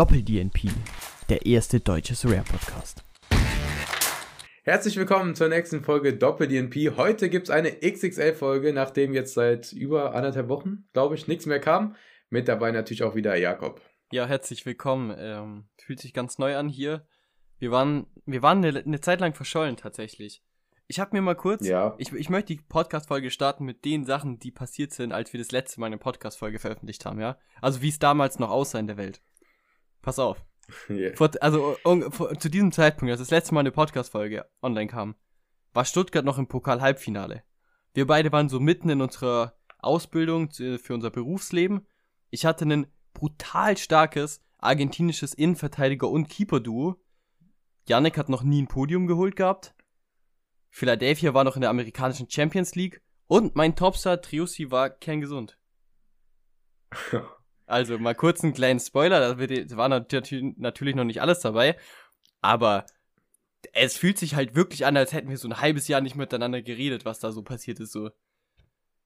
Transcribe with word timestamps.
Doppel-DNP, 0.00 0.70
der 1.28 1.44
erste 1.44 1.78
deutsche 1.78 2.14
Rare-Podcast. 2.24 3.04
Herzlich 4.62 4.96
willkommen 4.96 5.34
zur 5.34 5.48
nächsten 5.48 5.82
Folge 5.82 6.16
Doppel-DNP. 6.16 6.96
Heute 6.96 7.28
gibt 7.28 7.48
es 7.48 7.50
eine 7.50 7.70
XXL-Folge, 7.70 8.72
nachdem 8.72 9.12
jetzt 9.12 9.34
seit 9.34 9.74
über 9.74 10.14
anderthalb 10.14 10.48
Wochen, 10.48 10.88
glaube 10.94 11.16
ich, 11.16 11.28
nichts 11.28 11.44
mehr 11.44 11.60
kam. 11.60 11.96
Mit 12.30 12.48
dabei 12.48 12.70
natürlich 12.70 13.02
auch 13.02 13.14
wieder 13.14 13.36
Jakob. 13.36 13.82
Ja, 14.10 14.24
herzlich 14.24 14.64
willkommen. 14.64 15.14
Ähm, 15.18 15.64
fühlt 15.76 16.00
sich 16.00 16.14
ganz 16.14 16.38
neu 16.38 16.56
an 16.56 16.70
hier. 16.70 17.06
Wir 17.58 17.70
waren, 17.70 18.06
wir 18.24 18.40
waren 18.40 18.64
eine, 18.64 18.78
eine 18.78 19.02
Zeit 19.02 19.20
lang 19.20 19.34
verschollen 19.34 19.76
tatsächlich. 19.76 20.42
Ich 20.86 20.98
habe 20.98 21.14
mir 21.14 21.20
mal 21.20 21.36
kurz, 21.36 21.66
ja. 21.66 21.94
ich, 21.98 22.10
ich 22.14 22.30
möchte 22.30 22.54
die 22.54 22.62
Podcast-Folge 22.62 23.30
starten 23.30 23.66
mit 23.66 23.84
den 23.84 24.06
Sachen, 24.06 24.38
die 24.38 24.50
passiert 24.50 24.94
sind, 24.94 25.12
als 25.12 25.34
wir 25.34 25.38
das 25.38 25.52
letzte 25.52 25.78
Mal 25.78 25.88
eine 25.88 25.98
Podcast-Folge 25.98 26.58
veröffentlicht 26.58 27.04
haben, 27.04 27.20
ja? 27.20 27.36
Also 27.60 27.82
wie 27.82 27.90
es 27.90 27.98
damals 27.98 28.38
noch 28.38 28.48
aussah 28.48 28.78
in 28.78 28.86
der 28.86 28.96
Welt. 28.96 29.20
Pass 30.02 30.18
auf. 30.18 30.44
Yeah. 30.88 31.16
Vor, 31.16 31.30
also 31.40 31.76
um, 31.84 32.12
vor, 32.12 32.38
zu 32.38 32.48
diesem 32.48 32.72
Zeitpunkt, 32.72 33.10
als 33.10 33.20
das 33.20 33.30
letzte 33.30 33.54
Mal 33.54 33.60
eine 33.60 33.72
Podcast-Folge 33.72 34.46
online 34.62 34.86
kam, 34.86 35.16
war 35.72 35.84
Stuttgart 35.84 36.24
noch 36.24 36.38
im 36.38 36.46
Pokal-Halbfinale. 36.46 37.42
Wir 37.92 38.06
beide 38.06 38.30
waren 38.32 38.48
so 38.48 38.60
mitten 38.60 38.88
in 38.88 39.00
unserer 39.00 39.54
Ausbildung 39.78 40.50
für 40.50 40.94
unser 40.94 41.10
Berufsleben. 41.10 41.86
Ich 42.30 42.44
hatte 42.46 42.64
ein 42.64 42.86
brutal 43.12 43.76
starkes 43.76 44.42
argentinisches 44.58 45.36
Innenverteidiger- 45.36 46.10
und 46.10 46.28
Keeper-Duo. 46.28 47.02
Yannick 47.88 48.18
hat 48.18 48.28
noch 48.28 48.42
nie 48.42 48.62
ein 48.62 48.68
Podium 48.68 49.06
geholt 49.06 49.36
gehabt. 49.36 49.74
Philadelphia 50.68 51.34
war 51.34 51.44
noch 51.44 51.56
in 51.56 51.62
der 51.62 51.70
amerikanischen 51.70 52.30
Champions 52.30 52.74
League 52.74 53.02
und 53.26 53.56
mein 53.56 53.74
Topstar 53.74 54.20
Triussi 54.20 54.70
war 54.70 54.90
kerngesund. 54.90 55.58
also 57.70 57.98
mal 57.98 58.14
kurz 58.14 58.42
einen 58.42 58.54
kleinen 58.54 58.80
Spoiler, 58.80 59.34
da 59.34 59.76
war 59.76 59.88
natürlich 59.88 60.94
noch 60.94 61.04
nicht 61.04 61.22
alles 61.22 61.40
dabei, 61.40 61.76
aber 62.40 62.86
es 63.72 63.96
fühlt 63.96 64.18
sich 64.18 64.34
halt 64.34 64.54
wirklich 64.54 64.86
an, 64.86 64.96
als 64.96 65.12
hätten 65.12 65.28
wir 65.28 65.36
so 65.38 65.48
ein 65.48 65.60
halbes 65.60 65.88
Jahr 65.88 66.00
nicht 66.00 66.16
miteinander 66.16 66.62
geredet, 66.62 67.04
was 67.04 67.18
da 67.20 67.32
so 67.32 67.42
passiert 67.42 67.80
ist 67.80 67.92
so. 67.92 68.10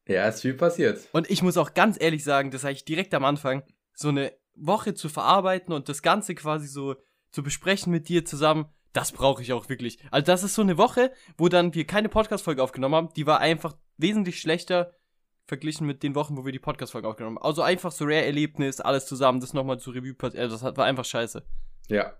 Ja, 0.07 0.29
ist 0.29 0.43
viel 0.43 0.55
passiert. 0.55 1.09
Und 1.13 1.31
ich 1.31 1.43
muss 1.43 1.57
auch 1.57 1.75
ganz 1.75 2.01
ehrlich 2.01 2.25
sagen, 2.25 2.51
das 2.51 2.63
sage 2.63 2.75
ich 2.75 2.85
direkt 2.85 3.15
am 3.15 3.25
Anfang, 3.25 3.63
so 3.95 4.09
eine 4.09 4.33
Woche 4.55 4.95
zu 4.95 5.09
verarbeiten 5.09 5.73
und 5.75 5.89
das 5.89 6.03
Ganze 6.03 6.35
quasi 6.35 6.67
so 6.69 6.97
zu 7.31 7.43
besprechen 7.43 7.91
mit 7.91 8.09
dir 8.09 8.25
zusammen, 8.25 8.67
das 8.93 9.11
brauche 9.11 9.43
ich 9.43 9.53
auch 9.53 9.69
wirklich. 9.69 9.99
Also 10.13 10.25
das 10.27 10.45
ist 10.45 10.55
so 10.55 10.63
eine 10.63 10.79
Woche, 10.79 11.11
wo 11.37 11.49
dann 11.49 11.75
wir 11.75 11.85
keine 11.85 12.09
Podcast-Folge 12.09 12.63
aufgenommen 12.63 12.95
haben. 12.95 13.13
Die 13.17 13.27
war 13.27 13.41
einfach 13.41 13.77
wesentlich 13.97 14.41
schlechter 14.41 14.95
verglichen 15.47 15.87
mit 15.87 16.03
den 16.03 16.15
Wochen, 16.15 16.37
wo 16.37 16.45
wir 16.45 16.53
die 16.53 16.59
Podcast-Folge 16.59 17.09
aufgenommen 17.09 17.37
haben. 17.39 17.45
Also 17.45 17.63
einfach 17.63 17.93
so 17.93 18.05
Rare-Erlebnis, 18.05 18.81
alles 18.81 19.07
zusammen, 19.07 19.41
das 19.41 19.53
nochmal 19.53 19.79
zu 19.79 19.91
Revue 19.91 20.15
passiert. 20.15 20.43
Also 20.43 20.57
das 20.57 20.77
war 20.77 20.85
einfach 20.85 21.05
scheiße. 21.05 21.43
Ja, 21.89 22.15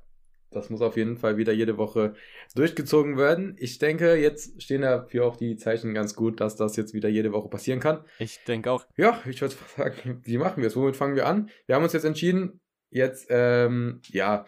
das 0.55 0.71
muss 0.71 0.83
auf 0.83 0.97
jeden 0.97 1.17
Fall 1.17 1.37
wieder 1.37 1.53
jede 1.53 1.77
Woche 1.77 2.15
durchgezogen 2.55 3.17
werden. 3.17 3.57
Ich 3.59 3.79
denke, 3.79 4.15
jetzt 4.15 4.63
stehen 4.63 4.83
dafür 4.83 5.27
auch 5.27 5.37
die 5.37 5.57
Zeichen 5.57 5.95
ganz 5.95 6.15
gut, 6.15 6.41
dass 6.41 6.57
das 6.57 6.77
jetzt 6.77 6.95
wieder 6.95 7.09
jede 7.09 7.33
Woche 7.33 7.49
passieren 7.49 7.81
kann. 7.81 8.05
Ich 8.19 8.45
denke 8.45 8.71
auch. 8.71 8.87
Ja, 8.97 9.21
ich 9.29 9.41
würde 9.41 9.55
sagen, 9.77 10.21
wie 10.23 10.39
machen 10.39 10.63
wir 10.63 10.69
es? 10.69 10.77
Womit 10.77 10.97
fangen 10.97 11.17
wir 11.17 11.27
an? 11.27 11.51
Wir 11.67 11.75
haben 11.75 11.83
uns 11.83 11.93
jetzt 11.93 12.05
entschieden, 12.05 12.61
jetzt, 12.91 13.27
ähm, 13.31 14.01
ja, 14.09 14.45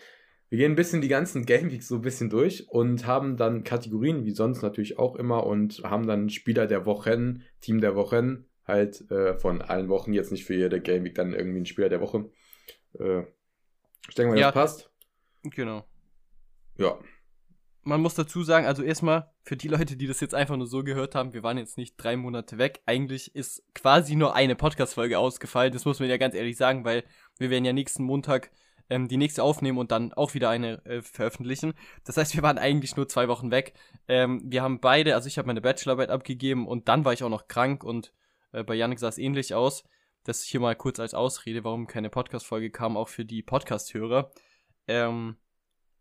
wir 0.49 0.59
gehen 0.59 0.73
ein 0.73 0.77
bisschen 0.77 1.01
die 1.01 1.09
ganzen 1.09 1.45
Game 1.45 1.73
Weeks 1.73 1.89
so 1.89 1.97
ein 1.97 2.03
bisschen 2.03 2.31
durch 2.31 2.69
und 2.69 3.05
haben 3.05 3.37
dann 3.37 3.65
Kategorien, 3.65 4.25
wie 4.25 4.31
sonst 4.31 4.63
natürlich 4.63 4.99
auch 4.99 5.17
immer, 5.17 5.45
und 5.45 5.83
haben 5.83 6.07
dann 6.07 6.31
Spieler 6.31 6.69
der 6.69 6.87
Wochen, 6.87 7.43
Team 7.61 7.81
der 7.81 7.97
Wochen, 7.97 8.47
halt 8.67 9.11
äh, 9.11 9.39
von 9.39 9.63
allen 9.63 9.89
Wochen, 9.89 10.13
jetzt 10.13 10.33
nicht 10.33 10.45
für 10.45 10.55
jede 10.55 10.81
Game 10.81 11.05
Week 11.05 11.15
dann 11.15 11.33
irgendwie 11.33 11.61
ein 11.61 11.67
Spieler 11.67 11.89
der 11.89 12.01
Woche. 12.01 12.31
Äh, 12.99 13.23
ich 14.09 14.15
denke 14.15 14.31
mal, 14.31 14.35
das 14.35 14.41
ja, 14.41 14.53
passt. 14.53 14.91
Genau. 15.43 15.85
Ja. 16.79 16.99
Man 17.83 18.01
muss 18.01 18.15
dazu 18.15 18.43
sagen, 18.43 18.67
also 18.67 18.83
erstmal, 18.83 19.31
für 19.43 19.57
die 19.57 19.69
Leute, 19.69 19.97
die 19.97 20.09
das 20.09 20.21
jetzt 20.21 20.35
einfach 20.35 20.57
nur 20.57 20.67
so 20.67 20.83
gehört 20.83 21.15
haben, 21.15 21.33
wir 21.33 21.45
waren 21.45 21.57
jetzt 21.57 21.79
nicht 21.79 21.95
drei 21.97 22.17
Monate 22.17 22.59
weg. 22.59 22.81
Eigentlich 22.85 23.35
ist 23.37 23.63
quasi 23.75 24.17
nur 24.17 24.35
eine 24.35 24.57
Podcast-Folge 24.57 25.19
ausgefallen. 25.19 25.73
Das 25.73 25.85
muss 25.85 26.01
man 26.01 26.09
ja 26.09 26.17
ganz 26.17 26.35
ehrlich 26.35 26.57
sagen, 26.57 26.85
weil 26.85 27.05
wir 27.39 27.51
werden 27.51 27.65
ja 27.65 27.73
nächsten 27.73 28.03
Montag 28.03 28.51
ähm, 28.91 29.07
die 29.07 29.17
nächste 29.17 29.43
aufnehmen 29.43 29.79
und 29.79 29.93
dann 29.93 30.13
auch 30.13 30.35
wieder 30.35 30.51
eine 30.51 30.85
äh, 30.85 31.03
veröffentlichen. 31.03 31.75
Das 32.05 32.17
heißt, 32.17 32.35
wir 32.35 32.43
waren 32.43 32.59
eigentlich 32.59 32.97
nur 32.97 33.09
zwei 33.09 33.29
Wochen 33.29 33.53
weg. 33.53 33.75
Ähm, 34.09 34.43
wir 34.45 34.63
haben 34.63 34.81
beide, 34.81 35.15
also 35.15 35.29
ich 35.29 35.39
habe 35.39 35.47
meine 35.47 35.61
Bachelorarbeit 35.61 36.11
abgegeben 36.11 36.67
und 36.67 36.89
dann 36.89 37.05
war 37.05 37.13
ich 37.13 37.23
auch 37.23 37.31
noch 37.31 37.47
krank 37.47 37.85
und 37.85 38.13
äh, 38.57 38.65
bei 38.65 38.75
Yannick 38.75 38.99
sah 38.99 39.09
es 39.09 39.19
ähnlich 39.19 39.55
aus. 39.55 39.85
Das 40.25 40.43
hier 40.43 40.61
mal 40.61 40.75
kurz 40.75 40.99
als 40.99 41.15
Ausrede, 41.15 41.63
warum 41.63 41.87
keine 41.87 42.11
Podcast-Folge 42.11 42.71
kam, 42.71 42.97
auch 42.97 43.09
für 43.09 43.25
die 43.25 43.43
Podcast-Hörer. 43.43 44.31
Ähm, 44.89 45.37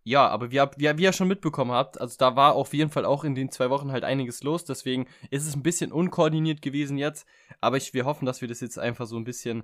ja, 0.04 0.28
aber 0.28 0.52
wie, 0.52 0.58
wie, 0.78 0.98
wie 0.98 1.04
ihr 1.04 1.14
schon 1.14 1.28
mitbekommen 1.28 1.72
habt, 1.72 2.00
also 2.00 2.16
da 2.18 2.36
war 2.36 2.54
auf 2.54 2.74
jeden 2.74 2.92
Fall 2.92 3.06
auch 3.06 3.24
in 3.24 3.36
den 3.36 3.52
zwei 3.52 3.70
Wochen 3.70 3.92
halt 3.92 4.04
einiges 4.04 4.44
los, 4.44 4.64
deswegen 4.64 5.08
ist 5.32 5.48
es 5.48 5.56
ein 5.56 5.64
bisschen 5.64 5.92
unkoordiniert 5.92 6.62
gewesen 6.62 6.98
jetzt, 6.98 7.28
aber 7.60 7.78
ich, 7.78 7.94
wir 7.96 8.06
hoffen, 8.06 8.28
dass 8.28 8.42
wir 8.42 8.48
das 8.48 8.62
jetzt 8.62 8.78
einfach 8.78 9.08
so 9.08 9.18
ein 9.18 9.24
bisschen, 9.24 9.64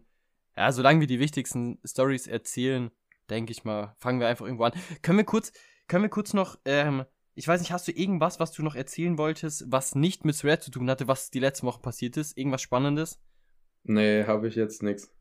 ja, 0.57 0.71
solange 0.71 0.99
wir 0.99 1.07
die 1.07 1.19
wichtigsten 1.19 1.79
Stories 1.85 2.25
erzählen, 2.25 2.89
denke 3.29 3.51
ich 3.51 3.63
mal, 3.63 3.95
fangen 3.99 4.19
wir 4.19 4.27
einfach 4.27 4.45
irgendwo 4.45 4.63
an. 4.63 4.73
Können 5.03 5.19
wir 5.19 5.25
kurz, 5.25 5.53
können 5.87 6.03
wir 6.03 6.09
kurz 6.09 6.33
noch, 6.33 6.57
ähm, 6.65 7.05
ich 7.33 7.47
weiß 7.47 7.61
nicht, 7.61 7.71
hast 7.71 7.87
du 7.87 7.91
irgendwas, 7.91 8.39
was 8.39 8.51
du 8.51 8.61
noch 8.63 8.75
erzählen 8.75 9.17
wolltest, 9.17 9.65
was 9.71 9.95
nicht 9.95 10.25
mit 10.25 10.43
Rare 10.43 10.59
zu 10.59 10.71
tun 10.71 10.89
hatte, 10.89 11.07
was 11.07 11.31
die 11.31 11.39
letzten 11.39 11.67
Wochen 11.67 11.81
passiert 11.81 12.17
ist? 12.17 12.37
Irgendwas 12.37 12.61
Spannendes? 12.61 13.21
Nee, 13.83 14.25
habe 14.25 14.47
ich 14.47 14.55
jetzt 14.55 14.83
nichts. 14.83 15.11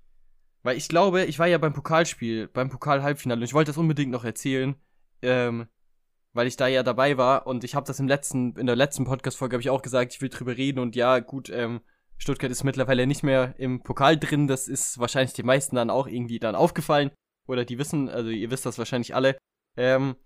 Weil 0.63 0.77
ich 0.77 0.89
glaube, 0.89 1.25
ich 1.25 1.39
war 1.39 1.47
ja 1.47 1.59
beim 1.59 1.73
Pokalspiel, 1.73 2.49
beim 2.49 2.69
Pokal-Halbfinale 2.69 3.39
und 3.39 3.45
ich 3.45 3.55
wollte 3.55 3.71
das 3.71 3.79
unbedingt 3.79 4.11
noch 4.11 4.25
erzählen, 4.25 4.75
ähm, 5.23 5.67
weil 6.33 6.47
ich 6.47 6.57
da 6.57 6.67
ja 6.67 6.83
dabei 6.83 7.17
war 7.17 7.47
und 7.47 7.65
ich 7.65 7.75
habe 7.75 7.87
das 7.87 8.01
im 8.01 8.09
letzten, 8.09 8.57
in 8.57 8.67
der 8.67 8.77
letzten 8.77 9.05
Podcast-Folge 9.05 9.55
habe 9.55 9.63
ich 9.63 9.71
auch 9.71 9.83
gesagt, 9.83 10.13
ich 10.13 10.21
will 10.21 10.29
drüber 10.29 10.57
reden 10.57 10.81
und 10.81 10.97
ja, 10.97 11.21
gut, 11.21 11.49
ähm, 11.49 11.81
Stuttgart 12.19 12.51
ist 12.51 12.65
mittlerweile 12.65 13.07
nicht 13.07 13.23
mehr 13.23 13.55
im 13.57 13.83
Pokal 13.83 14.19
drin, 14.19 14.47
das 14.47 14.69
ist 14.69 14.99
wahrscheinlich 14.99 15.33
den 15.33 15.47
meisten 15.47 15.77
dann 15.77 15.89
auch 15.89 16.07
irgendwie 16.07 16.39
dann 16.39 16.55
aufgefallen 16.55 17.11
oder 17.47 17.65
die 17.65 17.79
wissen, 17.79 18.11
also 18.11 18.29
ihr 18.29 18.51
wisst 18.51 18.67
das 18.67 18.79
wahrscheinlich 18.79 19.15
alle. 19.15 19.39
Ähm, 19.77 20.17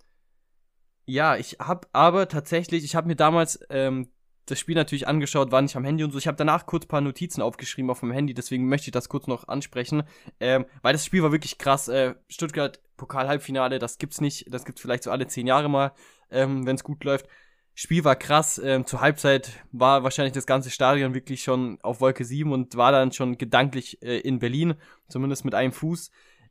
ja, 1.07 1.37
ich 1.37 1.57
habe 1.61 1.89
aber 1.93 2.29
tatsächlich, 2.29 2.85
ich 2.85 2.97
habe 2.97 3.07
mir 3.07 3.17
damals 3.17 3.61
ähm, 3.71 4.09
das 4.47 4.59
Spiel 4.59 4.75
natürlich 4.75 5.09
angeschaut, 5.09 5.53
war 5.53 5.63
nicht 5.63 5.77
am 5.77 5.85
Handy 5.85 6.05
und 6.05 6.11
so. 6.11 6.19
Ich 6.19 6.27
habe 6.27 6.37
danach 6.37 6.67
kurz 6.67 6.87
paar 6.87 7.01
Notizen 7.01 7.43
aufgeschrieben 7.43 7.91
auf 7.91 8.01
dem 8.01 8.13
Handy, 8.13 8.35
deswegen 8.35 8.69
möchte 8.69 8.89
ich 8.89 8.93
das 8.93 9.09
kurz 9.09 9.27
noch 9.27 9.49
ansprechen, 9.49 10.03
ähm, 10.41 10.67
weil 10.83 10.93
das 10.93 11.05
Spiel 11.05 11.23
war 11.23 11.33
wirklich 11.33 11.59
krass. 11.59 11.89
Äh, 11.89 12.15
Stuttgart 12.29 12.81
Pokal-Halbfinale, 12.97 13.79
das 13.79 13.99
gibt's 13.99 14.21
nicht, 14.21 14.53
das 14.53 14.65
gibt's 14.65 14.81
vielleicht 14.81 15.03
so 15.03 15.11
alle 15.11 15.27
zehn 15.27 15.47
Jahre 15.47 15.69
mal, 15.69 15.93
ähm, 16.31 16.67
wenn 16.67 16.77
es 16.77 16.85
gut 16.85 17.05
läuft. 17.05 17.27
Spiel 17.75 18.05
war 18.05 18.15
krass. 18.15 18.61
Ähm, 18.63 18.87
zur 18.87 19.01
Halbzeit 19.01 19.51
war 19.73 20.05
wahrscheinlich 20.05 20.33
das 20.33 20.47
ganze 20.47 20.71
Stadion 20.71 21.13
wirklich 21.15 21.43
schon 21.43 21.79
auf 21.83 22.01
Wolke 22.01 22.25
7 22.25 22.53
und 22.53 22.77
war 22.77 22.93
dann 22.93 23.11
schon 23.11 23.37
gedanklich 23.37 24.01
äh, 24.01 24.19
in 24.19 24.39
Berlin, 24.39 24.75
zumindest 25.09 25.45
mit 25.45 25.55
einem 25.55 25.73
Fuß. 25.73 26.11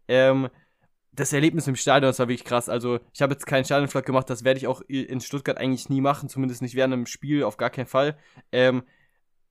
Ähm, 0.10 0.50
das 1.16 1.34
Erlebnis 1.34 1.68
im 1.68 1.76
Stadion, 1.76 2.10
das 2.10 2.20
war 2.20 2.28
wirklich 2.28 2.46
krass. 2.46 2.70
Also, 2.70 3.00
ich 3.14 3.22
habe 3.22 3.34
jetzt 3.34 3.46
keinen 3.46 3.66
Stadionvlog 3.66 4.06
gemacht, 4.06 4.30
das 4.30 4.44
werde 4.44 4.58
ich 4.58 4.68
auch 4.68 4.82
in 4.82 5.22
Stuttgart 5.22 5.58
eigentlich 5.58 5.90
nie 5.90 6.02
machen, 6.02 6.30
zumindest 6.30 6.62
nicht 6.62 6.76
während 6.76 6.94
einem 6.94 7.06
Spiel, 7.06 7.44
auf 7.44 7.58
gar 7.58 7.70
keinen 7.70 7.86
Fall. 7.86 8.18
Ähm, 8.52 8.84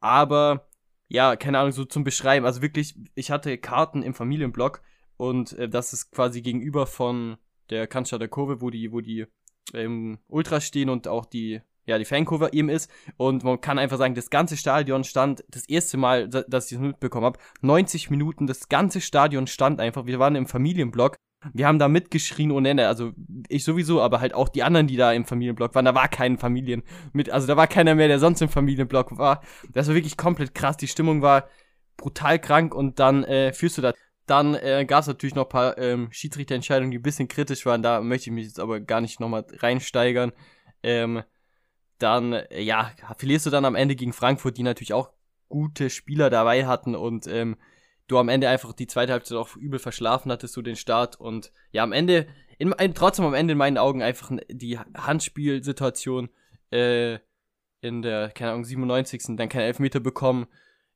aber, 0.00 0.68
ja, 1.08 1.36
keine 1.36 1.58
Ahnung, 1.58 1.72
so 1.72 1.84
zum 1.84 2.04
Beschreiben. 2.04 2.46
Also 2.46 2.62
wirklich, 2.62 2.96
ich 3.14 3.30
hatte 3.30 3.56
Karten 3.58 4.02
im 4.02 4.14
Familienblock 4.14 4.82
und 5.16 5.52
äh, 5.54 5.68
das 5.68 5.92
ist 5.92 6.10
quasi 6.10 6.42
gegenüber 6.42 6.86
von 6.86 7.36
der 7.70 7.86
Cannstatter 7.86 8.28
Kurve, 8.28 8.60
wo 8.60 8.70
die, 8.70 8.92
wo 8.92 9.00
die 9.00 9.26
ähm, 9.74 10.18
Ultras 10.28 10.64
stehen 10.64 10.88
und 10.88 11.06
auch 11.08 11.26
die 11.26 11.60
ja, 11.84 11.98
die 11.98 12.04
Fankurve 12.04 12.50
eben 12.52 12.68
ist. 12.68 12.90
Und 13.16 13.44
man 13.44 13.60
kann 13.60 13.78
einfach 13.78 13.98
sagen, 13.98 14.14
das 14.14 14.30
ganze 14.30 14.56
Stadion 14.56 15.04
stand, 15.04 15.44
das 15.48 15.68
erste 15.68 15.96
Mal, 15.96 16.28
dass 16.28 16.70
ich 16.70 16.78
das 16.78 16.86
mitbekommen 16.86 17.26
habe, 17.26 17.38
90 17.60 18.10
Minuten, 18.10 18.46
das 18.46 18.68
ganze 18.68 19.00
Stadion 19.00 19.46
stand 19.46 19.80
einfach. 19.80 20.06
Wir 20.06 20.18
waren 20.18 20.36
im 20.36 20.46
Familienblock. 20.46 21.16
Wir 21.52 21.66
haben 21.66 21.78
da 21.78 21.88
mitgeschrien 21.88 22.50
ohne 22.50 22.70
Ende. 22.70 22.88
Also 22.88 23.12
ich 23.48 23.64
sowieso, 23.64 24.00
aber 24.00 24.20
halt 24.20 24.34
auch 24.34 24.48
die 24.48 24.62
anderen, 24.62 24.86
die 24.86 24.96
da 24.96 25.12
im 25.12 25.24
Familienblock 25.24 25.74
waren. 25.74 25.84
Da 25.84 25.94
war 25.94 26.08
kein 26.08 26.38
Familien 26.38 26.82
mit, 27.12 27.30
also 27.30 27.46
da 27.46 27.56
war 27.56 27.66
keiner 27.66 27.94
mehr, 27.94 28.08
der 28.08 28.18
sonst 28.18 28.40
im 28.40 28.48
Familienblock 28.48 29.18
war. 29.18 29.42
Das 29.72 29.88
war 29.88 29.94
wirklich 29.94 30.16
komplett 30.16 30.54
krass. 30.54 30.76
Die 30.76 30.88
Stimmung 30.88 31.22
war 31.22 31.48
brutal 31.96 32.38
krank 32.38 32.74
und 32.74 32.98
dann 32.98 33.24
äh, 33.24 33.52
führst 33.52 33.78
du 33.78 33.82
da. 33.82 33.92
Dann 34.26 34.54
äh, 34.54 34.84
gab 34.86 35.00
es 35.00 35.08
natürlich 35.08 35.34
noch 35.34 35.46
ein 35.46 35.50
paar 35.50 35.78
ähm, 35.78 36.08
Schiedsrichterentscheidungen, 36.12 36.92
die 36.92 36.98
ein 36.98 37.02
bisschen 37.02 37.26
kritisch 37.26 37.66
waren. 37.66 37.82
Da 37.82 38.00
möchte 38.00 38.30
ich 38.30 38.34
mich 38.34 38.46
jetzt 38.46 38.60
aber 38.60 38.80
gar 38.80 39.00
nicht 39.00 39.18
nochmal 39.18 39.44
reinsteigern. 39.58 40.32
Ähm, 40.84 41.22
dann, 41.98 42.32
äh, 42.32 42.62
ja, 42.62 42.92
verlierst 43.16 43.46
du 43.46 43.50
dann 43.50 43.64
am 43.64 43.74
Ende 43.74 43.96
gegen 43.96 44.12
Frankfurt, 44.12 44.58
die 44.58 44.62
natürlich 44.62 44.92
auch 44.92 45.10
gute 45.48 45.90
Spieler 45.90 46.30
dabei 46.30 46.66
hatten 46.66 46.94
und 46.94 47.26
ähm, 47.26 47.56
du 48.12 48.18
am 48.18 48.28
Ende 48.28 48.48
einfach 48.48 48.72
die 48.72 48.86
zweite 48.86 49.12
Halbzeit 49.12 49.38
auch 49.38 49.56
übel 49.56 49.78
verschlafen 49.78 50.30
hattest, 50.30 50.56
du 50.56 50.62
den 50.62 50.76
Start 50.76 51.18
und 51.18 51.52
ja, 51.72 51.82
am 51.82 51.92
Ende, 51.92 52.26
in, 52.58 52.72
in, 52.72 52.94
trotzdem 52.94 53.24
am 53.24 53.34
Ende 53.34 53.52
in 53.52 53.58
meinen 53.58 53.78
Augen 53.78 54.02
einfach 54.02 54.30
die 54.48 54.78
Handspielsituation 54.78 56.30
äh, 56.70 57.18
in 57.80 58.02
der, 58.02 58.30
keine 58.30 58.52
Ahnung, 58.52 58.64
97. 58.64 59.36
dann 59.36 59.48
kein 59.48 59.62
Elfmeter 59.62 60.00
bekommen. 60.00 60.46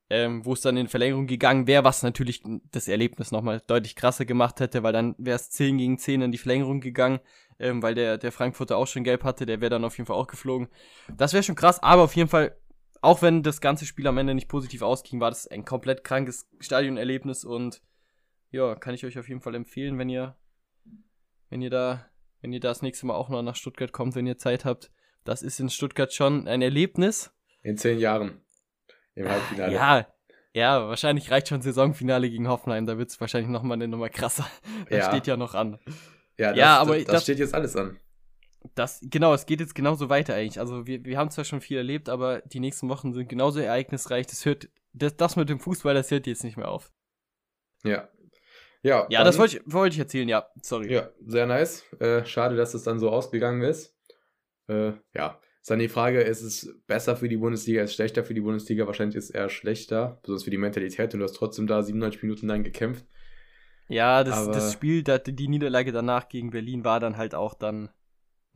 ähm, 0.09 0.45
wo 0.45 0.53
es 0.53 0.61
dann 0.61 0.77
in 0.77 0.87
Verlängerung 0.89 1.27
gegangen 1.27 1.67
wäre, 1.67 1.85
was 1.85 2.03
natürlich 2.03 2.43
das 2.71 2.87
Erlebnis 2.87 3.33
nochmal 3.33 3.61
deutlich 3.67 3.97
krasser 3.97 4.25
gemacht 4.25 4.61
hätte, 4.61 4.83
weil 4.83 4.93
dann 4.93 5.17
wäre 5.19 5.37
es 5.37 5.51
10 5.51 5.79
gegen 5.79 5.99
10 5.99 6.23
in 6.23 6.33
die 6.33 6.39
Verlängerung 6.39 6.81
gegangen, 6.81 7.19
ähm, 7.59 7.83
weil 7.83 7.95
der, 7.95 8.19
der 8.19 8.31
Frankfurter 8.31 8.77
auch 8.77 8.87
schon 8.87 9.05
gelb 9.05 9.25
hatte, 9.25 9.47
der 9.47 9.61
wäre 9.61 9.71
dann 9.71 9.85
auf 9.85 9.97
jeden 9.99 10.07
Fall 10.07 10.17
auch 10.17 10.29
geflogen. 10.29 10.69
Das 11.17 11.33
wäre 11.33 11.43
schon 11.43 11.57
krass, 11.57 11.83
aber 11.83 12.03
auf 12.03 12.15
jeden 12.15 12.29
Fall, 12.29 12.57
auch 13.07 13.23
wenn 13.23 13.43
das 13.43 13.61
ganze 13.61 13.87
Spiel 13.87 14.07
am 14.07 14.19
Ende 14.19 14.35
nicht 14.35 14.49
positiv 14.49 14.83
ausging, 14.83 15.21
war 15.21 15.31
das 15.31 15.47
ein 15.47 15.65
komplett 15.65 16.05
krankes 16.05 16.49
Stadionerlebnis 16.61 17.45
und 17.45 17.81
ja, 18.51 18.75
kann 18.75 18.95
ich 18.95 19.05
euch 19.07 19.19
auf 19.19 19.29
jeden 19.29 19.41
Fall 19.41 19.55
empfehlen, 19.55 19.99
wenn 19.99 20.09
ihr, 20.09 20.37
wenn 21.51 21.63
ihr 21.63 21.71
da, 21.71 22.07
wenn 22.41 22.53
ihr 22.53 22.61
das 22.61 22.83
nächste 22.83 23.07
Mal 23.07 23.15
auch 23.15 23.29
noch 23.29 23.43
nach 23.43 23.57
Stuttgart 23.57 23.93
kommt, 23.93 24.15
wenn 24.15 24.27
ihr 24.27 24.39
Zeit 24.39 24.65
habt. 24.65 24.91
Das 25.25 25.43
ist 25.43 25.59
in 25.59 25.69
Stuttgart 25.71 26.13
schon 26.13 26.47
ein 26.47 26.63
Erlebnis. 26.63 27.33
In 27.63 27.77
zehn 27.77 27.99
Jahren. 27.99 28.41
Im 29.15 29.29
Halbfinale. 29.29 29.73
Ja, 29.73 30.07
ja, 30.53 30.89
wahrscheinlich 30.89 31.31
reicht 31.31 31.49
schon 31.49 31.61
Saisonfinale 31.63 32.31
gegen 32.31 32.49
Hoffenheim. 32.49 32.87
Da 32.87 32.97
wird 32.99 33.11
es 33.11 33.21
wahrscheinlich 33.21 33.51
nochmal 33.51 33.75
eine 33.77 33.89
Nummer 33.89 34.09
krasser. 34.09 34.47
Das 34.89 34.99
Ja. 34.99 35.09
steht 35.11 35.27
ja 35.27 35.37
noch 35.37 35.55
an. 35.55 35.79
ja, 36.39 36.51
das, 36.51 36.59
ja, 36.59 36.79
aber 36.79 36.95
das, 36.95 37.05
das 37.05 37.13
das- 37.15 37.23
steht 37.25 37.39
jetzt 37.41 37.55
alles 37.55 37.75
an. 37.77 37.99
Das, 38.75 39.01
genau, 39.03 39.33
es 39.35 39.47
geht 39.47 39.61
jetzt 39.61 39.75
genauso 39.75 40.09
weiter 40.09 40.35
eigentlich. 40.35 40.59
Also 40.61 40.87
wir, 40.87 41.05
wir 41.05 41.19
haben 41.19 41.31
zwar 41.31 41.45
schon 41.45 41.61
viel 41.61 41.77
erlebt, 41.77 42.09
aber 42.09 42.41
die 42.43 42.61
nächsten 42.61 42.89
Wochen 42.89 43.13
sind 43.13 43.29
genauso 43.29 43.61
ereignisreich. 43.61 44.27
Das 44.27 44.45
hört, 44.45 44.69
das, 44.93 45.17
das 45.17 45.37
mit 45.37 45.49
dem 45.49 45.61
Fußball, 45.61 45.95
das 45.95 46.11
hört 46.11 46.27
jetzt 46.27 46.45
nicht 46.45 46.57
mehr 46.57 46.69
auf. 46.69 46.91
Ja. 47.85 48.09
Ja, 48.83 49.07
Ja, 49.09 49.19
dann- 49.19 49.27
das 49.27 49.39
wollte 49.39 49.59
ich, 49.59 49.63
wollte 49.73 49.95
ich 49.95 49.99
erzählen, 50.01 50.29
ja. 50.29 50.47
Sorry. 50.63 50.93
Ja, 50.93 51.11
sehr 51.25 51.47
nice. 51.47 51.85
Äh, 52.01 52.25
schade, 52.25 52.57
dass 52.57 52.75
es 52.75 52.83
dann 52.83 52.99
so 52.99 53.11
ausgegangen 53.11 53.63
ist. 53.63 53.97
Äh, 54.69 54.93
ja, 55.15 55.41
ist 55.61 55.71
dann 55.71 55.79
die 55.79 55.89
Frage, 55.89 56.21
ist 56.23 56.43
es 56.43 56.75
besser 56.87 57.17
für 57.17 57.29
die 57.29 57.37
Bundesliga, 57.37 57.83
ist 57.83 57.91
es 57.91 57.95
schlechter 57.97 58.25
für 58.25 58.35
die 58.35 58.41
Bundesliga? 58.41 58.87
Wahrscheinlich 58.87 59.17
ist 59.17 59.25
es 59.25 59.31
eher 59.31 59.49
schlechter, 59.49 60.19
besonders 60.23 60.45
für 60.45 60.51
die 60.51 60.59
Mentalität 60.59 61.13
und 61.15 61.21
du 61.21 61.25
hast 61.25 61.35
trotzdem 61.37 61.67
da 61.67 61.83
97 61.83 62.23
Minuten 62.23 62.47
lang 62.49 62.63
gekämpft. 62.65 63.05
Ja, 63.89 64.25
das, 64.25 64.47
das 64.47 64.73
Spiel, 64.73 65.03
da- 65.05 65.19
die 65.19 65.49
Niederlage 65.49 65.93
danach 65.93 66.29
gegen 66.29 66.51
Berlin 66.51 66.85
war 66.85 66.99
dann 67.01 67.17
halt 67.17 67.35
auch 67.37 67.55
dann 67.55 67.89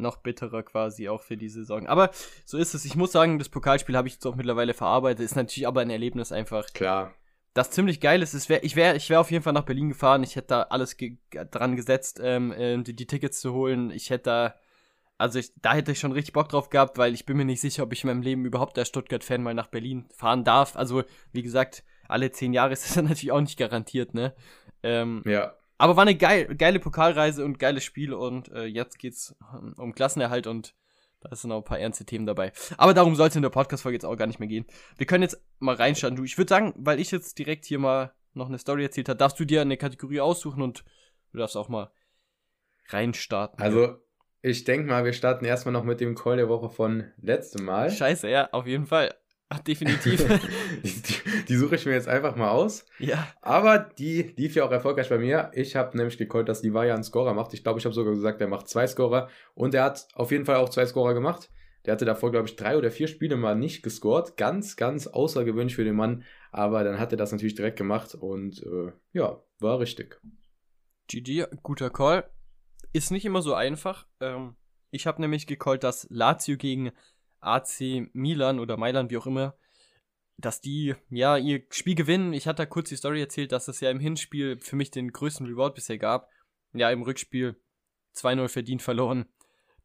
noch 0.00 0.18
bitterer 0.18 0.62
quasi 0.62 1.08
auch 1.08 1.22
für 1.22 1.36
die 1.36 1.48
Saison. 1.48 1.86
Aber 1.86 2.10
so 2.44 2.58
ist 2.58 2.74
es. 2.74 2.84
Ich 2.84 2.96
muss 2.96 3.12
sagen, 3.12 3.38
das 3.38 3.48
Pokalspiel 3.48 3.96
habe 3.96 4.08
ich 4.08 4.14
jetzt 4.14 4.26
auch 4.26 4.36
mittlerweile 4.36 4.74
verarbeitet. 4.74 5.24
Ist 5.24 5.36
natürlich 5.36 5.66
aber 5.66 5.80
ein 5.80 5.90
Erlebnis 5.90 6.32
einfach, 6.32 6.66
Klar, 6.72 7.14
das 7.54 7.70
ziemlich 7.70 8.00
geil 8.00 8.22
ist. 8.22 8.48
Wär, 8.48 8.62
ich 8.64 8.76
wäre 8.76 8.96
ich 8.96 9.10
wär 9.10 9.20
auf 9.20 9.30
jeden 9.30 9.42
Fall 9.42 9.52
nach 9.52 9.64
Berlin 9.64 9.88
gefahren. 9.88 10.22
Ich 10.22 10.36
hätte 10.36 10.48
da 10.48 10.62
alles 10.62 10.96
ge 10.96 11.18
dran 11.50 11.76
gesetzt, 11.76 12.20
ähm, 12.22 12.54
ähm, 12.56 12.84
die, 12.84 12.94
die 12.94 13.06
Tickets 13.06 13.40
zu 13.40 13.52
holen. 13.52 13.90
Ich 13.90 14.10
hätte 14.10 14.24
da, 14.24 14.54
also 15.18 15.38
ich, 15.38 15.52
da 15.60 15.74
hätte 15.74 15.92
ich 15.92 15.98
schon 15.98 16.12
richtig 16.12 16.32
Bock 16.32 16.48
drauf 16.48 16.70
gehabt, 16.70 16.96
weil 16.96 17.12
ich 17.12 17.26
bin 17.26 17.36
mir 17.36 17.44
nicht 17.44 17.60
sicher, 17.60 17.82
ob 17.82 17.92
ich 17.92 18.04
in 18.04 18.08
meinem 18.08 18.22
Leben 18.22 18.44
überhaupt 18.44 18.78
als 18.78 18.88
Stuttgart-Fan 18.88 19.42
mal 19.42 19.54
nach 19.54 19.66
Berlin 19.66 20.08
fahren 20.16 20.44
darf. 20.44 20.76
Also, 20.76 21.02
wie 21.32 21.42
gesagt, 21.42 21.84
alle 22.08 22.30
zehn 22.30 22.52
Jahre 22.52 22.72
ist 22.72 22.88
das 22.88 22.96
natürlich 23.02 23.32
auch 23.32 23.40
nicht 23.40 23.58
garantiert, 23.58 24.14
ne? 24.14 24.34
Ähm, 24.82 25.22
ja. 25.26 25.54
Aber 25.80 25.96
war 25.96 26.02
eine 26.02 26.14
geil, 26.14 26.54
geile 26.56 26.78
Pokalreise 26.78 27.42
und 27.42 27.58
geiles 27.58 27.84
Spiel 27.84 28.12
und 28.12 28.52
äh, 28.52 28.64
jetzt 28.64 28.98
geht's 28.98 29.34
ähm, 29.54 29.74
um 29.78 29.94
Klassenerhalt 29.94 30.46
und 30.46 30.74
da 31.20 31.34
sind 31.34 31.50
auch 31.52 31.58
ein 31.58 31.64
paar 31.64 31.78
ernste 31.78 32.04
Themen 32.04 32.26
dabei. 32.26 32.52
Aber 32.76 32.92
darum 32.92 33.14
soll 33.14 33.28
es 33.28 33.36
in 33.36 33.42
der 33.42 33.48
Podcast-Folge 33.48 33.96
jetzt 33.96 34.04
auch 34.04 34.16
gar 34.16 34.26
nicht 34.26 34.40
mehr 34.40 34.48
gehen. 34.48 34.66
Wir 34.98 35.06
können 35.06 35.22
jetzt 35.22 35.42
mal 35.58 35.74
reinschauen. 35.74 36.16
Du, 36.16 36.24
ich 36.24 36.36
würde 36.36 36.50
sagen, 36.50 36.74
weil 36.76 37.00
ich 37.00 37.10
jetzt 37.10 37.38
direkt 37.38 37.64
hier 37.64 37.78
mal 37.78 38.12
noch 38.34 38.48
eine 38.48 38.58
Story 38.58 38.84
erzählt 38.84 39.08
habe, 39.08 39.16
darfst 39.16 39.40
du 39.40 39.46
dir 39.46 39.62
eine 39.62 39.78
Kategorie 39.78 40.20
aussuchen 40.20 40.62
und 40.62 40.84
du 41.32 41.38
darfst 41.38 41.56
auch 41.56 41.70
mal 41.70 41.90
reinstarten. 42.88 43.62
Also, 43.62 43.96
ich 44.42 44.64
denke 44.64 44.86
mal, 44.86 45.04
wir 45.04 45.14
starten 45.14 45.46
erstmal 45.46 45.72
noch 45.72 45.84
mit 45.84 46.00
dem 46.00 46.14
Call 46.14 46.36
der 46.36 46.48
Woche 46.50 46.68
von 46.68 47.04
letztem 47.22 47.64
Mal. 47.64 47.90
Scheiße, 47.90 48.28
ja, 48.28 48.50
auf 48.52 48.66
jeden 48.66 48.86
Fall. 48.86 49.14
Ach, 49.48 49.60
definitiv. 49.60 50.24
die, 51.48 51.56
suche 51.56 51.76
ich 51.76 51.86
mir 51.86 51.92
jetzt 51.92 52.08
einfach 52.08 52.36
mal 52.36 52.50
aus. 52.50 52.86
ja. 52.98 53.26
Aber 53.40 53.78
die 53.78 54.34
lief 54.36 54.54
ja 54.54 54.64
auch 54.64 54.70
erfolgreich 54.70 55.08
bei 55.08 55.18
mir. 55.18 55.50
Ich 55.54 55.76
habe 55.76 55.96
nämlich 55.96 56.18
gecallt, 56.18 56.48
dass 56.48 56.62
Livaya 56.62 56.94
einen 56.94 57.04
Scorer 57.04 57.34
macht. 57.34 57.54
Ich 57.54 57.62
glaube, 57.62 57.78
ich 57.78 57.84
habe 57.84 57.94
sogar 57.94 58.14
gesagt, 58.14 58.40
er 58.40 58.48
macht 58.48 58.68
zwei 58.68 58.86
Scorer. 58.86 59.28
Und 59.54 59.74
er 59.74 59.84
hat 59.84 60.08
auf 60.14 60.30
jeden 60.30 60.44
Fall 60.44 60.56
auch 60.56 60.68
zwei 60.68 60.86
Scorer 60.86 61.14
gemacht. 61.14 61.50
Der 61.86 61.92
hatte 61.92 62.04
davor, 62.04 62.30
glaube 62.30 62.46
ich, 62.46 62.56
drei 62.56 62.76
oder 62.76 62.90
vier 62.90 63.08
Spiele 63.08 63.36
mal 63.36 63.56
nicht 63.56 63.82
gescored. 63.82 64.36
Ganz, 64.36 64.76
ganz 64.76 65.06
außergewöhnlich 65.06 65.74
für 65.74 65.84
den 65.84 65.96
Mann. 65.96 66.24
Aber 66.52 66.84
dann 66.84 66.98
hat 66.98 67.12
er 67.12 67.18
das 67.18 67.32
natürlich 67.32 67.54
direkt 67.54 67.78
gemacht. 67.78 68.14
Und 68.14 68.62
äh, 68.62 68.92
ja, 69.12 69.42
war 69.58 69.80
richtig. 69.80 70.20
GG, 71.08 71.46
guter 71.62 71.90
Call. 71.90 72.28
Ist 72.92 73.10
nicht 73.10 73.24
immer 73.24 73.42
so 73.42 73.54
einfach. 73.54 74.06
Ähm, 74.20 74.56
ich 74.90 75.06
habe 75.06 75.20
nämlich 75.20 75.46
gecallt, 75.46 75.84
dass 75.84 76.06
Lazio 76.10 76.56
gegen 76.56 76.90
AC 77.40 78.10
Milan 78.12 78.58
oder 78.58 78.76
Mailand, 78.76 79.10
wie 79.10 79.16
auch 79.16 79.26
immer, 79.26 79.54
dass 80.40 80.60
die 80.60 80.94
ja 81.10 81.36
ihr 81.36 81.62
Spiel 81.70 81.94
gewinnen. 81.94 82.32
Ich 82.32 82.46
hatte 82.46 82.62
da 82.62 82.66
kurz 82.66 82.88
die 82.88 82.96
Story 82.96 83.20
erzählt, 83.20 83.52
dass 83.52 83.68
es 83.68 83.80
ja 83.80 83.90
im 83.90 84.00
Hinspiel 84.00 84.58
für 84.60 84.76
mich 84.76 84.90
den 84.90 85.12
größten 85.12 85.46
Reward 85.46 85.74
bisher 85.74 85.98
gab. 85.98 86.28
Ja, 86.72 86.90
im 86.90 87.02
Rückspiel 87.02 87.56
2-0 88.16 88.48
verdient 88.48 88.82
verloren. 88.82 89.26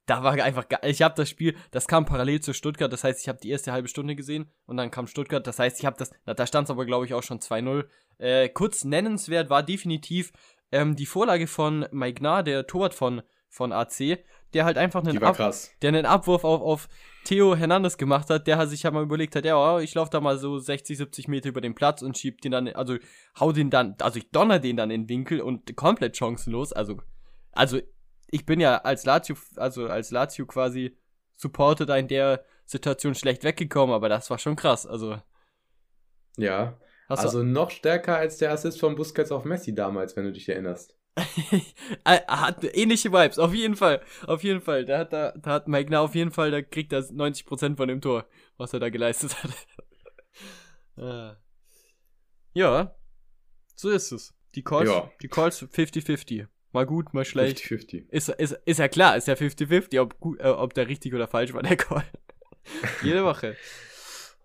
Da 0.05 0.23
war 0.23 0.33
einfach 0.33 0.69
geil. 0.69 0.81
Ich 0.83 1.01
habe 1.01 1.15
das 1.15 1.29
Spiel, 1.29 1.55
das 1.71 1.87
kam 1.87 2.05
parallel 2.05 2.39
zu 2.39 2.53
Stuttgart, 2.53 2.93
das 2.93 3.03
heißt, 3.03 3.21
ich 3.21 3.27
habe 3.27 3.39
die 3.41 3.49
erste 3.49 3.71
halbe 3.71 3.87
Stunde 3.87 4.15
gesehen 4.15 4.51
und 4.67 4.77
dann 4.77 4.91
kam 4.91 5.07
Stuttgart, 5.07 5.45
das 5.47 5.57
heißt, 5.57 5.79
ich 5.79 5.85
habe 5.85 5.97
das, 5.97 6.11
na, 6.25 6.35
da 6.35 6.45
stand 6.45 6.67
es 6.67 6.71
aber 6.71 6.85
glaube 6.85 7.05
ich 7.05 7.15
auch 7.15 7.23
schon 7.23 7.39
2-0. 7.39 7.87
Äh, 8.19 8.49
kurz 8.49 8.83
nennenswert 8.83 9.49
war 9.49 9.63
definitiv 9.63 10.31
ähm, 10.71 10.95
die 10.95 11.07
Vorlage 11.07 11.47
von 11.47 11.87
Maignar, 11.91 12.43
der 12.43 12.67
Torwart 12.67 12.93
von, 12.93 13.23
von 13.55 13.71
AC, 13.71 14.19
der 14.53 14.65
halt 14.65 14.77
einfach 14.77 15.03
einen, 15.03 15.21
Ab 15.23 15.37
krass. 15.37 15.71
der 15.81 15.89
einen 15.89 16.05
Abwurf 16.05 16.43
auf, 16.43 16.61
auf 16.61 16.89
Theo 17.23 17.55
Hernandez 17.55 17.97
gemacht 17.97 18.29
hat, 18.29 18.47
der 18.47 18.57
hat 18.57 18.69
sich 18.69 18.83
ja 18.83 18.91
mal 18.91 19.03
überlegt 19.03 19.35
hat, 19.35 19.45
ja, 19.45 19.79
ich 19.79 19.95
laufe 19.95 20.11
da 20.11 20.19
mal 20.19 20.37
so 20.37 20.59
60, 20.59 20.97
70 20.97 21.27
Meter 21.27 21.49
über 21.49 21.61
den 21.61 21.73
Platz 21.73 22.01
und 22.01 22.17
schieb 22.17 22.41
den 22.41 22.51
dann, 22.51 22.67
also 22.67 22.97
hau 23.39 23.51
den 23.51 23.69
dann, 23.69 23.95
also 24.01 24.19
ich 24.19 24.29
donner 24.31 24.59
den 24.59 24.77
dann 24.77 24.91
in 24.91 25.03
den 25.03 25.09
Winkel 25.09 25.41
und 25.41 25.75
komplett 25.75 26.17
chancenlos, 26.17 26.73
also, 26.73 27.01
also 27.53 27.79
ich 28.29 28.45
bin 28.45 28.59
ja 28.59 28.77
als 28.77 29.05
Lazio, 29.05 29.35
also 29.55 29.87
als 29.87 30.11
Lazio 30.11 30.45
quasi 30.45 30.97
Supporter 31.37 31.85
da 31.85 31.95
in 31.97 32.07
der 32.07 32.43
Situation 32.65 33.15
schlecht 33.15 33.43
weggekommen, 33.43 33.95
aber 33.95 34.09
das 34.09 34.29
war 34.29 34.37
schon 34.37 34.55
krass, 34.55 34.85
also 34.85 35.17
Ja. 36.37 36.77
Also 37.07 37.43
noch 37.43 37.69
stärker 37.69 38.17
als 38.17 38.37
der 38.37 38.51
Assist 38.51 38.79
von 38.79 38.95
Busquets 38.95 39.31
auf 39.31 39.45
Messi 39.45 39.75
damals, 39.75 40.15
wenn 40.15 40.25
du 40.25 40.31
dich 40.31 40.49
erinnerst. 40.49 40.94
Er 42.03 42.25
hat 42.27 42.63
ähnliche 42.75 43.11
Vibes, 43.11 43.39
auf 43.39 43.53
jeden 43.53 43.75
Fall. 43.75 44.01
Auf 44.27 44.43
jeden 44.43 44.61
Fall. 44.61 44.85
Da 44.85 44.99
hat, 44.99 45.13
da, 45.13 45.31
da 45.31 45.51
hat 45.51 45.67
Magna 45.67 46.01
auf 46.01 46.13
jeden 46.15 46.31
Fall, 46.31 46.51
da 46.51 46.61
kriegt 46.61 46.91
er 46.93 46.99
90% 47.01 47.77
von 47.77 47.87
dem 47.87 48.01
Tor, 48.01 48.27
was 48.57 48.73
er 48.73 48.79
da 48.79 48.89
geleistet 48.89 49.41
hat. 49.43 49.51
Ah. 50.97 51.35
ja, 52.53 52.95
so 53.75 53.89
ist 53.89 54.13
es. 54.13 54.33
Die 54.55 54.63
Calls, 54.63 54.89
Ja. 54.89 55.11
die 55.21 55.27
Calls 55.27 55.61
50-50. 55.61 56.47
Mal 56.71 56.85
gut, 56.85 57.13
mal 57.13 57.25
schlecht. 57.25 57.57
50-50. 57.59 58.07
Ist, 58.09 58.29
ist, 58.29 58.53
ist 58.65 58.79
ja 58.79 58.87
klar, 58.87 59.17
ist 59.17 59.27
ja 59.27 59.33
50-50, 59.33 59.99
ob, 60.01 60.17
gut- 60.21 60.39
äh, 60.39 60.47
ob 60.47 60.73
der 60.73 60.87
richtig 60.87 61.13
oder 61.13 61.27
falsch 61.27 61.53
war, 61.53 61.63
der 61.63 61.75
Call. 61.75 62.05
Jede 63.03 63.25
Woche. 63.25 63.57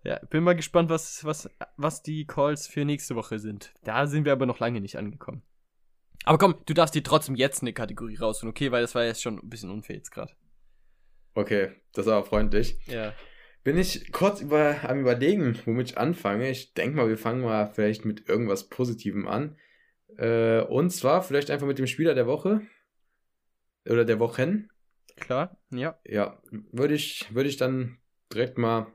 Ja, 0.03 0.19
bin 0.29 0.43
mal 0.43 0.55
gespannt, 0.57 0.89
was, 0.89 1.23
was, 1.23 1.49
was 1.77 2.01
die 2.03 2.25
Calls 2.27 2.67
für 2.67 2.83
nächste 2.83 3.15
Woche 3.15 3.39
sind. 3.39 3.73
Da 3.85 4.05
sind 4.07 4.25
wir 4.25 4.33
aber 4.33 4.45
noch 4.45 4.59
lange 4.59 4.81
nicht 4.81 4.97
angekommen. 4.97 5.43
Aber 6.23 6.37
komm, 6.37 6.55
du 6.65 6.73
darfst 6.73 6.95
dir 6.95 7.03
trotzdem 7.03 7.35
jetzt 7.35 7.61
eine 7.61 7.73
Kategorie 7.73 8.17
rausholen, 8.17 8.51
okay? 8.51 8.71
Weil 8.71 8.81
das 8.81 8.95
war 8.95 9.03
jetzt 9.05 9.21
schon 9.21 9.39
ein 9.39 9.49
bisschen 9.49 9.71
unfair 9.71 9.95
jetzt 9.95 10.11
gerade. 10.11 10.33
Okay, 11.33 11.71
das 11.93 12.05
war 12.05 12.23
freundlich. 12.23 12.77
Ja. 12.87 13.13
Bin 13.63 13.77
ich 13.77 14.11
kurz 14.11 14.41
über, 14.41 14.77
am 14.83 14.99
überlegen, 14.99 15.59
womit 15.65 15.91
ich 15.91 15.97
anfange. 15.97 16.49
Ich 16.49 16.73
denke 16.73 16.97
mal, 16.97 17.09
wir 17.09 17.17
fangen 17.17 17.41
mal 17.41 17.67
vielleicht 17.67 18.05
mit 18.05 18.27
irgendwas 18.27 18.69
Positivem 18.69 19.27
an. 19.27 19.57
Äh, 20.17 20.61
und 20.61 20.89
zwar 20.91 21.23
vielleicht 21.23 21.51
einfach 21.51 21.67
mit 21.67 21.79
dem 21.79 21.87
Spieler 21.87 22.15
der 22.15 22.27
Woche. 22.27 22.61
Oder 23.87 24.05
der 24.05 24.19
Wochen. 24.19 24.69
Klar, 25.15 25.57
ja. 25.69 25.99
Ja, 26.05 26.41
würde 26.71 26.95
ich, 26.95 27.33
würde 27.33 27.49
ich 27.49 27.57
dann 27.57 27.97
direkt 28.33 28.57
mal 28.57 28.87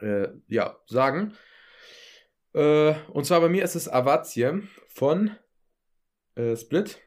äh, 0.00 0.28
ja, 0.48 0.76
sagen. 0.86 1.34
Äh, 2.54 2.94
und 3.10 3.24
zwar 3.24 3.40
bei 3.40 3.48
mir 3.48 3.64
ist 3.64 3.76
es 3.76 3.88
Avazie 3.88 4.62
von 4.88 5.36
äh, 6.34 6.56
Split. 6.56 6.98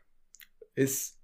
Ist 0.75 1.15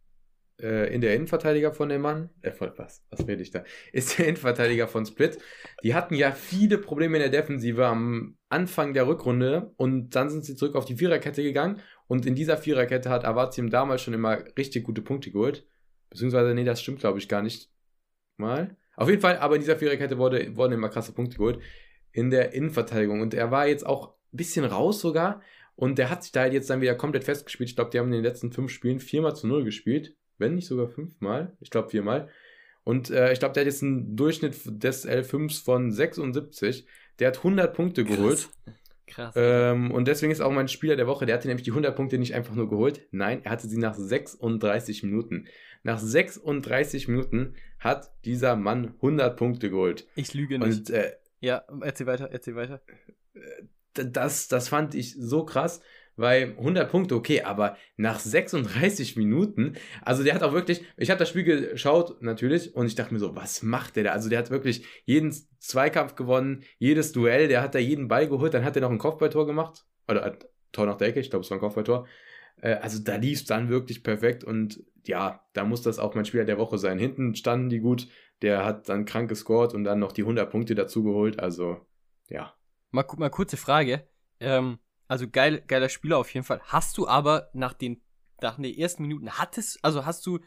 äh, 0.61 0.93
in 0.93 1.01
der 1.01 1.15
Innenverteidiger 1.15 1.73
von 1.73 1.89
dem 1.89 2.01
Mann. 2.01 2.29
Äh, 2.41 2.51
was? 2.77 3.03
Was 3.09 3.27
rede 3.27 3.41
ich 3.41 3.51
da? 3.51 3.63
Ist 3.91 4.17
der 4.17 4.27
Innenverteidiger 4.27 4.87
von 4.87 5.05
Split. 5.05 5.39
Die 5.83 5.93
hatten 5.93 6.15
ja 6.15 6.31
viele 6.31 6.77
Probleme 6.77 7.17
in 7.17 7.21
der 7.21 7.41
Defensive 7.41 7.85
am 7.85 8.37
Anfang 8.49 8.93
der 8.93 9.07
Rückrunde 9.07 9.73
und 9.77 10.11
dann 10.15 10.29
sind 10.29 10.45
sie 10.45 10.55
zurück 10.55 10.75
auf 10.75 10.85
die 10.85 10.97
Viererkette 10.97 11.43
gegangen. 11.43 11.81
Und 12.07 12.25
in 12.25 12.35
dieser 12.35 12.57
Viererkette 12.57 13.09
hat 13.09 13.25
Avazium 13.25 13.69
damals 13.69 14.01
schon 14.01 14.13
immer 14.13 14.43
richtig 14.57 14.83
gute 14.83 15.01
Punkte 15.01 15.31
geholt. 15.31 15.65
Beziehungsweise, 16.09 16.53
nee, 16.53 16.65
das 16.65 16.81
stimmt, 16.81 16.99
glaube 16.99 17.19
ich, 17.19 17.29
gar 17.29 17.41
nicht 17.41 17.71
mal. 18.37 18.75
Auf 18.95 19.09
jeden 19.09 19.21
Fall, 19.21 19.37
aber 19.37 19.55
in 19.55 19.61
dieser 19.61 19.77
Viererkette 19.77 20.17
wurde, 20.17 20.55
wurden 20.55 20.73
immer 20.73 20.89
krasse 20.89 21.13
Punkte 21.13 21.37
geholt 21.37 21.59
in 22.11 22.29
der 22.29 22.53
Innenverteidigung. 22.53 23.21
Und 23.21 23.33
er 23.33 23.51
war 23.51 23.67
jetzt 23.67 23.85
auch 23.85 24.09
ein 24.33 24.37
bisschen 24.37 24.65
raus 24.65 24.99
sogar. 24.99 25.41
Und 25.75 25.97
der 25.97 26.09
hat 26.09 26.23
sich 26.23 26.31
da 26.31 26.45
jetzt 26.45 26.69
dann 26.69 26.81
wieder 26.81 26.95
komplett 26.95 27.23
festgespielt. 27.23 27.69
Ich 27.69 27.75
glaube, 27.75 27.91
die 27.91 27.99
haben 27.99 28.07
in 28.07 28.13
den 28.13 28.23
letzten 28.23 28.51
fünf 28.51 28.71
Spielen 28.71 28.99
viermal 28.99 29.35
zu 29.35 29.47
null 29.47 29.63
gespielt. 29.63 30.15
Wenn 30.37 30.55
nicht 30.55 30.67
sogar 30.67 30.87
fünfmal. 30.87 31.55
Ich 31.59 31.69
glaube 31.69 31.89
viermal. 31.89 32.29
Und 32.83 33.09
äh, 33.11 33.31
ich 33.31 33.39
glaube, 33.39 33.53
der 33.53 33.61
hat 33.61 33.67
jetzt 33.67 33.83
einen 33.83 34.15
Durchschnitt 34.15 34.55
des 34.65 35.07
L5s 35.07 35.63
von 35.63 35.91
76. 35.91 36.85
Der 37.19 37.27
hat 37.27 37.37
100 37.37 37.73
Punkte 37.75 38.03
geholt. 38.03 38.49
Krass. 39.11 39.33
Ähm, 39.35 39.91
und 39.91 40.07
deswegen 40.07 40.31
ist 40.31 40.41
auch 40.41 40.51
mein 40.51 40.69
Spieler 40.69 40.95
der 40.95 41.05
Woche, 41.05 41.25
der 41.25 41.35
hatte 41.35 41.47
nämlich 41.47 41.65
die 41.65 41.71
100 41.71 41.95
Punkte 41.95 42.17
nicht 42.17 42.33
einfach 42.33 42.55
nur 42.55 42.69
geholt. 42.69 43.01
Nein, 43.11 43.41
er 43.43 43.51
hatte 43.51 43.67
sie 43.67 43.77
nach 43.77 43.93
36 43.93 45.03
Minuten. 45.03 45.47
Nach 45.83 45.99
36 45.99 47.07
Minuten 47.09 47.55
hat 47.77 48.11
dieser 48.23 48.55
Mann 48.55 48.93
100 48.95 49.35
Punkte 49.35 49.69
geholt. 49.69 50.07
ich 50.15 50.33
lüge 50.33 50.57
nicht. 50.59 50.89
Und 50.89 50.89
äh, 50.91 51.11
ja, 51.41 51.63
erzähl 51.81 52.07
weiter, 52.07 52.29
erzähl 52.31 52.55
weiter. 52.55 52.81
Das, 53.93 54.47
das 54.47 54.69
fand 54.69 54.95
ich 54.95 55.15
so 55.17 55.45
krass, 55.45 55.81
weil 56.15 56.55
100 56.57 56.89
Punkte, 56.89 57.15
okay, 57.15 57.41
aber 57.41 57.77
nach 57.97 58.19
36 58.19 59.15
Minuten, 59.17 59.73
also 60.01 60.23
der 60.23 60.35
hat 60.35 60.43
auch 60.43 60.53
wirklich, 60.53 60.83
ich 60.97 61.09
habe 61.09 61.19
das 61.19 61.29
Spiel 61.29 61.43
geschaut 61.43 62.21
natürlich 62.21 62.75
und 62.75 62.85
ich 62.85 62.95
dachte 62.95 63.13
mir 63.13 63.19
so, 63.19 63.35
was 63.35 63.63
macht 63.63 63.95
der 63.95 64.03
da? 64.05 64.11
Also 64.11 64.29
der 64.29 64.39
hat 64.39 64.51
wirklich 64.51 64.85
jeden 65.05 65.33
Zweikampf 65.59 66.15
gewonnen, 66.15 66.63
jedes 66.77 67.11
Duell, 67.11 67.47
der 67.47 67.61
hat 67.61 67.75
da 67.75 67.79
jeden 67.79 68.07
Ball 68.07 68.27
geholt, 68.27 68.53
dann 68.53 68.65
hat 68.65 68.75
er 68.75 68.81
noch 68.81 68.91
ein 68.91 68.97
Kopfballtor 68.97 69.45
gemacht, 69.45 69.85
oder 70.07 70.25
äh, 70.25 70.37
Tor 70.71 70.85
nach 70.85 70.97
der 70.97 71.09
Ecke, 71.09 71.19
ich 71.19 71.29
glaube, 71.29 71.43
es 71.43 71.51
war 71.51 71.57
ein 71.57 71.61
Kopfballtor. 71.61 72.07
Äh, 72.61 72.75
also 72.75 72.99
da 72.99 73.15
lief 73.15 73.39
es 73.39 73.45
dann 73.45 73.69
wirklich 73.69 74.03
perfekt 74.03 74.43
und 74.43 74.83
ja, 75.05 75.43
da 75.53 75.65
muss 75.65 75.81
das 75.81 75.99
auch 75.99 76.13
mein 76.13 76.25
Spieler 76.25 76.45
der 76.45 76.57
Woche 76.57 76.77
sein. 76.77 76.99
Hinten 76.99 77.35
standen 77.35 77.69
die 77.69 77.79
gut, 77.79 78.07
der 78.41 78.65
hat 78.65 78.89
dann 78.89 79.05
krank 79.05 79.29
gescored 79.29 79.73
und 79.73 79.83
dann 79.83 79.99
noch 79.99 80.11
die 80.11 80.21
100 80.21 80.49
Punkte 80.49 80.75
dazu 80.75 81.03
geholt, 81.03 81.39
also 81.39 81.77
ja. 82.29 82.53
Mal, 82.91 83.05
mal 83.17 83.29
kurze 83.29 83.57
Frage. 83.57 84.07
Ähm, 84.39 84.79
also 85.07 85.29
geil, 85.29 85.63
geiler 85.67 85.89
Spieler 85.89 86.17
auf 86.17 86.33
jeden 86.33 86.45
Fall. 86.45 86.61
Hast 86.65 86.97
du 86.97 87.07
aber 87.07 87.49
nach 87.53 87.73
den, 87.73 88.01
nach 88.41 88.55
den 88.57 88.65
ersten 88.65 89.03
Minuten, 89.03 89.31
hattest, 89.31 89.83
also 89.83 90.05
hast 90.05 90.25
du, 90.25 90.39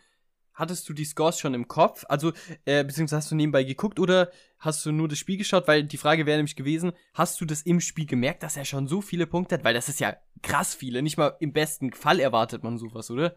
hattest 0.52 0.88
du 0.88 0.92
die 0.92 1.04
Scores 1.04 1.38
schon 1.38 1.54
im 1.54 1.68
Kopf? 1.68 2.04
Also, 2.08 2.32
äh, 2.64 2.84
beziehungsweise 2.84 3.16
hast 3.18 3.30
du 3.30 3.34
nebenbei 3.34 3.64
geguckt 3.64 3.98
oder 3.98 4.30
hast 4.58 4.84
du 4.86 4.92
nur 4.92 5.08
das 5.08 5.18
Spiel 5.18 5.36
geschaut? 5.38 5.68
Weil 5.68 5.84
die 5.84 5.96
Frage 5.96 6.26
wäre 6.26 6.36
nämlich 6.36 6.56
gewesen, 6.56 6.92
hast 7.12 7.40
du 7.40 7.44
das 7.44 7.62
im 7.62 7.80
Spiel 7.80 8.06
gemerkt, 8.06 8.42
dass 8.42 8.56
er 8.56 8.64
schon 8.64 8.86
so 8.88 9.00
viele 9.00 9.26
Punkte 9.26 9.56
hat? 9.56 9.64
Weil 9.64 9.74
das 9.74 9.88
ist 9.88 10.00
ja 10.00 10.16
krass 10.42 10.74
viele. 10.74 11.02
Nicht 11.02 11.16
mal 11.16 11.36
im 11.40 11.52
besten 11.52 11.92
Fall 11.92 12.20
erwartet 12.20 12.62
man 12.62 12.78
sowas, 12.78 13.10
oder? 13.10 13.36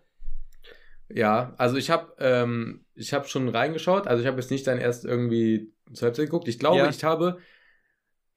Ja, 1.10 1.54
also 1.58 1.78
ich 1.78 1.90
habe 1.90 2.14
ähm, 2.20 2.86
ich 2.94 3.14
habe 3.14 3.28
schon 3.30 3.48
reingeschaut, 3.48 4.08
also 4.08 4.22
ich 4.22 4.28
habe 4.28 4.42
jetzt 4.42 4.52
nicht 4.52 4.68
dann 4.68 4.78
erst 4.78 5.06
irgendwie 5.06 5.74
zur 5.94 6.08
Halbzeit 6.08 6.26
geguckt. 6.26 6.50
Ich 6.50 6.60
glaube, 6.60 6.80
Ja. 6.80 6.90
ich 6.90 7.04
habe 7.06 7.40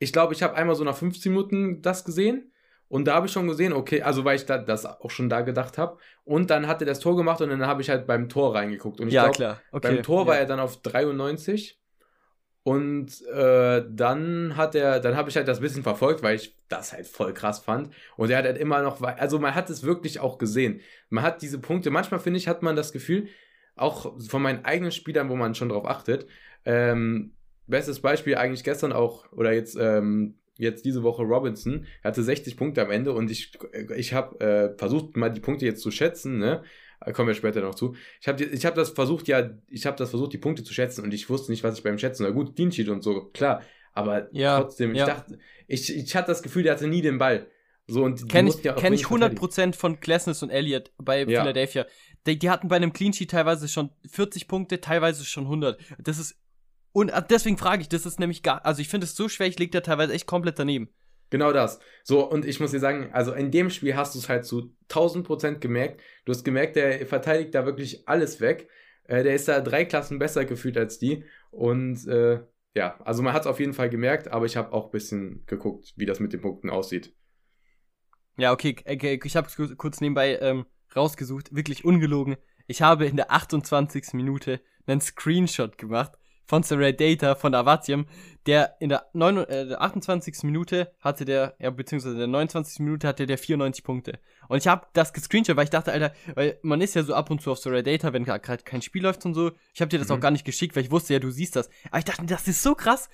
ich 0.00 0.12
glaube, 0.12 0.35
ich 0.35 0.42
habe 0.42 0.54
einmal 0.54 0.75
so 0.75 0.83
nach 0.83 0.97
15 0.97 1.30
Minuten 1.30 1.83
das 1.83 2.04
gesehen 2.04 2.50
und 2.88 3.04
da 3.04 3.14
habe 3.14 3.26
ich 3.26 3.33
schon 3.33 3.47
gesehen, 3.47 3.73
okay, 3.73 4.02
also 4.02 4.25
weil 4.25 4.35
ich 4.35 4.47
da, 4.47 4.59
das 4.59 4.85
auch 4.85 5.11
schon 5.11 5.28
da 5.28 5.42
gedacht 5.42 5.78
habe 5.78 5.99
und 6.25 6.50
dann 6.50 6.66
hat 6.66 6.83
er 6.83 6.87
das 6.87 6.99
Tor 6.99 7.16
gemacht 7.16 7.40
und 7.40 7.50
dann 7.50 7.66
habe 7.66 7.83
ich 7.83 7.90
halt 7.90 8.09
beim 8.09 8.28
Tor 8.28 8.57
reingeguckt 8.57 9.00
und 9.00 9.07
ich 9.07 9.14
glaube, 9.14 9.30
klar. 9.30 9.61
beim 9.71 10.02
Tor 10.02 10.26
war 10.26 10.37
er 10.37 10.47
dann 10.47 10.59
auf 10.59 10.83
93 10.83 11.80
und 12.62 13.26
äh, 13.28 13.85
dann 13.88 14.57
hat 14.57 14.75
er, 14.75 15.00
dann 15.00 15.16
habe 15.16 15.30
ich 15.30 15.37
halt 15.37 15.49
das 15.49 15.61
bisschen 15.61 15.83
verfolgt, 15.83 16.23
weil 16.23 16.37
ich 16.37 16.57
das 16.69 16.92
halt 16.92 17.07
voll 17.07 17.33
krass 17.33 17.61
fand. 17.61 17.92
Und 18.16 18.30
er 18.30 18.38
hat 18.38 18.45
halt 18.45 18.59
immer 18.59 18.83
noch, 18.83 19.00
also 19.00 19.38
man 19.38 19.54
hat 19.54 19.71
es 19.71 19.83
wirklich 19.83 20.21
auch 20.21 20.37
gesehen. 20.37 20.80
Man 21.09 21.25
hat 21.25 21.40
diese 21.40 21.59
Punkte, 21.59 21.90
manchmal 21.90 22.21
finde 22.21 22.38
ich, 22.38 22.49
hat 22.49 22.62
man 22.62 22.76
das 22.76 22.92
Gefühl, 22.92 23.28
auch 23.76 24.14
von 24.21 24.42
meinen 24.42 24.64
eigenen 24.64 24.92
Spielern, 24.92 25.30
wo 25.30 25.37
man 25.37 25.54
schon 25.54 25.71
drauf 25.71 25.87
achtet. 25.87 26.26
Ähm, 26.66 27.33
bestes 27.70 28.00
Beispiel 28.00 28.36
eigentlich 28.36 28.64
gestern 28.64 28.92
auch, 28.92 29.30
oder 29.32 29.52
jetzt, 29.52 29.76
ähm, 29.80 30.34
jetzt 30.56 30.84
diese 30.84 31.02
Woche 31.02 31.22
Robinson, 31.22 31.86
er 32.02 32.08
hatte 32.10 32.22
60 32.22 32.56
Punkte 32.56 32.82
am 32.82 32.90
Ende 32.90 33.12
und 33.12 33.30
ich, 33.30 33.52
ich 33.96 34.12
habe 34.12 34.40
äh, 34.40 34.78
versucht, 34.78 35.16
mal 35.16 35.30
die 35.30 35.40
Punkte 35.40 35.64
jetzt 35.64 35.80
zu 35.82 35.90
schätzen, 35.90 36.38
ne? 36.38 36.62
Da 37.02 37.12
kommen 37.12 37.28
wir 37.28 37.34
später 37.34 37.62
noch 37.62 37.74
zu. 37.74 37.94
Ich 38.20 38.28
habe 38.28 38.44
ich 38.44 38.66
hab 38.66 38.74
das 38.74 38.90
versucht, 38.90 39.26
ja, 39.26 39.48
ich 39.68 39.86
habe 39.86 39.96
das 39.96 40.10
versucht, 40.10 40.34
die 40.34 40.38
Punkte 40.38 40.64
zu 40.64 40.74
schätzen 40.74 41.02
und 41.02 41.14
ich 41.14 41.30
wusste 41.30 41.50
nicht, 41.50 41.64
was 41.64 41.78
ich 41.78 41.82
beim 41.82 41.96
Schätzen. 41.96 42.24
Na 42.24 42.30
gut, 42.30 42.54
Clean 42.54 42.70
Sheet 42.70 42.90
und 42.90 43.02
so, 43.02 43.30
klar. 43.32 43.62
Aber 43.94 44.28
Ja, 44.32 44.60
trotzdem, 44.60 44.94
ja. 44.94 45.04
ich 45.04 45.10
dachte, 45.10 45.38
ich, 45.66 45.96
ich 45.96 46.14
hatte 46.14 46.26
das 46.28 46.42
Gefühl, 46.42 46.62
der 46.64 46.72
hatte 46.72 46.88
nie 46.88 47.00
den 47.00 47.16
Ball. 47.16 47.46
So, 47.86 48.04
und 48.04 48.20
die 48.20 48.26
Kenn 48.28 48.46
ich, 48.46 48.62
ja 48.62 48.74
kenn 48.74 48.92
ich 48.92 49.10
wirklich 49.10 49.18
verteidigen. 49.18 49.72
100% 49.72 49.74
von 49.76 49.98
Klesnes 49.98 50.42
und 50.42 50.50
Elliott 50.50 50.92
bei 50.98 51.20
Ja. 51.24 51.40
Philadelphia. 51.40 51.86
Die, 52.26 52.38
die 52.38 52.50
hatten 52.50 52.68
bei 52.68 52.76
einem 52.76 52.92
Clean 52.92 53.12
Sheet 53.14 53.30
teilweise 53.30 53.66
schon 53.66 53.90
40 54.08 54.46
Punkte, 54.46 54.80
teilweise 54.82 55.24
schon 55.24 55.44
100. 55.44 55.80
Das 55.98 56.18
ist. 56.18 56.36
Und 56.92 57.11
äh, 57.11 57.23
deswegen 57.28 57.59
frage 57.59 57.82
ich, 57.82 57.88
das 57.88 58.06
ist 58.06 58.20
nämlich 58.20 58.42
gar. 58.42 58.64
Also 58.64 58.80
ich 58.80 58.88
finde 58.88 59.04
es 59.04 59.14
so 59.14 59.28
schwer, 59.28 59.47
ich 59.47 59.59
liege 59.59 59.70
da 59.70 59.80
teilweise 59.80 60.12
echt 60.12 60.26
komplett 60.26 60.59
daneben. 60.59 60.88
Genau 61.30 61.52
das. 61.52 61.78
So, 62.02 62.28
und 62.28 62.44
ich 62.44 62.59
muss 62.59 62.73
dir 62.73 62.80
sagen, 62.80 63.11
also 63.12 63.32
in 63.32 63.52
dem 63.52 63.70
Spiel 63.70 63.94
hast 63.94 64.14
du 64.14 64.18
es 64.18 64.28
halt 64.28 64.44
zu 64.44 64.75
1000 64.88 65.25
Prozent 65.25 65.61
gemerkt. 65.61 66.00
Du 66.25 66.32
hast 66.32 66.44
gemerkt, 66.44 66.75
der 66.75 67.06
verteidigt 67.06 67.54
da 67.54 67.64
wirklich 67.64 68.09
alles 68.09 68.40
weg. 68.40 68.68
Äh, 69.04 69.23
der 69.23 69.35
ist 69.35 69.47
da 69.47 69.61
drei 69.61 69.85
Klassen 69.85 70.18
besser 70.18 70.44
gefühlt 70.44 70.76
als 70.76 70.99
die. 70.99 71.25
Und 71.52 72.06
äh, 72.09 72.40
ja, 72.75 73.00
also 73.04 73.23
man 73.23 73.32
hat 73.32 73.42
es 73.42 73.47
auf 73.47 73.61
jeden 73.61 73.75
Fall 73.75 73.90
gemerkt, 73.90 74.28
aber 74.28 74.47
ich 74.47 74.56
habe 74.56 74.73
auch 74.73 74.87
ein 74.87 74.90
bisschen 74.90 75.44
geguckt, 75.47 75.92
wie 75.97 76.06
das 76.06 76.20
mit 76.20 76.32
den 76.32 76.40
Punkten 76.40 76.70
aussieht. 76.70 77.14
Ja, 78.37 78.52
okay, 78.52 78.76
okay 78.87 79.20
ich 79.23 79.37
habe 79.37 79.49
kurz 79.76 80.00
nebenbei 80.00 80.38
ähm, 80.40 80.66
rausgesucht, 80.97 81.54
wirklich 81.54 81.85
ungelogen. 81.85 82.37
Ich 82.66 82.82
habe 82.82 83.06
in 83.06 83.16
der 83.16 83.30
28. 83.30 84.14
Minute 84.14 84.61
einen 84.87 85.00
Screenshot 85.00 85.78
gemacht 85.78 86.19
von 86.50 86.64
Saray 86.64 86.92
Data 86.97 87.37
von 87.37 87.54
Avatium, 87.54 88.07
der 88.45 88.75
in 88.80 88.88
der, 88.88 89.07
9, 89.12 89.37
äh, 89.37 89.69
der 89.69 89.80
28. 89.80 90.42
Minute 90.42 90.92
hatte 90.99 91.25
der, 91.25 91.54
ja, 91.61 91.71
beziehungsweise 91.71 92.14
in 92.14 92.19
der 92.19 92.26
29. 92.26 92.80
Minute 92.80 93.07
hatte 93.07 93.25
der 93.25 93.38
94 93.38 93.85
Punkte. 93.85 94.19
Und 94.49 94.59
ich 94.59 94.66
habe 94.66 94.85
das 94.92 95.12
gescreenshot, 95.12 95.54
weil 95.57 95.64
ich 95.64 95.71
dachte, 95.71 95.92
Alter, 95.92 96.12
weil 96.35 96.59
man 96.62 96.80
ist 96.80 96.97
ja 96.97 97.04
so 97.04 97.14
ab 97.14 97.30
und 97.30 97.40
zu 97.40 97.52
auf 97.52 97.59
Saray 97.59 97.85
Data, 97.85 98.12
wenn 98.12 98.25
gerade 98.25 98.64
kein 98.64 98.83
Spiel 98.83 99.04
läuft 99.04 99.25
und 99.26 99.35
so. 99.35 99.52
Ich 99.73 99.80
habe 99.80 99.90
dir 99.90 100.00
das 100.00 100.09
Mhm. 100.09 100.16
auch 100.16 100.21
gar 100.21 100.33
nicht 100.33 100.45
geschickt, 100.45 100.75
weil 100.75 100.83
ich 100.83 100.90
wusste 100.90 101.12
ja, 101.12 101.21
du 101.21 101.30
siehst 101.30 101.54
das. 101.54 101.71
Aber 101.90 101.99
ich 101.99 102.04
dachte, 102.04 102.26
das 102.26 102.49
ist 102.49 102.64
so 102.64 102.75
krass. 102.75 103.09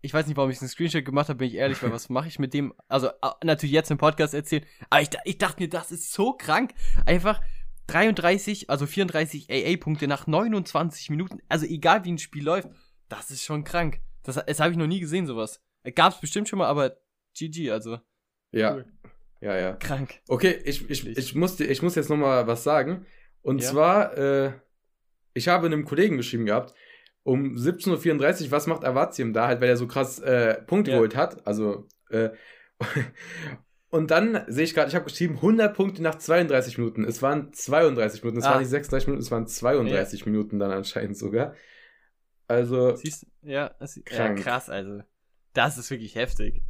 Ich 0.00 0.14
weiß 0.14 0.28
nicht, 0.28 0.36
warum 0.36 0.50
ich 0.50 0.60
einen 0.60 0.68
Screenshot 0.68 1.04
gemacht 1.04 1.28
habe, 1.28 1.38
bin 1.38 1.48
ich 1.48 1.54
ehrlich, 1.54 1.82
weil 1.82 1.90
was 1.98 2.08
mache 2.08 2.28
ich 2.28 2.38
mit 2.38 2.54
dem? 2.54 2.72
Also, 2.86 3.10
natürlich 3.42 3.72
jetzt 3.72 3.90
im 3.90 3.98
Podcast 3.98 4.34
erzählen, 4.34 4.64
aber 4.88 5.02
ich, 5.02 5.10
ich 5.24 5.38
dachte 5.38 5.60
mir, 5.62 5.68
das 5.68 5.90
ist 5.90 6.12
so 6.12 6.32
krank. 6.32 6.74
Einfach 7.06 7.40
33, 7.86 8.68
also 8.70 8.86
34 8.86 9.48
AA-Punkte 9.50 10.08
nach 10.08 10.26
29 10.26 11.10
Minuten. 11.10 11.40
Also, 11.48 11.66
egal 11.66 12.04
wie 12.04 12.12
ein 12.12 12.18
Spiel 12.18 12.44
läuft, 12.44 12.68
das 13.08 13.30
ist 13.30 13.44
schon 13.44 13.64
krank. 13.64 14.00
Das, 14.22 14.34
das 14.44 14.60
habe 14.60 14.72
ich 14.72 14.76
noch 14.76 14.86
nie 14.88 15.00
gesehen, 15.00 15.26
sowas. 15.26 15.62
Gab's 15.94 16.20
bestimmt 16.20 16.48
schon 16.48 16.58
mal, 16.58 16.66
aber 16.66 16.96
GG, 17.38 17.70
also 17.70 17.98
Ja, 18.50 18.74
Cool. 18.74 18.86
ja, 19.40 19.56
ja. 19.56 19.72
krank. 19.76 20.20
Okay, 20.28 20.58
ich, 20.64 20.88
ich, 20.90 21.06
ich, 21.06 21.34
muss, 21.36 21.60
ich 21.60 21.82
muss 21.82 21.94
jetzt 21.94 22.10
nochmal 22.10 22.46
was 22.46 22.64
sagen. 22.64 23.06
Und 23.42 23.62
Ja? 23.62 23.70
zwar, 23.70 24.18
äh, 24.18 24.52
ich 25.34 25.46
habe 25.48 25.66
einem 25.66 25.84
Kollegen 25.84 26.16
geschrieben 26.16 26.46
gehabt, 26.46 26.74
um 27.22 27.54
17.34 27.54 28.46
Uhr, 28.46 28.50
was 28.50 28.66
macht 28.66 28.84
Avatium 28.84 29.32
da 29.32 29.46
halt, 29.46 29.60
weil 29.60 29.68
er 29.68 29.76
so 29.76 29.86
krass 29.86 30.18
äh, 30.18 30.60
Punkte 30.62 30.90
Ja. 30.90 30.96
geholt 30.96 31.14
hat. 31.14 31.46
Also, 31.46 31.86
äh, 32.10 32.30
und 33.96 34.10
dann 34.10 34.44
sehe 34.48 34.64
ich 34.64 34.74
gerade, 34.74 34.88
ich 34.88 34.94
habe 34.94 35.04
geschrieben, 35.06 35.36
100 35.36 35.74
Punkte 35.74 36.02
nach 36.02 36.16
32 36.16 36.78
Minuten. 36.78 37.04
Es 37.04 37.22
waren 37.22 37.52
32 37.52 38.22
Minuten, 38.22 38.38
es 38.38 38.44
Ah. 38.44 38.50
waren 38.52 38.60
nicht 38.60 38.68
36 38.70 39.06
Minuten, 39.08 39.22
es 39.22 39.30
waren 39.30 39.46
32 39.46 40.26
Minuten 40.26 40.58
dann 40.58 40.70
anscheinend 40.70 41.16
sogar. 41.16 41.54
Also, 42.48 42.94
Siehst 42.96 43.22
du? 43.24 43.26
Ja, 43.50 43.74
das, 43.80 44.00
ja, 44.10 44.32
krass, 44.34 44.70
also. 44.70 45.02
Das 45.52 45.78
ist 45.78 45.90
wirklich 45.90 46.14
heftig. 46.14 46.62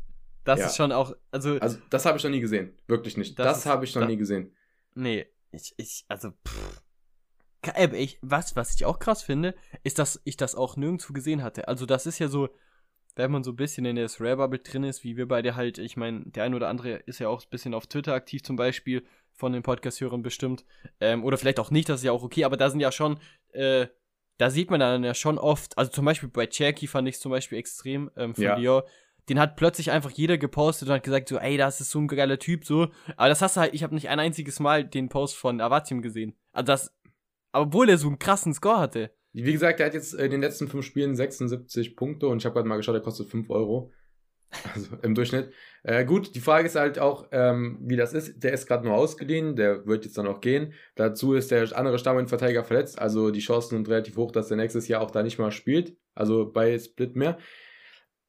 Das 0.45 0.61
Ja. 0.61 0.66
ist 0.66 0.76
schon 0.76 0.92
auch, 0.92 1.14
also, 1.33 1.59
also 1.59 1.78
das 1.90 2.06
habe 2.06 2.16
ich 2.18 2.25
noch 2.25 2.30
nie 2.30 2.40
gesehen. 2.40 2.78
Wirklich 2.87 3.16
nicht. 3.16 3.38
Das 3.38 3.47
Das, 3.59 3.66
habe 3.66 3.85
ich 3.85 3.95
noch 3.95 4.02
da- 4.02 4.09
nie 4.09 4.16
gesehen. 4.16 4.54
Nee, 4.95 5.26
ich, 5.50 5.75
ich, 5.76 6.04
also, 6.09 6.30
pff. 6.30 6.83
Ich, 7.95 8.18
was, 8.23 8.54
was 8.54 8.75
ich 8.76 8.85
auch 8.85 9.00
krass 9.00 9.23
finde, 9.25 9.56
ist, 9.83 9.99
dass 9.99 10.21
ich 10.25 10.37
das 10.37 10.54
auch 10.54 10.76
nirgendwo 10.76 11.12
gesehen 11.12 11.42
hatte. 11.42 11.66
Also, 11.66 11.85
das 11.85 12.06
ist 12.06 12.21
ja 12.21 12.28
so, 12.28 12.49
wenn 13.16 13.30
man 13.30 13.42
so 13.42 13.52
ein 13.52 13.56
bisschen 13.56 13.85
in 13.87 13.96
der 13.96 14.08
Rare-Bubble 14.08 14.61
drin 14.61 14.85
ist, 14.85 15.02
wie 15.02 15.16
wir 15.16 15.26
beide 15.26 15.56
halt, 15.56 15.78
ich 15.78 15.96
meine, 15.96 16.25
der 16.26 16.44
ein 16.44 16.54
oder 16.54 16.68
andere 16.68 16.96
ist 17.06 17.18
ja 17.18 17.28
auch 17.28 17.42
ein 17.42 17.50
bisschen 17.50 17.75
auf 17.75 17.87
Twitter 17.87 18.14
aktiv 18.14 18.42
zum 18.42 18.56
Beispiel, 18.56 19.04
von 19.32 19.52
den 19.52 19.62
Podcast-Hörern 19.62 20.23
bestimmt. 20.23 20.64
Ähm, 21.00 21.25
oder 21.25 21.37
vielleicht 21.37 21.58
auch 21.58 21.70
nicht, 21.70 21.88
das 21.88 22.00
ist 22.00 22.04
ja 22.04 22.12
auch 22.12 22.23
okay, 22.23 22.44
aber 22.44 22.56
da 22.56 22.70
sind 22.70 22.80
ja 22.80 22.92
schon, 22.92 23.18
äh, 23.52 23.87
da 24.38 24.50
sieht 24.50 24.70
man 24.70 24.80
dann 24.80 25.04
ja 25.04 25.14
schon 25.14 25.38
oft, 25.38 25.76
also 25.76 25.90
zum 25.90 26.04
Beispiel 26.04 26.28
bei 26.28 26.46
Cherky 26.46 26.87
fand 26.87 27.08
ich 27.08 27.18
zum 27.18 27.30
Beispiel 27.30 27.58
extrem, 27.58 28.11
ähm, 28.16 28.35
von 28.35 28.44
Ja. 28.44 28.56
Dior, 28.56 28.85
den 29.28 29.40
hat 29.40 29.56
plötzlich 29.56 29.90
einfach 29.90 30.11
jeder 30.11 30.38
gepostet 30.38 30.88
und 30.88 30.94
hat 30.94 31.02
gesagt 31.02 31.28
so, 31.28 31.38
ey, 31.38 31.56
das 31.56 31.80
ist 31.80 31.90
so 31.90 31.99
ein 31.99 32.06
geiler 32.06 32.38
Typ, 32.38 32.64
so. 32.64 32.88
Aber 33.16 33.28
das 33.28 33.42
hast 33.42 33.56
du 33.56 33.61
halt, 33.61 33.75
ich 33.75 33.82
habe 33.82 33.94
nicht 33.94 34.08
ein 34.08 34.20
einziges 34.20 34.61
Mal 34.61 34.85
den 34.85 35.08
Post 35.08 35.37
von 35.37 35.61
Avatium 35.61 36.00
gesehen. 36.00 36.35
Also 36.52 36.66
das, 36.66 36.94
obwohl 37.52 37.88
er 37.88 37.99
so 37.99 38.06
einen 38.06 38.18
krassen 38.18 38.54
Score 38.54 38.78
hatte. 38.78 39.11
Wie 39.44 39.52
gesagt, 39.52 39.80
er 39.80 39.86
hat 39.86 39.94
jetzt 39.94 40.14
in 40.14 40.30
den 40.30 40.40
letzten 40.40 40.66
fünf 40.66 40.86
Spielen 40.86 41.14
76 41.14 41.94
Punkte 41.94 42.26
und 42.26 42.38
ich 42.38 42.46
habe 42.46 42.54
gerade 42.54 42.68
mal 42.68 42.76
geschaut, 42.76 42.94
er 42.94 43.02
kostet 43.02 43.28
5 43.28 43.50
Euro. 43.50 43.92
Also 44.74 44.96
im 45.02 45.14
Durchschnitt. 45.14 45.52
Äh, 45.82 46.04
gut, 46.04 46.34
die 46.34 46.40
Frage 46.40 46.66
ist 46.66 46.76
halt 46.76 46.98
auch, 46.98 47.26
ähm, 47.32 47.78
wie 47.82 47.96
das 47.96 48.14
ist. 48.14 48.42
Der 48.42 48.52
ist 48.52 48.66
gerade 48.66 48.86
nur 48.86 48.94
ausgeliehen, 48.94 49.56
der 49.56 49.86
wird 49.86 50.04
jetzt 50.04 50.16
dann 50.16 50.26
auch 50.26 50.40
gehen. 50.40 50.72
Dazu 50.94 51.34
ist 51.34 51.50
der 51.50 51.76
andere 51.76 51.98
Stamminverteidiger 51.98 52.64
verletzt, 52.64 52.98
also 52.98 53.30
die 53.30 53.40
Chancen 53.40 53.76
sind 53.76 53.88
relativ 53.88 54.16
hoch, 54.16 54.30
dass 54.30 54.50
er 54.50 54.56
nächstes 54.56 54.88
Jahr 54.88 55.02
auch 55.02 55.10
da 55.10 55.22
nicht 55.22 55.38
mal 55.38 55.50
spielt. 55.50 55.96
Also 56.14 56.50
bei 56.50 56.78
Split 56.78 57.16
mehr. 57.16 57.38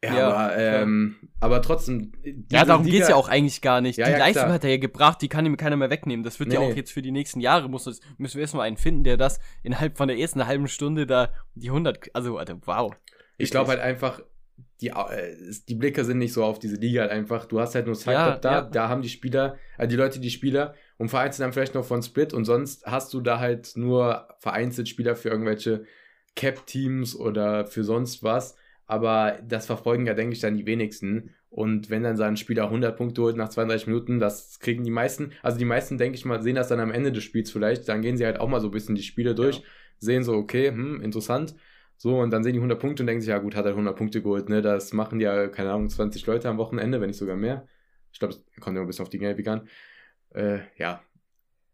Ja, 0.04 0.16
Ja, 0.16 0.30
aber, 0.32 0.58
ähm, 0.58 1.16
aber 1.40 1.62
trotzdem. 1.64 2.12
Ja, 2.52 2.66
darum 2.66 2.86
Liga- 2.86 2.98
geht's 2.98 3.10
ja 3.10 3.16
auch 3.16 3.30
eigentlich 3.30 3.62
gar 3.62 3.82
nicht. 3.82 3.98
Ja, 3.98 4.06
die 4.06 4.12
ja, 4.12 4.18
Leistung 4.20 4.44
klar. 4.44 4.54
hat 4.54 4.64
er 4.64 4.70
ja 4.72 4.78
gebracht, 4.78 5.22
die 5.24 5.28
kann 5.28 5.46
ihm 5.46 5.58
keiner 5.58 5.76
mehr 5.76 5.90
wegnehmen. 5.90 6.24
Das 6.24 6.40
wird 6.40 6.50
Nee, 6.50 6.56
ja 6.56 6.62
auch 6.62 6.70
nee. 6.70 6.76
jetzt 6.76 6.92
für 6.92 7.02
die 7.02 7.12
nächsten 7.12 7.40
Jahre, 7.40 7.68
muss 7.68 7.86
müssen 8.18 8.36
wir 8.36 8.42
erstmal 8.42 8.68
einen 8.68 8.78
finden, 8.78 9.04
der 9.04 9.18
das 9.18 9.40
innerhalb 9.64 9.98
von 9.98 10.08
der 10.08 10.18
ersten 10.20 10.46
halben 10.46 10.68
Stunde 10.68 11.08
da 11.08 11.34
die 11.56 11.70
100, 11.70 12.12
also, 12.14 12.38
Alter, 12.38 12.60
wow. 12.66 12.94
Ich 13.40 13.50
glaube 13.50 13.70
halt 13.70 13.80
einfach, 13.80 14.22
die, 14.82 14.90
äh, 14.90 15.36
die 15.68 15.74
Blicke 15.76 16.06
sind 16.06 16.20
nicht 16.20 16.34
so 16.34 16.44
auf 16.44 16.60
diese 16.60 16.76
Liga 16.76 17.02
halt 17.02 17.12
einfach. 17.12 17.46
Du 17.46 17.60
hast 17.60 17.74
halt 17.74 17.88
nur 17.88 17.96
Cyclop 17.96 18.42
da, 18.44 18.62
da 18.62 18.90
haben 18.90 19.02
die 19.02 19.10
Spieler, 19.10 19.58
äh, 19.80 19.88
die 19.88 19.96
Leute 19.96 20.20
die 20.20 20.30
Spieler 20.30 20.76
und 20.98 21.10
vereinzelt 21.10 21.44
dann 21.44 21.54
vielleicht 21.54 21.74
noch 21.74 21.86
von 21.86 22.04
Split 22.04 22.34
und 22.36 22.46
sonst 22.46 22.86
hast 22.86 23.12
du 23.16 23.22
da 23.22 23.40
halt 23.40 23.72
nur 23.76 24.28
vereinzelt 24.38 24.88
Spieler 24.90 25.16
für 25.16 25.30
irgendwelche 25.30 25.86
Cap-Teams 26.36 27.16
oder 27.16 27.66
für 27.66 27.84
sonst 27.84 28.22
was. 28.22 28.56
Aber 28.88 29.38
das 29.46 29.66
verfolgen 29.66 30.06
ja, 30.06 30.14
denke 30.14 30.34
ich, 30.34 30.40
dann 30.40 30.56
die 30.56 30.66
wenigsten. 30.66 31.32
Und 31.50 31.90
wenn 31.90 32.04
dann 32.04 32.18
sein 32.18 32.38
Spieler 32.38 32.66
100 32.66 32.98
Punkte 32.98 33.22
holt 33.22 33.36
nach 33.38 33.50
32 33.50 33.88
Minuten, 33.88 34.20
das 34.20 34.60
kriegen 34.60 34.84
die 34.84 34.92
meisten, 34.92 35.32
also 35.42 35.58
die 35.58 35.66
meisten, 35.66 35.98
denke 35.98 36.18
ich 36.18 36.26
mal, 36.26 36.42
sehen 36.42 36.56
das 36.56 36.70
dann 36.70 36.80
am 36.80 36.92
Ende 36.92 37.12
des 37.12 37.24
Spiels 37.24 37.52
vielleicht. 37.52 37.88
Dann 37.90 38.02
gehen 38.02 38.18
sie 38.18 38.26
halt 38.26 38.40
auch 38.40 38.48
mal 38.48 38.62
so 38.62 38.68
ein 38.68 38.72
bisschen 38.72 38.96
die 38.96 39.04
Spiele 39.04 39.36
durch, 39.36 39.58
Ja. 39.58 39.64
sehen 40.00 40.24
so, 40.24 40.34
okay, 40.34 40.70
hm, 40.70 41.02
interessant. 41.02 41.56
So, 41.98 42.20
und 42.20 42.32
dann 42.32 42.44
sehen 42.44 42.54
die 42.54 42.60
100 42.60 42.80
Punkte 42.80 43.04
und 43.04 43.08
denken 43.08 43.22
sich, 43.22 43.30
ja 43.30 43.40
gut, 43.40 43.56
hat 43.56 43.66
er 43.66 43.76
100 43.76 43.96
Punkte 43.96 44.22
geholt, 44.22 44.50
ne? 44.50 44.62
Das 44.62 44.94
machen 44.94 45.20
ja, 45.20 45.48
keine 45.48 45.72
Ahnung, 45.72 45.90
20 45.90 46.26
Leute 46.28 46.48
am 46.48 46.58
Wochenende, 46.58 47.02
wenn 47.02 47.08
nicht 47.08 47.18
sogar 47.18 47.36
mehr. 47.36 47.68
Ich 48.14 48.20
glaube, 48.20 48.36
es 48.36 48.62
kommt 48.62 48.76
immer 48.76 48.86
ein 48.86 48.88
bisschen 48.88 49.04
auf 49.04 49.10
die 49.10 49.18
Gelbig 49.18 49.48
an. 49.48 49.68
Äh, 50.34 50.60
ja. 50.78 51.02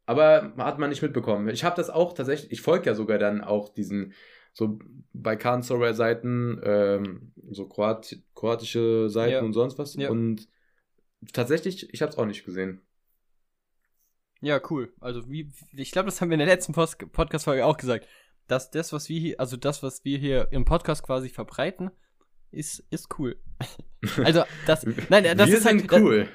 Aber 0.05 0.53
hat 0.57 0.79
man 0.79 0.89
nicht 0.89 1.01
mitbekommen. 1.01 1.47
Ich 1.49 1.63
habe 1.63 1.75
das 1.75 1.89
auch 1.89 2.13
tatsächlich, 2.13 2.51
ich 2.51 2.61
folge 2.61 2.85
ja 2.87 2.95
sogar 2.95 3.17
dann 3.17 3.41
auch 3.41 3.69
diesen, 3.69 4.13
so 4.53 4.79
bei 5.13 5.35
Seiten, 5.93 6.61
ähm, 6.63 7.33
so 7.49 7.67
Kroat, 7.67 8.15
kroatische 8.35 9.09
Seiten 9.09 9.33
Ja. 9.33 9.41
und 9.41 9.53
sonst 9.53 9.77
was. 9.77 9.95
Ja. 9.95 10.09
Und 10.09 10.47
tatsächlich, 11.33 11.91
ich 11.93 12.01
habe 12.01 12.11
es 12.11 12.17
auch 12.17 12.25
nicht 12.25 12.45
gesehen. 12.45 12.81
Ja, 14.41 14.61
cool. 14.69 14.93
Also 14.99 15.29
wie, 15.29 15.51
ich 15.71 15.91
glaube, 15.91 16.07
das 16.07 16.19
haben 16.19 16.29
wir 16.29 16.35
in 16.35 16.39
der 16.39 16.47
letzten 16.47 16.73
Podcast-Folge 16.73 17.65
auch 17.65 17.77
gesagt, 17.77 18.07
dass 18.47 18.71
das, 18.71 18.91
was 18.91 19.07
wir 19.09 19.19
hier, 19.19 19.39
also 19.39 19.55
das, 19.57 19.81
was 19.83 20.03
wir 20.03 20.17
hier 20.17 20.49
im 20.51 20.65
Podcast 20.65 21.03
quasi 21.03 21.29
verbreiten, 21.29 21.91
ist, 22.51 22.85
ist 22.89 23.07
cool. 23.17 23.37
also 24.23 24.43
das, 24.67 24.85
nein, 25.09 25.23
das 25.37 25.49
Wir 25.49 25.57
ist 25.57 25.65
halt, 25.65 25.91
cool. 25.93 26.27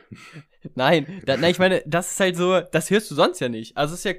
Da, 0.63 0.71
nein, 0.75 1.23
da, 1.27 1.37
nein, 1.37 1.51
ich 1.51 1.59
meine, 1.59 1.83
das 1.87 2.13
ist 2.13 2.21
halt 2.21 2.37
so, 2.37 2.61
das 2.61 2.91
hörst 2.91 3.11
du 3.11 3.15
sonst 3.15 3.41
ja 3.41 3.49
nicht. 3.49 3.77
Also 3.77 3.95
es 3.95 4.01
ist 4.01 4.05
ja, 4.05 4.15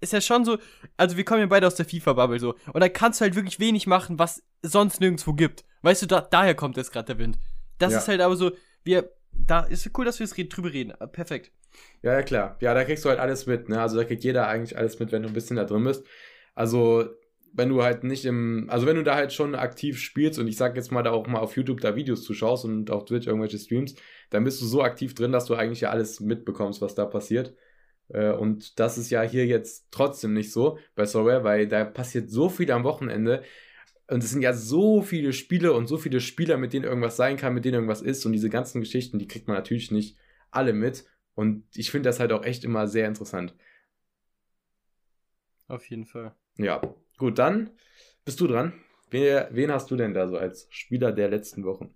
ist 0.00 0.12
ja 0.12 0.20
schon 0.20 0.44
so, 0.44 0.58
also 0.96 1.16
wir 1.16 1.24
kommen 1.24 1.40
ja 1.40 1.46
beide 1.46 1.66
aus 1.66 1.74
der 1.74 1.86
FIFA-Bubble 1.86 2.38
so. 2.38 2.54
Und 2.72 2.80
da 2.80 2.88
kannst 2.88 3.20
du 3.20 3.24
halt 3.24 3.34
wirklich 3.34 3.58
wenig 3.60 3.86
machen, 3.86 4.18
was 4.18 4.42
sonst 4.62 5.00
nirgendwo 5.00 5.32
gibt. 5.32 5.64
Weißt 5.82 6.02
du, 6.02 6.06
da, 6.06 6.20
daher 6.20 6.54
kommt 6.54 6.76
jetzt 6.76 6.92
gerade 6.92 7.06
der 7.14 7.18
Wind. 7.18 7.38
Das 7.78 7.92
Ja. 7.92 7.98
ist 7.98 8.08
halt 8.08 8.20
aber 8.20 8.36
so, 8.36 8.52
wir, 8.84 9.10
da 9.32 9.60
ist 9.60 9.86
es 9.86 9.92
cool, 9.96 10.04
dass 10.04 10.18
wir 10.18 10.26
jetzt 10.26 10.48
drüber 10.56 10.72
reden. 10.72 10.92
Äh, 10.98 11.06
Perfekt. 11.06 11.52
Ja, 12.02 12.12
ja, 12.14 12.22
klar. 12.22 12.56
Ja, 12.60 12.74
da 12.74 12.84
kriegst 12.84 13.04
du 13.04 13.08
halt 13.08 13.18
alles 13.20 13.46
mit, 13.46 13.68
ne? 13.68 13.80
Also 13.80 13.96
da 13.96 14.04
kriegt 14.04 14.24
jeder 14.24 14.48
eigentlich 14.48 14.76
alles 14.76 14.98
mit, 14.98 15.12
wenn 15.12 15.22
du 15.22 15.28
ein 15.28 15.34
bisschen 15.34 15.56
da 15.56 15.64
drin 15.64 15.84
bist. 15.84 16.04
Also, 16.54 17.04
wenn 17.52 17.68
du 17.68 17.82
halt 17.82 18.04
nicht 18.04 18.24
im, 18.24 18.66
also 18.68 18.86
wenn 18.86 18.96
du 18.96 19.02
da 19.02 19.14
halt 19.14 19.32
schon 19.32 19.54
aktiv 19.54 19.98
spielst 19.98 20.38
und 20.38 20.48
ich 20.48 20.56
sag 20.56 20.76
jetzt 20.76 20.92
mal 20.92 21.02
da 21.02 21.10
auch 21.12 21.26
mal 21.26 21.38
auf 21.38 21.56
YouTube 21.56 21.80
da 21.80 21.96
Videos 21.96 22.22
zuschaust 22.24 22.64
und 22.64 22.90
auf 22.90 23.04
Twitch 23.04 23.26
irgendwelche 23.26 23.58
Streams, 23.58 23.94
dann 24.30 24.44
bist 24.44 24.60
du 24.60 24.66
so 24.66 24.82
aktiv 24.82 25.14
drin, 25.14 25.32
dass 25.32 25.46
du 25.46 25.54
eigentlich 25.54 25.80
ja 25.80 25.90
alles 25.90 26.20
mitbekommst, 26.20 26.80
was 26.80 26.94
da 26.94 27.04
passiert. 27.06 27.54
Äh, 28.08 28.32
Und 28.32 28.78
das 28.78 28.98
ist 28.98 29.10
ja 29.10 29.22
hier 29.22 29.46
jetzt 29.46 29.88
trotzdem 29.90 30.34
nicht 30.34 30.52
so 30.52 30.78
bei 30.94 31.06
Sorare, 31.06 31.44
weil 31.44 31.68
da 31.68 31.84
passiert 31.84 32.30
so 32.30 32.48
viel 32.48 32.70
am 32.72 32.84
Wochenende. 32.84 33.42
Und 34.08 34.24
es 34.24 34.30
sind 34.30 34.42
ja 34.42 34.54
so 34.54 35.02
viele 35.02 35.32
Spiele 35.32 35.72
und 35.74 35.86
so 35.86 35.98
viele 35.98 36.20
Spieler, 36.20 36.56
mit 36.56 36.72
denen 36.72 36.86
irgendwas 36.86 37.16
sein 37.16 37.36
kann, 37.36 37.54
mit 37.54 37.64
denen 37.64 37.74
irgendwas 37.74 38.00
ist. 38.00 38.24
Und 38.24 38.32
diese 38.32 38.48
ganzen 38.48 38.80
Geschichten, 38.80 39.18
die 39.18 39.28
kriegt 39.28 39.48
man 39.48 39.56
natürlich 39.56 39.90
nicht 39.90 40.16
alle 40.50 40.72
mit. 40.72 41.04
Und 41.34 41.64
ich 41.74 41.90
finde 41.90 42.08
das 42.08 42.18
halt 42.18 42.32
auch 42.32 42.42
echt 42.42 42.64
immer 42.64 42.88
sehr 42.88 43.06
interessant. 43.06 43.54
Auf 45.68 45.88
jeden 45.90 46.06
Fall. 46.06 46.34
Ja, 46.56 46.80
gut, 47.18 47.38
dann 47.38 47.70
bist 48.24 48.40
du 48.40 48.46
dran. 48.46 48.72
Wen, 49.10 49.46
wen 49.50 49.70
hast 49.70 49.90
du 49.90 49.96
denn 49.96 50.14
da 50.14 50.26
so 50.26 50.38
als 50.38 50.66
Spieler 50.70 51.12
der 51.12 51.28
letzten 51.28 51.64
Wochen? 51.64 51.94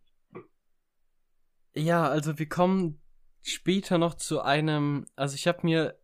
Ja, 1.75 2.09
also 2.09 2.38
wir 2.38 2.49
kommen 2.49 3.00
später 3.42 3.99
noch 3.99 4.14
zu 4.14 4.42
einem, 4.42 5.07
also 5.16 5.35
ich 5.35 5.47
habe 5.47 5.61
mir 5.62 5.99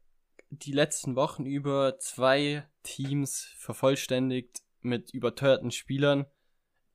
die 0.50 0.72
letzten 0.72 1.16
Wochen 1.16 1.44
über 1.44 1.98
zwei 1.98 2.64
Teams 2.82 3.52
vervollständigt 3.56 4.62
mit 4.80 5.12
überteuerten 5.12 5.70
Spielern, 5.70 6.26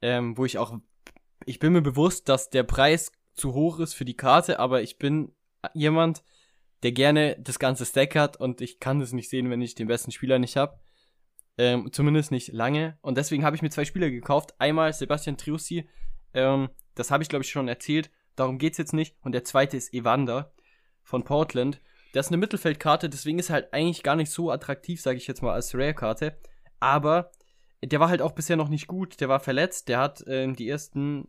ähm, 0.01 0.37
wo 0.37 0.45
ich 0.45 0.57
auch, 0.57 0.77
ich 1.45 1.59
bin 1.59 1.73
mir 1.73 1.81
bewusst, 1.81 2.29
dass 2.29 2.49
der 2.49 2.63
Preis 2.63 3.11
zu 3.33 3.53
hoch 3.53 3.79
ist 3.79 3.93
für 3.93 4.05
die 4.05 4.17
Karte, 4.17 4.59
aber 4.59 4.81
ich 4.81 4.97
bin 4.97 5.33
jemand, 5.73 6.23
der 6.83 6.91
gerne 6.91 7.37
das 7.39 7.59
ganze 7.59 7.85
Stack 7.85 8.15
hat 8.15 8.37
und 8.37 8.61
ich 8.61 8.79
kann 8.79 9.01
es 9.01 9.13
nicht 9.13 9.29
sehen, 9.29 9.49
wenn 9.49 9.61
ich 9.61 9.75
den 9.75 9.87
besten 9.87 10.11
Spieler 10.11 10.39
nicht 10.39 10.57
habe. 10.57 10.79
Ähm, 11.57 11.91
zumindest 11.91 12.31
nicht 12.31 12.51
lange. 12.51 12.97
Und 13.01 13.17
deswegen 13.17 13.45
habe 13.45 13.55
ich 13.55 13.61
mir 13.61 13.69
zwei 13.69 13.85
Spieler 13.85 14.09
gekauft. 14.09 14.55
Einmal 14.59 14.91
Sebastian 14.91 15.37
Triussi, 15.37 15.87
ähm, 16.33 16.69
das 16.95 17.11
habe 17.11 17.23
ich 17.23 17.29
glaube 17.29 17.43
ich 17.43 17.51
schon 17.51 17.67
erzählt. 17.67 18.09
Darum 18.35 18.57
geht's 18.57 18.79
jetzt 18.79 18.93
nicht. 18.93 19.15
Und 19.21 19.33
der 19.33 19.43
zweite 19.43 19.77
ist 19.77 19.93
Evander 19.93 20.53
von 21.03 21.23
Portland. 21.23 21.79
Der 22.13 22.19
ist 22.19 22.27
eine 22.27 22.37
Mittelfeldkarte, 22.37 23.09
deswegen 23.09 23.39
ist 23.39 23.49
er 23.49 23.55
halt 23.55 23.73
eigentlich 23.73 24.03
gar 24.03 24.15
nicht 24.15 24.31
so 24.31 24.51
attraktiv, 24.51 25.01
sage 25.01 25.17
ich 25.17 25.27
jetzt 25.27 25.41
mal, 25.41 25.53
als 25.53 25.73
Rare-Karte. 25.73 26.37
Aber 26.79 27.31
der 27.83 27.99
war 27.99 28.09
halt 28.09 28.21
auch 28.21 28.31
bisher 28.31 28.55
noch 28.55 28.69
nicht 28.69 28.87
gut. 28.87 29.19
Der 29.19 29.29
war 29.29 29.39
verletzt. 29.39 29.87
Der 29.89 29.99
hat 29.99 30.23
ähm, 30.27 30.55
die 30.55 30.69
ersten 30.69 31.27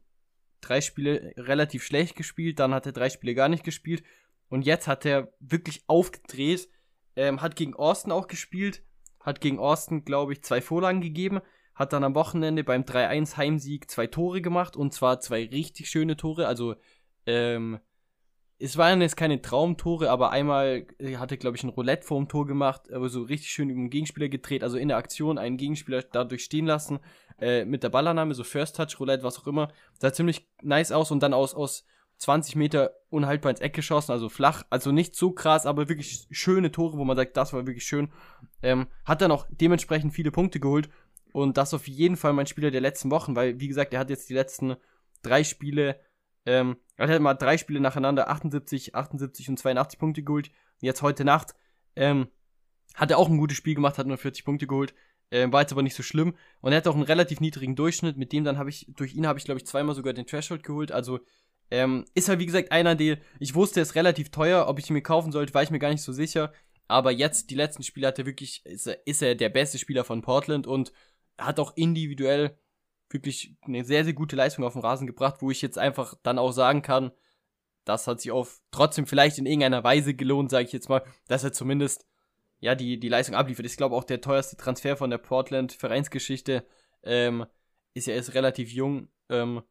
drei 0.61 0.81
Spiele 0.81 1.33
relativ 1.37 1.83
schlecht 1.83 2.16
gespielt. 2.16 2.59
Dann 2.59 2.75
hat 2.75 2.87
er 2.87 2.92
drei 2.92 3.11
Spiele 3.11 3.35
gar 3.35 3.49
nicht 3.49 3.64
gespielt. 3.64 4.05
Und 4.49 4.62
jetzt 4.62 4.87
hat 4.87 5.05
er 5.05 5.33
wirklich 5.40 5.85
aufgedreht. 5.87 6.68
Ähm, 7.16 7.40
hat 7.40 7.57
gegen 7.57 7.75
Austin 7.75 8.12
auch 8.12 8.29
gespielt. 8.29 8.83
Hat 9.20 9.40
gegen 9.40 9.59
Austin, 9.59 10.05
glaube 10.05 10.33
ich, 10.33 10.42
zwei 10.42 10.61
Vorlagen 10.61 11.01
gegeben. 11.01 11.40
Hat 11.75 11.92
dann 11.92 12.05
am 12.05 12.14
Wochenende 12.14 12.62
beim 12.62 12.83
3-1 12.83 13.37
Heimsieg 13.37 13.90
zwei 13.90 14.07
Tore 14.07 14.40
gemacht. 14.40 14.77
Und 14.77 14.92
zwar 14.92 15.20
zwei 15.20 15.47
richtig 15.47 15.88
schöne 15.88 16.16
Tore. 16.16 16.47
Also, 16.47 16.77
ähm, 17.27 17.81
es 18.64 18.79
waren 18.79 19.03
jetzt 19.03 19.18
keine 19.18 19.42
Traumtore, 19.42 20.11
aber 20.11 20.31
einmal 20.31 20.87
äh, 20.98 21.16
hatte, 21.16 21.37
glaube 21.37 21.55
ich, 21.55 21.62
ein 21.64 21.68
Roulette 21.68 22.07
vorm 22.07 22.29
Tor 22.29 22.46
gemacht, 22.46 22.90
aber 22.90 23.11
so 23.11 23.22
richtig 23.22 23.50
schön 23.50 23.68
über 23.68 23.79
den 23.79 23.90
Gegenspieler 23.90 24.31
gedreht, 24.31 24.62
also 24.62 24.79
in 24.79 24.88
der 24.88 24.96
Aktion 24.96 25.37
einen 25.37 25.59
Gegenspieler 25.59 26.03
dadurch 26.03 26.44
stehen 26.44 26.64
lassen, 26.64 27.00
äh, 27.38 27.66
mit 27.66 27.83
der 27.83 27.90
Ballannahme, 27.90 28.33
so 28.33 28.42
First 28.42 28.77
Touch, 28.77 28.98
Roulette, 28.98 29.22
was 29.22 29.38
auch 29.38 29.46
immer. 29.46 29.70
Sah 29.98 30.14
ziemlich 30.14 30.48
nice 30.62 30.92
aus 30.92 31.11
und 31.11 31.22
dann 31.22 31.35
aus, 31.35 31.53
aus 31.53 31.85
20 32.16 32.57
Meter 32.57 32.92
unhaltbar 33.11 33.50
ins 33.50 33.61
Eck 33.61 33.74
geschossen, 33.74 34.12
also 34.12 34.31
flach, 34.31 34.62
also 34.70 34.92
nicht 34.92 35.14
so 35.14 35.33
krass, 35.33 35.66
aber 35.66 35.90
wirklich 35.90 36.27
schöne 36.31 36.72
Tore, 36.72 36.96
wo 36.96 37.05
man 37.05 37.18
sagt, 37.18 37.37
das 37.37 37.53
war 37.53 37.66
wirklich 37.66 37.85
schön. 37.85 38.11
Ähm, 38.62 38.87
hat 39.05 39.20
dann 39.20 39.31
auch 39.31 39.46
dementsprechend 39.50 40.14
viele 40.14 40.31
Punkte 40.31 40.59
geholt 40.59 40.88
und 41.35 41.59
das 41.59 41.74
auf 41.74 41.87
jeden 41.87 42.16
Fall 42.16 42.33
mein 42.33 42.46
Spieler 42.46 42.70
der 42.70 42.81
letzten 42.81 43.11
Wochen, 43.11 43.37
weil, 43.37 43.61
wie 43.61 43.68
gesagt, 43.68 43.92
er 43.92 44.00
hat 44.00 44.09
jetzt 44.09 44.31
die 44.31 44.35
letzten 44.35 44.77
drei 45.22 45.44
Spiele 45.44 46.00
ähm, 46.46 46.76
er 46.96 47.09
hat 47.09 47.20
mal 47.20 47.35
drei 47.35 47.59
Spiele 47.59 47.80
nacheinander 47.80 48.28
78, 48.28 48.94
78 48.94 49.48
und 49.48 49.59
82 49.59 49.98
Punkte 49.98 50.22
geholt. 50.22 50.50
Jetzt 50.80 51.02
heute 51.02 51.24
Nacht 51.24 51.54
ähm, 51.96 52.28
hat 52.94 53.11
er 53.11 53.18
auch 53.18 53.28
ein 53.28 53.38
gutes 53.38 53.57
Spiel 53.57 53.74
gemacht, 53.74 53.98
hat 53.98 54.07
nur 54.07 54.18
40 54.18 54.44
Punkte 54.44 54.66
geholt. 54.66 54.94
Ähm, 55.30 55.52
war 55.52 55.62
jetzt 55.62 55.72
aber 55.72 55.83
nicht 55.83 55.96
so 55.96 56.02
schlimm. 56.02 56.37
Und 56.61 56.72
er 56.72 56.78
hat 56.78 56.87
auch 56.87 56.94
einen 56.94 57.02
relativ 57.02 57.40
niedrigen 57.40 57.76
Durchschnitt. 57.76 58.16
Mit 58.16 58.33
dem 58.33 58.44
dann 58.44 58.59
habe 58.59 58.70
ich, 58.70 58.87
durch 58.94 59.14
ihn 59.14 59.26
habe 59.26 59.38
ich, 59.38 59.44
glaube 59.44 59.59
ich, 59.59 59.66
zweimal 59.66 59.94
sogar 59.94 60.12
den 60.12 60.26
Threshold 60.26 60.62
geholt. 60.62 60.92
Also 60.92 61.20
ähm, 61.70 62.04
ist 62.14 62.28
halt, 62.28 62.38
wie 62.38 62.46
gesagt, 62.46 62.70
einer, 62.72 62.94
der, 62.94 63.18
ich 63.40 63.54
wusste, 63.54 63.80
ist 63.80 63.94
relativ 63.94 64.30
teuer. 64.30 64.68
Ob 64.68 64.78
ich 64.78 64.90
ihn 64.90 64.94
mir 64.94 65.02
kaufen 65.02 65.33
sollte, 65.33 65.54
war 65.54 65.62
ich 65.62 65.70
mir 65.70 65.78
gar 65.78 65.90
nicht 65.90 66.02
so 66.02 66.12
sicher. 66.12 66.52
Aber 66.87 67.11
jetzt, 67.11 67.50
die 67.50 67.54
letzten 67.54 67.83
Spiele 67.83 68.07
hat 68.07 68.18
er 68.18 68.26
wirklich, 68.26 68.64
ist 68.66 68.87
er, 68.87 69.07
ist 69.07 69.22
er 69.22 69.35
der 69.35 69.48
beste 69.48 69.78
Spieler 69.78 70.04
von 70.04 70.22
Portland 70.22 70.66
und 70.66 70.92
hat 71.38 71.59
auch 71.59 71.76
individuell 71.76 72.57
wirklich 73.14 73.57
eine 73.62 73.85
sehr, 73.85 74.05
sehr 74.05 74.12
gute 74.12 74.37
Leistung 74.37 74.64
auf 74.64 74.74
den 74.74 74.83
Rasen 74.83 75.07
gebracht, 75.07 75.37
wo 75.40 75.50
ich 75.50 75.62
jetzt 75.62 75.79
einfach 75.79 76.14
dann 76.22 76.38
auch 76.38 76.53
sagen 76.53 76.83
kann, 76.83 77.12
das 77.85 78.07
hat 78.07 78.20
sich 78.20 78.31
auf 78.31 78.61
trotzdem 78.70 79.07
vielleicht 79.07 79.38
in 79.38 79.46
irgendeiner 79.46 79.85
Weise 79.85 80.14
gelohnt, 80.14 80.50
sage 80.50 80.66
ich 80.66 80.72
jetzt 80.72 80.88
mal, 80.88 81.03
dass 81.29 81.44
er 81.44 81.53
zumindest 81.53 82.07
ja 82.59 82.74
die, 82.74 82.98
die 82.98 83.09
Leistung 83.09 83.35
abliefert. 83.35 83.66
Ich 83.66 83.77
glaube 83.77 83.94
auch 83.94 84.05
der 84.05 84.20
teuerste 84.20 84.57
Transfer 84.57 84.96
von 84.96 85.11
der 85.11 85.18
Portland 85.18 85.72
Vereinsgeschichte 85.72 86.66
ähm, 87.03 87.46
ist 87.94 88.07
ja 88.07 88.14
erst 88.14 88.35
relativ 88.35 88.70
jung 88.72 89.09
ähm, 89.29 89.62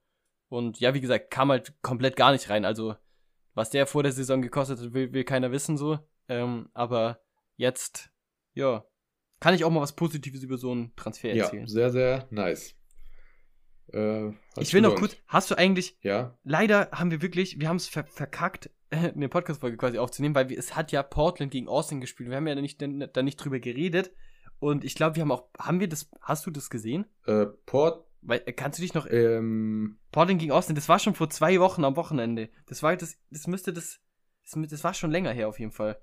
und 0.50 0.80
ja, 0.80 0.94
wie 0.94 1.02
gesagt, 1.02 1.32
kam 1.32 1.50
halt 1.50 1.74
komplett 1.82 2.16
gar 2.16 2.32
nicht 2.32 2.50
rein. 2.50 2.66
Also 2.66 2.96
was 3.56 3.70
der 3.72 3.88
vor 3.88 4.04
der 4.04 4.12
Saison 4.12 4.42
gekostet 4.42 4.80
hat, 4.80 4.94
will, 4.94 5.12
will 5.14 5.24
keiner 5.24 5.52
wissen 5.52 5.78
so. 5.78 6.00
Ähm, 6.28 6.70
aber 6.74 7.20
jetzt, 7.56 8.12
ja, 8.54 8.86
kann 9.40 9.56
ich 9.56 9.66
auch 9.66 9.72
mal 9.72 9.82
was 9.82 9.96
Positives 9.96 10.44
über 10.44 10.58
so 10.58 10.72
einen 10.72 10.96
Transfer 10.96 11.34
Ja, 11.34 11.46
erzählen. 11.46 11.68
sehr, 11.68 11.90
sehr 11.90 12.28
nice. 12.30 12.76
Äh, 13.94 14.32
Ich 14.58 14.74
will 14.74 14.82
noch 14.82 14.96
kurz, 14.96 15.16
hast 15.28 15.52
du 15.52 15.56
eigentlich, 15.56 15.98
Ja, 16.02 16.38
leider 16.44 16.90
haben 16.92 17.12
wir 17.12 17.22
wirklich, 17.22 17.60
wir 17.60 17.70
haben 17.70 17.78
es 17.78 17.88
ver 17.88 18.06
verkackt, 18.06 18.70
eine 18.92 19.30
Podcast-Folge 19.30 19.78
quasi 19.78 19.98
aufzunehmen, 19.98 20.36
weil 20.36 20.50
wir, 20.50 20.58
es 20.58 20.76
hat 20.76 20.92
ja 20.92 21.04
Portland 21.04 21.52
gegen 21.52 21.68
Austin 21.68 22.02
gespielt. 22.02 22.30
Wir 22.30 22.38
haben 22.38 22.48
ja 22.48 22.56
nicht, 22.56 22.82
da 22.82 23.22
nicht 23.24 23.38
drüber 23.38 23.60
geredet. 23.60 24.12
Und 24.60 24.84
ich 24.86 24.96
glaube, 24.96 25.16
wir 25.18 25.22
haben 25.24 25.32
auch, 25.32 25.50
haben 25.60 25.80
wir 25.80 25.90
das, 25.90 26.10
hast 26.22 26.46
du 26.46 26.52
das 26.52 26.70
gesehen? 26.70 27.06
äh, 27.26 27.48
Port, 27.66 28.06
Weil, 28.22 28.42
äh, 28.46 28.54
kannst 28.54 28.80
du 28.80 28.82
dich 28.84 28.94
noch, 28.94 29.08
ähm, 29.10 29.98
Portland 30.12 30.40
gegen 30.40 30.52
Austin, 30.54 30.76
das 30.76 30.88
war 30.88 31.00
schon 31.00 31.16
vor 31.16 31.30
zwei 31.30 31.60
Wochen 31.60 31.84
am 31.84 31.96
Wochenende. 31.98 32.50
Das 32.68 32.82
war, 32.82 32.96
das, 32.96 33.18
das 33.30 33.48
müsste 33.48 33.74
das, 33.74 34.00
das, 34.50 34.70
das 34.70 34.84
war 34.84 34.94
schon 34.94 35.12
länger 35.12 35.32
her 35.32 35.50
auf 35.50 35.60
jeden 35.60 35.72
Fall. 35.72 35.98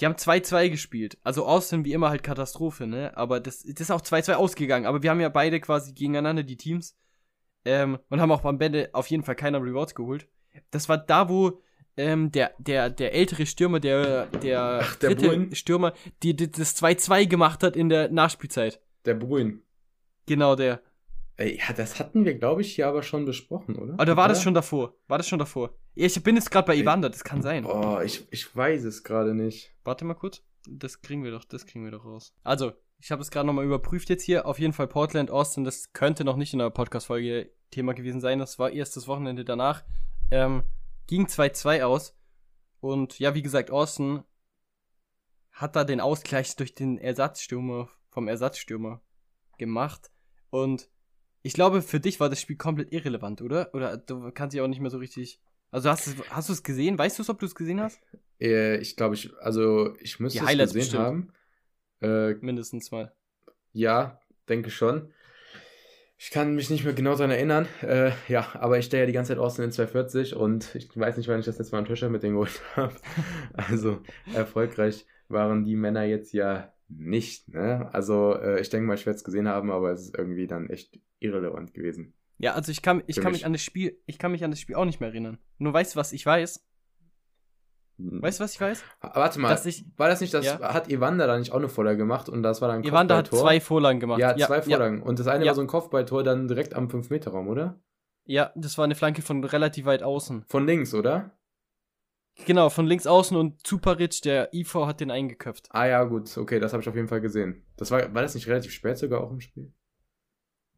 Die 0.00 0.06
haben 0.06 0.14
2-2 0.14 0.70
gespielt. 0.70 1.18
Also 1.22 1.46
Austin 1.46 1.84
wie 1.84 1.92
immer 1.92 2.10
halt 2.10 2.22
Katastrophe, 2.22 2.86
ne? 2.86 3.16
Aber 3.16 3.40
das, 3.40 3.62
das 3.62 3.80
ist 3.80 3.90
auch 3.90 4.00
2-2 4.00 4.34
ausgegangen. 4.34 4.86
Aber 4.86 5.02
wir 5.02 5.10
haben 5.10 5.20
ja 5.20 5.28
beide 5.28 5.60
quasi 5.60 5.92
gegeneinander 5.92 6.42
die 6.42 6.56
Teams. 6.56 6.96
Ähm, 7.64 7.98
und 8.10 8.20
haben 8.20 8.32
auch 8.32 8.44
am 8.44 8.60
Ende 8.60 8.90
auf 8.92 9.06
jeden 9.06 9.22
Fall 9.22 9.36
keiner 9.36 9.62
Rewards 9.62 9.94
geholt. 9.94 10.28
Das 10.70 10.88
war 10.88 10.98
da, 10.98 11.28
wo 11.28 11.60
ähm, 11.96 12.32
der, 12.32 12.52
der, 12.58 12.90
der 12.90 13.14
ältere 13.14 13.46
Stürmer, 13.46 13.80
der, 13.80 14.26
der, 14.26 14.80
Ach, 14.82 14.96
der 14.96 15.10
dritte 15.10 15.28
Bruin. 15.28 15.54
Stürmer, 15.54 15.92
die, 16.22 16.34
die 16.34 16.50
das 16.50 16.76
2-2 16.82 17.26
gemacht 17.26 17.62
hat 17.62 17.76
in 17.76 17.88
der 17.88 18.10
Nachspielzeit. 18.10 18.80
Der 19.04 19.14
Bruin. 19.14 19.62
Genau 20.26 20.56
der. 20.56 20.82
Ja, 21.38 21.72
das 21.76 21.98
hatten 21.98 22.24
wir, 22.24 22.34
glaube 22.34 22.60
ich, 22.60 22.74
hier 22.74 22.86
aber 22.86 23.02
schon 23.02 23.24
besprochen, 23.24 23.76
oder? 23.76 23.94
Oder 23.94 24.16
war 24.16 24.28
das 24.28 24.38
Oder? 24.38 24.44
schon 24.44 24.54
davor? 24.54 24.94
War 25.08 25.18
das 25.18 25.28
schon 25.28 25.40
davor? 25.40 25.74
Ich 25.94 26.22
bin 26.22 26.36
jetzt 26.36 26.50
gerade 26.50 26.66
bei. 26.66 26.76
Evander, 26.76 27.10
das 27.10 27.24
kann 27.24 27.42
sein. 27.42 27.66
Oh, 27.66 28.00
ich, 28.00 28.26
ich 28.30 28.54
weiß 28.54 28.84
es 28.84 29.02
gerade 29.02 29.34
nicht. 29.34 29.74
Warte 29.82 30.04
mal 30.04 30.14
kurz. 30.14 30.42
Das 30.68 31.02
kriegen 31.02 31.24
wir 31.24 31.32
doch, 31.32 31.44
das 31.44 31.66
kriegen 31.66 31.84
wir 31.84 31.90
doch 31.90 32.04
raus. 32.04 32.34
Also, 32.44 32.72
ich 32.98 33.10
habe 33.10 33.20
es 33.20 33.30
gerade 33.30 33.46
nochmal 33.46 33.64
überprüft 33.64 34.08
jetzt 34.10 34.22
hier. 34.22 34.46
Auf 34.46 34.58
jeden 34.58 34.72
Fall 34.72 34.86
Portland, 34.86 35.30
Austin, 35.30 35.64
das 35.64 35.92
könnte 35.92 36.24
noch 36.24 36.36
nicht 36.36 36.52
in 36.52 36.60
der 36.60 36.70
Podcast-Folge 36.70 37.50
Thema 37.70 37.94
gewesen 37.94 38.20
sein. 38.20 38.38
Das 38.38 38.58
war 38.58 38.70
erst 38.70 38.96
das 38.96 39.08
Wochenende 39.08 39.44
danach. 39.44 39.84
Ähm, 40.30 40.62
ging 41.06 41.26
2-2 41.26 41.82
aus. 41.82 42.16
Und 42.80 43.18
ja, 43.18 43.34
wie 43.34 43.42
gesagt, 43.42 43.70
Austin 43.70 44.22
hat 45.50 45.76
da 45.76 45.84
den 45.84 46.00
Ausgleich 46.00 46.54
durch 46.56 46.74
den 46.74 46.98
Ersatzstürmer 46.98 47.88
vom 48.10 48.28
Ersatzstürmer 48.28 49.02
gemacht. 49.58 50.10
Und 50.50 50.88
ich 51.44 51.52
glaube, 51.54 51.80
für 51.82 52.00
dich 52.00 52.18
war 52.18 52.28
das 52.28 52.40
Spiel 52.40 52.56
komplett 52.56 52.92
irrelevant, 52.92 53.40
oder? 53.42 53.72
Oder 53.74 53.96
du 53.98 54.32
kannst 54.32 54.54
dich 54.54 54.60
auch 54.60 54.66
nicht 54.68 54.80
mehr 54.80 54.90
so 54.90 54.98
richtig. 54.98 55.40
Also 55.70 55.90
hast, 55.90 56.06
du- 56.08 56.24
hast 56.30 56.48
du 56.48 56.52
es 56.54 56.62
gesehen? 56.62 56.98
Weißt 56.98 57.18
du 57.18 57.22
es, 57.22 57.30
ob 57.30 57.38
du 57.38 57.46
es 57.46 57.54
gesehen 57.54 57.80
hast? 57.80 58.00
Äh, 58.40 58.78
ich 58.78 58.96
glaube, 58.96 59.14
ich, 59.14 59.32
also, 59.38 59.94
ich 60.00 60.18
müsste 60.20 60.40
es 60.44 60.46
gesehen 60.50 60.72
bestimmt. 60.72 61.02
haben. 61.02 61.32
Äh, 62.00 62.34
Mindestens 62.44 62.90
mal. 62.90 63.12
ja, 63.72 64.18
denke 64.48 64.70
schon. 64.70 65.12
Ich 66.16 66.30
kann 66.30 66.54
mich 66.54 66.70
nicht 66.70 66.84
mehr 66.84 66.94
genau 66.94 67.12
daran 67.16 67.30
erinnern. 67.32 67.66
Äh, 67.82 68.12
ja, 68.28 68.46
aber 68.54 68.78
ich 68.78 68.86
stehe 68.86 69.02
ja 69.02 69.06
die 69.06 69.12
ganze 69.12 69.30
Zeit 69.32 69.38
Austin 69.38 69.64
in 69.64 69.72
240 69.72 70.34
und 70.36 70.74
ich 70.74 70.88
weiß 70.96 71.16
nicht, 71.16 71.28
wann 71.28 71.40
ich 71.40 71.46
das 71.46 71.58
letzte 71.58 71.72
Mal 71.74 71.78
einen 71.78 71.86
Tischer 71.88 72.08
mit 72.08 72.22
denen 72.22 72.34
geholt 72.34 72.60
habe. 72.76 72.94
Also, 73.52 74.00
erfolgreich 74.32 75.06
waren 75.28 75.64
die 75.64 75.76
Männer 75.76 76.04
jetzt 76.04 76.32
ja 76.32 76.72
nicht. 76.88 77.48
Ne? 77.48 77.90
Also, 77.92 78.34
äh, 78.36 78.60
ich 78.60 78.70
denke 78.70 78.86
mal, 78.86 78.94
ich 78.94 79.06
werde 79.06 79.16
es 79.16 79.24
gesehen 79.24 79.48
haben, 79.48 79.70
aber 79.72 79.90
es 79.92 80.02
ist 80.02 80.16
irgendwie 80.16 80.46
dann 80.46 80.70
echt 80.70 80.98
irrelevant 81.24 81.74
gewesen. 81.74 82.14
Ja, 82.38 82.54
also 82.54 82.70
ich 82.72 82.82
kann, 82.82 83.02
ich 83.06 83.16
Für 83.16 83.22
kann 83.22 83.32
mich. 83.32 83.40
mich 83.42 83.46
an 83.46 83.52
das 83.52 83.62
Spiel, 83.62 83.98
ich 84.06 84.18
kann 84.18 84.32
mich 84.32 84.44
an 84.44 84.50
das 84.50 84.60
Spiel 84.60 84.76
auch 84.76 84.84
nicht 84.84 85.00
mehr 85.00 85.08
erinnern. 85.08 85.38
Nur 85.58 85.72
weißt 85.72 85.94
du, 85.94 85.98
was 85.98 86.12
ich 86.12 86.24
weiß? 86.26 86.64
Weißt 87.96 88.40
du, 88.40 88.44
was 88.44 88.54
ich 88.54 88.60
weiß? 88.60 88.82
Ah, 89.00 89.12
Warte 89.14 89.38
mal, 89.38 89.56
ich, 89.66 89.84
war 89.96 90.08
das 90.08 90.20
nicht, 90.20 90.34
das 90.34 90.44
Ja. 90.44 90.74
hat 90.74 90.90
Evander 90.90 91.28
da 91.28 91.38
nicht 91.38 91.52
auch 91.52 91.58
eine 91.58 91.68
Vorlage 91.68 91.96
gemacht 91.96 92.28
und 92.28 92.42
das 92.42 92.60
war 92.60 92.68
dann 92.68 92.78
ein 92.78 92.84
Evander 92.84 93.16
hat 93.18 93.28
zwei 93.28 93.60
Vorlagen 93.60 94.00
gemacht. 94.00 94.18
Ja, 94.18 94.36
zwei 94.36 94.62
Vorlagen. 94.62 95.00
Und 95.00 95.20
das 95.20 95.28
eine 95.28 95.44
Ja. 95.44 95.50
war 95.50 95.54
so 95.54 95.60
ein 95.60 95.68
Kopfballtor 95.68 96.24
dann 96.24 96.48
direkt 96.48 96.74
am 96.74 96.88
5-Meter-Raum, 96.88 97.46
oder? 97.46 97.80
Ja, 98.24 98.52
das 98.56 98.78
war 98.78 98.84
eine 98.84 98.96
Flanke 98.96 99.22
von 99.22 99.44
relativ 99.44 99.84
weit 99.86 100.02
außen. 100.02 100.44
Von 100.48 100.66
links, 100.66 100.92
oder? 100.92 101.38
Genau, 102.46 102.68
von 102.68 102.86
links 102.86 103.06
außen 103.06 103.36
und 103.36 103.64
Zuparic, 103.64 104.22
der 104.22 104.52
IV 104.52 104.74
hat 104.86 104.98
den 105.00 105.12
eingeköpft. 105.12 105.68
Ah 105.70 105.86
ja, 105.86 106.02
gut, 106.02 106.36
okay, 106.36 106.58
das 106.58 106.72
habe 106.72 106.82
ich 106.82 106.88
auf 106.88 106.96
jeden 106.96 107.06
Fall 107.06 107.20
gesehen. 107.20 107.64
Das 107.76 107.92
war, 107.92 108.12
war 108.12 108.22
das 108.22 108.34
nicht 108.34 108.48
relativ 108.48 108.72
spät 108.72 108.98
sogar 108.98 109.20
auch 109.20 109.30
im 109.30 109.40
Spiel? 109.40 109.72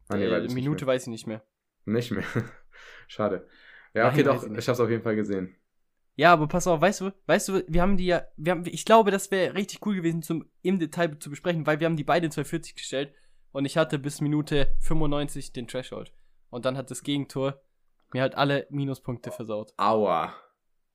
Ah, 0.09 0.17
äh, 0.17 0.31
weiß 0.31 0.45
ich 0.45 0.53
Minute 0.53 0.85
weiß 0.85 1.03
ich 1.03 1.07
nicht 1.09 1.27
mehr. 1.27 1.43
Nicht 1.85 2.11
mehr. 2.11 2.23
Schade. 3.07 3.47
Ja, 3.93 4.03
Nein, 4.03 4.13
okay, 4.13 4.23
doch, 4.23 4.43
ich 4.43 4.57
ich 4.57 4.67
habe 4.67 4.73
es 4.73 4.79
auf 4.79 4.89
jeden 4.89 5.03
Fall 5.03 5.15
gesehen. 5.15 5.55
Ja, 6.15 6.33
aber 6.33 6.47
pass 6.47 6.67
auf, 6.67 6.81
weißt 6.81 7.01
du, 7.01 7.13
weißt 7.27 7.49
du, 7.49 7.63
wir 7.67 7.81
haben 7.81 7.95
die 7.95 8.07
ja, 8.07 8.25
wir 8.37 8.51
haben, 8.51 8.63
ich 8.65 8.85
glaube, 8.85 9.11
das 9.11 9.29
wäre 9.29 9.53
richtig 9.53 9.85
cool 9.85 9.95
gewesen, 9.95 10.23
zum 10.23 10.49
im 10.63 10.79
Detail 10.79 11.17
zu 11.19 11.29
besprechen, 11.29 11.67
weil 11.67 11.79
wir 11.79 11.85
haben 11.85 11.95
die 11.95 12.03
beide 12.03 12.25
in 12.25 12.31
240 12.31 12.75
gestellt 12.75 13.13
und 13.51 13.65
ich 13.65 13.77
hatte 13.77 13.99
bis 13.99 14.19
Minute 14.19 14.75
95 14.79 15.53
den 15.53 15.67
Threshold. 15.67 16.11
Und 16.49 16.65
dann 16.65 16.75
hat 16.75 16.89
das 16.89 17.03
Gegentor 17.03 17.61
mir 18.13 18.21
halt 18.21 18.35
alle 18.35 18.65
Minuspunkte 18.69 19.31
versaut. 19.31 19.73
Aua. 19.77 20.33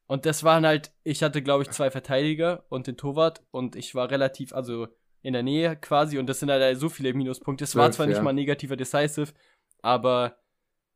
Und 0.06 0.26
das 0.26 0.44
waren 0.44 0.66
halt, 0.66 0.92
ich 1.04 1.22
hatte, 1.22 1.40
glaube 1.40 1.62
ich, 1.62 1.70
zwei 1.70 1.90
Verteidiger 1.90 2.64
und 2.68 2.86
den 2.86 2.96
Torwart 2.96 3.42
und 3.50 3.76
ich 3.76 3.94
war 3.94 4.10
relativ, 4.10 4.52
also 4.52 4.88
in 5.22 5.32
der 5.32 5.42
Nähe 5.42 5.76
quasi 5.76 6.18
und 6.18 6.26
das 6.26 6.40
sind 6.40 6.50
halt 6.50 6.78
so 6.78 6.88
viele 6.88 7.14
Minuspunkte. 7.14 7.64
Es 7.64 7.76
war 7.76 7.90
zwar 7.92 8.06
nicht 8.06 8.16
ja. 8.16 8.22
mal 8.22 8.32
negativer 8.32 8.76
Decisive, 8.76 9.32
aber 9.80 10.36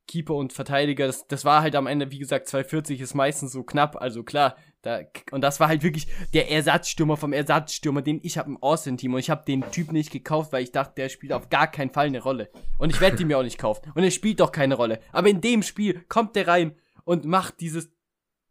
Keeper 0.07 0.35
und 0.35 0.53
Verteidiger, 0.53 1.07
das, 1.07 1.27
das 1.27 1.45
war 1.45 1.63
halt 1.63 1.75
am 1.75 1.87
Ende, 1.87 2.11
wie 2.11 2.19
gesagt, 2.19 2.49
240 2.49 3.01
ist 3.01 3.15
meistens 3.15 3.53
so 3.53 3.65
knapp, 3.65 3.97
also 4.01 4.23
klar. 4.23 4.57
Da, 4.83 5.01
und 5.33 5.41
das 5.41 5.59
war 5.59 5.67
halt 5.67 5.83
wirklich 5.83 6.07
der 6.33 6.51
Ersatzstürmer 6.51 7.17
vom 7.17 7.33
Ersatzstürmer, 7.33 8.03
den 8.03 8.21
ich 8.23 8.39
habe 8.39 8.51
im 8.51 8.63
Austin-Team 8.63 9.15
und 9.15 9.19
ich 9.19 9.31
habe 9.31 9.45
den 9.45 9.69
Typ 9.73 9.91
nicht 9.91 10.13
gekauft, 10.13 10.53
weil 10.53 10.63
ich 10.63 10.71
dachte, 10.71 10.95
der 10.97 11.09
spielt 11.09 11.33
auf 11.33 11.49
gar 11.49 11.69
keinen 11.69 11.91
Fall 11.91 12.07
eine 12.07 12.23
Rolle. 12.23 12.51
Und 12.79 12.91
ich 12.91 13.01
werde 13.01 13.21
ihn 13.21 13.27
mir 13.27 13.39
auch 13.39 13.43
nicht 13.43 13.59
kaufen. 13.59 13.91
Und 13.95 14.05
er 14.05 14.13
spielt 14.13 14.39
doch 14.39 14.53
keine 14.53 14.77
Rolle. 14.77 15.01
Aber 15.11 15.29
in 15.29 15.41
dem 15.41 15.65
Spiel 15.65 16.05
kommt 16.09 16.37
der 16.37 16.47
rein 16.47 16.77
und 17.05 17.25
macht 17.25 17.61
dieses 17.61 17.91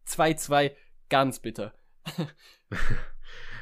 2-2 0.07 0.73
ganz 1.07 1.39
bitter. 1.39 1.73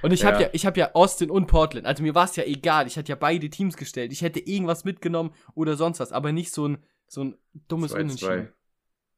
und 0.04 0.12
ich 0.14 0.24
habe 0.26 0.36
Ja. 0.38 0.42
ja, 0.44 0.50
ich 0.54 0.66
habe 0.66 0.80
ja 0.80 0.92
Austin 0.94 1.32
und 1.32 1.48
Portland. 1.48 1.88
Also 1.88 2.04
mir 2.04 2.14
war 2.14 2.26
es 2.26 2.36
ja 2.36 2.44
egal. 2.44 2.86
Ich 2.88 2.98
hatte 2.98 3.10
ja 3.10 3.16
beide 3.16 3.50
Teams 3.50 3.76
gestellt. 3.78 4.12
Ich 4.12 4.22
hätte 4.22 4.40
irgendwas 4.40 4.84
mitgenommen 4.86 5.34
oder 5.56 5.76
sonst 5.76 6.00
was, 6.00 6.12
aber 6.12 6.32
nicht 6.32 6.52
so 6.54 6.68
ein 6.68 6.78
so 7.08 7.24
ein 7.24 7.38
dummes 7.68 7.94
2-2. 7.94 8.00
Unentschieden. 8.02 8.50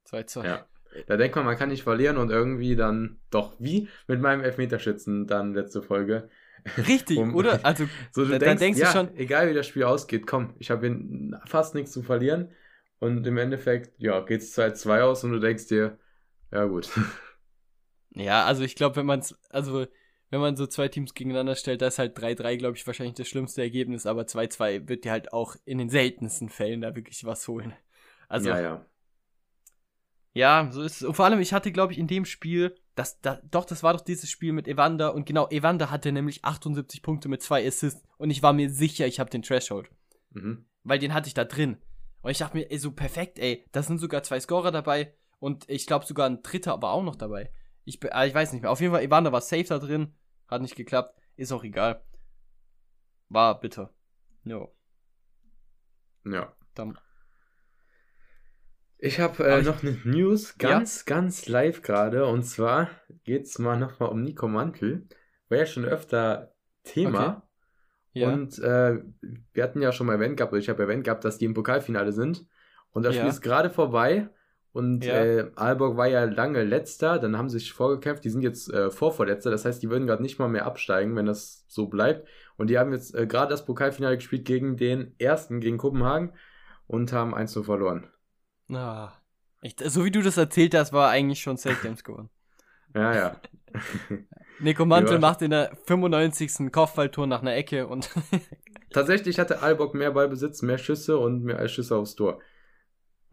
2-2. 0.09 0.45
Ja. 0.45 0.65
Da 1.07 1.17
denkt 1.17 1.35
man, 1.35 1.45
man 1.45 1.57
kann 1.57 1.69
nicht 1.69 1.83
verlieren 1.83 2.17
und 2.17 2.29
irgendwie 2.29 2.75
dann 2.77 3.19
doch 3.29 3.53
wie 3.59 3.89
mit 4.07 4.21
meinem 4.21 4.41
Elfmeterschützen 4.43 5.27
dann 5.27 5.53
letzte 5.53 5.81
Folge. 5.81 6.29
Richtig, 6.87 7.17
Um- 7.19 7.35
oder? 7.35 7.59
Also 7.65 7.85
So, 8.11 8.23
du 8.25 8.31
Da- 8.31 8.39
denkst, 8.39 8.59
denkst 8.59 8.79
du 8.79 8.85
ja, 8.85 8.91
schon- 8.91 9.15
egal 9.17 9.49
wie 9.49 9.53
das 9.53 9.67
Spiel 9.67 9.83
ausgeht, 9.83 10.25
komm, 10.25 10.53
ich 10.59 10.71
habe 10.71 10.87
hier 10.87 11.41
fast 11.45 11.75
nichts 11.75 11.91
zu 11.91 12.01
verlieren. 12.01 12.51
Und 12.99 13.27
im 13.27 13.37
Endeffekt, 13.37 13.99
ja, 13.99 14.21
geht's 14.21 14.57
2-2 14.57 15.01
aus 15.01 15.23
und 15.25 15.31
du 15.31 15.39
denkst 15.39 15.67
dir, 15.67 15.97
ja 16.51 16.63
gut. 16.65 16.89
Ja, 18.17 18.45
also 18.45 18.63
ich 18.63 18.75
glaube, 18.75 18.95
wenn 18.95 19.05
man 19.05 19.19
es, 19.19 19.37
also 19.49 19.87
wenn 20.35 20.41
man 20.41 20.57
so 20.57 20.67
zwei 20.67 20.89
Teams 20.89 21.13
gegeneinander 21.13 21.55
stellt, 21.55 21.81
da 21.81 21.87
ist 21.87 21.97
halt 21.97 22.17
3-3, 22.19 22.57
glaube 22.57 22.75
ich, 22.75 22.85
wahrscheinlich 22.85 23.15
das 23.15 23.29
schlimmste 23.29 23.61
Ergebnis, 23.61 24.05
aber 24.05 24.23
2-2 24.23 24.89
wird 24.89 25.05
dir 25.05 25.11
halt 25.11 25.31
auch 25.31 25.55
in 25.63 25.77
den 25.77 25.89
seltensten 25.89 26.49
Fällen 26.49 26.81
da 26.81 26.93
wirklich 26.93 27.23
was 27.23 27.47
holen. 27.47 27.73
Also, 28.27 28.49
ja, 28.49 28.59
ja, 28.59 28.85
ja. 30.33 30.69
so 30.73 30.81
ist 30.81 30.97
es. 30.97 31.03
Und 31.03 31.13
vor 31.13 31.23
allem, 31.23 31.39
ich 31.39 31.53
hatte, 31.53 31.71
glaube 31.71 31.93
ich, 31.93 31.99
in 31.99 32.07
dem 32.07 32.25
Spiel, 32.25 32.75
das, 32.95 33.21
da, 33.21 33.39
doch, 33.49 33.63
das 33.63 33.81
war 33.81 33.93
doch 33.93 34.01
dieses 34.01 34.29
Spiel 34.29 34.51
mit 34.51 34.67
Evander 34.67 35.13
und 35.15 35.25
genau, 35.25 35.47
Evander 35.47 35.89
hatte 35.89 36.11
nämlich 36.11 36.43
78 36.43 37.01
Punkte 37.01 37.29
mit 37.29 37.41
zwei 37.41 37.65
Assists 37.65 38.03
und 38.17 38.29
ich 38.29 38.43
war 38.43 38.51
mir 38.51 38.69
sicher, 38.69 39.07
ich 39.07 39.21
habe 39.21 39.29
den 39.29 39.41
Threshold, 39.41 39.89
Mhm. 40.31 40.65
weil 40.83 40.99
den 40.99 41.13
hatte 41.13 41.29
ich 41.29 41.33
da 41.33 41.45
drin. 41.45 41.77
Und 42.21 42.31
ich 42.31 42.39
dachte 42.39 42.57
mir, 42.57 42.69
ey, 42.69 42.77
so 42.77 42.91
perfekt, 42.91 43.39
ey, 43.39 43.65
da 43.71 43.83
sind 43.83 43.99
sogar 43.99 44.23
zwei 44.23 44.39
Scorer 44.41 44.71
dabei 44.71 45.13
und 45.39 45.69
ich 45.69 45.87
glaube 45.87 46.05
sogar 46.05 46.27
ein 46.27 46.41
dritter 46.43 46.73
aber 46.73 46.91
auch 46.91 47.03
noch 47.03 47.15
dabei. 47.15 47.51
Ich, 47.85 47.99
ah, 48.11 48.25
ich 48.25 48.33
weiß 48.33 48.51
nicht 48.51 48.63
mehr. 48.63 48.71
Auf 48.71 48.81
jeden 48.81 48.91
Fall, 48.91 49.03
Evander 49.03 49.31
war 49.31 49.41
safe 49.41 49.63
da 49.65 49.77
drin. 49.77 50.13
Hat 50.47 50.61
nicht 50.61 50.75
geklappt. 50.75 51.19
Ist 51.35 51.51
auch 51.51 51.63
egal. 51.63 52.03
War 53.29 53.59
bitter. 53.59 53.93
Jo. 54.43 54.73
Ja. 56.23 56.55
Dann. 56.73 56.97
Ich 58.97 59.19
habe 59.19 59.43
äh, 59.43 59.61
noch 59.61 59.83
eine 59.83 59.99
News, 60.03 60.57
ganz, 60.57 61.05
ganz 61.05 61.47
live 61.47 61.81
gerade. 61.81 62.25
Und 62.25 62.43
zwar 62.43 62.89
geht's 63.23 63.59
mal 63.59 63.77
nochmal 63.77 64.09
um 64.09 64.21
Nico 64.21 64.47
Mantel. 64.47 65.07
War 65.49 65.57
ja 65.57 65.65
schon 65.65 65.85
öfter 65.85 66.55
Thema. 66.83 67.47
Ja. 68.13 68.31
Und 68.31 68.57
äh, 68.59 69.03
wir 69.51 69.63
hatten 69.63 69.81
ja 69.81 69.91
schon 69.91 70.07
mal 70.07 70.13
erwähnt 70.13 70.37
gehabt, 70.37 70.53
oder 70.53 70.61
ich 70.61 70.69
habe 70.69 70.83
erwähnt 70.83 71.03
gehabt, 71.03 71.25
dass 71.25 71.37
die 71.37 71.45
im 71.45 71.53
Pokalfinale 71.53 72.13
sind. 72.13 72.47
Und 72.91 73.03
das 73.03 73.15
Ja. 73.15 73.21
Spiel 73.21 73.29
ist 73.29 73.41
gerade 73.41 73.69
vorbei. 73.69 74.29
Und 74.75 75.05
Ja. 75.05 75.13
äh, 75.23 75.51
Aalborg 75.55 75.95
war 75.95 76.07
ja 76.07 76.25
lange 76.25 76.61
letzter, 76.65 77.17
dann 77.17 77.37
haben 77.37 77.47
sie 77.47 77.59
sich 77.59 77.71
vorgekämpft, 77.71 78.25
die 78.25 78.29
sind 78.29 78.41
jetzt 78.41 78.69
äh, 78.73 78.91
vorvorletzter, 78.91 79.49
das 79.49 79.63
heißt, 79.63 79.81
die 79.81 79.89
würden 79.89 80.05
gerade 80.05 80.21
nicht 80.21 80.37
mal 80.37 80.49
mehr 80.49 80.65
absteigen, 80.65 81.15
wenn 81.15 81.25
das 81.25 81.63
so 81.69 81.87
bleibt. 81.87 82.27
Und 82.57 82.69
die 82.69 82.77
haben 82.77 82.91
jetzt 82.91 83.15
äh, 83.15 83.25
gerade 83.25 83.51
das 83.51 83.63
Pokalfinale 83.63 84.17
gespielt 84.17 84.43
gegen 84.43 84.75
den 84.75 85.15
ersten, 85.17 85.61
gegen 85.61 85.77
Kopenhagen 85.77 86.33
und 86.87 87.13
haben 87.13 87.33
1 87.33 87.53
zu 87.53 87.63
verloren. 87.63 88.07
Ah. 88.69 89.13
Ich, 89.61 89.77
so 89.81 90.03
wie 90.03 90.11
du 90.11 90.21
das 90.21 90.35
erzählt 90.35 90.75
hast, 90.75 90.91
war 90.91 91.09
eigentlich 91.09 91.39
schon 91.39 91.55
Safe 91.55 91.77
Games 91.81 92.03
gewonnen. 92.03 92.29
Ja, 92.93 93.13
ja. 93.15 93.35
Nico 94.59 94.85
Mantel 94.85 95.19
macht 95.19 95.41
in 95.41 95.51
der 95.51 95.71
95. 95.85 96.69
Kopfballtor 96.71 97.27
nach 97.27 97.41
einer 97.41 97.55
Ecke 97.55 97.87
und 97.87 98.09
Tatsächlich 98.89 99.39
hatte 99.39 99.61
Aalborg 99.61 99.93
mehr 99.93 100.11
Ballbesitz, 100.11 100.61
mehr 100.61 100.77
Schüsse 100.77 101.17
und 101.17 101.43
mehr 101.43 101.65
Schüsse 101.69 101.95
aufs 101.95 102.15
Tor. 102.15 102.39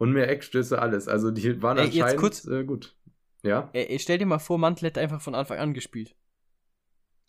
Und 0.03 0.11
mehr 0.11 0.29
Eckstöße, 0.29 0.81
alles. 0.81 1.07
Also 1.07 1.31
die 1.31 1.61
waren 1.61 1.77
Ey, 1.77 1.85
anscheinend 1.85 2.17
kurz- 2.19 2.45
äh, 2.45 2.63
gut. 2.63 2.95
Ja, 3.41 3.69
Ey, 3.73 3.97
stell 3.99 4.17
dir 4.17 4.25
mal 4.25 4.39
vor, 4.39 4.57
Mantel 4.57 4.87
hätte 4.87 4.99
einfach 5.01 5.21
von 5.21 5.33
Anfang 5.35 5.57
an 5.59 5.73
gespielt. 5.73 6.15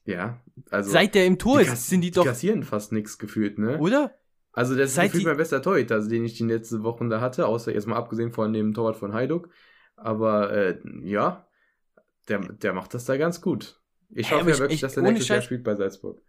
ja. 0.05 0.41
Also 0.71 0.91
Seit 0.91 1.15
der 1.15 1.27
im 1.27 1.39
Tor 1.39 1.61
die 1.61 1.67
ist, 1.67 1.89
sind 1.89 2.01
die 2.03 2.11
doch. 2.11 2.25
kassieren 2.25 2.63
fast 2.63 2.93
nichts 2.93 3.19
gefühlt, 3.19 3.59
ne? 3.59 3.79
Oder? 3.79 4.15
Also 4.53 4.77
das 4.77 4.91
ist 4.91 4.95
Seit 4.97 5.07
gefühlt 5.07 5.23
die- 5.23 5.27
mein 5.29 5.37
bester 5.37 5.61
Torhüter, 5.63 5.97
also 5.97 6.09
den 6.09 6.25
ich 6.25 6.35
die 6.35 6.45
letzten 6.45 6.83
Wochen 6.85 7.11
da 7.11 7.21
hatte, 7.21 7.47
außer 7.47 7.73
jetzt 7.75 7.87
mal 7.87 7.97
abgesehen 7.97 8.31
von 8.33 8.53
dem 8.53 8.73
Torwart 8.75 8.97
von 8.97 9.13
Heiduk. 9.13 9.49
Aber 9.97 10.53
äh, 10.53 10.79
ja, 11.03 11.49
der, 12.29 12.39
der 12.41 12.73
macht 12.73 12.95
das 12.95 13.05
da 13.05 13.17
ganz 13.17 13.41
gut. 13.41 13.81
Ich 14.11 14.31
Ey, 14.31 14.39
hoffe 14.39 14.49
ja 14.51 14.55
ich- 14.55 14.61
wirklich, 14.61 14.75
ich- 14.77 14.81
dass 14.83 14.97
er 14.97 15.03
ohne 15.03 15.13
nächstes 15.13 15.29
Jahr 15.29 15.43
spielt 15.43 15.65
bei 15.65 15.75
Salzburg. 15.75 16.21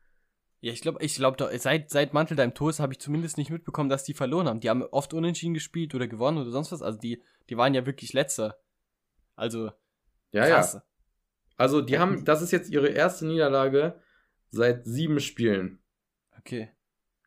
Ja, 0.66 0.74
ich 0.74 0.82
glaube, 0.82 0.98
ich 1.04 1.14
glaube, 1.16 1.48
seit, 1.60 1.92
seit 1.92 2.14
Mantel 2.16 2.36
deinem 2.36 2.56
Tor 2.56 2.74
habe 2.80 2.92
ich 2.92 3.00
zumindest 3.00 3.38
nicht 3.38 3.52
mitbekommen, 3.52 3.88
dass 3.88 4.04
die 4.04 4.16
verloren 4.16 4.48
haben. 4.48 4.62
Die 4.62 4.70
haben 4.72 4.82
oft 4.82 5.14
unentschieden 5.14 5.54
gespielt 5.54 5.94
oder 5.94 6.08
gewonnen 6.08 6.40
oder 6.40 6.50
sonst 6.50 6.72
was. 6.72 6.82
Also 6.82 6.98
die, 6.98 7.22
die 7.52 7.56
waren 7.58 7.76
ja 7.76 7.86
wirklich 7.86 8.14
letzter. 8.14 8.58
Also, 9.36 9.70
Ja, 10.32 10.48
krass. 10.48 10.74
ja. 10.74 10.84
Also, 11.56 11.82
die 11.82 12.00
haben, 12.00 12.26
das 12.26 12.42
ist 12.42 12.50
jetzt 12.50 12.72
ihre 12.72 12.88
erste 12.88 13.28
Niederlage 13.28 14.02
seit 14.50 14.86
sieben 14.86 15.20
Spielen. 15.20 15.84
Okay. 16.40 16.70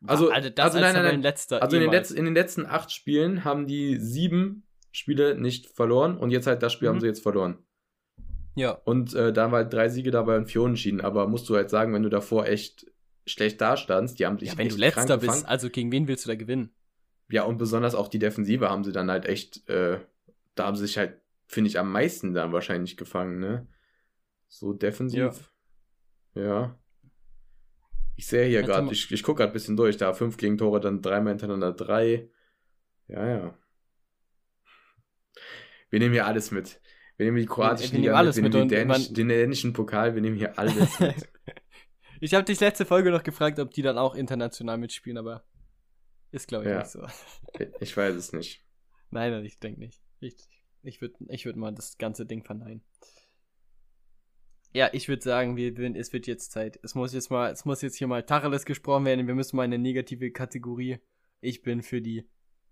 Also- 0.05 0.31
also 0.31 0.49
das 0.49 0.65
also 0.65 0.77
als 0.79 0.81
nein, 0.81 0.81
nein, 0.81 0.93
nein. 0.93 1.03
Tabellenletzter 1.03 1.61
Also 1.61 1.77
in 1.77 1.81
den, 1.83 1.91
letzten, 1.91 2.17
in 2.17 2.25
den 2.25 2.33
letzten 2.35 2.65
acht 2.65 2.91
Spielen 2.91 3.45
haben 3.45 3.67
die 3.67 3.95
sieben 3.99 4.67
Spiele 4.91 5.35
nicht 5.39 5.65
verloren 5.67 6.17
und 6.17 6.31
jetzt 6.31 6.45
halt 6.45 6.61
das 6.61 6.73
Spiel 6.73 6.89
Mhm. 6.89 6.93
haben 6.95 6.99
sie 6.99 7.07
jetzt 7.07 7.23
verloren. 7.23 7.59
Ja. 8.55 8.71
Und 8.71 9.13
äh, 9.13 9.31
da 9.31 9.43
waren 9.43 9.53
halt 9.63 9.73
drei 9.73 9.87
Siege 9.87 10.11
dabei 10.11 10.35
und 10.35 10.47
vier 10.47 10.61
Unentschieden. 10.63 10.99
Aber 10.99 11.25
musst 11.27 11.47
du 11.47 11.55
halt 11.55 11.69
sagen, 11.69 11.93
wenn 11.93 12.03
du 12.03 12.09
davor 12.09 12.45
echt 12.45 12.85
schlecht 13.29 13.61
dastandst, 13.61 14.19
die 14.19 14.25
haben 14.25 14.37
dich 14.37 14.49
Ja, 14.51 14.57
wenn 14.57 14.69
du 14.69 14.75
letzter 14.75 15.05
krank 15.05 15.21
bist, 15.21 15.31
gefangen. 15.33 15.45
also 15.45 15.69
gegen 15.69 15.91
wen 15.91 16.07
willst 16.07 16.25
du 16.25 16.29
da 16.29 16.35
gewinnen? 16.35 16.73
Ja, 17.29 17.43
und 17.43 17.57
besonders 17.57 17.95
auch 17.95 18.07
die 18.07 18.19
Defensive 18.19 18.69
haben 18.69 18.83
sie 18.83 18.91
dann 18.91 19.09
halt 19.11 19.25
echt, 19.25 19.67
äh, 19.69 19.99
da 20.55 20.65
haben 20.65 20.75
sie 20.75 20.85
sich 20.87 20.97
halt, 20.97 21.19
finde 21.47 21.69
ich, 21.69 21.77
am 21.79 21.91
meisten 21.91 22.33
dann 22.33 22.51
wahrscheinlich 22.53 22.97
gefangen, 22.97 23.39
ne? 23.39 23.67
So 24.47 24.73
defensiv. 24.73 25.51
Ja. 26.33 26.79
Ich 28.15 28.27
sehe 28.27 28.47
hier 28.47 28.63
gerade, 28.63 28.91
ich, 28.91 29.11
ich 29.11 29.23
gucke 29.23 29.37
gerade 29.39 29.51
ein 29.51 29.53
bisschen 29.53 29.77
durch, 29.77 29.95
da 29.97 30.13
fünf 30.13 30.37
Gegentore, 30.37 30.79
dann 30.79 31.01
dreimal 31.01 31.33
hintereinander 31.33 31.71
drei. 31.71 32.29
Ja, 33.07 33.25
ja. 33.27 33.57
Wir 35.89 35.99
nehmen 35.99 36.13
hier 36.13 36.25
alles 36.25 36.51
mit. 36.51 36.81
Wir 37.17 37.25
nehmen 37.25 37.37
die 37.37 37.45
kroatische 37.45 37.91
wir 37.91 37.99
nehmen 37.99 38.03
Liga 38.05 38.17
alles 38.17 38.35
wir 38.37 38.43
mit 38.43 38.53
nehmen 38.53 38.63
und 38.63 38.71
den, 38.71 38.87
dänisch, 38.87 39.07
man- 39.07 39.13
den 39.15 39.27
dänischen 39.29 39.73
Pokal, 39.73 40.15
wir 40.15 40.21
nehmen 40.21 40.35
hier 40.37 40.57
alles 40.57 40.99
mit. 40.99 41.29
Ich 42.19 42.33
habe 42.33 42.43
dich 42.43 42.59
letzte 42.59 42.85
Folge 42.85 43.11
noch 43.11 43.23
gefragt, 43.23 43.59
ob 43.59 43.71
die 43.71 43.81
dann 43.81 43.97
auch 43.97 44.15
international 44.15 44.77
mitspielen, 44.77 45.17
aber 45.17 45.43
ist 46.31 46.47
glaube 46.47 46.65
ich 46.65 46.71
Ja. 46.71 46.79
nicht 46.79 46.91
so. 46.91 47.05
ich 47.79 47.95
weiß 47.95 48.15
es 48.15 48.33
nicht. 48.33 48.63
Nein, 49.11 49.31
nein, 49.31 49.45
ich 49.45 49.59
denke 49.59 49.79
nicht. 49.79 50.01
Ich, 50.19 50.35
ich 50.83 51.01
würde 51.01 51.15
ich 51.29 51.45
würd 51.45 51.55
mal 51.55 51.73
das 51.73 51.97
ganze 51.97 52.25
Ding 52.25 52.43
verneinen. 52.43 52.83
Ja, 54.71 54.89
ich 54.93 55.07
würde 55.07 55.23
sagen, 55.23 55.55
wir, 55.55 55.75
wir, 55.77 55.95
es 55.95 56.13
wird 56.13 56.27
jetzt 56.27 56.51
Zeit. 56.51 56.79
Es 56.83 56.93
muss 56.93 57.13
jetzt 57.13 57.31
mal, 57.31 57.51
es 57.51 57.65
muss 57.65 57.81
jetzt 57.81 57.95
hier 57.95 58.05
mal 58.07 58.23
Tacheles 58.23 58.65
gesprochen 58.65 59.05
werden. 59.05 59.25
Wir 59.25 59.33
müssen 59.33 59.55
mal 59.55 59.65
in 59.65 59.73
eine 59.73 59.81
negative 59.81 60.31
Kategorie. 60.31 60.99
Ich 61.41 61.63
bin 61.63 61.81
für 61.81 62.01
die 62.01 62.29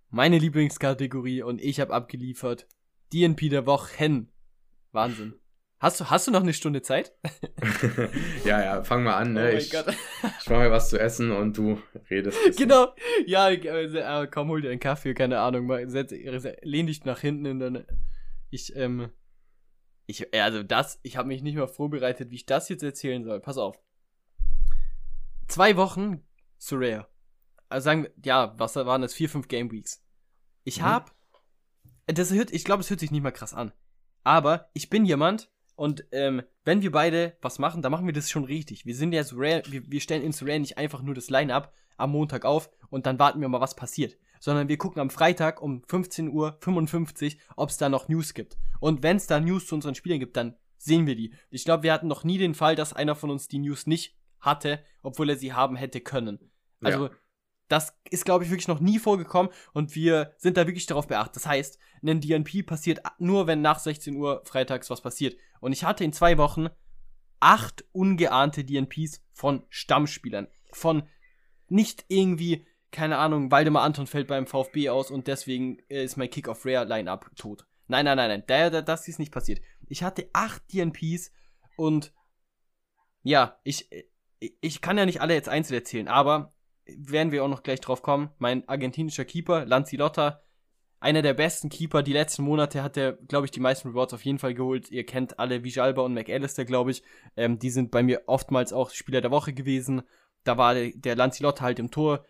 meine 0.10 0.38
Lieblingskategorie 0.38 1.42
und 1.42 1.60
ich 1.60 1.80
habe 1.80 1.94
abgeliefert. 1.94 2.68
DNP 3.14 3.50
der 3.50 3.66
Wochen. 3.66 4.32
Wahnsinn. 4.92 5.34
Hast 5.80 6.00
du, 6.00 6.10
hast 6.10 6.26
du 6.28 6.32
noch 6.32 6.42
eine 6.42 6.54
Stunde 6.54 6.82
Zeit? 6.82 7.14
ja, 8.46 8.62
ja, 8.64 8.84
fang 8.84 9.04
mal 9.04 9.16
an, 9.18 9.30
Oh 9.30 9.40
ne? 9.40 9.44
mein 9.44 9.58
ich, 9.58 9.72
ich 9.74 10.50
mache 10.50 10.60
mir 10.62 10.72
was 10.72 10.90
zu 10.90 11.00
essen 11.00 11.32
und 11.32 11.56
du 11.56 11.80
redest. 12.10 12.38
Genau. 12.58 12.88
Ja, 13.28 13.50
äh, 13.50 13.86
äh, 14.24 14.28
komm, 14.28 14.50
hol 14.50 14.62
dir 14.62 14.72
einen 14.72 14.80
Kaffee, 14.80 15.14
keine 15.14 15.40
Ahnung. 15.40 15.68
Mal, 15.68 15.88
setz, 15.90 16.12
lehn 16.64 16.88
dich 16.88 17.06
nach 17.06 17.20
hinten 17.20 17.46
in 17.46 17.60
deine. 17.60 17.86
Ich, 18.50 18.76
ähm. 18.76 19.12
Ich, 20.08 20.34
äh, 20.34 20.40
also 20.40 20.64
das, 20.64 21.00
ich 21.04 21.16
habe 21.18 21.28
mich 21.28 21.44
nicht 21.44 21.56
mal 21.58 21.68
vorbereitet, 21.68 22.32
wie 22.32 22.36
ich 22.36 22.46
das 22.48 22.70
jetzt 22.70 22.82
erzählen 22.82 23.24
soll. 23.24 23.40
Pass 23.40 23.58
auf. 23.58 23.80
Zwei 25.48 25.78
Wochen 25.78 26.24
Surreal. 26.58 27.08
Also 27.70 27.86
sagen 27.86 28.04
wir, 28.04 28.12
ja, 28.26 28.54
was 28.58 28.76
waren 28.78 29.02
das? 29.02 29.14
Vier, 29.14 29.30
fünf 29.30 29.48
Game 29.48 29.72
Weeks. 29.72 30.04
Ich 30.64 30.80
Mhm. 30.80 30.86
hab. 30.86 31.16
Das 32.08 32.32
hört, 32.34 32.52
ich 32.52 32.64
glaube, 32.64 32.82
es 32.82 32.90
hört 32.90 33.00
sich 33.02 33.12
nicht 33.12 33.22
mal 33.22 33.32
krass 33.32 33.54
an. 33.54 33.74
Aber 34.24 34.70
ich 34.74 34.90
bin 34.90 35.06
jemand, 35.06 35.52
und 35.78 36.06
ähm, 36.12 36.42
wenn 36.66 36.82
wir 36.82 36.92
beide 36.92 37.38
was 37.40 37.60
machen, 37.60 37.84
dann 37.84 37.92
machen 37.92 38.08
wir 38.08 38.14
das 38.14 38.32
schon 38.32 38.44
richtig. 38.44 38.88
Wir 38.88 38.96
sind 38.96 39.14
ja 39.14 39.24
Surreal, 39.24 39.62
wir, 39.68 39.90
wir 39.90 40.02
stellen 40.02 40.24
in 40.24 40.34
Surreal 40.34 40.60
nicht 40.60 40.80
einfach 40.80 41.04
nur 41.04 41.14
das 41.14 41.30
Line-Up 41.30 41.72
am 41.98 42.12
Montag 42.12 42.46
auf 42.46 42.72
und 42.90 43.06
dann 43.06 43.20
warten 43.20 43.40
wir 43.40 43.48
mal, 43.48 43.62
was 43.62 43.76
passiert. 43.76 44.18
Sondern 44.40 44.70
wir 44.70 44.78
gucken 44.78 45.00
am 45.00 45.12
Freitag 45.12 45.62
um 45.62 45.84
15.55 45.84 46.32
Uhr, 46.32 47.42
ob 47.56 47.70
es 47.70 47.78
da 47.78 47.90
noch 47.90 48.08
News 48.10 48.34
gibt. 48.34 48.58
Und 48.80 49.04
wenn 49.04 49.18
es 49.18 49.28
da 49.28 49.40
News 49.40 49.68
zu 49.68 49.76
unseren 49.76 49.94
Spielern 49.94 50.20
gibt, 50.20 50.36
dann 50.36 50.56
sehen 50.78 51.06
wir 51.06 51.16
die. 51.16 51.34
Ich 51.52 51.64
glaube, 51.64 51.84
wir 51.84 51.94
hatten 51.94 52.08
noch 52.08 52.24
nie 52.24 52.40
den 52.40 52.56
Fall, 52.56 52.76
dass 52.76 52.94
einer 52.94 53.16
von 53.16 53.30
uns 53.30 53.48
die 53.48 53.60
News 53.60 53.86
nicht 53.86 54.18
hatte, 54.40 54.84
obwohl 55.04 55.30
er 55.30 55.38
sie 55.38 55.54
haben 55.54 55.76
hätte 55.76 56.02
können. 56.02 56.40
Also, 56.82 57.06
Ja. 57.06 57.12
Das 57.68 57.98
ist, 58.10 58.26
glaube 58.26 58.44
ich, 58.44 58.50
wirklich 58.50 58.68
noch 58.68 58.80
nie 58.80 59.00
vorgekommen 59.00 59.52
und 59.74 59.96
wir 59.96 60.34
sind 60.38 60.58
da 60.58 60.68
wirklich 60.68 60.86
darauf 60.86 61.08
beachtet. 61.08 61.38
Das 61.38 61.48
heißt, 61.48 61.80
ein 62.06 62.22
DNP 62.22 62.66
passiert 62.66 63.02
nur, 63.20 63.48
wenn 63.48 63.62
nach 63.62 63.80
16 63.80 64.16
Uhr 64.16 64.42
freitags 64.46 64.90
was 64.90 65.02
passiert. 65.02 65.38
Und 65.60 65.74
ich 65.74 65.84
hatte 65.84 66.04
in 66.04 66.14
zwei 66.14 66.38
Wochen 66.38 66.68
acht 67.40 67.86
ungeahnte 67.92 68.64
DNPs 68.64 69.22
von 69.34 69.64
Stammspielern. 69.70 70.48
Von 70.72 71.04
nicht 71.68 72.06
irgendwie, 72.08 72.66
keine 72.92 73.18
Ahnung, 73.18 73.52
Waldemar 73.52 73.84
Anton 73.84 74.08
fällt 74.08 74.28
beim 74.28 74.48
VfB 74.48 74.90
aus 74.90 75.12
und 75.12 75.28
deswegen 75.28 75.80
äh, 75.90 76.04
ist 76.04 76.18
mein 76.18 76.30
Kick 76.30 76.48
of 76.48 76.66
Rare 76.66 76.86
Line-Up 76.86 77.30
tot. 77.36 77.66
Nein, 77.88 78.06
nein, 78.06 78.18
nein, 78.18 78.30
nein, 78.30 78.44
da, 78.48 78.70
da, 78.70 78.82
das 78.82 79.08
ist 79.08 79.20
nicht 79.20 79.32
passiert. 79.32 79.62
Ich 79.88 80.04
hatte 80.04 80.30
acht 80.34 80.62
DNPs 80.74 81.32
und 81.78 82.14
ja, 83.24 83.60
ich, 83.64 83.90
ich, 84.40 84.54
ich 84.62 84.82
kann 84.82 84.98
ja 84.98 85.06
nicht 85.06 85.22
alle 85.22 85.34
jetzt 85.34 85.50
einzeln 85.50 85.76
erzählen, 85.76 86.08
aber 86.08 86.54
werden 86.96 87.32
wir 87.32 87.44
auch 87.44 87.50
noch 87.50 87.64
gleich 87.64 87.82
drauf 87.82 88.02
kommen. 88.02 88.30
Mein 88.38 88.68
argentinischer 88.68 89.26
Keeper, 89.26 89.66
Lanzilotta, 89.66 90.42
einer 91.00 91.22
der 91.22 91.34
besten 91.34 91.70
Keeper. 91.70 92.04
Die 92.04 92.14
letzten 92.14 92.44
Monate 92.44 92.84
hat 92.84 92.98
er, 92.98 93.14
glaube 93.14 93.46
ich, 93.46 93.52
die 93.52 93.60
meisten 93.60 93.90
Rewards 93.90 94.14
auf 94.14 94.26
jeden 94.26 94.40
Fall 94.40 94.54
geholt. 94.54 94.90
Ihr 94.92 95.06
kennt 95.06 95.40
alle 95.40 95.64
Vijalba 95.64 96.02
und 96.02 96.14
McAllister, 96.14 96.66
glaube 96.66 96.92
ich. 96.92 97.04
Ähm, 97.36 97.60
die 97.60 97.70
sind 97.70 97.92
bei 97.92 98.04
mir 98.04 98.24
oftmals 98.28 98.74
auch 98.74 98.90
Spieler 98.92 99.22
der 99.22 99.32
Woche 99.32 99.54
gewesen. 99.54 100.02
Da 100.44 100.58
war 100.58 100.74
der, 100.74 100.92
der 100.96 101.16
Lanzilotta 101.16 101.64
halt 101.64 101.80
im 101.80 101.92
Tor. 101.92 102.26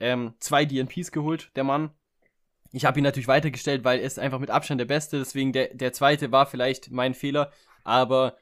Ähm, 0.00 0.34
zwei 0.40 0.64
DNPs 0.64 1.10
geholt, 1.10 1.50
der 1.56 1.64
Mann. 1.64 1.90
Ich 2.72 2.84
habe 2.84 2.98
ihn 2.98 3.04
natürlich 3.04 3.28
weitergestellt, 3.28 3.84
weil 3.84 4.00
er 4.00 4.06
ist 4.06 4.18
einfach 4.18 4.38
mit 4.38 4.50
Abstand 4.50 4.80
der 4.80 4.86
Beste. 4.86 5.18
Deswegen 5.18 5.52
der, 5.52 5.74
der 5.74 5.92
zweite 5.92 6.32
war 6.32 6.46
vielleicht 6.46 6.90
mein 6.90 7.14
Fehler. 7.14 7.50
Aber 7.84 8.36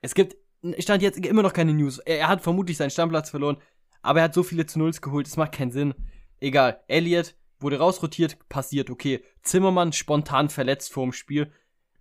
es 0.00 0.14
gibt, 0.14 0.36
stand 0.78 1.02
jetzt 1.02 1.24
immer 1.24 1.42
noch 1.42 1.52
keine 1.52 1.74
News. 1.74 1.98
Er, 1.98 2.18
er 2.18 2.28
hat 2.28 2.42
vermutlich 2.42 2.76
seinen 2.76 2.90
Stammplatz 2.90 3.30
verloren. 3.30 3.58
Aber 4.02 4.20
er 4.20 4.24
hat 4.24 4.34
so 4.34 4.42
viele 4.42 4.66
zu 4.66 4.78
Nulls 4.78 5.00
geholt, 5.00 5.26
es 5.26 5.36
macht 5.36 5.52
keinen 5.52 5.70
Sinn. 5.70 5.94
Egal. 6.40 6.80
Elliot 6.88 7.34
wurde 7.60 7.78
rausrotiert, 7.78 8.48
passiert, 8.48 8.90
okay. 8.90 9.22
Zimmermann 9.42 9.92
spontan 9.92 10.48
verletzt 10.48 10.92
vorm 10.92 11.12
Spiel. 11.12 11.50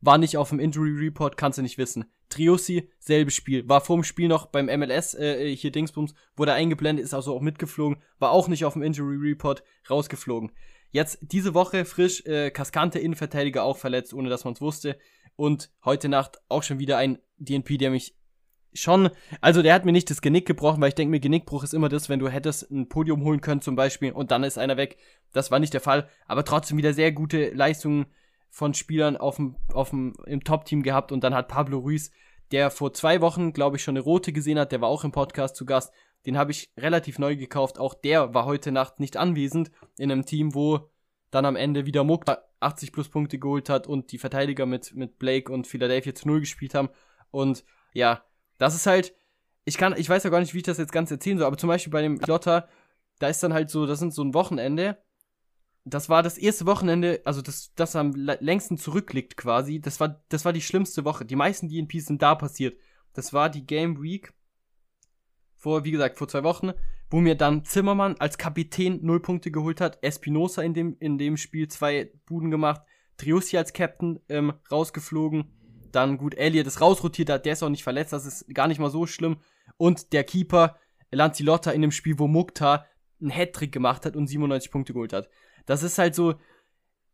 War 0.02 0.18
nicht 0.18 0.38
auf 0.38 0.50
dem 0.50 0.60
Injury 0.60 0.98
Report, 0.98 1.38
kannst 1.38 1.60
du 1.60 1.62
nicht 1.62 1.78
wissen. 1.78 2.06
Triossi, 2.30 2.90
selbes 2.98 3.36
Spiel. 3.36 3.70
War 3.70 3.82
vorm 3.82 4.04
Spiel 4.04 4.28
noch 4.28 4.48
beim 4.48 4.66
MLS, 4.66 5.14
äh, 5.14 5.56
hier 5.56 5.72
Dingsbums, 5.72 6.16
wurde 6.36 6.54
eingeblendet, 6.54 7.06
ist 7.06 7.14
also 7.14 7.36
auch 7.36 7.42
mitgeflogen. 7.42 8.02
War 8.18 8.32
auch 8.32 8.48
nicht 8.48 8.66
auf 8.66 8.74
dem 8.74 8.82
Injury 8.82 9.18
Report, 9.18 9.64
rausgeflogen. 9.90 10.52
Jetzt 10.90 11.20
diese 11.22 11.54
Woche 11.54 11.86
frisch, 11.86 12.26
äh, 12.26 12.50
Kaskante 12.50 13.00
Innenverteidiger 13.00 13.64
auch 13.64 13.78
verletzt, 13.78 14.14
ohne 14.14 14.30
dass 14.30 14.44
man 14.44 14.54
es 14.54 14.62
wusste. 14.62 14.98
Und 15.36 15.72
heute 15.86 16.10
Nacht 16.10 16.40
auch 16.50 16.64
schon 16.64 16.80
wieder 16.80 16.98
ein 16.98 17.20
DNP, 17.38 17.78
der 17.78 17.92
mich 17.92 18.16
schon, 18.74 19.10
also 19.42 19.62
der 19.62 19.74
hat 19.74 19.86
mir 19.86 19.92
nicht 19.92 20.10
das 20.10 20.22
Genick 20.22 20.46
gebrochen, 20.46 20.82
weil 20.82 20.90
ich 20.90 20.96
denke 20.96 21.12
mir, 21.12 21.20
Genickbruch 21.20 21.64
ist 21.64 21.74
immer 21.74 21.90
das, 21.90 22.10
wenn 22.10 22.20
du 22.20 22.30
hättest 22.30 22.72
ein 22.72 22.88
Podium 22.90 23.24
holen 23.24 23.42
können 23.42 23.62
zum 23.62 23.76
Beispiel 23.76 24.12
und 24.12 24.32
dann 24.32 24.44
ist 24.44 24.58
einer 24.58 24.78
weg. 24.78 24.98
Das 25.34 25.52
war 25.52 25.60
nicht 25.60 25.74
der 25.74 25.82
Fall, 25.82 26.10
aber 26.28 26.46
trotzdem 26.46 26.78
wieder 26.78 26.94
sehr 26.94 27.12
gute 27.12 27.50
Leistungen 27.50 28.06
von 28.50 28.74
Spielern 28.74 29.18
auf 29.18 29.38
dem, 29.38 29.56
auf 29.74 29.92
dem, 29.92 30.14
im 30.26 30.44
Top-Team 30.44 30.84
gehabt 30.84 31.12
und 31.12 31.24
dann 31.24 31.34
hat 31.34 31.48
Pablo 31.48 31.80
Ruiz, 31.80 32.12
der 32.52 32.70
vor 32.70 32.94
zwei 32.94 33.22
Wochen, 33.22 33.54
glaube 33.54 33.78
ich, 33.78 33.84
schon 33.84 33.96
eine 33.96 34.04
rote 34.04 34.34
gesehen 34.34 34.60
hat, 34.60 34.72
der 34.72 34.82
war 34.82 34.90
auch 34.90 35.04
im 35.04 35.12
Podcast 35.12 35.56
zu 35.56 35.66
Gast, 35.66 35.94
den 36.26 36.38
habe 36.38 36.52
ich 36.52 36.72
relativ 36.78 37.18
neu 37.18 37.36
gekauft, 37.36 37.80
auch 37.80 37.94
der 37.94 38.34
war 38.34 38.46
heute 38.46 38.72
Nacht 38.72 39.00
nicht 39.00 39.18
anwesend 39.18 39.72
in 39.98 40.12
einem 40.12 40.26
Team, 40.26 40.54
wo 40.54 40.90
dann 41.32 41.46
am 41.46 41.56
Ende 41.56 41.86
wieder 41.86 42.04
Muck 42.04 42.26
80 42.60 42.92
plus 42.92 43.10
Punkte 43.10 43.40
geholt 43.40 43.70
hat 43.70 43.88
und 43.88 44.12
die 44.12 44.18
Verteidiger 44.18 44.66
mit, 44.66 44.94
mit 44.96 45.18
Blake 45.18 45.52
und 45.52 45.66
Philadelphia 45.66 46.14
zu 46.14 46.28
Null 46.28 46.42
gespielt 46.42 46.76
haben 46.76 46.90
und 47.32 47.64
ja, 47.94 48.24
das 48.62 48.76
ist 48.76 48.86
halt, 48.86 49.16
ich 49.66 49.76
kann, 49.76 49.96
ich 49.98 50.08
weiß 50.08 50.24
ja 50.24 50.30
gar 50.30 50.40
nicht, 50.40 50.54
wie 50.54 50.60
ich 50.60 50.64
das 50.64 50.78
jetzt 50.78 50.92
ganz 50.92 51.10
erzählen 51.10 51.40
soll, 51.40 51.48
aber 51.48 51.58
zum 51.58 51.68
Beispiel 51.68 51.92
bei 51.92 52.04
dem 52.04 52.20
Lotter, 52.20 52.70
da 53.18 53.28
ist 53.28 53.42
dann 53.42 53.54
halt 53.54 53.72
so, 53.72 53.88
das 53.88 53.98
sind 53.98 54.14
so 54.14 54.24
ein 54.24 54.36
Wochenende, 54.36 55.04
das 55.84 56.10
war 56.10 56.22
das 56.22 56.38
erste 56.38 56.68
Wochenende, 56.68 57.22
also 57.26 57.42
das, 57.42 57.74
das 57.74 57.96
am 57.96 58.14
längsten 58.14 58.78
zurückliegt 58.78 59.36
quasi, 59.36 59.82
das 59.82 60.00
war, 60.00 60.24
das 60.30 60.46
war 60.46 60.54
die 60.54 60.62
schlimmste 60.62 61.06
Woche. 61.06 61.26
Die 61.26 61.36
meisten 61.36 61.70
DNPs 61.70 62.06
sind 62.06 62.22
da 62.22 62.36
passiert. 62.36 62.78
Das 63.14 63.34
war 63.34 63.50
die 63.50 63.66
Game 63.66 64.00
Week 64.00 64.32
vor, 65.56 65.84
wie 65.84 65.92
gesagt, 65.92 66.20
vor 66.20 66.28
zwei 66.28 66.44
Wochen, 66.44 66.72
wo 67.10 67.20
mir 67.20 67.34
dann 67.34 67.66
Zimmermann 67.66 68.16
als 68.20 68.38
Kapitän 68.38 69.00
null 69.02 69.24
Punkte 69.24 69.50
geholt 69.50 69.82
hat, 69.82 69.98
Espinosa 70.04 70.62
in 70.62 70.76
dem, 70.76 70.98
in 71.00 71.18
dem 71.18 71.36
Spiel 71.36 71.68
zwei 71.68 72.12
Buden 72.28 72.52
gemacht, 72.52 72.82
Triussi 73.18 73.58
als 73.58 73.74
Captain 73.74 74.20
ähm, 74.30 74.54
rausgeflogen, 74.72 75.52
dann 75.96 76.18
gut, 76.18 76.36
Elliot 76.36 76.68
ist 76.68 76.82
rausrotiert, 76.82 77.30
hat, 77.30 77.46
der 77.46 77.54
ist 77.54 77.64
auch 77.64 77.70
nicht 77.70 77.84
verletzt, 77.84 78.14
das 78.14 78.26
ist 78.26 78.54
gar 78.54 78.68
nicht 78.68 78.80
mal 78.80 78.90
so 78.90 79.06
schlimm. 79.06 79.38
Und 79.78 80.14
der 80.14 80.24
Keeper, 80.24 80.78
Lanzilotta, 81.12 81.72
in 81.72 81.82
dem 81.82 81.92
Spiel, 81.92 82.20
wo 82.20 82.28
Mukta 82.28 82.86
einen 83.20 83.30
Hattrick 83.30 83.72
gemacht 83.72 84.06
hat 84.06 84.16
und 84.16 84.28
97 84.28 84.72
Punkte 84.72 84.94
geholt 84.94 85.14
hat. 85.14 85.30
Das 85.66 85.84
ist 85.84 85.98
halt 85.98 86.16
so. 86.16 86.36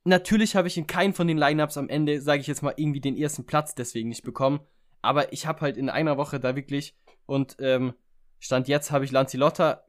Natürlich 0.03 0.55
habe 0.55 0.69
ich 0.69 0.77
in 0.77 0.87
keinen 0.87 1.13
von 1.13 1.27
den 1.27 1.37
Lineups 1.37 1.77
am 1.77 1.89
Ende, 1.89 2.21
sage 2.21 2.39
ich 2.39 2.47
jetzt 2.47 2.61
mal, 2.61 2.73
irgendwie 2.77 3.01
den 3.01 3.17
ersten 3.17 3.45
Platz 3.45 3.75
deswegen 3.75 4.07
nicht 4.07 4.23
bekommen. 4.23 4.61
Aber 5.01 5.33
ich 5.33 5.45
habe 5.45 5.61
halt 5.61 5.75
in 5.75 5.89
einer 5.89 6.17
Woche 6.17 6.39
da 6.39 6.55
wirklich 6.55 6.95
und 7.25 7.57
ähm, 7.59 7.93
Stand 8.39 8.67
jetzt 8.67 8.91
habe 8.91 9.03
ich 9.03 9.11
Lanzilotta 9.11 9.83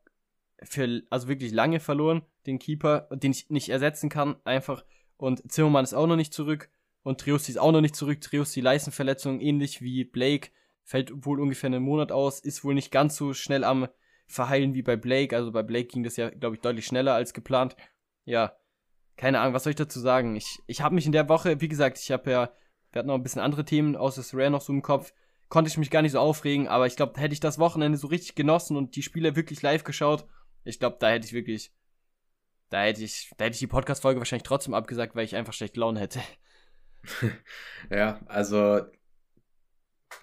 für, 0.62 1.02
also 1.10 1.28
wirklich 1.28 1.52
lange 1.52 1.80
verloren, 1.80 2.22
den 2.46 2.58
Keeper, 2.58 3.08
den 3.12 3.30
ich 3.30 3.48
nicht 3.50 3.68
ersetzen 3.68 4.08
kann, 4.08 4.36
einfach. 4.44 4.84
Und 5.16 5.50
Zimmermann 5.50 5.84
ist 5.84 5.94
auch 5.94 6.06
noch 6.06 6.16
nicht 6.16 6.34
zurück. 6.34 6.68
Und 7.02 7.20
Triossi 7.20 7.52
ist 7.52 7.58
auch 7.58 7.72
noch 7.72 7.80
nicht 7.80 7.96
zurück. 7.96 8.20
Triossi 8.20 8.60
Leistenverletzung, 8.60 9.40
ähnlich 9.40 9.80
wie 9.80 10.04
Blake, 10.04 10.50
fällt 10.82 11.24
wohl 11.24 11.40
ungefähr 11.40 11.68
einen 11.68 11.82
Monat 11.82 12.12
aus, 12.12 12.40
ist 12.40 12.64
wohl 12.64 12.74
nicht 12.74 12.90
ganz 12.90 13.16
so 13.16 13.34
schnell 13.34 13.64
am 13.64 13.88
Verheilen 14.26 14.74
wie 14.74 14.82
bei 14.82 14.96
Blake. 14.96 15.34
Also 15.34 15.52
bei 15.52 15.62
Blake 15.62 15.88
ging 15.88 16.02
das 16.02 16.16
ja, 16.16 16.30
glaube 16.30 16.56
ich, 16.56 16.62
deutlich 16.62 16.86
schneller 16.86 17.14
als 17.14 17.32
geplant. 17.32 17.76
Ja, 18.24 18.56
keine 19.16 19.40
Ahnung, 19.40 19.54
was 19.54 19.64
soll 19.64 19.70
ich 19.70 19.76
dazu 19.76 20.00
sagen? 20.00 20.36
Ich, 20.36 20.60
ich 20.66 20.80
habe 20.80 20.94
mich 20.94 21.06
in 21.06 21.12
der 21.12 21.28
Woche, 21.28 21.60
wie 21.60 21.68
gesagt, 21.68 21.98
ich 21.98 22.10
habe 22.10 22.30
ja, 22.30 22.52
wir 22.92 23.00
hatten 23.00 23.08
noch 23.08 23.16
ein 23.16 23.22
bisschen 23.22 23.42
andere 23.42 23.64
Themen 23.64 23.96
außer 23.96 24.22
Rare 24.36 24.50
noch 24.50 24.60
so 24.60 24.72
im 24.72 24.80
Kopf, 24.82 25.12
konnte 25.48 25.68
ich 25.68 25.76
mich 25.76 25.90
gar 25.90 26.02
nicht 26.02 26.12
so 26.12 26.20
aufregen, 26.20 26.68
aber 26.68 26.86
ich 26.86 26.96
glaube, 26.96 27.20
hätte 27.20 27.32
ich 27.32 27.40
das 27.40 27.58
Wochenende 27.58 27.98
so 27.98 28.06
richtig 28.06 28.34
genossen 28.34 28.76
und 28.76 28.96
die 28.96 29.02
Spiele 29.02 29.34
wirklich 29.34 29.60
live 29.62 29.84
geschaut, 29.84 30.26
ich 30.64 30.78
glaube, 30.78 30.98
da 31.00 31.08
hätte 31.08 31.26
ich 31.26 31.32
wirklich, 31.32 31.72
da 32.68 32.82
hätte 32.82 33.02
ich, 33.02 33.30
da 33.36 33.46
hätte 33.46 33.54
ich 33.54 33.60
die 33.60 33.66
Podcast-Folge 33.66 34.20
wahrscheinlich 34.20 34.46
trotzdem 34.46 34.74
abgesagt, 34.74 35.16
weil 35.16 35.24
ich 35.24 35.36
einfach 35.36 35.52
schlecht 35.52 35.76
Laune 35.76 36.00
hätte. 36.00 36.20
ja, 37.90 38.20
also 38.26 38.80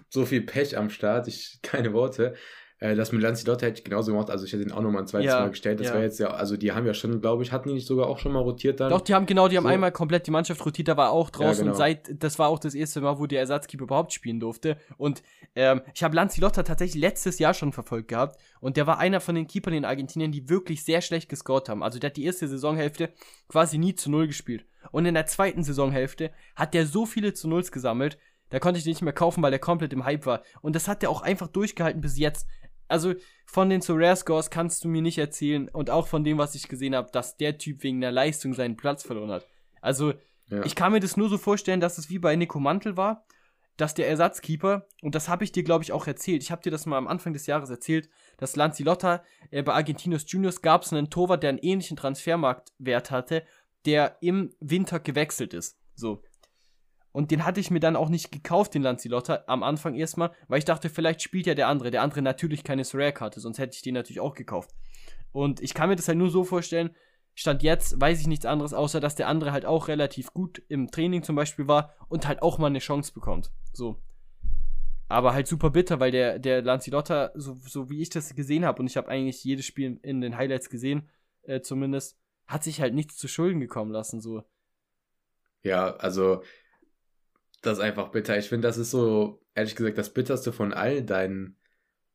so 0.08 0.24
viel 0.24 0.42
Pech 0.42 0.76
am 0.76 0.90
Start, 0.90 1.28
ich 1.28 1.58
keine 1.62 1.92
Worte. 1.92 2.34
Äh, 2.78 2.94
das 2.94 3.10
mit 3.10 3.22
Lanzilotte 3.22 3.64
hätte 3.64 3.78
ich 3.78 3.84
genauso 3.84 4.12
gemacht. 4.12 4.30
Also 4.30 4.44
ich 4.44 4.52
hätte 4.52 4.62
ihn 4.62 4.72
auch 4.72 4.82
nochmal 4.82 5.02
ein 5.02 5.06
zweites 5.06 5.32
ja, 5.32 5.40
Mal 5.40 5.50
gestellt. 5.50 5.80
Das 5.80 5.88
ja. 5.88 5.94
wäre 5.94 6.04
jetzt 6.04 6.18
ja, 6.18 6.28
also 6.28 6.56
die 6.56 6.72
haben 6.72 6.86
ja 6.86 6.92
schon, 6.92 7.20
glaube 7.20 7.42
ich, 7.42 7.50
hatten 7.50 7.68
die 7.70 7.74
nicht 7.74 7.86
sogar 7.86 8.06
auch 8.06 8.18
schon 8.18 8.32
mal 8.32 8.40
rotiert 8.40 8.80
dann? 8.80 8.90
Doch, 8.90 9.00
die 9.00 9.14
haben 9.14 9.24
genau, 9.24 9.48
die 9.48 9.56
haben 9.56 9.64
so. 9.64 9.70
einmal 9.70 9.92
komplett 9.92 10.26
die 10.26 10.30
Mannschaft 10.30 10.64
rotiert, 10.64 10.88
da 10.88 10.96
war 10.96 11.10
auch 11.10 11.30
draußen. 11.30 11.64
Ja, 11.64 11.72
genau. 11.72 11.74
seit, 11.74 12.22
das 12.22 12.38
war 12.38 12.48
auch 12.48 12.58
das 12.58 12.74
erste 12.74 13.00
Mal, 13.00 13.18
wo 13.18 13.26
der 13.26 13.40
Ersatzkeeper 13.40 13.84
überhaupt 13.84 14.12
spielen 14.12 14.40
durfte. 14.40 14.76
Und 14.98 15.22
ähm, 15.54 15.80
ich 15.94 16.02
habe 16.02 16.14
Lanzilotta 16.14 16.62
tatsächlich 16.64 17.00
letztes 17.00 17.38
Jahr 17.38 17.54
schon 17.54 17.72
verfolgt 17.72 18.08
gehabt. 18.08 18.38
Und 18.60 18.76
der 18.76 18.86
war 18.86 18.98
einer 18.98 19.20
von 19.20 19.34
den 19.34 19.46
Keepern 19.46 19.72
in 19.72 19.84
Argentinien, 19.86 20.32
die 20.32 20.50
wirklich 20.50 20.84
sehr 20.84 21.00
schlecht 21.00 21.30
gescored 21.30 21.70
haben. 21.70 21.82
Also 21.82 21.98
der 21.98 22.10
hat 22.10 22.16
die 22.16 22.24
erste 22.24 22.46
Saisonhälfte 22.46 23.10
quasi 23.48 23.78
nie 23.78 23.94
zu 23.94 24.10
Null 24.10 24.26
gespielt. 24.26 24.66
Und 24.92 25.06
in 25.06 25.14
der 25.14 25.26
zweiten 25.26 25.62
Saisonhälfte 25.62 26.30
hat 26.54 26.74
der 26.74 26.86
so 26.86 27.06
viele 27.06 27.34
zu 27.34 27.48
Nulls 27.48 27.72
gesammelt, 27.72 28.18
da 28.50 28.60
konnte 28.60 28.78
ich 28.78 28.84
den 28.84 28.92
nicht 28.92 29.02
mehr 29.02 29.12
kaufen, 29.12 29.42
weil 29.42 29.50
der 29.50 29.58
komplett 29.58 29.92
im 29.92 30.04
Hype 30.04 30.24
war. 30.24 30.42
Und 30.62 30.76
das 30.76 30.86
hat 30.86 31.02
der 31.02 31.10
auch 31.10 31.22
einfach 31.22 31.48
durchgehalten 31.48 32.00
bis 32.00 32.16
jetzt 32.16 32.46
also 32.88 33.14
von 33.46 33.70
den 33.70 33.82
Rare 33.86 34.16
Scores 34.16 34.50
kannst 34.50 34.84
du 34.84 34.88
mir 34.88 35.02
nicht 35.02 35.18
erzählen 35.18 35.68
und 35.68 35.90
auch 35.90 36.06
von 36.06 36.24
dem, 36.24 36.38
was 36.38 36.54
ich 36.54 36.68
gesehen 36.68 36.94
habe, 36.94 37.10
dass 37.12 37.36
der 37.36 37.58
Typ 37.58 37.82
wegen 37.82 38.00
der 38.00 38.12
Leistung 38.12 38.54
seinen 38.54 38.76
Platz 38.76 39.02
verloren 39.02 39.30
hat. 39.30 39.46
Also 39.80 40.14
ja. 40.48 40.64
ich 40.64 40.74
kann 40.74 40.92
mir 40.92 41.00
das 41.00 41.16
nur 41.16 41.28
so 41.28 41.38
vorstellen, 41.38 41.80
dass 41.80 41.98
es 41.98 42.10
wie 42.10 42.18
bei 42.18 42.36
Nico 42.36 42.60
Mantel 42.60 42.96
war, 42.96 43.24
dass 43.76 43.94
der 43.94 44.08
Ersatzkeeper, 44.08 44.86
und 45.02 45.14
das 45.14 45.28
habe 45.28 45.44
ich 45.44 45.52
dir, 45.52 45.62
glaube 45.62 45.84
ich, 45.84 45.92
auch 45.92 46.06
erzählt, 46.06 46.42
ich 46.42 46.50
habe 46.50 46.62
dir 46.62 46.70
das 46.70 46.86
mal 46.86 46.96
am 46.96 47.08
Anfang 47.08 47.34
des 47.34 47.46
Jahres 47.46 47.68
erzählt, 47.68 48.08
dass 48.38 48.56
Lanzilotta 48.56 49.22
äh, 49.50 49.62
bei 49.62 49.74
Argentinos 49.74 50.24
Juniors 50.28 50.62
gab 50.62 50.82
es 50.82 50.92
einen 50.92 51.10
Torwart, 51.10 51.42
der 51.42 51.50
einen 51.50 51.58
ähnlichen 51.58 51.96
Transfermarktwert 51.96 53.10
hatte, 53.10 53.44
der 53.86 54.18
im 54.20 54.52
Winter 54.60 55.00
gewechselt 55.00 55.54
ist. 55.54 55.78
So. 55.94 56.22
Und 57.12 57.30
den 57.30 57.46
hatte 57.46 57.60
ich 57.60 57.70
mir 57.70 57.80
dann 57.80 57.96
auch 57.96 58.10
nicht 58.10 58.30
gekauft, 58.30 58.74
den 58.74 58.82
Lanzilotta, 58.82 59.44
am 59.46 59.62
Anfang 59.62 59.94
erstmal, 59.94 60.32
weil 60.48 60.58
ich 60.58 60.66
dachte, 60.66 60.90
vielleicht 60.90 61.22
spielt 61.22 61.46
ja 61.46 61.54
der 61.54 61.68
andere. 61.68 61.90
Der 61.90 62.02
andere 62.02 62.20
natürlich 62.20 62.62
keine 62.62 62.82
Rare-Karte, 62.82 63.40
sonst 63.40 63.58
hätte 63.58 63.74
ich 63.74 63.82
den 63.82 63.94
natürlich 63.94 64.20
auch 64.20 64.34
gekauft. 64.34 64.74
Und 65.32 65.62
ich 65.62 65.72
kann 65.72 65.88
mir 65.88 65.96
das 65.96 66.08
halt 66.08 66.18
nur 66.18 66.30
so 66.30 66.44
vorstellen, 66.44 66.90
Stand 67.38 67.62
jetzt 67.62 68.00
weiß 68.00 68.20
ich 68.20 68.26
nichts 68.26 68.46
anderes, 68.46 68.72
außer 68.72 68.98
dass 68.98 69.14
der 69.14 69.28
andere 69.28 69.52
halt 69.52 69.66
auch 69.66 69.88
relativ 69.88 70.32
gut 70.32 70.62
im 70.68 70.90
Training 70.90 71.22
zum 71.22 71.36
Beispiel 71.36 71.68
war 71.68 71.94
und 72.08 72.26
halt 72.26 72.40
auch 72.40 72.56
mal 72.56 72.68
eine 72.68 72.78
Chance 72.78 73.12
bekommt. 73.12 73.50
So. 73.74 74.02
Aber 75.08 75.34
halt 75.34 75.46
super 75.46 75.70
bitter, 75.70 76.00
weil 76.00 76.10
der, 76.10 76.38
der 76.38 76.62
Lanzilotta, 76.62 77.32
so, 77.34 77.54
so 77.66 77.90
wie 77.90 78.00
ich 78.00 78.08
das 78.08 78.34
gesehen 78.34 78.64
habe, 78.64 78.80
und 78.80 78.86
ich 78.86 78.96
habe 78.96 79.08
eigentlich 79.08 79.44
jedes 79.44 79.66
Spiel 79.66 80.00
in 80.02 80.22
den 80.22 80.36
Highlights 80.36 80.70
gesehen, 80.70 81.10
äh, 81.42 81.60
zumindest, 81.60 82.18
hat 82.46 82.64
sich 82.64 82.80
halt 82.80 82.94
nichts 82.94 83.16
zu 83.16 83.28
Schulden 83.28 83.60
gekommen 83.60 83.92
lassen, 83.92 84.20
so. 84.20 84.44
Ja, 85.62 85.96
also 85.96 86.42
das 87.62 87.78
ist 87.78 87.84
einfach 87.84 88.10
bitter. 88.10 88.38
Ich 88.38 88.48
finde, 88.48 88.68
das 88.68 88.78
ist 88.78 88.90
so, 88.90 89.42
ehrlich 89.54 89.74
gesagt, 89.74 89.98
das 89.98 90.12
bitterste 90.12 90.52
von 90.52 90.72
all 90.72 91.02
deinen 91.02 91.56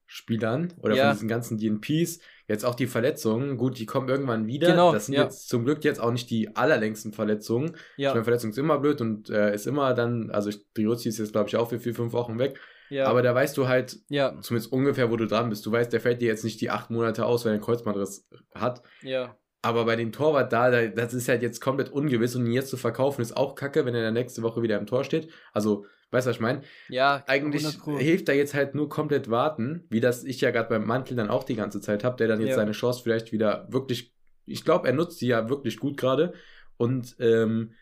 Spielern 0.05 0.73
oder 0.81 0.95
ja. 0.95 1.03
von 1.05 1.13
diesen 1.13 1.27
ganzen 1.27 1.57
DNPs. 1.57 2.19
Jetzt 2.47 2.65
auch 2.65 2.75
die 2.75 2.87
Verletzungen. 2.87 3.57
Gut, 3.57 3.79
die 3.79 3.85
kommen 3.85 4.09
irgendwann 4.09 4.45
wieder. 4.45 4.67
Genau, 4.67 4.91
das 4.91 5.05
sind 5.05 5.15
ja. 5.15 5.23
jetzt 5.23 5.47
zum 5.47 5.63
Glück 5.63 5.83
jetzt 5.85 6.01
auch 6.01 6.11
nicht 6.11 6.29
die 6.29 6.53
allerlängsten 6.55 7.13
Verletzungen. 7.13 7.77
Ja. 7.95 8.09
Ich 8.09 8.13
meine, 8.13 8.25
Verletzung 8.25 8.51
ist 8.51 8.57
immer 8.57 8.77
blöd 8.79 8.99
und 8.99 9.29
äh, 9.29 9.53
ist 9.53 9.67
immer 9.67 9.93
dann, 9.93 10.29
also 10.31 10.49
Driozzi 10.73 11.09
ist 11.09 11.17
jetzt, 11.17 11.31
glaube 11.31 11.47
ich, 11.47 11.55
auch 11.55 11.69
für 11.69 11.79
vier, 11.79 11.95
fünf 11.95 12.11
Wochen 12.11 12.39
weg. 12.39 12.59
Ja. 12.89 13.05
Aber 13.05 13.21
da 13.21 13.33
weißt 13.33 13.55
du 13.55 13.69
halt 13.69 13.99
ja. 14.09 14.37
zumindest 14.41 14.73
ungefähr, 14.73 15.09
wo 15.09 15.15
du 15.15 15.27
dran 15.27 15.49
bist. 15.49 15.65
Du 15.65 15.71
weißt, 15.71 15.93
der 15.93 16.01
fällt 16.01 16.21
dir 16.21 16.27
jetzt 16.27 16.43
nicht 16.43 16.59
die 16.59 16.69
acht 16.69 16.89
Monate 16.89 17.25
aus, 17.25 17.45
weil 17.45 17.51
er 17.51 17.55
einen 17.55 17.63
Kreuzbandriss 17.63 18.27
hat. 18.53 18.83
Ja. 19.01 19.37
Aber 19.63 19.85
bei 19.85 19.95
dem 19.95 20.11
Torwart 20.11 20.51
da, 20.51 20.87
das 20.87 21.13
ist 21.13 21.29
halt 21.29 21.43
jetzt 21.43 21.61
komplett 21.61 21.91
ungewiss 21.91 22.35
und 22.35 22.45
ihn 22.47 22.51
jetzt 22.51 22.69
zu 22.69 22.77
verkaufen 22.77 23.21
ist 23.21 23.37
auch 23.37 23.53
kacke, 23.53 23.85
wenn 23.85 23.93
er 23.93 24.01
dann 24.01 24.15
nächste 24.15 24.41
Woche 24.41 24.63
wieder 24.63 24.79
im 24.79 24.87
Tor 24.87 25.03
steht. 25.03 25.29
Also, 25.53 25.85
weißt 26.09 26.25
du, 26.25 26.29
was 26.29 26.37
ich 26.37 26.41
meine? 26.41 26.61
Ja, 26.89 27.23
eigentlich 27.27 27.67
hilft 27.99 28.27
da 28.27 28.33
jetzt 28.33 28.55
halt 28.55 28.73
nur 28.73 28.89
komplett 28.89 29.29
warten, 29.29 29.85
wie 29.89 29.99
das 29.99 30.23
ich 30.23 30.41
ja 30.41 30.49
gerade 30.49 30.69
beim 30.69 30.87
Mantel 30.87 31.15
dann 31.15 31.29
auch 31.29 31.43
die 31.43 31.55
ganze 31.55 31.79
Zeit 31.79 32.03
habe, 32.03 32.17
der 32.17 32.27
dann 32.27 32.39
jetzt 32.39 32.49
ja. 32.49 32.55
seine 32.55 32.71
Chance 32.71 33.01
vielleicht 33.03 33.31
wieder 33.31 33.67
wirklich, 33.69 34.15
ich 34.47 34.65
glaube, 34.65 34.87
er 34.87 34.93
nutzt 34.93 35.19
sie 35.19 35.27
ja 35.27 35.47
wirklich 35.47 35.77
gut 35.77 35.95
gerade. 35.95 36.33
Und 36.77 37.15
ähm, 37.19 37.73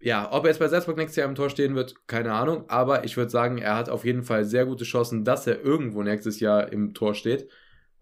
ja, 0.00 0.32
ob 0.32 0.44
er 0.44 0.48
jetzt 0.50 0.58
bei 0.58 0.66
Salzburg 0.66 0.96
nächstes 0.96 1.16
Jahr 1.16 1.28
im 1.28 1.36
Tor 1.36 1.48
stehen 1.48 1.76
wird, 1.76 2.08
keine 2.08 2.32
Ahnung. 2.32 2.64
Aber 2.66 3.04
ich 3.04 3.16
würde 3.16 3.30
sagen, 3.30 3.58
er 3.58 3.76
hat 3.76 3.88
auf 3.88 4.04
jeden 4.04 4.24
Fall 4.24 4.44
sehr 4.44 4.66
gute 4.66 4.84
Chancen, 4.84 5.24
dass 5.24 5.46
er 5.46 5.62
irgendwo 5.62 6.02
nächstes 6.02 6.40
Jahr 6.40 6.72
im 6.72 6.92
Tor 6.92 7.14
steht 7.14 7.48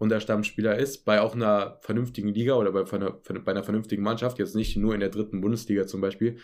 und 0.02 0.08
der 0.08 0.18
Stammspieler 0.18 0.76
ist, 0.76 1.04
bei 1.04 1.20
auch 1.20 1.36
einer 1.36 1.78
vernünftigen 1.80 2.34
Liga 2.34 2.54
oder 2.54 2.72
bei, 2.72 2.82
einer, 2.92 3.12
bei 3.12 3.52
einer 3.52 3.62
vernünftigen 3.62 4.02
Mannschaft, 4.02 4.40
jetzt 4.40 4.56
nicht 4.56 4.76
nur 4.76 4.94
in 4.94 5.00
der 5.00 5.10
dritten 5.10 5.40
Bundesliga 5.40 5.86
zum 5.86 6.00
Beispiel. 6.00 6.38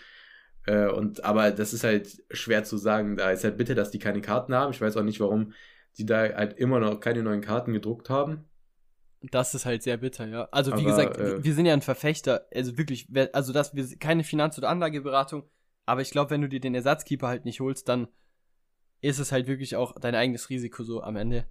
Äh, 0.65 0.87
und, 0.87 1.25
aber 1.25 1.51
das 1.51 1.73
ist 1.73 1.83
halt 1.83 2.23
schwer 2.31 2.63
zu 2.63 2.77
sagen. 2.77 3.17
Da 3.17 3.31
ist 3.31 3.43
halt 3.43 3.57
bitte, 3.57 3.75
dass 3.75 3.91
die 3.91 3.99
keine 3.99 4.21
Karten 4.21 4.55
haben. 4.55 4.71
Ich 4.71 4.79
weiß 4.79 4.95
auch 4.95 5.03
nicht, 5.03 5.19
warum 5.19 5.51
die 5.97 6.05
da 6.05 6.19
halt 6.19 6.57
immer 6.57 6.79
noch 6.79 7.01
keine 7.01 7.21
neuen 7.21 7.41
Karten 7.41 7.73
gedruckt 7.73 8.09
haben. 8.09 8.45
Das 9.23 9.53
ist 9.53 9.65
halt 9.65 9.83
sehr 9.83 9.97
bitter, 9.97 10.25
ja. 10.25 10.47
Also 10.51 10.71
wie 10.71 10.85
aber, 10.85 10.91
gesagt, 10.91 11.17
äh, 11.17 11.43
wir 11.43 11.53
sind 11.53 11.65
ja 11.65 11.73
ein 11.73 11.81
Verfechter, 11.81 12.47
also 12.55 12.77
wirklich, 12.77 13.09
also 13.33 13.51
dass 13.51 13.75
wir 13.75 13.85
keine 13.97 14.23
Finanz- 14.23 14.57
oder 14.57 14.69
Anlageberatung, 14.69 15.43
aber 15.85 15.99
ich 15.99 16.11
glaube, 16.11 16.29
wenn 16.31 16.41
du 16.41 16.47
dir 16.47 16.61
den 16.61 16.75
Ersatzkeeper 16.75 17.27
halt 17.27 17.43
nicht 17.43 17.59
holst, 17.59 17.89
dann 17.89 18.07
ist 19.01 19.19
es 19.19 19.33
halt 19.33 19.47
wirklich 19.47 19.75
auch 19.75 19.99
dein 19.99 20.15
eigenes 20.15 20.49
Risiko 20.49 20.83
so 20.83 21.01
am 21.01 21.17
Ende. 21.17 21.43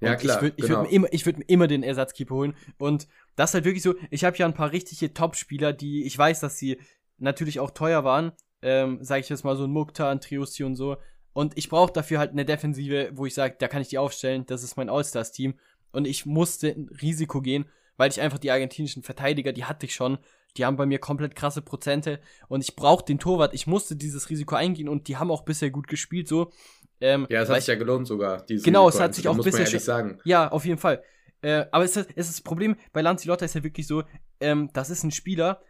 Ja, 0.00 0.16
klar. 0.16 0.36
Ich 0.36 0.42
würde 0.42 0.56
genau. 0.56 0.68
würd 0.80 0.90
mir, 0.90 0.96
immer, 0.96 1.08
würd 1.08 1.38
mir 1.38 1.44
immer 1.48 1.66
den 1.66 1.82
Ersatzkeeper 1.82 2.34
holen. 2.34 2.54
Und 2.78 3.08
das 3.36 3.50
ist 3.50 3.54
halt 3.54 3.64
wirklich 3.64 3.82
so, 3.82 3.94
ich 4.10 4.24
habe 4.24 4.36
ja 4.36 4.46
ein 4.46 4.54
paar 4.54 4.72
richtige 4.72 5.12
Top-Spieler, 5.14 5.72
die, 5.72 6.04
ich 6.04 6.16
weiß, 6.16 6.40
dass 6.40 6.58
sie 6.58 6.78
natürlich 7.18 7.60
auch 7.60 7.70
teuer 7.70 8.04
waren. 8.04 8.32
Ähm, 8.62 8.98
sag 9.02 9.20
ich 9.20 9.28
jetzt 9.28 9.44
mal 9.44 9.56
so 9.56 9.64
ein 9.64 9.70
Mukta, 9.70 10.10
ein 10.10 10.20
Triusi 10.20 10.64
und 10.64 10.76
so. 10.76 10.96
Und 11.32 11.56
ich 11.58 11.68
brauche 11.68 11.92
dafür 11.92 12.18
halt 12.18 12.30
eine 12.30 12.44
Defensive, 12.44 13.10
wo 13.14 13.26
ich 13.26 13.34
sage, 13.34 13.56
da 13.58 13.68
kann 13.68 13.82
ich 13.82 13.88
die 13.88 13.98
aufstellen, 13.98 14.46
das 14.46 14.62
ist 14.62 14.76
mein 14.76 14.88
All-Stars-Team. 14.88 15.54
Und 15.92 16.06
ich 16.06 16.26
musste 16.26 16.68
ein 16.68 16.88
Risiko 17.02 17.40
gehen, 17.40 17.66
weil 17.96 18.10
ich 18.10 18.20
einfach 18.20 18.38
die 18.38 18.50
argentinischen 18.50 19.02
Verteidiger, 19.02 19.52
die 19.52 19.64
hatte 19.64 19.86
ich 19.86 19.94
schon. 19.94 20.18
Die 20.56 20.64
haben 20.64 20.76
bei 20.76 20.86
mir 20.86 21.00
komplett 21.00 21.34
krasse 21.34 21.62
Prozente 21.62 22.20
und 22.48 22.62
ich 22.62 22.76
brauche 22.76 23.04
den 23.04 23.18
Torwart. 23.18 23.54
Ich 23.54 23.66
musste 23.66 23.96
dieses 23.96 24.30
Risiko 24.30 24.54
eingehen 24.54 24.88
und 24.88 25.08
die 25.08 25.16
haben 25.16 25.32
auch 25.32 25.42
bisher 25.42 25.70
gut 25.70 25.88
gespielt 25.88 26.28
so. 26.28 26.52
Ähm, 27.00 27.26
ja, 27.28 27.42
es 27.42 27.48
hat 27.48 27.56
sich 27.58 27.66
ja 27.66 27.74
gelohnt 27.74 28.06
sogar. 28.06 28.44
Genau, 28.46 28.88
es 28.88 29.00
hat 29.00 29.14
sich 29.14 29.28
auch 29.28 29.36
ein 29.36 29.42
bisschen. 29.42 29.70
Muss 29.72 29.84
sagen. 29.84 30.20
Ja, 30.24 30.50
auf 30.50 30.64
jeden 30.64 30.78
Fall. 30.78 31.02
Äh, 31.42 31.66
aber 31.72 31.84
es 31.84 31.96
ist, 31.96 32.10
es 32.16 32.28
ist 32.28 32.38
das 32.38 32.42
Problem 32.42 32.76
bei 32.92 33.02
Lanzilotta 33.02 33.44
ist 33.44 33.54
ja 33.54 33.62
wirklich 33.62 33.86
so, 33.86 34.04
ähm, 34.40 34.70
das 34.72 34.88
ist 34.88 35.02
ein 35.02 35.10
Spieler, 35.10 35.60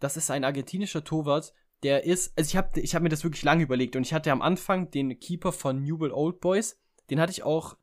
das 0.00 0.16
ist 0.16 0.30
ein 0.30 0.42
argentinischer 0.42 1.04
Torwart, 1.04 1.52
der 1.82 2.04
ist, 2.04 2.32
also 2.38 2.48
ich 2.48 2.56
habe 2.56 2.80
ich 2.80 2.94
hab 2.94 3.02
mir 3.02 3.10
das 3.10 3.24
wirklich 3.24 3.42
lange 3.42 3.62
überlegt 3.62 3.94
und 3.94 4.02
ich 4.02 4.14
hatte 4.14 4.32
am 4.32 4.40
Anfang 4.40 4.90
den 4.90 5.20
Keeper 5.20 5.52
von 5.52 5.82
Newell 5.82 6.12
Old 6.12 6.40
Boys, 6.40 6.78
den 7.10 7.20
hatte 7.20 7.32
ich 7.32 7.42
auch 7.42 7.76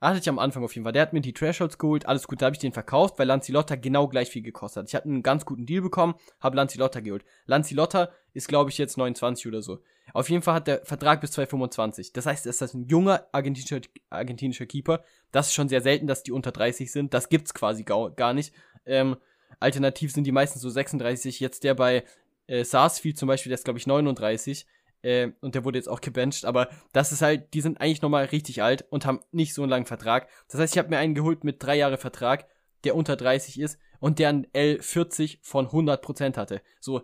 hatte 0.00 0.18
ich 0.18 0.28
am 0.28 0.38
Anfang 0.38 0.62
auf 0.62 0.74
jeden 0.74 0.84
Fall. 0.84 0.92
Der 0.92 1.02
hat 1.02 1.12
mir 1.14 1.22
die 1.22 1.32
Thresholds 1.32 1.78
geholt, 1.78 2.06
alles 2.06 2.26
gut, 2.26 2.42
da 2.42 2.46
habe 2.46 2.54
ich 2.54 2.60
den 2.60 2.72
verkauft, 2.72 3.18
weil 3.18 3.26
Lanzilotta 3.26 3.76
genau 3.76 4.06
gleich 4.08 4.28
viel 4.28 4.42
gekostet 4.42 4.82
hat. 4.82 4.88
Ich 4.88 4.94
hatte 4.94 5.08
einen 5.08 5.22
ganz 5.22 5.46
guten 5.46 5.64
Deal 5.64 5.80
bekommen, 5.80 6.14
habe 6.40 6.56
Lanzilotta 6.56 7.00
geholt. 7.00 7.24
Lanzilotta 7.46 8.10
ist, 8.34 8.48
glaube 8.48 8.68
ich, 8.70 8.76
jetzt 8.76 8.98
29 8.98 9.46
oder 9.46 9.62
so. 9.62 9.78
Auf 10.12 10.28
jeden 10.28 10.42
Fall 10.42 10.54
hat 10.54 10.66
der 10.68 10.84
Vertrag 10.84 11.20
bis 11.20 11.32
2025. 11.32 12.12
Das 12.12 12.26
heißt, 12.26 12.46
es 12.46 12.60
ist 12.60 12.74
ein 12.74 12.86
junger 12.88 13.26
argentinischer, 13.32 13.80
argentinischer 14.10 14.66
Keeper. 14.66 15.02
Das 15.32 15.48
ist 15.48 15.54
schon 15.54 15.68
sehr 15.68 15.80
selten, 15.80 16.06
dass 16.06 16.22
die 16.22 16.32
unter 16.32 16.52
30 16.52 16.92
sind. 16.92 17.14
Das 17.14 17.28
gibt's 17.28 17.54
quasi 17.54 17.84
gar 17.84 18.32
nicht. 18.34 18.54
Ähm, 18.86 19.16
alternativ 19.60 20.12
sind 20.12 20.24
die 20.24 20.32
meisten 20.32 20.58
so 20.58 20.68
36. 20.68 21.40
Jetzt 21.40 21.64
der 21.64 21.74
bei 21.74 22.04
äh, 22.46 22.64
Sarsfield 22.64 23.18
zum 23.18 23.28
Beispiel, 23.28 23.50
der 23.50 23.58
ist, 23.58 23.64
glaube 23.64 23.78
ich, 23.78 23.86
39. 23.86 24.66
Äh, 25.02 25.32
und 25.40 25.54
der 25.54 25.64
wurde 25.64 25.78
jetzt 25.78 25.88
auch 25.88 26.00
gebencht, 26.00 26.46
aber 26.46 26.68
das 26.92 27.12
ist 27.12 27.20
halt, 27.20 27.52
die 27.52 27.60
sind 27.60 27.80
eigentlich 27.80 28.00
nochmal 28.00 28.24
richtig 28.24 28.62
alt 28.62 28.86
und 28.88 29.04
haben 29.04 29.20
nicht 29.32 29.52
so 29.52 29.62
einen 29.62 29.70
langen 29.70 29.86
Vertrag. 29.86 30.28
Das 30.48 30.60
heißt, 30.60 30.74
ich 30.74 30.78
habe 30.78 30.88
mir 30.88 30.98
einen 30.98 31.14
geholt 31.14 31.44
mit 31.44 31.62
drei 31.62 31.76
Jahre 31.76 31.98
Vertrag, 31.98 32.46
der 32.84 32.96
unter 32.96 33.14
30 33.16 33.60
ist 33.60 33.78
und 34.00 34.18
der 34.18 34.30
ein 34.30 34.46
L40 34.54 35.38
von 35.42 35.68
100% 35.68 36.36
hatte. 36.36 36.62
So, 36.80 37.02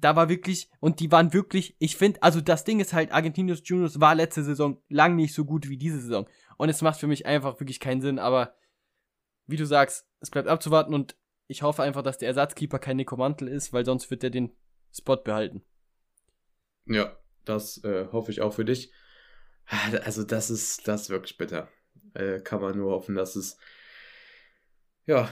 da 0.00 0.14
war 0.14 0.28
wirklich, 0.28 0.70
und 0.80 1.00
die 1.00 1.10
waren 1.10 1.32
wirklich, 1.32 1.76
ich 1.78 1.96
finde, 1.96 2.22
also 2.22 2.40
das 2.40 2.64
Ding 2.64 2.80
ist 2.80 2.92
halt, 2.92 3.12
Argentinos 3.12 3.62
Juniors 3.64 4.00
war 4.00 4.14
letzte 4.14 4.44
Saison 4.44 4.82
lang 4.88 5.16
nicht 5.16 5.34
so 5.34 5.44
gut 5.44 5.68
wie 5.68 5.78
diese 5.78 6.00
Saison. 6.00 6.28
Und 6.58 6.68
es 6.68 6.82
macht 6.82 7.00
für 7.00 7.06
mich 7.06 7.26
einfach 7.26 7.58
wirklich 7.60 7.80
keinen 7.80 8.00
Sinn, 8.00 8.18
aber 8.18 8.54
wie 9.46 9.56
du 9.56 9.64
sagst, 9.64 10.06
es 10.20 10.30
bleibt 10.30 10.48
abzuwarten 10.48 10.94
und 10.94 11.16
ich 11.46 11.62
hoffe 11.62 11.82
einfach, 11.82 12.02
dass 12.02 12.18
der 12.18 12.28
Ersatzkeeper 12.28 12.78
kein 12.78 12.96
Nico 12.96 13.16
Mantel 13.16 13.48
ist, 13.48 13.72
weil 13.72 13.84
sonst 13.84 14.10
wird 14.10 14.24
er 14.24 14.30
den 14.30 14.54
Spot 14.92 15.16
behalten. 15.16 15.64
Ja, 16.86 17.16
das 17.44 17.82
äh, 17.84 18.08
hoffe 18.12 18.30
ich 18.32 18.40
auch 18.40 18.54
für 18.54 18.64
dich. 18.64 18.92
Also 20.04 20.24
das 20.24 20.50
ist, 20.50 20.86
das 20.86 21.02
ist 21.02 21.10
wirklich 21.10 21.38
bitter. 21.38 21.68
Äh, 22.14 22.40
kann 22.40 22.60
man 22.60 22.76
nur 22.76 22.92
hoffen, 22.92 23.14
dass 23.14 23.36
es, 23.36 23.58
ja, 25.06 25.28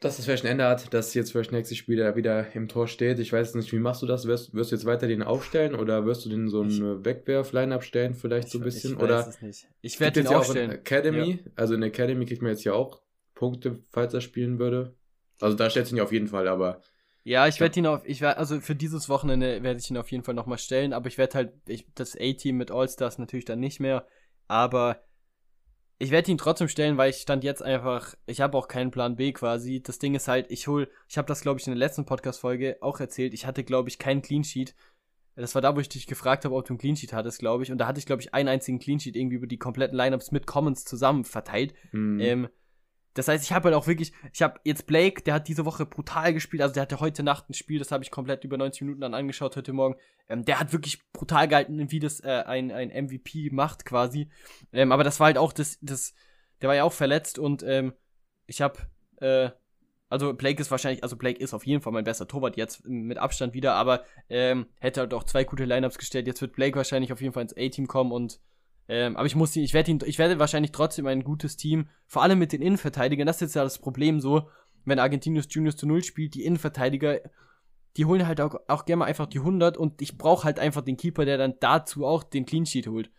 dass 0.00 0.18
es 0.18 0.24
vielleicht 0.24 0.44
ein 0.44 0.50
Ende 0.52 0.66
hat, 0.66 0.92
dass 0.94 1.12
jetzt 1.12 1.32
vielleicht 1.32 1.52
nächstes 1.52 1.76
Spiel 1.76 1.98
wieder 2.16 2.52
im 2.54 2.68
Tor 2.68 2.88
steht. 2.88 3.18
Ich 3.18 3.32
weiß 3.32 3.54
nicht, 3.54 3.70
wie 3.72 3.78
machst 3.78 4.00
du 4.00 4.06
das? 4.06 4.26
Wirst, 4.26 4.54
wirst 4.54 4.72
du 4.72 4.76
jetzt 4.76 4.86
weiter 4.86 5.06
den 5.06 5.22
aufstellen 5.22 5.74
oder 5.74 6.06
wirst 6.06 6.24
du 6.24 6.30
den 6.30 6.48
so 6.48 6.62
ein 6.62 7.04
Wegwerf-Line-Up 7.04 7.84
stellen, 7.84 8.14
vielleicht 8.14 8.48
so 8.48 8.58
ein 8.58 8.64
bisschen? 8.64 8.92
Ich 8.92 8.96
weiß 8.96 9.04
oder 9.04 9.28
es 9.28 9.42
nicht. 9.42 9.68
Ich 9.82 10.00
werde 10.00 10.20
ihn 10.20 10.24
jetzt 10.24 10.32
ja 10.32 10.36
auch 10.38 10.40
aufstellen. 10.40 10.70
in 10.70 10.76
Academy, 10.78 11.38
also 11.54 11.74
in 11.74 11.82
Academy 11.82 12.24
kriegt 12.24 12.40
man 12.40 12.50
jetzt 12.50 12.64
ja 12.64 12.72
auch 12.72 13.02
Punkte, 13.34 13.78
falls 13.90 14.14
er 14.14 14.22
spielen 14.22 14.58
würde. 14.58 14.94
Also 15.40 15.56
da 15.56 15.68
stellst 15.68 15.90
du 15.92 15.96
ihn 15.96 15.98
ja 15.98 16.04
auf 16.04 16.12
jeden 16.12 16.28
Fall, 16.28 16.48
aber 16.48 16.80
Ja, 17.22 17.46
ich 17.46 17.56
Ja. 17.56 17.60
werde 17.60 17.78
ihn 17.80 17.86
auf, 17.86 18.00
ich 18.06 18.22
werde, 18.22 18.38
also 18.38 18.60
für 18.60 18.74
dieses 18.74 19.10
Wochenende 19.10 19.62
werde 19.62 19.78
ich 19.78 19.90
ihn 19.90 19.98
auf 19.98 20.10
jeden 20.10 20.24
Fall 20.24 20.34
nochmal 20.34 20.56
stellen, 20.58 20.94
aber 20.94 21.08
ich 21.08 21.18
werde 21.18 21.34
halt, 21.34 21.52
ich, 21.66 21.86
das 21.94 22.16
A-Team 22.18 22.56
mit 22.56 22.70
All-Stars 22.70 23.18
natürlich 23.18 23.44
dann 23.44 23.60
nicht 23.60 23.80
mehr, 23.80 24.06
aber 24.48 25.02
ich 26.02 26.10
werde 26.10 26.30
ihn 26.30 26.38
trotzdem 26.38 26.68
stellen, 26.68 26.96
weil 26.96 27.10
ich 27.10 27.16
stand 27.16 27.44
jetzt 27.44 27.62
einfach, 27.62 28.14
ich 28.26 28.40
habe 28.40 28.56
auch 28.56 28.68
keinen 28.68 28.90
Plan 28.90 29.16
B 29.16 29.32
quasi. 29.32 29.82
Das 29.82 29.98
Ding 29.98 30.14
ist 30.14 30.28
halt, 30.28 30.50
ich 30.50 30.66
hol, 30.66 30.90
ich 31.08 31.18
habe 31.18 31.28
das 31.28 31.42
glaube 31.42 31.60
ich 31.60 31.66
in 31.66 31.72
der 31.72 31.78
letzten 31.78 32.06
Podcast-Folge 32.06 32.78
auch 32.80 33.00
erzählt, 33.00 33.34
ich 33.34 33.44
hatte 33.44 33.64
glaube 33.64 33.90
ich 33.90 33.98
keinen 33.98 34.22
Clean 34.22 34.42
Sheet. 34.42 34.74
Das 35.36 35.54
war 35.54 35.62
da, 35.62 35.76
wo 35.76 35.80
ich 35.80 35.90
dich 35.90 36.06
gefragt 36.06 36.44
habe, 36.44 36.54
ob 36.54 36.64
du 36.66 36.72
einen 36.72 36.78
Clean 36.78 36.96
Sheet 36.96 37.12
hattest, 37.12 37.38
glaube 37.38 37.62
ich. 37.62 37.70
Und 37.70 37.78
da 37.78 37.86
hatte 37.86 37.98
ich, 37.98 38.06
glaube 38.06 38.20
ich, 38.22 38.34
einen 38.34 38.48
einzigen 38.48 38.78
Clean 38.78 38.98
Sheet 38.98 39.14
irgendwie 39.14 39.36
über 39.36 39.46
die 39.46 39.58
kompletten 39.58 39.96
Lineups 39.96 40.32
mit 40.32 40.46
Commons 40.46 40.84
zusammen 40.84 41.24
verteilt. 41.24 41.74
mh, 41.92 42.24
Ähm, 42.24 42.48
das 43.14 43.26
heißt, 43.28 43.44
ich 43.44 43.52
habe 43.52 43.66
halt 43.66 43.74
auch 43.74 43.86
wirklich, 43.86 44.12
ich 44.32 44.42
habe 44.42 44.60
jetzt 44.64 44.86
Blake, 44.86 45.22
der 45.22 45.34
hat 45.34 45.48
diese 45.48 45.64
Woche 45.64 45.84
brutal 45.84 46.32
gespielt, 46.32 46.62
also 46.62 46.74
der 46.74 46.82
hatte 46.82 47.00
heute 47.00 47.22
Nacht 47.22 47.50
ein 47.50 47.54
Spiel, 47.54 47.78
das 47.78 47.90
habe 47.90 48.04
ich 48.04 48.10
komplett 48.10 48.44
über 48.44 48.56
90 48.56 48.82
Minuten 48.82 49.00
dann 49.00 49.14
angeschaut 49.14 49.56
heute 49.56 49.72
Morgen. 49.72 49.96
Ähm, 50.28 50.44
der 50.44 50.60
hat 50.60 50.72
wirklich 50.72 51.00
brutal 51.12 51.48
gehalten, 51.48 51.90
wie 51.90 51.98
das 51.98 52.20
äh, 52.20 52.44
ein, 52.46 52.70
ein 52.70 52.88
MVP 52.88 53.50
macht 53.50 53.84
quasi. 53.84 54.30
Ähm, 54.72 54.92
aber 54.92 55.02
das 55.02 55.18
war 55.18 55.26
halt 55.26 55.38
auch 55.38 55.52
das, 55.52 55.78
das, 55.80 56.14
der 56.60 56.68
war 56.68 56.76
ja 56.76 56.84
auch 56.84 56.92
verletzt 56.92 57.38
und 57.38 57.64
ähm, 57.64 57.94
ich 58.46 58.60
habe, 58.62 58.78
äh, 59.16 59.50
also 60.08 60.32
Blake 60.34 60.60
ist 60.60 60.70
wahrscheinlich, 60.70 61.02
also 61.02 61.16
Blake 61.16 61.40
ist 61.40 61.54
auf 61.54 61.66
jeden 61.66 61.82
Fall 61.82 61.92
mein 61.92 62.04
bester 62.04 62.28
Torwart 62.28 62.56
jetzt 62.56 62.86
mit 62.86 63.18
Abstand 63.18 63.54
wieder, 63.54 63.74
aber 63.74 64.04
ähm, 64.28 64.66
hätte 64.78 65.00
halt 65.00 65.14
auch 65.14 65.24
zwei 65.24 65.44
gute 65.44 65.64
Lineups 65.64 65.98
gestellt. 65.98 66.26
Jetzt 66.26 66.40
wird 66.40 66.52
Blake 66.52 66.76
wahrscheinlich 66.76 67.12
auf 67.12 67.20
jeden 67.20 67.32
Fall 67.32 67.44
ins 67.44 67.56
A-Team 67.56 67.86
kommen 67.86 68.10
und 68.10 68.40
ähm, 68.90 69.16
aber 69.16 69.26
ich 69.26 69.36
muss 69.36 69.54
ihn, 69.54 69.62
ich 69.62 69.72
werde 69.72 69.90
ihn, 69.92 70.00
ich 70.04 70.18
werde 70.18 70.38
wahrscheinlich 70.40 70.72
trotzdem 70.72 71.06
ein 71.06 71.22
gutes 71.22 71.56
Team, 71.56 71.88
vor 72.06 72.22
allem 72.22 72.38
mit 72.40 72.52
den 72.52 72.60
Innenverteidigern. 72.60 73.26
Das 73.26 73.36
ist 73.36 73.40
jetzt 73.42 73.54
ja 73.54 73.62
das 73.62 73.78
Problem 73.78 74.20
so, 74.20 74.50
wenn 74.84 74.98
Argentinius 74.98 75.46
Juniors 75.48 75.76
zu 75.76 75.86
Null 75.86 76.02
spielt, 76.02 76.34
die 76.34 76.44
Innenverteidiger, 76.44 77.20
die 77.96 78.04
holen 78.04 78.26
halt 78.26 78.40
auch, 78.40 78.56
auch 78.66 78.84
gerne 78.86 79.00
mal 79.00 79.04
einfach 79.06 79.26
die 79.26 79.38
100 79.38 79.76
und 79.76 80.02
ich 80.02 80.18
brauche 80.18 80.44
halt 80.44 80.58
einfach 80.58 80.82
den 80.82 80.96
Keeper, 80.96 81.24
der 81.24 81.38
dann 81.38 81.54
dazu 81.60 82.04
auch 82.04 82.24
den 82.24 82.46
Clean 82.46 82.66
Sheet 82.66 82.88
holt. 82.88 83.10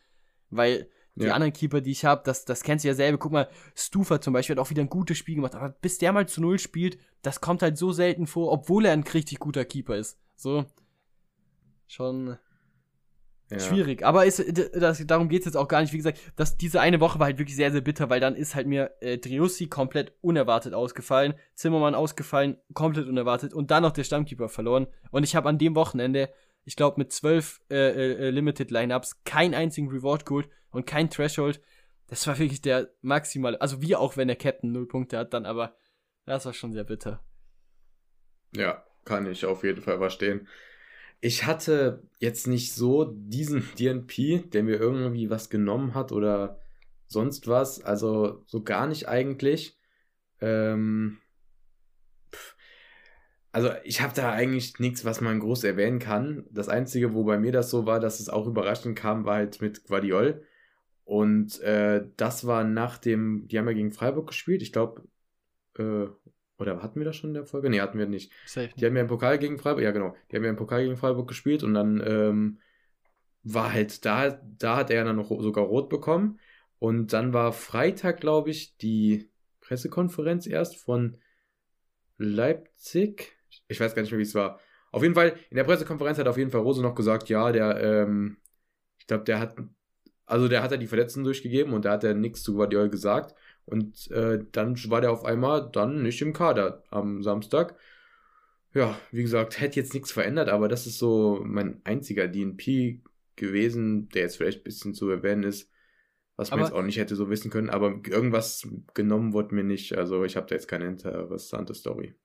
Weil 0.49 0.89
die 1.15 1.25
Ja. 1.25 1.33
anderen 1.33 1.53
Keeper, 1.53 1.81
die 1.81 1.91
ich 1.91 2.03
habe, 2.05 2.21
das, 2.25 2.45
das 2.45 2.63
kennst 2.63 2.83
du 2.83 2.89
ja 2.89 2.93
selber. 2.93 3.17
Guck 3.17 3.31
mal, 3.31 3.49
Stufa 3.75 4.19
zum 4.21 4.33
Beispiel 4.33 4.55
hat 4.55 4.61
auch 4.65 4.69
wieder 4.69 4.81
ein 4.81 4.89
gutes 4.89 5.17
Spiel 5.17 5.35
gemacht, 5.35 5.55
aber 5.55 5.69
bis 5.69 5.97
der 5.97 6.11
mal 6.13 6.27
zu 6.27 6.41
Null 6.41 6.59
spielt, 6.59 6.97
das 7.21 7.39
kommt 7.41 7.61
halt 7.61 7.77
so 7.77 7.91
selten 7.91 8.27
vor, 8.27 8.51
obwohl 8.51 8.85
er 8.85 8.93
ein 8.93 9.03
richtig 9.03 9.39
guter 9.39 9.65
Keeper 9.65 9.97
ist. 9.97 10.17
So. 10.35 10.65
Schon 11.87 12.37
ja. 13.59 13.59
schwierig. 13.59 14.03
Aber 14.05 14.25
ist, 14.25 14.43
das, 14.73 15.05
darum 15.05 15.29
geht 15.29 15.41
es 15.41 15.45
jetzt 15.45 15.55
auch 15.55 15.67
gar 15.67 15.81
nicht. 15.81 15.93
Wie 15.93 15.97
gesagt, 15.97 16.19
dass 16.35 16.57
diese 16.57 16.81
eine 16.81 16.99
Woche 16.99 17.19
war 17.19 17.27
halt 17.27 17.37
wirklich 17.37 17.55
sehr, 17.55 17.71
sehr 17.71 17.81
bitter, 17.81 18.09
weil 18.09 18.19
dann 18.19 18.35
ist 18.35 18.55
halt 18.55 18.67
mir 18.67 18.91
äh, 19.01 19.17
Driussi 19.17 19.67
komplett 19.67 20.13
unerwartet 20.21 20.73
ausgefallen, 20.73 21.33
Zimmermann 21.55 21.95
ausgefallen, 21.95 22.57
komplett 22.73 23.07
unerwartet 23.07 23.53
und 23.53 23.71
dann 23.71 23.83
noch 23.83 23.91
der 23.91 24.03
Stammkeeper 24.03 24.49
verloren. 24.49 24.87
Und 25.11 25.23
ich 25.23 25.35
habe 25.35 25.49
an 25.49 25.57
dem 25.57 25.75
Wochenende, 25.75 26.29
ich 26.63 26.75
glaube, 26.75 26.99
mit 26.99 27.11
zwölf 27.11 27.61
äh, 27.69 27.75
äh, 27.75 28.29
Limited 28.29 28.71
Lineups 28.71 29.23
keinen 29.23 29.53
einzigen 29.53 29.89
Reward 29.89 30.25
geholt 30.25 30.49
und 30.71 30.85
kein 30.85 31.09
Threshold. 31.09 31.61
Das 32.07 32.27
war 32.27 32.39
wirklich 32.39 32.61
der 32.61 32.89
maximale, 33.01 33.59
also 33.61 33.81
wie 33.81 33.95
auch 33.95 34.17
wenn 34.17 34.27
der 34.27 34.37
Captain 34.37 34.71
null 34.71 34.87
Punkte 34.87 35.17
hat, 35.17 35.33
dann 35.33 35.45
aber 35.45 35.75
das 36.25 36.45
war 36.45 36.53
schon 36.53 36.71
sehr 36.71 36.83
bitter. 36.83 37.23
Ja, 38.55 38.85
kann 39.05 39.25
ich 39.25 39.45
auf 39.45 39.63
jeden 39.63 39.81
Fall 39.81 39.97
verstehen. 39.97 40.47
Ich 41.21 41.45
hatte 41.45 42.03
jetzt 42.19 42.47
nicht 42.47 42.73
so 42.73 43.05
diesen 43.05 43.63
DNP, 43.79 44.49
der 44.51 44.63
mir 44.63 44.75
irgendwie 44.77 45.29
was 45.29 45.49
genommen 45.49 45.93
hat 45.93 46.11
oder 46.11 46.59
sonst 47.07 47.47
was. 47.47 47.81
Also 47.81 48.43
so 48.47 48.63
gar 48.63 48.87
nicht 48.87 49.07
eigentlich. 49.07 49.77
Ähm, 50.39 51.19
also 53.51 53.69
ich 53.83 54.01
habe 54.01 54.13
da 54.15 54.31
eigentlich 54.31 54.79
nichts, 54.79 55.03
was 55.03 55.19
man 55.21 55.39
groß 55.39 55.63
erwähnen 55.65 55.99
kann. 55.99 56.45
Das 56.51 56.69
Einzige, 56.69 57.13
wo 57.13 57.23
bei 57.23 57.37
mir 57.37 57.51
das 57.51 57.69
so 57.69 57.85
war, 57.85 57.99
dass 57.99 58.19
es 58.19 58.29
auch 58.29 58.47
überraschend 58.47 58.97
kam, 58.97 59.25
war 59.25 59.35
halt 59.35 59.61
mit 59.61 59.85
Guardiol. 59.85 60.43
Und 61.03 61.59
äh, 61.61 62.07
das 62.15 62.47
war 62.47 62.63
nach 62.63 62.97
dem, 62.97 63.47
die 63.47 63.59
haben 63.59 63.67
ja 63.67 63.73
gegen 63.73 63.91
Freiburg 63.91 64.27
gespielt. 64.27 64.61
Ich 64.61 64.71
glaube, 64.71 65.03
äh, 65.77 66.07
oder 66.61 66.81
hatten 66.81 66.99
wir 66.99 67.05
das 67.05 67.15
schon 67.15 67.31
in 67.31 67.33
der 67.33 67.45
Folge? 67.45 67.69
Nee, 67.69 67.81
hatten 67.81 67.97
wir 67.97 68.05
nicht. 68.05 68.31
Safe. 68.45 68.69
Die 68.77 68.85
haben 68.85 68.95
ja 68.95 69.01
im 69.01 69.07
Pokal 69.07 69.39
gegen 69.39 69.57
Freiburg, 69.57 69.83
ja 69.83 69.91
genau, 69.91 70.15
die 70.31 70.35
haben 70.35 70.43
ja 70.43 70.49
im 70.49 70.55
Pokal 70.55 70.83
gegen 70.83 70.97
Freiburg 70.97 71.27
gespielt 71.27 71.63
und 71.63 71.73
dann 71.73 72.01
ähm, 72.05 72.59
war 73.43 73.73
halt 73.73 74.05
da, 74.05 74.39
da 74.57 74.77
hat 74.77 74.91
er 74.91 75.03
dann 75.03 75.15
noch 75.15 75.29
sogar 75.29 75.65
rot 75.65 75.89
bekommen 75.89 76.39
und 76.79 77.13
dann 77.13 77.33
war 77.33 77.51
Freitag, 77.51 78.21
glaube 78.21 78.51
ich, 78.51 78.77
die 78.77 79.29
Pressekonferenz 79.61 80.47
erst 80.47 80.77
von 80.77 81.17
Leipzig. 82.17 83.37
Ich 83.67 83.79
weiß 83.79 83.95
gar 83.95 84.01
nicht 84.01 84.11
mehr, 84.11 84.19
wie 84.19 84.23
es 84.23 84.35
war. 84.35 84.59
Auf 84.91 85.01
jeden 85.01 85.15
Fall, 85.15 85.35
in 85.49 85.57
der 85.57 85.63
Pressekonferenz 85.63 86.17
hat 86.17 86.27
auf 86.27 86.37
jeden 86.37 86.51
Fall 86.51 86.61
Rose 86.61 86.81
noch 86.81 86.95
gesagt, 86.95 87.29
ja, 87.29 87.51
der, 87.51 87.79
ähm, 87.81 88.37
ich 88.99 89.07
glaube, 89.07 89.23
der 89.23 89.39
hat, 89.39 89.55
also 90.25 90.47
der 90.47 90.61
hat 90.61 90.71
ja 90.71 90.77
die 90.77 90.87
Verletzten 90.87 91.23
durchgegeben 91.23 91.73
und 91.73 91.85
da 91.85 91.91
hat 91.91 92.03
er 92.03 92.13
nichts 92.13 92.43
zu 92.43 92.53
Guardiola 92.53 92.87
gesagt. 92.87 93.35
Und 93.65 94.09
äh, 94.11 94.39
dann 94.51 94.75
war 94.89 95.01
der 95.01 95.11
auf 95.11 95.23
einmal 95.25 95.69
dann 95.71 96.03
nicht 96.03 96.21
im 96.21 96.33
Kader 96.33 96.83
am 96.89 97.23
Samstag. 97.23 97.75
Ja, 98.73 98.97
wie 99.11 99.21
gesagt, 99.21 99.59
hätte 99.59 99.79
jetzt 99.79 99.93
nichts 99.93 100.11
verändert, 100.11 100.49
aber 100.49 100.67
das 100.69 100.87
ist 100.87 100.97
so 100.97 101.41
mein 101.43 101.81
einziger 101.83 102.27
DNP 102.27 103.01
gewesen, 103.35 104.09
der 104.09 104.23
jetzt 104.23 104.37
vielleicht 104.37 104.61
ein 104.61 104.63
bisschen 104.63 104.93
zu 104.93 105.09
erwähnen 105.09 105.43
ist, 105.43 105.69
was 106.37 106.51
man 106.51 106.59
Aber- 106.59 106.67
jetzt 106.69 106.75
auch 106.75 106.81
nicht 106.83 106.97
hätte 106.97 107.15
so 107.15 107.29
wissen 107.29 107.51
können, 107.51 107.69
aber 107.69 107.99
irgendwas 108.07 108.67
genommen 108.93 109.33
wurde 109.33 109.53
mir 109.55 109.63
nicht. 109.63 109.97
Also 109.97 110.23
ich 110.23 110.35
habe 110.37 110.47
da 110.47 110.55
jetzt 110.55 110.67
keine 110.67 110.87
interessante 110.87 111.73
Story. 111.73 112.15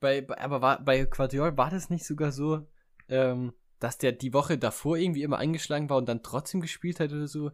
Bei, 0.00 0.20
bei, 0.20 0.38
aber 0.38 0.60
war, 0.60 0.84
bei 0.84 1.06
Quadiol 1.06 1.56
war 1.56 1.70
das 1.70 1.88
nicht 1.88 2.04
sogar 2.04 2.30
so, 2.30 2.66
ähm, 3.08 3.54
dass 3.80 3.96
der 3.96 4.12
die 4.12 4.34
Woche 4.34 4.58
davor 4.58 4.98
irgendwie 4.98 5.22
immer 5.22 5.38
eingeschlagen 5.38 5.88
war 5.88 5.96
und 5.96 6.08
dann 6.08 6.22
trotzdem 6.22 6.60
gespielt 6.60 7.00
hat 7.00 7.12
oder 7.12 7.26
so? 7.28 7.50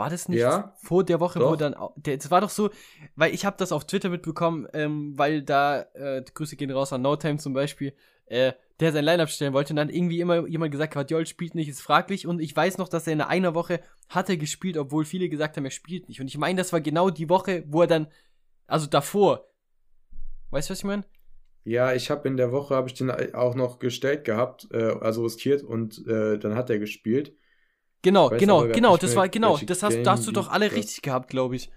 War 0.00 0.08
das 0.10 0.28
nicht 0.28 0.40
Ja, 0.40 0.72
vor 0.82 1.04
der 1.04 1.20
Woche, 1.20 1.40
wo 1.40 1.42
doch. 1.42 1.56
dann 1.56 1.74
au- 1.74 1.92
der, 1.96 2.16
das 2.16 2.30
war 2.30 2.40
doch 2.40 2.48
so, 2.50 2.70
weil 3.16 3.34
ich 3.34 3.44
habe 3.44 3.56
das 3.58 3.70
auf 3.70 3.86
Twitter 3.86 4.08
mitbekommen, 4.08 4.66
ähm, 4.72 5.12
weil 5.18 5.42
da 5.42 5.82
äh, 5.94 6.22
Grüße 6.34 6.56
gehen 6.56 6.70
raus 6.70 6.92
an 6.92 7.02
No 7.02 7.16
Time 7.16 7.36
zum 7.38 7.52
Beispiel, 7.52 7.92
äh, 8.26 8.52
der 8.80 8.92
sein 8.92 9.04
Lineup 9.04 9.28
stellen 9.28 9.52
wollte 9.52 9.72
und 9.72 9.76
dann 9.76 9.90
irgendwie 9.90 10.20
immer 10.20 10.46
jemand 10.46 10.72
gesagt, 10.72 10.94
Guardiol 10.94 11.26
spielt 11.26 11.54
nicht, 11.54 11.68
ist 11.68 11.82
fraglich 11.82 12.26
und 12.26 12.40
ich 12.40 12.56
weiß 12.56 12.78
noch, 12.78 12.88
dass 12.88 13.06
er 13.06 13.12
in 13.12 13.20
einer 13.20 13.54
Woche 13.54 13.80
hat 14.08 14.30
er 14.30 14.38
gespielt, 14.38 14.78
obwohl 14.78 15.04
viele 15.04 15.28
gesagt 15.28 15.56
haben, 15.58 15.66
er 15.66 15.70
spielt 15.70 16.08
nicht 16.08 16.20
und 16.20 16.28
ich 16.28 16.38
meine, 16.38 16.56
das 16.58 16.72
war 16.72 16.80
genau 16.80 17.10
die 17.10 17.28
Woche, 17.28 17.64
wo 17.68 17.82
er 17.82 17.86
dann, 17.86 18.06
also 18.66 18.86
davor, 18.86 19.46
weißt 20.50 20.68
du, 20.68 20.72
was 20.72 20.78
ich 20.78 20.84
meine? 20.84 21.04
Ja, 21.64 21.92
ich 21.92 22.10
habe 22.10 22.26
in 22.28 22.36
der 22.38 22.52
Woche 22.52 22.74
habe 22.74 22.88
ich 22.88 22.94
den 22.94 23.10
auch 23.34 23.54
noch 23.54 23.78
gestellt 23.78 24.24
gehabt, 24.24 24.68
äh, 24.72 24.94
also 25.00 25.24
riskiert 25.24 25.62
und 25.62 26.06
äh, 26.06 26.38
dann 26.38 26.54
hat 26.54 26.70
er 26.70 26.78
gespielt. 26.78 27.36
Genau, 28.02 28.30
genau, 28.30 28.66
genau, 28.68 28.96
das 28.96 29.14
war, 29.14 29.28
genau, 29.28 29.58
das 29.58 29.82
hast, 29.82 29.98
da 30.04 30.12
hast 30.12 30.26
du 30.26 30.32
doch 30.32 30.48
alle 30.48 30.72
richtig 30.72 31.02
gehabt, 31.02 31.28
glaube 31.28 31.56
ich. 31.56 31.70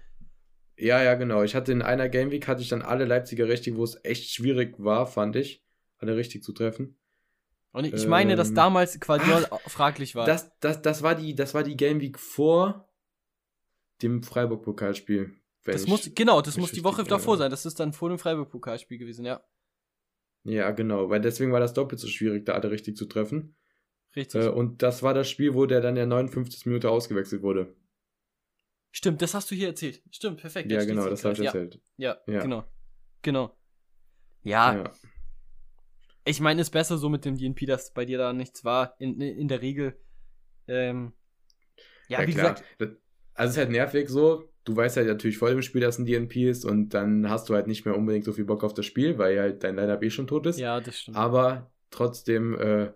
Ja, 0.76 1.02
ja, 1.02 1.14
genau. 1.14 1.42
Ich 1.42 1.54
hatte 1.54 1.70
in 1.70 1.82
einer 1.82 2.08
Game 2.08 2.30
Week 2.30 2.48
hatte 2.48 2.62
ich 2.62 2.68
dann 2.68 2.82
alle 2.82 3.04
Leipziger 3.04 3.46
richtig, 3.46 3.76
wo 3.76 3.84
es 3.84 3.98
echt 4.02 4.30
schwierig 4.30 4.74
war, 4.78 5.06
fand 5.06 5.36
ich, 5.36 5.62
alle 5.98 6.16
richtig 6.16 6.42
zu 6.42 6.52
treffen. 6.52 6.98
Und 7.72 7.84
ich, 7.84 7.94
ich 7.94 8.06
meine, 8.06 8.36
dass 8.36 8.50
Ähm, 8.50 8.54
damals 8.54 8.98
Quadiol 9.00 9.46
fraglich 9.66 10.14
war. 10.14 10.26
Das, 10.26 10.56
das, 10.60 10.80
das 10.82 11.02
war 11.02 11.14
die, 11.14 11.34
das 11.34 11.54
war 11.54 11.62
die 11.62 11.76
Game 11.76 12.00
Week 12.00 12.18
vor 12.18 12.88
dem 14.02 14.22
Freiburg-Pokalspiel. 14.22 15.32
das 15.64 15.86
muss, 15.86 16.10
genau, 16.14 16.40
das 16.40 16.56
muss 16.56 16.72
die 16.72 16.84
Woche 16.84 17.04
davor 17.04 17.36
sein. 17.36 17.50
Das 17.50 17.66
ist 17.66 17.78
dann 17.80 17.92
vor 17.92 18.08
dem 18.08 18.18
Freiburg-Pokalspiel 18.18 18.98
gewesen, 18.98 19.24
ja. 19.24 19.42
Ja, 20.44 20.70
genau, 20.72 21.08
weil 21.08 21.20
deswegen 21.20 21.52
war 21.52 21.60
das 21.60 21.72
doppelt 21.72 22.00
so 22.00 22.06
schwierig, 22.06 22.44
da 22.44 22.52
alle 22.52 22.70
richtig 22.70 22.96
zu 22.96 23.06
treffen. 23.06 23.56
Richtig. 24.16 24.44
Äh, 24.44 24.48
und 24.48 24.82
das 24.82 25.02
war 25.02 25.14
das 25.14 25.28
Spiel, 25.28 25.54
wo 25.54 25.66
der 25.66 25.80
dann 25.80 25.94
der 25.94 26.06
59. 26.06 26.66
Minute 26.66 26.90
ausgewechselt 26.90 27.42
wurde. 27.42 27.74
Stimmt, 28.92 29.22
das 29.22 29.34
hast 29.34 29.50
du 29.50 29.54
hier 29.56 29.68
erzählt. 29.68 30.02
Stimmt, 30.12 30.40
perfekt. 30.40 30.70
Ja, 30.70 30.84
genau, 30.84 31.08
das 31.08 31.24
habe 31.24 31.34
ich 31.34 31.40
erzählt. 31.44 31.80
Ja, 31.96 32.16
ja, 32.26 32.34
Ja. 32.34 32.42
genau. 32.42 32.64
Genau. 33.22 33.56
Ja, 34.42 34.76
Ja. 34.76 34.92
ich 36.24 36.40
meine, 36.40 36.60
ist 36.60 36.70
besser 36.70 36.96
so 36.98 37.08
mit 37.08 37.24
dem 37.24 37.36
DNP, 37.36 37.66
dass 37.66 37.92
bei 37.92 38.04
dir 38.04 38.18
da 38.18 38.32
nichts 38.32 38.64
war. 38.64 38.94
In, 39.00 39.20
in, 39.20 39.48
der 39.48 39.62
Regel. 39.62 39.98
Ähm, 40.68 41.12
ja, 42.08 42.20
Ja, 42.20 42.26
wie 42.28 42.32
klar. 42.32 42.54
gesagt, 42.54 42.64
Also 43.34 43.48
es 43.48 43.50
ist 43.52 43.58
halt 43.58 43.70
nervig 43.70 44.08
so. 44.08 44.48
du 44.64 44.76
weißt 44.76 44.96
halt 44.96 45.08
natürlich 45.08 45.38
vor 45.38 45.50
dem 45.50 45.60
Spiel, 45.62 45.80
dass 45.80 45.98
ein 45.98 46.06
DNP 46.06 46.48
ist 46.48 46.64
und 46.64 46.90
dann 46.94 47.28
hast 47.28 47.48
du 47.48 47.54
halt 47.54 47.66
nicht 47.66 47.84
mehr 47.84 47.96
unbedingt 47.96 48.24
so 48.24 48.32
viel 48.32 48.44
Bock 48.44 48.62
auf 48.64 48.72
das 48.74 48.86
Spiel, 48.86 49.18
weil 49.18 49.38
halt 49.40 49.64
dein 49.64 49.76
Lineup 49.76 50.02
eh 50.02 50.10
schon 50.10 50.26
tot 50.26 50.46
ist. 50.46 50.58
Ja, 50.58 50.80
das 50.80 51.00
stimmt. 51.00 51.16
Aber 51.16 51.70
trotzdem 51.90 52.54
äh, 52.58 52.92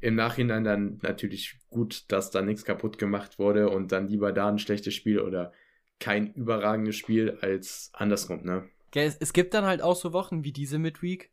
im 0.00 0.14
Nachhinein 0.14 0.64
dann 0.64 0.98
natürlich 1.02 1.58
gut, 1.68 2.04
dass 2.08 2.30
da 2.30 2.42
nichts 2.42 2.64
kaputt 2.64 2.98
gemacht 2.98 3.38
wurde 3.38 3.68
und 3.68 3.92
dann 3.92 4.08
lieber 4.08 4.32
da 4.32 4.48
ein 4.48 4.58
schlechtes 4.58 4.94
Spiel 4.94 5.20
oder 5.20 5.52
kein 5.98 6.32
überragendes 6.32 6.96
Spiel 6.96 7.38
als 7.42 7.90
andersrum, 7.92 8.42
ne? 8.42 8.68
Es, 8.94 9.16
es 9.18 9.32
gibt 9.32 9.54
dann 9.54 9.64
halt 9.64 9.82
auch 9.82 9.94
so 9.94 10.12
Wochen 10.12 10.42
wie 10.42 10.52
diese 10.52 10.78
Midweek. 10.78 11.30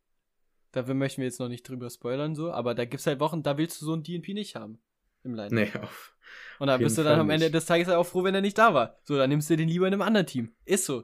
Da 0.72 0.84
möchten 0.94 1.22
wir 1.22 1.26
jetzt 1.26 1.40
noch 1.40 1.48
nicht 1.48 1.68
drüber 1.68 1.90
spoilern, 1.90 2.36
so, 2.36 2.52
aber 2.52 2.76
da 2.76 2.86
gibt's 2.86 3.08
halt 3.08 3.20
Wochen, 3.20 3.42
da 3.42 3.58
willst 3.58 3.82
du 3.82 3.86
so 3.86 3.96
ein 3.96 4.04
DNP 4.04 4.34
nicht 4.34 4.56
haben. 4.56 4.80
Im 5.24 5.34
Line. 5.34 5.54
Nee, 5.54 5.72
auf. 5.82 6.16
Und 6.60 6.68
dann 6.68 6.76
auf 6.76 6.84
bist 6.84 6.98
du 6.98 7.04
dann 7.04 7.14
Fall 7.14 7.22
am 7.22 7.30
Ende 7.30 7.46
nicht. 7.46 7.56
des 7.56 7.66
Tages 7.66 7.88
halt 7.88 7.98
auch 7.98 8.06
froh, 8.06 8.24
wenn 8.24 8.36
er 8.36 8.42
nicht 8.42 8.58
da 8.58 8.74
war. 8.74 9.00
So, 9.04 9.18
dann 9.18 9.30
nimmst 9.30 9.50
du 9.50 9.56
den 9.56 9.70
lieber 9.70 9.88
in 9.88 9.94
einem 9.94 10.02
anderen 10.02 10.28
Team. 10.28 10.54
Ist 10.66 10.86
so. 10.86 11.04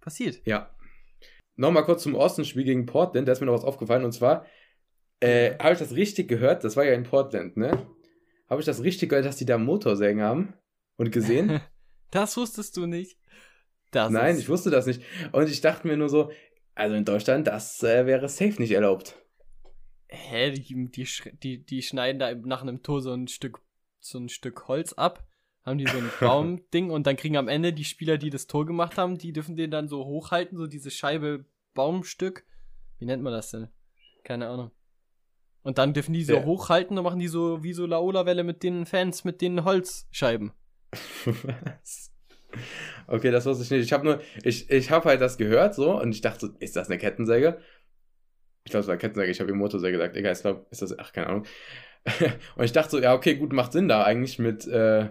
Passiert. 0.00 0.40
Ja. 0.46 0.70
Nochmal 1.56 1.84
kurz 1.84 2.02
zum 2.02 2.14
Austin-Spiel 2.14 2.64
gegen 2.64 2.86
Portland, 2.86 3.26
da 3.26 3.32
ist 3.32 3.40
mir 3.40 3.46
noch 3.46 3.54
was 3.54 3.64
aufgefallen 3.64 4.04
und 4.04 4.12
zwar, 4.12 4.46
äh, 5.20 5.56
habe 5.58 5.72
ich 5.72 5.78
das 5.78 5.94
richtig 5.94 6.28
gehört? 6.28 6.64
Das 6.64 6.76
war 6.76 6.84
ja 6.84 6.94
in 6.94 7.04
Portland, 7.04 7.56
ne? 7.56 7.86
Habe 8.48 8.60
ich 8.60 8.66
das 8.66 8.82
richtig 8.82 9.10
gehört, 9.10 9.26
dass 9.26 9.36
die 9.36 9.46
da 9.46 9.58
Motorsägen 9.58 10.22
haben 10.22 10.54
und 10.96 11.12
gesehen? 11.12 11.60
Das 12.12 12.36
wusstest 12.36 12.76
du 12.76 12.86
nicht. 12.86 13.18
Das 13.90 14.12
Nein, 14.12 14.38
ich 14.38 14.48
wusste 14.48 14.70
das 14.70 14.86
nicht. 14.86 15.02
Und 15.32 15.48
ich 15.48 15.60
dachte 15.60 15.86
mir 15.86 15.96
nur 15.96 16.08
so, 16.08 16.30
also 16.76 16.94
in 16.94 17.04
Deutschland, 17.04 17.48
das 17.48 17.82
äh, 17.82 18.06
wäre 18.06 18.28
safe 18.28 18.60
nicht 18.60 18.70
erlaubt. 18.70 19.16
Hä, 20.08 20.52
die, 20.52 20.62
die, 20.90 21.08
die, 21.42 21.66
die 21.66 21.82
schneiden 21.82 22.20
da 22.20 22.34
nach 22.34 22.62
einem 22.62 22.82
Tor 22.84 23.02
so 23.02 23.12
ein 23.12 23.26
Stück, 23.26 23.60
so 23.98 24.18
ein 24.18 24.28
Stück 24.28 24.68
Holz 24.68 24.92
ab, 24.92 25.26
haben 25.64 25.78
die 25.78 25.86
so 25.86 25.98
ein 25.98 26.10
Baumding 26.20 26.90
und 26.90 27.06
dann 27.08 27.16
kriegen 27.16 27.36
am 27.36 27.48
Ende 27.48 27.72
die 27.72 27.84
Spieler, 27.84 28.18
die 28.18 28.30
das 28.30 28.46
Tor 28.46 28.66
gemacht 28.66 28.98
haben, 28.98 29.18
die 29.18 29.32
dürfen 29.32 29.56
den 29.56 29.72
dann 29.72 29.88
so 29.88 30.04
hochhalten, 30.04 30.56
so 30.56 30.66
diese 30.66 30.90
Scheibe 30.90 31.44
Baumstück. 31.74 32.46
Wie 32.98 33.06
nennt 33.06 33.22
man 33.22 33.32
das 33.32 33.50
denn? 33.50 33.68
Keine 34.22 34.48
Ahnung. 34.48 34.70
Und 35.66 35.78
dann 35.78 35.92
dürfen 35.92 36.12
die 36.12 36.22
so 36.22 36.34
Ja. 36.34 36.44
hochhalten 36.44 36.96
und 36.96 37.02
machen 37.02 37.18
die 37.18 37.26
so 37.26 37.64
wie 37.64 37.72
so 37.72 37.86
Laola-Welle 37.86 38.44
mit 38.44 38.62
den 38.62 38.86
Fans, 38.86 39.24
mit 39.24 39.40
den 39.40 39.64
Holzscheiben. 39.64 40.52
Was? 41.24 42.12
Okay, 43.08 43.30
das 43.30 43.44
wusste 43.44 43.64
ich 43.64 43.70
nicht. 43.70 43.84
Ich 43.84 43.92
habe 43.92 44.04
nur, 44.04 44.20
ich, 44.42 44.70
ich 44.70 44.90
habe 44.90 45.08
halt 45.10 45.20
das 45.20 45.36
gehört 45.36 45.74
so 45.74 46.00
und 46.00 46.12
ich 46.12 46.22
dachte, 46.22 46.46
so, 46.46 46.52
ist 46.58 46.74
das 46.74 46.88
eine 46.88 46.96
Kettensäge? 46.98 47.58
Ich 48.64 48.70
glaube, 48.70 48.80
es 48.82 48.88
war 48.88 48.96
Kettensäge, 48.96 49.30
ich 49.30 49.40
habe 49.40 49.50
ihm 49.50 49.58
Motorsäge 49.58 49.92
gesagt. 49.98 50.16
Egal, 50.16 50.32
ich 50.32 50.40
glaube, 50.40 50.66
ist 50.70 50.80
das, 50.82 50.98
ach, 50.98 51.12
keine 51.12 51.26
Ahnung. 51.26 51.44
und 52.56 52.64
ich 52.64 52.72
dachte 52.72 52.90
so, 52.92 52.98
ja, 53.00 53.12
okay, 53.14 53.34
gut, 53.36 53.52
macht 53.52 53.72
Sinn 53.72 53.88
da 53.88 54.04
eigentlich 54.04 54.38
mit 54.38 54.66
äh, 54.66 55.10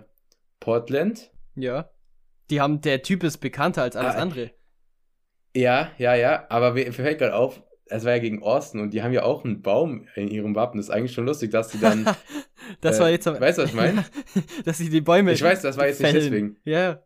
Portland. 0.60 1.32
Ja. 1.56 1.91
Die 2.49 2.60
haben, 2.62 2.82
der 2.82 3.01
Typ 3.03 3.24
ist 3.24 3.38
bekannter 3.38 3.84
als 3.84 3.95
alles 3.95 4.16
Ah, 4.16 4.20
andere. 4.20 4.51
Ja, 5.56 5.91
ja, 5.97 6.16
ja, 6.16 6.47
aber 6.49 6.74
mir 6.74 6.91
fällt 6.91 7.20
gerade 7.20 7.36
auf, 7.36 7.62
es 7.88 8.03
war 8.03 8.13
ja 8.13 8.19
gegen 8.19 8.41
Austin 8.41 8.79
und 8.81 8.93
die 8.93 9.03
haben 9.03 9.13
ja 9.13 9.23
auch 9.23 9.45
einen 9.45 9.61
Baum 9.61 10.07
in 10.15 10.27
ihrem 10.27 10.55
Wappen. 10.55 10.77
Das 10.77 10.88
ist 10.88 10.91
eigentlich 10.91 11.13
schon 11.13 11.25
lustig, 11.25 11.51
dass 11.51 11.69
die 11.69 11.79
dann. 11.79 12.05
das 12.81 12.97
äh, 12.97 13.01
war 13.01 13.09
jetzt 13.09 13.27
am 13.27 13.39
Weißt 13.39 13.57
du, 13.57 13.63
was 13.63 13.69
ich 13.69 13.75
meine? 13.75 14.05
Dass 14.65 14.77
sie 14.77 14.89
die 14.89 15.01
Bäume. 15.01 15.33
Ich 15.33 15.41
weiß, 15.41 15.61
das 15.61 15.77
war 15.77 15.88
jetzt 15.88 16.01
nicht 16.01 16.11
fällen. 16.11 16.23
deswegen. 16.23 16.57
Ja, 16.63 17.03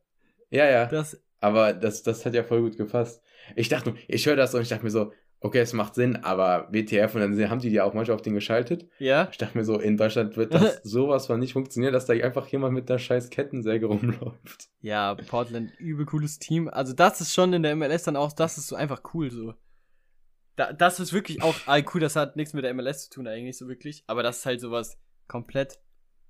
Ja, 0.50 0.70
ja. 0.70 0.86
das. 0.86 1.22
Aber 1.42 1.74
das, 1.74 2.04
das 2.04 2.26
hat 2.26 2.34
ja 2.34 2.44
voll 2.44 2.62
gut 2.62 2.78
gepasst. 2.78 3.22
Ich 3.56 3.70
dachte, 3.70 3.94
ich 4.08 4.26
höre 4.26 4.36
das 4.36 4.54
und 4.54 4.62
ich 4.62 4.70
dachte 4.70 4.84
mir 4.84 4.92
so, 4.92 5.12
okay, 5.42 5.60
es 5.60 5.74
macht 5.74 5.96
Sinn, 5.96 6.18
aber 6.18 6.68
WTF 6.72 7.16
und 7.16 7.22
dann 7.22 7.50
haben 7.50 7.60
die 7.60 7.70
ja 7.70 7.86
auch 7.86 7.94
manchmal 7.94 8.16
auf 8.16 8.22
den 8.22 8.34
geschaltet. 8.34 8.88
Ja. 9.00 9.30
Ich 9.32 9.38
dachte 9.38 9.58
mir 9.58 9.64
so, 9.64 9.80
in 9.80 9.98
Deutschland 9.98 10.36
wird 10.38 10.54
das 10.54 10.80
sowas 10.84 11.28
von 11.28 11.40
nicht 11.40 11.54
funktionieren, 11.54 11.94
dass 11.94 12.06
da 12.06 12.14
einfach 12.14 12.48
jemand 12.48 12.74
mit 12.74 12.90
der 12.90 13.00
scheiß 13.00 13.30
Kettensäge 13.30 13.86
rumläuft. 13.86 14.70
Ja, 14.82 15.16
Portland, 15.16 15.72
übel 15.80 16.06
cooles 16.06 16.40
Team. 16.40 16.68
Also 16.68 16.94
das 16.94 17.22
ist 17.22 17.34
schon 17.34 17.54
in 17.54 17.64
der 17.64 17.76
MLS 17.76 18.04
dann 18.04 18.16
auch, 18.18 18.34
das 18.34 18.58
ist 18.58 18.68
so 18.68 18.76
einfach 18.76 19.02
cool 19.14 19.32
so. 19.32 19.54
Da, 20.60 20.74
das 20.74 21.00
ist 21.00 21.14
wirklich 21.14 21.42
auch, 21.42 21.56
ah, 21.68 21.80
cool, 21.94 22.02
das 22.02 22.18
hat 22.18 22.36
nichts 22.36 22.54
mit 22.54 22.66
der 22.66 22.74
MLS 22.74 23.04
zu 23.06 23.12
tun 23.12 23.28
eigentlich 23.28 23.58
so 23.58 23.70
wirklich, 23.70 24.04
aber 24.08 24.24
das 24.24 24.40
ist 24.40 24.46
halt 24.46 24.60
sowas 24.60 24.98
komplett 25.30 25.80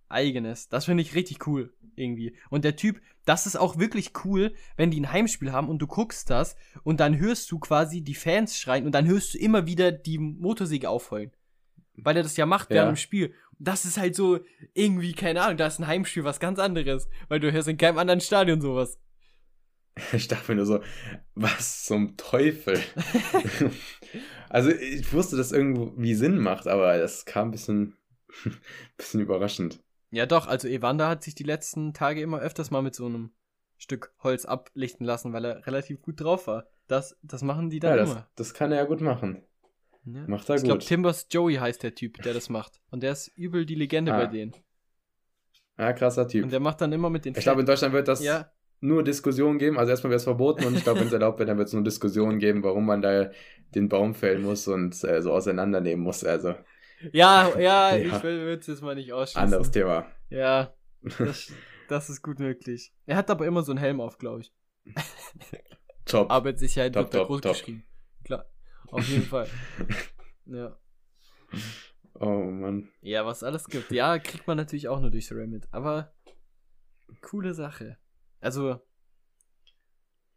eigenes. 0.08 0.70
Das 0.70 0.86
finde 0.86 1.02
ich 1.02 1.16
richtig 1.16 1.48
cool 1.48 1.74
irgendwie. 1.96 2.36
Und 2.52 2.64
der 2.64 2.76
Typ, 2.76 3.02
das 3.26 3.48
ist 3.48 3.56
auch 3.56 3.80
wirklich 3.80 4.12
cool, 4.26 4.54
wenn 4.78 4.92
die 4.92 5.00
ein 5.02 5.12
Heimspiel 5.12 5.52
haben 5.52 5.68
und 5.68 5.80
du 5.80 5.88
guckst 5.88 6.30
das 6.30 6.56
und 6.84 7.00
dann 7.00 7.18
hörst 7.18 7.50
du 7.52 7.58
quasi 7.58 8.02
die 8.02 8.14
Fans 8.14 8.60
schreien 8.60 8.86
und 8.86 8.92
dann 8.94 9.08
hörst 9.08 9.34
du 9.34 9.40
immer 9.40 9.66
wieder 9.66 9.92
die 9.92 10.20
Motorsäge 10.20 10.90
aufheulen. 10.90 11.32
Weil 11.96 12.16
er 12.16 12.24
das 12.24 12.38
ja 12.38 12.46
macht 12.46 12.70
während 12.70 12.86
Ja. 12.88 12.92
dem 12.94 12.98
Spiel. 12.98 13.34
Das 13.58 13.84
ist 13.84 13.98
halt 13.98 14.16
so 14.16 14.40
irgendwie, 14.76 15.14
keine 15.14 15.42
Ahnung, 15.42 15.58
da 15.58 15.66
ist 15.66 15.80
ein 15.80 15.88
Heimspiel 15.88 16.24
was 16.24 16.40
ganz 16.40 16.60
anderes. 16.60 17.10
Weil 17.30 17.40
du 17.40 17.52
hörst 17.52 17.68
in 17.68 17.78
keinem 17.78 17.98
anderen 17.98 18.22
Stadion 18.22 18.62
sowas. 18.62 19.00
Ich 20.14 20.28
dachte 20.28 20.52
mir 20.52 20.58
nur 20.58 20.66
so, 20.66 20.82
was 21.36 21.86
zum 21.86 22.18
Teufel? 22.18 22.80
also 24.50 24.70
ich 24.72 25.12
wusste, 25.14 25.38
dass 25.38 25.52
irgendwie 25.52 26.16
Sinn 26.16 26.38
macht, 26.40 26.68
aber 26.68 26.98
das 26.98 27.26
kam 27.26 27.50
ein 27.50 27.52
bisschen, 27.52 27.98
bisschen 28.98 29.22
überraschend. 29.22 29.82
Ja, 30.12 30.26
doch, 30.26 30.48
also 30.48 30.68
Evander 30.68 31.08
hat 31.08 31.24
sich 31.24 31.36
die 31.36 31.44
letzten 31.44 31.94
Tage 31.94 32.22
immer 32.22 32.40
öfters 32.40 32.72
mal 32.72 32.82
mit 32.82 32.96
so 32.96 33.06
einem 33.06 33.32
Stück 33.78 34.14
Holz 34.24 34.46
ablichten 34.46 35.06
lassen, 35.06 35.34
weil 35.34 35.46
er 35.46 35.68
relativ 35.68 36.02
gut 36.02 36.20
drauf 36.20 36.48
war. 36.48 36.68
Das, 36.88 37.16
das 37.22 37.44
machen 37.44 37.70
die 37.70 37.80
dann 37.80 37.92
Ja, 37.92 37.98
das, 37.98 38.12
immer. 38.12 38.30
das 38.36 38.54
kann 38.54 38.72
er 38.72 38.80
ja 38.80 38.86
gut 38.86 39.02
machen. 39.02 39.44
Ja. 40.06 40.26
Macht 40.28 40.50
er 40.50 40.56
Ich 40.56 40.64
glaube, 40.64 40.80
gut. 40.80 40.88
Timbers 40.88 41.28
Joey 41.30 41.56
heißt 41.56 41.84
der 41.84 41.94
Typ, 41.94 42.22
der 42.24 42.34
das 42.34 42.50
macht. 42.50 42.82
Und 42.90 43.04
der 43.04 43.12
ist 43.12 43.28
übel 43.38 43.66
die 43.66 43.76
Legende 43.76 44.14
Ah, 44.14 44.18
bei 44.18 44.26
denen. 44.28 44.56
Ja, 45.78 45.94
krasser 45.94 46.28
Typ. 46.28 46.44
Und 46.44 46.52
der 46.52 46.60
macht 46.60 46.82
dann 46.82 46.92
immer 46.92 47.10
mit 47.10 47.26
den 47.26 47.36
Ich 47.36 47.42
glaube, 47.42 47.62
in 47.62 47.68
Deutschland 47.68 47.94
wird 47.94 48.08
das 48.08 48.24
Ja, 48.24 48.52
nur 48.82 49.04
Diskussionen 49.04 49.60
geben. 49.60 49.78
Also 49.78 49.92
erstmal 49.92 50.12
wäre 50.12 50.18
es 50.18 50.24
verboten 50.24 50.66
und 50.66 50.76
ich 50.76 50.84
glaube, 50.84 51.00
wenn 51.02 51.08
es 51.08 51.14
erlaubt 51.14 51.40
wird, 51.40 51.50
dann 51.50 51.58
wird 51.58 51.68
es 51.68 51.74
nur 51.74 51.84
Diskussionen 51.84 52.40
geben, 52.40 52.64
warum 52.64 52.86
man 52.86 53.02
da 53.02 53.30
den 53.76 53.90
Baum 53.90 54.16
fällen 54.16 54.42
muss 54.42 54.68
und 54.68 55.04
äh, 55.04 55.22
so 55.22 55.32
auseinandernehmen 55.34 56.04
muss. 56.04 56.24
Also 56.24 56.56
ja, 57.12 57.50
ja, 57.60 57.96
Ja. 57.96 57.98
ich 57.98 58.24
will 58.24 58.58
es 58.60 58.68
jetzt 58.68 58.82
mal 58.82 58.96
nicht 58.96 59.12
ausschließen. 59.14 59.42
anderes 59.44 59.72
Thema. 59.72 60.06
Ja, 60.30 60.74
das, 61.18 61.52
das 61.90 62.10
ist 62.10 62.22
gut 62.22 62.40
möglich. 62.40 62.94
Er 63.06 63.16
hat 63.18 63.30
aber 63.30 63.46
immer 63.46 63.64
so 63.64 63.72
einen 63.72 63.80
Helm 63.80 64.00
auf, 64.02 64.18
glaube 64.18 64.42
ich. 64.42 64.54
Top. 66.06 66.32
Arbeitssicherheit 66.32 66.94
Top, 66.94 67.04
wird 67.06 67.14
da 67.14 67.18
top, 67.20 67.28
groß 67.28 67.42
top. 67.42 67.52
geschrieben. 67.54 67.84
Klar, 68.24 68.46
auf 68.88 69.08
jeden 69.08 69.24
Fall. 69.26 69.48
Ja. 70.46 70.78
Oh 72.16 72.26
Mann. 72.44 72.90
Ja, 73.02 73.26
was 73.26 73.44
alles 73.44 73.66
gibt. 73.68 73.92
Ja, 73.92 74.18
kriegt 74.20 74.48
man 74.48 74.58
natürlich 74.58 74.88
auch 74.88 75.00
nur 75.00 75.12
durch 75.12 75.28
Ceramid. 75.28 75.68
Aber 75.72 76.12
coole 77.22 77.54
Sache. 77.54 77.98
Also, 78.42 78.80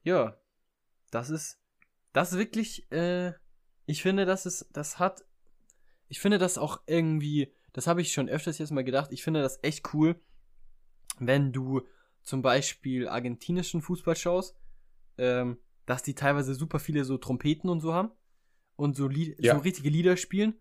ja, 0.03 0.37
das 1.11 1.31
ist, 1.31 1.61
das 2.13 2.33
ist 2.33 2.39
wirklich, 2.39 2.91
äh, 2.91 3.33
ich 3.87 4.03
finde, 4.03 4.25
das 4.25 4.47
ist, 4.47 4.69
das 4.73 4.99
hat, 4.99 5.25
ich 6.09 6.21
finde 6.21 6.39
das 6.39 6.59
auch 6.59 6.83
irgendwie, 6.87 7.53
das 7.73 7.87
habe 7.87 8.03
ich 8.03 8.13
schon 8.13 8.29
öfters 8.29 8.59
jetzt 8.59 8.71
mal 8.71 8.85
gedacht, 8.85 9.13
ich 9.13 9.23
finde 9.23 9.43
das 9.43 9.59
echt 9.63 9.95
cool, 9.95 10.21
wenn 11.19 11.53
du 11.53 11.83
zum 12.23 12.43
Beispiel 12.43 13.09
argentinischen 13.09 13.83
Fußball 13.83 14.17
schaust, 14.17 14.57
ähm, 15.19 15.59
dass 15.87 16.03
die 16.03 16.15
teilweise 16.15 16.55
super 16.55 16.79
viele 16.79 17.05
so 17.05 17.19
Trompeten 17.19 17.69
und 17.69 17.81
so 17.81 17.93
haben 17.93 18.11
und 18.77 18.97
so, 18.97 19.09
Lied 19.09 19.37
Ja. 19.41 19.55
so 19.55 19.61
richtige 19.61 19.91
Lieder 19.91 20.17
spielen. 20.17 20.55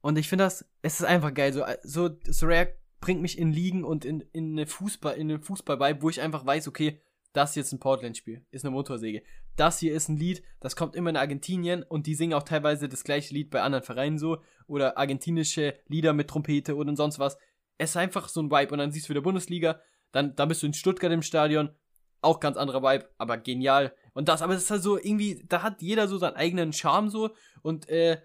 Und 0.00 0.18
ich 0.18 0.28
finde 0.28 0.44
das, 0.44 0.66
es 0.82 1.00
ist 1.00 1.06
einfach 1.06 1.32
geil. 1.32 1.52
So, 1.52 1.64
so 1.82 2.10
Sorare 2.26 2.74
bringt 3.04 3.20
mich 3.20 3.38
in 3.38 3.52
Ligen 3.52 3.84
und 3.84 4.06
in, 4.06 4.22
in 4.32 4.52
eine 4.52 4.66
Fußball, 4.66 5.16
in 5.16 5.30
einen 5.30 5.42
Fußball 5.42 5.78
wo 6.00 6.08
ich 6.08 6.22
einfach 6.22 6.46
weiß, 6.46 6.68
okay, 6.68 7.02
das 7.34 7.52
hier 7.52 7.62
ist 7.62 7.70
ein 7.70 7.78
Portland-Spiel, 7.78 8.46
ist 8.50 8.64
eine 8.64 8.70
Motorsäge. 8.70 9.22
Das 9.56 9.78
hier 9.78 9.92
ist 9.92 10.08
ein 10.08 10.16
Lied, 10.16 10.42
das 10.58 10.74
kommt 10.74 10.96
immer 10.96 11.10
in 11.10 11.18
Argentinien 11.18 11.82
und 11.82 12.06
die 12.06 12.14
singen 12.14 12.32
auch 12.32 12.44
teilweise 12.44 12.88
das 12.88 13.04
gleiche 13.04 13.34
Lied 13.34 13.50
bei 13.50 13.60
anderen 13.60 13.84
Vereinen 13.84 14.16
so 14.16 14.38
oder 14.66 14.96
argentinische 14.96 15.74
Lieder 15.86 16.14
mit 16.14 16.28
Trompete 16.28 16.76
oder 16.76 16.96
sonst 16.96 17.18
was. 17.18 17.36
Es 17.76 17.90
ist 17.90 17.98
einfach 17.98 18.26
so 18.26 18.40
ein 18.40 18.50
Vibe 18.50 18.72
und 18.72 18.78
dann 18.78 18.90
siehst 18.90 19.06
du 19.06 19.10
wieder 19.10 19.20
Bundesliga, 19.20 19.82
dann, 20.12 20.34
dann 20.34 20.48
bist 20.48 20.62
du 20.62 20.66
in 20.66 20.72
Stuttgart 20.72 21.12
im 21.12 21.20
Stadion, 21.20 21.74
auch 22.22 22.40
ganz 22.40 22.56
anderer 22.56 22.82
Vibe, 22.82 23.10
aber 23.18 23.36
genial. 23.36 23.94
Und 24.14 24.30
das, 24.30 24.40
aber 24.40 24.54
es 24.54 24.62
ist 24.62 24.70
halt 24.70 24.82
so 24.82 24.96
irgendwie, 24.96 25.44
da 25.46 25.62
hat 25.62 25.82
jeder 25.82 26.08
so 26.08 26.16
seinen 26.16 26.36
eigenen 26.36 26.72
Charme 26.72 27.10
so 27.10 27.34
und 27.60 27.86
äh, 27.90 28.22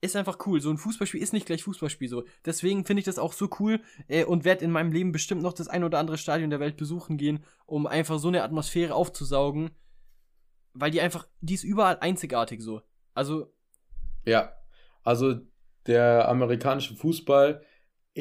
ist 0.00 0.16
einfach 0.16 0.38
cool. 0.46 0.60
So 0.60 0.70
ein 0.70 0.78
Fußballspiel 0.78 1.22
ist 1.22 1.32
nicht 1.32 1.46
gleich 1.46 1.64
Fußballspiel 1.64 2.08
so. 2.08 2.24
Deswegen 2.44 2.84
finde 2.84 3.00
ich 3.00 3.06
das 3.06 3.18
auch 3.18 3.32
so 3.32 3.48
cool 3.58 3.80
äh, 4.06 4.24
und 4.24 4.44
werde 4.44 4.64
in 4.64 4.70
meinem 4.70 4.92
Leben 4.92 5.12
bestimmt 5.12 5.42
noch 5.42 5.52
das 5.52 5.68
ein 5.68 5.84
oder 5.84 5.98
andere 5.98 6.18
Stadion 6.18 6.50
der 6.50 6.60
Welt 6.60 6.76
besuchen 6.76 7.16
gehen, 7.16 7.44
um 7.66 7.86
einfach 7.86 8.18
so 8.18 8.28
eine 8.28 8.42
Atmosphäre 8.42 8.94
aufzusaugen. 8.94 9.70
Weil 10.74 10.90
die 10.90 11.00
einfach, 11.00 11.26
die 11.40 11.54
ist 11.54 11.64
überall 11.64 11.98
einzigartig 12.00 12.62
so. 12.62 12.82
Also, 13.14 13.52
Ja, 14.24 14.52
also 15.02 15.40
der 15.86 16.28
amerikanische 16.28 16.94
Fußball 16.94 17.62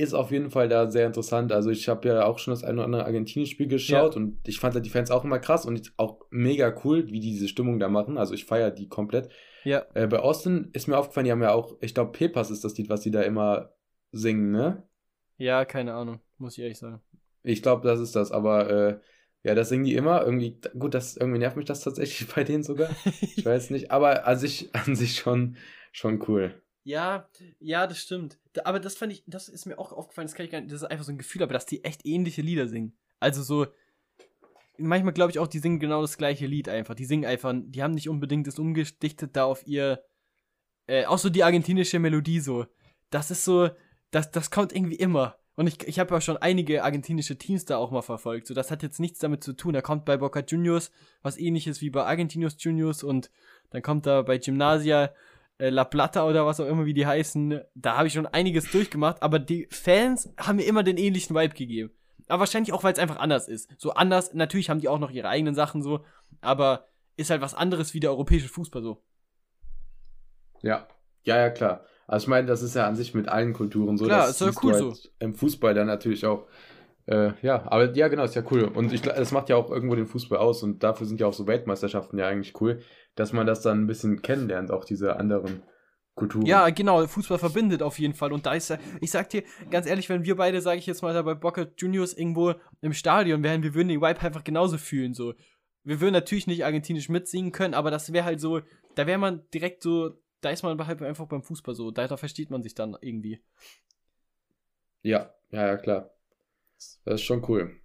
ist 0.03 0.13
auf 0.13 0.31
jeden 0.31 0.51
Fall 0.51 0.69
da 0.69 0.89
sehr 0.89 1.07
interessant. 1.07 1.51
Also 1.51 1.69
ich 1.69 1.87
habe 1.89 2.07
ja 2.07 2.25
auch 2.25 2.39
schon 2.39 2.51
das 2.53 2.63
ein 2.63 2.75
oder 2.75 2.85
andere 2.85 3.05
Argentinien-Spiel 3.05 3.67
geschaut 3.67 4.15
und 4.15 4.47
ich 4.47 4.59
fand 4.59 4.75
halt 4.75 4.85
die 4.85 4.89
Fans 4.89 5.11
auch 5.11 5.23
immer 5.23 5.39
krass 5.39 5.65
und 5.65 5.93
auch 5.97 6.21
mega 6.29 6.73
cool, 6.83 7.07
wie 7.07 7.19
die 7.19 7.31
diese 7.31 7.47
Stimmung 7.47 7.79
da 7.79 7.89
machen. 7.89 8.17
Also 8.17 8.33
ich 8.33 8.45
feiere 8.45 8.71
die 8.71 8.87
komplett. 8.89 9.29
ja, 9.63 9.85
Äh, 9.93 10.07
bei 10.07 10.19
Austin 10.19 10.69
ist 10.73 10.87
mir 10.87 10.97
aufgefallen, 10.97 11.25
die 11.25 11.31
haben 11.31 11.41
ja 11.41 11.53
auch, 11.53 11.77
ich 11.81 11.93
glaube, 11.93 12.11
Pepas 12.13 12.51
ist 12.51 12.63
das 12.63 12.77
Lied, 12.77 12.89
was 12.89 13.01
die 13.01 13.11
da 13.11 13.21
immer 13.23 13.73
singen, 14.11 14.51
ne? 14.51 14.87
ja, 15.37 15.65
keine 15.65 15.93
Ahnung, 15.93 16.21
muss 16.37 16.57
ich 16.57 16.63
ehrlich 16.63 16.77
sagen. 16.79 17.01
Ich 17.43 17.61
glaube, 17.61 17.87
das 17.87 17.99
ist 17.99 18.15
das, 18.15 18.31
aber 18.31 18.69
äh, 18.69 18.99
Ja, 19.43 19.55
das 19.55 19.69
singen 19.69 19.85
die 19.85 19.95
immer. 19.95 20.23
Irgendwie, 20.25 20.59
gut, 20.77 20.93
das 20.93 21.15
irgendwie 21.17 21.39
nervt 21.39 21.55
mich 21.57 21.65
das 21.65 21.81
tatsächlich 21.81 22.27
bei 22.35 22.43
denen 22.43 22.63
sogar. 22.63 22.89
Ich 23.35 23.45
weiß 23.45 23.69
nicht, 23.69 23.91
aber 23.91 24.27
an 24.27 24.37
sich, 24.37 24.73
an 24.75 24.95
sich 24.95 25.15
schon, 25.17 25.57
schon 25.91 26.23
cool. 26.27 26.61
Ja, 26.87 27.27
ja, 27.59 27.85
das 27.85 27.99
stimmt. 27.99 28.39
Da, 28.53 28.61
aber 28.63 28.79
das 28.79 28.95
fand 28.95 29.11
ich, 29.11 29.21
das 29.27 29.49
ist 29.49 29.65
mir 29.65 29.77
auch 29.77 29.91
aufgefallen, 29.91 30.25
das 30.27 30.35
kann 30.35 30.45
ich 30.45 30.51
gar 30.53 30.61
nicht, 30.61 30.71
das 30.71 30.83
ist 30.83 30.89
einfach 30.89 31.03
so 31.03 31.11
ein 31.11 31.17
Gefühl, 31.17 31.43
aber 31.43 31.51
dass 31.51 31.65
die 31.65 31.83
echt 31.83 32.05
ähnliche 32.05 32.41
Lieder 32.41 32.69
singen. 32.69 32.97
Also 33.19 33.43
so, 33.43 33.67
manchmal 34.77 35.11
glaube 35.11 35.31
ich 35.31 35.39
auch, 35.39 35.47
die 35.47 35.59
singen 35.59 35.81
genau 35.81 35.99
das 35.99 36.17
gleiche 36.17 36.47
Lied 36.47 36.69
einfach. 36.69 36.95
Die 36.95 37.03
singen 37.03 37.25
einfach, 37.25 37.53
die 37.57 37.83
haben 37.83 37.91
nicht 37.91 38.07
unbedingt 38.07 38.47
das 38.47 38.57
umgedichtet 38.57 39.35
da 39.35 39.43
auf 39.43 39.67
ihr, 39.67 40.01
äh, 40.87 41.05
auch 41.07 41.17
so 41.17 41.29
die 41.29 41.43
argentinische 41.43 41.99
Melodie 41.99 42.39
so. 42.39 42.65
Das 43.09 43.31
ist 43.31 43.43
so, 43.43 43.69
das, 44.11 44.31
das 44.31 44.49
kommt 44.49 44.73
irgendwie 44.73 44.95
immer. 44.95 45.35
Und 45.55 45.67
ich, 45.67 45.85
ich 45.85 45.99
habe 45.99 46.15
ja 46.15 46.21
schon 46.21 46.37
einige 46.37 46.85
argentinische 46.85 47.37
Teams 47.37 47.65
da 47.65 47.75
auch 47.75 47.91
mal 47.91 48.01
verfolgt. 48.01 48.47
So, 48.47 48.53
das 48.53 48.71
hat 48.71 48.81
jetzt 48.81 49.01
nichts 49.01 49.19
damit 49.19 49.43
zu 49.43 49.51
tun. 49.51 49.73
Da 49.73 49.81
kommt 49.81 50.05
bei 50.05 50.15
Boca 50.15 50.39
Juniors 50.39 50.91
was 51.21 51.37
ähnliches 51.37 51.81
wie 51.81 51.89
bei 51.89 52.05
Argentinos 52.05 52.55
Juniors 52.57 53.03
und 53.03 53.29
dann 53.71 53.81
kommt 53.81 54.05
da 54.05 54.21
bei 54.21 54.37
Gymnasia 54.37 55.13
äh, 55.57 55.69
La 55.69 55.83
Plata 55.83 56.27
oder 56.27 56.45
was 56.45 56.59
auch 56.59 56.67
immer, 56.67 56.85
wie 56.85 56.93
die 56.93 57.05
heißen. 57.05 57.61
Da 57.75 57.97
habe 57.97 58.07
ich 58.07 58.13
schon 58.13 58.27
einiges 58.27 58.71
durchgemacht, 58.71 59.21
aber 59.21 59.39
die 59.39 59.67
Fans 59.71 60.33
haben 60.37 60.57
mir 60.57 60.65
immer 60.65 60.83
den 60.83 60.97
ähnlichen 60.97 61.35
Vibe 61.35 61.55
gegeben. 61.55 61.91
Aber 62.27 62.41
wahrscheinlich 62.41 62.73
auch, 62.73 62.83
weil 62.83 62.93
es 62.93 62.99
einfach 62.99 63.17
anders 63.17 63.47
ist. 63.47 63.69
So 63.77 63.93
anders, 63.93 64.33
natürlich 64.33 64.69
haben 64.69 64.81
die 64.81 64.89
auch 64.89 64.99
noch 64.99 65.11
ihre 65.11 65.29
eigenen 65.29 65.55
Sachen 65.55 65.81
so, 65.81 66.03
aber 66.41 66.85
ist 67.15 67.29
halt 67.29 67.41
was 67.41 67.53
anderes 67.55 67.93
wie 67.93 67.99
der 67.99 68.11
europäische 68.11 68.49
Fußball 68.49 68.83
so. 68.83 69.01
Ja, 70.61 70.87
ja, 71.23 71.37
ja, 71.37 71.49
klar. 71.49 71.85
Also 72.07 72.25
ich 72.25 72.29
meine, 72.29 72.47
das 72.47 72.61
ist 72.61 72.75
ja 72.75 72.87
an 72.87 72.95
sich 72.95 73.13
mit 73.13 73.27
allen 73.27 73.53
Kulturen 73.53 73.97
so. 73.97 74.05
Klar, 74.05 74.27
das 74.27 74.41
ist 74.41 74.55
ja 74.55 74.61
cool 74.63 74.73
halt 74.73 74.95
so. 74.95 75.09
Im 75.19 75.33
Fußball 75.35 75.73
dann 75.73 75.87
natürlich 75.87 76.25
auch. 76.25 76.47
Äh, 77.05 77.31
ja, 77.41 77.63
aber 77.65 77.93
ja, 77.95 78.07
genau, 78.07 78.23
ist 78.23 78.35
ja 78.35 78.43
cool. 78.51 78.63
Und 78.63 78.93
ich, 78.93 79.01
das 79.01 79.31
macht 79.31 79.49
ja 79.49 79.55
auch 79.55 79.69
irgendwo 79.69 79.95
den 79.95 80.05
Fußball 80.05 80.37
aus 80.37 80.63
und 80.63 80.83
dafür 80.83 81.07
sind 81.07 81.19
ja 81.19 81.27
auch 81.27 81.33
so 81.33 81.47
Weltmeisterschaften 81.47 82.17
ja 82.17 82.27
eigentlich 82.27 82.59
cool, 82.61 82.81
dass 83.17 83.33
man 83.33 83.47
das 83.47 83.61
dann 83.61 83.81
ein 83.81 83.87
bisschen 83.87 84.21
kennenlernt, 84.21 84.71
auch 84.71 84.85
diese 84.85 85.17
anderen 85.17 85.63
Kulturen. 86.15 86.45
Ja, 86.45 86.69
genau, 86.69 87.05
Fußball 87.05 87.39
verbindet 87.39 87.81
auf 87.81 87.99
jeden 87.99 88.13
Fall. 88.13 88.31
Und 88.31 88.45
da 88.45 88.53
ist 88.53 88.69
ja, 88.69 88.77
ich 89.01 89.11
sag 89.11 89.29
dir, 89.29 89.43
ganz 89.69 89.87
ehrlich, 89.87 90.07
wenn 90.07 90.23
wir 90.23 90.35
beide, 90.35 90.61
sage 90.61 90.79
ich 90.79 90.85
jetzt 90.85 91.01
mal, 91.01 91.13
da 91.13 91.23
bei 91.23 91.33
Boca 91.33 91.67
Juniors 91.77 92.13
irgendwo 92.13 92.53
im 92.81 92.93
Stadion 92.93 93.43
wären, 93.43 93.63
wir 93.63 93.73
würden 93.73 93.89
den 93.89 94.01
Vibe 94.01 94.21
einfach 94.21 94.43
genauso 94.43 94.77
fühlen. 94.77 95.13
So. 95.13 95.33
Wir 95.83 95.99
würden 95.99 96.13
natürlich 96.13 96.47
nicht 96.47 96.63
argentinisch 96.63 97.09
mitsingen 97.09 97.51
können, 97.51 97.73
aber 97.73 97.91
das 97.91 98.13
wäre 98.13 98.25
halt 98.25 98.39
so, 98.39 98.61
da 98.95 99.07
wäre 99.07 99.17
man 99.17 99.47
direkt 99.51 99.81
so, 99.81 100.11
da 100.41 100.51
ist 100.51 100.63
man 100.63 100.85
halt 100.85 101.01
einfach 101.01 101.27
beim 101.27 101.43
Fußball 101.43 101.75
so, 101.75 101.91
da, 101.91 102.07
da 102.07 102.17
versteht 102.17 102.51
man 102.51 102.61
sich 102.61 102.75
dann 102.75 102.95
irgendwie. 103.01 103.41
Ja, 105.01 105.33
ja, 105.49 105.67
ja, 105.67 105.77
klar. 105.77 106.11
Das 107.03 107.15
ist 107.15 107.23
schon 107.23 107.43
cool. 107.49 107.75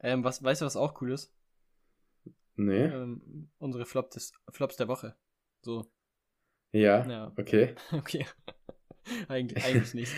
Ähm, 0.00 0.24
was, 0.24 0.42
weißt 0.42 0.62
du, 0.62 0.66
was 0.66 0.76
auch 0.76 1.00
cool 1.00 1.12
ist? 1.12 1.33
Nee. 2.56 2.84
Ähm, 2.84 3.50
unsere 3.58 3.84
Flop 3.86 4.10
des, 4.10 4.32
Flops 4.50 4.76
der 4.76 4.88
Woche. 4.88 5.16
So, 5.62 5.86
Ja, 6.72 7.06
ja, 7.06 7.32
okay. 7.36 7.74
okay. 7.92 8.26
eigentlich, 9.28 9.64
eigentlich 9.64 9.94
nicht. 9.94 10.12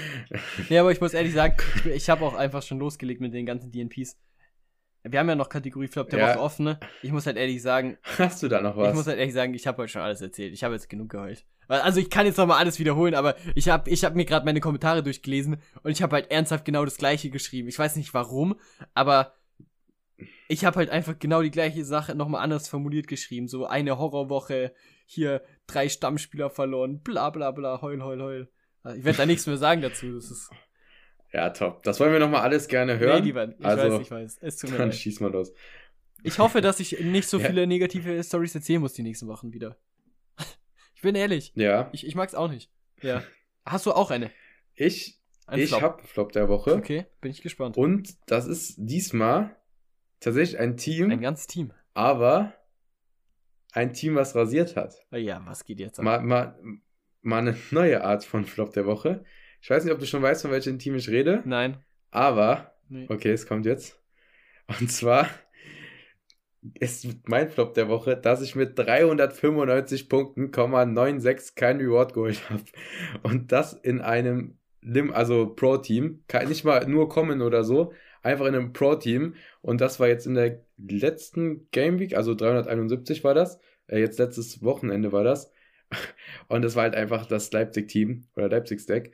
Ja, 0.68 0.82
aber 0.82 0.93
ich 0.93 1.01
muss 1.01 1.14
ehrlich 1.14 1.32
sagen, 1.34 1.57
ich, 1.76 1.87
ich 1.87 2.11
habe 2.11 2.24
auch 2.24 2.34
einfach 2.34 2.62
schon 2.62 2.78
losgelegt 2.78 3.20
mit 3.20 3.34
den 3.34 3.47
ganzen 3.47 3.72
DNPs. 3.72 4.18
Wir 5.03 5.20
haben 5.20 5.28
ja 5.28 5.37
noch 5.37 5.49
Kategorie 5.49 5.87
Flop 5.87 6.11
der 6.11 6.18
Ja. 6.18 6.28
Woche 6.30 6.41
offen. 6.41 6.64
Ne? 6.64 6.80
Ich 7.03 7.12
muss 7.12 7.26
halt 7.26 7.37
ehrlich 7.37 7.62
sagen, 7.62 7.97
Hast 8.18 8.43
du 8.43 8.49
da 8.49 8.61
noch 8.61 8.76
was? 8.76 8.89
ich 8.91 8.95
muss 8.95 9.07
halt 9.07 9.18
ehrlich 9.18 9.34
sagen, 9.34 9.55
ich 9.55 9.66
habe 9.66 9.82
heute 9.82 9.93
schon 9.93 10.03
alles 10.03 10.20
erzählt. 10.20 10.53
Ich 10.53 10.64
habe 10.64 10.74
jetzt 10.74 10.89
genug 10.89 11.11
geheult. 11.11 11.47
Also 11.68 12.01
ich 12.01 12.11
kann 12.11 12.26
jetzt 12.26 12.37
noch 12.39 12.47
mal 12.47 12.59
alles 12.59 12.78
wiederholen, 12.78 13.14
aber 13.14 13.34
ich 13.57 13.68
habe 13.68 13.91
ich 13.91 14.05
hab 14.05 14.14
mir 14.14 14.24
gerade 14.24 14.45
meine 14.45 14.61
Kommentare 14.61 15.03
durchgelesen 15.03 15.57
und 15.82 15.91
ich 15.91 16.01
habe 16.03 16.14
halt 16.14 16.30
ernsthaft 16.30 16.64
genau 16.64 16.84
das 16.84 16.97
gleiche 16.97 17.30
geschrieben. 17.30 17.68
Ich 17.68 17.78
weiß 17.78 17.97
nicht 17.97 18.14
warum, 18.14 18.59
aber 18.95 19.34
ich 20.49 20.64
habe 20.64 20.76
halt 20.78 20.90
einfach 20.90 21.18
genau 21.18 21.42
die 21.42 21.51
gleiche 21.51 21.84
Sache 21.84 22.14
nochmal 22.14 22.42
anders 22.42 22.68
formuliert 22.68 23.07
geschrieben. 23.09 23.49
So 23.49 23.66
eine 23.66 23.99
Horrorwoche, 23.99 24.72
hier 25.05 25.42
drei 25.66 25.88
Stammspieler 25.88 26.51
verloren, 26.51 27.01
bla 27.01 27.30
bla 27.30 27.51
bla, 27.51 27.80
heul, 27.82 28.03
heul, 28.03 28.20
heul. 28.22 28.49
Ich 28.97 29.05
werde 29.05 29.18
da 29.18 29.26
nichts 29.26 29.47
mehr 29.47 29.57
sagen 29.57 29.82
dazu. 29.82 30.14
Das 30.14 30.30
ist. 30.30 30.51
ja, 31.32 31.51
top. 31.51 31.82
Das 31.82 31.99
wollen 31.99 32.12
wir 32.12 32.20
nochmal 32.20 32.42
alles 32.42 32.68
gerne 32.68 32.99
hören. 32.99 33.20
Nee, 33.20 33.26
lieber. 33.26 33.55
Ich 33.59 33.64
also, 33.64 33.94
weiß, 33.97 34.01
ich 34.03 34.11
weiß. 34.11 34.38
Es 34.42 34.57
tut 34.59 34.70
mir 34.70 34.78
Dann 34.78 34.88
leid. 34.90 34.97
schieß 34.99 35.20
mal 35.20 35.32
los. 35.32 35.53
Ich 36.22 36.38
hoffe, 36.38 36.61
dass 36.61 36.78
ich 36.80 37.01
nicht 37.01 37.28
so 37.28 37.38
Ja. 37.38 37.47
viele 37.49 37.66
negative 37.66 38.22
Stories 38.22 38.55
erzählen 38.55 38.80
muss 38.80 38.92
die 38.94 39.03
nächsten 39.03 39.26
Wochen 39.28 39.53
wieder. 39.53 39.76
Ich 40.94 41.03
bin 41.03 41.14
ehrlich. 41.14 41.53
Ja, 41.55 41.90
Ich, 41.92 42.07
ich 42.07 42.14
mag's 42.14 42.34
auch 42.34 42.49
nicht. 42.49 42.70
Ja. 43.03 43.22
Hast 43.64 43.84
du 43.86 43.92
auch 43.92 44.11
eine? 44.11 44.30
ich, 44.74 45.20
Ein 45.47 45.59
ich 45.59 45.68
Flop? 45.70 45.82
habe 45.82 46.03
Flop 46.05 46.32
der 46.32 46.49
Woche. 46.49 46.74
Okay, 46.74 47.07
bin 47.20 47.30
ich 47.30 47.42
gespannt. 47.42 47.76
Und 47.76 48.14
das 48.30 48.47
ist 48.47 48.74
diesmal 48.78 49.55
tatsächlich 50.20 50.58
ein 50.58 50.76
Team, 50.76 51.10
Ein 51.10 51.20
ganzes 51.20 51.46
Team. 51.46 51.72
aber 51.94 52.52
ein 53.72 53.92
Team, 53.92 54.14
was 54.14 54.34
rasiert 54.34 54.76
hat. 54.76 54.94
Ah 55.10 55.16
Ja, 55.16 55.42
was 55.46 55.64
geht 55.64 55.80
jetzt 55.80 55.98
ab? 55.98 56.04
Mal, 56.04 56.20
mal, 56.22 56.58
mal 57.22 57.38
eine 57.38 57.56
neue 57.70 58.02
Art 58.04 58.24
von 58.24 58.44
Flop 58.44 58.72
der 58.72 58.86
Woche. 58.86 59.24
Ich 59.60 59.68
weiß 59.70 59.84
nicht, 59.84 59.92
ob 59.92 59.98
du 60.00 60.06
schon 60.06 60.22
weißt, 60.22 60.42
von 60.42 60.50
welchem 60.50 60.78
Team 60.78 60.94
ich 60.94 61.08
rede, 61.08 61.42
Nein. 61.44 61.78
aber 62.10 62.72
Nee. 62.88 63.06
okay, 63.08 63.32
es 63.32 63.46
kommt 63.46 63.66
jetzt. 63.66 64.00
Und 64.80 64.90
zwar 64.90 65.28
ist 66.74 67.06
mein 67.28 67.48
Flop 67.50 67.74
der 67.74 67.88
Woche, 67.88 68.16
dass 68.16 68.42
ich 68.42 68.54
mit 68.56 68.78
395 68.78 70.08
Punkten, 70.08 70.50
96 70.52 71.54
kein 71.54 71.78
Reward 71.78 72.12
geholt 72.14 72.48
habe. 72.50 72.62
Und 73.22 73.52
das 73.52 73.72
in 73.72 74.00
einem 74.00 74.58
Lim, 74.80 75.12
also 75.12 75.48
Pro-Team, 75.54 76.24
nicht 76.48 76.64
mal 76.64 76.86
nur 76.88 77.08
kommen 77.08 77.42
oder 77.42 77.64
so, 77.64 77.92
einfach 78.26 78.46
in 78.46 78.54
einem 78.54 78.72
Pro-Team. 78.72 79.34
Und 79.62 79.80
das 79.80 80.00
war 80.00 80.08
jetzt 80.08 80.26
in 80.26 80.34
der 80.34 80.60
letzten 80.76 81.68
Game 81.70 81.98
Week, 81.98 82.16
also 82.16 82.34
371 82.34 83.24
war 83.24 83.34
das. 83.34 83.58
Äh, 83.88 84.00
jetzt 84.00 84.18
letztes 84.18 84.62
Wochenende 84.62 85.12
war 85.12 85.24
das. 85.24 85.52
Und 86.48 86.62
das 86.62 86.76
war 86.76 86.84
halt 86.84 86.94
einfach 86.94 87.26
das 87.26 87.52
Leipzig-Team 87.52 88.24
oder 88.36 88.48
Leipzig-Stack. 88.48 89.10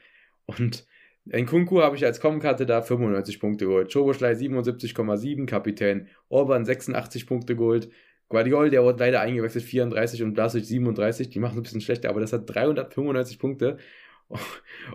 Und 0.46 0.86
Nkunku 1.26 1.80
habe 1.82 1.96
ich 1.96 2.04
als 2.04 2.20
Com-Karte 2.20 2.66
da 2.66 2.82
95 2.82 3.38
Punkte 3.38 3.66
geholt. 3.66 3.92
Schoboschlei 3.92 4.32
77,7, 4.32 5.46
Kapitän 5.46 6.08
Orban 6.28 6.64
86 6.64 7.26
Punkte 7.26 7.54
geholt. 7.54 7.90
Guardiol, 8.28 8.70
der 8.70 8.82
wurde 8.82 8.98
leider 8.98 9.20
eingewechselt, 9.20 9.64
34 9.64 10.22
und 10.22 10.32
Blasic 10.32 10.64
37. 10.64 11.28
Die 11.28 11.38
machen 11.38 11.58
ein 11.58 11.62
bisschen 11.62 11.82
schlechter, 11.82 12.08
aber 12.08 12.20
das 12.20 12.32
hat 12.32 12.48
395 12.52 13.38
Punkte. 13.38 13.76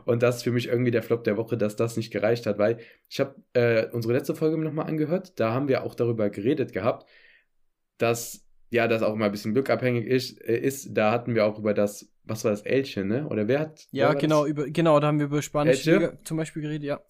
Und 0.06 0.24
das 0.24 0.38
ist 0.38 0.44
für 0.44 0.52
mich 0.52 0.68
irgendwie 0.68 0.92
der 0.92 1.04
Flop 1.04 1.24
der 1.24 1.38
Woche, 1.38 1.58
dass 1.58 1.76
das 1.76 1.98
nicht 1.98 2.12
gereicht 2.12 2.46
hat, 2.46 2.58
weil 2.58 2.80
ich 3.10 3.20
habe 3.20 3.36
äh, 3.54 3.88
unsere 3.92 4.14
letzte 4.14 4.36
Folge 4.36 4.58
nochmal 4.58 4.88
angehört. 4.88 5.40
Da 5.40 5.54
haben 5.54 5.68
wir 5.68 5.84
auch 5.84 5.96
darüber 5.96 6.30
geredet 6.30 6.74
gehabt, 6.74 7.08
dass 7.98 8.48
ja, 8.70 8.88
das 8.88 9.02
auch 9.02 9.14
immer 9.14 9.26
ein 9.26 9.32
bisschen 9.32 9.54
glückabhängig 9.54 10.06
ist. 10.06 10.42
Äh, 10.42 10.58
ist. 10.58 10.90
Da 10.94 11.12
hatten 11.12 11.36
wir 11.36 11.46
auch 11.46 11.58
über 11.58 11.74
das, 11.74 12.12
was 12.24 12.44
war 12.44 12.52
das, 12.52 12.62
Elchen, 12.62 13.08
ne? 13.08 13.28
Oder 13.28 13.48
wer 13.48 13.60
hat. 13.60 13.88
Ja, 13.92 14.10
wer 14.10 14.16
genau, 14.16 14.44
Das? 14.44 14.52
über, 14.52 14.70
genau, 14.70 15.00
da 15.00 15.08
haben 15.08 15.20
wir 15.20 15.28
über 15.28 15.42
spanische? 15.42 15.94
Liga 15.94 16.18
zum 16.24 16.38
Beispiel 16.38 16.62
geredet, 16.62 16.84
ja. 16.84 17.02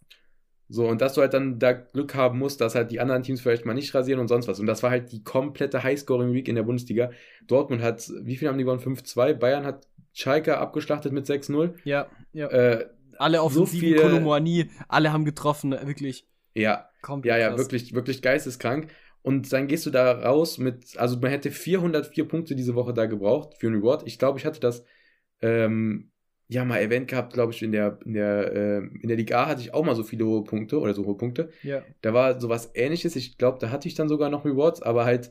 So, 0.69 0.86
und 0.88 1.01
dass 1.01 1.13
du 1.13 1.21
halt 1.21 1.34
dann 1.34 1.59
da 1.59 1.71
Glück 1.71 2.13
haben 2.13 2.39
musst, 2.39 2.59
dass 2.59 2.75
halt 2.75 2.91
die 2.91 2.99
anderen 2.99 3.23
Teams 3.23 3.39
vielleicht 3.39 3.65
mal 3.65 3.73
nicht 3.73 3.95
rasieren 3.95 4.19
und 4.19 4.28
sonst 4.28 4.49
was. 4.49 4.59
Und 4.59 4.65
das 4.65 4.84
war 4.84 4.91
halt 4.91 5.11
die 5.13 5.23
komplette 5.23 5.82
Highscoring-Week 5.82 6.47
in 6.49 6.55
der 6.55 6.63
Bundesliga. 6.63 7.11
Dortmund 7.47 7.82
hat, 7.82 8.11
wie 8.21 8.36
viel 8.36 8.49
haben 8.49 8.57
die 8.57 8.65
gewonnen? 8.65 8.82
5-2. 8.82 9.34
Bayern 9.36 9.65
hat 9.65 9.88
Schalke 10.18 10.57
abgeschlachtet 10.57 11.13
mit 11.13 11.26
6-0. 11.28 11.76
Ja, 11.84 12.07
ja. 12.34 12.47
Äh, 12.47 12.88
alle 13.20 13.41
auf 13.41 13.53
so 13.53 13.65
viel- 13.65 13.99
alle 14.88 15.11
haben 15.13 15.26
getroffen, 15.26 15.72
wirklich. 15.72 16.26
ja, 16.55 16.89
Komplett 17.01 17.30
ja, 17.36 17.38
ja, 17.38 17.49
krass. 17.49 17.59
wirklich, 17.59 17.93
wirklich 17.93 18.22
geisteskrank. 18.22 18.89
Und 19.22 19.51
dann 19.53 19.68
gehst 19.68 19.86
du 19.86 19.89
da 19.91 20.11
raus 20.11 20.57
mit, 20.57 20.97
also 20.97 21.20
man 21.20 21.30
hätte 21.32 21.51
404 21.51 22.28
Punkte 22.28 22.55
diese 22.55 22.76
Woche 22.76 22.93
da 22.93 23.05
gebraucht 23.05 23.55
für 23.59 23.68
ein 23.68 23.76
Reward. 23.76 24.03
Ich 24.07 24.18
glaube, 24.18 24.39
ich 24.39 24.45
hatte 24.45 24.59
das, 24.59 24.84
ähm, 25.41 26.11
ja, 26.47 26.63
mal 26.65 26.78
erwähnt 26.78 27.09
gehabt, 27.09 27.34
glaube 27.34 27.51
ich, 27.51 27.61
in 27.61 27.72
der, 27.72 27.99
in 28.05 28.13
der, 28.13 28.53
äh, 28.53 28.78
in 28.78 29.07
der 29.07 29.18
Liga 29.18 29.43
A 29.43 29.47
hatte 29.47 29.61
ich 29.61 29.74
auch 29.74 29.84
mal 29.84 29.95
so 29.95 30.03
viele 30.03 30.26
hohe 30.26 30.43
Punkte 30.43 30.80
oder 30.80 30.93
so 30.93 31.05
hohe 31.05 31.18
Punkte. 31.18 31.49
Ja. 31.61 31.84
Da 32.01 32.13
war 32.13 32.39
sowas 32.39 32.72
ähnliches. 32.74 33.15
Ich 33.15 33.38
glaube, 33.38 33.59
da 33.59 33.70
hatte 33.70 33.88
ich 33.88 33.95
dann 33.95 34.07
sogar 34.09 34.30
noch 34.30 34.45
Rewards, 34.45 34.82
aber 34.82 35.05
halt 35.05 35.30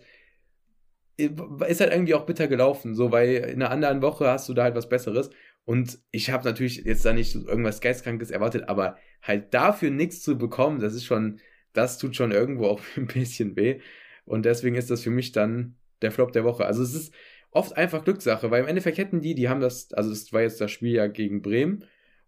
ist 1.17 1.81
halt 1.81 1.93
irgendwie 1.93 2.15
auch 2.15 2.27
bitter 2.27 2.49
gelaufen, 2.49 2.95
so, 2.95 3.11
weil 3.11 3.37
in 3.37 3.63
einer 3.63 3.71
anderen 3.71 4.03
Woche 4.03 4.27
hast 4.29 4.49
du 4.49 4.55
da 4.55 4.65
halt 4.65 4.75
was 4.75 4.89
Besseres. 4.89 5.31
Und 5.65 5.99
ich 6.11 6.31
habe 6.31 6.45
natürlich 6.45 6.85
jetzt 6.85 7.05
da 7.05 7.13
nicht 7.13 7.35
irgendwas 7.35 7.81
Geistkrankes 7.81 8.31
erwartet, 8.31 8.69
aber 8.69 8.97
halt 9.23 9.53
dafür 9.53 9.91
nichts 9.91 10.23
zu 10.23 10.39
bekommen, 10.39 10.79
das 10.79 10.95
ist 10.95 11.05
schon, 11.05 11.41
das 11.73 11.99
tut 11.99 12.15
schon 12.17 12.33
irgendwo 12.33 12.67
auch 12.67 12.81
ein 12.97 13.07
bisschen 13.07 13.57
weh. 13.57 13.81
Und 14.25 14.45
deswegen 14.45 14.77
ist 14.77 14.91
das 14.91 15.03
für 15.03 15.11
mich 15.11 15.33
dann 15.33 15.77
der 16.03 16.13
Flop 16.13 16.33
der 16.33 16.45
Woche. 16.45 16.67
Also 16.67 16.83
es 16.83 16.95
ist 16.95 17.15
oft 17.51 17.77
einfach 17.77 18.05
Glückssache, 18.05 18.51
weil 18.51 18.63
im 18.63 18.69
Endeffekt 18.69 18.99
hätten 18.99 19.21
die, 19.21 19.35
die 19.35 19.49
haben 19.49 19.61
das, 19.61 19.93
also 19.95 20.11
das 20.11 20.33
war 20.33 20.43
jetzt 20.43 20.61
das 20.61 20.71
Spiel 20.71 20.93
ja 20.93 21.07
gegen 21.07 21.43
Bremen. 21.43 21.85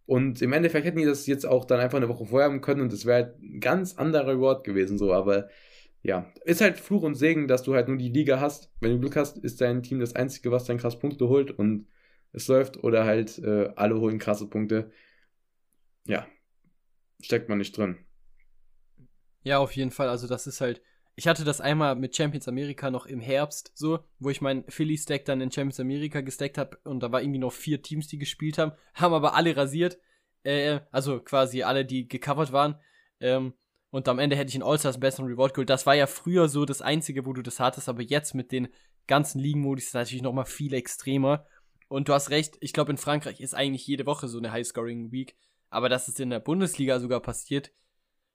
Und 0.06 0.40
im 0.40 0.54
Endeffekt 0.54 0.86
hätten 0.86 0.98
die 0.98 1.04
das 1.04 1.26
jetzt 1.26 1.44
auch 1.44 1.66
dann 1.66 1.80
einfach 1.80 1.98
eine 1.98 2.08
Woche 2.08 2.24
vorher 2.24 2.48
haben 2.48 2.62
können 2.62 2.80
und 2.80 2.92
es 2.94 3.04
wäre 3.04 3.24
halt 3.24 3.42
ein 3.42 3.60
ganz 3.60 3.94
anderer 3.98 4.28
Reward 4.28 4.64
gewesen, 4.64 4.96
so, 4.96 5.12
aber 5.12 5.48
ja, 6.02 6.32
ist 6.44 6.60
halt 6.60 6.78
Fluch 6.78 7.02
und 7.02 7.14
Segen, 7.14 7.48
dass 7.48 7.62
du 7.62 7.74
halt 7.74 7.88
nur 7.88 7.96
die 7.96 8.10
Liga 8.10 8.40
hast. 8.40 8.72
Wenn 8.80 8.92
du 8.92 9.00
Glück 9.00 9.16
hast, 9.16 9.38
ist 9.38 9.60
dein 9.60 9.82
Team 9.82 10.00
das 10.00 10.14
Einzige, 10.14 10.50
was 10.50 10.64
dann 10.64 10.78
krass 10.78 10.98
Punkte 10.98 11.28
holt 11.28 11.50
und 11.50 11.88
es 12.32 12.46
läuft 12.48 12.82
oder 12.84 13.04
halt 13.04 13.38
äh, 13.38 13.70
alle 13.76 13.98
holen 13.98 14.18
krasse 14.18 14.48
Punkte. 14.48 14.92
Ja, 16.06 16.26
steckt 17.20 17.48
man 17.48 17.58
nicht 17.58 17.76
drin. 17.76 17.98
Ja, 19.42 19.58
auf 19.58 19.72
jeden 19.72 19.90
Fall. 19.90 20.08
Also 20.08 20.26
das 20.26 20.46
ist 20.46 20.60
halt. 20.60 20.82
Ich 21.16 21.26
hatte 21.26 21.42
das 21.42 21.60
einmal 21.60 21.96
mit 21.96 22.14
Champions 22.14 22.46
America 22.46 22.92
noch 22.92 23.06
im 23.06 23.20
Herbst 23.20 23.72
so, 23.74 24.04
wo 24.20 24.30
ich 24.30 24.40
meinen 24.40 24.62
Philly-Stack 24.68 25.24
dann 25.24 25.40
in 25.40 25.50
Champions 25.50 25.80
America 25.80 26.20
gestackt 26.20 26.58
habe 26.58 26.78
und 26.84 27.00
da 27.02 27.10
war 27.10 27.20
irgendwie 27.20 27.40
noch 27.40 27.52
vier 27.52 27.82
Teams, 27.82 28.06
die 28.06 28.18
gespielt 28.18 28.56
haben, 28.56 28.70
haben 28.94 29.12
aber 29.12 29.34
alle 29.34 29.56
rasiert. 29.56 29.98
Äh, 30.44 30.80
also 30.92 31.18
quasi 31.18 31.64
alle, 31.64 31.84
die 31.84 32.06
gecovert 32.06 32.52
waren. 32.52 32.76
Ähm, 33.18 33.54
und 33.90 34.08
am 34.08 34.18
Ende 34.18 34.36
hätte 34.36 34.50
ich 34.50 34.54
in 34.54 34.62
All-Stars 34.62 35.00
besseren 35.00 35.26
Reward 35.26 35.54
geholt. 35.54 35.70
Das 35.70 35.86
war 35.86 35.94
ja 35.94 36.06
früher 36.06 36.48
so 36.48 36.64
das 36.64 36.82
Einzige, 36.82 37.24
wo 37.24 37.32
du 37.32 37.42
das 37.42 37.60
hattest, 37.60 37.88
aber 37.88 38.02
jetzt 38.02 38.34
mit 38.34 38.52
den 38.52 38.68
ganzen 39.06 39.40
Ligen-Modis 39.40 39.84
ist 39.84 39.90
es 39.90 39.94
natürlich 39.94 40.22
nochmal 40.22 40.44
viel 40.44 40.74
extremer. 40.74 41.46
Und 41.88 42.08
du 42.08 42.12
hast 42.12 42.30
recht, 42.30 42.58
ich 42.60 42.74
glaube, 42.74 42.90
in 42.90 42.98
Frankreich 42.98 43.40
ist 43.40 43.54
eigentlich 43.54 43.86
jede 43.86 44.04
Woche 44.04 44.28
so 44.28 44.38
eine 44.38 44.52
High-Scoring-Week. 44.52 45.36
Aber 45.70 45.88
dass 45.88 46.08
es 46.08 46.20
in 46.20 46.30
der 46.30 46.40
Bundesliga 46.40 47.00
sogar 47.00 47.20
passiert, 47.20 47.72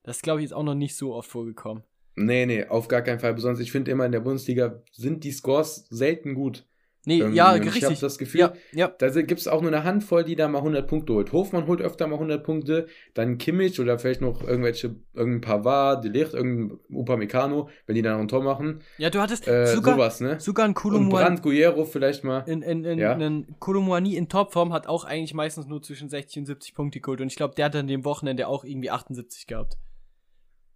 das 0.03 0.21
glaube 0.21 0.41
ich 0.41 0.45
ist 0.45 0.53
auch 0.53 0.63
noch 0.63 0.75
nicht 0.75 0.95
so 0.95 1.13
oft 1.13 1.29
vorgekommen. 1.29 1.83
Nee, 2.15 2.45
nee, 2.45 2.65
auf 2.65 2.87
gar 2.87 3.01
keinen 3.01 3.19
Fall. 3.19 3.33
Besonders 3.33 3.59
ich 3.59 3.71
finde 3.71 3.91
immer 3.91 4.05
in 4.05 4.11
der 4.11 4.19
Bundesliga 4.19 4.83
sind 4.91 5.23
die 5.23 5.31
Scores 5.31 5.87
selten 5.89 6.35
gut. 6.35 6.67
Nee, 7.05 7.21
Ähm, 7.21 7.33
ja, 7.33 7.53
ich 7.55 7.63
richtig. 7.63 7.83
habe 7.83 7.95
das 7.95 8.17
Gefühl, 8.17 8.39
ja, 8.39 8.53
ja. 8.71 8.87
da 8.97 9.09
gibt 9.09 9.41
es 9.41 9.49
auch 9.49 9.61
nur 9.61 9.71
eine 9.73 9.83
Handvoll, 9.83 10.23
die 10.23 10.37
da 10.37 10.47
mal 10.47 10.59
100 10.59 10.87
Punkte 10.87 11.13
holt. 11.13 11.33
Hofmann 11.33 11.67
holt 11.67 11.81
öfter 11.81 12.07
mal 12.07 12.15
100 12.15 12.43
Punkte, 12.43 12.87
dann 13.13 13.37
Kimmich 13.37 13.79
oder 13.81 13.99
vielleicht 13.99 14.21
noch 14.21 14.41
irgendwelche, 14.41 14.95
irgendein 15.13 15.41
Pavard, 15.41 16.05
Delicht, 16.05 16.33
irgendein 16.33 16.79
Upamecano, 16.89 17.67
wenn 17.87 17.95
die 17.95 18.01
dann 18.01 18.13
noch 18.13 18.21
ein 18.21 18.27
Tor 18.29 18.41
machen. 18.41 18.79
Ja, 18.97 19.09
du 19.09 19.19
hattest 19.19 19.47
Äh, 19.49 19.67
sogar, 19.67 19.95
sowas, 19.95 20.21
ne? 20.21 20.39
sogar 20.39 20.65
Und 20.65 20.75
Kolumuani 20.75 21.09
Brand 21.11 21.41
Guerrero 21.43 21.83
vielleicht 21.83 22.23
mal. 22.23 22.43
in, 22.47 22.61
in, 22.61 22.85
in, 22.85 22.97
Ja. 22.99 23.11
einen 23.13 23.53
Kolumuani 23.59 24.15
in 24.15 24.29
Topform 24.29 24.71
hat 24.71 24.87
auch 24.87 25.03
eigentlich 25.03 25.33
meistens 25.33 25.67
nur 25.67 25.81
zwischen 25.81 26.07
60 26.07 26.39
und 26.39 26.45
70 26.45 26.73
Punkte 26.73 27.01
geholt. 27.01 27.19
Und 27.19 27.27
ich 27.27 27.35
glaube, 27.35 27.53
der 27.55 27.65
hat 27.65 27.75
an 27.75 27.87
dem 27.87 28.05
Wochenende 28.05 28.47
auch 28.47 28.63
irgendwie 28.63 28.91
78 28.91 29.45
gehabt. 29.47 29.77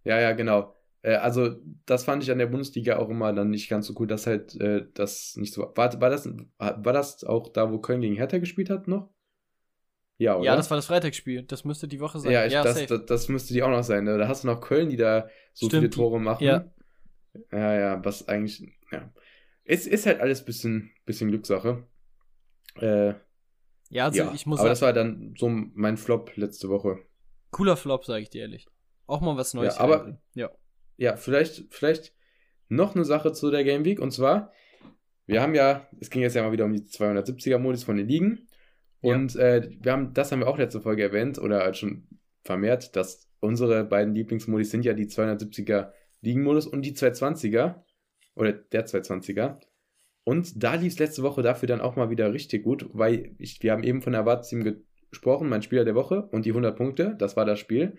Ja, 0.04 0.20
ja, 0.20 0.32
genau. 0.32 0.74
Äh, 1.02 1.14
also, 1.14 1.56
das 1.86 2.04
fand 2.04 2.22
ich 2.22 2.30
an 2.30 2.38
der 2.38 2.46
Bundesliga 2.46 2.98
auch 2.98 3.08
immer 3.08 3.32
dann 3.32 3.50
nicht 3.50 3.68
ganz 3.68 3.86
so 3.86 3.94
cool, 3.98 4.06
dass 4.06 4.26
halt 4.26 4.54
äh, 4.60 4.86
das 4.94 5.36
nicht 5.36 5.52
so 5.54 5.62
war. 5.62 5.76
War 5.76 6.10
das, 6.10 6.28
war 6.58 6.92
das 6.92 7.24
auch 7.24 7.48
da, 7.52 7.70
wo 7.72 7.78
Köln 7.78 8.00
gegen 8.00 8.16
Hertha 8.16 8.38
gespielt 8.38 8.70
hat 8.70 8.88
noch? 8.88 9.10
Ja, 10.18 10.34
oder? 10.36 10.46
Ja, 10.46 10.56
das 10.56 10.68
war 10.70 10.76
das 10.76 10.86
Freitagsspiel. 10.86 11.44
Das 11.44 11.64
müsste 11.64 11.86
die 11.86 12.00
Woche 12.00 12.18
sein. 12.18 12.32
Ja, 12.32 12.44
ich, 12.44 12.52
das, 12.52 12.74
safe. 12.74 12.86
das, 12.86 13.06
das 13.06 13.28
müsste 13.28 13.54
die 13.54 13.62
auch 13.62 13.70
noch 13.70 13.84
sein. 13.84 14.02
ne? 14.04 14.18
Da 14.18 14.26
hast 14.26 14.42
du 14.42 14.48
noch 14.48 14.60
Köln, 14.60 14.88
die 14.88 14.96
da 14.96 15.28
so 15.52 15.66
Stimmt, 15.66 15.82
viele 15.82 15.90
Tore 15.90 16.20
machen. 16.20 16.44
ja. 16.44 16.64
Ja, 17.52 17.74
ja, 17.78 18.04
was 18.04 18.26
eigentlich, 18.26 18.68
ja. 18.90 19.12
Es 19.62 19.86
ist 19.86 20.06
halt 20.06 20.20
alles 20.20 20.44
bisschen, 20.44 20.90
bisschen 21.04 21.28
Glückssache. 21.28 21.86
Äh, 22.80 23.14
ja, 23.90 24.06
also 24.06 24.18
ja, 24.18 24.32
ich 24.34 24.44
muss 24.46 24.58
aber 24.60 24.68
sagen, 24.68 24.70
das 24.72 24.82
war 24.82 24.92
dann 24.92 25.34
so 25.38 25.48
mein 25.48 25.96
Flop 25.96 26.36
letzte 26.36 26.68
Woche. 26.68 26.98
cooler 27.50 27.76
Flop, 27.76 28.04
sage 28.04 28.22
ich 28.22 28.30
dir 28.30 28.42
ehrlich. 28.42 28.66
Auch 29.06 29.20
mal 29.20 29.36
was 29.36 29.54
Neues. 29.54 29.76
Ja, 29.76 29.80
aber- 29.80 30.18
ja. 30.34 30.50
Ja, 30.98 31.16
vielleicht, 31.16 31.64
vielleicht 31.70 32.12
noch 32.68 32.94
eine 32.94 33.04
Sache 33.04 33.32
zu 33.32 33.50
der 33.50 33.64
Game 33.64 33.84
Week 33.86 34.00
und 34.00 34.10
zwar, 34.10 34.52
wir 35.26 35.40
haben 35.40 35.54
ja, 35.54 35.88
es 36.00 36.10
ging 36.10 36.20
jetzt 36.22 36.34
ja 36.34 36.42
mal 36.42 36.52
wieder 36.52 36.64
um 36.66 36.72
die 36.72 36.82
270er-Modus 36.82 37.84
von 37.84 37.96
den 37.96 38.06
Ligen 38.08 38.48
Ja. 39.00 39.14
und 39.14 39.36
äh, 39.36 39.70
wir 39.80 39.92
haben, 39.92 40.12
das 40.12 40.30
haben 40.32 40.40
wir 40.40 40.48
auch 40.48 40.58
letzte 40.58 40.80
Folge 40.80 41.02
erwähnt 41.02 41.38
oder 41.38 41.60
halt 41.60 41.76
schon 41.76 42.06
vermehrt, 42.44 42.94
dass 42.96 43.28
unsere 43.40 43.84
beiden 43.84 44.14
Lieblingsmodis 44.14 44.70
sind 44.70 44.84
ja 44.84 44.92
die 44.92 45.06
270er 45.06 45.92
Ligenmodus 46.20 46.66
und 46.66 46.82
die 46.82 46.92
220er 46.92 47.76
oder 48.34 48.52
der 48.52 48.86
220er. 48.86 49.60
Und 50.24 50.62
da 50.62 50.74
lief 50.74 50.92
es 50.94 50.98
letzte 50.98 51.22
Woche 51.22 51.42
dafür 51.42 51.68
dann 51.68 51.80
auch 51.80 51.96
mal 51.96 52.10
wieder 52.10 52.32
richtig 52.32 52.64
gut, 52.64 52.86
weil 52.92 53.34
ich, 53.38 53.62
wir 53.62 53.72
haben 53.72 53.82
eben 53.84 54.02
von 54.02 54.14
Erwartsteam 54.14 54.82
gesprochen, 55.10 55.48
mein 55.48 55.62
Spieler 55.62 55.84
der 55.84 55.94
Woche 55.94 56.28
und 56.32 56.44
die 56.44 56.50
100 56.50 56.76
Punkte, 56.76 57.14
das 57.18 57.36
war 57.36 57.44
das 57.46 57.58
Spiel. 57.58 57.96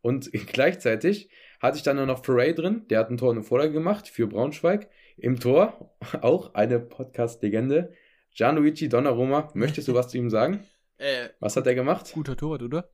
Und 0.00 0.30
gleichzeitig 0.46 1.30
hatte 1.60 1.76
ich 1.76 1.82
dann 1.82 1.96
nur 1.96 2.06
noch 2.06 2.24
Foray 2.24 2.54
drin, 2.54 2.86
der 2.88 3.00
hat 3.00 3.10
ein 3.10 3.16
Tor 3.16 3.30
und 3.30 3.36
eine 3.36 3.44
Vorlage 3.44 3.72
gemacht 3.72 4.08
für 4.08 4.26
Braunschweig. 4.26 4.88
Im 5.16 5.40
Tor 5.40 5.94
auch 6.22 6.54
eine 6.54 6.80
Podcast-Legende, 6.80 7.92
Gianluigi 8.34 8.88
Donnarumma. 8.88 9.50
Möchtest 9.54 9.88
du 9.88 9.94
was 9.94 10.08
zu 10.08 10.18
ihm 10.18 10.30
sagen? 10.30 10.60
Äh, 11.00 11.28
Was 11.38 11.56
hat 11.56 11.64
er 11.68 11.76
gemacht? 11.76 12.10
guter 12.12 12.36
Torwart, 12.36 12.60
oder? 12.60 12.90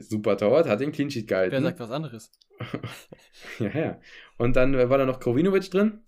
Super 0.00 0.38
Torwart, 0.38 0.66
hat 0.66 0.80
den 0.80 0.92
Clean 0.92 1.10
Sheet 1.10 1.28
gehalten. 1.28 1.52
Wer 1.52 1.60
sagt 1.60 1.78
was 1.78 1.90
anderes? 1.90 2.32
Ja, 3.58 3.68
ja. 3.68 4.00
Und 4.38 4.56
dann 4.56 4.72
äh, 4.72 4.88
war 4.88 4.96
da 4.96 5.04
noch 5.04 5.20
Krovinovic 5.20 5.70
drin, 5.70 6.00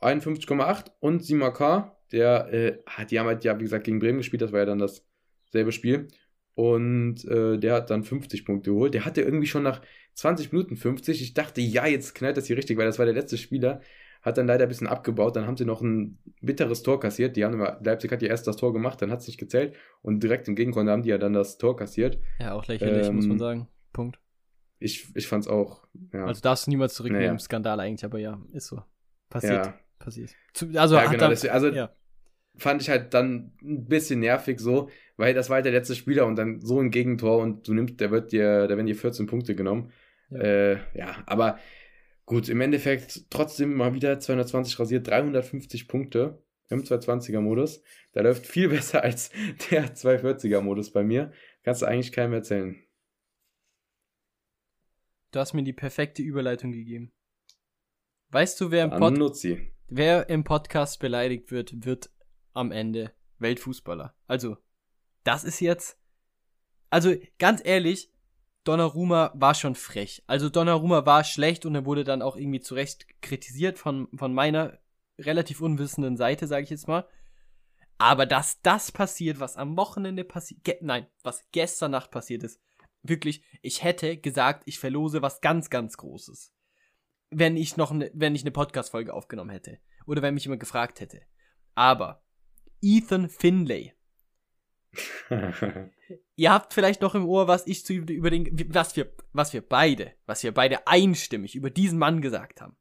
51,8 0.00 0.92
und 1.00 1.24
Simakar, 1.24 2.00
der, 2.12 2.52
äh, 2.52 2.78
ah, 2.86 3.04
die 3.04 3.18
haben 3.18 3.26
halt 3.26 3.42
ja, 3.42 3.58
wie 3.58 3.64
gesagt, 3.64 3.84
gegen 3.84 3.98
Bremen 3.98 4.18
gespielt, 4.18 4.42
das 4.42 4.52
war 4.52 4.60
ja 4.60 4.66
dann 4.66 4.78
dasselbe 4.78 5.72
Spiel. 5.72 6.06
Und 6.54 7.24
äh, 7.24 7.58
der 7.58 7.74
hat 7.74 7.90
dann 7.90 8.04
50 8.04 8.44
Punkte 8.44 8.70
geholt. 8.70 8.94
Der 8.94 9.04
hatte 9.04 9.22
irgendwie 9.22 9.46
schon 9.46 9.62
nach 9.62 9.80
20 10.14 10.52
Minuten 10.52 10.76
50. 10.76 11.22
Ich 11.22 11.34
dachte, 11.34 11.60
ja, 11.60 11.86
jetzt 11.86 12.14
knallt 12.14 12.36
das 12.36 12.46
hier 12.46 12.56
richtig, 12.56 12.76
weil 12.78 12.86
das 12.86 12.98
war 12.98 13.06
der 13.06 13.14
letzte 13.14 13.38
Spieler. 13.38 13.80
Hat 14.22 14.36
dann 14.36 14.46
leider 14.46 14.64
ein 14.66 14.68
bisschen 14.68 14.86
abgebaut. 14.86 15.34
Dann 15.36 15.46
haben 15.46 15.56
sie 15.56 15.64
noch 15.64 15.80
ein 15.80 16.18
bitteres 16.42 16.82
Tor 16.82 17.00
kassiert. 17.00 17.36
Die 17.36 17.44
haben 17.44 17.54
immer, 17.54 17.78
Leipzig 17.82 18.12
hat 18.12 18.20
ja 18.20 18.28
erst 18.28 18.46
das 18.46 18.56
Tor 18.56 18.72
gemacht, 18.72 19.00
dann 19.00 19.10
hat 19.10 19.20
es 19.20 19.26
nicht 19.26 19.38
gezählt. 19.38 19.74
Und 20.02 20.22
direkt 20.22 20.46
im 20.46 20.56
Gegenkonter 20.56 20.92
haben 20.92 21.02
die 21.02 21.08
ja 21.08 21.18
dann 21.18 21.32
das 21.32 21.56
Tor 21.56 21.76
kassiert. 21.76 22.18
Ja, 22.38 22.52
auch 22.52 22.66
lächerlich, 22.66 23.06
Ähm, 23.06 23.16
muss 23.16 23.26
man 23.26 23.38
sagen. 23.38 23.68
Punkt. 23.92 24.18
Ich, 24.78 25.14
ich 25.14 25.26
fand's 25.26 25.48
auch, 25.48 25.86
ja. 26.12 26.24
Also 26.24 26.40
darfst 26.40 26.66
du 26.66 26.70
niemals 26.70 26.94
zurücknehmen, 26.94 27.26
Naja. 27.28 27.38
Skandal 27.38 27.80
eigentlich, 27.80 28.04
aber 28.04 28.18
ja, 28.18 28.40
ist 28.52 28.66
so. 28.66 28.82
Passiert. 29.28 29.66
ja. 29.66 29.74
Passiert. 29.98 30.34
Also, 30.74 30.96
ja, 30.96 31.10
genau. 31.10 31.28
Deswegen, 31.28 31.52
also 31.52 31.68
ja. 31.68 31.90
fand 32.56 32.80
ich 32.80 32.88
halt 32.88 33.12
dann 33.12 33.52
ein 33.62 33.86
bisschen 33.86 34.20
nervig 34.20 34.58
so, 34.58 34.88
weil 35.18 35.34
das 35.34 35.50
war 35.50 35.56
halt 35.56 35.66
der 35.66 35.72
letzte 35.72 35.94
Spieler 35.94 36.26
und 36.26 36.36
dann 36.36 36.60
so 36.62 36.80
ein 36.80 36.90
Gegentor 36.90 37.38
und 37.38 37.68
du 37.68 37.74
nimmst, 37.74 38.00
der 38.00 38.10
wird 38.10 38.32
dir, 38.32 38.66
da 38.66 38.76
werden 38.76 38.86
dir 38.86 38.96
14 38.96 39.26
Punkte 39.26 39.54
genommen. 39.54 39.92
Ja. 40.30 40.38
Äh, 40.38 40.78
ja 40.94 41.22
aber 41.26 41.58
gut, 42.26 42.48
im 42.48 42.60
Endeffekt 42.60 43.30
trotzdem 43.30 43.74
mal 43.74 43.94
wieder 43.94 44.18
220 44.18 44.78
rasiert, 44.78 45.06
350 45.06 45.88
Punkte 45.88 46.42
im 46.68 46.82
220er 46.82 47.40
Modus. 47.40 47.82
Da 48.12 48.22
läuft 48.22 48.46
viel 48.46 48.68
besser 48.70 49.02
als 49.02 49.30
der 49.70 49.94
240er 49.94 50.60
Modus 50.60 50.92
bei 50.92 51.02
mir. 51.02 51.32
Kannst 51.62 51.82
du 51.82 51.86
eigentlich 51.86 52.12
keinem 52.12 52.32
erzählen. 52.32 52.76
Du 55.32 55.38
hast 55.38 55.52
mir 55.52 55.62
die 55.62 55.72
perfekte 55.72 56.22
Überleitung 56.22 56.72
gegeben. 56.72 57.12
Weißt 58.30 58.60
du, 58.60 58.70
wer 58.70 58.84
im, 58.84 58.90
Pod 58.90 59.44
wer 59.88 60.28
im 60.28 60.44
Podcast 60.44 61.00
beleidigt 61.00 61.50
wird, 61.50 61.84
wird 61.84 62.10
am 62.52 62.72
Ende 62.72 63.12
Weltfußballer. 63.38 64.14
Also, 64.26 64.56
das 65.24 65.44
ist 65.44 65.60
jetzt. 65.60 65.98
Also, 66.90 67.14
ganz 67.38 67.60
ehrlich, 67.64 68.12
Donnarumma 68.64 69.32
war 69.34 69.54
schon 69.54 69.74
frech. 69.74 70.22
Also, 70.26 70.48
Donnarumma 70.48 71.06
war 71.06 71.24
schlecht 71.24 71.66
und 71.66 71.74
er 71.74 71.86
wurde 71.86 72.04
dann 72.04 72.22
auch 72.22 72.36
irgendwie 72.36 72.60
zu 72.60 72.74
Recht 72.74 73.06
kritisiert 73.22 73.78
von, 73.78 74.08
von 74.14 74.34
meiner 74.34 74.78
relativ 75.18 75.60
unwissenden 75.60 76.16
Seite, 76.16 76.46
sage 76.46 76.64
ich 76.64 76.70
jetzt 76.70 76.88
mal. 76.88 77.06
Aber 77.98 78.24
dass 78.24 78.62
das 78.62 78.92
passiert, 78.92 79.40
was 79.40 79.56
am 79.56 79.76
Wochenende 79.76 80.24
passiert, 80.24 80.60
nein, 80.80 81.06
was 81.22 81.44
gestern 81.52 81.90
Nacht 81.90 82.10
passiert 82.10 82.42
ist, 82.42 82.60
wirklich, 83.02 83.42
ich 83.62 83.82
hätte 83.82 84.16
gesagt, 84.16 84.62
ich 84.66 84.78
verlose 84.78 85.22
was 85.22 85.40
ganz, 85.40 85.70
ganz 85.70 85.96
Großes. 85.96 86.54
Wenn 87.30 87.56
ich 87.56 87.76
noch 87.76 87.92
ne, 87.92 88.10
wenn 88.14 88.34
ich 88.34 88.42
eine 88.42 88.50
Podcast-Folge 88.50 89.12
aufgenommen 89.12 89.50
hätte. 89.50 89.78
Oder 90.06 90.22
wenn 90.22 90.34
mich 90.34 90.44
jemand 90.44 90.60
gefragt 90.60 91.00
hätte. 91.00 91.22
Aber 91.74 92.24
Ethan 92.80 93.28
Finlay. 93.28 93.92
Ihr 96.36 96.52
habt 96.52 96.74
vielleicht 96.74 97.00
noch 97.00 97.14
im 97.14 97.26
Ohr, 97.26 97.46
was 97.46 97.66
ich 97.66 97.84
zu 97.84 97.92
über 97.92 98.30
den, 98.30 98.74
was 98.74 98.96
wir, 98.96 99.12
was 99.32 99.52
wir 99.52 99.60
beide, 99.62 100.14
was 100.26 100.42
wir 100.42 100.52
beide 100.52 100.86
einstimmig 100.86 101.54
über 101.54 101.70
diesen 101.70 101.98
Mann 101.98 102.20
gesagt 102.20 102.60
haben. 102.60 102.76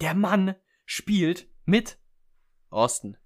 Der 0.00 0.14
Mann 0.14 0.56
spielt 0.86 1.48
mit 1.64 1.98
Austin 2.70 3.16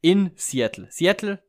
in 0.00 0.32
Seattle. 0.36 0.88
Seattle, 0.90 1.42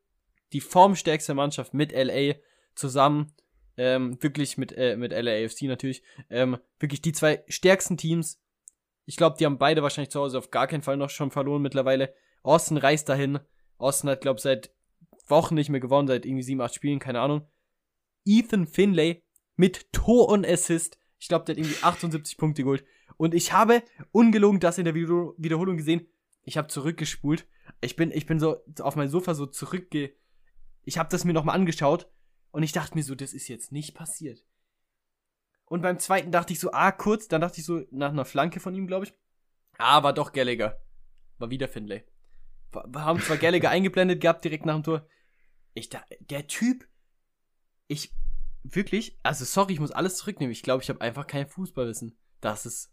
die 0.51 0.61
formstärkste 0.61 1.33
Mannschaft 1.33 1.73
mit 1.73 1.91
LA 1.91 2.35
zusammen, 2.75 3.33
ähm, 3.77 4.21
wirklich 4.21 4.57
mit, 4.57 4.71
äh, 4.73 4.97
mit 4.97 5.11
LAFC 5.11 5.63
natürlich, 5.63 6.03
ähm, 6.29 6.57
wirklich 6.79 7.01
die 7.01 7.13
zwei 7.13 7.43
stärksten 7.47 7.97
Teams. 7.97 8.41
Ich 9.05 9.17
glaube, 9.17 9.37
die 9.37 9.45
haben 9.45 9.57
beide 9.57 9.83
wahrscheinlich 9.83 10.11
zu 10.11 10.19
Hause 10.19 10.37
auf 10.37 10.51
gar 10.51 10.67
keinen 10.67 10.83
Fall 10.83 10.97
noch 10.97 11.09
schon 11.09 11.31
verloren 11.31 11.61
mittlerweile. 11.61 12.13
Austin 12.43 12.77
reist 12.77 13.09
dahin. 13.09 13.39
Austin 13.77 14.09
hat, 14.09 14.21
glaube 14.21 14.39
seit 14.39 14.72
Wochen 15.27 15.55
nicht 15.55 15.69
mehr 15.69 15.79
gewonnen, 15.79 16.07
seit 16.07 16.25
irgendwie 16.25 16.43
sieben, 16.43 16.61
acht 16.61 16.75
Spielen, 16.75 16.99
keine 16.99 17.21
Ahnung. 17.21 17.47
Ethan 18.25 18.67
Finlay 18.67 19.23
mit 19.55 19.91
Tor 19.91 20.29
und 20.29 20.45
Assist. 20.45 20.97
Ich 21.19 21.27
glaube, 21.27 21.45
der 21.45 21.55
hat 21.55 21.59
irgendwie 21.59 21.83
78 21.83 22.37
Punkte 22.37 22.63
geholt. 22.63 22.83
Und 23.17 23.33
ich 23.33 23.53
habe 23.53 23.83
ungelogen 24.11 24.59
das 24.59 24.77
in 24.77 24.85
der 24.85 24.95
Video 24.95 25.35
Wiederholung 25.37 25.77
gesehen. 25.77 26.07
Ich 26.43 26.57
habe 26.57 26.67
zurückgespult. 26.67 27.47
Ich 27.81 27.95
bin, 27.95 28.11
ich 28.11 28.25
bin 28.25 28.39
so 28.39 28.57
auf 28.81 28.95
mein 28.95 29.09
Sofa 29.09 29.33
so 29.33 29.45
zurückge. 29.45 30.13
Ich 30.83 30.97
habe 30.97 31.09
das 31.09 31.23
mir 31.23 31.33
nochmal 31.33 31.55
angeschaut 31.55 32.09
und 32.51 32.63
ich 32.63 32.73
dachte 32.73 32.95
mir 32.95 33.03
so, 33.03 33.15
das 33.15 33.33
ist 33.33 33.47
jetzt 33.47 33.71
nicht 33.71 33.95
passiert. 33.95 34.43
Und 35.65 35.81
beim 35.81 35.99
zweiten 35.99 36.31
dachte 36.31 36.53
ich 36.53 36.59
so, 36.59 36.71
ah, 36.71 36.91
kurz, 36.91 37.27
dann 37.27 37.41
dachte 37.41 37.59
ich 37.59 37.65
so 37.65 37.83
nach 37.91 38.11
einer 38.11 38.25
Flanke 38.25 38.59
von 38.59 38.75
ihm, 38.75 38.87
glaube 38.87 39.05
ich. 39.05 39.13
Ah, 39.77 40.03
war 40.03 40.13
doch 40.13 40.33
Gallagher. 40.33 40.79
War 41.37 41.49
wieder 41.49 41.67
Finlay. 41.67 42.03
Wir 42.73 43.05
haben 43.05 43.21
zwar 43.21 43.37
Gallagher 43.37 43.69
eingeblendet 43.69 44.21
gehabt 44.21 44.43
direkt 44.43 44.65
nach 44.65 44.75
dem 44.75 44.83
Tor. 44.83 45.07
Ich 45.73 45.89
da, 45.89 46.03
der 46.19 46.47
Typ, 46.47 46.87
ich, 47.87 48.13
wirklich, 48.63 49.19
also 49.23 49.45
sorry, 49.45 49.73
ich 49.73 49.79
muss 49.79 49.91
alles 49.91 50.17
zurücknehmen. 50.17 50.51
Ich 50.51 50.63
glaube, 50.63 50.83
ich 50.83 50.89
habe 50.89 51.01
einfach 51.01 51.27
kein 51.27 51.47
Fußballwissen. 51.47 52.17
Das 52.41 52.65
ist. 52.65 52.91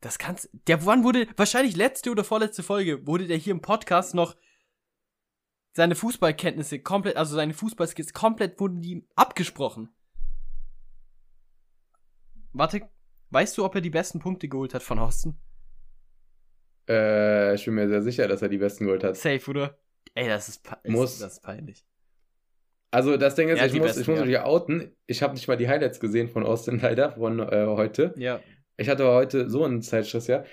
Das 0.00 0.18
kannst. 0.18 0.48
Der 0.68 0.84
wann 0.86 1.02
wurde, 1.02 1.26
wahrscheinlich 1.36 1.76
letzte 1.76 2.10
oder 2.10 2.24
vorletzte 2.24 2.62
Folge, 2.62 3.06
wurde 3.06 3.26
der 3.26 3.36
hier 3.36 3.52
im 3.52 3.60
Podcast 3.60 4.14
noch 4.14 4.36
seine 5.72 5.94
Fußballkenntnisse 5.94 6.80
komplett, 6.80 7.16
also 7.16 7.34
seine 7.34 7.54
Fußballskills 7.54 8.12
komplett 8.12 8.60
wurden 8.60 8.80
die 8.80 9.06
abgesprochen. 9.16 9.88
Warte, 12.52 12.88
weißt 13.30 13.56
du, 13.58 13.64
ob 13.64 13.74
er 13.74 13.80
die 13.80 13.90
besten 13.90 14.18
Punkte 14.18 14.48
geholt 14.48 14.74
hat 14.74 14.82
von 14.82 15.00
Horsten? 15.00 15.38
Äh, 16.88 17.54
ich 17.54 17.64
bin 17.64 17.74
mir 17.74 17.88
sehr 17.88 18.02
sicher, 18.02 18.28
dass 18.28 18.42
er 18.42 18.48
die 18.48 18.58
besten 18.58 18.84
geholt 18.84 19.04
hat. 19.04 19.16
Safe, 19.16 19.50
oder? 19.50 19.78
Ey, 20.14 20.28
das 20.28 20.48
ist, 20.48 20.68
Muss. 20.86 21.18
das 21.18 21.34
ist 21.34 21.42
peinlich. 21.42 21.84
Also 22.90 23.16
das 23.16 23.34
Ding 23.34 23.48
ist, 23.48 23.58
Ja, 23.58 23.66
ich, 23.66 23.74
muss, 23.74 23.82
besten, 23.82 24.00
ich 24.02 24.08
muss 24.08 24.18
ja. 24.20 24.24
mich 24.24 24.38
outen. 24.38 24.96
Ich 25.06 25.22
habe 25.22 25.34
nicht 25.34 25.46
mal 25.46 25.56
die 25.56 25.68
Highlights 25.68 26.00
gesehen 26.00 26.28
von 26.28 26.44
Austin 26.44 26.78
leider, 26.82 27.12
von 27.12 27.40
äh, 27.40 27.66
heute. 27.66 28.14
Ja. 28.16 28.40
Ich 28.76 28.88
hatte 28.88 29.06
heute 29.06 29.50
so 29.50 29.64
einen 29.64 29.82
Zeitstress, 29.82 30.26
ja. 30.28 30.44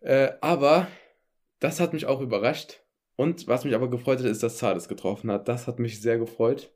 Äh, 0.00 0.32
aber 0.40 0.88
das 1.60 1.78
hat 1.78 1.92
mich 1.92 2.06
auch 2.06 2.20
überrascht. 2.20 2.82
Und 3.14 3.46
was 3.46 3.64
mich 3.64 3.74
aber 3.74 3.88
gefreut 3.88 4.18
hat, 4.18 4.26
ist, 4.26 4.42
dass 4.42 4.58
Zades 4.58 4.88
getroffen 4.88 5.30
hat. 5.30 5.46
Das 5.46 5.68
hat 5.68 5.78
mich 5.78 6.00
sehr 6.00 6.18
gefreut. 6.18 6.72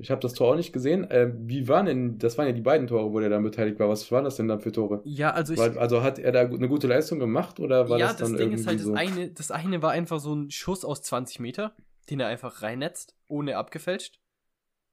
Ich 0.00 0.10
habe 0.10 0.20
das 0.22 0.32
Tor 0.32 0.52
auch 0.52 0.56
nicht 0.56 0.72
gesehen. 0.72 1.10
Äh, 1.10 1.30
wie 1.36 1.68
waren 1.68 1.84
denn, 1.84 2.18
das 2.18 2.38
waren 2.38 2.46
ja 2.46 2.52
die 2.52 2.62
beiden 2.62 2.86
Tore, 2.86 3.12
wo 3.12 3.20
der 3.20 3.28
dann 3.28 3.42
beteiligt 3.42 3.78
war. 3.78 3.90
Was 3.90 4.10
waren 4.10 4.24
das 4.24 4.36
denn 4.36 4.48
dann 4.48 4.60
für 4.60 4.72
Tore? 4.72 5.02
Ja, 5.04 5.32
also 5.32 5.52
ich. 5.52 5.58
War, 5.58 5.76
also 5.76 6.02
hat 6.02 6.18
er 6.18 6.32
da 6.32 6.40
eine 6.40 6.68
gute 6.68 6.86
Leistung 6.86 7.18
gemacht 7.18 7.60
oder 7.60 7.90
war 7.90 7.98
ja, 7.98 8.06
das 8.08 8.16
das, 8.16 8.28
dann 8.28 8.38
Ding 8.38 8.46
irgendwie 8.48 8.60
ist 8.62 8.66
halt, 8.66 8.80
so? 8.80 8.92
das 8.92 9.00
eine, 9.00 9.28
das 9.28 9.50
eine 9.50 9.82
war 9.82 9.90
einfach 9.90 10.18
so 10.18 10.34
ein 10.34 10.50
Schuss 10.50 10.86
aus 10.86 11.02
20 11.02 11.40
Meter, 11.40 11.76
den 12.08 12.18
er 12.18 12.28
einfach 12.28 12.62
reinnetzt, 12.62 13.14
ohne 13.28 13.58
abgefälscht. 13.58 14.20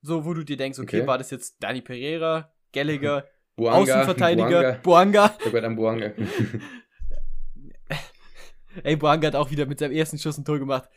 So, 0.02 0.26
wo 0.26 0.34
du 0.34 0.44
dir 0.44 0.58
denkst, 0.58 0.78
okay, 0.80 0.98
Okay. 1.00 1.08
war 1.08 1.18
das 1.18 1.32
jetzt 1.32 1.64
Dani 1.64 1.82
Pereira, 1.82 2.52
Gallagher, 2.74 3.26
Buanga, 3.56 3.78
Außenverteidiger, 3.78 4.80
Buanga. 4.84 5.36
Ich 5.40 5.46
hab 5.54 5.64
an 5.64 5.76
Buanga. 5.76 6.12
Ey, 8.84 8.96
Boanga 8.96 9.28
hat 9.28 9.36
auch 9.36 9.50
wieder 9.50 9.66
mit 9.66 9.80
seinem 9.80 9.94
ersten 9.94 10.20
Schuss 10.20 10.38
ein 10.38 10.46
Tor 10.46 10.60
gemacht. 10.60 10.90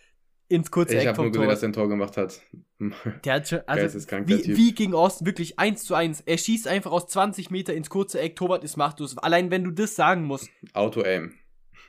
Ins 0.51 0.73
kurze 0.73 0.97
ich 0.97 1.07
habe 1.07 1.17
nur 1.17 1.31
gesehen, 1.31 1.45
Tor. 1.45 1.51
dass 1.53 1.63
er 1.63 1.69
ein 1.69 1.73
Tor 1.73 1.89
gemacht 1.89 2.17
hat. 2.17 2.41
Der 3.25 3.35
hat 3.35 3.49
schon, 3.49 3.61
also, 3.67 3.83
Geisteskrank, 3.83 4.27
der 4.27 4.39
wie, 4.39 4.43
Typ. 4.43 4.57
wie 4.57 4.75
gegen 4.75 4.95
Austin, 4.95 5.27
wirklich 5.27 5.59
1 5.59 5.85
zu 5.85 5.95
1. 5.95 6.23
Er 6.23 6.39
schießt 6.39 6.67
einfach 6.67 6.91
aus 6.91 7.07
20 7.07 7.51
Meter 7.51 7.73
ins 7.73 7.89
kurze 7.89 8.19
Eck, 8.19 8.37
Torwart 8.37 8.65
ist 8.65 8.77
machtlos. 8.77 9.17
Allein 9.19 9.51
wenn 9.51 9.63
du 9.63 9.71
das 9.71 9.95
sagen 9.95 10.25
musst. 10.25 10.49
Auto-Aim. 10.73 11.35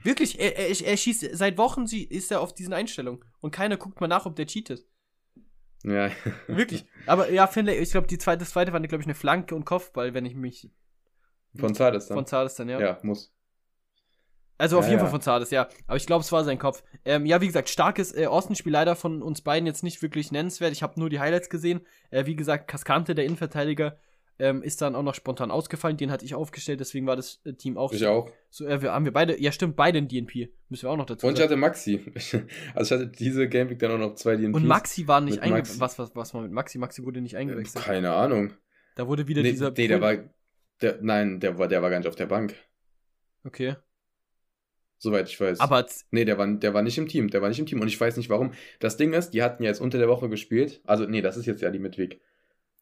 Wirklich, 0.03 0.39
er, 0.39 0.57
er, 0.57 0.69
er 0.69 0.97
schießt, 0.97 1.29
seit 1.33 1.57
Wochen 1.57 1.85
ist 1.85 2.31
er 2.31 2.41
auf 2.41 2.53
diesen 2.53 2.73
Einstellungen. 2.73 3.23
Und 3.39 3.51
keiner 3.51 3.77
guckt 3.77 3.99
mal 3.99 4.07
nach, 4.07 4.25
ob 4.25 4.35
der 4.35 4.45
cheatet. 4.45 4.85
Ja. 5.83 6.11
Wirklich. 6.47 6.85
Aber 7.07 7.31
ja, 7.31 7.47
Finlay, 7.47 7.79
ich 7.79 7.91
glaube, 7.91 8.07
die 8.07 8.17
zweite, 8.17 8.39
das 8.39 8.51
zweite 8.51 8.73
war, 8.73 8.79
glaube 8.81 9.01
ich, 9.01 9.07
eine 9.07 9.15
Flanke 9.15 9.55
und 9.55 9.65
Kopfball, 9.65 10.13
wenn 10.13 10.25
ich 10.25 10.35
mich 10.35 10.69
Von 11.55 11.73
Zades 11.73 12.07
dann. 12.07 12.17
von 12.17 12.25
Zades 12.27 12.55
dann, 12.55 12.69
ja. 12.69 12.79
ja. 12.79 12.99
muss. 13.01 13.33
Also 14.61 14.77
auf 14.77 14.85
Ja, 14.85 14.91
jeden. 14.91 15.01
Fall 15.01 15.09
von 15.09 15.21
Zades, 15.21 15.49
ja. 15.49 15.67
Aber 15.87 15.97
ich 15.97 16.05
glaube, 16.05 16.21
es 16.23 16.31
war 16.31 16.43
sein 16.43 16.59
Kopf. 16.59 16.83
Ähm, 17.03 17.25
ja, 17.25 17.41
wie 17.41 17.47
gesagt, 17.47 17.67
starkes 17.69 18.15
äh, 18.15 18.27
Austin-Spiel 18.27 18.71
leider 18.71 18.95
von 18.95 19.21
uns 19.23 19.41
beiden 19.41 19.65
jetzt 19.65 19.83
nicht 19.83 20.01
wirklich 20.03 20.31
nennenswert. 20.31 20.71
Ich 20.71 20.83
habe 20.83 20.99
nur 20.99 21.09
die 21.09 21.19
Highlights 21.19 21.49
gesehen. 21.49 21.81
Äh, 22.11 22.27
wie 22.27 22.35
gesagt, 22.35 22.67
Cascante, 22.67 23.15
der 23.15 23.25
Innenverteidiger, 23.25 23.97
ähm, 24.37 24.61
ist 24.63 24.81
dann 24.81 24.95
auch 24.95 25.03
noch 25.03 25.15
spontan 25.15 25.49
ausgefallen. 25.51 25.97
Den 25.97 26.11
hatte 26.11 26.25
ich 26.25 26.35
aufgestellt, 26.35 26.79
deswegen 26.79 27.07
war 27.07 27.15
das 27.15 27.41
äh, 27.43 27.53
Team 27.53 27.77
auch 27.77 27.91
Ich 27.93 28.05
auch. 28.05 28.29
so 28.49 28.65
äh, 28.67 28.81
wir, 28.81 28.91
haben 28.93 29.05
wir 29.05 29.13
beide, 29.13 29.39
ja 29.41 29.51
stimmt, 29.51 29.75
beide 29.75 29.97
ein 29.97 30.07
DNP. 30.07 30.49
Müssen 30.69 30.83
wir 30.83 30.89
auch 30.91 30.97
noch 30.97 31.05
dazu 31.07 31.25
Und 31.27 31.37
ich 31.37 31.43
hatte 31.43 31.55
Maxi. 31.57 31.99
Also 32.75 32.95
ich 32.95 33.01
hatte 33.01 33.07
diese 33.07 33.47
Game 33.49 33.69
Week 33.69 33.79
dann 33.79 33.91
auch 33.91 33.97
noch 33.97 34.15
zwei 34.15 34.35
DNPs. 34.37 34.55
Und 34.55 34.65
Maxi 34.67 35.07
war 35.07 35.21
nicht 35.21 35.39
eingewechselt. 35.39 35.79
Was, 35.79 35.97
was, 35.99 36.15
was 36.15 36.33
war 36.33 36.41
mit 36.41 36.51
Maxi? 36.51 36.77
Maxi 36.77 37.03
wurde 37.03 37.21
nicht 37.21 37.33
Äh, 37.33 37.37
eingewechselt. 37.37 37.83
Keine 37.83 38.13
Ahnung. 38.13 38.53
Da 38.95 39.07
wurde 39.07 39.27
wieder 39.27 39.41
Nee, 39.41 39.51
dieser. 39.51 39.71
nee 39.71 39.87
der 39.87 40.01
war. 40.01 40.15
Der, 40.81 40.97
nein, 41.01 41.39
der 41.39 41.57
war, 41.57 41.67
der 41.67 41.81
war 41.81 41.89
gar 41.89 41.97
nicht 41.99 42.07
auf 42.07 42.15
der 42.15 42.25
Bank. 42.27 42.55
Okay. 43.43 43.75
Soweit 45.03 45.27
ich 45.29 45.41
weiß. 45.41 45.59
Aber 45.59 45.83
Nee, 46.11 46.25
der 46.25 46.37
war, 46.37 46.45
der 46.47 46.75
war 46.75 46.83
nicht 46.83 46.97
im 46.99 47.07
Team. 47.07 47.29
Der 47.31 47.41
war 47.41 47.49
nicht 47.49 47.57
im 47.57 47.65
Team. 47.65 47.81
Und 47.81 47.87
ich 47.87 47.99
weiß 47.99 48.17
nicht 48.17 48.29
warum. 48.29 48.51
Das 48.79 48.97
Ding 48.97 49.13
ist, 49.13 49.31
die 49.31 49.41
hatten 49.41 49.63
ja 49.63 49.69
jetzt 49.69 49.81
unter 49.81 49.97
der 49.97 50.07
Woche 50.07 50.29
gespielt. 50.29 50.79
Also, 50.85 51.05
nee, 51.05 51.21
das 51.21 51.37
ist 51.37 51.47
jetzt 51.47 51.61
ja 51.63 51.71
die 51.71 51.79
Midweek. 51.79 52.21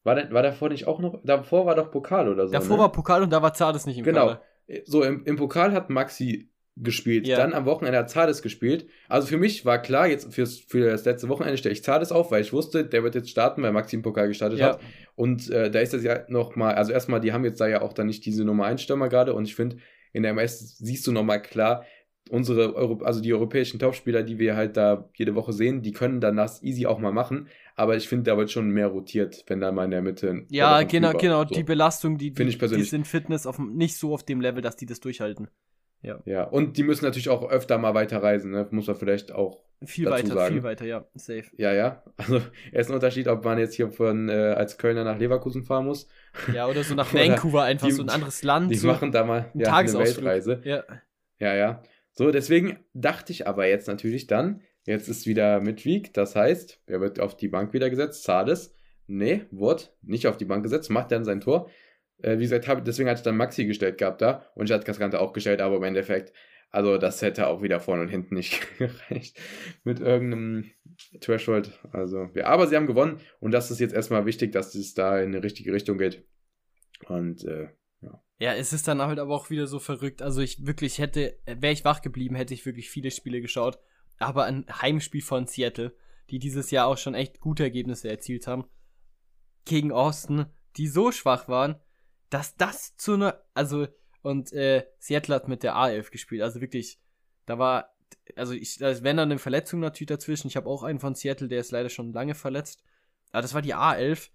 War, 0.04 0.30
war 0.30 0.42
davor 0.42 0.68
nicht 0.68 0.86
auch 0.86 0.98
noch. 1.00 1.20
Davor 1.24 1.64
war 1.64 1.74
doch 1.74 1.90
Pokal 1.90 2.28
oder 2.28 2.46
so. 2.46 2.52
davor 2.52 2.76
ne? 2.76 2.82
war 2.82 2.92
Pokal 2.92 3.22
und 3.22 3.30
da 3.32 3.40
war 3.40 3.54
Zades 3.54 3.86
nicht 3.86 3.96
im 3.98 4.04
Genau. 4.04 4.26
Kader. 4.28 4.42
So, 4.84 5.02
im, 5.02 5.24
im 5.24 5.36
Pokal 5.36 5.72
hat 5.72 5.88
Maxi 5.88 6.50
gespielt. 6.76 7.26
Ja. 7.26 7.38
Dann 7.38 7.54
am 7.54 7.64
Wochenende 7.64 7.98
hat 7.98 8.10
Zades 8.10 8.42
gespielt. 8.42 8.86
Also 9.08 9.26
für 9.26 9.38
mich 9.38 9.64
war 9.64 9.80
klar, 9.80 10.06
jetzt 10.06 10.32
fürs, 10.34 10.58
für 10.58 10.90
das 10.90 11.06
letzte 11.06 11.28
Wochenende 11.30 11.56
stelle 11.56 11.72
ich 11.72 11.82
Zades 11.82 12.12
auf, 12.12 12.30
weil 12.30 12.42
ich 12.42 12.52
wusste, 12.52 12.84
der 12.84 13.02
wird 13.02 13.14
jetzt 13.14 13.30
starten, 13.30 13.62
weil 13.62 13.72
Maxi 13.72 13.96
im 13.96 14.02
Pokal 14.02 14.28
gestartet 14.28 14.58
Ja. 14.58 14.74
hat. 14.74 14.80
Und 15.14 15.50
äh, 15.50 15.70
da 15.70 15.80
ist 15.80 15.94
das 15.94 16.02
ja 16.04 16.20
nochmal, 16.28 16.74
also 16.74 16.92
erstmal, 16.92 17.20
die 17.20 17.32
haben 17.32 17.44
jetzt 17.44 17.60
da 17.60 17.66
ja 17.66 17.80
auch 17.82 17.92
dann 17.94 18.06
nicht 18.06 18.24
diese 18.26 18.44
Nummer 18.44 18.66
1 18.66 18.82
Stürmer 18.82 19.08
gerade 19.08 19.32
und 19.34 19.44
ich 19.46 19.54
finde, 19.54 19.76
in 20.12 20.22
der 20.22 20.32
MS 20.32 20.78
siehst 20.78 21.06
du 21.06 21.12
nochmal 21.12 21.40
klar, 21.42 21.84
unsere 22.30 22.74
Euro 22.74 23.02
also 23.04 23.20
die 23.20 23.32
europäischen 23.32 23.78
Topspieler, 23.78 24.22
die 24.22 24.38
wir 24.38 24.56
halt 24.56 24.76
da 24.76 25.08
jede 25.14 25.34
Woche 25.34 25.52
sehen, 25.52 25.82
die 25.82 25.92
können 25.92 26.20
dann 26.20 26.36
das 26.36 26.62
easy 26.62 26.86
auch 26.86 26.98
mal 26.98 27.12
machen. 27.12 27.48
Aber 27.76 27.96
ich 27.96 28.08
finde, 28.08 28.30
da 28.30 28.36
wird 28.36 28.50
schon 28.50 28.70
mehr 28.70 28.88
rotiert, 28.88 29.44
wenn 29.48 29.60
da 29.60 29.72
mal 29.72 29.84
in 29.84 29.90
der 29.90 30.02
Mitte. 30.02 30.46
Ja, 30.48 30.82
genau, 30.82 31.12
genau. 31.12 31.42
so. 31.42 31.54
Die 31.54 31.64
Belastung, 31.64 32.18
die, 32.18 32.32
die, 32.32 32.42
ich 32.42 32.50
die 32.52 32.58
persönlich. 32.58 32.90
sind 32.90 33.06
Fitness 33.06 33.46
auf, 33.46 33.58
nicht 33.58 33.96
so 33.96 34.14
auf 34.14 34.22
dem 34.22 34.40
Level, 34.40 34.62
dass 34.62 34.76
die 34.76 34.86
das 34.86 35.00
durchhalten. 35.00 35.48
Ja, 36.24 36.44
und 36.44 36.78
die 36.78 36.82
müssen 36.82 37.04
natürlich 37.04 37.28
auch 37.28 37.50
öfter 37.50 37.76
mal 37.76 37.92
weiter 37.92 38.22
reisen, 38.22 38.52
ne? 38.52 38.66
muss 38.70 38.86
man 38.86 38.96
vielleicht 38.96 39.32
auch 39.32 39.62
Viel 39.84 40.06
Dazu 40.06 40.24
weiter, 40.24 40.34
sagen. 40.34 40.54
viel 40.54 40.62
weiter, 40.62 40.84
ja. 40.86 41.06
Safe. 41.14 41.44
Ja, 41.56 41.72
ja. 41.74 42.02
Also, 42.16 42.40
er 42.72 42.80
ist 42.80 42.88
ein 42.88 42.94
Unterschied, 42.94 43.28
ob 43.28 43.44
man 43.44 43.58
jetzt 43.58 43.74
hier 43.74 43.90
von 43.90 44.28
äh, 44.28 44.32
als 44.32 44.78
Kölner 44.78 45.04
nach 45.04 45.18
Leverkusen 45.18 45.62
fahren 45.62 45.86
muss. 45.86 46.08
Ja, 46.54 46.66
oder 46.68 46.84
so 46.84 46.94
nach 46.94 47.12
Vancouver 47.14 47.64
einfach, 47.64 47.86
die- 47.86 47.92
so 47.92 48.02
ein 48.02 48.08
anderes 48.08 48.42
Land. 48.42 48.70
Die 48.70 48.76
so 48.76 48.88
machen 48.88 49.12
da 49.12 49.24
mal 49.24 49.50
ja, 49.54 49.74
eine. 49.74 49.92
Weltreise. 49.92 50.60
Ja. 50.64 50.84
Ja, 51.38 51.54
ja. 51.54 51.82
So, 52.12 52.30
deswegen 52.30 52.78
dachte 52.92 53.32
ich 53.32 53.46
aber 53.46 53.66
jetzt 53.66 53.88
natürlich 53.88 54.26
dann, 54.26 54.62
jetzt 54.84 55.08
ist 55.08 55.26
wieder 55.26 55.60
Midweek, 55.60 56.12
das 56.12 56.36
heißt, 56.36 56.82
er 56.86 57.00
wird 57.00 57.20
auf 57.20 57.36
die 57.36 57.48
Bank 57.48 57.72
wieder 57.72 57.90
gesetzt. 57.90 58.24
Zades, 58.24 58.74
nee, 59.06 59.42
wurde 59.50 59.84
nicht 60.02 60.26
auf 60.26 60.36
die 60.36 60.44
Bank 60.44 60.62
gesetzt, 60.62 60.90
macht 60.90 61.12
dann 61.12 61.24
sein 61.24 61.40
Tor. 61.40 61.70
Äh, 62.22 62.38
wie 62.38 62.42
gesagt, 62.42 62.68
hab, 62.68 62.84
deswegen 62.84 63.08
hatte 63.08 63.20
ich 63.20 63.24
dann 63.24 63.36
Maxi 63.36 63.64
gestellt 63.66 63.98
gehabt 63.98 64.22
da 64.22 64.46
und 64.54 64.66
ich 64.66 64.72
hatte 64.72 64.84
Cascante 64.84 65.20
auch 65.20 65.32
gestellt, 65.32 65.60
aber 65.60 65.76
im 65.76 65.82
Endeffekt, 65.84 66.32
also 66.70 66.98
das 66.98 67.22
hätte 67.22 67.46
auch 67.46 67.62
wieder 67.62 67.80
vorne 67.80 68.02
und 68.02 68.08
hinten 68.08 68.34
nicht 68.34 68.60
gereicht 68.78 69.40
mit 69.84 70.00
irgendeinem 70.00 70.70
Threshold. 71.20 71.78
Also, 71.92 72.28
ja, 72.34 72.46
aber 72.46 72.66
sie 72.66 72.76
haben 72.76 72.86
gewonnen 72.86 73.20
und 73.40 73.52
das 73.52 73.70
ist 73.70 73.80
jetzt 73.80 73.94
erstmal 73.94 74.26
wichtig, 74.26 74.52
dass 74.52 74.74
es 74.74 74.94
da 74.94 75.18
in 75.18 75.34
eine 75.34 75.42
richtige 75.42 75.72
Richtung 75.72 75.98
geht. 75.98 76.24
Und 77.06 77.44
äh, 77.44 77.68
Ja, 78.40 78.54
es 78.54 78.72
ist 78.72 78.88
dann 78.88 79.02
halt 79.02 79.18
aber 79.18 79.34
auch 79.36 79.50
wieder 79.50 79.66
so 79.66 79.78
verrückt. 79.78 80.22
Also 80.22 80.40
ich 80.40 80.66
wirklich 80.66 80.98
hätte, 80.98 81.38
wäre 81.44 81.74
ich 81.74 81.84
wach 81.84 82.00
geblieben, 82.00 82.34
hätte 82.34 82.54
ich 82.54 82.64
wirklich 82.64 82.88
viele 82.88 83.10
Spiele 83.10 83.42
geschaut. 83.42 83.78
Aber 84.18 84.46
ein 84.46 84.64
Heimspiel 84.80 85.20
von 85.20 85.46
Seattle, 85.46 85.94
die 86.30 86.38
dieses 86.38 86.70
Jahr 86.70 86.86
auch 86.86 86.96
schon 86.96 87.14
echt 87.14 87.40
gute 87.40 87.64
Ergebnisse 87.64 88.08
erzielt 88.08 88.46
haben, 88.46 88.64
gegen 89.66 89.92
Austin, 89.92 90.46
die 90.78 90.88
so 90.88 91.12
schwach 91.12 91.48
waren, 91.48 91.76
dass 92.30 92.56
das 92.56 92.96
zu 92.96 93.12
einer, 93.12 93.42
also, 93.52 93.86
und 94.22 94.54
äh, 94.54 94.86
Seattle 94.98 95.34
hat 95.34 95.48
mit 95.48 95.62
der 95.62 95.76
A11 95.76 96.10
gespielt. 96.10 96.40
Also 96.40 96.62
wirklich, 96.62 96.98
da 97.44 97.58
war, 97.58 97.94
also 98.36 98.54
ich, 98.54 98.80
wenn 98.80 99.18
dann 99.18 99.30
eine 99.30 99.38
Verletzung 99.38 99.80
natürlich 99.80 100.08
dazwischen. 100.08 100.48
Ich 100.48 100.56
habe 100.56 100.68
auch 100.68 100.82
einen 100.82 100.98
von 100.98 101.14
Seattle, 101.14 101.48
der 101.48 101.60
ist 101.60 101.72
leider 101.72 101.90
schon 101.90 102.14
lange 102.14 102.34
verletzt. 102.34 102.82
Aber 103.32 103.42
das 103.42 103.52
war 103.52 103.60
die 103.60 103.74
A11, 103.74 104.30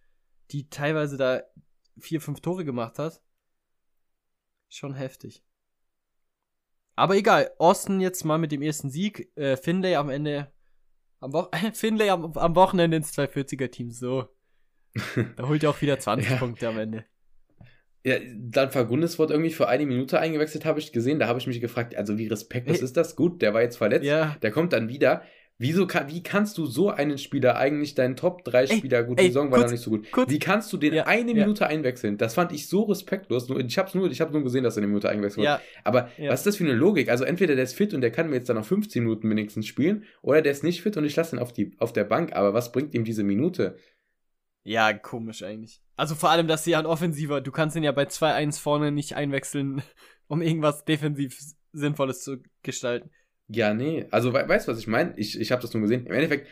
die 0.51 0.69
teilweise 0.69 1.17
da 1.17 1.41
vier, 1.97 2.21
fünf 2.21 2.41
Tore 2.41 2.65
gemacht 2.65 2.99
hat. 2.99 3.23
Schon 4.69 4.95
heftig. 4.95 5.43
Aber 6.95 7.15
egal, 7.15 7.51
Austin 7.59 7.99
jetzt 7.99 8.23
mal 8.23 8.37
mit 8.37 8.51
dem 8.51 8.61
ersten 8.61 8.89
Sieg. 8.89 9.31
Äh, 9.35 9.57
Finlay 9.57 9.95
am 9.95 10.09
Ende. 10.09 10.51
Am 11.19 11.33
Wo 11.33 11.47
Finlay 11.73 12.09
am, 12.09 12.33
am 12.33 12.55
Wochenende 12.55 12.97
ins 12.97 13.17
240er-Team. 13.17 13.91
So. 13.91 14.29
Da 15.35 15.47
holt 15.47 15.63
er 15.63 15.71
auch 15.71 15.81
wieder 15.81 15.99
20 15.99 16.29
Ja. 16.29 16.37
Punkte 16.37 16.67
am 16.69 16.79
Ende. 16.79 17.05
Ja, 18.05 18.17
dann 18.35 18.69
Fagundes 18.69 19.17
wurde 19.17 19.33
irgendwie 19.33 19.51
für 19.51 19.67
eine 19.67 19.85
Minute 19.85 20.19
eingewechselt, 20.19 20.63
habe 20.63 20.77
ich 20.79 20.91
gesehen. 20.93 21.17
Da 21.17 21.27
habe 21.27 21.39
ich 21.39 21.47
mich 21.47 21.59
gefragt, 21.59 21.95
also 21.95 22.19
wie 22.19 22.27
respektlos 22.27 22.81
ist 22.81 22.95
das? 22.97 23.15
Gut, 23.15 23.41
der 23.41 23.55
war 23.55 23.63
jetzt 23.63 23.77
verletzt. 23.77 24.05
Ja. 24.05 24.37
Der 24.43 24.51
kommt 24.51 24.73
dann 24.73 24.89
wieder. 24.89 25.23
Wieso 25.57 25.87
kann, 25.87 26.09
wie 26.09 26.21
kannst 26.21 26.57
du 26.57 26.65
so 26.65 26.89
einen 26.89 27.17
Spieler 27.17 27.55
eigentlich 27.55 27.95
deinen 27.95 28.17
Top 28.17 28.43
3 28.43 28.61
Ey, 28.63 28.77
Spieler, 28.77 29.03
gut, 29.03 29.19
ey, 29.19 29.25
die 29.27 29.31
Saison 29.31 29.51
war 29.51 29.59
noch 29.59 29.71
nicht 29.71 29.79
so 29.79 29.89
gut. 29.89 30.11
kurz. 30.11 30.29
Wie 30.29 30.39
kannst 30.39 30.73
du 30.73 30.77
den 30.77 30.93
Ja, 30.93 31.07
eine 31.07 31.31
ja. 31.31 31.37
Minute 31.45 31.67
einwechseln? 31.67 32.17
Das 32.17 32.33
fand 32.33 32.51
ich 32.51 32.67
so 32.67 32.83
respektlos. 32.83 33.49
Ich 33.49 33.77
habe 33.77 33.97
nur, 33.97 34.11
ich 34.11 34.19
hab 34.19 34.33
nur 34.33 34.43
gesehen, 34.43 34.65
dass 34.65 34.75
er 34.75 34.79
eine 34.79 34.87
Minute 34.87 35.07
eingewechselt 35.07 35.37
wurde. 35.37 35.45
Ja, 35.45 35.61
Aber 35.85 36.09
ja. 36.17 36.29
was 36.31 36.41
ist 36.41 36.47
das 36.47 36.55
für 36.57 36.65
eine 36.65 36.73
Logik? 36.73 37.07
Also 37.09 37.23
entweder 37.23 37.55
der 37.55 37.63
ist 37.63 37.73
fit 37.73 37.93
und 37.93 38.01
der 38.01 38.11
kann 38.11 38.29
mir 38.29 38.35
jetzt 38.35 38.49
dann 38.49 38.57
noch 38.57 38.65
15 38.65 39.01
Minuten 39.01 39.29
wenigstens 39.29 39.65
spielen, 39.65 40.03
oder 40.21 40.41
der 40.41 40.51
ist 40.51 40.63
nicht 40.65 40.81
fit 40.81 40.97
und 40.97 41.05
ich 41.05 41.15
lasse 41.15 41.37
ihn 41.37 41.39
auf, 41.39 41.53
die, 41.53 41.71
auf 41.77 41.93
der 41.93 42.03
Bank. 42.03 42.35
Aber 42.35 42.53
was 42.53 42.73
bringt 42.73 42.93
ihm 42.93 43.05
diese 43.05 43.23
Minute? 43.23 43.77
ja, 44.65 44.93
komisch 44.93 45.43
eigentlich. 45.43 45.79
Also 45.95 46.15
vor 46.15 46.31
allem, 46.31 46.47
dass 46.47 46.63
sie 46.63 46.75
an 46.75 46.87
Offensiver, 46.87 47.39
du 47.39 47.51
kannst 47.51 47.75
ihn 47.77 47.83
ja 47.83 47.91
bei 47.91 48.05
2-1 48.05 48.59
vorne 48.59 48.91
nicht 48.91 49.13
einwechseln, 49.13 49.83
um 50.27 50.41
irgendwas 50.41 50.83
defensiv 50.83 51.37
Sinnvolles 51.71 52.23
zu 52.23 52.37
gestalten. 52.63 53.11
Ja, 53.47 53.73
nee. 53.73 54.07
Also 54.11 54.33
we 54.33 54.47
weißt 54.47 54.67
du, 54.67 54.71
was 54.71 54.79
ich 54.79 54.87
meine? 54.87 55.13
Ich, 55.17 55.39
ich 55.39 55.51
habe 55.51 55.61
das 55.61 55.73
nur 55.73 55.81
gesehen. 55.83 56.05
Im 56.07 56.13
Endeffekt 56.13 56.47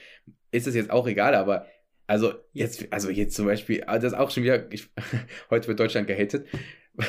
ist 0.51 0.67
es 0.67 0.75
jetzt 0.75 0.91
auch 0.91 1.07
egal, 1.07 1.33
aber 1.35 1.65
Also 2.07 2.33
jetzt, 2.53 2.87
also 2.93 3.09
jetzt 3.11 3.35
zum 3.35 3.47
Beispiel, 3.47 3.83
ah, 3.87 3.99
das 3.99 4.13
ist 4.13 4.19
auch 4.19 4.31
schon 4.31 4.43
wieder, 4.43 4.71
ich, 4.73 4.89
heute 5.51 5.67
wird 5.69 5.79
Deutschland 5.79 6.07
gehatet. 6.07 6.47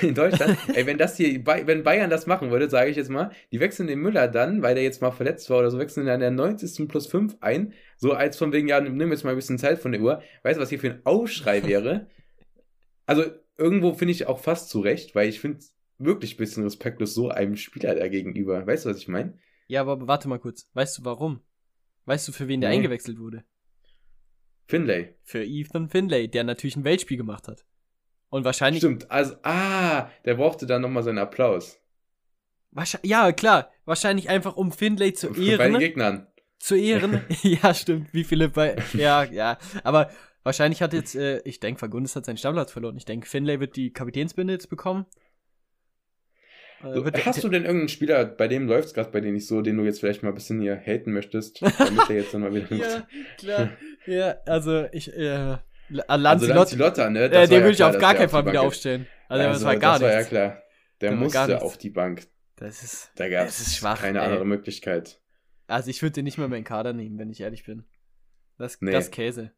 In 0.03 0.15
Deutschland, 0.15 0.59
ey, 0.75 0.87
wenn 0.87 0.99
das 0.99 1.17
hier, 1.19 1.45
wenn 1.47 1.85
Bayern 1.85 2.11
das 2.11 2.27
machen 2.27 2.51
würde, 2.51 2.71
sage 2.71 2.91
ich 2.91 2.97
jetzt 2.99 3.11
mal, 3.11 3.33
die 3.53 3.61
wechseln 3.61 3.89
den 3.89 4.01
Müller 4.01 4.29
dann, 4.29 4.63
weil 4.63 4.75
der 4.77 4.85
jetzt 4.85 5.03
mal 5.03 5.13
verletzt 5.13 5.51
war 5.51 5.61
oder 5.61 5.71
so, 5.71 5.79
wechseln 5.79 6.07
dann 6.07 6.21
der 6.21 6.31
90. 6.33 6.89
plus 6.89 7.07
5 7.09 7.37
ein, 7.43 7.75
so 7.99 8.13
als 8.13 8.39
von 8.39 8.53
wegen, 8.53 8.69
ja, 8.69 8.81
nimm 8.81 9.13
jetzt 9.13 9.25
mal 9.25 9.31
ein 9.33 9.37
bisschen 9.37 9.59
Zeit 9.59 9.81
von 9.81 9.93
der 9.93 10.03
Uhr. 10.03 10.23
Weißt 10.45 10.59
du, 10.59 10.63
was 10.63 10.71
hier 10.71 10.81
für 10.81 10.91
ein 10.93 11.01
Aufschrei 11.07 11.67
wäre? 11.67 12.09
Also, 13.07 13.25
irgendwo 13.59 13.95
finde 13.95 14.13
ich 14.13 14.27
auch 14.27 14.39
fast 14.41 14.71
zurecht, 14.71 15.15
weil 15.15 15.29
ich 15.29 15.41
finde 15.41 15.59
es 15.59 15.75
wirklich 15.99 16.35
ein 16.35 16.39
bisschen 16.39 16.65
respektlos 16.65 17.15
so 17.15 17.29
einem 17.31 17.57
Spieler 17.57 17.95
da 17.95 18.09
gegenüber. 18.09 18.67
Weißt 18.67 18.85
du, 18.85 18.91
was 18.91 18.99
ich 18.99 19.09
meine? 19.09 19.39
Ja, 19.67 19.81
aber 19.81 20.07
warte 20.07 20.29
mal 20.29 20.39
kurz. 20.39 20.69
Weißt 20.75 20.99
du 20.99 21.05
warum? 21.05 21.41
Weißt 22.07 22.29
du, 22.29 22.33
für 22.33 22.49
wen 22.49 22.61
der 22.61 22.71
Nee. 22.71 22.77
eingewechselt 22.77 23.19
wurde? 23.19 23.45
Finlay. 24.67 25.15
Für 25.23 25.45
Ethan 25.45 25.89
Finlay, 25.89 26.29
der 26.29 26.45
natürlich 26.45 26.77
ein 26.77 26.85
Weltspiel 26.85 27.17
gemacht 27.17 27.49
hat. 27.49 27.65
Und 28.31 28.45
wahrscheinlich. 28.45 28.81
Stimmt, 28.81 29.11
also, 29.11 29.37
ah, 29.43 30.11
der 30.25 30.35
brauchte 30.35 30.67
dann 30.67 30.83
nochmal 30.83 31.03
seinen 31.03 31.19
Applaus. 31.19 31.79
Wahrscheinlich, 32.73 33.11
ja, 33.11 33.31
klar. 33.33 33.71
Wahrscheinlich 33.85 34.29
einfach 34.29 34.57
um 34.57 34.73
Finlay 34.73 35.13
zu 35.13 35.29
Bei 35.29 35.35
den 35.35 35.45
ehren. 35.61 35.79
Gegnern. 35.79 36.27
zu 36.59 36.75
ehren. 36.75 37.21
ja, 37.43 37.73
stimmt. 37.75 38.13
Wie 38.13 38.25
viele 38.25 38.49
bei. 38.49 38.77
Ja, 38.95 39.23
ja. 39.25 39.59
Aber 39.85 40.11
wahrscheinlich 40.43 40.83
hat 40.83 40.93
jetzt, 40.93 41.15
äh, 41.15 41.41
ich 41.45 41.61
denke, 41.61 41.79
Fagundes 41.79 42.17
hat 42.17 42.25
seinen 42.25 42.37
Stammplatz 42.39 42.73
verloren. 42.73 42.97
Ich 42.97 43.05
denke, 43.05 43.29
Finlay 43.29 43.61
wird 43.61 43.77
die 43.77 43.93
Kapitänsbinde 43.93 44.53
jetzt 44.55 44.69
bekommen. 44.71 45.07
Äh, 46.85 46.95
So, 46.95 47.05
wird- 47.05 47.27
hast 47.27 47.43
du 47.45 47.49
denn 47.49 47.63
irgendeinen 47.65 47.89
Spieler, 47.89 48.25
bei 48.25 48.49
dem 48.49 48.67
läuft's 48.69 48.95
gerade 48.95 49.11
bei 49.11 49.21
dir 49.21 49.33
nicht 49.33 49.47
so, 49.47 49.63
den 49.63 49.77
du 49.77 49.85
jetzt 49.85 50.01
vielleicht 50.01 50.23
mal 50.23 50.31
ein 50.31 50.35
bisschen 50.35 50.61
hier 50.61 50.77
haten 50.77 51.13
möchtest, 51.13 51.63
damit 51.79 52.09
er 52.11 52.17
jetzt 52.17 52.35
dann 52.35 52.43
mal 52.43 52.55
wieder 52.55 52.75
Ja, 52.77 53.07
klar. 53.39 53.71
ja, 54.07 54.37
also 54.47 54.87
ich, 54.93 55.13
äh, 55.17 55.57
Also 56.07 56.23
Lancelot, 56.23 56.57
Lanzilotta, 56.57 57.11
ne? 57.11 57.25
äh, 57.25 57.29
das 57.31 57.49
den 57.49 57.59
ja 57.59 57.63
würde 57.65 57.73
ich 57.75 57.83
auf 57.85 57.99
gar 57.99 58.13
der 58.13 58.21
keinen 58.21 58.29
Fall 58.31 58.47
wieder 58.47 58.63
aufstellen. 58.63 59.03
ist. 59.03 59.09
Also, 59.29 59.45
das 59.53 59.65
war 59.65 59.77
gar 59.77 59.93
das 59.95 60.03
war 60.03 60.11
ja 60.11 60.17
nichts. 60.17 60.31
klar. 60.31 60.63
Der 61.01 61.11
Da 61.11 61.17
war 61.17 61.17
gar 61.17 61.25
musste 61.25 61.47
nichts. 61.49 61.63
auf 61.65 61.79
die 61.79 61.91
Bank. 61.91 62.27
Das 62.57 62.83
ist, 62.83 63.11
Da 63.17 63.29
gab 63.29 63.47
Das 63.47 63.61
ist 63.61 63.77
schwach, 63.77 64.01
keine 64.01 64.21
ey. 64.21 64.25
andere 64.27 64.45
Möglichkeit. 64.45 65.21
also 65.67 65.91
ich 65.91 66.01
würde 66.03 66.13
den 66.13 66.25
nicht 66.25 66.39
mehr 66.39 66.45
in 66.45 66.51
meinen 66.51 66.65
Kader 66.65 66.93
nehmen, 66.93 67.19
wenn 67.19 67.31
ich 67.31 67.41
ehrlich 67.41 67.65
bin. 67.65 67.85
Das, 68.59 68.81
Nee. 68.81 68.93
das 68.93 69.11
Käse. 69.11 69.51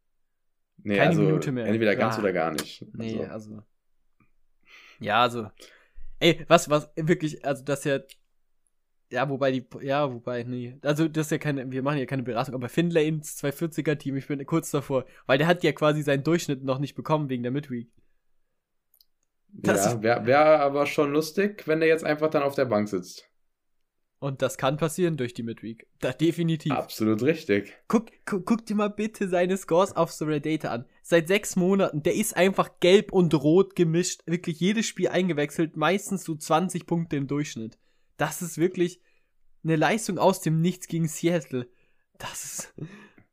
Nee, 0.83 0.97
Keine 0.97 1.11
also 1.11 1.23
Minute 1.23 1.53
mehr. 1.53 1.67
entweder 1.67 1.95
ganz 1.97 2.17
Ah. 2.17 2.21
oder 2.21 2.33
gar 2.33 2.53
nicht. 2.53 2.85
Nee, 2.95 3.19
Also, 3.25 3.33
also. 3.33 3.63
Ja, 5.01 5.23
also. 5.23 5.51
Ey, 6.19 6.45
was, 6.49 6.71
was, 6.71 6.91
wirklich, 6.97 7.45
also 7.45 7.63
das 7.65 7.85
ja. 7.85 7.99
Ja, 9.09 9.29
wobei 9.29 9.53
die, 9.53 9.65
ja, 9.83 10.13
wobei, 10.13 10.43
nee. 10.43 10.77
Also, 10.83 11.07
das 11.07 11.27
ist 11.27 11.31
ja 11.31 11.39
keine, 11.39 11.71
wir 11.71 11.83
machen 11.83 11.99
ja 11.99 12.07
keine 12.07 12.25
Beratung, 12.25 12.57
aber 12.57 12.69
Findlay 12.69 13.07
ins 13.07 13.41
240er-Team, 13.41 14.17
ich 14.17 14.27
bin 14.27 14.45
kurz 14.47 14.73
davor. 14.73 15.05
Weil 15.27 15.39
der 15.39 15.47
hat 15.47 15.63
ja 15.63 15.71
quasi 15.71 16.03
seinen 16.03 16.25
Durchschnitt 16.25 16.65
noch 16.65 16.81
nicht 16.81 16.97
bekommen 16.97 17.29
wegen 17.29 17.45
der 17.45 17.53
Midweek. 17.53 17.89
das 19.53 19.93
ja, 19.93 20.03
wäre 20.03 20.27
wär 20.27 20.61
aber 20.61 20.87
schon 20.87 21.13
lustig, 21.13 21.69
wenn 21.69 21.79
der 21.79 21.89
jetzt 21.89 22.03
einfach 22.03 22.31
dann 22.31 22.43
auf 22.43 22.57
der 22.57 22.65
Bank 22.65 22.89
sitzt. 22.89 23.31
Und 24.19 24.41
das 24.41 24.57
kann 24.57 24.79
passieren 24.79 25.19
durch 25.19 25.35
die 25.35 25.43
Midweek. 25.43 25.87
Da 26.01 26.13
definitiv. 26.13 26.73
Absolut 26.73 27.23
richtig. 27.23 27.75
Guck, 27.87 28.07
guck, 28.25 28.47
guck 28.47 28.65
dir 28.65 28.75
mal 28.75 28.89
bitte 28.89 29.29
seine 29.29 29.57
Scores 29.59 29.95
auf 29.95 30.11
The 30.11 30.41
Data 30.41 30.71
an. 30.71 30.87
Seit 31.03 31.29
sechs 31.29 31.55
Monaten, 31.55 32.03
der 32.03 32.15
ist 32.15 32.35
einfach 32.35 32.81
gelb 32.81 33.13
und 33.13 33.35
rot 33.35 33.77
gemischt. 33.77 34.23
Wirklich 34.27 34.59
jedes 34.59 34.87
Spiel 34.87 35.09
eingewechselt, 35.09 35.77
meistens 35.77 36.25
so 36.25 36.35
20 36.35 36.87
Punkte 36.87 37.17
im 37.17 37.27
Durchschnitt. 37.27 37.79
Das 38.17 38.41
ist 38.41 38.57
wirklich 38.57 39.01
eine 39.63 39.77
Leistung 39.77 40.19
aus 40.19 40.41
dem 40.41 40.63
Nichts 40.63 40.89
gegen 40.89 41.09
Seattle. 41.09 41.69
Das 42.19 42.45
ist, 42.45 42.75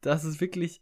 das 0.01 0.25
ist 0.25 0.41
wirklich. 0.41 0.81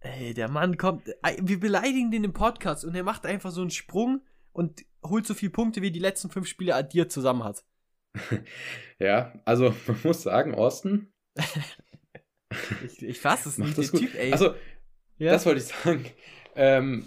Ey, 0.00 0.34
der 0.34 0.50
Mann 0.50 0.76
kommt. 0.76 1.10
Wir 1.40 1.58
beleidigen 1.58 2.10
den 2.10 2.24
im 2.24 2.34
Podcast 2.34 2.84
und 2.84 2.94
er 2.94 3.02
macht 3.02 3.24
einfach 3.24 3.50
so 3.50 3.62
einen 3.62 3.70
Sprung 3.70 4.20
und 4.52 4.84
holt 5.02 5.26
so 5.26 5.32
viele 5.32 5.50
Punkte, 5.50 5.80
wie 5.80 5.90
die 5.90 5.98
letzten 5.98 6.28
fünf 6.28 6.46
Spiele 6.46 6.74
addiert 6.74 7.10
zusammen 7.10 7.42
hat. 7.42 7.64
Ja, 8.98 9.34
also 9.44 9.74
man 9.86 9.98
muss 10.04 10.22
sagen, 10.22 10.54
Austin 10.54 11.12
Ich, 12.84 13.02
ich 13.02 13.18
fasse 13.20 13.48
es 13.48 13.58
macht 13.58 13.76
nicht, 13.76 13.92
der 13.92 14.00
gut. 14.00 14.10
Typ, 14.10 14.18
ey. 14.18 14.32
Also, 14.32 14.54
ja. 15.18 15.32
das 15.32 15.44
wollte 15.46 15.60
ich 15.60 15.66
sagen. 15.66 16.04
Ähm, 16.54 17.04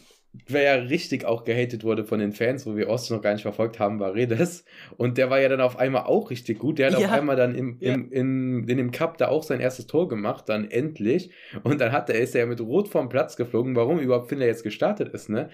wer 0.47 0.61
ja 0.61 0.73
richtig 0.83 1.25
auch 1.25 1.43
gehatet 1.43 1.83
wurde 1.83 2.03
von 2.03 2.19
den 2.19 2.33
Fans, 2.33 2.65
wo 2.65 2.75
wir 2.75 2.89
Austin 2.89 3.15
noch 3.15 3.23
gar 3.23 3.33
nicht 3.33 3.41
verfolgt 3.41 3.79
haben, 3.79 3.99
war 3.99 4.13
Redes. 4.13 4.65
Und 4.97 5.17
der 5.17 5.29
war 5.29 5.39
ja 5.39 5.49
dann 5.49 5.61
auf 5.61 5.77
einmal 5.79 6.03
auch 6.03 6.29
richtig 6.29 6.59
gut. 6.59 6.77
Der 6.77 6.91
hat 6.91 6.99
Ja. 6.99 7.07
auf 7.07 7.13
einmal 7.13 7.35
dann 7.35 7.55
im, 7.55 7.77
im, 7.79 8.11
in, 8.11 8.67
in 8.67 8.77
dem 8.77 8.91
Cup 8.91 9.17
da 9.17 9.29
auch 9.29 9.43
sein 9.43 9.59
erstes 9.59 9.87
Tor 9.87 10.07
gemacht, 10.07 10.47
dann 10.49 10.69
endlich. 10.69 11.31
Und 11.63 11.81
dann 11.81 11.91
hat 11.91 12.09
er, 12.09 12.19
ist 12.19 12.35
er 12.35 12.41
ja 12.41 12.47
mit 12.47 12.61
Rot 12.61 12.89
vom 12.89 13.09
Platz 13.09 13.35
geflogen, 13.37 13.75
warum 13.75 13.97
überhaupt 13.99 14.29
Finlay 14.29 14.47
jetzt 14.47 14.63
gestartet 14.63 15.09
ist, 15.13 15.29
ne? 15.29 15.49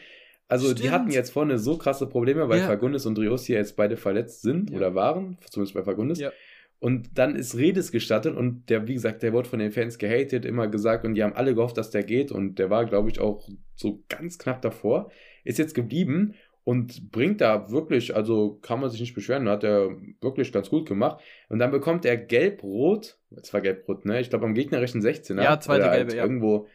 Also 0.48 0.74
die 0.74 0.80
Stimmt. 0.82 0.94
hatten 0.94 1.12
jetzt 1.12 1.32
vorne 1.32 1.58
so 1.58 1.78
krasse 1.78 2.08
Probleme, 2.08 2.48
weil 2.50 2.60
Ja. 2.60 2.68
Fagundes 2.68 3.06
und 3.06 3.18
Rios 3.18 3.46
hier 3.46 3.58
jetzt 3.58 3.76
beide 3.76 3.98
verletzt 3.98 4.42
sind 4.44 4.70
Ja. 4.70 4.78
oder 4.78 4.96
waren, 4.96 5.38
zumindest 5.50 5.74
bei 5.76 5.84
Fagundes. 5.84 6.20
Ja. 6.20 6.32
Und 6.80 7.18
dann 7.18 7.36
ist 7.36 7.58
Redes 7.58 7.92
gestartet 7.92 8.36
und 8.36 8.70
der, 8.70 8.88
wie 8.88 8.94
gesagt, 8.94 9.24
der 9.24 9.34
wurde 9.34 9.50
von 9.50 9.60
den 9.60 9.72
Fans 9.72 9.98
gehatet, 9.98 10.46
immer 10.46 10.68
gesagt 10.68 11.04
und 11.06 11.16
die 11.16 11.24
haben 11.24 11.34
alle 11.34 11.56
gehofft, 11.56 11.78
dass 11.78 11.90
der 11.90 12.04
geht 12.04 12.32
und 12.32 12.60
der 12.60 12.70
war, 12.70 12.86
glaube 12.86 13.10
ich, 13.10 13.20
auch 13.20 13.48
so 13.76 14.04
ganz 14.10 14.38
knapp 14.38 14.62
davor. 14.62 15.10
Ist 15.46 15.58
jetzt 15.58 15.74
geblieben 15.74 16.36
und 16.64 17.12
bringt 17.12 17.42
da 17.42 17.72
wirklich, 17.72 18.16
also 18.16 18.60
kann 18.62 18.82
man 18.82 18.90
sich 18.90 19.00
nicht 19.00 19.16
beschweren, 19.16 19.48
hat 19.50 19.64
er 19.64 19.96
wirklich 20.22 20.52
ganz 20.52 20.70
gut 20.70 20.88
gemacht. 20.88 21.22
Und 21.50 21.60
dann 21.60 21.72
bekommt 21.72 22.06
er 22.06 22.18
gelb-rot, 22.18 23.18
es 23.36 23.54
war 23.54 23.62
gelb-rot, 23.62 24.06
ne? 24.06 24.20
Ich 24.20 24.30
glaube 24.30 24.46
am 24.46 24.54
gegnerischen 24.54 25.02
16er. 25.02 25.44
Ja, 25.44 25.60
zweite 25.60 25.84
oder 25.86 25.92
gelbe, 25.96 26.10
halt 26.12 26.18
ja. 26.18 26.24
Irgendwo, 26.24 26.68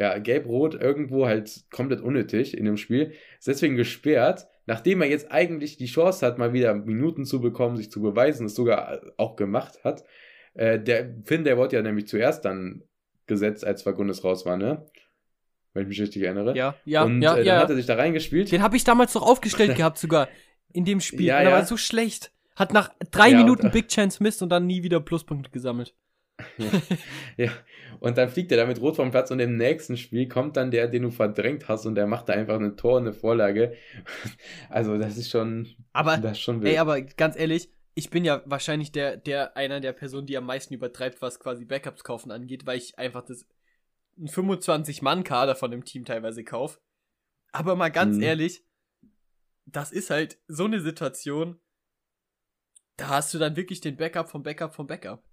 ja, 0.00 0.16
gelb-rot, 0.16 0.74
irgendwo 0.74 1.26
halt 1.26 1.64
komplett 1.70 2.00
unnötig 2.00 2.56
in 2.56 2.64
dem 2.64 2.78
Spiel. 2.78 3.12
Ist 3.38 3.48
deswegen 3.48 3.76
gesperrt, 3.76 4.48
nachdem 4.64 5.02
er 5.02 5.08
jetzt 5.08 5.30
eigentlich 5.30 5.76
die 5.76 5.86
Chance 5.86 6.24
hat, 6.24 6.38
mal 6.38 6.54
wieder 6.54 6.72
Minuten 6.72 7.26
zu 7.26 7.42
bekommen, 7.42 7.76
sich 7.76 7.90
zu 7.90 8.00
beweisen, 8.00 8.46
es 8.46 8.54
sogar 8.54 9.02
auch 9.18 9.36
gemacht 9.36 9.84
hat. 9.84 10.04
Äh, 10.54 10.80
der 10.80 11.14
Finn, 11.24 11.44
der 11.44 11.58
wurde 11.58 11.76
ja 11.76 11.82
nämlich 11.82 12.08
zuerst 12.08 12.46
dann 12.46 12.82
gesetzt, 13.26 13.62
als 13.62 13.82
Fagundes 13.82 14.24
raus 14.24 14.46
war, 14.46 14.56
ne? 14.56 14.86
Wenn 15.74 15.82
ich 15.82 15.88
mich 15.90 16.00
richtig 16.00 16.22
erinnere. 16.22 16.56
Ja, 16.56 16.76
ja, 16.86 17.02
und 17.04 17.20
ja, 17.20 17.34
äh, 17.34 17.36
dann 17.36 17.46
ja. 17.46 17.60
hat 17.60 17.68
er 17.68 17.76
sich 17.76 17.86
da 17.86 17.96
reingespielt. 17.96 18.50
Den 18.50 18.62
habe 18.62 18.78
ich 18.78 18.84
damals 18.84 19.12
doch 19.12 19.22
aufgestellt 19.22 19.76
gehabt 19.76 19.98
sogar. 19.98 20.28
In 20.72 20.86
dem 20.86 21.00
Spiel. 21.00 21.26
Ja, 21.26 21.40
und 21.40 21.44
er 21.44 21.50
ja. 21.50 21.56
war 21.56 21.66
so 21.66 21.76
schlecht. 21.76 22.32
Hat 22.56 22.72
nach 22.72 22.90
drei 23.10 23.28
Ja, 23.28 23.36
Minuten 23.36 23.66
äh, 23.66 23.70
Big 23.72 23.88
Chance 23.88 24.22
Mist 24.22 24.42
und 24.42 24.48
dann 24.48 24.66
nie 24.66 24.82
wieder 24.82 24.98
Pluspunkte 24.98 25.50
gesammelt. 25.50 25.94
Ja, 27.36 27.50
und 28.00 28.18
dann 28.18 28.28
fliegt 28.28 28.50
er 28.52 28.58
da 28.58 28.66
mit 28.66 28.80
Rot 28.80 28.96
vom 28.96 29.10
Platz 29.10 29.30
und 29.30 29.40
im 29.40 29.56
nächsten 29.56 29.96
Spiel 29.96 30.28
kommt 30.28 30.56
dann 30.56 30.70
der, 30.70 30.88
den 30.88 31.02
du 31.02 31.10
verdrängt 31.10 31.68
hast 31.68 31.86
und 31.86 31.94
der 31.94 32.06
macht 32.06 32.28
da 32.28 32.34
einfach 32.34 32.58
ein 32.60 32.76
Tor 32.76 32.96
und 32.96 33.04
eine 33.04 33.12
Vorlage. 33.12 33.76
Also 34.68 34.98
das 34.98 35.16
ist 35.16 35.30
schon, 35.30 35.68
Aber, 35.92 36.18
das 36.18 36.32
ist 36.32 36.40
schon 36.40 36.60
wild. 36.62 36.72
ey, 36.72 36.78
aber 36.78 37.00
ganz 37.02 37.36
ehrlich, 37.36 37.70
ich 37.94 38.10
bin 38.10 38.24
ja 38.24 38.42
wahrscheinlich 38.46 38.92
der, 38.92 39.16
der, 39.16 39.56
einer 39.56 39.80
der 39.80 39.92
Personen, 39.92 40.26
die 40.26 40.36
am 40.36 40.46
meisten 40.46 40.74
übertreibt, 40.74 41.20
was 41.22 41.40
quasi 41.40 41.64
Backups 41.64 42.04
kaufen 42.04 42.30
angeht, 42.30 42.66
weil 42.66 42.78
ich 42.78 42.98
einfach 42.98 43.22
das, 43.22 43.46
ein 44.18 44.28
25-Mann-Kader 44.28 45.56
von 45.56 45.70
dem 45.70 45.84
Team 45.84 46.04
teilweise 46.04 46.44
kaufe. 46.44 46.78
Aber 47.52 47.74
mal 47.74 47.90
ganz 47.90 48.16
Mhm. 48.16 48.22
ehrlich, 48.22 48.64
das 49.66 49.92
ist 49.92 50.10
halt 50.10 50.38
so 50.46 50.64
eine 50.64 50.80
Situation, 50.80 51.58
da 52.96 53.08
hast 53.08 53.34
du 53.34 53.38
dann 53.38 53.56
wirklich 53.56 53.80
den 53.80 53.96
Backup 53.96 54.28
vom 54.30 54.42
Backup 54.42 54.74
vom 54.74 54.86
Backup. 54.86 55.24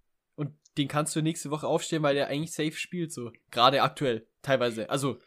Den 0.77 0.87
kannst 0.87 1.15
du 1.15 1.21
nächste 1.21 1.49
Woche 1.49 1.67
aufstellen, 1.67 2.03
weil 2.03 2.15
der 2.15 2.27
eigentlich 2.27 2.53
safe 2.53 2.73
spielt, 2.73 3.11
so. 3.11 3.31
Gerade 3.51 3.81
aktuell, 3.81 4.27
teilweise. 4.41 4.89
Also, 4.89 5.19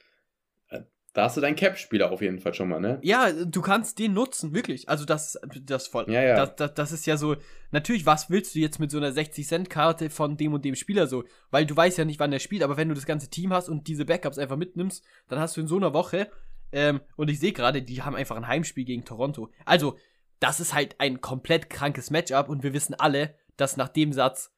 da 1.12 1.24
hast 1.24 1.36
du 1.36 1.40
deinen 1.40 1.57
Cap-Spieler 1.57 2.12
auf 2.12 2.22
jeden 2.22 2.38
Fall 2.38 2.55
schon 2.55 2.68
mal, 2.68 2.78
ne? 2.78 3.01
ja, 3.03 3.32
du 3.32 3.61
kannst 3.61 3.98
den 3.98 4.12
nutzen, 4.12 4.55
wirklich. 4.55 4.88
Also, 4.88 5.05
das, 5.05 5.40
das 5.62 5.88
voll. 5.88 6.05
Ja, 6.09 6.22
ja. 6.22 6.36
Das, 6.36 6.55
das, 6.55 6.74
das 6.74 6.92
ist 6.92 7.07
ja 7.07 7.16
so. 7.16 7.36
Natürlich, 7.72 8.07
was 8.07 8.30
willst 8.30 8.55
du 8.55 8.61
jetzt 8.61 8.78
mit 8.78 8.92
so 8.92 8.98
einer 8.98 9.11
60-Cent-Karte 9.11 10.09
von 10.09 10.36
dem 10.36 10.55
und 10.55 10.64
dem 10.64 10.76
Spieler 10.76 11.09
so? 11.09 11.24
Weil 11.51 11.66
du 11.66 11.76
weißt 11.76 11.98
ja 11.98 12.05
nicht, 12.05 12.20
wann 12.20 12.30
der 12.30 12.38
spielt, 12.38 12.62
aber 12.62 12.76
wenn 12.76 12.88
du 12.88 12.94
das 12.94 13.07
ganze 13.07 13.28
Team 13.28 13.53
hast 13.53 13.68
und 13.68 13.88
diese 13.88 14.05
Backups 14.05 14.38
einfach 14.38 14.57
mitnimmst, 14.57 15.05
dann 15.28 15.40
hast 15.40 15.57
du 15.57 15.61
in 15.61 15.66
so 15.66 15.76
einer 15.76 15.92
Woche. 15.94 16.30
Ähm, 16.70 17.01
und 17.16 17.28
ich 17.28 17.40
sehe 17.40 17.53
gerade, 17.53 17.82
die 17.82 18.03
haben 18.03 18.14
einfach 18.14 18.36
ein 18.36 18.46
Heimspiel 18.46 18.84
gegen 18.84 19.05
Toronto. 19.05 19.51
Also, 19.64 19.96
das 20.38 20.61
ist 20.61 20.74
halt 20.74 21.01
ein 21.01 21.20
komplett 21.20 21.70
krankes 21.70 22.11
Matchup 22.11 22.48
und 22.48 22.62
wir 22.62 22.72
wissen 22.72 22.94
alle, 22.94 23.34
dass 23.57 23.76
nach 23.76 23.88
dem 23.88 24.12
Satz 24.12 24.53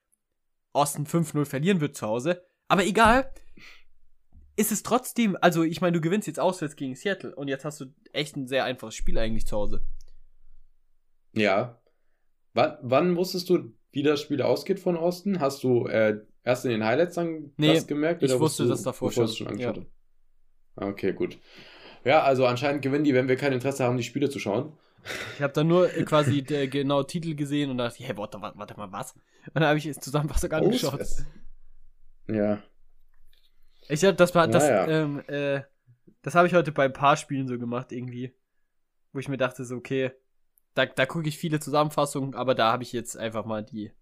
Austin 0.73 1.07
5-0 1.07 1.45
verlieren 1.45 1.81
wird 1.81 1.97
zu 1.97 2.07
Hause. 2.07 2.45
Aber 2.69 2.85
egal, 2.85 3.31
ist 4.57 4.73
es 4.73 4.83
trotzdem, 4.83 5.37
also 5.41 5.63
ich 5.63 5.81
meine, 5.81 5.93
du 5.93 6.01
gewinnst 6.01 6.27
jetzt 6.27 6.41
auswärts 6.41 6.77
gegen 6.77 6.95
Seattle 6.95 7.35
und 7.35 7.49
jetzt 7.49 7.65
hast 7.65 7.81
du 7.81 7.87
echt 8.13 8.37
ein 8.37 8.47
sehr 8.47 8.65
einfaches 8.65 8.95
Spiel 8.95 9.19
eigentlich 9.19 9.47
zu 9.47 9.57
Hause. 9.57 9.85
Ja. 11.33 11.81
Wann, 12.55 12.77
wann 12.83 13.17
wusstest 13.17 13.49
du, 13.49 13.73
wie 13.93 14.03
das 14.03 14.21
Spiel 14.21 14.43
ausgeht 14.43 14.81
von 14.81 14.97
Austin? 14.97 15.41
Hast 15.41 15.65
du 15.65 15.87
äh, 15.87 16.21
erst 16.45 16.65
in 16.65 16.71
den 16.71 16.85
Highlights 16.85 17.15
dann 17.15 17.53
Nee, 17.57 17.75
das 17.75 17.87
gemerkt? 17.87 18.23
ich 18.23 18.31
oder 18.31 18.41
wusste 18.41 18.65
du, 18.65 18.71
das 18.71 18.83
davor 18.83 19.09
du 19.09 19.15
schon, 19.15 19.25
es 19.25 19.39
ja. 19.39 19.47
angeschaut 19.47 19.79
hast? 19.79 19.87
Okay, 20.77 21.13
gut. 21.13 21.39
Ja, 22.05 22.23
also 22.23 22.47
anscheinend 22.47 22.83
gewinnen 22.83 23.05
die, 23.05 23.15
wenn 23.15 23.29
wir 23.29 23.37
kein 23.37 23.53
Interesse 23.53 23.85
haben, 23.85 23.97
die 23.97 24.03
Spiele 24.03 24.29
zu 24.29 24.39
schauen. 24.39 24.73
Ich 25.37 25.43
habe 25.43 25.53
dann 25.53 25.69
nur 25.69 25.95
äh, 25.95 26.05
quasi 26.05 26.43
der 26.43 26.69
genau 26.69 27.03
Titel 27.03 27.35
gesehen 27.35 27.71
und 27.71 27.79
dachte, 27.79 28.03
hey, 28.03 28.17
warte, 28.17 28.41
warte, 28.41 28.59
warte 28.59 28.77
mal, 28.77 28.91
was? 28.93 29.15
Und 29.47 29.57
dann 29.57 29.65
habe 29.65 29.79
ich 29.79 29.87
es 29.87 29.99
Zusammenfassung 30.01 30.53
angeschaut. 30.53 31.07
Ja. 32.29 32.63
Ich 33.89 34.05
hab 34.05 34.17
das, 34.17 34.35
war- 34.35 34.47
das, 34.49 34.63
Naja. 34.65 34.87
ähm, 34.89 35.23
äh, 35.27 35.63
das 36.23 36.35
habe 36.35 36.47
ich 36.47 36.55
heute 36.55 36.73
bei 36.73 36.85
ein 36.85 36.93
paar 36.93 37.17
Spielen 37.17 37.49
so 37.49 37.59
gemacht, 37.59 37.93
irgendwie. 37.93 38.33
Wo 39.13 39.19
ich 39.19 39.29
mir 39.29 39.37
dachte, 39.37 39.65
so, 39.65 39.77
okay, 39.77 40.13
da, 40.75 40.87
da 40.87 41.05
gucke 41.05 41.29
ich 41.29 41.37
viele 41.37 41.61
Zusammenfassungen, 41.61 42.35
aber 42.35 42.55
da 42.55 42.73
habe 42.73 42.83
ich 42.83 42.93
jetzt 42.93 43.17
einfach 43.17 43.45
mal 43.45 43.63
die. 43.65 43.93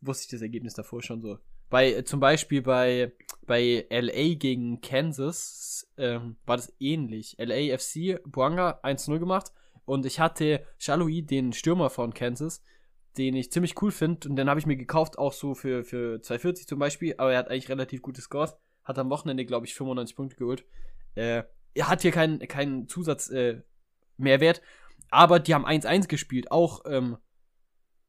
Wusste 0.00 0.24
ich 0.24 0.30
das 0.30 0.42
Ergebnis 0.42 0.74
davor 0.74 1.02
schon 1.02 1.20
so. 1.20 1.38
Bei, 1.68 1.92
äh, 1.92 2.04
zum 2.04 2.20
Beispiel 2.20 2.62
bei, 2.62 3.12
bei 3.46 3.86
LA 3.90 4.34
gegen 4.34 4.80
Kansas 4.80 5.90
ähm, 5.96 6.36
war 6.46 6.56
das 6.56 6.72
ähnlich. 6.78 7.36
LAFC, 7.38 8.20
Buanga 8.24 8.80
1-0 8.82 9.18
gemacht 9.18 9.52
und 9.84 10.06
ich 10.06 10.20
hatte 10.20 10.66
Shaloi, 10.78 11.22
den 11.22 11.52
Stürmer 11.52 11.90
von 11.90 12.14
Kansas, 12.14 12.62
den 13.18 13.36
ich 13.36 13.52
ziemlich 13.52 13.80
cool 13.82 13.90
finde 13.90 14.28
und 14.28 14.36
den 14.36 14.48
habe 14.48 14.58
ich 14.58 14.66
mir 14.66 14.76
gekauft, 14.76 15.18
auch 15.18 15.32
so 15.32 15.54
für, 15.54 15.84
für 15.84 16.20
240 16.20 16.66
zum 16.66 16.78
Beispiel, 16.78 17.14
aber 17.18 17.32
er 17.32 17.38
hat 17.38 17.48
eigentlich 17.48 17.68
relativ 17.68 18.02
gute 18.02 18.22
Scores. 18.22 18.56
Hat 18.84 18.98
am 18.98 19.10
Wochenende, 19.10 19.44
glaube 19.44 19.66
ich, 19.66 19.74
95 19.74 20.16
Punkte 20.16 20.36
geholt. 20.36 20.64
Äh, 21.14 21.44
er 21.74 21.88
hat 21.88 22.02
hier 22.02 22.10
keinen 22.10 22.40
keinen 22.40 22.88
Zusatz 22.88 23.30
äh, 23.30 23.62
aber 25.10 25.40
die 25.40 25.54
haben 25.54 25.66
1-1 25.66 26.08
gespielt, 26.08 26.50
auch 26.50 26.84
ähm, 26.86 27.18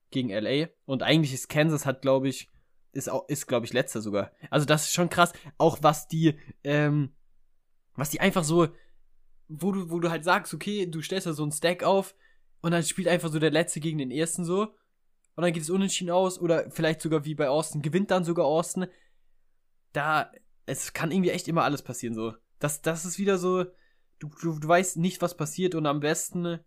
gegen 0.09 0.29
LA. 0.29 0.69
Und 0.85 1.03
eigentlich 1.03 1.33
ist 1.33 1.49
Kansas 1.49 1.85
hat, 1.85 2.01
glaube 2.01 2.29
ich, 2.29 2.49
ist 2.93 3.09
ist, 3.27 3.47
glaube 3.47 3.65
ich, 3.65 3.73
letzter 3.73 4.01
sogar. 4.01 4.31
Also 4.49 4.65
das 4.65 4.85
ist 4.85 4.93
schon 4.93 5.09
krass. 5.09 5.33
Auch 5.57 5.79
was 5.81 6.07
die, 6.07 6.35
ähm, 6.63 7.13
was 7.95 8.09
die 8.09 8.21
einfach 8.21 8.43
so, 8.43 8.69
wo 9.49 9.71
du, 9.71 9.89
wo 9.89 9.99
du 9.99 10.09
halt 10.09 10.23
sagst, 10.23 10.53
okay, 10.53 10.85
du 10.85 11.01
stellst 11.01 11.27
da 11.27 11.33
so 11.33 11.43
einen 11.43 11.51
Stack 11.51 11.83
auf 11.83 12.15
und 12.61 12.71
dann 12.71 12.83
spielt 12.83 13.07
einfach 13.07 13.29
so 13.29 13.39
der 13.39 13.51
Letzte 13.51 13.79
gegen 13.79 13.97
den 13.97 14.11
Ersten 14.11 14.45
so. 14.45 14.73
Und 15.35 15.43
dann 15.43 15.53
geht 15.53 15.63
es 15.63 15.69
unentschieden 15.69 16.11
aus 16.11 16.39
oder 16.39 16.69
vielleicht 16.69 17.01
sogar 17.01 17.25
wie 17.25 17.35
bei 17.35 17.49
Austin, 17.49 17.81
gewinnt 17.81 18.11
dann 18.11 18.23
sogar 18.23 18.45
Austin. 18.45 18.87
Da, 19.91 20.31
es 20.65 20.93
kann 20.93 21.11
irgendwie 21.11 21.31
echt 21.31 21.47
immer 21.47 21.63
alles 21.63 21.81
passieren 21.81 22.13
so. 22.13 22.33
Das, 22.59 22.81
das 22.81 23.05
ist 23.05 23.17
wieder 23.17 23.37
so, 23.37 23.65
du, 24.19 24.29
du, 24.41 24.59
du 24.59 24.67
weißt 24.67 24.97
nicht, 24.97 25.21
was 25.21 25.35
passiert 25.35 25.75
und 25.75 25.85
am 25.85 25.99
besten, 25.99 26.59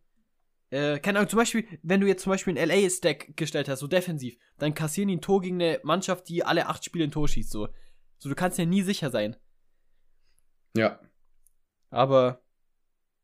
äh, 0.70 0.98
keine 0.98 1.18
Ahnung, 1.18 1.30
zum 1.30 1.38
Beispiel, 1.38 1.66
wenn 1.82 2.00
du 2.00 2.06
jetzt 2.06 2.22
zum 2.22 2.30
Beispiel 2.30 2.58
einen 2.58 2.68
LA-Stack 2.68 3.36
gestellt 3.36 3.68
hast, 3.68 3.80
so 3.80 3.86
defensiv, 3.86 4.36
dann 4.58 4.74
kassieren 4.74 5.08
die 5.08 5.16
ein 5.16 5.22
Tor 5.22 5.40
gegen 5.40 5.62
eine 5.62 5.80
Mannschaft, 5.82 6.28
die 6.28 6.44
alle 6.44 6.66
acht 6.66 6.84
Spiele 6.84 7.04
ein 7.04 7.12
Tor 7.12 7.28
schießt, 7.28 7.50
so. 7.50 7.68
So, 8.18 8.28
du 8.28 8.34
kannst 8.34 8.58
ja 8.58 8.64
nie 8.64 8.82
sicher 8.82 9.10
sein. 9.10 9.36
Ja. 10.76 11.00
Aber 11.90 12.42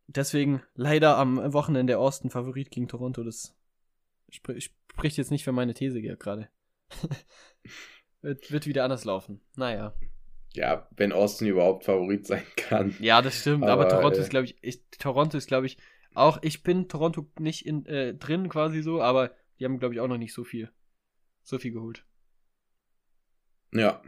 deswegen 0.07 0.62
leider 0.74 1.16
am 1.18 1.53
Wochenende 1.53 1.99
Austin 1.99 2.30
Favorit 2.30 2.70
gegen 2.70 2.88
Toronto. 2.88 3.22
Das 3.22 3.55
spr 4.30 4.55
spricht 4.93 5.16
jetzt 5.16 5.30
nicht 5.30 5.45
für 5.45 5.53
meine 5.53 5.74
These 5.74 5.99
hier 5.99 6.16
gerade. 6.16 6.49
wird, 8.22 8.51
wird 8.51 8.66
wieder 8.66 8.84
anders 8.84 9.05
laufen. 9.05 9.40
Naja. 9.57 9.95
Ja, 10.55 10.88
wenn 10.97 11.12
Austin 11.12 11.49
überhaupt 11.49 11.84
Favorit 11.84 12.26
sein 12.26 12.45
kann. 12.57 12.95
Ja, 13.01 13.22
das 13.22 13.40
stimmt. 13.40 13.64
Aber, 13.64 13.82
Aber, 13.82 13.88
Toronto 13.88 14.18
äh, 14.18 14.22
ist, 14.22 14.30
glaube 14.30 14.47
ich, 14.47 14.57
ich, 14.61 14.82
Toronto 14.99 15.38
ist, 15.38 15.47
glaube 15.47 15.66
ich, 15.66 15.78
auch, 16.14 16.38
ich 16.43 16.62
bin 16.62 16.88
Toronto 16.88 17.26
nicht 17.38 17.64
in, 17.64 17.86
äh, 17.86 18.14
drin 18.14 18.49
quasi 18.49 18.82
so, 18.82 19.01
aber 19.01 19.34
die 19.59 19.64
haben, 19.64 19.78
glaube 19.78 19.95
ich, 19.95 20.01
auch 20.01 20.09
noch 20.09 20.18
nicht 20.18 20.34
so 20.34 20.45
viel, 20.45 20.70
so 21.43 21.59
viel 21.59 21.72
geholt. 21.72 22.05
Ja. 23.72 24.03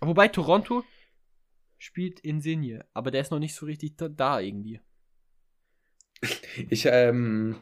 Wobei 0.00 0.28
Toronto 0.28 0.82
spielt 1.76 2.20
Insigne, 2.20 2.86
aber 2.94 3.10
der 3.10 3.20
ist 3.20 3.30
noch 3.30 3.38
nicht 3.38 3.54
so 3.54 3.66
richtig 3.66 3.96
da, 3.96 4.08
da 4.08 4.40
irgendwie. 4.40 4.80
Ich 6.70 6.86
ähm, 6.86 7.60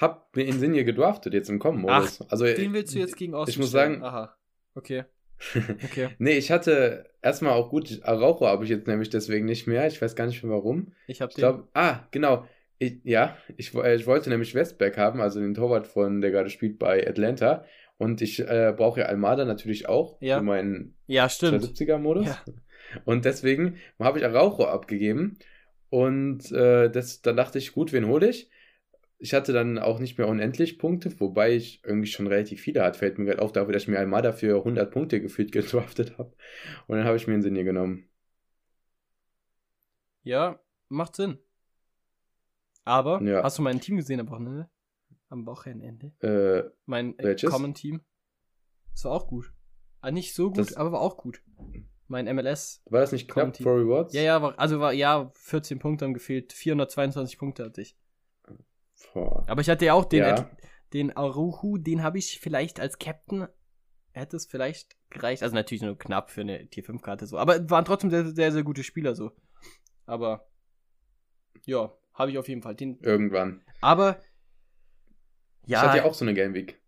hab 0.00 0.34
mir 0.36 0.44
Insigne 0.46 0.84
gedraftet 0.84 1.34
jetzt 1.34 1.50
im 1.50 1.58
Kommen-Modus. 1.58 2.22
Also, 2.30 2.44
Den 2.44 2.72
willst 2.72 2.94
du 2.94 2.98
jetzt 2.98 3.16
gegen 3.16 3.34
Austin 3.34 3.52
ich 3.52 3.58
muss 3.58 3.70
sagen- 3.70 4.02
Aha. 4.02 4.36
Okay. 4.74 5.04
Okay. 5.84 6.10
nee, 6.18 6.36
ich 6.36 6.50
hatte 6.50 7.04
erstmal 7.22 7.52
auch 7.54 7.70
gut, 7.70 8.00
Araujo 8.02 8.46
habe 8.46 8.64
ich 8.64 8.70
jetzt 8.70 8.86
nämlich 8.86 9.08
deswegen 9.08 9.46
nicht 9.46 9.66
mehr. 9.66 9.86
Ich 9.86 10.00
weiß 10.02 10.14
gar 10.14 10.26
nicht 10.26 10.42
mehr 10.42 10.52
warum. 10.52 10.92
Ich 11.06 11.20
habe 11.22 11.32
den. 11.32 11.38
glaube, 11.38 11.68
ah, 11.74 12.00
genau. 12.10 12.46
Ich, 12.78 12.98
ja, 13.04 13.36
ich, 13.56 13.74
äh, 13.74 13.94
ich 13.94 14.06
wollte 14.06 14.28
nämlich 14.30 14.54
Westberg 14.54 14.96
haben, 14.98 15.20
also 15.20 15.40
den 15.40 15.54
Torwart 15.54 15.86
von, 15.86 16.20
der 16.20 16.30
gerade 16.30 16.50
spielt 16.50 16.78
bei 16.78 17.06
Atlanta. 17.06 17.64
Und 17.98 18.22
ich 18.22 18.40
äh, 18.40 18.72
brauche 18.76 19.00
ja 19.00 19.06
Almada 19.06 19.44
natürlich 19.44 19.88
auch 19.88 20.16
Ja. 20.20 20.38
für 20.38 20.44
meinen 20.44 20.94
ja, 21.06 21.28
stimmt. 21.28 21.62
270er-Modus. 21.64 22.26
Ja. 22.26 22.38
Und 23.04 23.24
deswegen 23.24 23.76
habe 23.98 24.18
ich 24.18 24.24
Araujo 24.24 24.64
abgegeben. 24.64 25.38
Und 25.90 26.50
äh, 26.52 26.90
das, 26.90 27.20
dann 27.22 27.36
dachte 27.36 27.58
ich, 27.58 27.72
gut, 27.72 27.92
wen 27.92 28.06
hole 28.06 28.28
ich? 28.30 28.50
Ich 29.22 29.34
hatte 29.34 29.52
dann 29.52 29.78
auch 29.78 29.98
nicht 29.98 30.16
mehr 30.16 30.26
unendlich 30.28 30.78
Punkte, 30.78 31.20
wobei 31.20 31.54
ich 31.54 31.84
irgendwie 31.84 32.08
schon 32.08 32.26
relativ 32.26 32.62
viele 32.62 32.82
hatte. 32.82 32.98
Fällt 32.98 33.18
mir 33.18 33.26
gerade 33.26 33.42
auf, 33.42 33.52
dafür, 33.52 33.74
dass 33.74 33.82
ich 33.82 33.88
mir 33.88 33.98
Almada 33.98 34.32
für 34.32 34.56
100 34.64 34.90
Punkte 34.90 35.20
gefühlt 35.20 35.52
gedraftet 35.52 36.16
habe. 36.18 36.34
Und 36.86 36.96
dann 36.96 37.06
habe 37.06 37.16
ich 37.18 37.26
mir 37.26 37.34
einen 37.34 37.42
Sinne 37.42 37.62
genommen. 37.62 38.08
Ja, 40.22 40.58
macht 40.88 41.16
Sinn. 41.16 41.38
Aber, 42.84 43.22
Ja. 43.22 43.42
hast 43.42 43.58
du 43.58 43.62
mein 43.62 43.80
Team 43.80 43.96
gesehen 43.96 44.20
am 44.20 44.28
Wochenende? 44.30 44.70
Am 45.28 45.46
Wochenende? 45.46 46.12
Äh, 46.20 46.70
Mein 46.86 47.18
äh? 47.18 47.36
Common 47.36 47.74
Team. 47.74 48.00
Das 48.92 49.04
war 49.04 49.12
auch 49.12 49.28
gut. 49.28 49.52
Ah, 50.00 50.10
nicht 50.10 50.34
so 50.34 50.48
gut, 50.48 50.58
Das- 50.58 50.74
aber 50.74 50.92
war 50.92 51.00
auch 51.00 51.16
gut. 51.18 51.42
Mein 52.08 52.26
MLS. 52.26 52.82
war 52.86 53.00
das 53.02 53.12
nicht 53.12 53.28
knapp 53.30 53.44
Comedy. 53.52 53.62
for 53.62 53.76
Rewards? 53.78 54.14
Ja, 54.14 54.22
ja, 54.22 54.42
war, 54.42 54.58
also 54.58 54.80
war, 54.80 54.92
ja, 54.92 55.30
14 55.36 55.78
Punkte 55.78 56.04
haben 56.06 56.14
gefehlt. 56.14 56.52
422 56.52 57.38
Punkte 57.38 57.64
hatte 57.66 57.82
ich. 57.82 57.96
Boah. 59.14 59.44
Aber 59.48 59.60
ich 59.60 59.68
hatte 59.70 59.84
ja 59.86 59.94
auch 59.94 60.04
den, 60.04 60.20
Ja. 60.22 60.50
Den 60.92 61.16
Aruhu, 61.16 61.78
den 61.78 62.02
habe 62.02 62.18
ich 62.18 62.40
vielleicht 62.40 62.80
als 62.80 62.98
Captain, 62.98 63.46
hätte 64.12 64.36
es 64.36 64.46
vielleicht 64.46 64.96
gereicht. 65.10 65.42
Also 65.42 65.54
natürlich 65.54 65.82
nur 65.82 65.96
knapp 65.96 66.30
für 66.30 66.40
eine 66.40 66.66
Tier 66.68 66.82
5 66.82 67.00
Karte 67.02 67.26
so. 67.26 67.38
Aber 67.38 67.70
waren 67.70 67.84
trotzdem 67.84 68.10
sehr, 68.10 68.26
sehr, 68.26 68.50
sehr 68.52 68.62
gute 68.64 68.82
Spieler 68.82 69.14
so. 69.14 69.30
Aber, 70.06 70.48
ja, 71.64 71.92
habe 72.14 72.30
ich 72.32 72.38
auf 72.38 72.48
jeden 72.48 72.62
Fall. 72.62 72.74
Den, 72.74 72.98
Irgendwann. 73.02 73.62
aber, 73.80 74.20
ja, 75.66 75.78
Ich 75.82 75.88
hatte 75.88 75.98
ja 75.98 76.04
auch 76.04 76.14
so 76.14 76.24
eine 76.24 76.34
Game 76.34 76.54
Week. 76.54 76.80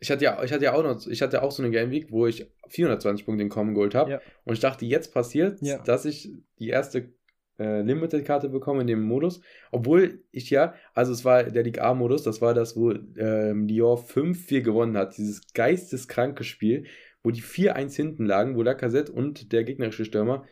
Ich 0.00 0.10
hatte 0.10 0.22
ja, 0.24 0.42
ich 0.44 0.52
hatte 0.52 0.64
ja 0.64 0.74
auch 0.74 0.82
noch, 0.82 1.06
ich 1.06 1.22
hatte 1.22 1.42
auch 1.42 1.50
so 1.50 1.62
eine 1.62 1.72
Game 1.72 1.90
Week, 1.90 2.12
wo 2.12 2.26
ich 2.26 2.46
420 2.68 3.24
Punkte 3.24 3.42
in 3.42 3.48
Common 3.48 3.74
Gold 3.74 3.94
habe. 3.94 4.10
Ja. 4.10 4.20
Und 4.44 4.54
ich 4.54 4.60
dachte, 4.60 4.84
jetzt 4.84 5.12
passiert, 5.12 5.60
Ja. 5.62 5.78
dass 5.78 6.04
ich 6.04 6.30
die 6.58 6.68
erste 6.68 7.12
äh, 7.58 7.82
Limited-Karte 7.82 8.48
bekomme 8.48 8.82
in 8.82 8.86
dem 8.86 9.02
Modus. 9.02 9.40
Obwohl 9.70 10.22
ich 10.30 10.50
ja, 10.50 10.74
also 10.94 11.12
es 11.12 11.24
war 11.24 11.44
der 11.44 11.62
League 11.62 11.80
A-Modus, 11.80 12.22
das 12.22 12.40
war 12.40 12.54
das, 12.54 12.76
wo 12.76 12.92
ähm, 12.92 13.66
Lyon 13.66 13.98
5-4 13.98 14.60
gewonnen 14.62 14.96
hat. 14.96 15.16
Dieses 15.16 15.52
geisteskranke 15.52 16.44
Spiel, 16.44 16.84
wo 17.22 17.30
die 17.30 17.42
4-1 17.42 17.94
hinten 17.96 18.26
lagen, 18.26 18.56
wo 18.56 18.62
Lacazette 18.62 19.12
und 19.12 19.52
der 19.52 19.64
gegnerische 19.64 20.04
Stürmer, 20.04 20.44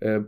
äh, 0.00 0.20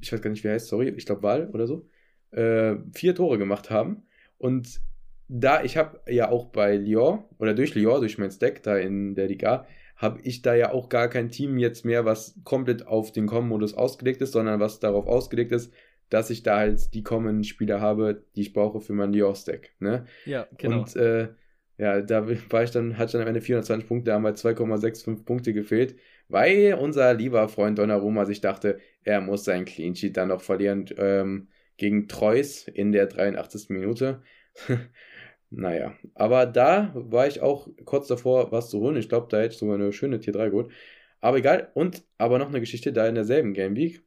ich 0.00 0.12
weiß 0.12 0.22
gar 0.22 0.30
nicht, 0.30 0.44
wie 0.44 0.48
er 0.48 0.54
heißt, 0.54 0.68
sorry, 0.68 0.88
ich 0.88 1.06
glaube 1.06 1.22
Wahl 1.22 1.50
oder 1.52 1.66
so, 1.66 1.88
äh, 2.30 2.76
vier 2.92 3.14
Tore 3.14 3.38
gemacht 3.38 3.70
haben. 3.70 4.04
Und 4.38 4.80
da, 5.28 5.62
ich 5.62 5.76
habe 5.76 6.00
ja 6.08 6.30
auch 6.30 6.46
bei 6.46 6.76
Lyon, 6.76 7.24
oder 7.38 7.54
durch 7.54 7.74
Lyon, 7.74 8.00
durch 8.00 8.18
mein 8.18 8.30
Stack 8.30 8.62
da 8.62 8.76
in 8.76 9.14
der 9.14 9.28
Liga, 9.28 9.66
habe 10.00 10.20
ich 10.22 10.40
da 10.40 10.54
ja 10.54 10.72
auch 10.72 10.88
gar 10.88 11.08
kein 11.08 11.30
Team 11.30 11.58
jetzt 11.58 11.84
mehr, 11.84 12.04
was 12.06 12.40
komplett 12.42 12.86
auf 12.86 13.12
den 13.12 13.26
Common-Modus 13.26 13.74
ausgelegt 13.74 14.22
ist, 14.22 14.32
sondern 14.32 14.58
was 14.58 14.80
darauf 14.80 15.06
ausgelegt 15.06 15.52
ist, 15.52 15.72
dass 16.10 16.30
ich 16.30 16.42
da 16.42 16.58
halt 16.58 16.92
die 16.92 17.02
Common-Spieler 17.02 17.80
habe, 17.80 18.24
die 18.36 18.42
ich 18.42 18.52
brauche 18.52 18.80
für 18.80 18.92
mein 18.92 19.12
Lyon-Stack. 19.12 19.70
Ne? 19.78 20.04
ja, 20.26 20.46
genau. 20.58 20.80
Und 20.80 20.96
äh, 20.96 21.28
ja, 21.78 22.02
da 22.02 22.28
war 22.28 22.62
ich 22.62 22.70
dann, 22.72 22.98
hatte 22.98 23.06
ich 23.06 23.12
dann 23.12 23.22
am 23.22 23.28
Ende 23.28 23.40
420 23.40 23.88
Punkte, 23.88 24.10
da 24.10 24.16
haben 24.16 24.26
halt 24.26 24.36
2,65 24.36 25.24
Punkte 25.24 25.54
gefehlt, 25.54 25.96
weil 26.28 26.74
unser 26.74 27.14
lieber 27.14 27.48
Freund 27.48 27.78
Donnarumma 27.78 28.26
sich 28.26 28.42
dachte, 28.42 28.80
er 29.02 29.22
muss 29.22 29.44
seinen 29.44 29.64
Clean 29.64 29.96
Sheet 29.96 30.16
dann 30.16 30.28
noch 30.28 30.42
verlieren 30.42 30.84
ähm, 30.98 31.48
gegen 31.78 32.06
Treus 32.06 32.68
in 32.68 32.92
der 32.92 33.06
83. 33.06 33.70
Minute. 33.70 34.22
naja, 35.50 35.94
aber 36.14 36.44
da 36.44 36.92
war 36.94 37.26
ich 37.26 37.40
auch 37.40 37.68
kurz 37.86 38.08
davor, 38.08 38.52
was 38.52 38.68
zu 38.68 38.80
holen. 38.80 38.96
Ich 38.96 39.08
glaube, 39.08 39.28
da 39.30 39.38
hätte 39.38 39.54
ich 39.54 39.58
sogar 39.58 39.76
eine 39.76 39.92
schöne 39.92 40.20
Tier 40.20 40.34
3 40.34 40.50
geholt. 40.50 40.70
Aber 41.20 41.38
egal. 41.38 41.70
Und 41.74 42.04
aber 42.18 42.38
noch 42.38 42.48
eine 42.48 42.60
Geschichte 42.60 42.92
da 42.92 43.06
in 43.06 43.14
derselben 43.14 43.54
Game 43.54 43.76
Week. 43.76 44.04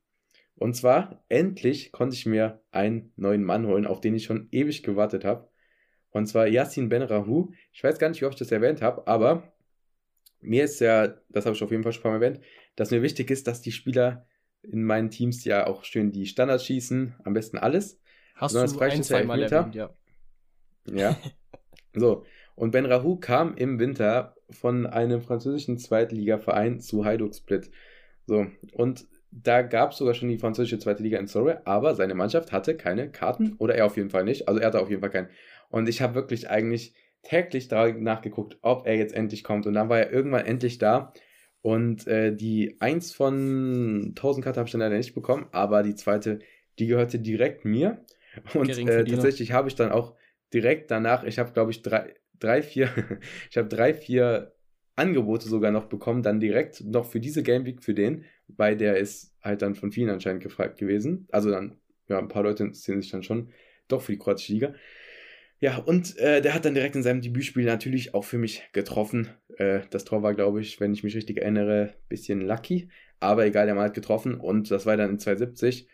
Und 0.63 0.75
zwar, 0.75 1.21
endlich 1.27 1.91
konnte 1.91 2.15
ich 2.15 2.25
mir 2.25 2.61
einen 2.71 3.11
neuen 3.17 3.43
Mann 3.43 3.67
holen, 3.67 3.85
auf 3.85 3.99
den 3.99 4.15
ich 4.15 4.23
schon 4.23 4.47
ewig 4.49 4.81
gewartet 4.81 5.25
habe. 5.25 5.49
Und 6.09 6.27
zwar 6.27 6.47
Yassin 6.47 6.87
Benrahu. 6.87 7.51
Ich 7.73 7.83
weiß 7.83 7.99
gar 7.99 8.07
nicht, 8.07 8.21
wie 8.21 8.25
oft 8.25 8.35
ich 8.35 8.47
das 8.47 8.51
erwähnt 8.53 8.81
habe, 8.81 9.05
aber 9.05 9.51
mir 10.39 10.63
ist 10.63 10.79
ja, 10.79 11.15
das 11.27 11.45
habe 11.45 11.53
ich 11.53 11.61
auf 11.61 11.71
jeden 11.71 11.83
Fall 11.83 11.91
schon 11.91 12.09
mal 12.09 12.15
erwähnt, 12.15 12.39
dass 12.77 12.91
mir 12.91 13.01
wichtig 13.01 13.29
ist, 13.29 13.45
dass 13.45 13.59
die 13.59 13.73
Spieler 13.73 14.25
in 14.61 14.85
meinen 14.85 15.09
Teams 15.09 15.43
ja 15.43 15.67
auch 15.67 15.83
schön 15.83 16.13
die 16.13 16.27
Standards 16.27 16.63
schießen, 16.63 17.15
am 17.25 17.33
besten 17.33 17.57
alles. 17.57 17.99
Hast 18.35 18.53
besonders 18.53 18.71
du 18.71 18.79
ein, 18.79 19.03
zwei 19.03 19.25
Mal 19.25 19.43
erwähnt, 19.43 19.75
ja. 19.75 19.93
Ja. 20.89 21.19
so. 21.93 22.23
Und 22.55 22.71
Ben 22.71 22.85
Rahu 22.85 23.17
kam 23.17 23.57
im 23.57 23.79
Winter 23.79 24.37
von 24.49 24.85
einem 24.85 25.21
französischen 25.21 25.77
Zweitligaverein 25.77 26.79
zu 26.79 27.03
Hajduk 27.03 27.35
Split. 27.35 27.69
So. 28.27 28.47
Und 28.71 29.07
da 29.41 29.61
gab 29.63 29.91
es 29.91 29.97
sogar 29.97 30.13
schon 30.13 30.29
die 30.29 30.37
französische 30.37 30.79
zweite 30.79 31.01
Liga 31.01 31.17
in 31.17 31.27
Surrey, 31.27 31.57
aber 31.65 31.95
seine 31.95 32.13
Mannschaft 32.13 32.51
hatte 32.51 32.77
keine 32.77 33.09
Karten 33.09 33.55
oder 33.57 33.75
er 33.75 33.85
auf 33.85 33.97
jeden 33.97 34.09
Fall 34.09 34.23
nicht. 34.23 34.47
Also 34.47 34.59
er 34.59 34.67
hatte 34.67 34.81
auf 34.81 34.89
jeden 34.89 35.01
Fall 35.01 35.09
keinen. 35.09 35.29
Und 35.69 35.89
ich 35.89 36.01
habe 36.01 36.13
wirklich 36.13 36.49
eigentlich 36.49 36.93
täglich 37.23 37.69
nachgeguckt, 37.71 38.57
ob 38.61 38.85
er 38.85 38.95
jetzt 38.95 39.15
endlich 39.15 39.43
kommt. 39.43 39.65
Und 39.65 39.73
dann 39.73 39.89
war 39.89 39.99
er 39.99 40.11
irgendwann 40.11 40.45
endlich 40.45 40.77
da. 40.77 41.13
Und 41.61 42.05
äh, 42.07 42.35
die 42.35 42.75
1 42.79 43.13
von 43.13 44.07
1000 44.09 44.43
Karte 44.43 44.59
habe 44.59 44.67
ich 44.67 44.71
dann 44.71 44.81
leider 44.81 44.97
nicht 44.97 45.15
bekommen, 45.15 45.47
aber 45.51 45.81
die 45.81 45.95
zweite, 45.95 46.39
die 46.77 46.87
gehörte 46.87 47.19
direkt 47.19 47.65
mir. 47.65 48.05
Und 48.53 48.69
äh, 48.69 48.73
Geringverdiener. 48.73 49.17
tatsächlich 49.17 49.51
habe 49.53 49.69
ich 49.69 49.75
dann 49.75 49.91
auch 49.91 50.15
direkt 50.53 50.91
danach, 50.91 51.23
ich 51.23 51.39
habe 51.39 51.53
glaube 51.53 51.71
ich 51.71 51.81
drei, 51.81 52.13
drei, 52.39 52.61
vier, 52.61 52.89
ich 53.49 53.57
habe 53.57 53.69
drei, 53.69 53.93
vier 53.93 54.53
Angebote 54.95 55.47
sogar 55.47 55.71
noch 55.71 55.85
bekommen, 55.85 56.21
dann 56.21 56.39
direkt 56.39 56.83
noch 56.83 57.05
für 57.05 57.19
diese 57.19 57.41
Game 57.41 57.65
Week 57.65 57.81
für 57.81 57.93
den, 57.93 58.25
bei 58.55 58.75
der 58.75 58.97
ist 58.97 59.33
halt 59.41 59.61
dann 59.61 59.75
von 59.75 59.91
vielen 59.91 60.09
anscheinend 60.09 60.43
gefragt 60.43 60.77
gewesen. 60.77 61.27
Also 61.31 61.51
dann, 61.51 61.77
ja, 62.07 62.19
ein 62.19 62.27
paar 62.27 62.43
Leute 62.43 62.63
interessieren 62.63 63.01
sich 63.01 63.11
dann 63.11 63.23
schon 63.23 63.51
doch 63.87 64.01
für 64.01 64.11
die 64.11 64.17
kroatische 64.17 64.53
Liga. 64.53 64.73
Ja, 65.59 65.77
und 65.77 66.17
äh, 66.17 66.41
der 66.41 66.53
hat 66.53 66.65
dann 66.65 66.73
direkt 66.73 66.95
in 66.95 67.03
seinem 67.03 67.21
Debütspiel 67.21 67.63
natürlich 67.63 68.13
auch 68.13 68.25
für 68.25 68.37
mich 68.37 68.63
getroffen. 68.73 69.29
Äh, 69.57 69.81
das 69.91 70.03
Tor 70.03 70.21
war, 70.21 70.33
glaube 70.33 70.59
ich, 70.59 70.79
wenn 70.81 70.93
ich 70.93 71.03
mich 71.03 71.15
richtig 71.15 71.37
erinnere, 71.37 71.93
bisschen 72.09 72.41
lucky. 72.41 72.89
Aber 73.19 73.45
egal, 73.45 73.65
der 73.65 73.75
Mann 73.75 73.85
hat 73.85 73.93
getroffen 73.93 74.35
und 74.35 74.69
das 74.71 74.85
war 74.85 74.97
dann 74.97 75.11
in 75.11 75.19
270. 75.19 75.87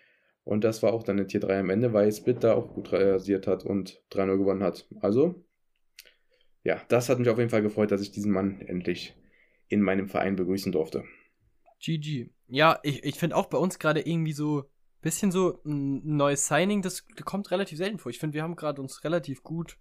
Und 0.43 0.63
das 0.63 0.81
war 0.81 0.93
auch 0.93 1.03
dann 1.03 1.19
in 1.19 1.27
Tier 1.27 1.39
3 1.39 1.59
am 1.59 1.69
Ende, 1.69 1.93
weil 1.93 2.11
Split 2.11 2.43
da 2.43 2.53
auch 2.53 2.73
gut 2.73 2.91
rasiert 2.91 3.45
hat 3.45 3.63
und 3.63 4.01
3-0 4.09 4.37
gewonnen 4.39 4.63
hat. 4.63 4.87
Also, 5.01 5.45
ja, 6.63 6.81
das 6.87 7.07
hat 7.09 7.19
mich 7.19 7.29
auf 7.29 7.37
jeden 7.37 7.51
Fall 7.51 7.61
gefreut, 7.61 7.91
dass 7.91 8.01
ich 8.01 8.11
diesen 8.11 8.31
Mann 8.31 8.61
endlich 8.61 9.15
in 9.67 9.81
meinem 9.81 10.07
Verein 10.07 10.35
begrüßen 10.35 10.71
durfte. 10.71 11.03
GG. 11.79 12.29
Ja, 12.49 12.79
ich, 12.83 13.03
ich 13.03 13.15
finde 13.15 13.35
auch 13.35 13.45
bei 13.45 13.57
uns 13.57 13.79
gerade 13.79 14.01
irgendwie 14.01 14.33
so 14.33 14.69
bisschen 15.01 15.31
so 15.31 15.61
ein 15.65 16.15
neues 16.17 16.47
Signing, 16.47 16.81
das 16.81 17.07
kommt 17.23 17.51
relativ 17.51 17.77
selten 17.77 17.99
vor. 17.99 18.09
Ich 18.09 18.19
finde, 18.19 18.33
wir 18.33 18.43
haben 18.43 18.55
gerade 18.55 18.81
uns 18.81 19.03
relativ 19.03 19.43
gut, 19.43 19.77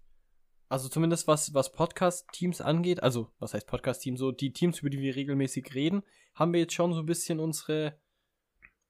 also 0.69 0.87
zumindest 0.87 1.27
was, 1.27 1.53
was 1.53 1.71
Podcast-Teams 1.71 2.61
angeht, 2.61 3.03
also 3.03 3.31
was 3.39 3.53
heißt 3.53 3.67
Podcast-Team, 3.67 4.17
so 4.17 4.31
die 4.31 4.53
Teams, 4.53 4.79
über 4.79 4.89
die 4.89 4.99
wir 4.99 5.15
regelmäßig 5.15 5.73
reden, 5.73 6.03
haben 6.35 6.53
wir 6.53 6.61
jetzt 6.61 6.73
schon 6.73 6.93
so 6.93 6.99
ein 6.99 7.05
bisschen 7.05 7.39
unsere, 7.39 7.99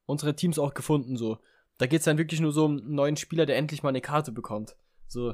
unsere 0.06 0.36
Teams 0.36 0.60
auch 0.60 0.74
gefunden, 0.74 1.18
so. 1.18 1.40
Da 1.78 1.88
geht's 1.88 2.06
dann 2.06 2.18
wirklich 2.18 2.42
nur 2.42 2.52
so 2.52 2.66
um 2.66 2.78
einen 2.78 2.94
neuen 2.94 3.16
Spieler, 3.16 3.46
der 3.46 3.56
endlich 3.56 3.84
mal 3.84 3.90
eine 3.90 4.02
Karte 4.02 4.34
bekommt. 4.34 4.76
So, 5.08 5.34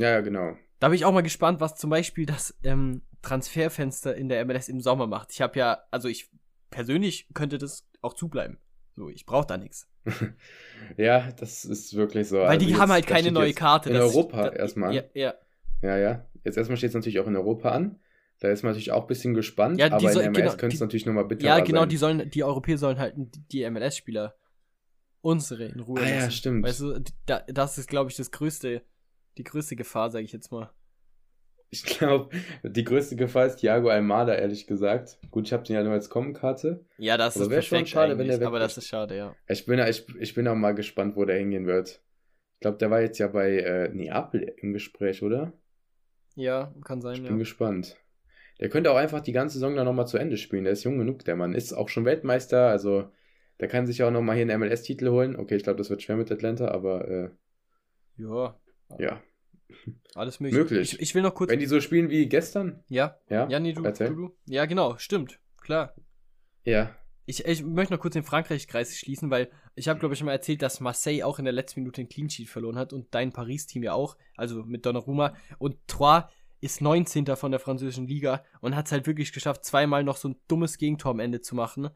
Ja, 0.00 0.12
ja, 0.12 0.20
genau. 0.22 0.56
da 0.80 0.88
bin 0.88 0.96
ich 0.96 1.04
auch 1.04 1.12
mal 1.12 1.22
gespannt, 1.22 1.60
was 1.60 1.76
zum 1.76 1.90
Beispiel 1.90 2.24
das 2.24 2.58
ähm, 2.62 3.02
Transferfenster 3.20 4.16
in 4.16 4.30
der 4.30 4.44
MLS 4.46 4.68
im 4.68 4.80
Sommer 4.80 5.06
macht. 5.06 5.30
Ich 5.32 5.42
habe 5.42 5.58
ja, 5.58 5.82
also 5.90 6.08
ich 6.08 6.30
persönlich 6.74 7.28
könnte 7.34 7.56
das 7.58 7.86
auch 8.02 8.14
zubleiben. 8.14 8.58
So, 8.96 9.08
ich 9.08 9.24
brauche 9.26 9.46
da 9.46 9.56
nichts. 9.56 9.88
Ja, 10.98 11.30
das 11.32 11.64
ist 11.64 11.94
wirklich 11.94 12.28
so. 12.28 12.36
Weil 12.38 12.46
Also 12.48 12.66
die 12.66 12.72
jetzt- 12.72 12.80
haben 12.80 12.92
halt 12.92 13.06
keine 13.06 13.32
neue 13.32 13.54
Karte. 13.54 13.88
In 13.90 13.96
Europa 13.96 14.50
da- 14.50 14.56
erstmal. 14.56 14.94
Ja, 14.94 15.02
ja. 15.14 15.34
Ja, 15.82 15.96
ja. 15.96 16.26
Jetzt 16.44 16.58
erstmal 16.58 16.76
steht 16.76 16.88
es 16.90 16.94
natürlich 16.94 17.20
auch 17.20 17.26
in 17.26 17.36
Europa 17.36 17.70
an. 17.70 17.98
Da 18.40 18.48
ist 18.50 18.62
man 18.62 18.72
natürlich 18.72 18.92
auch 18.92 19.02
ein 19.02 19.06
bisschen 19.06 19.32
gespannt. 19.34 19.78
Ja, 19.78 19.88
die 19.88 19.94
aber 19.94 20.12
soll- 20.12 20.22
in 20.24 20.32
MLS 20.32 20.42
genau, 20.42 20.56
könnte 20.56 20.74
es 20.74 20.80
natürlich 20.80 21.06
nochmal 21.06 21.24
bitter 21.24 21.46
ja 21.46 21.60
genau, 21.60 21.80
sein. 21.80 21.88
die 21.88 21.96
sollen, 21.96 22.30
die 22.30 22.44
Europäer 22.44 22.76
sollen 22.78 22.98
halt 22.98 23.14
die 23.52 23.64
MLS-Spieler 23.70 24.34
unsere 25.22 25.64
in 25.64 25.80
Ruhe 25.80 26.00
Ah 26.00 26.06
ja, 26.08 26.14
lassen. 26.16 26.32
stimmt. 26.32 26.64
Weißt 26.66 26.80
du, 26.80 27.00
da, 27.26 27.40
das 27.48 27.78
ist, 27.78 27.88
glaube 27.88 28.10
ich, 28.10 28.16
das 28.16 28.30
größte, 28.30 28.82
die 29.38 29.44
größte 29.44 29.74
Gefahr, 29.76 30.10
sage 30.10 30.24
ich 30.24 30.32
jetzt 30.32 30.52
mal. 30.52 30.70
Ich 31.74 31.84
glaube, 31.84 32.34
die 32.62 32.84
größte 32.84 33.16
Gefahr 33.16 33.46
ist 33.46 33.56
Thiago 33.56 33.88
Almada, 33.88 34.34
ehrlich 34.34 34.66
gesagt. 34.66 35.18
Gut, 35.30 35.46
ich 35.46 35.52
habe 35.52 35.64
den 35.64 35.74
ja 35.76 35.82
nur 35.82 35.92
als 35.92 36.08
Kommenkarte. 36.08 36.84
Ja, 36.98 37.16
das 37.16 37.40
Aber 37.40 37.56
ist 37.58 37.66
schon 37.66 37.86
schade, 37.86 38.18
wenn 38.18 38.28
der 38.28 38.36
eigentlich, 38.36 38.46
aber 38.46 38.58
das 38.58 38.76
ist 38.78 38.86
schade, 38.88 39.16
ja. 39.16 39.36
Ich 39.48 39.66
bin, 39.66 39.78
ich, 39.80 40.06
ich 40.20 40.34
bin 40.34 40.46
auch 40.48 40.54
mal 40.54 40.74
gespannt, 40.74 41.16
wo 41.16 41.24
der 41.24 41.38
hingehen 41.38 41.66
wird. 41.66 42.02
Ich 42.54 42.60
glaube, 42.60 42.78
der 42.78 42.90
war 42.90 43.00
jetzt 43.02 43.18
ja 43.18 43.28
bei 43.28 43.58
äh, 43.58 43.88
Neapel 43.90 44.54
im 44.58 44.72
Gespräch, 44.72 45.22
oder? 45.22 45.52
Ja, 46.36 46.72
kann 46.84 47.00
sein, 47.00 47.14
Ich 47.14 47.22
ja. 47.22 47.28
bin 47.28 47.38
gespannt. 47.38 47.96
Der 48.60 48.68
könnte 48.68 48.90
auch 48.92 48.96
einfach 48.96 49.20
die 49.20 49.32
ganze 49.32 49.54
Saison 49.54 49.76
dann 49.76 49.86
nochmal 49.86 50.06
zu 50.08 50.18
Ende 50.18 50.36
spielen. 50.38 50.64
Der 50.64 50.72
ist 50.74 50.84
jung 50.84 50.98
genug, 50.98 51.24
der 51.24 51.36
Mann. 51.36 51.54
Ist 51.54 51.72
auch 51.72 51.88
schon 51.88 52.04
Weltmeister, 52.04 52.68
also 52.68 53.10
der 53.60 53.68
kann 53.68 53.86
sich 53.86 54.02
auch 54.02 54.10
nochmal 54.10 54.36
hier 54.36 54.42
einen 54.44 54.60
MLS-Titel 54.60 55.08
holen. 55.10 55.36
Okay, 55.36 55.56
ich 55.56 55.64
glaube, 55.64 55.78
das 55.78 55.90
wird 55.90 56.02
schwer 56.02 56.16
mit 56.16 56.30
Atlanta, 56.32 56.68
aber 56.68 57.08
äh, 57.08 57.30
Ja, 58.16 58.58
ja. 58.98 59.22
Alles 60.14 60.40
möglich. 60.40 60.58
Möglich. 60.58 60.92
Ich, 60.94 61.00
ich 61.00 61.14
will 61.14 61.22
noch 61.22 61.34
kurz. 61.34 61.50
Wenn 61.50 61.58
die 61.58 61.66
so 61.66 61.80
spielen 61.80 62.10
wie 62.10 62.26
gestern, 62.28 62.82
ja, 62.88 63.16
ja? 63.28 63.48
ja, 63.48 63.60
nee, 63.60 63.72
du, 63.72 63.82
du, 63.82 64.14
du. 64.14 64.36
Ja, 64.46 64.66
genau, 64.66 64.96
stimmt. 64.98 65.38
Klar. 65.60 65.94
Ja. 66.64 66.94
Ich, 67.26 67.44
ich 67.44 67.62
möchte 67.62 67.94
noch 67.94 68.00
kurz 68.00 68.12
den 68.12 68.22
Frankreich-Kreis 68.22 68.98
schließen, 68.98 69.30
weil 69.30 69.50
ich 69.74 69.88
habe, 69.88 69.98
glaube 69.98 70.12
ich, 70.12 70.18
schon 70.18 70.26
mal 70.26 70.32
erzählt, 70.32 70.60
dass 70.60 70.80
Marseille 70.80 71.24
auch 71.24 71.38
in 71.38 71.46
der 71.46 71.54
letzten 71.54 71.80
Minute 71.80 72.02
den 72.02 72.08
Clean 72.08 72.28
Sheet 72.28 72.48
verloren 72.48 72.76
hat 72.76 72.92
und 72.92 73.14
dein 73.14 73.32
Paris-Team 73.32 73.82
ja 73.82 73.94
auch, 73.94 74.16
also 74.36 74.62
mit 74.62 74.84
Donnarumma. 74.84 75.34
Und 75.58 75.76
Troyes 75.88 76.24
ist 76.60 76.80
19. 76.80 77.26
von 77.36 77.50
der 77.50 77.60
französischen 77.60 78.06
Liga 78.06 78.44
und 78.60 78.76
hat 78.76 78.86
es 78.86 78.92
halt 78.92 79.06
wirklich 79.06 79.32
geschafft, 79.32 79.64
zweimal 79.64 80.04
noch 80.04 80.16
so 80.16 80.28
ein 80.28 80.36
dummes 80.48 80.78
Gegentor 80.78 81.12
am 81.12 81.20
Ende 81.20 81.40
zu 81.40 81.54
machen 81.54 81.90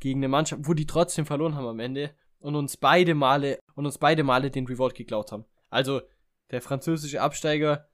gegen 0.00 0.20
eine 0.20 0.28
Mannschaft, 0.28 0.62
wo 0.66 0.74
die 0.74 0.86
trotzdem 0.86 1.26
verloren 1.26 1.54
haben 1.54 1.66
am 1.66 1.80
Ende 1.80 2.14
und 2.38 2.54
uns 2.54 2.76
beide 2.76 3.14
Male 3.14 3.58
und 3.74 3.86
uns 3.86 3.98
beide 3.98 4.22
Male 4.22 4.50
den 4.50 4.66
Reward 4.66 4.94
geklaut 4.94 5.32
haben. 5.32 5.46
Also 5.70 6.02
der 6.50 6.60
französische 6.60 7.20
Absteiger 7.20 7.88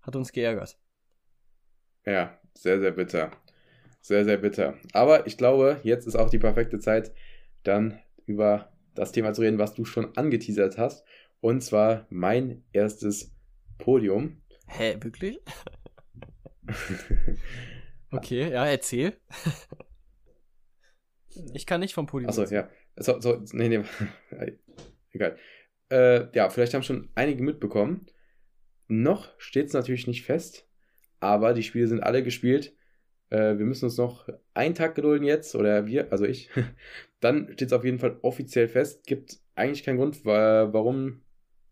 hat 0.00 0.16
uns 0.16 0.32
geärgert. 0.32 0.78
Ja, 2.04 2.38
sehr, 2.54 2.80
sehr 2.80 2.90
bitter. 2.92 3.30
Sehr, 4.00 4.24
sehr 4.24 4.38
bitter. 4.38 4.76
Aber 4.92 5.26
ich 5.26 5.36
glaube, 5.38 5.80
jetzt 5.84 6.06
ist 6.06 6.16
auch 6.16 6.28
die 6.30 6.38
perfekte 6.38 6.80
Zeit, 6.80 7.12
dann 7.62 8.00
über 8.26 8.72
das 8.94 9.12
Thema 9.12 9.32
zu 9.32 9.42
reden, 9.42 9.58
was 9.58 9.74
du 9.74 9.84
schon 9.84 10.16
angeteasert 10.16 10.76
hast. 10.76 11.04
Und 11.40 11.62
zwar 11.62 12.06
mein 12.10 12.64
erstes 12.72 13.32
Podium. 13.78 14.42
Hä, 14.66 14.96
wirklich? 15.00 15.40
Okay, 18.12 18.50
ja, 18.52 18.66
erzähl. 18.66 19.16
Ich 21.54 21.64
kann 21.64 21.80
nicht 21.80 21.94
vom 21.94 22.06
Podium. 22.06 22.28
Achso, 22.28 22.44
ja. 22.44 22.68
So, 22.96 23.18
so, 23.20 23.42
nee, 23.52 23.68
nee. 23.68 23.84
Egal. 25.12 25.38
Äh, 25.92 26.34
ja, 26.34 26.48
vielleicht 26.48 26.72
haben 26.72 26.82
schon 26.82 27.10
einige 27.14 27.42
mitbekommen. 27.42 28.06
Noch 28.88 29.28
steht 29.38 29.66
es 29.66 29.74
natürlich 29.74 30.06
nicht 30.06 30.24
fest, 30.24 30.66
aber 31.20 31.52
die 31.52 31.62
Spiele 31.62 31.86
sind 31.86 32.02
alle 32.02 32.22
gespielt. 32.22 32.74
Äh, 33.28 33.58
wir 33.58 33.66
müssen 33.66 33.84
uns 33.84 33.98
noch 33.98 34.26
einen 34.54 34.74
Tag 34.74 34.94
gedulden 34.94 35.26
jetzt, 35.26 35.54
oder 35.54 35.86
wir, 35.86 36.10
also 36.10 36.24
ich. 36.24 36.48
Dann 37.20 37.52
steht 37.52 37.68
es 37.68 37.72
auf 37.74 37.84
jeden 37.84 37.98
Fall 37.98 38.18
offiziell 38.22 38.68
fest. 38.68 39.06
Gibt 39.06 39.38
eigentlich 39.54 39.84
keinen 39.84 39.98
Grund, 39.98 40.24
wa- 40.24 40.72
warum 40.72 41.20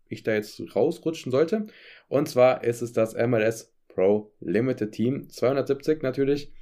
ich 0.07 0.21
da 0.21 0.33
jetzt 0.33 0.61
rausrutschen 0.75 1.31
sollte. 1.31 1.65
Und 2.07 2.29
zwar 2.29 2.63
ist 2.63 2.81
es 2.81 2.93
das 2.93 3.15
MLS 3.15 3.73
Pro 3.87 4.31
Limited 4.39 4.91
Team 4.91 5.29
270 5.29 6.03
natürlich. 6.03 6.53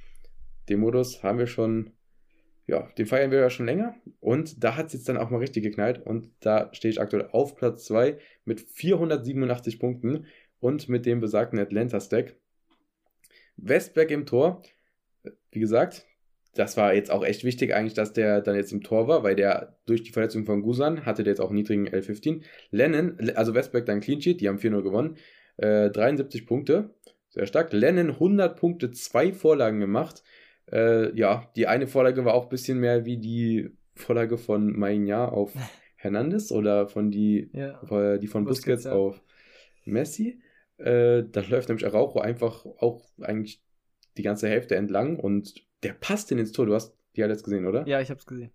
Den 0.68 0.80
Modus 0.80 1.22
haben 1.22 1.38
wir 1.38 1.46
schon 1.46 1.92
ja, 2.70 2.88
den 2.96 3.06
feiern 3.06 3.32
wir 3.32 3.40
ja 3.40 3.50
schon 3.50 3.66
länger. 3.66 3.96
Und 4.20 4.62
da 4.62 4.76
hat 4.76 4.86
es 4.86 4.92
jetzt 4.92 5.08
dann 5.08 5.16
auch 5.16 5.30
mal 5.30 5.38
richtig 5.38 5.64
geknallt. 5.64 6.06
Und 6.06 6.30
da 6.38 6.72
stehe 6.72 6.92
ich 6.92 7.00
aktuell 7.00 7.28
auf 7.32 7.56
Platz 7.56 7.84
2 7.86 8.16
mit 8.44 8.60
487 8.60 9.80
Punkten 9.80 10.26
und 10.60 10.88
mit 10.88 11.04
dem 11.04 11.20
besagten 11.20 11.58
Atlanta-Stack. 11.58 12.36
Westberg 13.56 14.12
im 14.12 14.24
Tor. 14.24 14.62
Wie 15.50 15.58
gesagt, 15.58 16.06
das 16.54 16.76
war 16.76 16.94
jetzt 16.94 17.10
auch 17.10 17.24
echt 17.24 17.42
wichtig 17.42 17.74
eigentlich, 17.74 17.94
dass 17.94 18.12
der 18.12 18.40
dann 18.40 18.54
jetzt 18.54 18.72
im 18.72 18.84
Tor 18.84 19.08
war, 19.08 19.24
weil 19.24 19.34
der 19.34 19.76
durch 19.86 20.04
die 20.04 20.12
Verletzung 20.12 20.44
von 20.44 20.62
Gusan 20.62 21.04
hatte 21.04 21.24
der 21.24 21.32
jetzt 21.32 21.40
auch 21.40 21.50
niedrigen 21.50 21.88
L15. 21.88 22.42
Lennon, 22.70 23.32
also 23.34 23.52
Westberg 23.52 23.84
dann 23.86 24.00
Clean 24.00 24.20
Sheet, 24.20 24.40
die 24.40 24.48
haben 24.48 24.58
4-0 24.58 24.82
gewonnen. 24.82 25.16
Äh, 25.56 25.90
73 25.90 26.46
Punkte, 26.46 26.94
sehr 27.30 27.46
stark. 27.46 27.72
Lennon 27.72 28.10
100 28.10 28.56
Punkte, 28.56 28.92
zwei 28.92 29.32
Vorlagen 29.32 29.80
gemacht. 29.80 30.22
Äh, 30.72 31.14
ja, 31.16 31.50
die 31.56 31.66
eine 31.66 31.86
Vorlage 31.86 32.24
war 32.24 32.34
auch 32.34 32.44
ein 32.44 32.48
bisschen 32.48 32.78
mehr 32.78 33.04
wie 33.04 33.18
die 33.18 33.70
Vorlage 33.94 34.38
von 34.38 34.78
Mainya 34.78 35.28
auf 35.28 35.52
Hernandez 35.96 36.52
oder 36.52 36.86
von 36.88 37.10
die, 37.10 37.50
Ja. 37.52 37.80
äh, 37.90 38.18
die 38.18 38.26
von 38.28 38.44
Busquets, 38.44 38.84
Busquets 38.84 38.84
ja. 38.84 38.92
auf 38.92 39.22
Messi. 39.84 40.40
Äh, 40.78 41.24
da 41.30 41.40
läuft 41.48 41.68
nämlich 41.68 41.86
Araujo 41.86 42.20
einfach 42.20 42.64
auch 42.64 43.04
eigentlich 43.20 43.62
die 44.16 44.22
ganze 44.22 44.48
Hälfte 44.48 44.76
entlang 44.76 45.18
und 45.18 45.54
der 45.82 45.92
passt 45.92 46.30
den 46.30 46.38
ins 46.38 46.52
Tor. 46.52 46.66
Du 46.66 46.74
hast 46.74 46.96
die 47.16 47.22
halt 47.22 47.30
jetzt 47.32 47.42
gesehen, 47.44 47.66
oder? 47.66 47.86
Ja, 47.86 48.00
ich 48.00 48.10
hab's 48.10 48.26
gesehen. 48.26 48.50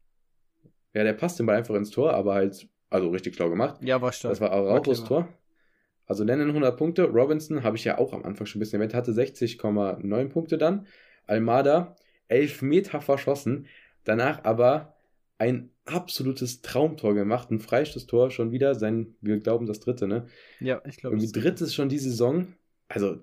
Ja, 0.93 1.03
der 1.03 1.13
passt 1.13 1.37
den 1.39 1.45
Ball 1.45 1.57
einfach 1.57 1.75
ins 1.75 1.91
Tor, 1.91 2.13
aber 2.13 2.33
halt, 2.35 2.67
also 2.89 3.09
richtig 3.09 3.35
schlau 3.35 3.49
gemacht. 3.49 3.77
Ja, 3.83 4.01
war 4.01 4.11
stark. 4.11 4.31
Das 4.31 4.41
war 4.41 4.51
Araujos. 4.51 5.03
Tor. 5.03 5.27
Also 6.07 6.23
Lennon 6.23 6.47
100 6.49 6.77
Punkte. 6.77 7.03
Robinson 7.05 7.63
habe 7.63 7.75
ich 7.77 7.83
ja 7.83 7.97
auch 7.97 8.13
am 8.13 8.23
Anfang 8.23 8.45
schon 8.47 8.59
ein 8.59 8.61
bisschen 8.61 8.79
erwähnt, 8.79 8.93
hatte 8.93 9.11
60,9 9.11 10.29
Punkte 10.29 10.57
dann. 10.57 10.87
Almada 11.27 11.95
11 12.27 12.61
Meter 12.61 13.01
verschossen. 13.01 13.67
Danach 14.03 14.43
aber 14.43 14.95
ein 15.37 15.69
absolutes 15.85 16.61
Traumtor 16.61 17.13
gemacht. 17.13 17.51
Ein 17.51 17.59
Freistoßtor 17.59 18.31
schon 18.31 18.51
wieder. 18.51 18.75
Sein, 18.75 19.15
wir 19.21 19.39
glauben, 19.39 19.65
das 19.65 19.79
dritte, 19.79 20.07
ne? 20.07 20.27
Ja, 20.59 20.81
ich 20.85 20.97
glaube. 20.97 21.15
Irgendwie 21.15 21.31
drittes 21.31 21.73
schon 21.73 21.89
die 21.89 21.99
Saison. 21.99 22.47
Also 22.87 23.19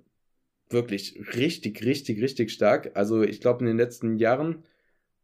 wirklich 0.69 1.19
richtig, 1.35 1.85
richtig, 1.85 2.21
richtig 2.21 2.51
stark. 2.51 2.93
Also 2.95 3.23
ich 3.23 3.41
glaube 3.41 3.61
in 3.61 3.67
den 3.67 3.77
letzten 3.77 4.17
Jahren, 4.17 4.65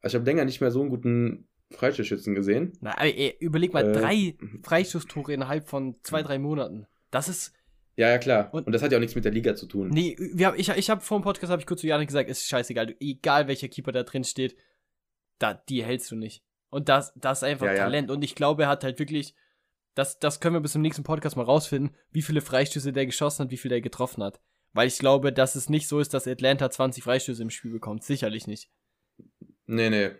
also 0.01 0.17
ich 0.17 0.21
habe 0.21 0.31
länger 0.31 0.45
nicht 0.45 0.61
mehr 0.61 0.71
so 0.71 0.81
einen 0.81 0.91
guten 0.91 1.47
Freistoßschützen 1.71 2.35
gesehen. 2.35 2.73
Na, 2.81 2.95
ey, 3.01 3.13
ey, 3.13 3.37
überleg 3.41 3.73
mal, 3.73 3.85
Äh, 3.87 3.93
drei 3.93 4.35
Freistoßtore 4.63 5.33
innerhalb 5.33 5.69
von 5.69 5.97
zwei, 6.03 6.23
drei 6.23 6.39
Monaten. 6.39 6.87
Das 7.11 7.29
ist, 7.29 7.53
Ja, 7.99 8.09
ja, 8.11 8.19
klar. 8.19 8.55
Und- 8.55 8.67
Und, 8.67 8.73
das 8.73 8.81
hat 8.83 8.93
ja 8.93 8.99
auch 8.99 9.01
nichts 9.01 9.17
mit 9.17 9.25
der 9.25 9.33
Liga 9.33 9.57
zu 9.57 9.67
tun. 9.67 9.89
Nee, 9.89 10.17
wir 10.33 10.47
haben, 10.47 10.59
ich, 10.59 10.69
ich 10.69 10.89
habe 10.89 11.01
vor 11.01 11.19
dem 11.19 11.25
Podcast 11.25 11.51
habe 11.51 11.61
ich 11.61 11.67
kurz 11.67 11.81
zu 11.81 11.89
Janik 11.89 12.07
gesagt, 12.07 12.31
ist 12.31 12.47
scheißegal, 12.47 12.95
egal 13.01 13.49
welcher 13.49 13.67
Keeper 13.69 13.91
da 13.91 14.05
drin 14.05 14.23
steht, 14.23 14.57
da, 15.41 15.55
die 15.55 15.83
hältst 15.85 16.11
du 16.13 16.17
nicht. 16.17 16.45
Und 16.71 16.89
das, 16.89 17.13
das 17.17 17.39
ist 17.39 17.43
einfach 17.45 17.67
Ja, 17.67 17.73
ja. 17.73 17.79
Talent. 17.85 18.11
Und 18.13 18.23
ich 18.23 18.37
glaube, 18.37 18.63
er 18.63 18.69
hat 18.69 18.85
halt 18.85 19.01
wirklich, 19.01 19.35
das, 19.95 20.21
das 20.21 20.39
können 20.39 20.55
wir 20.55 20.61
bis 20.61 20.73
zum 20.73 20.83
nächsten 20.83 21.03
Podcast 21.03 21.35
mal 21.37 21.43
rausfinden, 21.43 21.97
wie 22.13 22.23
viele 22.23 22.41
Freistöße 22.41 22.93
der 22.93 23.05
geschossen 23.07 23.45
hat, 23.47 23.51
wie 23.51 23.57
viel 23.57 23.69
der 23.71 23.81
getroffen 23.81 24.23
hat. 24.23 24.41
Weil 24.75 24.87
ich 24.87 24.99
glaube, 24.99 25.33
dass 25.33 25.57
es 25.57 25.69
nicht 25.69 25.89
so 25.89 25.99
ist, 25.99 26.15
dass 26.15 26.29
Atlanta 26.29 26.71
20 26.71 27.03
Freistöße 27.03 27.43
im 27.43 27.51
Spiel 27.51 27.73
bekommt. 27.73 28.05
Sicherlich 28.05 28.47
nicht. 28.47 28.71
Nee, 29.67 29.91
nee. 29.91 30.11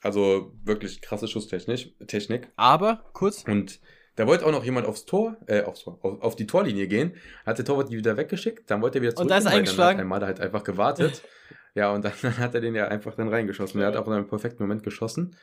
Also 0.00 0.52
wirklich 0.62 1.00
krasse 1.00 1.26
Schusstechnik. 1.26 1.96
Technik. 2.06 2.52
Aber, 2.54 3.10
kurz, 3.14 3.42
Und 3.44 3.80
da 4.16 4.26
wollte 4.26 4.46
auch 4.46 4.50
noch 4.50 4.64
jemand 4.64 4.86
aufs 4.86 5.04
Tor, 5.04 5.36
äh, 5.46 5.62
aufs 5.62 5.84
Tor, 5.84 5.98
auf, 6.02 6.20
auf 6.22 6.36
die 6.36 6.46
Torlinie 6.46 6.88
gehen. 6.88 7.14
Hat 7.44 7.58
der 7.58 7.64
Torwart 7.64 7.90
die 7.90 7.96
wieder 7.96 8.16
weggeschickt, 8.16 8.70
dann 8.70 8.82
wollte 8.82 8.98
er 8.98 9.02
wieder 9.02 9.14
zurück. 9.14 9.24
Und 9.24 9.30
da 9.30 9.38
ist 9.38 9.44
er 9.44 9.52
eingeschlagen. 9.52 9.98
Dann 9.98 10.06
hat 10.08 10.22
Almada 10.22 10.26
halt 10.26 10.40
einfach 10.40 10.64
gewartet. 10.64 11.22
ja, 11.74 11.92
und 11.92 12.04
dann, 12.04 12.12
dann 12.22 12.36
hat 12.38 12.54
er 12.54 12.60
den 12.60 12.74
ja 12.74 12.88
einfach 12.88 13.14
dann 13.14 13.28
reingeschossen. 13.28 13.80
Er 13.80 13.88
hat 13.88 13.96
auch 13.96 14.06
in 14.06 14.14
einem 14.14 14.26
perfekten 14.26 14.62
Moment 14.62 14.82
geschossen. 14.82 15.36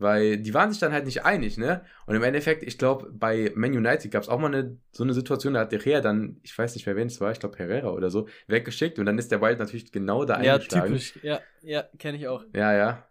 Weil 0.00 0.38
die 0.38 0.54
waren 0.54 0.70
sich 0.70 0.80
dann 0.80 0.94
halt 0.94 1.04
nicht 1.04 1.26
einig, 1.26 1.58
ne? 1.58 1.84
Und 2.06 2.16
im 2.16 2.22
Endeffekt, 2.22 2.62
ich 2.62 2.78
glaube, 2.78 3.10
bei 3.12 3.52
Man 3.54 3.72
United 3.72 4.10
gab 4.10 4.22
es 4.22 4.30
auch 4.30 4.38
mal 4.38 4.46
eine, 4.46 4.78
so 4.92 5.04
eine 5.04 5.12
Situation, 5.12 5.52
da 5.52 5.60
hat 5.60 5.72
der 5.72 5.78
Herrera 5.78 6.00
dann, 6.00 6.40
ich 6.42 6.56
weiß 6.56 6.74
nicht 6.74 6.86
mehr, 6.86 6.96
wen 6.96 7.08
es 7.08 7.20
war, 7.20 7.32
ich 7.32 7.38
glaube 7.38 7.58
Herrera 7.58 7.90
oder 7.90 8.08
so, 8.08 8.26
weggeschickt 8.46 8.98
und 8.98 9.04
dann 9.04 9.18
ist 9.18 9.30
der 9.30 9.42
Wild 9.42 9.58
natürlich 9.58 9.92
genau 9.92 10.24
da 10.24 10.40
ja, 10.40 10.54
eingeschlagen. 10.54 10.86
typisch. 10.86 11.18
Ja, 11.22 11.40
ja, 11.60 11.84
kenne 11.98 12.16
ich 12.16 12.28
auch. 12.28 12.42
Ja, 12.54 12.72
ja. 12.72 13.06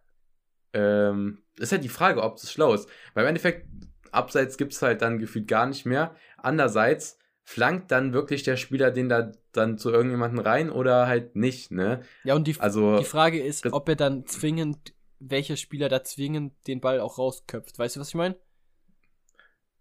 Ähm, 0.73 1.43
ist 1.59 1.71
halt 1.71 1.83
die 1.83 1.89
Frage, 1.89 2.23
ob 2.23 2.37
das 2.37 2.51
schlau 2.51 2.73
ist. 2.73 2.89
Weil 3.13 3.23
im 3.23 3.29
Endeffekt, 3.29 3.67
abseits 4.13 4.57
gibt 4.57 4.73
es 4.73 4.81
halt 4.81 5.01
dann 5.01 5.19
gefühlt 5.19 5.47
gar 5.47 5.65
nicht 5.65 5.85
mehr. 5.85 6.15
Andererseits 6.37 7.17
flankt 7.43 7.91
dann 7.91 8.13
wirklich 8.13 8.43
der 8.43 8.57
Spieler 8.57 8.91
den 8.91 9.09
da 9.09 9.31
dann 9.51 9.77
zu 9.77 9.91
irgendjemanden 9.91 10.39
rein 10.39 10.69
oder 10.69 11.07
halt 11.07 11.35
nicht, 11.35 11.71
ne? 11.71 12.01
Ja, 12.23 12.35
und 12.35 12.47
die, 12.47 12.55
Also, 12.57 12.99
die 12.99 13.05
Frage 13.05 13.41
ist, 13.41 13.65
ob 13.71 13.87
er 13.89 13.95
dann 13.95 14.25
zwingend, 14.25 14.93
welcher 15.19 15.57
Spieler 15.57 15.89
da 15.89 16.03
zwingend 16.03 16.53
den 16.67 16.81
Ball 16.81 16.99
auch 16.99 17.17
rausköpft. 17.17 17.77
Weißt 17.79 17.95
du, 17.95 17.99
was 17.99 18.09
ich 18.09 18.15
meine? 18.15 18.35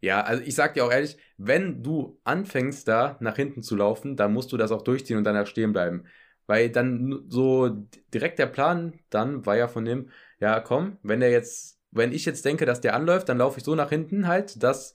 ja, 0.00 0.22
also 0.22 0.42
ich 0.44 0.54
sag 0.54 0.74
dir 0.74 0.84
auch 0.84 0.92
ehrlich, 0.92 1.16
wenn 1.38 1.82
du 1.82 2.20
anfängst 2.24 2.86
da 2.88 3.16
nach 3.20 3.36
hinten 3.36 3.62
zu 3.62 3.76
laufen, 3.76 4.16
dann 4.16 4.32
musst 4.32 4.52
du 4.52 4.56
das 4.56 4.70
auch 4.70 4.82
durchziehen 4.82 5.16
und 5.18 5.24
danach 5.24 5.46
stehen 5.46 5.72
bleiben. 5.72 6.04
Weil 6.46 6.70
dann 6.70 7.24
so 7.28 7.68
direkt 8.14 8.38
der 8.38 8.46
Plan 8.46 8.98
dann 9.10 9.44
war 9.44 9.56
ja 9.56 9.68
von 9.68 9.84
dem, 9.84 10.10
ja 10.40 10.60
komm, 10.60 10.98
wenn 11.02 11.20
der 11.20 11.30
jetzt, 11.30 11.77
wenn 11.90 12.12
ich 12.12 12.24
jetzt 12.24 12.44
denke, 12.44 12.66
dass 12.66 12.80
der 12.80 12.94
anläuft, 12.94 13.28
dann 13.28 13.38
laufe 13.38 13.58
ich 13.58 13.64
so 13.64 13.74
nach 13.74 13.88
hinten 13.90 14.26
halt, 14.26 14.62
dass 14.62 14.94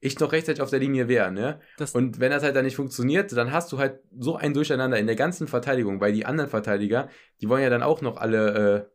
ich 0.00 0.18
noch 0.20 0.32
rechtzeitig 0.32 0.60
auf 0.60 0.70
der 0.70 0.80
Linie 0.80 1.08
wäre, 1.08 1.32
ne? 1.32 1.60
Das, 1.78 1.94
Und 1.94 2.20
wenn 2.20 2.30
das 2.30 2.42
halt 2.42 2.54
dann 2.54 2.64
nicht 2.66 2.76
funktioniert, 2.76 3.32
dann 3.32 3.52
hast 3.52 3.72
du 3.72 3.78
halt 3.78 4.00
so 4.18 4.36
ein 4.36 4.52
Durcheinander 4.52 4.98
in 4.98 5.06
der 5.06 5.16
ganzen 5.16 5.48
Verteidigung, 5.48 6.00
weil 6.00 6.12
die 6.12 6.26
anderen 6.26 6.50
Verteidiger, 6.50 7.08
die 7.40 7.48
wollen 7.48 7.62
ja 7.62 7.70
dann 7.70 7.82
auch 7.82 8.02
noch 8.02 8.18
alle, 8.18 8.88
äh, 8.88 8.94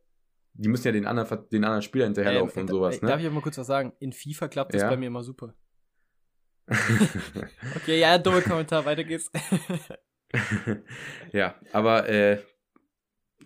die 0.53 0.69
müssen 0.69 0.85
ja 0.85 0.91
den 0.91 1.07
anderen, 1.07 1.49
den 1.49 1.63
anderen 1.63 1.81
Spieler 1.81 2.05
hinterherlaufen 2.05 2.59
ähm, 2.59 2.67
und 2.67 2.69
sowas, 2.69 2.99
Darf 2.99 3.15
ne? 3.15 3.21
ich 3.21 3.27
auch 3.27 3.33
mal 3.33 3.41
kurz 3.41 3.57
was 3.57 3.65
sagen? 3.65 3.93
In 3.99 4.13
FIFA 4.13 4.49
klappt 4.49 4.73
das 4.75 4.83
Ja. 4.83 4.89
bei 4.89 4.97
mir 4.97 5.07
immer 5.07 5.23
super. 5.23 5.55
Okay, 7.75 7.99
ja, 7.99 8.17
dumme 8.17 8.41
Kommentar, 8.41 8.85
weiter 8.85 9.03
geht's. 9.03 9.31
ja, 11.31 11.55
aber 11.73 12.07
äh, 12.07 12.37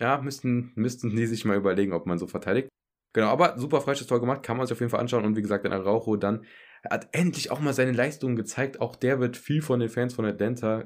ja, 0.02 0.20
müssten, 0.20 0.74
müssten 0.76 1.16
die 1.16 1.26
sich 1.28 1.46
mal 1.46 1.56
überlegen, 1.56 1.94
ob 1.94 2.06
man 2.06 2.18
so 2.18 2.28
verteidigt. 2.28 2.68
Genau, 3.14 3.28
aber 3.28 3.58
super 3.60 3.80
freies 3.80 4.06
Tor 4.08 4.20
gemacht, 4.20 4.44
kann 4.44 4.58
man 4.58 4.66
sich 4.66 4.74
auf 4.74 4.80
jeden 4.80 4.90
Fall 4.90 5.00
anschauen. 5.00 5.24
Und 5.24 5.36
wie 5.36 5.42
gesagt, 5.42 5.66
dann 5.66 5.72
Araujo 5.72 6.18
dann 6.18 6.46
hat 6.90 7.08
endlich 7.12 7.52
auch 7.52 7.60
mal 7.60 7.74
seine 7.74 7.92
Leistungen 7.92 8.36
gezeigt. 8.36 8.82
Auch 8.82 8.96
der 8.96 9.20
wird 9.20 9.38
viel 9.38 9.62
von 9.62 9.80
den 9.80 9.90
Fans 9.90 10.16
von 10.16 10.26
Atlanta 10.26 10.86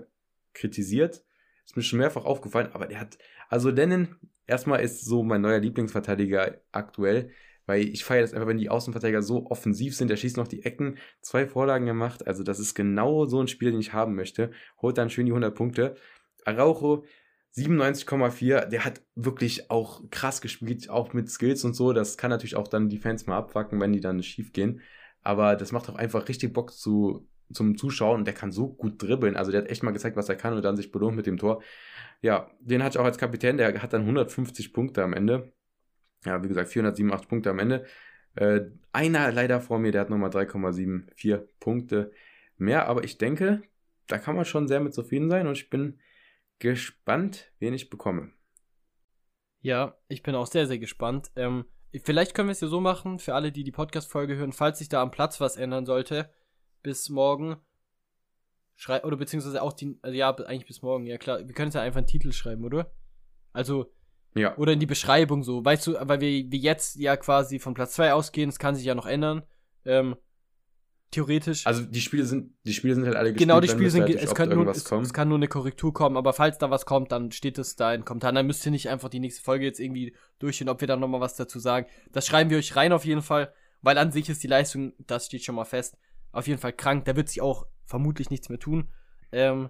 kritisiert. 0.53 1.23
Ist 1.65 1.75
mir 1.75 1.83
schon 1.83 1.99
mehrfach 1.99 2.25
aufgefallen, 2.25 2.69
aber 2.73 2.85
der 2.87 2.99
hat, 2.99 3.17
also 3.49 3.69
Lennon, 3.69 4.15
erstmal 4.45 4.81
ist 4.81 5.05
so 5.05 5.23
mein 5.23 5.41
neuer 5.41 5.59
Lieblingsverteidiger 5.59 6.61
aktuell, 6.71 7.31
weil 7.65 7.81
ich 7.81 8.05
feiere 8.05 8.21
das 8.21 8.33
einfach, 8.33 8.47
wenn 8.47 8.57
die 8.57 8.69
Außenverteidiger 8.69 9.21
so 9.21 9.47
offensiv 9.47 9.95
sind. 9.95 10.09
Der 10.09 10.17
schießt 10.17 10.37
noch 10.37 10.47
die 10.47 10.63
Ecken, 10.63 10.97
zwei 11.21 11.47
Vorlagen 11.47 11.85
gemacht. 11.85 12.27
Also 12.27 12.43
das 12.43 12.59
ist 12.59 12.75
genau 12.75 13.25
so 13.25 13.41
ein 13.41 13.47
Spiel, 13.47 13.71
den 13.71 13.79
ich 13.79 13.93
haben 13.93 14.15
möchte. 14.15 14.51
Holt 14.81 14.97
dann 14.97 15.09
schön 15.09 15.25
die 15.25 15.33
100 15.33 15.53
Punkte. 15.55 15.95
Araujo 16.45 17.03
97,4, 17.55 18.65
der 18.65 18.85
hat 18.85 19.01
wirklich 19.15 19.71
auch 19.71 20.03
krass 20.11 20.41
gespielt, 20.41 20.89
auch 20.89 21.13
mit 21.13 21.29
Skills 21.29 21.63
und 21.63 21.75
so. 21.75 21.93
Das 21.93 22.17
kann 22.17 22.29
natürlich 22.29 22.55
auch 22.55 22.67
dann 22.67 22.89
die 22.89 22.99
Fans 22.99 23.25
mal 23.25 23.37
abwacken, 23.37 23.79
wenn 23.79 23.93
die 23.93 24.01
dann 24.01 24.21
schief 24.21 24.53
gehen. 24.53 24.81
Aber 25.21 25.55
das 25.55 25.71
macht 25.71 25.89
auch 25.89 25.95
einfach 25.95 26.27
richtig 26.29 26.53
Bock 26.53 26.71
zu, 26.71 27.27
zum 27.51 27.77
Zuschauen 27.77 28.19
und 28.19 28.25
der 28.25 28.33
kann 28.33 28.51
so 28.51 28.67
gut 28.69 29.01
dribbeln. 29.01 29.35
Also 29.35 29.51
der 29.51 29.61
hat 29.61 29.69
echt 29.69 29.83
mal 29.83 29.91
gezeigt, 29.91 30.15
was 30.15 30.29
er 30.29 30.35
kann 30.35 30.53
und 30.53 30.63
dann 30.63 30.77
sich 30.77 30.91
belohnt 30.91 31.15
mit 31.15 31.25
dem 31.25 31.37
Tor. 31.37 31.63
Ja, 32.21 32.51
den 32.59 32.83
hatte 32.83 32.97
ich 32.97 32.99
auch 32.99 33.05
als 33.05 33.17
Kapitän, 33.17 33.57
der 33.57 33.81
hat 33.81 33.93
dann 33.93 34.01
150 34.01 34.73
Punkte 34.73 35.03
am 35.03 35.13
Ende. 35.13 35.51
Ja, 36.25 36.43
wie 36.43 36.47
gesagt, 36.47 36.69
487 36.69 37.27
Punkte 37.27 37.49
am 37.49 37.59
Ende. 37.59 37.85
Äh, 38.35 38.61
einer 38.91 39.31
leider 39.31 39.61
vor 39.61 39.79
mir, 39.79 39.91
der 39.91 40.01
hat 40.01 40.09
nochmal 40.09 40.29
3,74 40.29 41.47
Punkte 41.59 42.11
mehr, 42.57 42.87
aber 42.87 43.03
ich 43.03 43.17
denke, 43.17 43.61
da 44.07 44.17
kann 44.17 44.35
man 44.35 44.45
schon 44.45 44.67
sehr 44.67 44.79
mit 44.79 44.93
zufrieden 44.93 45.29
sein 45.29 45.47
und 45.47 45.57
ich 45.57 45.69
bin 45.69 45.99
gespannt, 46.59 47.51
wen 47.59 47.73
ich 47.73 47.89
bekomme. 47.89 48.31
Ja, 49.61 49.97
ich 50.07 50.23
bin 50.23 50.35
auch 50.35 50.47
sehr, 50.47 50.67
sehr 50.67 50.79
gespannt. 50.79 51.31
Ähm, 51.35 51.65
vielleicht 52.03 52.33
können 52.33 52.47
wir 52.47 52.53
es 52.53 52.61
ja 52.61 52.67
so 52.67 52.79
machen, 52.79 53.19
für 53.19 53.35
alle, 53.35 53.51
die 53.51 53.63
die 53.63 53.71
Podcast-Folge 53.71 54.35
hören, 54.35 54.53
falls 54.53 54.79
sich 54.79 54.89
da 54.89 55.01
am 55.01 55.11
Platz 55.11 55.41
was 55.41 55.57
ändern 55.57 55.85
sollte, 55.85 56.29
bis 56.83 57.09
morgen. 57.09 57.57
Schrei 58.75 59.03
oder 59.03 59.17
beziehungsweise 59.17 59.61
auch 59.61 59.73
die, 59.73 59.97
also 60.03 60.15
ja, 60.15 60.33
eigentlich 60.35 60.67
bis 60.67 60.83
morgen, 60.83 61.07
ja 61.07 61.17
klar. 61.17 61.39
Wir 61.39 61.55
können 61.55 61.69
es 61.69 61.73
ja 61.75 61.81
einfach 61.81 61.97
einen 61.97 62.07
Titel 62.07 62.31
schreiben, 62.31 62.63
oder? 62.63 62.91
Also, 63.51 63.91
Ja, 64.35 64.55
oder 64.57 64.73
in 64.73 64.79
die 64.79 64.85
Beschreibung 64.85 65.41
so. 65.43 65.65
Weißt 65.65 65.87
du, 65.87 65.95
weil 65.99 66.21
wir, 66.21 66.51
wir 66.51 66.59
jetzt 66.59 66.95
ja 66.97 67.17
quasi 67.17 67.57
von 67.57 67.73
Platz 67.73 67.93
2 67.93 68.13
ausgehen, 68.13 68.49
es 68.49 68.59
kann 68.59 68.75
sich 68.75 68.85
ja 68.85 68.93
noch 68.93 69.07
ändern. 69.07 69.43
Ähm, 69.83 70.15
theoretisch. 71.11 71.65
also 71.65 71.83
die 71.83 72.01
Spiele 72.01 72.25
sind, 72.25 72.53
die 72.63 72.73
Spiele 72.73 72.95
sind 72.95 73.05
halt 73.05 73.15
alle 73.15 73.33
Genau, 73.33 73.59
die 73.59 73.67
Spiele 73.67 73.89
sind, 73.89 74.07
durch 74.07 74.21
es 74.21 74.35
kann, 74.35 74.49
nur, 74.49 74.67
es, 74.67 74.91
es 74.91 75.13
kann 75.13 75.29
nur 75.29 75.37
eine 75.37 75.47
Korrektur 75.47 75.93
kommen, 75.93 76.17
aber 76.17 76.33
falls 76.33 76.57
da 76.57 76.69
was 76.69 76.85
kommt, 76.85 77.11
dann 77.11 77.31
steht 77.31 77.57
es 77.57 77.75
da 77.75 77.93
in 77.93 78.05
Kommentaren. 78.05 78.35
Dann 78.35 78.47
müsst 78.47 78.65
ihr 78.65 78.71
nicht 78.71 78.89
einfach 78.89 79.09
die 79.09 79.19
nächste 79.19 79.41
Folge 79.41 79.65
jetzt 79.65 79.79
irgendwie 79.79 80.15
durchgehen, 80.39 80.69
ob 80.69 80.81
wir 80.81 80.87
da 80.87 80.95
nochmal 80.95 81.21
was 81.21 81.35
dazu 81.35 81.59
sagen. 81.59 81.87
Das 82.11 82.27
schreiben 82.27 82.49
wir 82.49 82.57
euch 82.57 82.75
rein 82.75 82.91
auf 82.91 83.05
jeden 83.05 83.21
Fall, 83.21 83.53
weil 83.81 83.97
an 83.97 84.11
sich 84.11 84.29
ist 84.29 84.43
die 84.43 84.47
Leistung, 84.47 84.93
das 84.99 85.27
steht 85.27 85.43
schon 85.43 85.55
mal 85.55 85.65
fest, 85.65 85.97
auf 86.31 86.47
jeden 86.47 86.59
Fall 86.59 86.73
krank. 86.73 87.05
Da 87.05 87.15
wird 87.15 87.29
sich 87.29 87.41
auch 87.41 87.67
vermutlich 87.85 88.29
nichts 88.29 88.49
mehr 88.49 88.59
tun. 88.59 88.89
Ähm, 89.31 89.69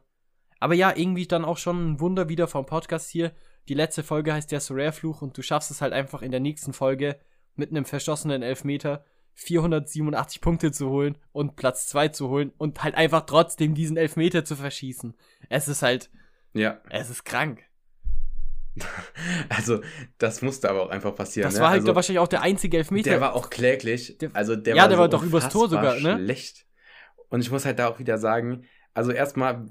aber 0.60 0.74
ja, 0.74 0.96
irgendwie 0.96 1.28
dann 1.28 1.46
auch 1.46 1.58
schon 1.58 1.94
ein 1.94 2.00
Wunder 2.00 2.30
wieder 2.30 2.48
vom 2.48 2.66
Podcast 2.66 3.10
hier. 3.10 3.32
Die 3.70 3.76
letzte 3.76 4.02
Folge 4.02 4.34
heißt 4.34 4.52
der 4.52 4.60
Sorare-Fluch 4.60 5.22
und 5.22 5.38
du 5.38 5.42
schaffst 5.42 5.72
es 5.72 5.82
halt 5.82 5.94
einfach 5.94 6.22
in 6.22 6.32
der 6.32 6.40
nächsten 6.40 6.74
Folge 6.74 7.20
mit 7.56 7.70
einem 7.70 7.86
verschossenen 7.86 8.42
Elfmeter 8.42 9.04
487 9.40 10.42
Punkte 10.42 10.72
zu 10.72 10.90
holen 10.90 11.16
und 11.32 11.56
Platz 11.56 11.86
2 11.88 12.08
zu 12.10 12.30
holen 12.30 12.52
und 12.58 12.84
halt 12.84 12.96
einfach 12.96 13.22
trotzdem 13.22 13.76
diesen 13.76 13.96
Elfmeter 13.96 14.44
zu 14.44 14.56
verschießen. 14.56 15.16
Es 15.48 15.68
ist 15.68 15.84
halt, 15.84 16.10
Ja, 16.54 16.82
es 16.90 17.12
ist 17.12 17.24
krank. 17.24 17.64
also 19.50 19.82
das 20.18 20.42
musste 20.42 20.70
aber 20.70 20.84
auch 20.84 20.90
einfach 20.90 21.16
passieren. 21.16 21.48
Das 21.48 21.56
ne? 21.56 21.62
war 21.62 21.70
halt 21.70 21.82
also, 21.82 21.96
wahrscheinlich 21.96 22.20
auch 22.20 22.28
der 22.28 22.42
einzige 22.42 22.78
Elfmeter. 22.78 23.12
Der 23.12 23.22
war 23.22 23.36
auch 23.36 23.50
kläglich. 23.52 24.18
Der- 24.18 24.32
also 24.34 24.56
der 24.56 24.76
Ja, 24.76 24.84
war 24.84 24.90
der 24.90 24.98
so 24.98 25.02
war 25.02 25.10
doch 25.10 25.24
übers 25.24 25.50
Tor 25.50 25.70
sogar, 25.70 26.00
ne? 26.00 26.18
Schlecht. 26.18 26.66
Und 27.30 27.42
ich 27.42 27.52
muss 27.52 27.66
halt 27.66 27.78
da 27.78 27.88
auch 27.88 28.00
wieder 28.00 28.18
sagen, 28.18 28.66
also 28.96 29.12
erstmal, 29.12 29.68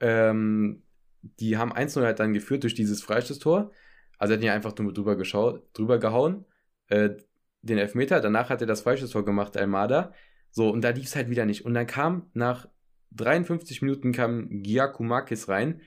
ähm, 0.00 0.82
die 1.22 1.56
haben 1.58 1.72
1-0 1.72 2.04
halt 2.04 2.18
dann 2.18 2.32
geführt 2.34 2.64
durch 2.64 2.74
dieses 2.74 3.02
Freistoßtor. 3.02 3.70
Also 4.18 4.32
er 4.32 4.36
hat 4.36 4.42
ihn 4.42 4.46
ja 4.46 4.54
einfach 4.54 4.76
nur 4.78 4.92
drüber 4.92 5.14
geschaut, 5.16 5.62
drüber 5.74 5.98
gehauen, 5.98 6.44
äh, 6.88 7.10
den 7.62 7.78
Elfmeter. 7.78 8.20
Danach 8.20 8.50
hat 8.50 8.60
er 8.60 8.66
das 8.66 8.82
Freistoßtor 8.82 9.24
gemacht, 9.24 9.56
Almada. 9.56 10.12
So, 10.50 10.70
und 10.70 10.82
da 10.82 10.90
lief 10.90 11.06
es 11.06 11.16
halt 11.16 11.30
wieder 11.30 11.46
nicht. 11.46 11.64
Und 11.64 11.74
dann 11.74 11.86
kam 11.86 12.30
nach 12.32 12.68
53 13.12 13.82
Minuten 13.82 14.12
kam 14.12 14.62
Giacomakis 14.62 15.48
rein 15.48 15.80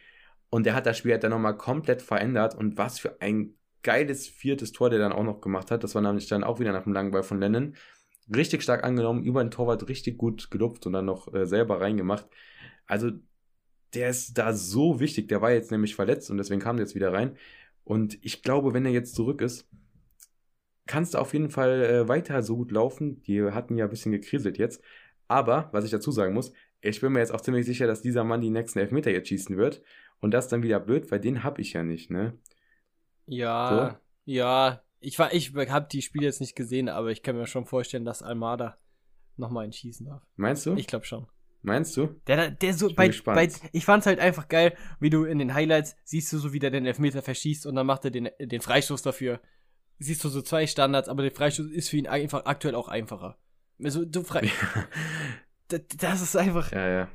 und 0.49 0.65
der 0.65 0.75
hat 0.75 0.85
das 0.85 0.97
Spiel 0.97 1.13
halt 1.13 1.23
dann 1.23 1.31
nochmal 1.31 1.57
komplett 1.57 2.01
verändert. 2.01 2.55
Und 2.55 2.77
was 2.77 2.99
für 2.99 3.21
ein 3.21 3.55
geiles 3.83 4.27
viertes 4.27 4.71
Tor, 4.71 4.89
der 4.89 4.99
dann 4.99 5.11
auch 5.11 5.23
noch 5.23 5.41
gemacht 5.41 5.69
hat. 5.69 5.83
Das 5.83 5.93
war 5.93 6.01
nämlich 6.01 6.27
dann 6.27 6.43
auch 6.43 6.59
wieder 6.59 6.71
nach 6.71 6.83
dem 6.83 6.93
langen 6.93 7.11
Ball 7.11 7.23
von 7.23 7.39
Lennon. 7.39 7.75
Richtig 8.33 8.63
stark 8.63 8.83
angenommen, 8.83 9.23
über 9.23 9.43
den 9.43 9.51
Torwart 9.51 9.87
richtig 9.89 10.17
gut 10.17 10.49
gelupft 10.49 10.87
und 10.87 10.93
dann 10.93 11.05
noch 11.05 11.31
äh, 11.33 11.45
selber 11.45 11.81
reingemacht. 11.81 12.25
Also, 12.87 13.11
der 13.93 14.09
ist 14.09 14.37
da 14.37 14.53
so 14.53 14.99
wichtig. 14.99 15.27
Der 15.27 15.41
war 15.41 15.51
jetzt 15.51 15.69
nämlich 15.69 15.95
verletzt 15.95 16.31
und 16.31 16.37
deswegen 16.37 16.61
kam 16.61 16.77
der 16.77 16.85
jetzt 16.85 16.95
wieder 16.95 17.13
rein. 17.13 17.37
Und 17.83 18.17
ich 18.23 18.41
glaube, 18.41 18.73
wenn 18.73 18.85
er 18.85 18.91
jetzt 18.91 19.13
zurück 19.13 19.41
ist, 19.41 19.67
kannst 20.85 21.13
du 21.13 21.17
auf 21.17 21.33
jeden 21.33 21.49
Fall 21.49 21.83
äh, 21.83 22.07
weiter 22.07 22.41
so 22.43 22.57
gut 22.57 22.71
laufen. 22.71 23.21
Die 23.23 23.41
hatten 23.43 23.77
ja 23.77 23.85
ein 23.85 23.89
bisschen 23.89 24.11
gekriselt 24.11 24.57
jetzt. 24.57 24.81
Aber, 25.27 25.69
was 25.71 25.85
ich 25.85 25.91
dazu 25.91 26.11
sagen 26.11 26.33
muss, 26.33 26.53
ich 26.81 26.99
bin 27.01 27.13
mir 27.13 27.19
jetzt 27.19 27.33
auch 27.33 27.41
ziemlich 27.41 27.65
sicher, 27.65 27.87
dass 27.87 28.01
dieser 28.01 28.23
Mann 28.23 28.41
die 28.41 28.49
nächsten 28.49 28.79
Elfmeter 28.79 29.11
jetzt 29.11 29.29
schießen 29.29 29.57
wird. 29.57 29.81
Und 30.19 30.31
das 30.31 30.47
dann 30.47 30.63
wieder 30.63 30.79
blöd, 30.79 31.11
weil 31.11 31.19
den 31.19 31.43
habe 31.43 31.61
ich 31.61 31.73
ja 31.73 31.83
nicht, 31.83 32.09
ne? 32.09 32.37
ja, 33.25 33.99
ja. 34.25 34.81
Ich, 34.99 35.19
war- 35.19 35.33
ich 35.33 35.53
habe 35.53 35.87
die 35.91 36.01
Spiele 36.01 36.25
jetzt 36.25 36.39
nicht 36.39 36.55
gesehen, 36.55 36.87
aber 36.87 37.11
ich 37.11 37.23
kann 37.23 37.35
mir 37.35 37.45
schon 37.45 37.65
vorstellen, 37.65 38.05
dass 38.05 38.21
Almada 38.21 38.77
nochmal 39.35 39.65
einen 39.65 39.73
schießen 39.73 40.05
darf. 40.05 40.23
Meinst 40.37 40.65
du? 40.65 40.75
Ich 40.75 40.87
glaube 40.87 41.05
schon. 41.05 41.27
Meinst 41.61 41.95
du? 41.97 42.21
Der, 42.27 42.51
der 42.51 42.73
so, 42.73 42.87
bin 42.87 42.95
bei, 42.95 43.09
bei, 43.25 43.49
ich 43.71 43.85
fand's 43.85 44.05
halt 44.05 44.19
einfach 44.19 44.47
geil, 44.47 44.75
wie 44.99 45.09
du 45.09 45.23
in 45.25 45.39
den 45.39 45.53
Highlights 45.53 45.95
siehst 46.03 46.31
du 46.31 46.37
so, 46.37 46.53
wie 46.53 46.59
der 46.59 46.71
den 46.71 46.85
Elfmeter 46.85 47.21
verschießt 47.21 47.65
und 47.65 47.75
dann 47.75 47.85
macht 47.85 48.05
er 48.05 48.11
den, 48.11 48.29
den 48.39 48.61
Freistoß 48.61 49.01
dafür. 49.01 49.41
Siehst 50.03 50.23
du 50.23 50.29
so 50.29 50.41
zwei 50.41 50.67
Standards, 50.67 51.07
aber 51.09 51.21
der 51.23 51.31
Freistoß 51.31 51.67
ist 51.71 51.89
für 51.89 51.97
ihn 51.97 52.07
einfach 52.07 52.45
aktuell 52.45 52.75
auch 52.75 52.87
einfacher. 52.89 53.37
Also, 53.83 54.05
du 54.05 54.23
frei, 54.23 54.49
das, 55.69 55.81
das 55.97 56.21
ist 56.21 56.35
einfach, 56.35 56.71
Ja, 56.71 56.87
ja. 56.89 57.07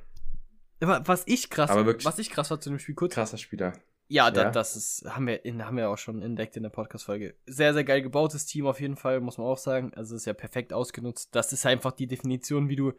aber 0.81 1.07
was 1.07 1.23
ich 1.27 1.51
krass, 1.51 1.71
Aber 1.71 1.87
wirklich- 1.87 2.05
was 2.07 2.19
ich 2.19 2.31
krass 2.31 2.51
war 2.51 2.61
zu 2.61 2.71
dem 2.71 2.79
Spiel 2.79 2.95
kurz. 2.95 3.15
Krasser 3.15 3.39
Spieler. 3.39 3.73
Ja, 4.11 4.31
da, 4.31 4.45
Ja. 4.45 4.51
das 4.51 4.75
ist, 4.75 5.05
haben 5.07 5.27
wir, 5.27 5.45
in, 5.45 5.65
haben 5.67 5.77
wir 5.77 5.91
auch 5.91 5.99
schon 5.99 6.23
entdeckt 6.23 6.57
in 6.57 6.63
der 6.63 6.71
Podcast-Folge. 6.71 7.35
Sehr, 7.47 7.75
sehr 7.75 7.85
geil 7.85 8.01
gebautes 8.01 8.47
Team 8.47 8.67
auf 8.67 8.81
jeden 8.81 8.97
Fall, 8.97 9.21
muss 9.21 9.37
man 9.37 9.47
auch 9.47 9.59
sagen. 9.59 9.93
Also 9.95 10.17
ist 10.17 10.25
ja 10.25 10.33
perfekt 10.33 10.73
ausgenutzt. 10.73 11.35
Das 11.35 11.53
ist 11.53 11.67
einfach 11.67 11.93
die 11.93 12.07
Definition, 12.07 12.71
wie 12.71 12.77
du 12.77 12.93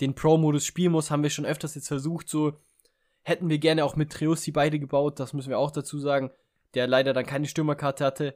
den 0.00 0.14
Pro-Modus 0.14 0.64
spielen 0.64 0.92
musst, 0.92 1.10
haben 1.10 1.24
wir 1.24 1.30
schon 1.30 1.46
öfters 1.46 1.74
jetzt 1.74 1.88
versucht. 1.88 2.28
So 2.28 2.60
hätten 3.22 3.48
wir 3.50 3.58
gerne 3.58 3.84
auch 3.84 3.96
mit 3.96 4.12
Treussi 4.12 4.52
beide 4.52 4.78
gebaut, 4.78 5.18
das 5.18 5.32
müssen 5.32 5.50
wir 5.50 5.58
auch 5.58 5.72
dazu 5.72 5.98
sagen. 5.98 6.30
Der 6.74 6.86
leider 6.86 7.12
dann 7.12 7.26
keine 7.26 7.48
Stürmerkarte 7.48 8.04
hatte. 8.04 8.34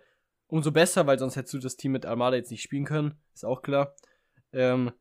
Umso 0.49 0.71
besser, 0.73 1.07
weil 1.07 1.19
sonst 1.19 1.37
hättest 1.37 1.55
du 1.55 1.59
das 1.59 1.77
Team 1.77 1.93
mit 1.93 2.07
Almada 2.07 2.37
jetzt 2.37 2.51
nicht 2.51 2.63
spielen 2.63 2.85
können, 2.85 3.15
ist 3.35 3.45
auch 3.45 3.63
klar. 3.63 3.95
Ähm, 4.53 4.93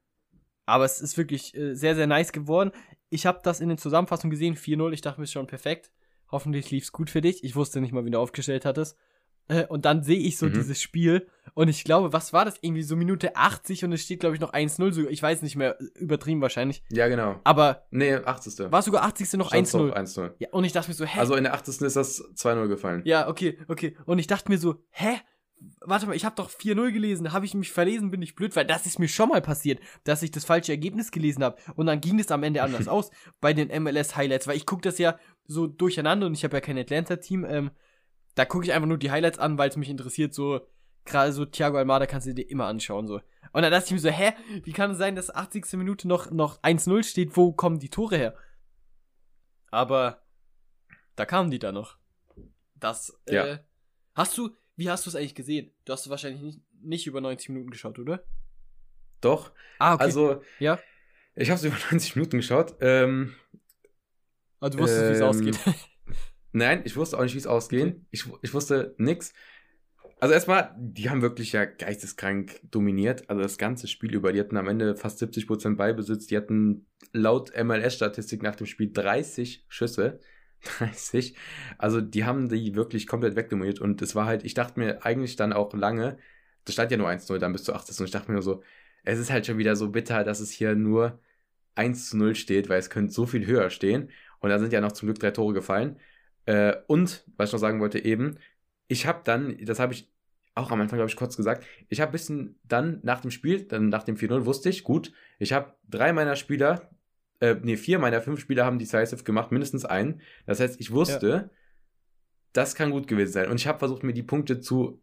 aber 0.65 0.85
es 0.85 0.99
ist 1.01 1.17
wirklich 1.17 1.55
äh, 1.55 1.75
sehr, 1.75 1.95
sehr 1.95 2.07
nice 2.07 2.31
geworden. 2.31 2.71
Ich 3.09 3.25
habe 3.27 3.39
das 3.43 3.59
in 3.61 3.69
den 3.69 3.77
Zusammenfassungen 3.77 4.31
gesehen, 4.31 4.55
4-0. 4.55 4.91
Ich 4.93 5.01
dachte 5.01 5.19
mir 5.19 5.25
ist 5.25 5.31
schon 5.31 5.45
perfekt. 5.47 5.91
Hoffentlich 6.31 6.71
lief's 6.71 6.91
gut 6.91 7.11
für 7.11 7.21
dich. 7.21 7.43
Ich 7.43 7.55
wusste 7.55 7.79
nicht 7.81 7.91
mal, 7.93 8.03
wie 8.05 8.09
du 8.11 8.19
aufgestellt 8.19 8.65
hattest. 8.65 8.97
Äh, 9.47 9.67
und 9.67 9.85
dann 9.85 10.01
sehe 10.01 10.17
ich 10.17 10.39
so 10.39 10.47
Mhm. 10.47 10.53
dieses 10.53 10.81
Spiel 10.81 11.27
und 11.53 11.67
ich 11.67 11.83
glaube, 11.83 12.11
was 12.13 12.33
war 12.33 12.45
das? 12.45 12.55
Irgendwie 12.61 12.81
so 12.81 12.95
Minute 12.95 13.35
80 13.35 13.85
und 13.85 13.91
es 13.93 14.01
steht, 14.01 14.19
glaube 14.21 14.33
ich, 14.33 14.41
noch 14.41 14.51
1-0. 14.53 14.91
So, 14.91 15.07
ich 15.07 15.21
weiß 15.21 15.43
nicht 15.43 15.55
mehr, 15.55 15.77
übertrieben 15.93 16.41
wahrscheinlich. 16.41 16.81
Ja, 16.91 17.07
genau. 17.07 17.39
Aber 17.43 17.85
Nee, 17.91 18.15
80. 18.15 18.71
war 18.71 18.81
sogar 18.81 19.03
80. 19.03 19.33
noch 19.37 19.49
Stand's 19.49 19.71
doch 19.73 19.91
1-0. 19.91 19.93
1-0. 19.93 20.33
Ja, 20.39 20.49
und 20.51 20.63
ich 20.63 20.71
dachte 20.71 20.89
mir 20.89 20.95
so, 20.95 21.05
hä? 21.05 21.19
Also 21.19 21.35
in 21.35 21.43
der 21.43 21.53
80. 21.53 21.81
ist 21.81 21.95
das 21.95 22.23
2-0 22.35 22.67
gefallen. 22.67 23.03
ja, 23.05 23.27
okay, 23.27 23.59
okay. 23.67 23.95
Und 24.07 24.17
ich 24.17 24.25
dachte 24.25 24.49
mir 24.51 24.57
so, 24.57 24.83
hä? 24.89 25.19
Warte 25.79 26.05
mal, 26.05 26.15
ich 26.15 26.25
habe 26.25 26.35
doch 26.35 26.49
4-0 26.49 26.91
gelesen. 26.91 27.31
Habe 27.31 27.45
ich 27.45 27.53
mich 27.53 27.71
verlesen, 27.71 28.11
bin 28.11 28.21
ich 28.21 28.35
blöd, 28.35 28.55
weil 28.55 28.65
das 28.65 28.85
ist 28.85 28.99
mir 28.99 29.07
schon 29.07 29.29
mal 29.29 29.41
passiert, 29.41 29.79
dass 30.03 30.21
ich 30.21 30.31
das 30.31 30.45
falsche 30.45 30.71
Ergebnis 30.71 31.11
gelesen 31.11 31.43
habe. 31.43 31.57
Und 31.75 31.85
dann 31.85 32.01
ging 32.01 32.19
es 32.19 32.31
am 32.31 32.43
Ende 32.43 32.61
anders 32.61 32.87
aus 32.89 33.11
bei 33.41 33.53
den 33.53 33.69
MLS-Highlights, 33.83 34.47
weil 34.47 34.57
ich 34.57 34.65
gucke 34.65 34.81
das 34.81 34.97
ja 34.97 35.17
so 35.47 35.67
durcheinander 35.67 36.27
und 36.27 36.33
ich 36.33 36.43
habe 36.43 36.57
ja 36.57 36.61
kein 36.61 36.77
Atlanta-Team. 36.77 37.45
Ähm, 37.45 37.71
da 38.35 38.45
gucke 38.45 38.65
ich 38.65 38.73
einfach 38.73 38.87
nur 38.87 38.97
die 38.97 39.11
Highlights 39.11 39.39
an, 39.39 39.57
weil 39.57 39.69
es 39.69 39.77
mich 39.77 39.89
interessiert. 39.89 40.33
So, 40.33 40.61
gerade 41.05 41.31
so 41.31 41.45
Thiago 41.45 41.77
Almada 41.77 42.05
kannst 42.05 42.27
du 42.27 42.33
dir 42.33 42.49
immer 42.49 42.65
anschauen. 42.65 43.07
so. 43.07 43.21
Und 43.53 43.61
dann 43.61 43.71
dachte 43.71 43.85
ich 43.85 43.91
mir 43.91 43.99
so, 43.99 44.09
hä? 44.09 44.33
Wie 44.63 44.73
kann 44.73 44.91
es 44.91 44.97
sein, 44.97 45.15
dass 45.15 45.33
80. 45.33 45.73
Minute 45.73 46.07
noch, 46.07 46.31
noch 46.31 46.61
1-0 46.61 47.03
steht? 47.03 47.37
Wo 47.37 47.53
kommen 47.53 47.79
die 47.79 47.89
Tore 47.89 48.17
her? 48.17 48.35
Aber 49.71 50.21
da 51.15 51.25
kamen 51.25 51.51
die 51.51 51.59
da 51.59 51.71
noch. 51.71 51.97
Das, 52.75 53.17
äh, 53.25 53.35
Ja. 53.35 53.59
Hast 54.13 54.37
du, 54.37 54.49
wie 54.75 54.89
hast 54.89 55.05
du 55.05 55.09
es 55.09 55.15
eigentlich 55.15 55.35
gesehen? 55.35 55.71
Du 55.85 55.93
hast 55.93 56.09
wahrscheinlich 56.09 56.41
nicht, 56.41 56.61
nicht 56.81 57.07
über 57.07 57.21
90 57.21 57.49
Minuten 57.49 57.71
geschaut, 57.71 57.99
oder? 57.99 58.23
Doch. 59.21 59.51
Ah, 59.79 59.95
okay. 59.95 60.03
Also, 60.03 60.41
ja. 60.59 60.79
ich 61.35 61.49
habe 61.49 61.57
es 61.57 61.63
über 61.65 61.77
90 61.91 62.15
Minuten 62.15 62.37
geschaut. 62.37 62.75
Ähm, 62.81 63.33
Aber 64.59 64.69
du 64.69 64.79
wusstest, 64.79 65.09
wie 65.09 65.13
es 65.13 65.19
ähm, 65.19 65.25
ausgeht. 65.25 65.59
nein, 66.51 66.81
ich 66.85 66.95
wusste 66.95 67.17
auch 67.17 67.23
nicht, 67.23 67.33
wie 67.33 67.39
es 67.39 67.47
ausgeht. 67.47 68.01
Ich, 68.11 68.25
ich 68.41 68.53
wusste 68.53 68.95
nix. 68.97 69.33
Also 70.19 70.33
erstmal, 70.33 70.73
die 70.77 71.09
haben 71.09 71.21
wirklich 71.21 71.51
ja 71.51 71.65
geisteskrank 71.65 72.59
dominiert. 72.71 73.29
Also 73.29 73.41
das 73.41 73.57
ganze 73.57 73.87
Spiel 73.87 74.13
über. 74.13 74.31
Die 74.31 74.39
hatten 74.39 74.57
am 74.57 74.67
Ende 74.67 74.95
fast 74.95 75.21
70% 75.21 75.75
Beibesitz. 75.75 76.27
Die 76.27 76.37
hatten 76.37 76.87
laut 77.11 77.51
MLS-Statistik 77.55 78.41
nach 78.41 78.55
dem 78.55 78.65
Spiel 78.65 78.91
30 78.91 79.65
Schüsse. 79.67 80.19
30. 80.63 81.35
Also 81.77 82.01
die 82.01 82.25
haben 82.25 82.49
die 82.49 82.75
wirklich 82.75 83.07
komplett 83.07 83.35
wegdominiert. 83.35 83.79
Und 83.79 84.01
es 84.01 84.15
war 84.15 84.25
halt, 84.25 84.43
ich 84.43 84.53
dachte 84.53 84.79
mir 84.79 85.05
eigentlich 85.05 85.35
dann 85.35 85.53
auch 85.53 85.73
lange, 85.73 86.17
das 86.65 86.73
stand 86.73 86.91
ja 86.91 86.97
nur 86.97 87.09
1-0 87.09 87.37
dann 87.37 87.53
bis 87.53 87.63
zu 87.63 87.73
80. 87.73 87.99
Und 87.99 88.05
ich 88.05 88.11
dachte 88.11 88.29
mir 88.29 88.35
nur 88.35 88.43
so, 88.43 88.63
es 89.03 89.19
ist 89.19 89.31
halt 89.31 89.45
schon 89.45 89.57
wieder 89.57 89.75
so 89.75 89.89
bitter, 89.91 90.23
dass 90.23 90.39
es 90.39 90.51
hier 90.51 90.75
nur 90.75 91.19
1 91.75 92.09
zu 92.09 92.17
0 92.17 92.35
steht, 92.35 92.69
weil 92.69 92.79
es 92.79 92.89
könnte 92.89 93.13
so 93.13 93.25
viel 93.25 93.45
höher 93.45 93.69
stehen. 93.69 94.09
Und 94.39 94.49
da 94.49 94.59
sind 94.59 94.73
ja 94.73 94.81
noch 94.81 94.91
zum 94.93 95.07
Glück 95.07 95.19
drei 95.19 95.31
Tore 95.31 95.53
gefallen. 95.53 95.99
Äh, 96.45 96.75
und, 96.87 97.25
was 97.37 97.49
ich 97.49 97.53
noch 97.53 97.59
sagen 97.59 97.79
wollte 97.79 98.03
eben, 98.03 98.37
ich 98.87 99.07
habe 99.07 99.21
dann, 99.23 99.57
das 99.65 99.79
habe 99.79 99.93
ich 99.93 100.11
auch 100.55 100.71
am 100.71 100.79
Anfang, 100.81 100.97
glaube 100.97 101.09
ich, 101.09 101.17
kurz 101.17 101.35
gesagt, 101.35 101.65
ich 101.89 102.01
habe 102.01 102.11
ein 102.11 102.13
bisschen 102.13 102.59
dann 102.63 102.99
nach 103.03 103.21
dem 103.21 103.31
Spiel, 103.31 103.63
dann 103.63 103.89
nach 103.89 104.03
dem 104.03 104.15
4-0 104.15 104.45
wusste 104.45 104.69
ich, 104.69 104.83
gut, 104.83 105.11
ich 105.37 105.53
habe 105.53 105.73
drei 105.87 106.13
meiner 106.13 106.35
Spieler, 106.35 106.89
äh, 107.39 107.55
nee, 107.61 107.77
vier 107.77 107.99
meiner 107.99 108.21
fünf 108.21 108.39
Spieler 108.39 108.65
haben 108.65 108.79
Decisive 108.79 109.23
gemacht, 109.23 109.51
mindestens 109.51 109.85
einen. 109.85 110.21
Das 110.45 110.59
heißt, 110.59 110.79
ich 110.79 110.91
wusste, 110.91 111.49
das 112.53 112.75
kann 112.75 112.91
gut 112.91 113.07
gewesen 113.07 113.33
sein. 113.33 113.49
Und 113.49 113.59
ich 113.59 113.67
habe 113.67 113.79
versucht, 113.79 114.03
mir 114.03 114.13
die 114.13 114.23
Punkte 114.23 114.59
zu, 114.61 115.01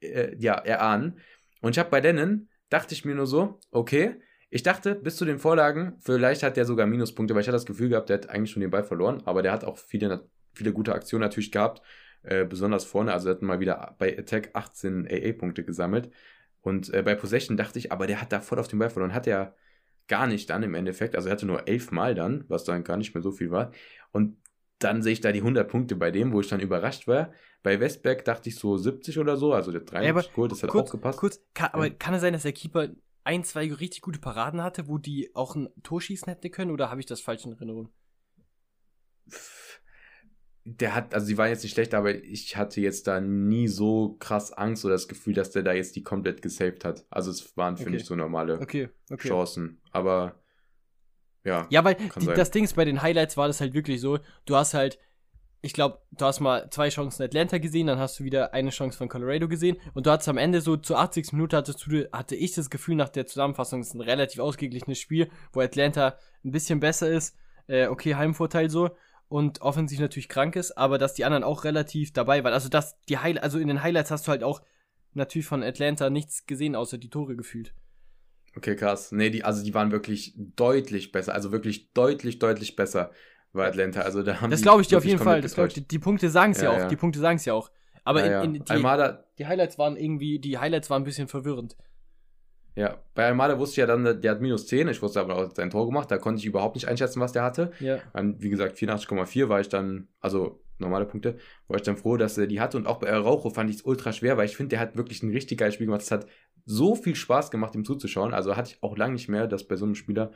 äh, 0.00 0.36
ja, 0.38 0.54
erahnen. 0.54 1.18
Und 1.60 1.72
ich 1.72 1.78
habe 1.78 1.90
bei 1.90 2.00
Lennon, 2.00 2.48
dachte 2.68 2.94
ich 2.94 3.04
mir 3.04 3.14
nur 3.14 3.26
so, 3.26 3.58
okay, 3.70 4.20
ich 4.50 4.62
dachte, 4.62 4.94
bis 4.94 5.16
zu 5.16 5.24
den 5.24 5.38
Vorlagen, 5.38 5.96
vielleicht 6.00 6.42
hat 6.42 6.56
der 6.56 6.64
sogar 6.64 6.86
Minuspunkte, 6.86 7.34
weil 7.34 7.42
ich 7.42 7.48
hatte 7.48 7.56
das 7.56 7.66
Gefühl 7.66 7.88
gehabt, 7.88 8.08
der 8.08 8.18
hat 8.18 8.30
eigentlich 8.30 8.50
schon 8.50 8.60
den 8.60 8.70
Ball 8.70 8.84
verloren, 8.84 9.22
aber 9.24 9.42
der 9.42 9.52
hat 9.52 9.64
auch 9.64 9.78
viele, 9.78 10.28
viele 10.54 10.72
gute 10.72 10.92
Aktionen 10.92 11.22
natürlich 11.22 11.52
gehabt, 11.52 11.82
äh, 12.22 12.44
besonders 12.44 12.84
vorne, 12.84 13.12
also 13.12 13.28
er 13.28 13.36
hat 13.36 13.42
mal 13.42 13.60
wieder 13.60 13.94
bei 13.98 14.18
Attack 14.18 14.50
18 14.54 15.06
AA-Punkte 15.06 15.64
gesammelt. 15.64 16.10
Und 16.62 16.92
äh, 16.92 17.02
bei 17.02 17.14
Possession 17.14 17.56
dachte 17.56 17.78
ich, 17.78 17.92
aber 17.92 18.06
der 18.06 18.20
hat 18.20 18.32
da 18.32 18.40
voll 18.40 18.58
auf 18.58 18.68
den 18.68 18.78
Ball 18.78 18.90
verloren, 18.90 19.14
hat 19.14 19.26
er 19.26 19.54
gar 20.10 20.26
nicht 20.26 20.50
dann 20.50 20.62
im 20.62 20.74
Endeffekt, 20.74 21.16
also 21.16 21.28
er 21.28 21.32
hatte 21.32 21.46
nur 21.46 21.66
elf 21.68 21.90
Mal 21.92 22.14
dann, 22.14 22.44
was 22.48 22.64
dann 22.64 22.84
gar 22.84 22.96
nicht 22.98 23.14
mehr 23.14 23.22
so 23.22 23.30
viel 23.30 23.50
war. 23.50 23.72
Und 24.12 24.36
dann 24.78 25.02
sehe 25.02 25.12
ich 25.12 25.20
da 25.20 25.30
die 25.32 25.40
100 25.42 25.68
Punkte 25.68 25.94
bei 25.96 26.10
dem, 26.10 26.32
wo 26.32 26.40
ich 26.40 26.48
dann 26.48 26.60
überrascht 26.60 27.06
war. 27.06 27.32
Bei 27.62 27.78
Westberg 27.80 28.24
dachte 28.24 28.48
ich 28.48 28.56
so 28.56 28.76
70 28.76 29.18
oder 29.18 29.36
so, 29.36 29.52
also 29.52 29.70
der 29.70 29.82
73 29.82 30.10
aber 30.10 30.34
geholt, 30.34 30.52
das 30.52 30.62
hat 30.62 30.70
kurz, 30.70 30.88
auch 30.88 30.92
gepasst. 30.92 31.18
kurz, 31.18 31.40
kann, 31.54 31.70
aber 31.72 31.86
Ja. 31.86 31.94
kann 31.94 32.14
es 32.14 32.22
sein, 32.22 32.32
dass 32.32 32.42
der 32.42 32.52
Keeper 32.52 32.88
ein, 33.24 33.44
zwei 33.44 33.72
richtig 33.72 34.00
gute 34.00 34.18
Paraden 34.18 34.62
hatte, 34.62 34.88
wo 34.88 34.98
die 34.98 35.34
auch 35.34 35.54
ein 35.54 35.68
Tor 35.82 36.00
schießen 36.00 36.26
hätte 36.28 36.50
können, 36.50 36.70
oder 36.70 36.90
habe 36.90 37.00
ich 37.00 37.06
das 37.06 37.20
falsch 37.20 37.44
in 37.44 37.52
Erinnerung? 37.52 37.90
Der 40.64 40.94
hat, 40.94 41.14
also 41.14 41.26
die 41.26 41.38
waren 41.38 41.48
jetzt 41.48 41.62
nicht 41.62 41.72
schlecht, 41.72 41.94
aber 41.94 42.14
ich 42.14 42.56
hatte 42.56 42.80
jetzt 42.80 43.06
da 43.06 43.20
nie 43.20 43.66
so 43.68 44.16
krass 44.18 44.52
Angst 44.52 44.84
oder 44.84 44.94
das 44.94 45.08
Gefühl, 45.08 45.34
dass 45.34 45.50
der 45.50 45.62
da 45.62 45.72
jetzt 45.72 45.96
die 45.96 46.02
komplett 46.02 46.42
gesaved 46.42 46.84
hat. 46.84 47.04
Also 47.10 47.30
es 47.30 47.56
waren 47.56 47.76
für 47.76 47.84
Okay. 47.84 47.90
mich 47.90 48.04
so 48.04 48.14
normale 48.14 48.60
Okay, 48.60 48.88
okay. 49.10 49.28
Chancen. 49.28 49.80
Aber 49.90 50.34
ja. 51.44 51.66
Ja, 51.70 51.84
weil 51.84 51.96
die, 52.20 52.26
das 52.26 52.50
Ding 52.50 52.64
ist, 52.64 52.76
bei 52.76 52.84
den 52.84 53.00
Highlights 53.02 53.36
war 53.36 53.48
das 53.48 53.60
halt 53.60 53.72
wirklich 53.72 54.00
so, 54.00 54.18
du 54.44 54.56
hast 54.56 54.74
halt, 54.74 54.98
ich 55.62 55.72
glaube, 55.72 56.00
du 56.12 56.24
hast 56.26 56.40
mal 56.40 56.68
zwei 56.70 56.90
Chancen 56.90 57.22
Atlanta 57.22 57.58
gesehen, 57.58 57.86
dann 57.86 57.98
hast 57.98 58.18
du 58.20 58.24
wieder 58.24 58.52
eine 58.52 58.70
Chance 58.70 58.96
von 58.98 59.08
Colorado 59.08 59.48
gesehen 59.48 59.76
und 59.94 60.06
du 60.06 60.10
hattest 60.10 60.28
am 60.28 60.38
Ende 60.38 60.60
so 60.60 60.76
zur 60.76 60.98
80. 60.98 61.32
Minute 61.32 61.56
hattest 61.56 61.86
du, 61.86 62.08
hatte 62.12 62.36
ich 62.36 62.52
das 62.52 62.70
Gefühl 62.70 62.96
nach 62.96 63.08
der 63.08 63.26
Zusammenfassung, 63.26 63.80
es 63.80 63.88
ist 63.88 63.94
ein 63.94 64.00
relativ 64.02 64.40
ausgeglichenes 64.40 64.98
Spiel, 64.98 65.30
wo 65.52 65.60
Atlanta 65.60 66.16
ein 66.44 66.50
bisschen 66.52 66.80
besser 66.80 67.10
ist, 67.10 67.34
äh, 67.66 67.86
okay, 67.86 68.14
Heimvorteil 68.14 68.68
so 68.70 68.90
und 69.30 69.62
offensiv 69.62 70.00
natürlich 70.00 70.28
krank 70.28 70.56
ist, 70.56 70.76
aber 70.76 70.98
dass 70.98 71.14
die 71.14 71.24
anderen 71.24 71.44
auch 71.44 71.62
relativ 71.62 72.12
dabei 72.12 72.42
waren. 72.42 72.52
Also 72.52 72.68
dass 72.68 73.00
die 73.08 73.18
Highlights, 73.18 73.44
also 73.44 73.58
in 73.60 73.68
den 73.68 73.82
Highlights 73.82 74.10
hast 74.10 74.26
du 74.26 74.32
halt 74.32 74.42
auch 74.42 74.60
natürlich 75.14 75.46
von 75.46 75.62
Atlanta 75.62 76.10
nichts 76.10 76.46
gesehen, 76.46 76.74
außer 76.74 76.98
die 76.98 77.10
Tore 77.10 77.36
gefühlt. 77.36 77.72
Okay, 78.56 78.74
krass. 78.74 79.12
Nee, 79.12 79.30
die, 79.30 79.44
also 79.44 79.62
die 79.62 79.72
waren 79.72 79.92
wirklich 79.92 80.34
deutlich 80.36 81.12
besser. 81.12 81.32
Also 81.32 81.52
wirklich 81.52 81.92
deutlich, 81.92 82.40
deutlich 82.40 82.74
besser 82.74 83.12
war 83.52 83.68
Atlanta. 83.68 84.00
Also 84.00 84.24
da 84.24 84.40
haben 84.40 84.50
Das 84.50 84.62
glaube 84.62 84.82
ich 84.82 84.88
dir 84.88 84.98
auf 84.98 85.04
jeden 85.04 85.20
Fall. 85.20 85.40
Das 85.40 85.56
ich, 85.56 85.74
die, 85.74 85.86
die 85.86 85.98
Punkte 86.00 86.28
sagen 86.28 86.50
es 86.50 86.60
ja, 86.60 86.64
Ja, 86.64 86.70
auch. 86.70 86.78
ja. 86.80 86.88
Die 86.88 86.96
Punkte 86.96 87.20
sagen 87.20 87.36
es 87.36 87.44
ja 87.44 87.54
auch. 87.54 87.70
Aber 88.02 88.26
ja, 88.26 88.42
in, 88.42 88.56
in 88.56 88.64
die, 88.64 88.74
die 89.38 89.46
Highlights 89.46 89.78
waren 89.78 89.96
irgendwie, 89.96 90.40
die 90.40 90.58
Highlights 90.58 90.90
waren 90.90 91.02
ein 91.02 91.04
bisschen 91.04 91.28
verwirrend. 91.28 91.76
Ja, 92.80 92.96
bei 93.14 93.26
Almada 93.26 93.58
wusste 93.58 93.74
ich 93.74 93.76
ja 93.76 93.86
dann, 93.86 94.22
der 94.22 94.30
hat 94.30 94.40
minus 94.40 94.66
10. 94.66 94.88
Ich 94.88 95.02
wusste 95.02 95.20
aber 95.20 95.36
auch 95.36 95.54
sein 95.54 95.68
Tor 95.68 95.84
gemacht. 95.84 96.10
Da 96.10 96.16
konnte 96.16 96.40
ich 96.40 96.46
überhaupt 96.46 96.76
nicht 96.76 96.88
einschätzen, 96.88 97.20
was 97.20 97.32
der 97.32 97.42
hatte. 97.42 97.72
Ja. 97.78 97.98
An, 98.14 98.40
wie 98.40 98.48
gesagt, 98.48 98.78
84,4 98.78 99.50
war 99.50 99.60
ich 99.60 99.68
dann, 99.68 100.08
also 100.18 100.62
normale 100.78 101.04
Punkte, 101.04 101.36
war 101.68 101.76
ich 101.76 101.82
dann 101.82 101.98
froh, 101.98 102.16
dass 102.16 102.38
er 102.38 102.46
die 102.46 102.58
hatte. 102.58 102.78
Und 102.78 102.86
auch 102.86 102.98
bei 102.98 103.12
Araujo 103.12 103.50
fand 103.50 103.68
ich 103.68 103.76
es 103.76 103.82
ultra 103.82 104.14
schwer, 104.14 104.38
weil 104.38 104.46
ich 104.46 104.56
finde, 104.56 104.70
der 104.70 104.80
hat 104.80 104.96
wirklich 104.96 105.22
ein 105.22 105.30
richtig 105.30 105.58
geiles 105.58 105.74
Spiel 105.74 105.88
gemacht. 105.88 106.00
Es 106.00 106.10
hat 106.10 106.26
so 106.64 106.94
viel 106.94 107.14
Spaß 107.14 107.50
gemacht, 107.50 107.74
ihm 107.74 107.84
zuzuschauen. 107.84 108.32
Also 108.32 108.56
hatte 108.56 108.70
ich 108.72 108.82
auch 108.82 108.96
lange 108.96 109.12
nicht 109.12 109.28
mehr, 109.28 109.46
dass 109.46 109.68
bei 109.68 109.76
so 109.76 109.84
einem 109.84 109.94
Spieler 109.94 110.32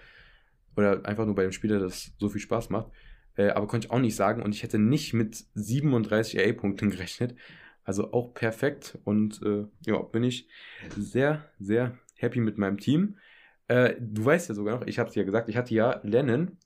oder 0.76 1.06
einfach 1.06 1.24
nur 1.24 1.34
bei 1.34 1.44
dem 1.44 1.52
Spieler 1.52 1.78
das 1.78 2.12
so 2.18 2.28
viel 2.28 2.42
Spaß 2.42 2.68
macht. 2.68 2.90
Äh, 3.36 3.52
aber 3.52 3.66
konnte 3.68 3.86
ich 3.86 3.90
auch 3.90 4.00
nicht 4.00 4.16
sagen. 4.16 4.42
Und 4.42 4.54
ich 4.54 4.62
hätte 4.62 4.78
nicht 4.78 5.14
mit 5.14 5.46
37 5.54 6.38
AA-Punkten 6.38 6.90
gerechnet. 6.90 7.36
Also 7.84 8.12
auch 8.12 8.34
perfekt. 8.34 8.98
Und 9.04 9.40
äh, 9.42 9.64
ja, 9.86 9.98
bin 10.02 10.24
ich 10.24 10.46
sehr, 10.94 11.48
sehr 11.58 11.98
happy 12.16 12.40
mit 12.40 12.58
meinem 12.58 12.78
Team. 12.78 13.18
Äh, 13.68 13.94
du 14.00 14.24
weißt 14.24 14.48
ja 14.48 14.54
sogar 14.54 14.78
noch, 14.80 14.86
ich 14.86 14.98
habe 14.98 15.08
es 15.10 15.14
ja 15.14 15.22
gesagt, 15.24 15.48
ich 15.48 15.56
hatte 15.56 15.74
ja 15.74 16.00
Lennon 16.02 16.58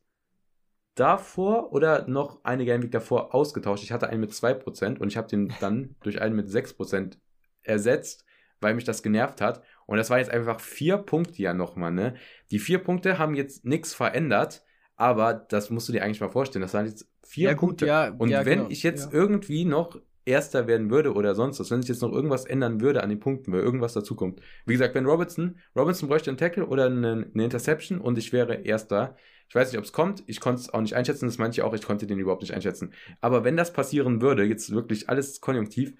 davor 0.94 1.72
oder 1.72 2.06
noch 2.08 2.44
eine 2.44 2.64
Game 2.64 2.82
Week 2.82 2.90
davor 2.90 3.34
ausgetauscht. 3.34 3.84
Ich 3.84 3.92
hatte 3.92 4.08
einen 4.08 4.20
mit 4.20 4.34
2% 4.34 5.00
und 5.00 5.08
ich 5.08 5.16
habe 5.16 5.28
den 5.28 5.56
dann 5.58 5.94
durch 6.02 6.20
einen 6.20 6.34
mit 6.36 6.50
6% 6.50 7.18
ersetzt, 7.62 8.24
weil 8.60 8.74
mich 8.74 8.84
das 8.84 9.02
genervt 9.02 9.40
hat. 9.40 9.62
Und 9.86 9.98
das 9.98 10.10
war 10.10 10.18
jetzt 10.18 10.30
einfach 10.30 10.60
vier 10.60 10.98
Punkte 10.98 11.40
ja 11.42 11.54
nochmal, 11.54 11.92
ne? 11.92 12.14
Die 12.50 12.58
vier 12.58 12.78
Punkte 12.82 13.18
haben 13.18 13.34
jetzt 13.34 13.64
nichts 13.64 13.94
verändert, 13.94 14.64
Aber 14.96 15.32
das 15.34 15.70
musst 15.70 15.88
du 15.88 15.92
dir 15.92 16.02
eigentlich 16.02 16.20
mal 16.20 16.28
vorstellen. 16.30 16.62
Das 16.62 16.74
waren 16.74 16.86
jetzt 16.86 17.08
vier 17.24 17.50
Ja, 17.50 17.54
gut, 17.54 17.80
Punkte. 17.80 17.86
ja, 17.86 18.08
Und 18.16 18.30
ja, 18.30 18.44
wenn 18.44 18.48
genau, 18.48 18.68
ich 18.68 18.82
jetzt 18.82 19.12
irgendwie 19.12 19.64
noch 19.64 20.00
Erster 20.28 20.66
werden 20.66 20.90
würde 20.90 21.14
oder 21.14 21.34
sonst 21.34 21.59
was, 21.59 21.70
wenn 21.70 21.80
sich 21.80 21.88
jetzt 21.88 22.02
noch 22.02 22.12
irgendwas 22.12 22.44
ändern 22.44 22.82
würde 22.82 23.02
an 23.02 23.09
den 23.09 23.18
Punkten, 23.18 23.50
weil 23.50 23.60
irgendwas 23.60 23.94
dazukommt. 23.94 24.40
Wie 24.66 24.74
gesagt, 24.74 24.94
wenn 24.94 25.06
Robertson, 25.06 25.59
Robinson 25.74 26.09
bräuchte 26.09 26.30
einen 26.30 26.36
Tackle 26.36 26.66
oder 26.66 26.86
eine, 26.86 27.30
eine 27.32 27.44
Interception 27.44 27.98
und 27.98 28.18
ich 28.18 28.32
wäre 28.32 28.55
Erster. 28.55 29.16
Ich 29.48 29.55
weiß 29.55 29.72
nicht, 29.72 29.78
ob 29.78 29.84
es 29.86 29.92
kommt. 29.92 30.22
Ich 30.26 30.40
konnte 30.40 30.60
es 30.60 30.72
auch 30.72 30.82
nicht 30.82 30.94
einschätzen. 30.94 31.26
Das 31.26 31.38
ich 31.38 31.62
auch. 31.62 31.72
Ich 31.72 31.82
konnte 31.82 32.06
den 32.06 32.18
überhaupt 32.18 32.42
nicht 32.42 32.52
einschätzen. 32.52 32.92
Aber 33.22 33.44
wenn 33.44 33.56
das 33.56 33.72
passieren 33.72 34.20
würde, 34.20 34.44
jetzt 34.44 34.70
wirklich 34.70 35.09
alles 35.09 35.40
konjunktiv, 35.40 35.94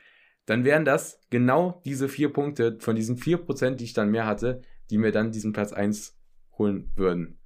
dann 0.44 0.64
wären 0.64 0.84
das 0.84 1.20
genau 1.30 1.80
diese 1.86 2.09
vier 2.10 2.30
Punkte 2.30 2.76
von 2.80 2.94
diesen 2.94 3.16
vier 3.16 3.38
Prozent, 3.38 3.80
die 3.80 3.84
ich 3.84 3.94
dann 3.94 4.10
mehr 4.10 4.26
hatte, 4.26 4.60
die 4.90 4.98
mir 4.98 5.12
dann 5.12 5.32
diesen 5.32 5.55
Platz 5.55 5.72
1 5.72 6.18
holen 6.59 6.92
würden. 6.94 7.38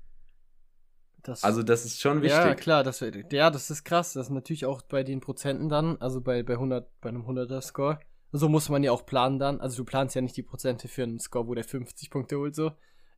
Das, 1.22 1.44
Also 1.44 1.62
das 1.62 1.84
ist 1.84 2.00
schon 2.00 2.22
ja, 2.24 2.44
wichtig. 2.46 2.62
klar, 2.62 2.82
das, 2.82 3.00
ja, 3.30 3.50
das 3.50 3.70
ist 3.70 3.84
krass. 3.84 4.12
Das 4.14 4.26
ist 4.26 4.32
natürlich 4.32 4.66
auch 4.66 4.82
bei 4.82 5.04
den 5.04 5.20
Prozenten 5.20 5.68
dann, 5.68 5.96
also 6.00 6.20
bei, 6.20 6.42
bei 6.42 6.54
100, 6.54 6.88
bei 7.00 7.10
einem 7.10 7.22
100er 7.26 7.60
Score. 7.62 8.00
So 8.32 8.48
muss 8.48 8.68
man 8.68 8.82
ja 8.82 8.90
auch 8.92 9.06
planen 9.06 9.38
dann. 9.38 9.60
Also 9.60 9.76
du 9.78 9.84
planst 9.84 10.16
ja 10.16 10.22
nicht 10.22 10.36
die 10.36 10.42
Prozente 10.42 10.88
für 10.88 11.02
einen 11.04 11.20
Score, 11.20 11.46
wo 11.46 11.54
der 11.54 11.64
50 11.64 12.10
Punkte 12.10 12.38
holt, 12.38 12.54
so. 12.56 12.72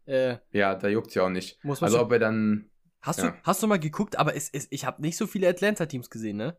Äh, 0.06 0.36
Ja, 0.50 0.74
da 0.74 0.88
juckt's 0.88 1.14
ja 1.14 1.24
auch 1.24 1.30
nicht. 1.30 1.64
muss 1.64 1.80
man 1.80 1.86
Also 1.86 1.98
schon- 1.98 2.06
ob 2.06 2.12
er 2.12 2.18
dann 2.18 2.70
Hast, 3.00 3.18
Ja. 3.20 3.30
du, 3.30 3.36
hast 3.44 3.62
du 3.62 3.66
mal 3.66 3.78
geguckt, 3.78 4.18
aber 4.18 4.34
es, 4.34 4.48
es, 4.50 4.66
ich 4.70 4.84
habe 4.86 5.02
nicht 5.02 5.16
so 5.18 5.26
viele 5.26 5.46
Atlanta-Teams 5.48 6.08
gesehen, 6.10 6.36
ne? 6.38 6.56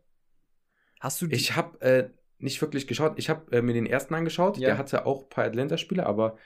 Hast 1.00 1.20
du? 1.20 1.26
Ich 1.26 1.56
habe 1.56 1.80
äh, 1.80 2.10
nicht 2.38 2.60
wirklich 2.62 2.86
geschaut. 2.86 3.14
Ich 3.18 3.28
habe 3.28 3.50
äh, 3.56 3.62
mir 3.62 3.72
den 3.72 3.84
ersten 3.86 4.14
angeschaut. 4.14 4.56
Ja. 4.58 4.68
Der 4.70 4.78
hatte 4.78 5.06
auch 5.06 5.24
ein 5.24 5.28
paar 5.28 5.44
Atlanta-Spiele, 5.44 6.06
aber 6.06 6.38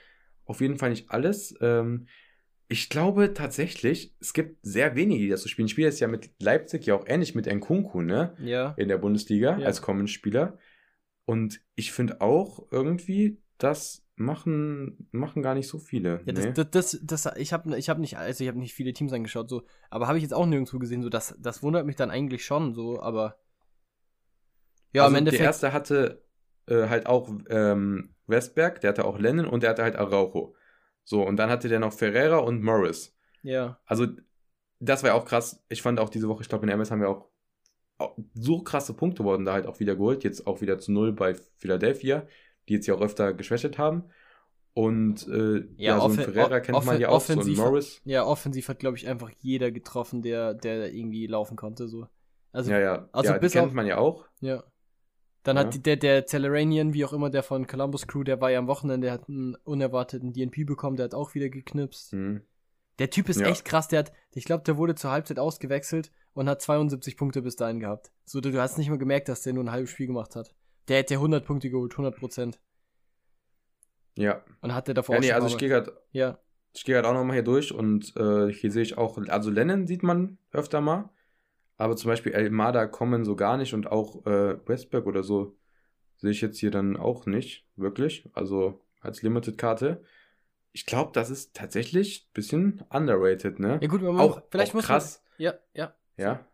auf 0.45 0.59
jeden 0.59 0.77
Fall 0.77 0.89
nicht 0.89 1.09
alles. 1.11 1.55
Ähm, 1.61 2.07
ich 2.71 2.87
glaube 2.87 3.33
tatsächlich, 3.33 4.15
es 4.21 4.31
gibt 4.31 4.65
sehr 4.65 4.95
wenige, 4.95 5.23
die 5.23 5.29
das 5.29 5.41
so 5.41 5.49
spielen. 5.49 5.65
Ich 5.65 5.73
spiele 5.73 5.89
jetzt 5.89 5.99
ja 5.99 6.07
mit 6.07 6.29
Leipzig 6.39 6.85
ja 6.85 6.95
auch 6.95 7.05
ähnlich 7.05 7.35
mit 7.35 7.45
Nkunku, 7.45 8.01
ne? 8.01 8.33
ja. 8.39 8.73
In 8.77 8.87
der 8.87 8.97
Bundesliga 8.97 9.57
Ja. 9.57 9.65
als 9.65 9.81
Common-Spieler. 9.81 10.57
Und 11.25 11.59
ich 11.75 11.91
finde 11.91 12.21
auch 12.21 12.71
irgendwie, 12.71 13.41
das 13.57 14.07
machen, 14.15 15.09
machen 15.11 15.41
gar 15.41 15.53
nicht 15.53 15.67
so 15.67 15.79
viele. 15.79 16.21
Ja, 16.25 16.31
das, 16.31 16.45
ne? 16.45 16.53
das, 16.53 16.69
das, 16.71 16.99
das, 17.03 17.35
ich 17.35 17.51
habe 17.51 17.77
ich 17.77 17.89
hab 17.89 17.97
nicht, 17.97 18.17
also 18.17 18.41
ich 18.41 18.47
habe 18.47 18.57
nicht 18.59 18.73
viele 18.73 18.93
Teams 18.93 19.11
angeschaut, 19.11 19.49
so, 19.49 19.63
aber 19.89 20.07
habe 20.07 20.17
ich 20.17 20.23
jetzt 20.23 20.33
auch 20.33 20.45
nirgendwo 20.45 20.79
gesehen, 20.79 21.03
so, 21.03 21.09
das, 21.09 21.35
das 21.39 21.61
wundert 21.61 21.85
mich 21.85 21.97
dann 21.97 22.09
eigentlich 22.09 22.45
schon, 22.45 22.73
so, 22.73 23.01
aber. 23.01 23.37
Ja, 24.93 25.03
also 25.03 25.13
im 25.13 25.17
Endeffekt. 25.17 25.41
Der 25.41 25.47
erste 25.47 25.73
hatte 25.73 26.23
äh, 26.67 26.87
halt 26.87 27.05
auch 27.05 27.29
ähm, 27.49 28.15
Westberg, 28.27 28.79
der 28.79 28.91
hatte 28.91 29.03
auch 29.03 29.19
Lennon 29.19 29.45
und 29.47 29.61
der 29.61 29.71
hatte 29.71 29.83
halt 29.83 29.97
Araujo. 29.97 30.55
So, 31.03 31.23
und 31.23 31.37
dann 31.37 31.49
hatte 31.49 31.67
der 31.67 31.79
noch 31.79 31.93
Ferreira 31.93 32.37
und 32.37 32.63
Morris. 32.63 33.15
ja, 33.43 33.79
Also, 33.85 34.07
das 34.79 35.03
war 35.03 35.11
ja 35.11 35.15
auch 35.15 35.25
krass. 35.25 35.63
Ich 35.69 35.81
fand 35.81 35.99
auch 35.99 36.09
diese 36.09 36.27
Woche, 36.27 36.41
ich 36.43 36.49
glaube, 36.49 36.65
in 36.65 36.71
MS 36.71 36.91
haben 36.91 37.01
wir 37.01 37.09
auch, 37.09 37.27
so 38.33 38.63
krasse 38.63 38.93
Punkte 38.95 39.23
wurden 39.23 39.45
da 39.45 39.53
halt 39.53 39.67
auch 39.67 39.79
wieder 39.79 39.95
geholt. 39.95 40.23
Jetzt 40.23 40.47
auch 40.47 40.61
wieder 40.61 40.79
zu 40.79 40.91
null 40.91 41.11
bei 41.13 41.35
Philadelphia, 41.57 42.25
die 42.67 42.73
jetzt 42.73 42.87
ja 42.87 42.95
auch 42.95 43.01
öfter 43.01 43.33
geschwächt 43.33 43.77
haben. 43.77 44.05
Und 44.73 45.27
äh, 45.27 45.65
ja, 45.77 45.99
so 45.99 46.05
einen 46.07 46.19
offen- 46.19 46.33
Ferreira 46.33 46.59
kennt 46.61 46.85
man 46.85 46.99
ja 46.99 47.09
auch, 47.09 47.21
so 47.21 47.39
einen 47.39 47.55
Morris. 47.55 48.01
ja, 48.05 48.23
offensiv 48.25 48.69
hat, 48.69 48.79
glaube 48.79 48.97
ich, 48.97 49.07
einfach 49.07 49.29
jeder 49.39 49.69
getroffen, 49.71 50.21
der, 50.21 50.53
der 50.53 50.93
irgendwie 50.93 51.27
laufen 51.27 51.57
konnte, 51.57 51.87
so. 51.87 52.07
Also, 52.53 52.71
ja, 52.71 52.79
ja. 52.79 52.95
ja, 52.95 53.09
also 53.11 53.33
ja 53.33 53.37
bis 53.39 53.51
die 53.51 53.57
kennt 53.59 53.67
auf- 53.69 53.73
man 53.73 53.85
ja 53.85 53.97
auch. 53.97 54.25
Dann 55.43 55.57
Ja. 55.57 55.63
hat 55.63 55.73
die, 55.73 55.81
der, 55.81 55.95
der 55.97 56.25
Telleranian, 56.25 56.93
wie 56.93 57.03
auch 57.05 57.13
immer, 57.13 57.29
der 57.29 57.41
von 57.43 57.65
Columbus 57.65 58.07
Crew, 58.07 58.23
der 58.23 58.39
war 58.41 58.51
ja 58.51 58.59
am 58.59 58.67
Wochenende, 58.67 59.05
der 59.07 59.13
hat 59.13 59.27
einen 59.27 59.55
unerwarteten 59.63 60.33
DNP 60.33 60.65
bekommen, 60.65 60.97
der 60.97 61.05
hat 61.05 61.13
auch 61.15 61.33
wieder 61.33 61.49
geknipst. 61.49 62.11
Hm. 62.11 62.41
Der 62.99 63.09
Typ 63.09 63.29
ist 63.29 63.39
Ja. 63.41 63.47
echt 63.47 63.65
krass, 63.65 63.87
der 63.87 63.99
hat, 63.99 64.11
ich 64.33 64.45
glaube, 64.45 64.63
der 64.63 64.77
wurde 64.77 64.93
zur 64.95 65.09
Halbzeit 65.11 65.39
ausgewechselt 65.39 66.11
und 66.33 66.47
hat 66.47 66.61
72 66.61 67.17
Punkte 67.17 67.41
bis 67.41 67.55
dahin 67.55 67.79
gehabt. 67.79 68.11
So, 68.25 68.39
du, 68.41 68.51
du 68.51 68.61
hast 68.61 68.77
nicht 68.77 68.89
mal 68.89 68.99
gemerkt, 68.99 69.29
dass 69.29 69.41
der 69.41 69.53
nur 69.53 69.63
ein 69.63 69.71
halbes 69.71 69.89
Spiel 69.89 70.07
gemacht 70.07 70.35
hat. 70.35 70.53
Der 70.87 70.97
hätte 70.97 71.15
100 71.15 71.43
Punkte 71.45 71.69
geholt, 71.71 71.93
100 71.93 72.15
Prozent. 72.17 72.59
Ja. 74.17 74.43
Und 74.61 74.73
hat 74.75 74.87
der 74.87 74.93
davor 74.93 75.15
ja, 75.15 75.19
auch 75.19 75.23
nee, 75.23 75.31
also 75.31 75.47
ich 75.47 75.57
gehe 75.57 75.69
gerade 75.69 75.97
Ja, 76.11 76.37
Ich 76.73 76.83
gehe 76.83 76.95
halt 76.95 77.05
auch 77.05 77.13
nochmal 77.13 77.35
hier 77.35 77.43
durch 77.43 77.73
und 77.73 78.13
äh, 78.17 78.51
hier 78.51 78.71
sehe 78.71 78.83
ich 78.83 78.97
auch, 78.97 79.17
also 79.27 79.49
Lennon 79.49 79.87
sieht 79.87 80.03
man 80.03 80.37
öfter 80.51 80.81
mal, 80.81 81.09
aber 81.81 81.95
zum 81.95 82.09
Beispiel 82.09 82.33
Elmada 82.33 82.85
kommen 82.85 83.25
so 83.25 83.35
gar 83.35 83.57
nicht 83.57 83.73
und 83.73 83.87
auch 83.87 84.23
äh, 84.27 84.55
Westberg 84.67 85.07
oder 85.07 85.23
so 85.23 85.57
sehe 86.17 86.29
ich 86.29 86.41
jetzt 86.41 86.59
hier 86.59 86.69
dann 86.69 86.95
auch 86.95 87.25
nicht, 87.25 87.65
wirklich, 87.75 88.29
also 88.33 88.85
als 89.01 89.23
Limited-Karte. 89.23 90.03
Ich 90.73 90.85
glaube, 90.85 91.09
das 91.11 91.31
ist 91.31 91.55
tatsächlich 91.55 92.27
ein 92.27 92.33
bisschen 92.33 92.83
underrated, 92.91 93.59
ne? 93.59 93.79
ja 93.81 93.87
gut, 93.87 94.03
man 94.03 94.19
auch, 94.19 94.43
vielleicht 94.51 94.71
auch 94.71 94.75
muss 94.75 94.85
krass, 94.85 95.23
man, 95.39 95.45
ja, 95.45 95.53
ja. 95.73 95.95
ja. 96.17 96.47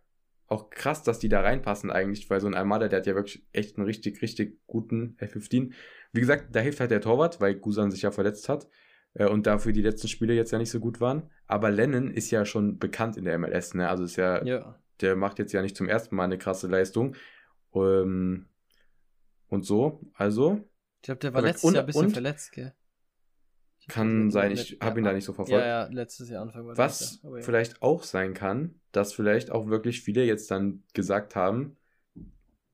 Auch 0.47 0.69
krass, 0.69 1.03
dass 1.03 1.19
die 1.19 1.27
da 1.27 1.41
reinpassen 1.41 1.91
eigentlich, 1.91 2.29
weil 2.29 2.39
so 2.39 2.47
ein 2.47 2.55
Almada, 2.55 2.87
der 2.87 2.99
hat 2.99 3.05
ja 3.07 3.15
wirklich 3.15 3.45
echt 3.51 3.75
einen 3.75 3.85
richtig, 3.85 4.21
richtig 4.21 4.61
guten 4.65 5.17
F15. 5.19 5.73
Wie 6.13 6.19
gesagt, 6.21 6.55
da 6.55 6.61
hilft 6.61 6.79
halt 6.79 6.91
der 6.91 7.01
Torwart, 7.01 7.41
weil 7.41 7.55
Gusan 7.55 7.91
sich 7.91 8.03
ja 8.03 8.11
verletzt 8.11 8.47
hat 8.47 8.69
äh, 9.15 9.27
und 9.27 9.45
dafür 9.45 9.73
die 9.73 9.81
letzten 9.81 10.07
Spiele 10.07 10.33
jetzt 10.33 10.51
ja 10.51 10.57
nicht 10.57 10.71
so 10.71 10.79
gut 10.79 11.01
waren. 11.01 11.29
Aber 11.47 11.69
Lennon 11.69 12.11
ist 12.11 12.31
ja 12.31 12.45
schon 12.45 12.79
bekannt 12.79 13.17
in 13.17 13.25
der 13.25 13.37
MLS, 13.37 13.73
ne? 13.73 13.89
Also 13.89 14.05
ist 14.05 14.15
ja, 14.15 14.41
Ja, 14.45 14.79
der 15.01 15.15
macht 15.15 15.39
jetzt 15.39 15.53
ja 15.53 15.61
nicht 15.61 15.77
zum 15.77 15.87
ersten 15.89 16.15
Mal 16.15 16.25
eine 16.25 16.37
krasse 16.37 16.67
Leistung. 16.67 17.15
Ähm, 17.73 18.47
und 19.49 19.63
so, 19.65 20.01
also 20.13 20.67
ich 20.97 21.03
glaube, 21.03 21.19
der 21.19 21.33
war 21.33 21.41
letztes 21.41 21.63
Und- 21.63 21.73
Jahr 21.75 21.83
ein 21.83 21.87
bisschen 21.87 22.09
verletzt, 22.09 22.51
gell? 22.51 22.73
kann 23.87 24.31
sein, 24.31 24.51
ich 24.51 24.77
habe 24.81 24.99
ihn 24.99 25.05
da 25.05 25.13
nicht 25.13 25.23
so 25.23 25.31
verfolgt. 25.31 25.61
Ja, 25.63 25.83
ja, 25.83 25.87
letztes 25.87 26.29
Jahr 26.29 26.41
Anfang 26.41 26.67
war 26.67 26.77
Was 26.77 27.21
ja. 27.23 27.41
Vielleicht 27.41 27.81
auch 27.81 28.03
sein 28.03 28.33
kann, 28.33 28.81
dass 28.91 29.13
vielleicht 29.13 29.49
auch 29.51 29.67
wirklich 29.67 30.01
viele 30.01 30.25
jetzt 30.25 30.51
dann 30.51 30.83
gesagt 30.93 31.35
haben, 31.35 31.77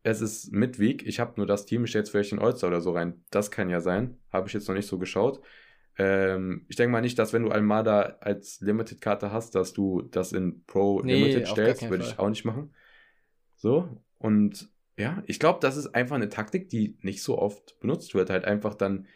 es 0.01 0.21
ist 0.21 0.51
Midweek, 0.51 1.05
ich 1.05 1.19
habe 1.19 1.33
nur 1.37 1.45
das 1.45 1.65
Team, 1.65 1.83
ich 1.83 1.91
stelle 1.91 2.01
jetzt 2.01 2.09
vielleicht 2.09 2.31
den 2.31 2.39
All-Star 2.39 2.69
oder 2.69 2.81
so 2.81 2.91
rein. 2.91 3.23
Das 3.29 3.51
kann 3.51 3.69
ja 3.69 3.79
sein. 3.79 4.17
Habe 4.31 4.47
ich 4.47 4.53
jetzt 4.53 4.67
noch 4.67 4.75
nicht 4.75 4.87
so 4.87 4.97
geschaut. 4.97 5.39
Ähm, 5.97 6.65
ich 6.69 6.75
denke 6.75 6.91
mal 6.91 7.01
nicht, 7.01 7.19
dass 7.19 7.33
wenn 7.33 7.43
du 7.43 7.51
Almada 7.51 8.17
als 8.21 8.59
Limited-Karte 8.61 9.31
hast, 9.31 9.55
dass 9.55 9.73
du 9.73 10.01
das 10.01 10.31
in 10.31 10.63
Pro 10.65 11.01
Nee, 11.01 11.15
Limited 11.15 11.47
stellst. 11.47 11.89
Würde 11.89 12.03
ich 12.03 12.17
auch 12.19 12.29
nicht 12.29 12.45
machen. 12.45 12.73
So, 13.55 14.01
und 14.17 14.69
ja, 14.97 15.23
ich 15.25 15.39
glaube, 15.39 15.59
das 15.61 15.77
ist 15.77 15.95
einfach 15.95 16.15
eine 16.15 16.29
Taktik, 16.29 16.69
die 16.69 16.97
nicht 17.01 17.23
so 17.23 17.37
oft 17.37 17.79
benutzt 17.79 18.13
wird. 18.15 18.29
Halt 18.29 18.45
einfach 18.45 18.75
dann 18.75 19.07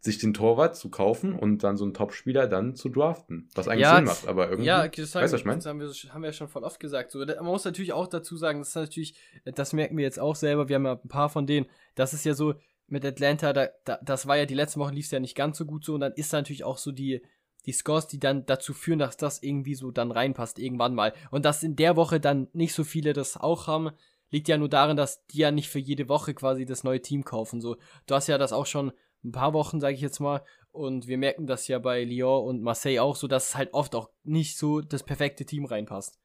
sich 0.00 0.18
den 0.18 0.34
Torwart 0.34 0.76
zu 0.76 0.90
kaufen 0.90 1.34
und 1.34 1.64
dann 1.64 1.76
so 1.76 1.84
einen 1.84 1.94
Topspieler 1.94 2.46
dann 2.46 2.74
zu 2.74 2.88
draften. 2.88 3.48
Was 3.54 3.66
eigentlich 3.68 3.82
Ja, 3.82 3.96
Sinn 3.96 4.04
macht, 4.04 4.28
aber 4.28 4.48
irgendwie. 4.48 4.68
Ja, 4.68 4.86
das, 4.86 5.10
sagen, 5.12 5.24
weißt 5.24 5.34
was 5.34 5.40
ich 5.40 5.46
mein? 5.46 5.58
das 5.58 5.66
haben, 5.66 5.80
wir, 5.80 5.88
haben 5.88 6.22
wir 6.22 6.28
ja 6.28 6.32
schon 6.32 6.48
voll 6.48 6.64
oft 6.64 6.78
gesagt. 6.78 7.10
So, 7.10 7.18
man 7.18 7.44
muss 7.44 7.64
natürlich 7.64 7.92
auch 7.92 8.06
dazu 8.06 8.36
sagen, 8.36 8.60
das 8.60 8.68
ist 8.68 8.76
natürlich, 8.76 9.14
das 9.44 9.72
merken 9.72 9.96
wir 9.96 10.04
jetzt 10.04 10.20
auch 10.20 10.36
selber, 10.36 10.68
wir 10.68 10.76
haben 10.76 10.86
ja 10.86 10.92
ein 10.92 11.08
paar 11.08 11.28
von 11.28 11.46
denen, 11.46 11.66
das 11.96 12.14
ist 12.14 12.24
ja 12.24 12.34
so, 12.34 12.54
mit 12.88 13.04
Atlanta, 13.04 13.52
da, 13.52 13.68
da, 13.84 13.98
das 14.02 14.26
war 14.26 14.36
ja 14.36 14.46
die 14.46 14.54
letzten 14.54 14.80
Wochen 14.80 14.94
lief 14.94 15.06
es 15.06 15.10
ja 15.10 15.20
nicht 15.20 15.34
ganz 15.36 15.58
so 15.58 15.64
gut 15.66 15.84
so 15.84 15.94
und 15.94 16.00
dann 16.00 16.12
ist 16.12 16.32
da 16.32 16.38
natürlich 16.38 16.64
auch 16.64 16.78
so 16.78 16.92
die, 16.92 17.22
die 17.66 17.72
Scores, 17.72 18.06
die 18.06 18.20
dann 18.20 18.46
dazu 18.46 18.72
führen, 18.74 19.00
dass 19.00 19.16
das 19.16 19.42
irgendwie 19.42 19.74
so 19.74 19.90
dann 19.90 20.12
reinpasst, 20.12 20.58
irgendwann 20.60 20.94
mal. 20.94 21.12
Und 21.32 21.44
dass 21.44 21.64
in 21.64 21.74
der 21.74 21.96
Woche 21.96 22.20
dann 22.20 22.46
nicht 22.52 22.74
so 22.74 22.84
viele 22.84 23.12
das 23.12 23.36
auch 23.36 23.66
haben, 23.66 23.90
liegt 24.30 24.46
ja 24.48 24.56
nur 24.56 24.68
darin, 24.68 24.96
dass 24.96 25.26
die 25.26 25.38
ja 25.38 25.50
nicht 25.50 25.68
für 25.68 25.80
jede 25.80 26.08
Woche 26.08 26.32
quasi 26.34 26.64
das 26.64 26.84
neue 26.84 27.02
Team 27.02 27.24
kaufen. 27.24 27.60
So, 27.60 27.76
du 28.06 28.14
hast 28.14 28.28
ja 28.28 28.38
das 28.38 28.52
auch 28.52 28.66
schon 28.66 28.92
ein 29.24 29.32
paar 29.32 29.52
Wochen, 29.52 29.80
sage 29.80 29.94
ich 29.94 30.00
jetzt 30.00 30.20
mal, 30.20 30.42
und 30.70 31.08
wir 31.08 31.18
merken 31.18 31.46
das 31.48 31.66
ja 31.66 31.78
bei 31.80 32.04
Lyon 32.04 32.44
und 32.46 32.62
Marseille 32.62 33.00
auch 33.00 33.16
so, 33.16 33.26
dass 33.26 33.48
es 33.48 33.56
halt 33.56 33.74
oft 33.74 33.94
auch 33.96 34.10
nicht 34.22 34.58
so 34.58 34.80
das 34.80 35.02
perfekte 35.02 35.44
Team 35.44 35.64
reinpasst. 35.64 36.20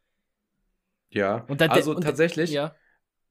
Ja, 1.09 1.45
Und 1.47 1.61
dann- 1.61 1.71
also 1.71 1.95
und- 1.95 2.01
tatsächlich, 2.03 2.51
Ja, 2.51 2.75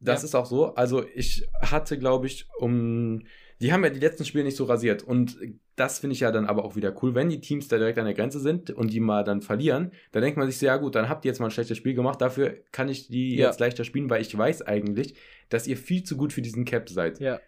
das 0.01 0.23
ja. 0.23 0.27
ist 0.27 0.35
auch 0.35 0.47
so. 0.47 0.75
Also 0.75 1.05
ich 1.15 1.49
hatte, 1.61 1.99
glaube 1.99 2.27
ich, 2.27 2.47
um. 2.59 3.23
Die 3.61 3.75
haben 3.75 3.85
ja 3.85 3.91
die 3.91 4.01
letzten 4.01 4.25
Spiele 4.25 4.45
nicht 4.45 4.57
so 4.57 4.65
rasiert. 4.65 5.03
Und 5.03 5.37
das 5.77 5.99
finde 5.99 6.15
ich 6.15 6.21
ja 6.21 6.33
dann 6.33 6.47
aber 6.47 6.65
auch 6.65 6.77
wieder 6.77 6.95
cool. 7.03 7.15
Wenn 7.15 7.29
die 7.29 7.43
Teams 7.43 7.69
da 7.69 7.77
direkt 7.77 7.99
an 7.99 8.07
der 8.07 8.15
Grenze 8.15 8.41
sind 8.41 8.71
und 8.71 8.91
die 8.91 9.01
mal 9.01 9.23
dann 9.23 9.43
verlieren, 9.43 9.93
dann 10.13 10.23
denkt 10.23 10.39
man 10.39 10.47
sich 10.47 10.57
so, 10.57 10.65
ja 10.65 10.79
gut, 10.79 10.95
dann 10.95 11.11
habt 11.11 11.27
ihr 11.27 11.31
jetzt 11.31 11.41
mal 11.41 11.49
ein 11.49 11.51
schlechtes 11.51 11.77
Spiel 11.77 11.93
gemacht. 11.93 12.23
Dafür 12.23 12.57
kann 12.73 12.89
ich 12.89 13.09
die 13.09 13.37
Ja. 13.37 13.49
jetzt 13.49 13.61
leichter 13.61 13.85
spielen, 13.85 14.09
weil 14.09 14.23
ich 14.23 14.37
weiß 14.37 14.63
eigentlich, 14.63 15.15
dass 15.51 15.67
ihr 15.67 15.77
viel 15.77 16.05
zu 16.05 16.17
gut 16.17 16.33
für 16.33 16.41
diesen 16.41 16.65
Cap 16.65 16.89
seid. 16.89 17.21
ja. 17.21 17.39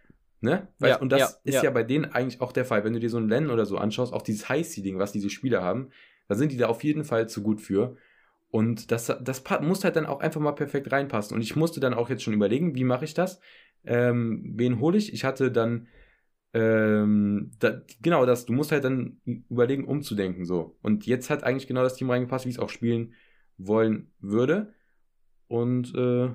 Ne? 0.43 0.67
Weißt, 0.81 0.97
Ja, 0.97 1.01
und 1.01 1.13
das 1.13 1.21
ja, 1.45 1.57
ist 1.57 1.63
ja. 1.63 1.71
bei 1.71 1.85
denen 1.85 2.05
eigentlich 2.05 2.41
auch 2.41 2.51
der 2.53 2.65
Fall. 2.65 2.83
Wenn 2.85 2.93
du 2.93 2.99
dir 2.99 3.09
so 3.09 3.17
einen 3.17 3.29
Len 3.29 3.49
oder 3.49 3.65
so 3.65 3.79
anschaust, 3.79 4.13
auch 4.13 4.23
dieses 4.23 4.49
High-Seeding, 4.49 4.99
was 4.99 5.13
diese 5.13 5.31
Spieler 5.31 5.63
haben, 5.63 5.91
da 6.29 6.35
sind 6.35 6.51
die 6.53 6.57
da 6.57 6.67
auf 6.67 6.83
jeden 6.85 7.05
Fall 7.05 7.29
zu 7.29 7.43
gut 7.43 7.61
für. 7.61 7.97
Und 8.53 8.91
das, 8.93 9.07
das 9.07 9.43
muss 9.63 9.83
halt 9.83 9.97
dann 9.97 10.05
auch 10.05 10.21
einfach 10.21 10.41
mal 10.41 10.53
perfekt 10.53 10.93
reinpassen. 10.93 11.35
Und 11.35 11.41
ich 11.41 11.57
musste 11.57 11.81
dann 11.81 11.95
auch 11.95 12.11
jetzt 12.11 12.23
schon 12.23 12.35
überlegen, 12.35 12.75
wie 12.75 12.85
mache 12.85 13.07
ich 13.07 13.15
das? 13.15 13.41
Ähm, 13.83 14.53
wen 14.57 14.79
hole 14.79 14.99
ich? 14.99 15.15
Ich 15.15 15.25
hatte 15.25 15.51
dann, 15.51 15.89
ähm, 16.53 17.51
da, 17.61 17.81
genau 18.03 18.27
das, 18.27 18.45
du 18.45 18.53
musst 18.53 18.71
halt 18.71 18.85
dann 18.85 19.23
überlegen, 19.25 19.87
umzudenken 19.87 20.45
so. 20.45 20.77
Und 20.83 21.07
jetzt 21.07 21.31
hat 21.31 21.45
eigentlich 21.45 21.67
genau 21.67 21.83
das 21.83 21.95
Team 21.95 22.11
reingepasst, 22.11 22.45
wie 22.45 22.51
ich 22.51 22.57
es 22.57 22.61
auch 22.61 22.69
spielen 22.69 23.15
wollen 23.57 24.13
würde. 24.21 24.75
Und 25.49 25.95
äh, 25.95 26.29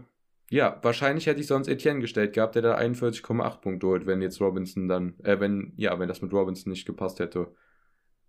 ja, 0.49 0.79
wahrscheinlich 0.81 1.27
hätte 1.27 1.39
ich 1.41 1.45
sonst 1.45 1.67
Etienne 1.67 1.99
gestellt 1.99 2.33
gehabt, 2.33 2.55
der 2.55 2.63
da 2.63 2.77
41,8 2.77 3.61
Punkte 3.61 3.85
holt, 3.85 4.07
wenn 4.07 4.23
jetzt 4.23 4.41
Robinson 4.41 4.87
dann, 4.87 5.19
äh, 5.23 5.39
wenn, 5.39 5.71
ja, 5.77 5.99
wenn 5.99 6.07
das 6.07 6.23
mit 6.23 6.33
Robinson 6.33 6.71
nicht 6.71 6.87
gepasst 6.87 7.19
hätte. 7.19 7.53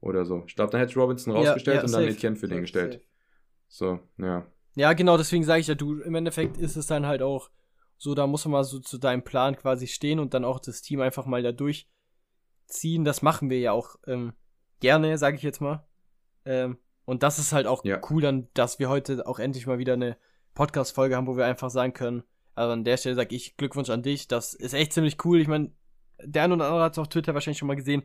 Oder 0.02 0.26
so. 0.26 0.44
Ich 0.46 0.56
glaube, 0.56 0.72
dann 0.72 0.80
hätte 0.80 0.90
ich 0.90 0.96
Robinson 0.98 1.32
Ja, 1.32 1.38
rausgestellt 1.38 1.78
ja, 1.78 1.84
und 1.84 1.92
dann. 1.92 2.04
Etienne 2.04 2.36
für 2.36 2.48
den 2.48 2.56
Safe, 2.56 2.60
gestellt. 2.60 2.92
safe. 2.92 3.04
So, 3.68 4.00
ja. 4.18 4.46
Ja, 4.74 4.92
genau, 4.92 5.16
deswegen 5.16 5.44
sage 5.44 5.60
ich 5.60 5.66
ja, 5.66 5.74
du, 5.74 6.00
im 6.00 6.14
Endeffekt 6.14 6.56
ist 6.56 6.76
es 6.76 6.86
dann 6.86 7.06
halt 7.06 7.22
auch 7.22 7.50
so, 7.96 8.14
da 8.14 8.26
muss 8.26 8.44
man 8.44 8.52
mal 8.52 8.64
so 8.64 8.78
zu 8.78 8.98
deinem 8.98 9.22
Plan 9.22 9.56
quasi 9.56 9.86
stehen 9.86 10.20
und 10.20 10.34
dann 10.34 10.44
auch 10.44 10.60
das 10.60 10.82
Team 10.82 11.00
einfach 11.00 11.26
mal 11.26 11.42
da 11.42 11.50
durchziehen. 11.52 13.04
Das 13.04 13.22
machen 13.22 13.50
wir 13.50 13.58
ja 13.58 13.72
auch 13.72 13.96
ähm, 14.06 14.34
gerne, 14.80 15.18
sage 15.18 15.36
ich 15.36 15.42
jetzt 15.42 15.60
mal. 15.60 15.84
Ähm, 16.44 16.78
und 17.04 17.22
das 17.22 17.38
ist 17.38 17.52
halt 17.52 17.66
auch 17.66 17.84
Ja. 17.84 18.00
cool 18.10 18.22
dann, 18.22 18.48
dass 18.54 18.78
wir 18.78 18.88
heute 18.88 19.26
auch 19.26 19.38
endlich 19.38 19.66
mal 19.66 19.78
wieder 19.78 19.94
eine 19.94 20.16
Podcast-Folge 20.54 21.16
haben, 21.16 21.26
wo 21.26 21.36
wir 21.36 21.46
einfach 21.46 21.70
sagen 21.70 21.92
können, 21.92 22.22
also 22.54 22.72
an 22.72 22.84
der 22.84 22.96
Stelle 22.96 23.14
sage 23.14 23.34
ich 23.34 23.56
Glückwunsch 23.56 23.90
an 23.90 24.02
dich, 24.02 24.28
das 24.28 24.54
ist 24.54 24.74
echt 24.74 24.92
ziemlich 24.92 25.24
cool. 25.24 25.40
Ich 25.40 25.48
meine, 25.48 25.72
der 26.22 26.44
eine 26.44 26.54
oder 26.54 26.66
andere 26.66 26.84
hat 26.84 26.92
es 26.92 26.98
auf 26.98 27.08
Twitter 27.08 27.34
wahrscheinlich 27.34 27.58
schon 27.58 27.68
mal 27.68 27.76
gesehen. 27.76 28.02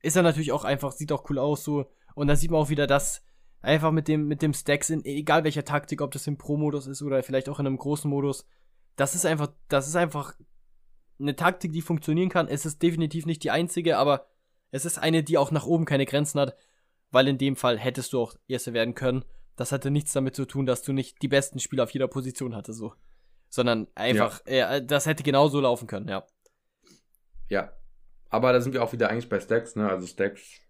Ist 0.00 0.16
ja 0.16 0.22
natürlich 0.22 0.52
auch 0.52 0.64
einfach, 0.64 0.92
sieht 0.92 1.10
auch 1.12 1.28
cool 1.30 1.38
aus 1.38 1.64
so. 1.64 1.90
Und 2.14 2.28
da 2.28 2.36
sieht 2.36 2.50
man 2.50 2.60
auch 2.60 2.68
wieder, 2.68 2.86
dass 2.86 3.22
einfach 3.66 3.90
mit 3.90 4.08
dem, 4.08 4.28
mit 4.28 4.42
dem 4.42 4.54
Stacks 4.54 4.90
in, 4.90 5.04
egal 5.04 5.44
welcher 5.44 5.64
Taktik, 5.64 6.00
ob 6.00 6.12
das 6.12 6.26
im 6.26 6.38
Pro-Modus 6.38 6.86
ist 6.86 7.02
oder 7.02 7.22
vielleicht 7.22 7.48
auch 7.48 7.58
in 7.58 7.66
einem 7.66 7.76
großen 7.76 8.08
Modus, 8.08 8.46
das 8.96 9.14
ist 9.14 9.26
einfach, 9.26 9.52
das 9.68 9.88
ist 9.88 9.96
einfach 9.96 10.34
eine 11.18 11.36
Taktik, 11.36 11.72
die 11.72 11.82
funktionieren 11.82 12.28
kann. 12.28 12.48
Es 12.48 12.64
ist 12.64 12.82
definitiv 12.82 13.26
nicht 13.26 13.42
die 13.42 13.50
einzige, 13.50 13.98
aber 13.98 14.26
es 14.70 14.84
ist 14.84 14.98
eine, 14.98 15.22
die 15.22 15.38
auch 15.38 15.50
nach 15.50 15.66
oben 15.66 15.84
keine 15.84 16.06
Grenzen 16.06 16.40
hat, 16.40 16.56
weil 17.10 17.28
in 17.28 17.38
dem 17.38 17.56
Fall 17.56 17.78
hättest 17.78 18.12
du 18.12 18.20
auch 18.20 18.36
Erste 18.46 18.72
werden 18.72 18.94
können. 18.94 19.24
Das 19.56 19.72
hatte 19.72 19.90
nichts 19.90 20.12
damit 20.12 20.36
zu 20.36 20.44
tun, 20.44 20.66
dass 20.66 20.82
du 20.82 20.92
nicht 20.92 21.22
die 21.22 21.28
besten 21.28 21.58
Spieler 21.58 21.84
auf 21.84 21.90
jeder 21.90 22.08
Position 22.08 22.54
hatte, 22.54 22.72
so. 22.72 22.94
Sondern 23.48 23.86
einfach, 23.94 24.44
äh, 24.44 24.84
das 24.84 25.06
hätte 25.06 25.22
genauso 25.22 25.60
laufen 25.60 25.86
können, 25.86 26.08
ja. 26.08 26.26
Ja. 27.48 27.72
Aber 28.28 28.52
da 28.52 28.60
sind 28.60 28.72
wir 28.72 28.82
auch 28.82 28.92
wieder 28.92 29.08
eigentlich 29.08 29.28
bei 29.28 29.40
Stacks, 29.40 29.76
ne? 29.76 29.88
Also 29.88 30.06
Stacks. 30.06 30.60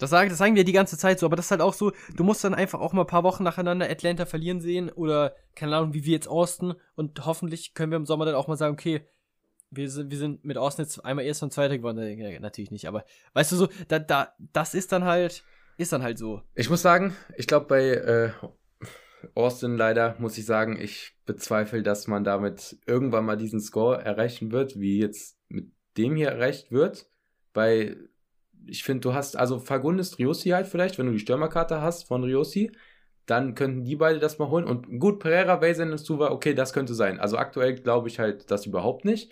Das 0.00 0.10
sagen, 0.10 0.30
das 0.30 0.38
sagen 0.38 0.56
wir 0.56 0.64
die 0.64 0.72
ganze 0.72 0.96
Zeit 0.96 1.18
so, 1.18 1.26
aber 1.26 1.36
das 1.36 1.46
ist 1.46 1.50
halt 1.50 1.60
auch 1.60 1.74
so, 1.74 1.92
du 2.16 2.24
musst 2.24 2.42
dann 2.42 2.54
einfach 2.54 2.80
auch 2.80 2.92
mal 2.92 3.02
ein 3.02 3.06
paar 3.06 3.22
Wochen 3.22 3.44
nacheinander 3.44 3.88
Atlanta 3.88 4.24
verlieren 4.24 4.60
sehen 4.60 4.90
oder, 4.90 5.34
keine 5.54 5.76
Ahnung, 5.76 5.92
wie 5.92 6.04
wir 6.04 6.14
jetzt 6.14 6.26
Austin 6.26 6.74
und 6.96 7.26
hoffentlich 7.26 7.74
können 7.74 7.92
wir 7.92 7.96
im 7.96 8.06
Sommer 8.06 8.24
dann 8.24 8.34
auch 8.34 8.48
mal 8.48 8.56
sagen, 8.56 8.72
okay, 8.72 9.02
wir 9.70 9.88
sind, 9.90 10.10
wir 10.10 10.18
sind 10.18 10.44
mit 10.44 10.56
Austin 10.56 10.84
jetzt 10.84 11.04
einmal 11.04 11.24
erst 11.24 11.42
und 11.42 11.52
zweiter 11.52 11.76
geworden. 11.76 12.18
Ja, 12.18 12.40
natürlich 12.40 12.70
nicht, 12.70 12.88
aber 12.88 13.04
weißt 13.34 13.52
du 13.52 13.56
so, 13.56 13.68
da, 13.88 13.98
da, 13.98 14.32
das 14.38 14.74
ist 14.74 14.90
dann 14.90 15.04
halt, 15.04 15.44
ist 15.76 15.92
dann 15.92 16.02
halt 16.02 16.18
so. 16.18 16.42
Ich 16.54 16.70
muss 16.70 16.82
sagen, 16.82 17.14
ich 17.36 17.46
glaube 17.46 17.66
bei 17.66 17.90
äh, 17.90 18.30
Austin 19.34 19.76
leider, 19.76 20.16
muss 20.18 20.38
ich 20.38 20.46
sagen, 20.46 20.80
ich 20.80 21.14
bezweifle, 21.26 21.82
dass 21.82 22.06
man 22.06 22.24
damit 22.24 22.78
irgendwann 22.86 23.26
mal 23.26 23.36
diesen 23.36 23.60
Score 23.60 24.02
erreichen 24.02 24.50
wird, 24.50 24.80
wie 24.80 24.98
jetzt 24.98 25.38
mit 25.48 25.70
dem 25.96 26.16
hier 26.16 26.30
erreicht 26.30 26.72
wird. 26.72 27.08
Weil 27.52 28.08
ich 28.66 28.84
finde, 28.84 29.00
du 29.00 29.14
hast, 29.14 29.36
also 29.36 29.58
Fagundes 29.58 30.18
Riosi 30.18 30.50
halt 30.50 30.66
vielleicht, 30.66 30.98
wenn 30.98 31.06
du 31.06 31.12
die 31.12 31.18
Stürmerkarte 31.18 31.80
hast 31.80 32.06
von 32.06 32.24
Riosi, 32.24 32.72
dann 33.26 33.54
könnten 33.54 33.84
die 33.84 33.96
beide 33.96 34.18
das 34.18 34.38
mal 34.38 34.48
holen. 34.50 34.64
Und 34.64 34.98
gut, 34.98 35.20
Pereira, 35.20 35.56
Basen 35.56 35.92
und 35.92 35.98
Suva, 35.98 36.30
okay, 36.30 36.54
das 36.54 36.72
könnte 36.72 36.94
sein. 36.94 37.20
Also 37.20 37.36
aktuell 37.38 37.74
glaube 37.74 38.08
ich 38.08 38.18
halt 38.18 38.50
das 38.50 38.66
überhaupt 38.66 39.04
nicht. 39.04 39.30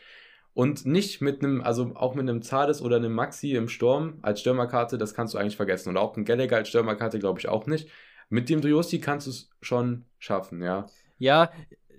Und 0.55 0.86
nicht 0.86 1.20
mit 1.20 1.42
einem, 1.42 1.62
also 1.62 1.92
auch 1.94 2.14
mit 2.14 2.28
einem 2.28 2.42
Zades 2.42 2.82
oder 2.82 2.96
einem 2.96 3.12
Maxi 3.12 3.55
im 3.55 3.68
Sturm 3.68 4.18
als 4.22 4.40
Stürmerkarte, 4.40 4.98
das 4.98 5.14
kannst 5.14 5.34
du 5.34 5.38
eigentlich 5.38 5.56
vergessen. 5.56 5.90
Und 5.90 5.96
auch 5.96 6.16
ein 6.16 6.24
Gallagher 6.24 6.56
als 6.56 6.68
Stürmerkarte 6.68 7.18
glaube 7.18 7.38
ich 7.38 7.48
auch 7.48 7.66
nicht. 7.66 7.88
Mit 8.28 8.48
dem 8.48 8.60
Driosti 8.60 9.00
kannst 9.00 9.26
du 9.26 9.30
es 9.30 9.50
schon 9.60 10.05
schaffen, 10.18 10.62
ja. 10.62 10.86
Ja, 11.18 11.50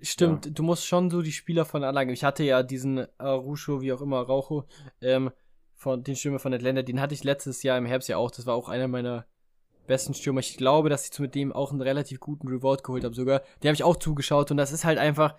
stimmt. 0.02 0.58
Du 0.58 0.62
musst 0.62 0.86
schon 0.86 1.10
so 1.10 1.22
die 1.22 1.32
Spieler 1.32 1.64
von 1.64 1.84
Anlage. 1.84 2.12
Ich 2.12 2.24
hatte 2.24 2.44
ja 2.44 2.62
diesen 2.62 3.06
Arusho, 3.18 3.80
wie 3.80 3.92
auch 3.92 4.00
immer, 4.00 4.20
Raucho, 4.20 4.64
ähm, 5.00 5.30
von 5.80 6.04
den 6.04 6.14
Stürmer 6.14 6.38
von 6.38 6.52
Atlanta, 6.52 6.82
den 6.82 7.00
hatte 7.00 7.14
ich 7.14 7.24
letztes 7.24 7.62
Jahr 7.62 7.78
im 7.78 7.86
Herbst 7.86 8.08
ja 8.10 8.18
auch. 8.18 8.30
Das 8.30 8.44
war 8.44 8.54
auch 8.54 8.68
einer 8.68 8.86
meiner 8.86 9.24
besten 9.86 10.12
Stürmer. 10.12 10.40
Ich 10.40 10.58
glaube, 10.58 10.90
dass 10.90 11.10
ich 11.10 11.18
mit 11.18 11.34
dem 11.34 11.52
auch 11.52 11.72
einen 11.72 11.80
relativ 11.80 12.20
guten 12.20 12.48
Reward 12.48 12.84
geholt 12.84 13.02
habe 13.02 13.14
sogar. 13.14 13.40
Den 13.62 13.68
habe 13.68 13.74
ich 13.74 13.82
auch 13.82 13.96
zugeschaut 13.96 14.50
und 14.50 14.58
das 14.58 14.72
ist 14.72 14.84
halt 14.84 14.98
einfach, 14.98 15.34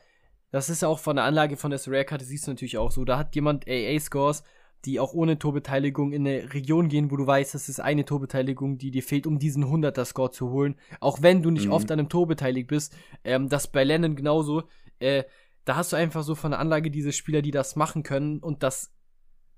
das 0.50 0.68
ist 0.70 0.82
ja 0.82 0.88
auch 0.88 0.98
von 0.98 1.16
der 1.16 1.26
Anlage 1.26 1.58
von 1.58 1.70
der 1.70 1.80
Rare-Karte, 1.86 2.26
siehst 2.26 2.48
du 2.48 2.52
natürlich 2.52 2.80
auch 2.80 2.92
so. 2.92 3.06
Da 3.06 3.20
hat 3.20 3.36
jemand 3.36 3.68
AA-Scores, 3.70 4.44
die 4.84 5.00
auch 5.00 5.14
ohne 5.14 5.38
Torbeteiligung 5.38 6.12
in 6.12 6.28
eine 6.28 6.52
Region 6.56 6.90
gehen, 6.90 7.12
wo 7.12 7.18
du 7.18 7.28
weißt, 7.28 7.54
das 7.54 7.70
ist 7.70 7.80
eine 7.80 8.04
Torbeteiligung, 8.04 8.80
die 8.80 8.90
dir 8.90 9.04
fehlt, 9.04 9.28
um 9.28 9.38
diesen 9.38 9.66
100er-Score 9.66 10.32
zu 10.32 10.50
holen. 10.50 10.76
Auch 11.00 11.22
wenn 11.22 11.44
du 11.44 11.52
nicht 11.52 11.68
Mhm. 11.68 11.74
oft 11.74 11.92
an 11.92 12.00
einem 12.00 12.10
Tor 12.10 12.26
beteiligt 12.28 12.68
bist. 12.68 12.96
Ähm, 13.24 13.48
das 13.48 13.68
bei 13.72 13.84
Lennon 13.84 14.16
genauso. 14.16 14.64
Äh, 14.98 15.24
da 15.66 15.76
hast 15.76 15.94
du 15.94 15.98
einfach 15.98 16.24
so 16.24 16.34
von 16.34 16.50
der 16.50 16.60
Anlage 16.60 16.90
diese 16.90 17.12
Spieler, 17.12 17.44
die 17.44 17.52
das 17.52 17.76
machen 17.76 18.02
können 18.02 18.40
und 18.40 18.64
das, 18.64 18.92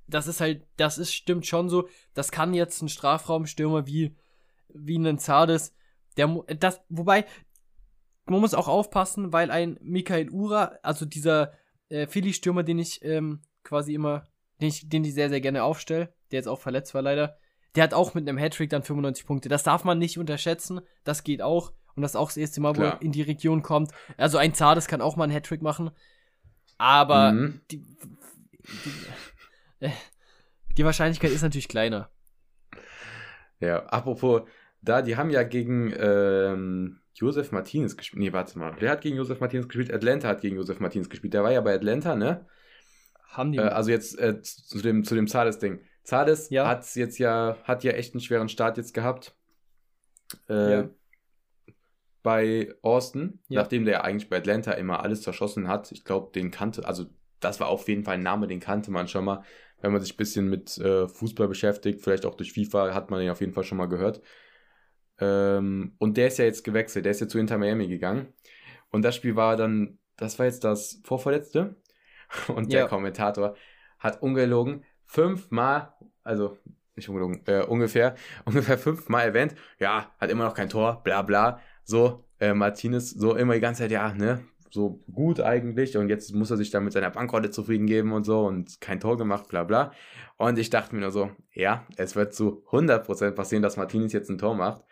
das 0.07 0.27
ist 0.27 0.41
halt, 0.41 0.65
das 0.77 0.97
ist, 0.97 1.13
stimmt 1.13 1.45
schon 1.45 1.69
so. 1.69 1.88
Das 2.13 2.31
kann 2.31 2.53
jetzt 2.53 2.81
ein 2.81 2.89
Strafraumstürmer 2.89 3.85
wie, 3.88 4.15
wie 4.73 4.97
ein 4.97 5.17
Zardes, 5.19 5.73
der, 6.17 6.27
mu- 6.27 6.43
das, 6.59 6.81
wobei, 6.89 7.25
man 8.25 8.39
muss 8.39 8.53
auch 8.53 8.67
aufpassen, 8.67 9.34
weil 9.34 9.51
ein 9.51 9.77
Michael 9.81 10.30
Ura, 10.30 10.77
also 10.84 11.05
dieser 11.05 11.53
äh, 11.89 12.07
Philly-Stürmer, 12.07 12.63
den 12.63 12.80
ich 12.80 13.03
ähm, 13.03 13.41
quasi 13.63 13.93
immer, 13.93 14.25
den 14.61 14.69
ich, 14.69 14.88
den 14.88 15.03
ich 15.03 15.13
sehr, 15.13 15.30
sehr 15.30 15.41
gerne 15.41 15.63
aufstelle, 15.63 16.13
der 16.31 16.39
jetzt 16.39 16.47
auch 16.47 16.59
verletzt 16.61 16.93
war 16.93 17.01
leider, 17.01 17.38
der 17.75 17.84
hat 17.84 17.93
auch 17.93 18.13
mit 18.13 18.27
einem 18.27 18.38
Hattrick 18.38 18.69
dann 18.69 18.84
95 18.84 19.25
Punkte. 19.25 19.49
Das 19.49 19.63
darf 19.63 19.84
man 19.84 19.97
nicht 19.99 20.17
unterschätzen, 20.19 20.81
das 21.03 21.23
geht 21.23 21.41
auch. 21.41 21.73
Und 21.95 22.01
das 22.01 22.11
ist 22.11 22.15
auch 22.15 22.30
das 22.30 22.38
erste 22.38 22.61
Mal, 22.61 22.75
wo 22.75 22.81
Klar. 22.81 22.93
er 22.93 23.01
in 23.01 23.11
die 23.11 23.21
Region 23.21 23.61
kommt. 23.61 23.91
Also 24.17 24.38
ein 24.38 24.53
Zardes 24.55 24.88
kann 24.88 25.01
auch 25.01 25.15
mal 25.15 25.25
einen 25.25 25.34
Hattrick 25.34 25.61
machen. 25.61 25.91
Aber 26.77 27.31
Mhm. 27.34 27.61
die, 27.71 27.77
die, 27.80 28.91
die 30.77 30.85
Wahrscheinlichkeit 30.85 31.31
ist 31.31 31.41
natürlich 31.41 31.68
kleiner. 31.68 32.10
Ja, 33.60 33.85
apropos, 33.85 34.41
da, 34.81 35.01
die 35.01 35.15
haben 35.15 35.30
ja 35.30 35.43
gegen 35.43 35.93
ähm, 35.97 36.99
Josef 37.14 37.51
Martinez 37.51 37.95
gespielt. 37.95 38.22
Nee, 38.22 38.34
warte 38.34 38.57
mal. 38.60 38.76
Wer 38.80 38.91
hat 38.91 39.01
gegen 39.01 39.18
Josef 39.18 39.39
Martinez 39.39 39.68
gespielt? 39.68 39.93
Atlanta 39.93 40.27
hat 40.27 40.41
gegen 40.41 40.57
Josef 40.57 40.80
Martinez 40.80 41.10
gespielt. 41.10 41.34
Der 41.34 41.43
war 41.43 41.51
ja 41.51 41.61
bei 41.61 41.73
Atlanta, 41.76 42.15
ne? 42.15 42.45
Haben 43.30 43.51
die. 43.51 43.60
Äh, 43.60 43.61
also 43.61 43.91
jetzt 43.91 44.19
äh, 44.19 44.41
zu 44.41 44.81
dem, 44.81 45.03
zu 45.03 45.15
dem 45.15 45.27
Zades-Ding. 45.27 45.80
Zades 46.03 46.49
Ja. 46.49 46.68
hat's 46.68 46.95
jetzt 46.95 47.18
ja, 47.19 47.57
hat 47.64 47.84
ja 47.85 47.91
echt 47.93 48.14
einen 48.14 48.22
schweren 48.22 48.49
Start 48.49 48.77
jetzt 48.77 48.93
gehabt. 48.93 49.35
Äh, 50.49 50.72
Ja. 50.72 50.89
Bei 52.23 52.73
Austin, 52.81 53.39
Ja. 53.49 53.61
nachdem 53.61 53.84
der 53.85 54.03
eigentlich 54.05 54.30
bei 54.30 54.38
Atlanta 54.38 54.72
immer 54.73 55.03
alles 55.03 55.22
zerschossen 55.22 55.68
hat. 55.68 55.91
Ich 55.91 56.05
glaube, 56.05 56.31
den 56.34 56.51
kannte, 56.51 56.85
also 56.88 57.05
das 57.41 57.60
war 57.60 57.68
auf 57.68 57.88
jeden 57.89 58.05
Fall 58.05 58.15
ein 58.15 58.23
Name, 58.23 58.47
den 58.47 58.61
kannte 58.61 58.91
man 58.91 59.07
schon 59.10 59.26
mal. 59.26 59.43
Wenn 59.84 59.93
man 59.93 60.01
sich 60.01 60.15
ein 60.15 60.18
bisschen 60.18 60.49
mit 60.49 60.80
äh, 60.80 61.07
Fußball 61.10 61.49
beschäftigt, 61.49 62.01
vielleicht 62.01 62.26
auch 62.26 62.35
durch 62.35 62.53
FIFA, 62.53 62.95
hat 62.95 63.11
man 63.11 63.22
den 63.22 63.31
auf 63.31 63.41
jeden 63.41 63.53
Fall 63.53 63.65
schon 63.65 63.80
mal 63.80 63.88
gehört. 63.88 64.23
Ähm, 65.19 65.95
und 65.99 66.18
der 66.18 66.27
ist 66.27 66.38
ja 66.39 66.45
jetzt 66.45 66.64
gewechselt, 66.64 67.05
der 67.05 67.11
ist 67.11 67.22
ja 67.22 67.27
zu 67.27 67.39
Inter 67.39 67.57
Miami 67.57 67.88
gegangen. 67.88 68.34
Und 68.91 69.03
das 69.03 69.15
Spiel 69.15 69.35
war 69.35 69.57
dann, 69.57 69.99
das 70.18 70.39
war 70.39 70.45
jetzt 70.45 70.64
das 70.64 71.01
Vorverletzte. 71.03 71.76
Und 72.47 72.73
der 72.73 72.81
Ja. 72.81 72.85
Kommentator 72.85 73.55
hat 73.99 74.22
ungelogen 74.22 74.85
fünfmal, 75.05 75.93
also 76.23 76.57
nicht 76.95 77.10
ungelogen, 77.10 77.41
äh, 77.47 77.64
ungefähr, 77.64 78.15
ungefähr 78.45 78.77
fünfmal 78.77 79.27
erwähnt, 79.27 79.55
ja, 79.80 80.11
hat 80.19 80.30
immer 80.31 80.45
noch 80.45 80.55
kein 80.55 80.69
Tor, 80.69 81.01
bla 81.03 81.22
bla. 81.22 81.60
So, 81.84 82.26
äh, 82.39 82.53
Martinez, 82.53 83.11
so 83.11 83.35
immer 83.35 83.53
die 83.55 83.60
ganze 83.61 83.84
Zeit, 83.84 83.91
ja, 83.91 84.14
ne, 84.14 84.43
so 84.73 85.03
gut 85.11 85.39
eigentlich. 85.39 85.97
Und 85.97 86.09
jetzt 86.09 86.33
muss 86.33 86.51
er 86.51 86.57
sich 86.57 86.71
dann 86.71 86.83
mit 86.83 86.93
seiner 86.93 87.11
Bankrolle 87.11 87.51
zufrieden 87.51 87.85
geben 87.85 88.11
und 88.11 88.23
so 88.23 88.45
und 88.45 88.81
kein 88.81 88.99
Tor 88.99 89.17
gemacht, 89.17 89.47
bla 89.47 89.63
bla. 89.63 89.91
Und 90.37 90.57
ich 90.57 90.69
dachte 90.69 90.95
mir 90.95 91.01
nur 91.01 91.11
so, 91.11 91.31
ja, 91.53 91.87
es 91.95 92.15
wird 92.15 92.33
zu 92.33 92.65
100% 92.71 93.31
passieren, 93.31 93.61
dass 93.61 93.77
Martinez 93.77 94.13
jetzt 94.13 94.29
ein 94.29 94.37
Tor 94.37 94.55
macht. 94.55 94.83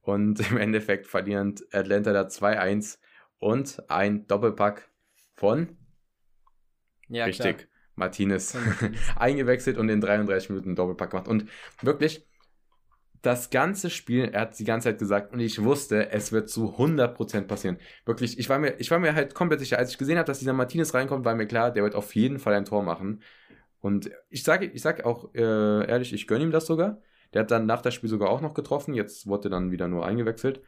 Und 0.00 0.40
im 0.50 0.56
Endeffekt 0.56 1.06
verlieren 1.06 1.54
Atlanta 1.72 2.12
da 2.12 2.22
2-1 2.22 2.98
und 3.38 3.82
ein 3.88 4.26
Doppelpack 4.26 4.90
von 5.34 5.76
ja, 7.08 7.24
Richtig. 7.24 7.68
Martinez 7.94 8.52
Von 8.52 8.64
Martinez. 8.64 8.96
eingewechselt 9.16 9.76
und 9.78 9.88
in 9.88 10.00
33 10.00 10.50
Minuten 10.50 10.76
Doppelpack 10.76 11.10
gemacht. 11.10 11.28
Und 11.28 11.46
wirklich, 11.82 12.27
das 13.22 13.50
ganze 13.50 13.90
Spiel, 13.90 14.30
er 14.32 14.42
hat 14.42 14.58
die 14.58 14.64
ganze 14.64 14.88
Zeit 14.88 14.98
gesagt, 14.98 15.32
und 15.32 15.40
ich 15.40 15.62
wusste, 15.62 16.10
es 16.10 16.32
wird 16.32 16.48
zu 16.48 16.76
100% 16.76 17.42
passieren. 17.42 17.78
Wirklich, 18.04 18.38
ich 18.38 18.48
war 18.48 18.58
mir, 18.58 18.78
ich 18.78 18.90
war 18.90 18.98
mir 18.98 19.14
halt 19.14 19.34
komplett 19.34 19.60
sicher, 19.60 19.78
als 19.78 19.90
ich 19.90 19.98
gesehen 19.98 20.18
habe, 20.18 20.26
dass 20.26 20.38
dieser 20.38 20.52
Martinez 20.52 20.94
reinkommt, 20.94 21.24
war 21.24 21.34
mir 21.34 21.46
klar, 21.46 21.72
der 21.72 21.82
wird 21.82 21.94
auf 21.94 22.14
jeden 22.14 22.38
Fall 22.38 22.54
ein 22.54 22.64
Tor 22.64 22.82
machen. 22.82 23.22
Und 23.80 24.10
ich 24.28 24.42
sage 24.42 24.66
ich 24.66 24.82
sag 24.82 25.04
auch 25.04 25.34
äh, 25.34 25.88
ehrlich, 25.88 26.12
ich 26.12 26.26
gönne 26.26 26.44
ihm 26.44 26.50
das 26.50 26.66
sogar. 26.66 27.00
Der 27.34 27.42
hat 27.42 27.50
dann 27.50 27.66
nach 27.66 27.82
das 27.82 27.94
Spiel 27.94 28.08
sogar 28.08 28.30
auch 28.30 28.40
noch 28.40 28.54
getroffen. 28.54 28.94
Jetzt 28.94 29.26
wurde 29.26 29.50
dann 29.50 29.70
wieder 29.70 29.88
nur 29.88 30.06
eingewechselt. 30.06 30.62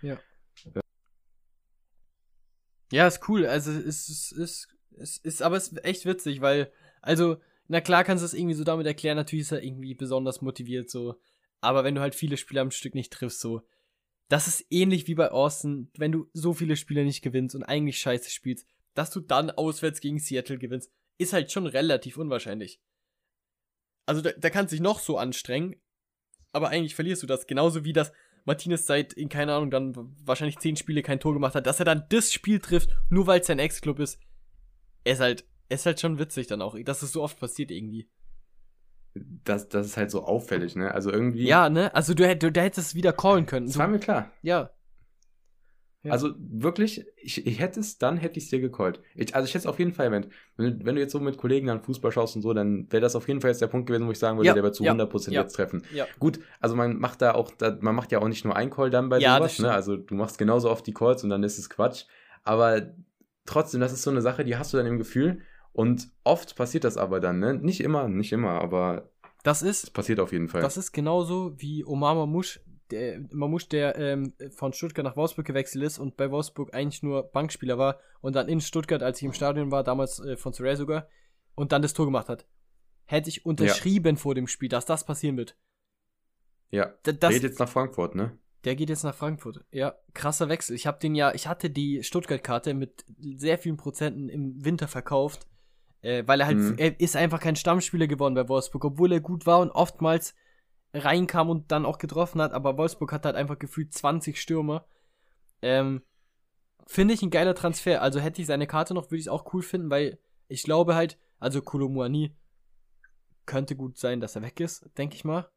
Ja, 2.92 3.06
ist 3.06 3.28
cool. 3.28 3.46
Also 3.46 3.70
es 3.70 4.08
ist, 4.08 4.32
ist, 4.32 4.68
es 4.98 5.16
ist, 5.18 5.42
aber 5.42 5.56
es 5.56 5.68
ist 5.68 5.84
echt 5.84 6.06
witzig, 6.06 6.40
weil, 6.40 6.72
also, 7.00 7.36
na 7.68 7.80
klar 7.80 8.04
kannst 8.04 8.22
du 8.22 8.26
es 8.26 8.34
irgendwie 8.34 8.54
so 8.54 8.64
damit 8.64 8.86
erklären, 8.86 9.16
natürlich 9.16 9.42
ist 9.42 9.52
er 9.52 9.62
irgendwie 9.62 9.94
besonders 9.94 10.42
motiviert, 10.42 10.90
so. 10.90 11.14
Aber 11.60 11.84
wenn 11.84 11.94
du 11.94 12.00
halt 12.00 12.14
viele 12.14 12.36
Spiele 12.36 12.60
am 12.60 12.70
Stück 12.70 12.94
nicht 12.94 13.12
triffst, 13.12 13.40
so, 13.40 13.62
das 14.28 14.46
ist 14.46 14.66
ähnlich 14.70 15.06
wie 15.08 15.14
bei 15.14 15.30
Austin, 15.30 15.90
wenn 15.96 16.12
du 16.12 16.30
so 16.32 16.54
viele 16.54 16.76
Spiele 16.76 17.04
nicht 17.04 17.22
gewinnst 17.22 17.54
und 17.54 17.64
eigentlich 17.64 17.98
scheiße 17.98 18.30
spielst, 18.30 18.66
dass 18.94 19.10
du 19.10 19.20
dann 19.20 19.50
auswärts 19.50 20.00
gegen 20.00 20.18
Seattle 20.18 20.58
gewinnst, 20.58 20.90
ist 21.18 21.32
halt 21.32 21.50
schon 21.50 21.66
relativ 21.66 22.16
unwahrscheinlich. 22.16 22.80
Also 24.06 24.22
da, 24.22 24.30
da 24.32 24.50
kannst 24.50 24.72
du 24.72 24.76
dich 24.76 24.82
noch 24.82 25.00
so 25.00 25.18
anstrengen, 25.18 25.76
aber 26.52 26.68
eigentlich 26.68 26.94
verlierst 26.94 27.22
du 27.22 27.26
das. 27.26 27.46
Genauso 27.46 27.84
wie 27.84 27.92
das 27.92 28.12
Martinez 28.44 28.86
seit, 28.86 29.12
in 29.12 29.28
keine 29.28 29.54
Ahnung, 29.54 29.70
dann 29.70 29.94
wahrscheinlich 30.24 30.58
zehn 30.58 30.76
Spiele 30.76 31.02
kein 31.02 31.20
Tor 31.20 31.34
gemacht 31.34 31.54
hat, 31.54 31.66
dass 31.66 31.78
er 31.78 31.84
dann 31.84 32.06
das 32.08 32.32
Spiel 32.32 32.58
trifft, 32.58 32.90
nur 33.10 33.26
weil 33.26 33.40
es 33.40 33.46
sein 33.46 33.58
Ex-Club 33.58 33.98
ist, 33.98 34.18
ist 35.04 35.20
halt, 35.20 35.44
ist 35.68 35.86
halt 35.86 36.00
schon 36.00 36.18
witzig 36.18 36.46
dann 36.46 36.62
auch, 36.62 36.76
dass 36.84 37.02
es 37.02 37.12
so 37.12 37.22
oft 37.22 37.38
passiert 37.38 37.70
irgendwie. 37.70 38.08
Das, 39.14 39.68
das 39.68 39.86
ist 39.86 39.96
halt 39.96 40.10
so 40.10 40.22
auffällig, 40.24 40.76
ne? 40.76 40.92
Also 40.94 41.10
irgendwie. 41.10 41.46
Ja, 41.46 41.68
ne? 41.68 41.94
Also 41.94 42.14
du, 42.14 42.36
du, 42.36 42.52
du 42.52 42.60
hättest 42.60 42.88
es 42.88 42.94
wieder 42.94 43.12
callen 43.12 43.46
können. 43.46 43.66
Das 43.66 43.78
war 43.78 43.88
mir 43.88 43.98
klar. 43.98 44.30
ja. 44.42 44.70
Ja. 46.02 46.12
Also 46.12 46.30
wirklich, 46.38 47.04
ich, 47.18 47.46
ich 47.46 47.60
hätte 47.60 47.78
es, 47.78 47.98
dann 47.98 48.16
hätte 48.16 48.38
ich 48.38 48.44
es 48.44 48.50
dir 48.50 48.58
gecallt. 48.58 49.02
Ich, 49.14 49.34
also 49.34 49.44
ich 49.46 49.50
hätte 49.52 49.64
es 49.64 49.66
auf 49.66 49.78
jeden 49.78 49.92
Fall 49.92 50.06
erwähnt. 50.06 50.28
Wenn, 50.56 50.78
du- 50.78 50.86
wenn 50.86 50.94
du 50.94 51.00
jetzt 51.02 51.12
so 51.12 51.20
mit 51.20 51.36
Kollegen 51.36 51.68
an 51.68 51.82
Fußball 51.82 52.10
schaust 52.10 52.36
und 52.36 52.40
so, 52.42 52.54
dann 52.54 52.90
wäre 52.90 53.02
das 53.02 53.14
auf 53.16 53.28
jeden 53.28 53.42
Fall 53.42 53.50
jetzt 53.50 53.60
der 53.60 53.66
Punkt 53.66 53.86
gewesen, 53.86 54.06
wo 54.06 54.10
ich 54.10 54.18
sagen 54.18 54.38
würde, 54.38 54.46
Ja, 54.46 54.54
der 54.54 54.62
wird 54.62 54.74
zu 54.74 54.82
ja, 54.82 54.92
100% 54.94 55.32
ja. 55.34 55.42
jetzt 55.42 55.52
treffen. 55.52 55.82
Ja. 55.92 56.06
Gut, 56.18 56.40
also 56.58 56.74
man 56.74 56.96
macht 56.98 57.20
da 57.20 57.34
auch, 57.34 57.50
da, 57.50 57.76
man 57.82 57.94
macht 57.94 58.12
ja 58.12 58.18
auch 58.20 58.28
nicht 58.28 58.46
nur 58.46 58.56
einen 58.56 58.70
Call 58.70 58.88
dann 58.88 59.10
bei 59.10 59.18
Ja, 59.18 59.36
sowas, 59.36 59.58
ne? 59.58 59.72
Also 59.72 59.98
du 59.98 60.14
machst 60.14 60.38
genauso 60.38 60.70
oft 60.70 60.86
die 60.86 60.94
Calls 60.94 61.22
und 61.22 61.28
dann 61.28 61.42
ist 61.42 61.58
es 61.58 61.68
Quatsch. 61.68 62.06
Aber 62.44 62.94
trotzdem, 63.44 63.82
das 63.82 63.92
ist 63.92 64.00
so 64.02 64.10
eine 64.10 64.22
Sache, 64.22 64.42
die 64.42 64.56
hast 64.56 64.72
du 64.72 64.78
dann 64.78 64.86
im 64.86 64.96
Gefühl. 64.96 65.42
Und 65.80 66.10
oft 66.24 66.56
passiert 66.56 66.84
das 66.84 66.96
aber 66.96 67.20
dann, 67.20 67.38
ne? 67.38 67.54
Nicht 67.54 67.80
immer, 67.80 68.08
nicht 68.08 68.32
immer, 68.32 68.60
aber 68.60 69.10
Das 69.42 69.62
ist, 69.62 69.92
passiert 69.94 70.20
auf 70.20 70.32
jeden 70.32 70.48
Fall. 70.48 70.62
das 70.62 70.76
ist 70.76 70.92
genauso 70.92 71.54
wie 71.60 71.84
Omar 71.84 72.14
Mamouche, 72.14 72.60
der, 72.90 73.20
Mamouche, 73.30 73.68
der 73.68 73.96
ähm, 73.96 74.32
von 74.56 74.72
Stuttgart 74.72 75.04
nach 75.04 75.16
Wolfsburg 75.16 75.46
gewechselt 75.46 75.84
ist 75.84 75.98
und 75.98 76.16
bei 76.16 76.30
Wolfsburg 76.30 76.74
eigentlich 76.74 77.02
nur 77.02 77.22
Bankspieler 77.22 77.78
war 77.78 77.98
und 78.20 78.34
dann 78.36 78.48
in 78.48 78.60
Stuttgart, 78.60 79.02
als 79.02 79.18
ich 79.18 79.24
im 79.26 79.32
Stadion 79.32 79.70
war, 79.70 79.84
damals 79.84 80.18
äh, 80.20 80.36
von 80.36 80.52
Soraya 80.52 80.76
sogar, 80.76 81.06
und 81.54 81.72
dann 81.72 81.82
das 81.82 81.94
Tor 81.94 82.06
gemacht 82.06 82.28
hat. 82.28 82.46
Hätte 83.06 83.28
ich 83.28 83.46
unterschrieben 83.46 84.16
vor 84.16 84.34
dem 84.34 84.46
Spiel, 84.46 84.68
dass 84.68 84.86
das 84.86 85.04
passieren 85.04 85.36
wird. 85.36 85.56
ja. 86.70 86.86
D- 86.86 87.12
Der 87.12 87.12
Das, 87.14 87.32
geht 87.34 87.42
jetzt 87.42 87.58
nach 87.58 87.68
Frankfurt, 87.68 88.14
ne? 88.14 88.36
Der 88.64 88.76
geht 88.76 88.90
jetzt 88.90 89.04
nach 89.04 89.14
Frankfurt. 89.14 89.64
Ja, 89.72 89.94
krasser 90.12 90.48
Wechsel. 90.48 90.76
Ich 90.76 90.86
habe 90.86 90.98
den 91.00 91.14
ja, 91.14 91.32
ich 91.34 91.46
hatte 91.48 91.70
die 91.70 92.02
Stuttgart-Karte 92.02 92.74
mit 92.74 93.04
sehr 93.36 93.56
vielen 93.58 93.76
Prozenten 93.78 94.28
im 94.28 94.64
Winter 94.64 94.86
verkauft, 94.86 95.46
äh, 96.02 96.22
weil 96.26 96.40
er 96.40 96.46
halt, 96.46 96.58
Mhm. 96.58 96.74
er 96.78 96.98
ist 97.00 97.16
einfach 97.16 97.40
kein 97.40 97.56
Stammspieler 97.56 98.06
geworden 98.06 98.34
bei 98.34 98.48
Wolfsburg, 98.48 98.84
obwohl 98.84 99.12
er 99.12 99.20
gut 99.20 99.46
war 99.46 99.60
und 99.60 99.70
oftmals 99.70 100.34
reinkam 100.92 101.48
und 101.50 101.70
dann 101.70 101.86
auch 101.86 101.98
getroffen 101.98 102.40
hat, 102.42 102.52
aber 102.52 102.76
Wolfsburg 102.76 103.12
hat 103.12 103.24
halt 103.24 103.36
einfach 103.36 103.58
gefühlt 103.58 103.92
20 103.94 104.40
Stürmer. 104.40 104.86
Ähm, 105.62 106.02
Finde 106.86 107.14
ich 107.14 107.22
ein 107.22 107.30
geiler 107.30 107.54
Transfer. 107.54 108.02
Also 108.02 108.18
hätte 108.18 108.40
ich 108.40 108.48
seine 108.48 108.66
Karte 108.66 108.94
noch, 108.94 109.04
würde 109.06 109.18
ich 109.18 109.24
es 109.26 109.28
auch 109.28 109.52
cool 109.54 109.62
finden, 109.62 109.90
weil 109.90 110.18
ich 110.48 110.64
glaube 110.64 110.96
halt, 110.96 111.18
also 111.38 111.62
Kolomuani 111.62 112.34
könnte 113.46 113.76
gut 113.76 113.98
sein, 113.98 114.20
dass 114.20 114.34
er 114.36 114.42
weg 114.42 114.58
ist, 114.60 114.88
denke 114.98 115.14
ich 115.14 115.24
mal. 115.24 115.48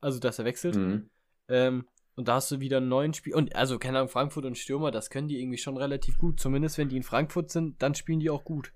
Also, 0.00 0.20
dass 0.20 0.38
er 0.38 0.44
wechselt. 0.44 0.76
Mhm. 0.76 1.10
Ähm, 1.48 1.88
und 2.14 2.28
da 2.28 2.34
hast 2.36 2.50
du 2.50 2.60
wieder 2.60 2.76
einen 2.76 2.88
neuen 2.88 3.14
Spiel. 3.14 3.34
Und 3.34 3.56
also, 3.56 3.78
keine 3.78 3.98
Ahnung, 3.98 4.08
Frankfurt 4.08 4.44
und 4.44 4.56
Stürmer, 4.58 4.90
das 4.90 5.10
können 5.10 5.28
die 5.28 5.40
irgendwie 5.40 5.58
schon 5.58 5.76
relativ 5.76 6.18
gut. 6.18 6.38
Zumindest 6.40 6.78
wenn 6.78 6.88
die 6.88 6.96
in 6.96 7.02
Frankfurt 7.02 7.50
sind, 7.50 7.82
dann 7.82 7.94
spielen 7.94 8.20
die 8.20 8.30
auch 8.30 8.44
gut. 8.44 8.72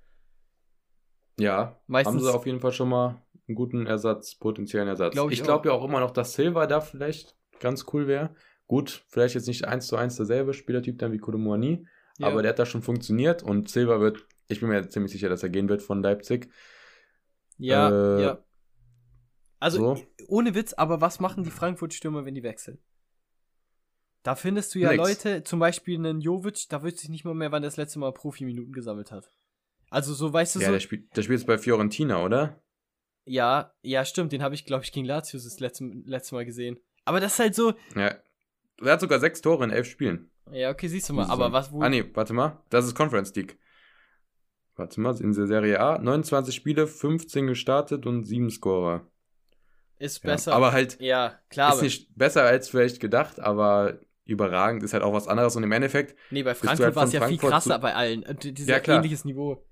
Ja, 1.40 1.80
Meistens- 1.86 2.14
haben 2.16 2.22
sie 2.22 2.32
auf 2.34 2.46
jeden 2.46 2.60
Fall 2.60 2.72
schon 2.72 2.88
mal 2.88 3.20
einen 3.48 3.54
guten 3.56 3.86
Ersatz, 3.86 4.34
potenziellen 4.36 4.88
Ersatz. 4.88 5.12
Glaub 5.14 5.30
ich 5.30 5.38
ich 5.40 5.44
glaube 5.44 5.68
ja 5.68 5.74
auch 5.74 5.84
immer 5.84 6.00
noch, 6.00 6.10
dass 6.12 6.34
Silva 6.34 6.66
da 6.66 6.80
vielleicht 6.80 7.36
ganz 7.58 7.86
cool 7.92 8.06
wäre. 8.06 8.34
Gut, 8.66 9.04
vielleicht 9.08 9.34
jetzt 9.34 9.48
nicht 9.48 9.64
eins 9.66 9.86
zu 9.88 9.96
eins 9.96 10.16
derselbe 10.16 10.54
Spielertyp 10.54 10.98
dann 10.98 11.10
wie 11.12 11.18
Kolomuani, 11.18 11.86
Ja. 12.18 12.28
aber 12.28 12.42
der 12.42 12.50
hat 12.50 12.58
da 12.60 12.66
schon 12.66 12.82
funktioniert 12.82 13.42
und 13.42 13.68
Silva 13.68 13.98
wird, 14.00 14.24
ich 14.48 14.60
bin 14.60 14.68
mir 14.68 14.88
ziemlich 14.88 15.10
sicher, 15.12 15.28
dass 15.28 15.42
er 15.42 15.48
gehen 15.48 15.68
wird 15.68 15.82
von 15.82 16.02
Leipzig. 16.02 16.48
Ja, 17.58 17.90
Äh, 17.90 18.22
ja. 18.22 18.44
Also, 19.58 19.96
so. 19.96 20.02
ohne 20.28 20.54
Witz, 20.54 20.72
aber 20.72 21.00
was 21.00 21.20
machen 21.20 21.42
die 21.44 21.50
Frankfurt-Stürmer, 21.50 22.24
wenn 22.24 22.34
die 22.34 22.42
wechseln? 22.42 22.78
Da 24.22 24.34
findest 24.34 24.74
du 24.74 24.78
ja 24.78 24.90
Nix. 24.92 25.02
Leute, 25.02 25.44
zum 25.44 25.58
Beispiel 25.60 25.98
einen 25.98 26.20
Jovic, 26.20 26.66
da 26.68 26.82
wüsste 26.82 27.02
ich 27.04 27.08
nicht 27.08 27.24
mal 27.24 27.34
mehr, 27.34 27.52
wann 27.52 27.62
das 27.62 27.76
letzte 27.76 27.98
Mal 27.98 28.12
Profiminuten 28.12 28.72
gesammelt 28.72 29.10
hat. 29.12 29.30
Also, 29.90 30.14
so 30.14 30.32
weißt 30.32 30.54
du 30.56 30.60
Ja, 30.60 30.66
so. 30.66 30.72
der 30.72 30.80
spielt, 30.80 31.16
der 31.16 31.22
spielt 31.22 31.40
jetzt 31.40 31.46
bei 31.46 31.58
Fiorentina, 31.58 32.22
oder? 32.24 32.62
Ja, 33.24 33.72
ja, 33.82 34.04
stimmt, 34.04 34.32
den 34.32 34.42
habe 34.42 34.54
ich, 34.54 34.64
glaube 34.64 34.84
ich, 34.84 34.92
gegen 34.92 35.06
Lazio 35.06 35.38
das 35.38 35.60
letzte, 35.60 35.84
letzte 36.04 36.34
Mal 36.34 36.44
gesehen. 36.44 36.78
Aber 37.04 37.20
das 37.20 37.34
ist 37.34 37.38
halt 37.38 37.54
so. 37.54 37.74
Ja. 37.94 38.14
Er 38.82 38.92
hat 38.92 39.00
sogar 39.00 39.20
sechs 39.20 39.40
Tore 39.42 39.64
in 39.64 39.70
elf 39.70 39.86
Spielen. 39.88 40.30
Ja, 40.50 40.70
okay, 40.70 40.88
siehst 40.88 41.08
du 41.08 41.12
mal. 41.12 41.26
Aber 41.26 41.52
was, 41.52 41.70
wo. 41.70 41.82
Ah, 41.82 41.88
nee, 41.88 42.04
warte 42.14 42.32
mal. 42.32 42.62
Das 42.70 42.86
ist 42.86 42.94
Conference 42.94 43.34
League. 43.34 43.58
Warte 44.76 45.00
mal, 45.00 45.14
in 45.20 45.32
der 45.34 45.46
Serie 45.46 45.78
A. 45.80 45.98
29 45.98 46.54
Spiele, 46.54 46.86
15 46.86 47.46
gestartet 47.48 48.06
und 48.06 48.24
7 48.24 48.50
Scorer. 48.50 49.06
ist 49.98 50.24
Ja. 50.24 50.30
besser. 50.30 50.54
Aber 50.54 50.72
halt, 50.72 50.98
ja, 51.00 51.38
klar. 51.50 51.74
ist 51.74 51.82
nicht 51.82 52.16
besser 52.16 52.42
als 52.44 52.68
vielleicht 52.70 53.00
gedacht, 53.00 53.38
aber 53.38 54.00
überragend 54.24 54.82
ist 54.82 54.94
halt 54.94 55.02
auch 55.02 55.12
was 55.12 55.28
anderes. 55.28 55.54
Und 55.56 55.62
im 55.64 55.72
Endeffekt, 55.72 56.16
nee, 56.30 56.42
bei 56.42 56.54
Frankfurt 56.54 56.86
halt 56.86 56.96
war 56.96 57.04
es 57.04 57.12
ja 57.12 57.26
viel 57.28 57.36
krasser 57.36 57.78
bei 57.78 57.94
allen. 57.94 58.24
Dieses 58.42 58.66
Ja, 58.66 58.80
klar. 58.80 58.96
ähnliches 58.98 59.24
Niveau. 59.26 59.66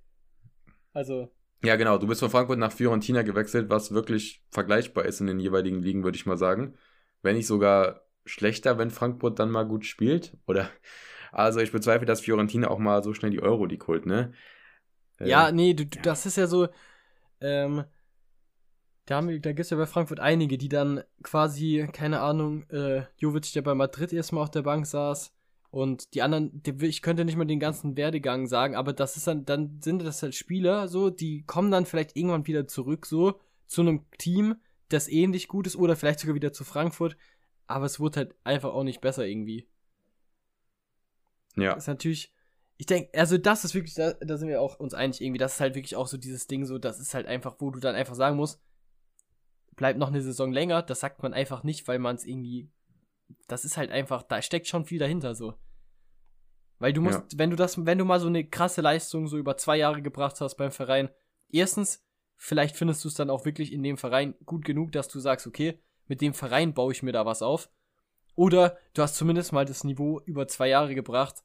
Also, 0.99 1.31
ja 1.65 1.77
genau, 1.77 1.99
du 1.99 2.07
bist 2.07 2.21
von 2.21 2.31
Frankfurt 2.31 2.59
nach 2.59 2.73
Fiorentina 2.73 3.23
gewechselt, 3.23 3.71
was 3.71 3.93
wirklich 3.93 4.45
vergleichbar 4.51 5.05
ist 5.05 5.21
in 5.21 5.27
den 5.27 5.41
jeweiligen 5.41 5.83
Ligen, 5.83 6.05
würde 6.05 6.17
ich 6.17 6.27
mal 6.27 6.39
sagen. 6.39 6.77
Wenn 7.23 7.37
nicht 7.37 7.47
sogar 7.47 8.03
schlechter, 8.25 8.79
wenn 8.79 8.91
Frankfurt 8.91 9.39
dann 9.39 9.51
mal 9.51 9.65
gut 9.67 9.85
spielt. 9.87 10.37
Oder, 10.47 10.71
also 11.33 11.61
ich 11.61 11.73
bezweifle, 11.73 12.07
dass 12.07 12.21
Fiorentina 12.21 12.69
auch 12.69 12.79
mal 12.79 13.03
so 13.03 13.13
schnell 13.15 13.31
die 13.33 13.43
Euroleague 13.43 13.87
holt, 13.89 14.07
ne? 14.07 14.33
Äh, 15.19 15.29
ja, 15.29 15.51
nee, 15.53 15.75
du, 15.75 15.87
du, 15.87 15.99
das 16.01 16.27
ist 16.27 16.37
ja 16.37 16.47
so. 16.47 16.69
Ähm, 17.41 17.85
da, 19.07 19.17
haben 19.17 19.29
wir- 19.29 19.41
da 19.41 19.51
gibt 19.53 19.61
es 19.61 19.71
ja 19.71 19.77
bei 19.77 19.87
Frankfurt 19.87 20.21
einige, 20.21 20.59
die 20.59 20.69
dann 20.69 21.03
quasi, 21.23 21.89
keine 21.93 22.21
Ahnung, 22.21 22.69
äh, 22.71 23.05
Jovic, 23.17 23.53
der 23.53 23.63
bei 23.63 23.75
Madrid 23.75 24.13
erstmal 24.13 24.43
auf 24.45 24.51
der 24.51 24.63
Bank 24.63 24.87
saß. 24.87 25.33
Und 25.71 26.15
die 26.15 26.23
anderen, 26.23 26.63
die, 26.63 26.87
ich 26.87 27.03
könnte 27.03 27.25
nicht 27.25 27.37
mal 27.37 27.45
den 27.45 27.61
ganzen 27.61 27.97
Werdegang 27.97 28.47
sagen, 28.47 28.75
aber 28.75 28.93
das 28.93 29.17
ist 29.17 29.27
dann, 29.27 29.45
dann 29.45 29.81
sind 29.83 30.03
das 30.03 30.23
halt 30.23 30.35
Spieler, 30.35 30.89
so, 30.89 31.11
die 31.11 31.43
kommen 31.45 31.71
dann 31.71 31.85
vielleicht 31.85 32.17
irgendwann 32.17 32.47
wieder 32.47 32.67
zurück, 32.67 33.05
so, 33.05 33.39
zu 33.67 33.83
einem 33.83 34.07
Team, 34.17 34.57
das 34.89 35.09
ähnlich 35.09 35.47
gut 35.49 35.67
ist, 35.67 35.77
oder 35.77 35.95
vielleicht 35.95 36.21
sogar 36.21 36.35
wieder 36.35 36.53
zu 36.53 36.65
Frankfurt. 36.65 37.17
Aber 37.67 37.85
es 37.85 38.01
wurde 38.01 38.21
halt 38.21 38.35
einfach 38.45 38.73
auch 38.73 38.83
nicht 38.83 39.03
besser 39.03 39.27
irgendwie. 39.27 39.69
Ja. 41.57 41.75
ist 41.75 41.89
natürlich, 41.89 42.33
ich 42.77 42.87
denke, 42.87 43.11
also 43.19 43.37
das 43.37 43.65
ist 43.65 43.75
wirklich, 43.75 43.95
da, 43.95 44.13
da 44.13 44.37
sind 44.39 44.49
wir 44.49 44.63
auch 44.63 44.79
uns 44.79 44.95
einig 44.95 45.21
irgendwie, 45.21 45.39
das 45.39 45.55
ist 45.55 45.61
halt 45.61 45.75
wirklich 45.75 45.97
auch 45.97 46.07
so 46.07 46.17
dieses 46.17 46.47
Ding 46.47 46.65
so, 46.65 46.79
das 46.79 47.01
ist 47.01 47.15
halt 47.15 47.27
einfach, 47.27 47.57
wo 47.59 47.71
du 47.71 47.81
dann 47.81 47.95
einfach 47.95 48.15
sagen 48.15 48.37
musst, 48.37 48.61
bleibt 49.75 49.99
noch 49.99 50.09
eine 50.09 50.23
Saison 50.23 50.53
länger, 50.53 50.83
das 50.83 51.01
sagt 51.01 51.23
man 51.23 51.35
einfach 51.35 51.63
nicht, 51.63 51.89
weil 51.89 51.99
man 51.99 52.17
es 52.17 52.25
irgendwie, 52.25 52.71
das 53.47 53.65
ist 53.65 53.77
halt 53.77 53.91
einfach, 53.91 54.23
da 54.23 54.43
steckt 54.43 54.67
schon 54.67 54.85
viel 54.85 54.99
dahinter 54.99 55.35
so. 55.35 55.55
Weil 56.79 56.93
du 56.93 57.01
musst, 57.01 57.39
wenn 57.39 57.51
du 57.51 57.57
das, 57.57 57.85
wenn 57.85 57.99
du 57.99 58.05
mal 58.05 58.21
so 58.21 58.29
eine 58.29 58.49
krasse 58.49 58.81
Leistung 58.83 59.27
so 59.27 59.37
über 59.37 59.57
zwei 59.57 59.77
Jahre 59.77 60.01
gebracht 60.01 60.41
hast 60.41 60.57
beim 60.57 60.71
Verein, 60.71 61.11
erstens, 61.49 62.05
vielleicht 62.37 62.77
findest 62.77 63.05
du 63.05 63.09
es 63.09 63.15
dann 63.15 63.31
auch 63.31 63.45
wirklich 63.45 63.73
in 63.73 63.83
dem 63.83 63.97
Verein 63.97 64.35
gut 64.45 64.65
genug, 64.65 64.93
dass 64.93 65.09
du 65.09 65.19
sagst, 65.19 65.47
okay, 65.47 65.81
mit 66.07 66.21
dem 66.21 66.35
Verein 66.35 66.75
baue 66.75 66.93
ich 66.93 67.03
mir 67.03 67.13
da 67.13 67.27
was 67.27 67.43
auf. 67.43 67.69
Oder 68.37 68.79
du 68.95 69.03
hast 69.03 69.17
zumindest 69.17 69.53
mal 69.53 69.65
das 69.65 69.83
Niveau 69.83 70.21
über 70.25 70.47
zwei 70.47 70.69
Jahre 70.69 70.95
gebracht 70.95 71.43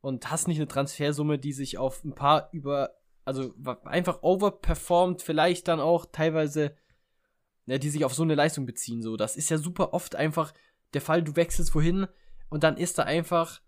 und 0.00 0.30
hast 0.30 0.46
nicht 0.46 0.58
eine 0.58 0.68
Transfersumme, 0.68 1.38
die 1.38 1.52
sich 1.52 1.76
auf 1.78 2.04
ein 2.04 2.14
paar 2.14 2.48
über, 2.52 2.94
also 3.24 3.52
einfach 3.84 4.22
overperformt, 4.22 5.22
vielleicht 5.22 5.66
dann 5.66 5.80
auch 5.80 6.06
teilweise, 6.06 6.76
ne, 7.66 7.80
die 7.80 7.90
sich 7.90 8.04
auf 8.04 8.14
so 8.14 8.22
eine 8.22 8.36
Leistung 8.36 8.64
beziehen. 8.66 9.02
So, 9.02 9.16
das 9.16 9.36
ist 9.36 9.50
ja 9.50 9.58
super 9.58 9.92
oft 9.92 10.14
einfach 10.14 10.54
der 10.94 11.00
Fall, 11.00 11.22
du 11.22 11.36
wechselst 11.36 11.74
wohin 11.74 12.06
und 12.48 12.64
dann 12.64 12.76
ist 12.76 12.98
da 12.98 13.02
einfach, 13.04 13.60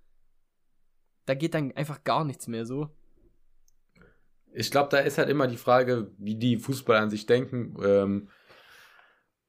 da 1.27 1.35
geht 1.35 1.55
dann 1.55 1.73
einfach 1.73 2.03
gar 2.05 2.25
nichts 2.25 2.47
mehr 2.49 2.65
so. 2.67 2.89
Ich 4.53 4.71
glaube, 4.71 4.89
da 4.91 4.99
ist 4.99 5.19
halt 5.19 5.29
immer 5.29 5.47
die 5.47 5.57
Frage, 5.57 6.11
wie 6.19 6.35
die 6.35 6.57
Fußballer 6.57 7.01
an 7.01 7.11
sich 7.11 7.27
denken. 7.27 7.77
Ähm, 7.85 8.29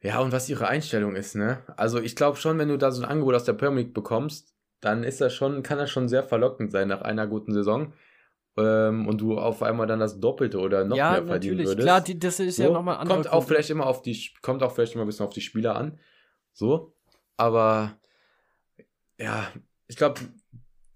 ja, 0.01 0.19
und 0.19 0.31
was 0.31 0.49
ihre 0.49 0.67
Einstellung 0.67 1.15
ist, 1.15 1.35
ne? 1.35 1.63
Also 1.77 1.99
ich 1.99 2.15
glaube 2.15 2.37
schon, 2.37 2.57
wenn 2.57 2.69
du 2.69 2.77
da 2.77 2.91
so 2.91 3.01
ein 3.03 3.09
Angebot 3.09 3.35
aus 3.35 3.43
der 3.43 3.53
Premier 3.53 3.83
League 3.83 3.93
bekommst, 3.93 4.53
dann 4.79 5.03
ist 5.03 5.21
das 5.21 5.33
schon, 5.33 5.63
kann 5.63 5.77
das 5.77 5.89
schon 5.91 6.09
sehr 6.09 6.23
verlockend 6.23 6.71
sein 6.71 6.87
nach 6.87 7.01
einer 7.01 7.27
guten 7.27 7.53
Saison. 7.53 7.93
Ähm, 8.57 9.07
und 9.07 9.21
du 9.21 9.37
auf 9.37 9.63
einmal 9.63 9.87
dann 9.87 9.99
das 9.99 10.19
Doppelte 10.19 10.59
oder 10.59 10.83
noch 10.83 10.97
ja, 10.97 11.11
mehr 11.11 11.25
verdienen 11.25 11.57
natürlich. 11.57 11.67
würdest. 11.67 11.85
Klar, 11.85 12.01
die, 12.01 12.19
das 12.19 12.39
ist 12.39 12.57
ja 12.57 12.67
So, 12.67 12.73
nochmal 12.73 12.95
ein 12.95 13.01
anderer 13.01 13.15
kommt 13.17 13.27
auch 13.29 13.31
Grund. 13.33 13.47
vielleicht 13.47 13.69
immer 13.69 13.85
auf 13.85 14.01
die 14.01 14.29
kommt 14.41 14.61
auch 14.61 14.73
vielleicht 14.73 14.93
immer 14.93 15.03
ein 15.03 15.07
bisschen 15.07 15.25
auf 15.25 15.33
die 15.33 15.41
Spieler 15.41 15.75
an 15.75 15.99
so 16.51 16.93
aber 17.37 17.99
ja 19.17 19.51
ich 19.87 19.95
glaube 19.97 20.21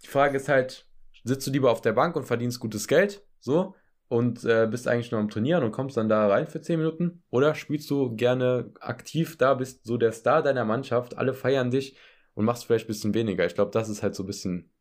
die 0.03 0.07
Frage 0.07 0.37
ist 0.37 0.49
halt 0.49 0.87
sitzt 1.23 1.47
du 1.47 1.51
lieber 1.51 1.71
auf 1.71 1.81
der 1.81 1.93
Bank 1.93 2.15
und 2.15 2.25
verdienst 2.25 2.59
gutes 2.59 2.87
Geld 2.87 3.25
so 3.39 3.75
und 4.07 4.43
äh, 4.45 4.67
bist 4.69 4.87
eigentlich 4.87 5.11
nur 5.11 5.19
am 5.19 5.29
Trainieren 5.29 5.63
und 5.63 5.71
kommst 5.71 5.97
dann 5.97 6.09
da 6.09 6.27
rein 6.27 6.47
für 6.47 6.61
10 6.61 6.79
Minuten? 6.79 7.23
Oder 7.31 7.55
spielst 7.55 7.89
du 7.89 8.15
gerne 8.15 8.71
aktiv 8.79 9.37
da 9.37 9.55
bist 9.55 9.83
so 9.85 9.97
der 9.97 10.11
Star 10.11 10.43
deiner 10.43 10.65
Mannschaft 10.65 11.17
alle 11.17 11.33
feiern 11.33 11.71
dich 11.71 11.97
und 12.35 12.45
machst 12.45 12.65
vielleicht 12.65 12.85
ein 12.85 12.89
bisschen 12.89 13.13
weniger? 13.15 13.45
Ich 13.45 13.55
glaube 13.55 13.71
das 13.71 13.89
ist 13.89 14.03
halt 14.03 14.13
so 14.15 14.23
ein 14.23 14.27
bisschen 14.27 14.71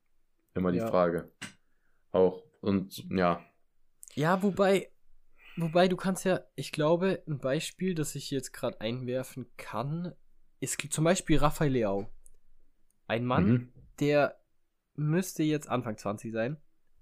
immer 0.55 0.73
die 0.73 0.79
Ja. 0.79 0.89
Frage. 0.89 1.33
Auch 2.13 2.43
und 2.61 3.05
ja. 3.11 3.43
Ja, 4.15 4.43
wobei, 4.43 4.91
wobei 5.57 5.89
du 5.89 5.97
kannst 5.97 6.25
ja, 6.25 6.41
ich 6.55 6.71
glaube, 6.71 7.23
ein 7.27 7.39
Beispiel, 7.39 7.95
das 7.95 8.15
ich 8.15 8.31
jetzt 8.31 8.53
gerade 8.53 8.81
einwerfen 8.81 9.47
kann, 9.57 10.15
ist 10.65 10.81
zum 10.93 11.05
Beispiel 11.05 11.39
Rafael 11.39 11.71
Leao. 11.73 12.09
Ein 13.07 13.25
Mann, 13.25 13.47
Mhm. 13.51 13.73
der 14.01 14.37
müsste 14.97 15.43
jetzt 15.43 15.69
Anfang 15.69 15.97
20 15.97 16.33
sein, 16.33 16.57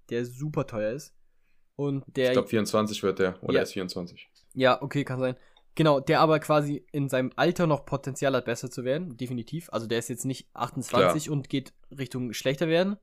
der 0.09 0.25
super 0.25 0.67
teuer 0.67 0.91
ist. 0.93 1.15
Und 1.75 2.03
der. 2.15 2.27
Ich 2.27 2.33
glaube 2.33 2.47
24 2.49 3.01
wird 3.03 3.19
der. 3.19 3.41
Oder 3.43 3.53
Ja. 3.53 3.59
er 3.59 3.63
ist 3.63 3.73
24. 3.73 4.29
Ja, 4.53 4.81
okay, 4.81 5.03
kann 5.03 5.19
sein. 5.19 5.35
Genau, 5.75 5.99
der 5.99 6.19
aber 6.19 6.39
quasi 6.39 6.85
in 6.91 7.09
seinem 7.09 7.31
Alter 7.35 7.65
noch 7.65 7.85
Potenzial 7.85 8.35
hat, 8.35 8.45
besser 8.45 8.69
zu 8.69 8.83
werden, 8.83 9.17
definitiv. 9.17 9.69
Also 9.73 9.87
der 9.87 9.97
ist 9.97 10.07
jetzt 10.09 10.25
nicht 10.25 10.47
28 10.53 11.31
und 11.31 11.49
geht 11.49 11.73
Richtung 11.89 12.31
schlechter 12.33 12.67
werden. 12.67 12.97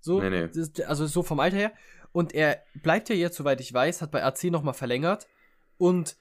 So, 0.00 0.20
Nee, 0.20 0.30
nee. 0.30 0.44
ist- 0.52 0.80
also 0.82 1.06
so 1.06 1.24
vom 1.24 1.40
Alter 1.40 1.56
her. 1.56 1.72
Und 2.12 2.32
er 2.32 2.62
bleibt 2.82 3.08
ja 3.08 3.16
jetzt, 3.16 3.36
soweit 3.36 3.60
ich 3.60 3.72
weiß, 3.74 4.02
hat 4.02 4.12
bei 4.12 4.22
AC 4.24 4.50
nochmal 4.50 4.74
verlängert. 4.74 5.26
Und 5.78 6.16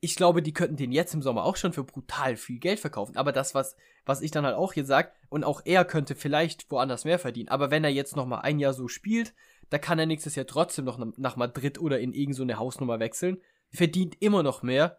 ich 0.00 0.14
glaube, 0.14 0.42
die 0.42 0.52
könnten 0.52 0.76
den 0.76 0.92
jetzt 0.92 1.14
im 1.14 1.22
Sommer 1.22 1.44
auch 1.44 1.56
schon 1.56 1.72
für 1.72 1.84
brutal 1.84 2.36
viel 2.36 2.58
Geld 2.58 2.80
verkaufen. 2.80 3.16
Aber 3.16 3.32
das, 3.32 3.54
was, 3.54 3.76
was 4.04 4.20
ich 4.20 4.30
dann 4.30 4.44
halt 4.44 4.56
auch 4.56 4.72
hier 4.72 4.84
sag, 4.84 5.12
und 5.28 5.44
auch 5.44 5.62
er 5.64 5.84
könnte 5.84 6.14
vielleicht 6.14 6.70
woanders 6.70 7.04
mehr 7.04 7.18
verdienen. 7.18 7.48
Aber 7.48 7.70
wenn 7.70 7.84
er 7.84 7.90
jetzt 7.90 8.16
nochmal 8.16 8.42
ein 8.42 8.58
Jahr 8.58 8.74
so 8.74 8.88
spielt, 8.88 9.34
da 9.70 9.78
kann 9.78 9.98
er 9.98 10.06
nächstes 10.06 10.34
Jahr 10.34 10.46
trotzdem 10.46 10.84
noch 10.84 10.98
nach 11.16 11.36
Madrid 11.36 11.80
oder 11.80 11.98
in 11.98 12.12
irgendeine 12.12 12.34
so 12.34 12.42
eine 12.42 12.58
Hausnummer 12.58 13.00
wechseln 13.00 13.38
verdient 13.70 14.16
immer 14.20 14.42
noch 14.42 14.62
mehr 14.62 14.98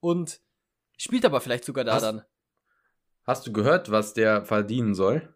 und 0.00 0.40
spielt 0.96 1.24
aber 1.24 1.40
vielleicht 1.40 1.64
sogar 1.64 1.84
da 1.84 1.96
Was? 1.96 2.02
dann. 2.02 2.22
Hast 3.24 3.46
du 3.46 3.52
gehört, 3.52 3.90
was 3.90 4.14
der 4.14 4.44
verdienen 4.44 4.94
soll? 4.94 5.34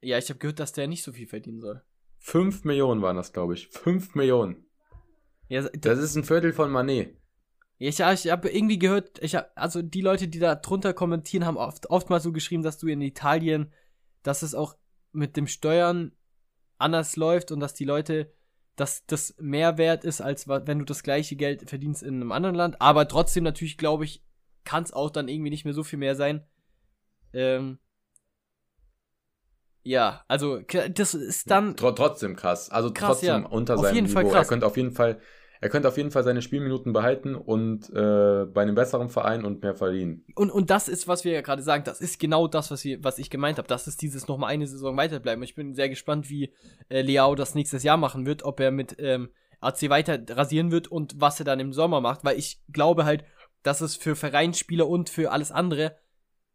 Ja, 0.00 0.18
ich 0.18 0.28
habe 0.28 0.38
gehört, 0.38 0.60
dass 0.60 0.72
der 0.72 0.86
nicht 0.86 1.02
so 1.02 1.12
viel 1.12 1.26
verdienen 1.26 1.60
soll. 1.60 1.82
5 2.18 2.64
Millionen 2.64 3.02
waren 3.02 3.16
das, 3.16 3.32
glaube 3.32 3.54
ich. 3.54 3.68
5 3.68 4.14
Millionen. 4.14 4.66
Ja, 5.48 5.62
Das 5.68 5.98
ist 5.98 6.14
ein 6.14 6.24
Viertel 6.24 6.52
von 6.52 6.70
Manet. 6.70 7.16
Ich, 7.88 7.98
ja, 7.98 8.12
ich 8.12 8.30
habe 8.30 8.48
irgendwie 8.50 8.78
gehört, 8.78 9.22
ich 9.22 9.34
hab, 9.34 9.50
also 9.54 9.82
die 9.82 10.00
Leute, 10.00 10.28
die 10.28 10.38
da 10.38 10.54
drunter 10.54 10.92
kommentieren, 10.92 11.46
haben 11.46 11.56
oft, 11.56 11.90
oft 11.90 12.10
mal 12.10 12.20
so 12.20 12.32
geschrieben, 12.32 12.62
dass 12.62 12.78
du 12.78 12.86
in 12.86 13.00
Italien, 13.00 13.72
dass 14.22 14.42
es 14.42 14.54
auch 14.54 14.76
mit 15.12 15.36
dem 15.36 15.46
Steuern 15.46 16.12
anders 16.78 17.16
läuft 17.16 17.50
und 17.50 17.60
dass 17.60 17.74
die 17.74 17.84
Leute, 17.84 18.32
dass 18.76 19.04
das 19.06 19.34
mehr 19.38 19.78
wert 19.78 20.04
ist, 20.04 20.20
als 20.20 20.48
wenn 20.48 20.78
du 20.78 20.84
das 20.84 21.02
gleiche 21.02 21.36
Geld 21.36 21.68
verdienst 21.68 22.02
in 22.02 22.16
einem 22.16 22.32
anderen 22.32 22.56
Land. 22.56 22.80
Aber 22.80 23.08
trotzdem 23.08 23.44
natürlich, 23.44 23.78
glaube 23.78 24.04
ich, 24.04 24.22
kann 24.64 24.84
es 24.84 24.92
auch 24.92 25.10
dann 25.10 25.28
irgendwie 25.28 25.50
nicht 25.50 25.64
mehr 25.64 25.74
so 25.74 25.82
viel 25.82 25.98
mehr 25.98 26.14
sein. 26.14 26.46
Ähm, 27.32 27.78
ja, 29.82 30.24
also 30.28 30.60
das 30.60 31.14
ist 31.14 31.50
dann 31.50 31.76
Tr 31.76 31.94
trotzdem 31.94 32.36
krass. 32.36 32.70
Also 32.70 32.92
Krass, 32.92 33.18
trotzdem 33.18 33.42
ja. 33.42 33.48
unter 33.48 33.74
Auf 33.74 33.82
seinem 33.82 34.04
Niveau. 34.04 34.30
Er 34.30 34.44
könnte 34.44 34.66
auf 34.66 34.76
jeden 34.76 34.92
Fall, 34.92 35.20
er 35.62 35.68
könnte 35.68 35.86
auf 35.86 35.96
jeden 35.96 36.10
Fall 36.10 36.24
seine 36.24 36.42
Spielminuten 36.42 36.92
behalten 36.92 37.36
und 37.36 37.88
äh, 37.90 38.46
bei 38.46 38.62
einem 38.62 38.74
besseren 38.74 39.08
Verein 39.08 39.44
und 39.44 39.62
mehr 39.62 39.76
verdienen. 39.76 40.24
Und, 40.34 40.50
und 40.50 40.70
das 40.70 40.88
ist, 40.88 41.06
was 41.06 41.24
wir 41.24 41.32
ja 41.32 41.40
gerade 41.40 41.62
sagen, 41.62 41.84
das 41.84 42.00
ist 42.00 42.18
genau 42.18 42.48
das, 42.48 42.72
was, 42.72 42.82
wir, 42.82 43.04
was 43.04 43.20
ich 43.20 43.30
gemeint 43.30 43.58
habe. 43.58 43.68
Das 43.68 43.86
ist 43.86 44.02
dieses 44.02 44.26
nochmal 44.26 44.50
eine 44.50 44.66
Saison 44.66 44.96
weiterbleiben. 44.96 45.44
Ich 45.44 45.54
bin 45.54 45.76
sehr 45.76 45.88
gespannt, 45.88 46.28
wie 46.28 46.52
äh, 46.88 47.02
Leao 47.02 47.36
das 47.36 47.54
nächstes 47.54 47.84
Jahr 47.84 47.96
machen 47.96 48.26
wird, 48.26 48.42
ob 48.42 48.58
er 48.58 48.72
mit 48.72 48.96
ähm, 48.98 49.28
AC 49.60 49.88
weiter 49.88 50.18
rasieren 50.30 50.72
wird 50.72 50.88
und 50.88 51.20
was 51.20 51.38
er 51.38 51.44
dann 51.44 51.60
im 51.60 51.72
Sommer 51.72 52.00
macht, 52.00 52.24
weil 52.24 52.36
ich 52.36 52.60
glaube 52.72 53.04
halt, 53.04 53.24
dass 53.62 53.82
es 53.82 53.94
für 53.94 54.16
Vereinsspieler 54.16 54.88
und 54.88 55.10
für 55.10 55.30
alles 55.30 55.52
andere 55.52 55.96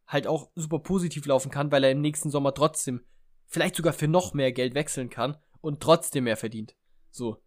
halt 0.05 0.27
auch 0.27 0.49
super 0.55 0.79
positiv 0.79 1.25
laufen 1.27 1.49
kann, 1.49 1.71
weil 1.71 1.85
er 1.85 1.91
im 1.91 2.01
nächsten 2.01 2.29
Sommer 2.29 2.53
trotzdem 2.53 3.05
vielleicht 3.45 3.77
sogar 3.77 3.93
für 3.93 4.09
noch 4.09 4.33
mehr 4.33 4.51
Geld 4.51 4.75
wechseln 4.75 5.09
kann 5.09 5.37
und 5.61 5.79
trotzdem 5.79 6.25
mehr 6.25 6.35
verdient. 6.35 6.75
So. 7.09 7.37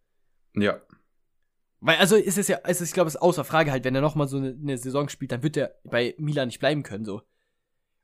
Ja. 0.55 0.81
Weil, 1.81 1.97
also 1.97 2.15
ist 2.15 2.37
es 2.37 2.47
ja, 2.47 2.57
ist, 2.57 2.81
ich 2.81 2.93
glaube, 2.93 3.07
es 3.07 3.15
ist 3.15 3.21
außer 3.21 3.43
Frage 3.43 3.71
halt, 3.71 3.83
wenn 3.83 3.95
er 3.95 4.01
nochmal 4.01 4.27
so 4.27 4.37
eine, 4.37 4.55
eine 4.59 4.77
Saison 4.77 5.09
spielt, 5.09 5.31
dann 5.31 5.41
wird 5.43 5.57
er 5.57 5.75
bei 5.83 6.13
Milan 6.17 6.47
nicht 6.47 6.59
bleiben 6.59 6.83
können, 6.83 7.05
so. 7.05 7.21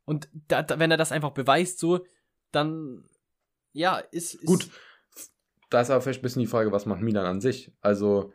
Und 0.06 0.30
da, 0.48 0.64
da, 0.64 0.80
wenn 0.80 0.90
er 0.92 0.98
das 0.98 1.12
einfach 1.12 1.32
beweist, 1.32 1.80
so, 1.80 2.06
dann, 2.52 3.04
ja, 3.74 3.98
ist, 4.00 4.34
ist 4.36 4.46
Gut. 4.46 4.70
Da 5.70 5.82
ist 5.82 5.90
aber 5.92 6.02
vielleicht 6.02 6.22
ein 6.22 6.24
bisschen 6.24 6.40
die 6.40 6.48
Frage, 6.48 6.72
was 6.72 6.86
macht 6.86 7.02
Milan 7.02 7.26
an 7.26 7.42
sich? 7.42 7.72
Also, 7.82 8.32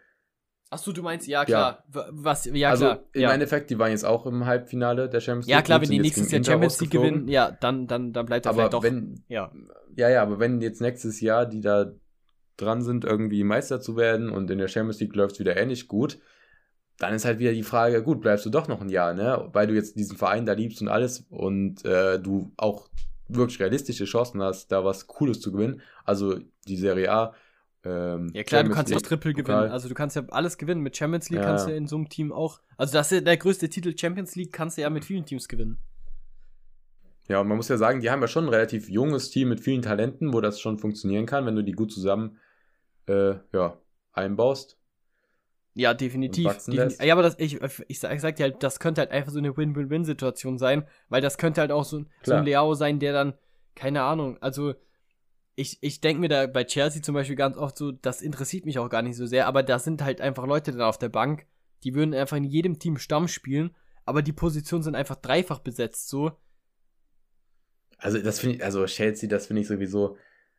Achso, 0.70 0.92
du 0.92 1.02
meinst, 1.02 1.26
ja, 1.26 1.44
klar. 1.44 1.84
W- 1.88 2.00
Was, 2.10 2.44
ja, 2.46 2.70
also 2.70 2.84
klar. 2.86 3.02
im 3.12 3.20
ja. 3.20 3.32
Endeffekt, 3.32 3.68
die 3.70 3.78
waren 3.78 3.90
jetzt 3.90 4.04
auch 4.04 4.24
im 4.26 4.46
Halbfinale 4.46 5.08
der 5.08 5.20
Champions 5.20 5.46
League. 5.46 5.54
ja, 5.56 5.62
klar, 5.62 5.80
wenn 5.82 5.90
die 5.90 5.98
nächstes 5.98 6.30
Jahr 6.30 6.44
Champions 6.44 6.80
League 6.80 6.90
gewinnen, 6.90 7.28
ja, 7.28 7.50
dann, 7.50 7.86
dann, 7.86 8.12
dann 8.12 8.24
bleibt 8.26 8.46
er 8.46 8.50
Aber 8.50 8.56
vielleicht 8.56 8.72
doch. 8.74 8.82
wenn, 8.82 9.22
ja. 9.28 9.52
ja, 9.96 10.08
ja, 10.08 10.22
aber 10.22 10.38
wenn 10.38 10.60
jetzt 10.62 10.80
nächstes 10.80 11.20
Jahr 11.20 11.44
die 11.46 11.60
da 11.60 11.92
dran 12.56 12.82
sind, 12.82 13.04
irgendwie 13.04 13.44
Meister 13.44 13.80
zu 13.80 13.96
werden 13.96 14.30
und 14.30 14.50
in 14.50 14.58
der 14.58 14.68
Champions 14.68 15.00
League 15.00 15.14
läuft 15.16 15.34
es 15.34 15.40
wieder 15.40 15.56
ähnlich 15.56 15.88
gut, 15.88 16.18
dann 16.98 17.14
ist 17.14 17.24
halt 17.24 17.38
wieder 17.38 17.52
die 17.52 17.62
Frage, 17.62 18.02
gut, 18.02 18.20
bleibst 18.20 18.46
du 18.46 18.50
doch 18.50 18.68
noch 18.68 18.80
ein 18.80 18.88
Jahr, 18.90 19.14
ne? 19.14 19.48
Weil 19.52 19.66
du 19.66 19.74
jetzt 19.74 19.96
diesen 19.96 20.16
Verein 20.16 20.46
da 20.46 20.52
liebst 20.52 20.80
und 20.82 20.88
alles 20.88 21.24
und 21.30 21.84
äh, 21.84 22.20
du 22.20 22.52
auch 22.56 22.88
wirklich 23.28 23.58
realistische 23.60 24.04
Chancen 24.04 24.42
hast, 24.42 24.70
da 24.70 24.84
was 24.84 25.06
Cooles 25.06 25.40
zu 25.40 25.52
gewinnen. 25.52 25.80
Also 26.04 26.38
die 26.68 26.76
Serie 26.76 27.10
A. 27.10 27.34
Ähm, 27.84 28.30
Ja 28.34 28.42
klar, 28.44 28.62
du 28.62 28.68
Champions 28.68 28.74
kannst 28.76 28.90
ja 28.90 28.96
League, 28.98 29.06
Triple 29.08 29.32
Pokal. 29.34 29.44
gewinnen. 29.56 29.72
Also 29.72 29.88
du 29.88 29.94
kannst 29.94 30.14
ja 30.16 30.22
alles 30.28 30.58
gewinnen. 30.58 30.82
Mit 30.82 30.96
Champions 30.96 31.30
League 31.30 31.40
Ja. 31.40 31.46
kannst 31.46 31.66
du 31.66 31.74
in 31.74 31.86
so 31.86 31.96
einem 31.96 32.08
Team 32.08 32.30
auch. 32.30 32.60
Also 32.76 32.92
das 32.92 33.10
ist 33.10 33.18
ja 33.18 33.24
der 33.24 33.36
größte 33.38 33.68
Titel 33.68 33.96
Champions 33.98 34.36
League, 34.36 34.52
kannst 34.52 34.76
du 34.76 34.82
ja 34.82 34.90
mit 34.90 35.04
vielen 35.04 35.24
Teams 35.24 35.48
gewinnen. 35.48 35.78
Ja, 37.28 37.40
und 37.40 37.48
man 37.48 37.56
muss 37.56 37.68
ja 37.68 37.76
sagen, 37.76 38.00
die 38.00 38.10
haben 38.10 38.20
ja 38.20 38.28
schon 38.28 38.44
ein 38.44 38.50
relativ 38.50 38.88
junges 38.88 39.30
Team 39.30 39.48
mit 39.48 39.60
vielen 39.60 39.82
Talenten, 39.82 40.32
wo 40.32 40.40
das 40.40 40.60
schon 40.60 40.78
funktionieren 40.78 41.24
kann, 41.26 41.46
wenn 41.46 41.56
du 41.56 41.62
die 41.62 41.72
gut 41.72 41.92
zusammen 41.92 42.38
äh, 43.06 43.34
ja, 43.52 43.78
einbaust. 44.12 44.76
Ja, 45.74 45.94
definitiv. 45.94 46.44
Und 46.46 46.52
wachsen 46.52 46.72
Defini- 46.74 46.76
lässt. 46.84 47.02
ja, 47.02 47.14
aber 47.14 47.22
das, 47.22 47.38
ich, 47.38 47.60
ich 47.88 48.00
sag, 48.00 48.14
ich 48.14 48.20
sag 48.20 48.36
dir 48.36 48.42
halt, 48.44 48.62
das 48.62 48.78
könnte 48.80 49.00
halt 49.00 49.10
einfach 49.10 49.32
so 49.32 49.38
eine 49.38 49.56
Win-Win-Win-Situation 49.56 50.58
sein, 50.58 50.84
weil 51.08 51.22
das 51.22 51.38
könnte 51.38 51.60
halt 51.62 51.70
auch 51.72 51.84
so, 51.84 52.00
ein- 52.00 52.10
so 52.24 52.34
ein. 52.34 52.44
Leao 52.44 52.74
sein, 52.74 52.98
der 52.98 53.12
dann, 53.12 53.34
keine 53.74 54.02
Ahnung, 54.02 54.36
also 54.42 54.74
ich, 55.54 55.78
ich 55.82 56.00
denke 56.00 56.20
mir 56.20 56.28
da 56.28 56.46
bei 56.46 56.64
Chelsea 56.64 57.02
zum 57.02 57.14
Beispiel 57.14 57.36
ganz 57.36 57.56
oft 57.56 57.78
so, 57.78 57.92
das 57.92 58.20
interessiert 58.20 58.66
mich 58.66 58.78
auch 58.78 58.88
gar 58.90 59.02
nicht 59.02 59.16
so 59.16 59.24
sehr, 59.26 59.46
aber 59.46 59.62
da 59.62 59.78
sind 59.78 60.02
halt 60.02 60.20
einfach 60.20 60.46
Leute 60.46 60.72
dann 60.72 60.82
auf 60.82 60.98
der 60.98 61.08
Bank, 61.08 61.46
die 61.84 61.94
würden 61.94 62.14
einfach 62.14 62.36
in 62.36 62.44
jedem 62.44 62.78
Team 62.78 62.98
Stamm 62.98 63.28
spielen, 63.28 63.74
aber 64.04 64.20
die 64.22 64.32
Positionen 64.32 64.82
sind 64.82 64.94
einfach 64.94 65.16
dreifach 65.16 65.60
besetzt, 65.60 66.08
so. 66.08 66.32
Also 68.02 68.18
das 68.18 68.40
finde 68.40 68.56
ich, 68.56 68.64
also 68.64 68.84
Chelsea, 68.86 69.28
das 69.28 69.46
finde 69.46 69.62
ich 69.62 69.68
sowieso, 69.68 70.16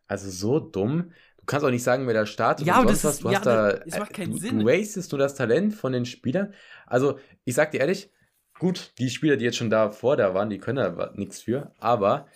also 0.07 0.30
so 0.30 0.60
dumm. 0.60 1.11
Du 1.38 1.45
kannst 1.45 1.65
auch 1.65 1.72
nicht 1.72 1.84
sagen, 1.84 2.07
wer 2.07 2.14
da 2.14 2.26
startet 2.26 2.65
Ja, 2.65 2.80
und 2.80 2.88
sonst 2.88 3.03
das 3.03 3.24
was. 3.24 3.24
Du 3.24 3.30
ja, 3.30 3.38
hast 3.38 3.45
da, 3.45 3.70
es 3.86 3.98
macht 3.98 4.14
keinen 4.14 4.32
du, 4.32 4.38
Sinn. 4.38 4.60
du 4.60 4.65
wastest 4.65 5.11
nur 5.11 5.20
das 5.20 5.36
Talent 5.36 5.74
von 5.74 5.91
den 5.91 6.06
Spielern. 6.06 6.53
Also 6.86 7.20
ich 7.44 7.56
sag 7.56 7.72
dir 7.72 7.82
ehrlich, 7.82 8.11
gut, 8.60 8.94
die 8.98 9.10
Spieler, 9.10 9.36
die 9.36 9.45
jetzt 9.45 9.57
schon 9.57 9.70
davor 9.70 10.15
da 10.15 10.34
waren, 10.34 10.49
die 10.49 10.57
können 10.60 10.78
da 10.78 11.11
nichts 11.15 11.41
für, 11.41 11.74
aber 11.80 12.28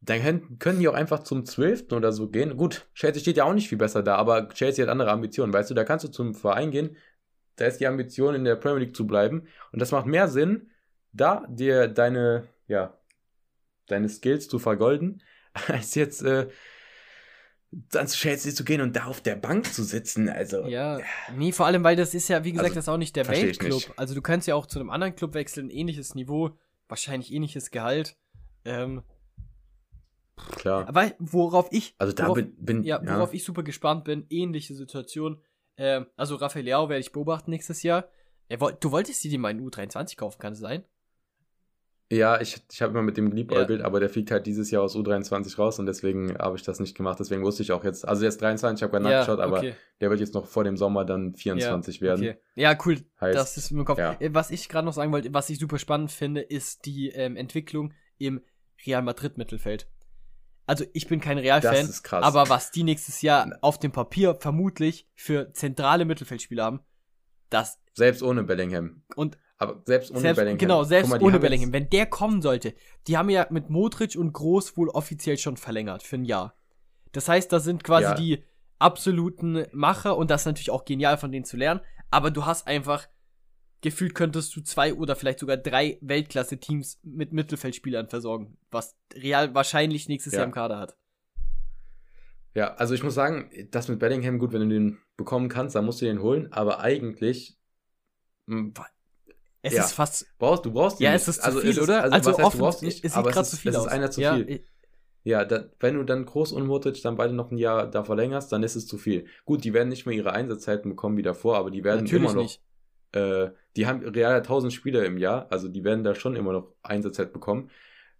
dann 0.00 0.20
können, 0.22 0.58
können 0.58 0.80
die 0.80 0.88
auch 0.88 0.94
einfach 0.94 1.20
zum 1.20 1.44
12. 1.44 1.92
oder 1.92 2.12
so 2.12 2.28
gehen. 2.28 2.56
Gut, 2.56 2.86
Chelsea 2.94 3.20
steht 3.20 3.36
ja 3.36 3.44
auch 3.44 3.54
nicht 3.54 3.68
viel 3.68 3.78
besser 3.78 4.02
da, 4.02 4.16
aber 4.16 4.48
Chelsea 4.50 4.84
hat 4.84 4.90
andere 4.90 5.10
Ambitionen, 5.10 5.52
weißt 5.52 5.70
du, 5.70 5.74
da 5.74 5.84
kannst 5.84 6.04
du 6.04 6.08
zum 6.08 6.34
Verein 6.34 6.70
gehen, 6.70 6.96
da 7.56 7.66
ist 7.66 7.78
die 7.78 7.86
Ambition, 7.86 8.34
in 8.34 8.44
der 8.44 8.56
Premier 8.56 8.80
League 8.80 8.96
zu 8.96 9.06
bleiben 9.06 9.46
und 9.72 9.80
das 9.80 9.92
macht 9.92 10.06
mehr 10.06 10.28
Sinn, 10.28 10.70
da 11.12 11.46
dir 11.48 11.88
deine, 11.88 12.48
ja, 12.66 12.98
deine 13.92 14.08
Skills 14.08 14.48
zu 14.48 14.58
vergolden, 14.58 15.22
als 15.68 15.94
jetzt 15.94 16.22
äh, 16.22 16.48
dann 17.70 18.06
zu 18.06 18.18
Chelsea 18.18 18.52
zu 18.52 18.64
gehen 18.64 18.80
und 18.82 18.96
da 18.96 19.06
auf 19.06 19.20
der 19.20 19.36
Bank 19.36 19.72
zu 19.72 19.82
sitzen. 19.82 20.28
Also, 20.28 20.66
Ja, 20.66 21.00
nee, 21.34 21.52
vor 21.52 21.66
allem, 21.66 21.82
weil 21.84 21.96
das 21.96 22.14
ist 22.14 22.28
ja, 22.28 22.44
wie 22.44 22.52
gesagt, 22.52 22.66
Also, 22.66 22.74
das 22.74 22.84
ist 22.84 22.88
auch 22.88 22.98
nicht 22.98 23.16
der 23.16 23.28
Weltclub. 23.28 23.94
Also 23.96 24.14
du 24.14 24.20
kannst 24.20 24.46
ja 24.46 24.54
auch 24.54 24.66
zu 24.66 24.78
einem 24.78 24.90
anderen 24.90 25.14
Club 25.14 25.34
wechseln, 25.34 25.70
ähnliches 25.70 26.14
Niveau, 26.14 26.58
wahrscheinlich 26.88 27.32
ähnliches 27.32 27.70
Gehalt. 27.70 28.16
Ähm, 28.64 29.02
klar. 30.56 30.86
aber 30.86 31.12
worauf 31.18 31.68
ich, 31.70 31.94
Also 31.98 32.12
da 32.12 32.24
worauf, 32.24 32.36
bin, 32.36 32.54
bin 32.56 32.84
ja, 32.84 33.00
worauf 33.02 33.32
ich 33.32 33.42
super 33.42 33.62
gespannt 33.62 34.04
bin, 34.04 34.26
ähnliche 34.28 34.74
Situation. 34.74 35.42
Ähm, 35.78 36.06
also 36.16 36.36
Rafael 36.36 36.64
Leao 36.64 36.88
werde 36.90 37.00
ich 37.00 37.12
beobachten 37.12 37.50
nächstes 37.50 37.82
Jahr. 37.82 38.08
Er, 38.48 38.58
du 38.58 38.90
wolltest 38.90 39.24
dir 39.24 39.30
den 39.30 39.40
mal 39.40 39.50
in 39.50 39.66
U23 39.66 40.16
kaufen, 40.16 40.38
kann 40.38 40.52
es 40.52 40.58
sein? 40.58 40.84
Ja, 42.12 42.38
ich, 42.42 42.60
ich 42.70 42.82
habe 42.82 42.92
immer 42.92 43.00
mit 43.00 43.16
dem 43.16 43.30
geliebäugelt, 43.30 43.80
aber 43.80 43.98
der 43.98 44.10
fliegt 44.10 44.30
halt 44.30 44.46
dieses 44.46 44.70
Jahr 44.70 44.82
aus 44.82 44.94
U23 44.94 45.56
raus 45.56 45.78
und 45.78 45.86
deswegen 45.86 46.36
habe 46.36 46.56
ich 46.56 46.62
das 46.62 46.78
nicht 46.78 46.94
gemacht. 46.94 47.18
Deswegen 47.18 47.42
wusste 47.42 47.62
ich 47.62 47.72
auch 47.72 47.84
jetzt, 47.84 48.06
also 48.06 48.26
ist 48.26 48.42
23, 48.42 48.78
ich 48.78 48.82
habe 48.82 48.90
gerade 48.90 49.04
nachgeschaut, 49.04 49.40
aber 49.40 49.58
okay. 49.58 49.74
der 50.02 50.10
wird 50.10 50.20
jetzt 50.20 50.34
noch 50.34 50.46
vor 50.46 50.62
dem 50.62 50.76
Sommer 50.76 51.06
dann 51.06 51.34
24 51.34 52.02
werden. 52.02 52.28
Okay. 52.28 52.38
Ja, 52.54 52.76
cool. 52.84 52.98
Heißt, 53.18 53.38
das 53.38 53.56
ist 53.56 53.70
im 53.70 53.86
Kopf. 53.86 53.98
ja. 53.98 54.14
Äh, 54.20 54.34
Was 54.34 54.50
ich 54.50 54.68
gerade 54.68 54.84
noch 54.84 54.92
sagen 54.92 55.10
wollte, 55.10 55.32
was 55.32 55.48
ich 55.48 55.58
super 55.58 55.78
spannend 55.78 56.12
finde, 56.12 56.42
ist 56.42 56.84
die 56.84 57.08
ähm, 57.08 57.34
Entwicklung 57.34 57.94
im 58.18 58.42
Real 58.86 59.00
Madrid 59.00 59.38
Mittelfeld. 59.38 59.88
Also 60.66 60.84
ich 60.92 61.08
bin 61.08 61.18
kein 61.18 61.38
Real-Fan, 61.38 61.88
aber 62.22 62.50
was 62.50 62.70
die 62.70 62.84
nächstes 62.84 63.22
Jahr 63.22 63.58
auf 63.62 63.78
dem 63.78 63.90
Papier 63.90 64.36
vermutlich 64.38 65.08
für 65.14 65.50
zentrale 65.54 66.04
Mittelfeldspieler 66.04 66.64
haben, 66.64 66.80
das 67.48 67.80
selbst 67.94 68.22
ohne 68.22 68.44
Bellingham. 68.44 69.02
und 69.16 69.38
Aber 69.62 69.80
selbst 69.86 70.10
ohne 70.10 70.20
selbst, 70.20 70.38
Bellingham. 70.38 70.58
genau, 70.58 70.82
selbst 70.84 71.08
mal, 71.10 71.22
ohne 71.22 71.38
Bellingham, 71.38 71.72
wenn 71.72 71.88
der 71.88 72.06
kommen 72.06 72.42
sollte, 72.42 72.74
die 73.06 73.16
haben 73.16 73.30
ja 73.30 73.46
mit 73.50 73.70
Modric 73.70 74.16
und 74.16 74.32
Groß 74.32 74.76
wohl 74.76 74.88
offiziell 74.88 75.38
schon 75.38 75.56
verlängert 75.56 76.02
für 76.02 76.16
ein 76.16 76.24
Jahr. 76.24 76.54
Das 77.12 77.28
heißt, 77.28 77.52
da 77.52 77.60
sind 77.60 77.84
quasi 77.84 78.04
Ja. 78.04 78.14
die 78.14 78.42
absoluten 78.80 79.66
Macher 79.72 80.16
und 80.16 80.30
das 80.32 80.42
ist 80.42 80.46
natürlich 80.46 80.70
auch 80.70 80.84
genial 80.84 81.16
von 81.16 81.30
denen 81.30 81.44
zu 81.44 81.56
lernen, 81.56 81.80
aber 82.10 82.32
du 82.32 82.44
hast 82.44 82.66
einfach 82.66 83.06
gefühlt 83.82 84.14
könntest 84.16 84.54
du 84.56 84.62
zwei 84.62 84.94
oder 84.94 85.14
vielleicht 85.14 85.38
sogar 85.38 85.56
drei 85.56 85.98
Weltklasse-Teams 86.00 86.98
mit 87.04 87.32
Mittelfeldspielern 87.32 88.08
versorgen, 88.08 88.56
was 88.70 88.96
Real 89.14 89.54
wahrscheinlich 89.54 90.08
nächstes 90.08 90.32
Ja. 90.32 90.40
Jahr 90.40 90.46
im 90.46 90.52
Kader 90.52 90.78
hat. 90.78 90.96
Ja, 92.54 92.74
also 92.74 92.94
ich 92.94 93.02
muss 93.02 93.14
sagen, 93.14 93.50
das 93.70 93.88
mit 93.88 93.98
Bellingham, 93.98 94.38
gut, 94.38 94.52
wenn 94.52 94.68
du 94.68 94.74
den 94.74 94.98
bekommen 95.16 95.48
kannst, 95.48 95.74
dann 95.76 95.84
musst 95.84 96.00
du 96.00 96.04
den 96.06 96.20
holen, 96.20 96.52
aber 96.52 96.80
eigentlich 96.80 97.58
Es 99.62 99.74
Ja. 99.74 99.84
ist 99.84 99.92
fast. 99.92 100.26
brauchst 100.38 100.64
du 100.64 100.72
brauchst 100.72 101.00
ihn 101.00 101.04
Ja, 101.04 101.12
nicht. 101.12 101.22
es 101.22 101.28
ist 101.28 101.42
zu 101.44 101.44
also 101.44 101.60
viel, 101.60 101.78
oder? 101.80 102.02
Also, 102.12 102.24
was 102.30 102.38
heißt, 102.38 102.54
du 102.54 102.58
brauchst 102.58 102.82
nicht, 102.82 103.04
es 103.04 103.14
sieht 103.14 103.28
gerade 103.28 103.48
zu 103.48 103.56
viel 103.56 103.70
es 103.70 103.76
aus. 103.76 103.86
ist 103.86 103.92
einer 103.92 104.10
zu 104.10 104.20
ja, 104.20 104.34
viel. 104.34 104.64
Ja, 105.24 105.44
da, 105.44 105.70
wenn 105.78 105.94
du 105.96 106.04
dann 106.04 106.26
Groß 106.26 106.52
und 106.52 106.66
Modric 106.66 107.00
dann 107.02 107.16
beide 107.16 107.32
noch 107.32 107.50
ein 107.52 107.58
Jahr 107.58 107.88
da 107.88 108.02
verlängerst, 108.04 108.50
dann 108.52 108.62
ist 108.64 108.74
es 108.76 108.86
zu 108.88 108.98
viel. 108.98 109.26
Gut, 109.44 109.62
die 109.64 109.72
werden 109.72 109.88
nicht 109.88 110.04
mehr 110.06 110.16
ihre 110.16 110.32
Einsatzzeiten 110.32 110.90
bekommen 110.90 111.16
wie 111.16 111.22
davor, 111.22 111.56
aber 111.58 111.70
die 111.70 111.84
werden 111.84 112.04
natürlich 112.04 112.12
immer 112.12 112.32
noch, 112.32 112.42
nicht. 112.42 112.60
äh, 113.12 113.50
die 113.76 113.86
haben 113.86 114.02
real 114.04 114.42
1000 114.42 114.72
Spieler 114.72 115.04
im 115.04 115.18
Jahr, 115.18 115.46
also 115.50 115.68
die 115.68 115.84
werden 115.84 116.04
da 116.04 116.14
schon 116.14 116.36
immer 116.36 116.52
noch 116.52 116.74
Einsatzzeit 116.82 117.32
bekommen. 117.32 117.70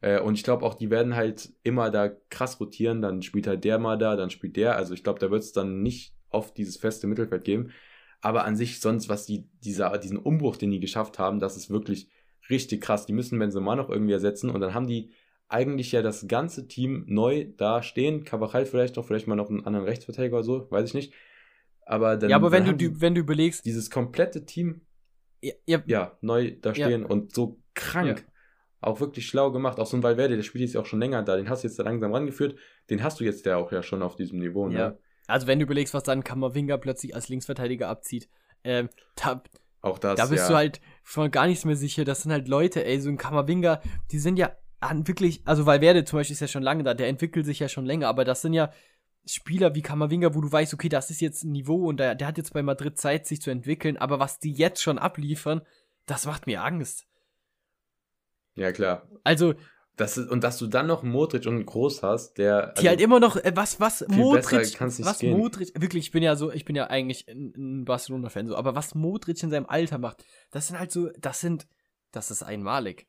Äh, 0.01 0.21
und 0.21 0.35
ich 0.37 0.45
glaube 0.45 0.65
auch, 0.67 0.75
die 0.75 0.91
werden 0.91 1.17
halt 1.17 1.53
immer 1.65 1.91
da 1.91 2.09
krass 2.31 2.61
rotieren, 2.61 3.03
dann 3.03 3.23
spielt 3.23 3.47
halt 3.49 3.65
der 3.65 3.79
mal 3.79 3.99
da, 3.99 4.17
dann 4.17 4.31
spielt 4.31 4.57
der. 4.57 4.77
Also 4.77 4.95
ich 4.95 5.03
glaube, 5.05 5.19
da 5.21 5.31
wird 5.31 5.43
es 5.43 5.53
dann 5.53 5.83
nicht 5.83 6.15
oft 6.31 6.57
dieses 6.57 6.77
feste 6.77 7.07
Mittelfeld 7.09 7.45
geben. 7.45 7.73
Aber 8.23 8.45
an 8.45 8.57
sich 8.57 8.81
sonst, 8.81 9.09
was 9.11 9.27
die, 9.27 9.49
dieser, 9.65 9.99
diesen 9.99 10.17
Umbruch, 10.17 10.57
den 10.57 10.71
die 10.71 10.81
geschafft 10.81 11.19
haben, 11.19 11.41
das 11.41 11.57
ist 11.57 11.69
wirklich 11.69 12.09
richtig 12.49 12.81
krass. 12.81 13.05
Die 13.05 13.13
müssen 13.13 13.39
Benzema 13.39 13.77
noch 13.77 13.91
irgendwie 13.91 14.13
ersetzen 14.13 14.49
und 14.49 14.61
dann 14.61 14.73
haben 14.75 14.87
die 14.87 15.11
eigentlich 15.49 15.93
ja 15.93 16.01
das 16.01 16.27
ganze 16.29 16.67
Team 16.67 17.05
neu 17.09 17.47
da 17.59 17.83
stehen. 17.83 18.25
Cavachal 18.25 18.65
vielleicht 18.65 18.97
noch, 18.97 19.05
vielleicht 19.05 19.27
mal 19.27 19.35
noch 19.37 19.51
einen 19.51 19.67
anderen 19.67 19.85
Rechtsverteidiger 19.87 20.37
oder 20.37 20.45
so, 20.45 20.71
weiß 20.71 20.89
ich 20.89 20.95
nicht. 20.95 21.13
Aber 21.85 22.17
dann, 22.17 22.31
ja, 22.31 22.37
aber 22.37 22.53
wenn 22.53 22.65
du, 22.65 22.71
haben 22.71 22.79
die- 22.79 23.01
wenn 23.01 23.15
du 23.15 23.21
überlegst, 23.21 23.65
dieses 23.67 23.91
komplette 23.91 24.47
Team 24.47 24.83
ja, 25.43 25.53
ja, 25.67 25.83
ja, 25.87 26.19
neu 26.21 26.53
da 26.61 26.71
Ja. 26.73 26.87
stehen 26.87 27.05
und 27.05 27.35
so 27.35 27.61
krank. 27.75 28.25
Ja. 28.25 28.33
Auch 28.81 29.01
wirklich 29.01 29.27
schlau 29.27 29.51
gemacht. 29.51 29.79
Auch 29.81 29.87
so 29.87 29.97
ein 29.97 30.03
Valverde, 30.05 30.37
der 30.37 30.43
spielt 30.45 30.63
jetzt 30.63 30.75
ja 30.75 30.81
auch 30.81 30.87
schon 30.87 31.01
länger 31.01 31.23
da. 31.25 31.37
Den 31.37 31.49
hast 31.49 31.65
du 31.65 31.69
jetzt 31.69 31.79
da 31.79 31.83
langsam 31.83 32.13
rangeführt. 32.15 32.57
Den 32.91 33.03
hast 33.03 33.19
du 33.19 33.25
jetzt 33.25 33.45
ja 33.47 33.57
auch 33.57 33.73
ja 33.73 33.83
schon 33.83 34.03
auf 34.03 34.15
diesem 34.17 34.39
Niveau. 34.39 34.69
Ja. 34.71 34.97
Also 35.27 35.47
wenn 35.47 35.59
du 35.59 35.65
überlegst, 35.65 35.95
was 35.95 36.03
dann 36.03 36.25
Kammerwinger 36.25 36.79
plötzlich 36.79 37.15
als 37.15 37.29
Linksverteidiger 37.29 37.89
abzieht, 37.89 38.29
ähm, 38.65 38.89
da, 39.17 39.43
Auch 39.81 39.99
das. 39.99 40.17
da 40.17 40.27
bist 40.27 40.45
ja. 40.45 40.49
du 40.49 40.55
halt 40.55 40.81
von 41.03 41.31
gar 41.31 41.47
nichts 41.47 41.65
mehr 41.65 41.77
sicher. 41.77 42.05
Das 42.05 42.23
sind 42.23 42.33
halt 42.33 42.49
Leute, 42.49 42.85
ey, 42.85 43.01
so 43.01 43.09
ein 43.09 43.19
Kammerwinger, 43.19 43.81
die 44.11 44.19
sind 44.19 44.39
ja 44.39 44.53
an 44.81 45.07
wirklich, 45.07 45.43
also 45.45 45.67
Valverde 45.67 46.05
zum 46.05 46.19
Beispiel 46.19 46.35
ist 46.35 46.41
ja 46.41 46.49
schon 46.49 46.63
lange 46.63 46.83
da, 46.83 46.95
der 46.95 47.09
entwickelt 47.09 47.47
sich 47.47 47.61
ja 47.61 47.69
schon 47.69 47.87
länger, 47.87 48.09
aber 48.09 48.25
das 48.25 48.43
sind 48.43 48.53
ja 48.53 48.73
Spieler 49.25 49.77
wie 49.77 49.83
Kammerwinger, 49.83 50.35
wo 50.35 50.41
du 50.41 50.51
weißt, 50.51 50.75
okay, 50.75 50.89
das 50.89 51.11
ist 51.11 51.21
jetzt 51.21 51.45
ein 51.45 51.53
Niveau 51.53 51.87
und 51.89 51.99
der, 51.99 52.17
der 52.17 52.27
hat 52.27 52.39
jetzt 52.39 52.53
bei 52.53 52.63
Madrid 52.63 52.99
Zeit, 52.99 53.27
sich 53.27 53.41
zu 53.41 53.51
entwickeln, 53.51 53.97
aber 53.97 54.19
was 54.19 54.41
die 54.41 54.53
jetzt 54.53 54.83
schon 54.83 54.99
abliefern, 54.99 55.63
das 56.07 56.27
macht 56.27 56.47
mir 56.47 56.65
Angst. 56.65 57.07
Ja, 58.55 58.73
klar. 58.73 59.09
Also, 59.23 59.55
Das 59.97 60.17
ist, 60.17 60.31
und 60.31 60.43
dass 60.43 60.59
du 60.59 60.67
dann 60.67 60.87
noch 60.87 61.03
Modric 61.03 61.47
und 61.47 61.67
Groß 61.67 62.03
hast, 62.03 62.39
der. 62.39 62.73
die 62.81 62.89
halt 62.89 63.01
immer 63.01 63.21
noch, 63.21 63.37
äh, 63.37 63.53
was, 63.55 63.79
was, 63.79 64.07
Modric, 64.09 64.81
was 64.81 65.19
gehen. 65.19 65.37
Modric, 65.37 65.79
wirklich, 65.81 66.07
ich 66.07 66.11
bin 66.13 66.23
ja 66.23 66.35
so, 66.35 66.51
ich 66.51 66.65
bin 66.65 66.75
ja 66.75 66.87
eigentlich 66.87 67.29
ein, 67.29 67.85
Barcelona-Fan, 67.85 68.47
so, 68.47 68.57
aber 68.57 68.75
was 68.75 68.95
Modric 68.95 69.43
in 69.43 69.51
seinem 69.51 69.67
Alter 69.67 69.99
macht, 69.99 70.25
das 70.51 70.69
sind 70.69 70.79
halt 70.79 70.93
so, 70.93 71.11
das 71.19 71.41
sind, 71.41 71.69
das 72.11 72.31
ist 72.31 72.43
einmalig. 72.43 73.07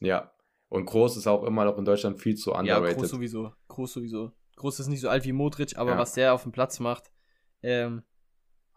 Ja. 0.00 0.32
Und 0.68 0.86
Groß 0.86 1.18
ist 1.18 1.26
auch 1.26 1.44
immer 1.44 1.64
noch 1.64 1.76
in 1.76 1.84
Deutschland 1.84 2.18
viel 2.18 2.34
zu 2.34 2.52
Ja, 2.52 2.60
underrated. 2.60 2.98
Groß 2.98 3.10
sowieso, 3.10 3.52
Groß 3.68 3.92
sowieso. 3.92 4.32
Groß 4.56 4.80
ist 4.80 4.88
nicht 4.88 5.00
so 5.00 5.08
alt 5.08 5.24
wie 5.24 5.32
Modric, 5.32 5.76
aber 5.76 5.92
Ja. 5.92 5.98
was 5.98 6.14
der 6.14 6.32
auf 6.32 6.44
dem 6.44 6.52
Platz 6.52 6.80
macht, 6.80 7.12
ähm, 7.62 8.02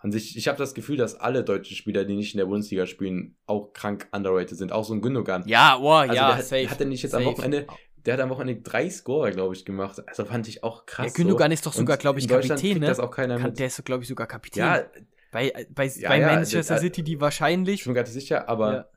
An 0.08 0.12
sich, 0.12 0.38
ich 0.38 0.48
habe 0.48 0.58
das 0.58 0.74
Gefühl, 0.74 0.96
dass 0.98 1.16
alle 1.16 1.44
deutschen 1.44 1.76
Spieler, 1.76 2.06
die 2.06 2.16
nicht 2.16 2.34
in 2.34 2.38
der 2.38 2.46
Bundesliga 2.46 2.86
spielen, 2.86 3.36
auch 3.46 3.74
krank 3.74 4.08
underrated 4.14 4.58
sind. 4.58 4.72
Auch 4.72 4.86
so 4.86 4.94
ein 4.94 5.02
Gündogan. 5.02 5.44
ja, 5.48 5.78
boah, 5.78 6.00
Also 6.02 6.14
ja, 6.14 6.28
der 6.30 6.38
hat, 6.38 6.46
safe. 6.46 6.70
hat 6.70 6.80
er 6.80 6.86
nicht 6.86 7.04
jetzt 7.04 7.12
safe. 7.12 7.26
am 7.26 7.32
Wochenende, 7.32 7.68
der 8.06 8.14
hat 8.14 8.22
am 8.22 8.30
Wochenende 8.30 8.62
drei 8.62 8.90
Scorer, 8.90 9.32
glaube 9.32 9.54
ich, 9.54 9.66
gemacht. 9.66 10.02
Also 10.08 10.24
fand 10.26 10.48
ich 10.48 10.64
auch 10.64 10.86
krass. 10.86 11.08
Ja, 11.08 11.14
Gündogan 11.14 11.52
ist 11.52 11.66
doch 11.66 11.74
so. 11.74 11.80
sogar, 11.80 11.98
glaube 11.98 12.20
ich, 12.20 12.28
Kapitän, 12.28 12.80
ne? 12.80 12.88
das 12.88 13.00
auch 13.00 13.12
keiner 13.12 13.36
Kann, 13.38 13.48
mit. 13.52 13.60
der 13.60 13.68
ist, 13.68 13.84
glaube 13.84 14.04
ich, 14.04 14.08
sogar 14.10 14.28
Kapitän. 14.28 14.64
ja, 14.64 14.84
bei 15.32 15.52
bei, 15.74 15.88
Ja, 15.88 16.08
bei 16.10 16.20
ja, 16.22 16.28
Manchester 16.28 16.76
der- 16.76 16.82
City, 16.82 17.04
die 17.04 17.14
ich 17.16 17.20
wahrscheinlich, 17.20 17.84
bin 17.84 17.92
mir 17.92 17.96
gar 17.96 18.04
nicht 18.04 18.14
sicher, 18.14 18.48
aber 18.48 18.90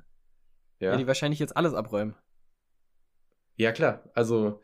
ja, 0.79 0.91
ja. 0.93 0.97
die 0.97 1.07
wahrscheinlich 1.09 1.41
jetzt 1.41 1.57
alles 1.57 1.75
abräumen. 1.75 2.15
Ja, 3.57 3.73
klar. 3.73 4.05
Also 4.15 4.61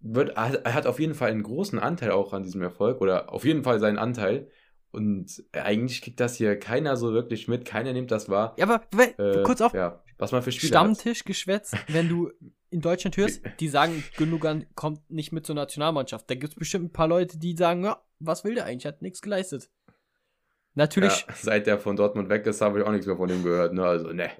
wird, 0.00 0.30
er 0.36 0.74
hat 0.74 0.86
auf 0.86 1.00
jeden 1.00 1.14
Fall 1.14 1.30
einen 1.30 1.42
großen 1.42 1.78
Anteil 1.78 2.10
auch 2.12 2.32
an 2.32 2.42
diesem 2.42 2.62
Erfolg 2.62 3.00
oder 3.00 3.32
auf 3.32 3.44
jeden 3.44 3.62
Fall 3.64 3.78
seinen 3.80 3.98
Anteil. 3.98 4.50
Und 4.90 5.44
eigentlich 5.52 6.00
kriegt 6.02 6.18
das 6.20 6.36
hier 6.36 6.58
keiner 6.58 6.96
so 6.96 7.12
wirklich 7.12 7.46
mit, 7.48 7.64
keiner 7.64 7.92
nimmt 7.92 8.10
das 8.10 8.28
wahr. 8.28 8.54
Ja, 8.58 8.64
aber 8.66 8.82
Äh, 9.18 9.42
kurz 9.42 9.60
auf, 9.60 9.74
Ja, 9.74 10.02
was 10.16 10.32
man 10.32 10.42
für 10.42 10.50
Spieler 10.52 10.80
hat. 10.80 10.84
Stammtischgeschwätz, 10.86 11.72
wenn 11.88 12.08
du 12.08 12.30
in 12.70 12.80
Deutschland 12.80 13.16
hörst, 13.16 13.42
die 13.60 13.68
sagen, 13.68 14.02
Gündogan 14.16 14.66
kommt 14.74 15.10
nicht 15.10 15.32
mit 15.32 15.44
zur 15.46 15.54
Nationalmannschaft. 15.54 16.28
Da 16.30 16.34
gibt 16.34 16.52
es 16.54 16.58
bestimmt 16.58 16.86
ein 16.86 16.92
paar 16.92 17.08
Leute, 17.08 17.38
die 17.38 17.54
sagen, 17.56 17.84
ja, 17.84 18.02
was 18.18 18.44
will 18.44 18.54
der 18.54 18.64
eigentlich? 18.64 18.86
Hat 18.86 19.02
nichts 19.02 19.20
geleistet. 19.22 19.70
Natürlich, 20.74 21.24
Ja, 21.28 21.34
seit 21.34 21.66
der 21.66 21.78
von 21.78 21.96
Dortmund 21.96 22.28
weg 22.28 22.46
ist, 22.46 22.60
habe 22.60 22.78
ich 22.80 22.86
auch 22.86 22.92
nichts 22.92 23.06
mehr 23.06 23.16
von 23.16 23.28
ihm 23.28 23.42
gehört. 23.42 23.72
Ne? 23.74 23.84
Also, 23.84 24.12
ne. 24.12 24.30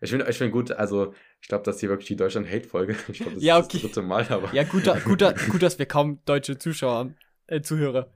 Ich 0.00 0.10
finde 0.10 0.28
ich 0.28 0.36
find 0.36 0.52
gut, 0.52 0.72
also 0.72 1.14
ich 1.40 1.48
glaube, 1.48 1.64
das 1.64 1.76
ist 1.76 1.80
hier 1.80 1.88
wirklich 1.88 2.08
die 2.08 2.16
Deutschland-Hate-Folge. 2.16 2.96
Ich 3.08 3.18
glaube, 3.18 3.34
das 3.36 3.42
Ja, 3.42 3.58
ist 3.58 3.66
okay. 3.66 3.78
das 3.78 3.82
dritte 3.92 4.02
Mal, 4.02 4.26
aber. 4.28 4.52
ja, 4.52 4.64
guter, 4.64 5.00
guter, 5.04 5.34
gut, 5.50 5.62
dass 5.62 5.78
wir 5.78 5.86
kaum 5.86 6.20
deutsche 6.26 6.58
Zuschauer 6.58 6.94
haben, 6.96 7.16
äh, 7.46 7.60
Zuhörer. 7.62 8.12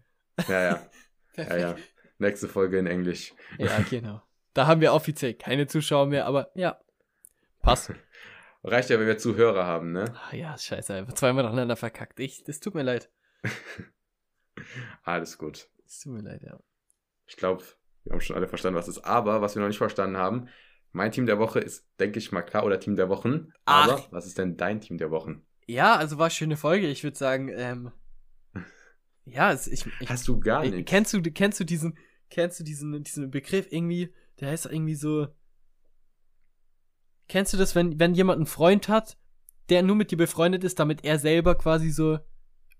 ja, 0.48 0.62
ja. 0.62 0.86
Ja, 1.49 1.57
ja. 1.57 1.77
Nächste 2.19 2.49
Folge 2.49 2.79
in 2.79 2.87
Englisch. 2.87 3.35
Ja, 3.59 3.81
genau. 3.89 4.23
Da 4.53 4.67
haben 4.67 4.81
wir 4.81 4.93
offiziell 4.93 5.35
keine 5.35 5.67
Zuschauer 5.67 6.07
mehr, 6.07 6.27
aber 6.27 6.51
ja, 6.55 6.79
passt. 7.62 7.93
Reicht 8.62 8.91
ja, 8.91 8.99
wenn 8.99 9.07
wir 9.07 9.17
Zuhörer 9.17 9.65
haben, 9.65 9.93
ne? 9.93 10.05
Ah, 10.15 10.35
ja, 10.37 10.59
scheiße, 10.59 10.93
einfach 10.93 11.15
zweimal 11.15 11.45
nacheinander 11.45 11.77
verkackt. 11.77 12.21
Ich, 12.21 12.45
das 12.45 12.61
tut 12.61 12.75
mir 12.75 12.83
leid. 12.83 13.11
Alles 15.03 15.39
gut. 15.39 15.69
Das 15.85 16.01
tut 16.01 16.12
mir 16.12 16.23
leid, 16.23 16.43
ja. 16.43 16.61
Ich 17.27 17.37
glaube, 17.37 17.65
wir 18.05 18.12
haben 18.12 18.21
schon 18.21 18.37
alle 18.37 18.49
verstanden, 18.49 18.79
was 18.79 18.89
es 18.89 18.99
ist. 18.99 19.05
Aber 19.05 19.41
was 19.41 19.55
wir 19.55 19.61
noch 19.61 19.69
nicht 19.69 19.79
verstanden 19.79 20.17
haben, 20.17 20.49
mein 20.93 21.12
Team 21.12 21.27
der 21.27 21.39
Woche 21.39 21.61
ist, 21.61 21.89
denke 21.99 22.19
ich 22.19 22.33
mal, 22.33 22.43
klar, 22.43 22.65
oder 22.65 22.81
Team 22.81 22.97
der 22.97 23.09
Wochen. 23.09 23.53
Ach. 23.65 23.89
Aber 23.89 24.05
was 24.11 24.27
ist 24.27 24.37
denn 24.37 24.57
dein 24.57 24.81
Team 24.81 24.99
der 24.99 25.11
Wochen? 25.11 25.47
Ja, 25.67 25.95
also 25.97 26.19
war 26.19 26.27
eine 26.27 26.31
schöne 26.33 26.57
Folge. 26.57 26.89
Ich 26.89 27.05
würde 27.05 27.17
sagen, 27.17 27.49
ähm, 27.55 27.93
ja, 29.32 29.52
es, 29.52 29.66
ich, 29.66 29.86
ich 30.01 30.09
Hast 30.09 30.28
du 30.28 30.39
gar 30.40 30.65
Ey, 30.65 30.70
nichts. 30.70 30.90
Kennst 30.90 31.12
du, 31.12 31.23
kennst 31.23 31.61
du 31.61 31.65
diesen, 31.65 31.97
kennst 32.28 32.61
du 32.61 32.65
diesen, 32.65 33.02
diesen 33.02 33.31
Begriff 33.31 33.66
irgendwie, 33.70 34.12
der 34.40 34.51
heißt 34.51 34.66
irgendwie 34.66 34.94
so. 34.94 35.28
Kennst 37.28 37.52
du 37.52 37.57
das, 37.57 37.74
wenn, 37.74 37.98
wenn 38.01 38.15
jemand 38.15 38.39
einen 38.39 38.47
Freund 38.47 38.89
hat, 38.89 39.16
der 39.69 39.82
nur 39.82 39.97
mit 39.97 40.11
dir 40.11 40.16
befreundet 40.16 40.65
ist, 40.65 40.78
damit 40.78 41.05
er 41.05 41.19
selber 41.19 41.55
quasi 41.55 41.90
so 41.90 42.19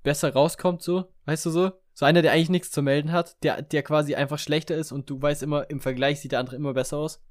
besser 0.03 0.33
rauskommt, 0.33 0.83
so? 0.83 1.13
Weißt 1.25 1.47
du 1.47 1.51
so? 1.51 1.73
So 1.93 2.07
einer, 2.07 2.23
der 2.23 2.33
eigentlich 2.33 2.51
nichts 2.51 2.71
zu 2.71 2.83
melden 2.83 3.13
hat, 3.13 3.43
der, 3.43 3.63
der 3.63 3.83
quasi 3.83 4.15
einfach 4.15 4.39
schlechter 4.39 4.77
ist 4.77 4.91
und 4.91 5.11
du 5.11 5.21
weißt 5.21 5.43
immer, 5.43 5.69
im 5.71 5.81
Vergleich 5.81 6.21
sieht 6.21 6.33
der 6.33 6.41
andere 6.41 6.57
immer 6.57 6.73
besser 6.73 6.97
aus. 6.97 7.23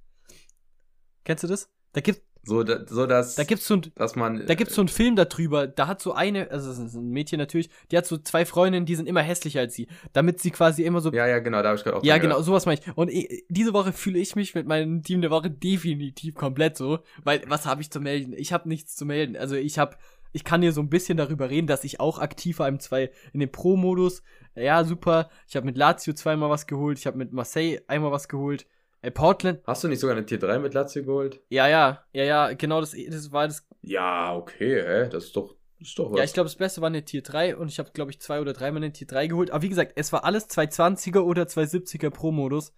Kennst 1.24 1.44
du 1.44 1.48
das? 1.48 1.70
Da 1.94 2.02
gibt, 2.02 2.22
So, 2.44 2.64
da, 2.64 2.86
so 2.88 3.06
dass, 3.06 3.36
da 3.36 3.44
gibt's 3.44 3.68
so 3.68 3.76
ein, 3.76 3.92
dass 3.96 4.16
man. 4.16 4.46
da 4.46 4.56
gibt's 4.56 4.74
so 4.74 4.82
einen 4.82 4.88
Film 4.88 5.16
darüber, 5.16 5.68
da 5.68 5.88
hat 5.88 6.02
so 6.02 6.14
eine, 6.14 6.50
also 6.50 6.70
das 6.70 6.80
ist 6.80 6.96
ein 6.96 7.10
Mädchen 7.10 7.38
natürlich, 7.38 7.70
die 7.92 7.98
hat 7.98 8.06
so 8.06 8.18
zwei 8.18 8.46
Freundinnen, 8.46 8.86
die 8.86 8.96
sind 8.96 9.08
immer 9.08 9.22
hässlicher 9.22 9.60
als 9.60 9.76
sie, 9.76 9.88
damit 10.14 10.40
sie 10.40 10.50
quasi 10.52 10.84
immer 10.84 11.02
so 11.02 11.12
Ja, 11.12 11.28
ja, 11.28 11.40
genau, 11.40 11.62
da 11.62 11.70
habe 11.70 11.78
ich 11.78 11.84
gerade 11.84 11.98
auch 11.98 12.04
ja, 12.04 12.18
genau, 12.18 12.36
gedacht. 12.36 12.46
sowas 12.46 12.66
meine 12.66 12.80
ich. 12.80 12.98
Und 12.98 13.10
ich, 13.12 13.44
diese 13.50 13.74
Woche 13.74 13.92
fühle 13.92 14.20
ich 14.20 14.36
mich 14.36 14.56
mit 14.56 14.68
meinem 14.68 15.04
Team 15.04 15.22
der 15.22 15.32
Woche 15.32 15.52
definitiv 15.52 16.34
komplett 16.36 16.78
so, 16.78 17.00
weil 17.24 17.42
was 17.48 17.66
habe 17.66 17.82
ich 17.82 17.92
zu 17.92 18.00
melden? 18.00 18.34
Ich 18.36 18.54
habe 18.54 18.70
nichts 18.70 18.96
zu 18.96 19.06
melden. 19.06 19.36
Also 19.36 19.56
ich 19.56 19.78
habe, 19.78 19.98
ich 20.32 20.44
kann 20.44 20.62
dir 20.62 20.72
so 20.72 20.82
ein 20.82 20.90
bisschen 20.90 21.18
darüber 21.18 21.50
reden, 21.50 21.68
dass 21.68 21.84
ich 21.84 22.00
auch 22.00 22.20
aktiv 22.20 22.60
war 22.60 22.68
im 22.70 22.80
zwei 22.80 23.12
in 23.34 23.42
dem 23.42 23.52
Pro-Modus. 23.52 24.24
Ja, 24.56 24.84
super. 24.86 25.30
Ich 25.48 25.56
habe 25.56 25.66
mit 25.66 25.78
Lazio 25.78 26.14
zweimal 26.14 26.50
was 26.50 26.68
geholt. 26.68 26.98
Ich 27.00 27.06
habe 27.06 27.18
mit 27.18 27.34
Marseille 27.34 27.80
einmal 27.88 28.12
was 28.12 28.28
geholt. 28.30 28.66
Äh, 29.02 29.12
Portland. 29.12 29.62
Hast 29.66 29.84
du 29.84 29.88
nicht 29.88 30.00
sogar 30.00 30.16
eine 30.16 30.26
Tier 30.26 30.40
3 30.40 30.60
mit 30.60 30.74
Lazio 30.74 31.04
geholt? 31.04 31.42
Ja, 31.50 31.68
ja, 31.68 32.04
ja, 32.12 32.24
ja. 32.24 32.54
Genau, 32.54 32.82
das, 32.82 32.96
das 33.10 33.32
war 33.32 33.48
das. 33.48 33.68
Ja, 33.82 34.36
okay, 34.36 34.82
hä? 34.82 35.10
Das 35.10 35.26
ist 35.26 35.36
doch, 35.36 35.56
ist 35.80 35.98
doch 35.98 36.12
was. 36.12 36.18
Ja, 36.18 36.24
ich 36.26 36.34
glaube, 36.34 36.50
das 36.50 36.58
Beste 36.58 36.82
war 36.82 36.88
eine 36.88 37.06
Tier 37.06 37.22
3 37.22 37.56
und 37.56 37.70
ich 37.70 37.80
habe, 37.80 37.92
glaube 37.92 38.12
ich, 38.12 38.20
zwei 38.20 38.42
oder 38.42 38.54
dreimal 38.54 38.84
eine 38.84 38.92
Tier 38.92 39.08
3 39.08 39.28
geholt. 39.28 39.52
Aber 39.52 39.62
wie 39.62 39.70
gesagt, 39.70 39.94
es 39.96 40.12
war 40.12 40.26
alles 40.26 40.50
220er 40.50 41.20
oder 41.20 41.44
270er 41.44 42.10
Pro-Modus. 42.10 42.74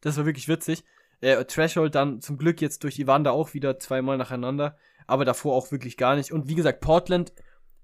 Das 0.00 0.16
war 0.16 0.26
wirklich 0.26 0.48
witzig. 0.48 0.82
Äh, 1.20 1.44
Threshold 1.44 1.94
dann 1.94 2.20
zum 2.20 2.38
Glück 2.38 2.60
jetzt 2.60 2.82
durch 2.82 2.98
Ivanda 2.98 3.30
auch 3.30 3.54
wieder 3.54 3.78
zweimal 3.78 4.16
nacheinander. 4.16 4.76
Aber 5.06 5.24
davor 5.24 5.54
auch 5.54 5.70
wirklich 5.70 5.96
gar 5.96 6.16
nicht. 6.16 6.32
Und 6.32 6.48
wie 6.48 6.54
gesagt, 6.54 6.80
Portland, 6.80 7.32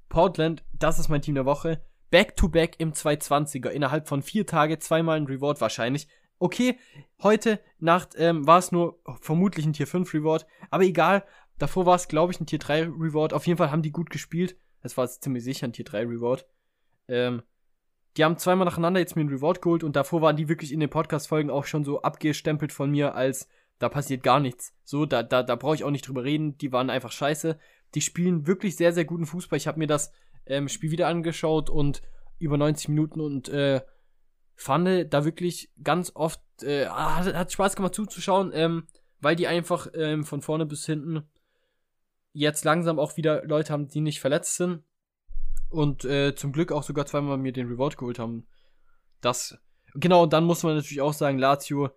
Portland, 0.09 0.65
das 0.73 0.99
ist 0.99 1.09
mein 1.09 1.23
Team 1.23 1.35
der 1.35 1.45
Woche. 1.45 1.83
Back-to-back 2.11 2.77
im 2.79 2.93
220er. 2.93 3.69
Innerhalb 3.69 4.09
von 4.09 4.23
vier 4.23 4.47
Tagen 4.47 4.81
zweimal 4.81 5.19
ein 5.19 5.27
Reward 5.27 5.61
wahrscheinlich. 5.61 6.09
Okay, 6.39 6.79
heute 7.23 7.61
Nacht 7.79 8.11
ähm, 8.17 8.47
war 8.47 8.59
es 8.59 8.73
nur 8.73 9.01
vermutlich 9.21 9.65
ein 9.65 9.73
Tier 9.73 9.87
5 9.87 10.13
Reward. 10.13 10.47
Aber 10.71 10.85
egal, 10.85 11.25
davor 11.59 11.87
war 11.87 11.97
es, 11.97 12.09
glaube 12.09 12.33
ich, 12.33 12.41
ein 12.41 12.47
Tier 12.47 12.59
3 12.59 12.83
Reward. 12.85 13.33
Auf 13.33 13.47
jeden 13.47 13.57
Fall 13.57 13.71
haben 13.71 13.83
die 13.83 13.93
gut 13.93 14.11
gespielt. 14.11 14.57
Das 14.83 14.97
war 14.97 15.09
ziemlich 15.09 15.45
sicher 15.45 15.67
ein 15.67 15.73
Tier 15.73 15.85
3 15.85 16.03
Reward. 16.03 16.47
Ähm, 17.09 17.43
die 18.17 18.25
haben 18.25 18.39
zweimal 18.39 18.67
nacheinander 18.67 19.01
jetzt 19.01 19.17
mir 19.17 19.21
einen 19.21 19.31
Reward 19.31 19.63
geholt 19.63 19.85
und 19.85 19.97
davor 19.97 20.23
waren 20.23 20.37
die 20.37 20.49
wirklich 20.49 20.73
in 20.73 20.81
den 20.81 20.91
Podcast-Folgen 20.91 21.51
auch 21.51 21.65
schon 21.65 21.85
so 21.85 22.03
abgestempelt 22.03 22.73
von 22.73 22.91
mir 22.91 23.15
als 23.15 23.49
da 23.79 23.89
passiert 23.89 24.23
gar 24.23 24.41
nichts. 24.41 24.75
So, 24.85 25.05
da, 25.05 25.23
da, 25.23 25.43
da 25.43 25.55
brauche 25.55 25.75
ich 25.75 25.85
auch 25.85 25.91
nicht 25.91 26.09
drüber 26.09 26.25
reden. 26.25 26.57
Die 26.59 26.73
waren 26.73 26.89
einfach 26.89 27.13
scheiße. 27.13 27.59
Die 27.95 28.01
spielen 28.01 28.47
wirklich 28.47 28.77
sehr, 28.77 28.93
sehr 28.93 29.05
guten 29.05 29.27
Fußball. 29.27 29.59
Ich 29.59 29.67
habe 29.67 29.79
mir 29.79 29.87
das 29.87 30.13
ähm, 30.47 30.69
Spiel 30.69 30.91
wieder 30.91 31.09
angeschaut 31.09 31.69
und 31.69 32.03
über 32.39 32.57
90 32.57 32.89
Minuten 32.89 33.21
und 33.21 33.49
äh, 33.49 33.83
fand 34.57 35.13
da 35.13 35.25
wirklich 35.25 35.71
ganz 35.83 36.13
oft, 36.15 36.41
äh, 36.63 36.87
hat, 36.89 37.33
hat 37.35 37.53
Spaß 37.53 37.77
gemacht 37.77 37.95
zuzuschauen, 37.95 38.51
ähm, 38.55 38.87
weil 39.21 39.37
die 39.37 39.47
einfach 39.47 39.87
ähm, 39.95 40.25
von 40.25 40.43
vorne 40.43 40.67
bis 40.67 40.87
hinten 40.87 41.23
jetzt 42.33 42.65
langsam 42.65 42.99
auch 42.99 43.17
wieder 43.17 43.45
Leute 43.45 43.73
haben, 43.73 43.89
die 43.89 44.01
nicht 44.01 44.21
verletzt 44.21 44.57
sind 44.57 44.83
und 45.69 46.05
äh, 46.05 46.35
zum 46.35 46.53
Glück 46.53 46.73
auch 46.73 46.83
sogar 46.83 47.07
zweimal 47.07 47.39
mir 47.39 47.53
den 47.53 47.69
Reward 47.69 47.97
geholt 47.97 48.19
haben. 48.19 48.47
Das, 49.21 49.59
genau, 49.95 50.25
und 50.25 50.33
dann 50.33 50.45
muss 50.45 50.63
man 50.63 50.75
natürlich 50.75 51.01
auch 51.01 51.13
sagen, 51.13 51.39
Lazio, 51.39 51.91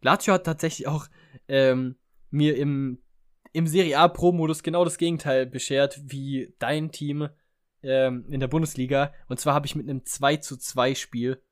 Lazio 0.00 0.34
hat 0.34 0.44
tatsächlich 0.44 0.86
auch 0.86 1.06
ähm, 1.48 1.96
mir 2.30 2.56
im, 2.56 3.02
im 3.52 3.66
Serie 3.66 3.98
A 3.98 4.08
Pro-Modus 4.08 4.62
genau 4.62 4.84
das 4.84 4.98
Gegenteil 4.98 5.46
beschert 5.46 6.00
wie 6.04 6.54
dein 6.58 6.90
Team 6.90 7.28
ähm, 7.82 8.26
in 8.28 8.40
der 8.40 8.48
Bundesliga. 8.48 9.12
Und 9.28 9.40
zwar 9.40 9.54
habe 9.54 9.66
ich 9.66 9.76
mit 9.76 9.88
einem 9.88 10.04
2 10.04 10.38
zu 10.38 10.56
2 10.56 10.94
Spiel 10.94 11.42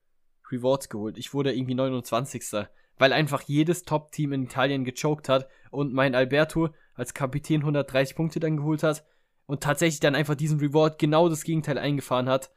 Rewards 0.52 0.88
geholt. 0.88 1.18
Ich 1.18 1.34
wurde 1.34 1.54
irgendwie 1.54 1.74
29. 1.74 2.66
Weil 2.98 3.12
einfach 3.12 3.42
jedes 3.42 3.84
Top-Team 3.84 4.32
in 4.32 4.44
Italien 4.44 4.84
gechoked 4.84 5.28
hat 5.28 5.48
und 5.70 5.92
mein 5.92 6.14
Alberto 6.14 6.70
als 6.94 7.14
Kapitän 7.14 7.60
130 7.60 8.14
Punkte 8.14 8.40
dann 8.40 8.58
geholt 8.58 8.82
hat 8.82 9.04
und 9.46 9.62
tatsächlich 9.62 10.00
dann 10.00 10.14
einfach 10.14 10.34
diesen 10.34 10.60
Reward 10.60 10.98
genau 10.98 11.28
das 11.28 11.44
Gegenteil 11.44 11.78
eingefahren 11.78 12.28
hat, 12.28 12.50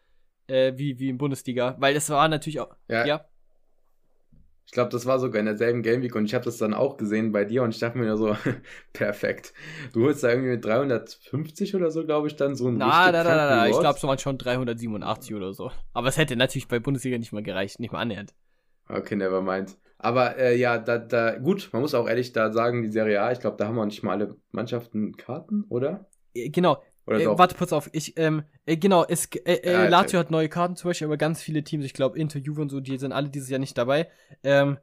äh, 0.48 0.74
wie, 0.76 1.00
wie 1.00 1.10
in 1.10 1.18
Bundesliga. 1.18 1.76
Weil 1.80 1.96
es 1.96 2.10
war 2.10 2.28
natürlich 2.28 2.60
auch. 2.60 2.76
Ja. 2.90 3.06
ja. 3.06 3.26
Ich 4.66 4.72
glaube, 4.72 4.90
das 4.90 5.06
war 5.06 5.20
sogar 5.20 5.40
in 5.40 5.46
derselben 5.46 5.84
Game 5.84 6.02
Week 6.02 6.16
und 6.16 6.26
ich 6.26 6.34
habe 6.34 6.46
das 6.46 6.58
dann 6.58 6.74
auch 6.74 6.98
gesehen 6.98 7.32
bei 7.32 7.46
dir 7.46 7.64
und 7.64 7.72
ich 7.72 7.80
dachte 7.80 7.98
mir 7.98 8.06
nur 8.06 8.18
so, 8.18 8.36
perfekt. 8.94 9.54
Du 9.94 10.04
holst 10.04 10.24
da 10.24 10.30
irgendwie 10.30 10.50
mit 10.50 10.66
350 10.66 11.76
oder 11.76 11.92
so, 11.92 12.06
glaube 12.06 12.28
ich, 12.28 12.36
dann 12.36 12.56
so 12.56 12.70
ein 12.70 12.78
Na, 12.78 13.12
na, 13.12 13.24
na, 13.24 13.36
na, 13.36 13.56
na, 13.56 13.68
ich 13.70 13.80
glaube, 13.80 13.98
es 13.98 14.04
waren 14.04 14.18
schon 14.18 14.38
387 14.38 15.36
oder 15.36 15.54
so. 15.54 15.72
Aber 15.94 16.08
es 16.08 16.18
hätte 16.18 16.36
natürlich 16.36 16.68
bei 16.68 16.80
Bundesliga 16.80 17.18
nicht 17.18 17.34
mal 17.34 17.44
gereicht, 17.44 17.80
nicht 17.80 17.92
mal 17.92 18.00
annähernd. 18.00 18.34
Okay, 18.88 19.16
never 19.16 19.42
mind. 19.42 19.78
Aber 19.98 20.38
äh, 20.38 20.58
ja, 20.58 20.78
da, 20.80 20.98
da, 20.98 21.38
gut, 21.38 21.70
man 21.72 21.82
muss 21.82 21.94
auch 21.94 22.08
ehrlich 22.10 22.34
da 22.34 22.52
sagen, 22.52 22.84
die 22.84 22.92
Serie 22.92 23.22
A, 23.22 23.32
ich 23.32 23.40
glaube, 23.40 23.56
da 23.58 23.68
haben 23.68 23.76
wir 23.76 23.86
nicht 23.86 24.04
mal 24.04 24.12
alle 24.12 24.36
Mannschaften 24.52 25.16
Karten, 25.16 25.64
oder? 25.70 26.10
Äh, 26.34 26.50
genau. 26.50 26.84
Äh, 27.06 27.26
warte, 27.26 27.56
kurz 27.56 27.74
auf. 27.74 27.90
Ich, 27.92 28.18
ähm, 28.18 28.44
äh, 28.66 28.78
genau, 28.78 29.04
es, 29.04 29.26
äh, 29.26 29.54
äh, 29.54 29.72
ja, 29.74 29.88
Lazio 29.88 30.20
hat 30.20 30.32
neue 30.32 30.48
Karten 30.48 30.76
zum 30.76 30.90
Beispiel, 30.90 31.08
aber 31.08 31.18
ganz 31.18 31.42
viele 31.42 31.64
Teams, 31.64 31.84
ich 31.84 31.94
glaube, 31.94 32.18
Inter, 32.18 32.40
Juve 32.40 32.62
und 32.62 32.70
so, 32.70 32.80
die 32.80 32.98
sind 32.98 33.12
alle 33.12 33.30
dieses 33.30 33.50
Jahr 33.50 33.60
nicht 33.60 33.78
dabei. 33.78 34.10
Ähm, 34.44 34.78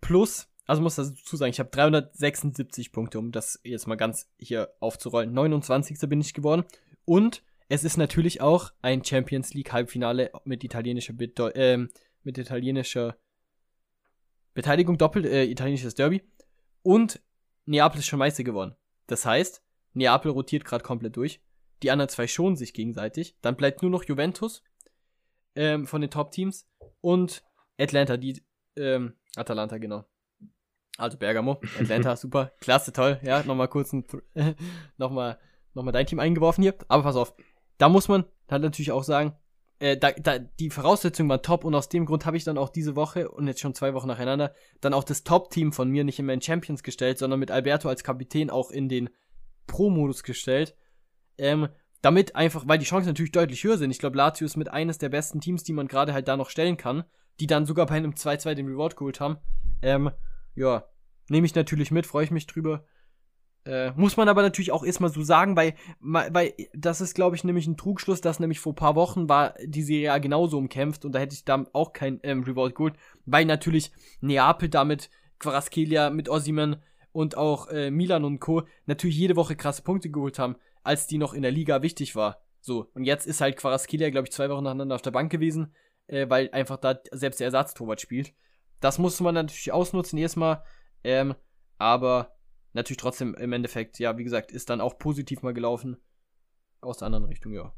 plus, 0.00 0.48
also 0.66 0.82
muss 0.82 0.96
dazu 0.96 1.36
sagen, 1.36 1.50
ich 1.50 1.60
habe 1.60 1.70
376 1.70 2.90
Punkte, 2.90 3.18
um 3.20 3.30
das 3.30 3.60
jetzt 3.62 3.86
mal 3.86 3.94
ganz 3.94 4.28
hier 4.38 4.70
aufzurollen. 4.80 5.32
29. 5.32 5.96
bin 6.08 6.20
ich 6.20 6.34
geworden. 6.34 6.64
Und 7.04 7.42
es 7.68 7.84
ist 7.84 7.96
natürlich 7.96 8.40
auch 8.40 8.72
ein 8.82 9.04
Champions 9.04 9.54
League 9.54 9.72
Halbfinale 9.72 10.32
mit 10.44 10.64
italienischer, 10.64 11.12
Bedeu 11.12 11.50
ähm, 11.54 11.88
mit 12.24 12.36
italienischer 12.38 13.16
Beteiligung, 14.54 14.98
doppelt, 14.98 15.26
äh, 15.26 15.44
italienisches 15.44 15.94
Derby. 15.94 16.22
Und 16.82 17.20
Neapel 17.64 18.00
ist 18.00 18.06
schon 18.06 18.18
Meister 18.18 18.42
geworden. 18.42 18.74
Das 19.06 19.24
heißt, 19.24 19.62
Neapel 19.96 20.30
rotiert 20.30 20.64
gerade 20.64 20.84
komplett 20.84 21.16
durch. 21.16 21.40
Die 21.82 21.90
anderen 21.90 22.08
zwei 22.08 22.26
schonen 22.26 22.56
sich 22.56 22.72
gegenseitig. 22.72 23.36
Dann 23.42 23.56
bleibt 23.56 23.82
nur 23.82 23.90
noch 23.90 24.04
Juventus 24.04 24.62
ähm, 25.54 25.86
von 25.86 26.00
den 26.00 26.10
Top-Teams 26.10 26.66
und 27.00 27.42
Atlanta, 27.78 28.16
die 28.16 28.42
ähm, 28.76 29.14
Atalanta, 29.36 29.78
genau. 29.78 30.04
Also 30.98 31.18
Bergamo, 31.18 31.60
Atlanta, 31.78 32.16
super, 32.16 32.52
klasse, 32.60 32.92
toll. 32.92 33.20
Ja, 33.22 33.42
nochmal 33.42 33.68
kurz 33.68 33.92
ein, 33.92 34.06
nochmal, 34.96 35.38
nochmal 35.74 35.92
dein 35.92 36.06
Team 36.06 36.20
eingeworfen 36.20 36.62
hier. 36.62 36.74
Aber 36.88 37.02
pass 37.02 37.16
auf, 37.16 37.34
da 37.78 37.88
muss 37.88 38.08
man 38.08 38.24
halt 38.48 38.62
natürlich 38.62 38.92
auch 38.92 39.04
sagen, 39.04 39.36
äh, 39.78 39.98
da, 39.98 40.12
da, 40.12 40.38
die 40.38 40.70
Voraussetzungen 40.70 41.28
waren 41.28 41.42
top 41.42 41.64
und 41.64 41.74
aus 41.74 41.90
dem 41.90 42.06
Grund 42.06 42.24
habe 42.24 42.38
ich 42.38 42.44
dann 42.44 42.56
auch 42.56 42.70
diese 42.70 42.96
Woche 42.96 43.30
und 43.30 43.46
jetzt 43.46 43.60
schon 43.60 43.74
zwei 43.74 43.92
Wochen 43.92 44.08
nacheinander 44.08 44.54
dann 44.80 44.94
auch 44.94 45.04
das 45.04 45.22
Top-Team 45.22 45.72
von 45.72 45.90
mir 45.90 46.04
nicht 46.04 46.18
in 46.18 46.24
meinen 46.24 46.40
Champions 46.40 46.82
gestellt, 46.82 47.18
sondern 47.18 47.40
mit 47.40 47.50
Alberto 47.50 47.88
als 47.88 48.02
Kapitän 48.02 48.48
auch 48.48 48.70
in 48.70 48.88
den 48.88 49.10
Pro-Modus 49.66 50.22
gestellt. 50.22 50.76
Ähm, 51.38 51.68
damit 52.02 52.36
einfach, 52.36 52.64
weil 52.66 52.78
die 52.78 52.84
Chancen 52.84 53.08
natürlich 53.08 53.32
deutlich 53.32 53.64
höher 53.64 53.78
sind. 53.78 53.90
Ich 53.90 53.98
glaube, 53.98 54.16
Lazio 54.16 54.44
ist 54.44 54.56
mit 54.56 54.68
eines 54.68 54.98
der 54.98 55.08
besten 55.08 55.40
Teams, 55.40 55.64
die 55.64 55.72
man 55.72 55.88
gerade 55.88 56.12
halt 56.12 56.28
da 56.28 56.36
noch 56.36 56.50
stellen 56.50 56.76
kann, 56.76 57.04
die 57.40 57.46
dann 57.46 57.66
sogar 57.66 57.86
bei 57.86 57.96
einem 57.96 58.12
2-2 58.12 58.54
den 58.54 58.68
Reward 58.68 58.96
geholt 58.96 59.20
haben. 59.20 59.38
Ähm, 59.82 60.10
ja, 60.54 60.84
nehme 61.28 61.46
ich 61.46 61.54
natürlich 61.54 61.90
mit, 61.90 62.06
freue 62.06 62.24
ich 62.24 62.30
mich 62.30 62.46
drüber. 62.46 62.84
Äh, 63.64 63.90
muss 63.96 64.16
man 64.16 64.28
aber 64.28 64.42
natürlich 64.42 64.70
auch 64.70 64.84
erstmal 64.84 65.10
so 65.10 65.22
sagen, 65.22 65.56
weil, 65.56 65.74
weil 65.98 66.54
das 66.72 67.00
ist, 67.00 67.14
glaube 67.14 67.34
ich, 67.34 67.42
nämlich 67.42 67.66
ein 67.66 67.76
Trugschluss, 67.76 68.20
dass 68.20 68.38
nämlich 68.38 68.60
vor 68.60 68.76
paar 68.76 68.94
Wochen 68.94 69.28
war 69.28 69.54
die 69.64 69.82
Serie 69.82 70.12
A 70.12 70.18
genauso 70.18 70.56
umkämpft 70.56 71.04
und 71.04 71.12
da 71.12 71.18
hätte 71.18 71.34
ich 71.34 71.44
da 71.44 71.64
auch 71.72 71.92
kein 71.92 72.20
ähm, 72.22 72.44
Reward 72.44 72.76
geholt, 72.76 72.94
weil 73.24 73.44
natürlich 73.44 73.90
Neapel 74.20 74.68
damit 74.68 75.10
Quaraskelia 75.40 76.10
mit 76.10 76.28
Ossiman 76.28 76.76
und 77.16 77.38
auch 77.38 77.68
äh, 77.68 77.90
Milan 77.90 78.24
und 78.24 78.40
Co. 78.40 78.64
natürlich 78.84 79.16
jede 79.16 79.36
Woche 79.36 79.56
krasse 79.56 79.80
Punkte 79.80 80.10
geholt 80.10 80.38
haben, 80.38 80.56
als 80.82 81.06
die 81.06 81.16
noch 81.16 81.32
in 81.32 81.40
der 81.40 81.50
Liga 81.50 81.80
wichtig 81.80 82.14
war. 82.14 82.42
So, 82.60 82.90
und 82.92 83.04
jetzt 83.04 83.26
ist 83.26 83.40
halt 83.40 83.56
Quaraskelia, 83.56 84.10
glaube 84.10 84.26
ich, 84.26 84.32
zwei 84.32 84.50
Wochen 84.50 84.64
nacheinander 84.64 84.96
auf 84.96 85.02
der 85.02 85.12
Bank 85.12 85.32
gewesen, 85.32 85.74
äh, 86.08 86.28
weil 86.28 86.50
einfach 86.52 86.76
da 86.76 87.00
selbst 87.12 87.40
der 87.40 87.46
Ersatztorwart 87.46 88.02
spielt. 88.02 88.34
Das 88.80 88.98
musste 88.98 89.22
man 89.22 89.34
natürlich 89.34 89.72
ausnutzen, 89.72 90.18
erstmal. 90.18 90.62
Ähm, 91.04 91.34
aber 91.78 92.36
natürlich 92.74 92.98
trotzdem 92.98 93.34
im 93.34 93.52
Endeffekt, 93.54 93.98
ja, 93.98 94.18
wie 94.18 94.24
gesagt, 94.24 94.52
ist 94.52 94.68
dann 94.68 94.82
auch 94.82 94.98
positiv 94.98 95.40
mal 95.40 95.54
gelaufen. 95.54 95.96
Aus 96.82 96.98
der 96.98 97.06
anderen 97.06 97.24
Richtung, 97.24 97.54
ja. 97.54 97.72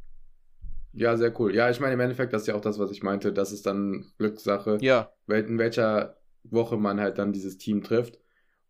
Ja, 0.93 1.17
sehr 1.17 1.39
cool. 1.39 1.55
Ja, 1.55 1.71
ich 1.71 1.79
meine, 1.79 1.95
im 1.95 2.01
Endeffekt, 2.01 2.33
das 2.33 2.43
ist 2.43 2.49
ja 2.49 2.57
auch 2.57 2.61
das, 2.61 2.81
was 2.81 2.91
ich 2.91 3.05
meinte. 3.05 3.33
Das 3.33 3.53
ist 3.53 3.67
dann 3.67 4.11
Glückssache. 4.19 4.79
Ja. 4.81 5.13
In 5.29 5.59
welcher 5.59 6.17
Woche 6.43 6.77
man 6.77 6.99
halt 6.99 7.19
dann 7.19 7.33
dieses 7.33 7.57
Team 7.57 7.85
trifft. 7.85 8.19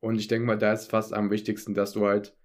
Und 0.00 0.18
ich 0.18 0.28
denke 0.28 0.46
mal, 0.46 0.58
da 0.58 0.72
ist 0.72 0.90
fast 0.90 1.12
am 1.12 1.30
wichtigsten, 1.30 1.74
dass 1.74 1.92
du 1.92 2.06
halt 2.06 2.36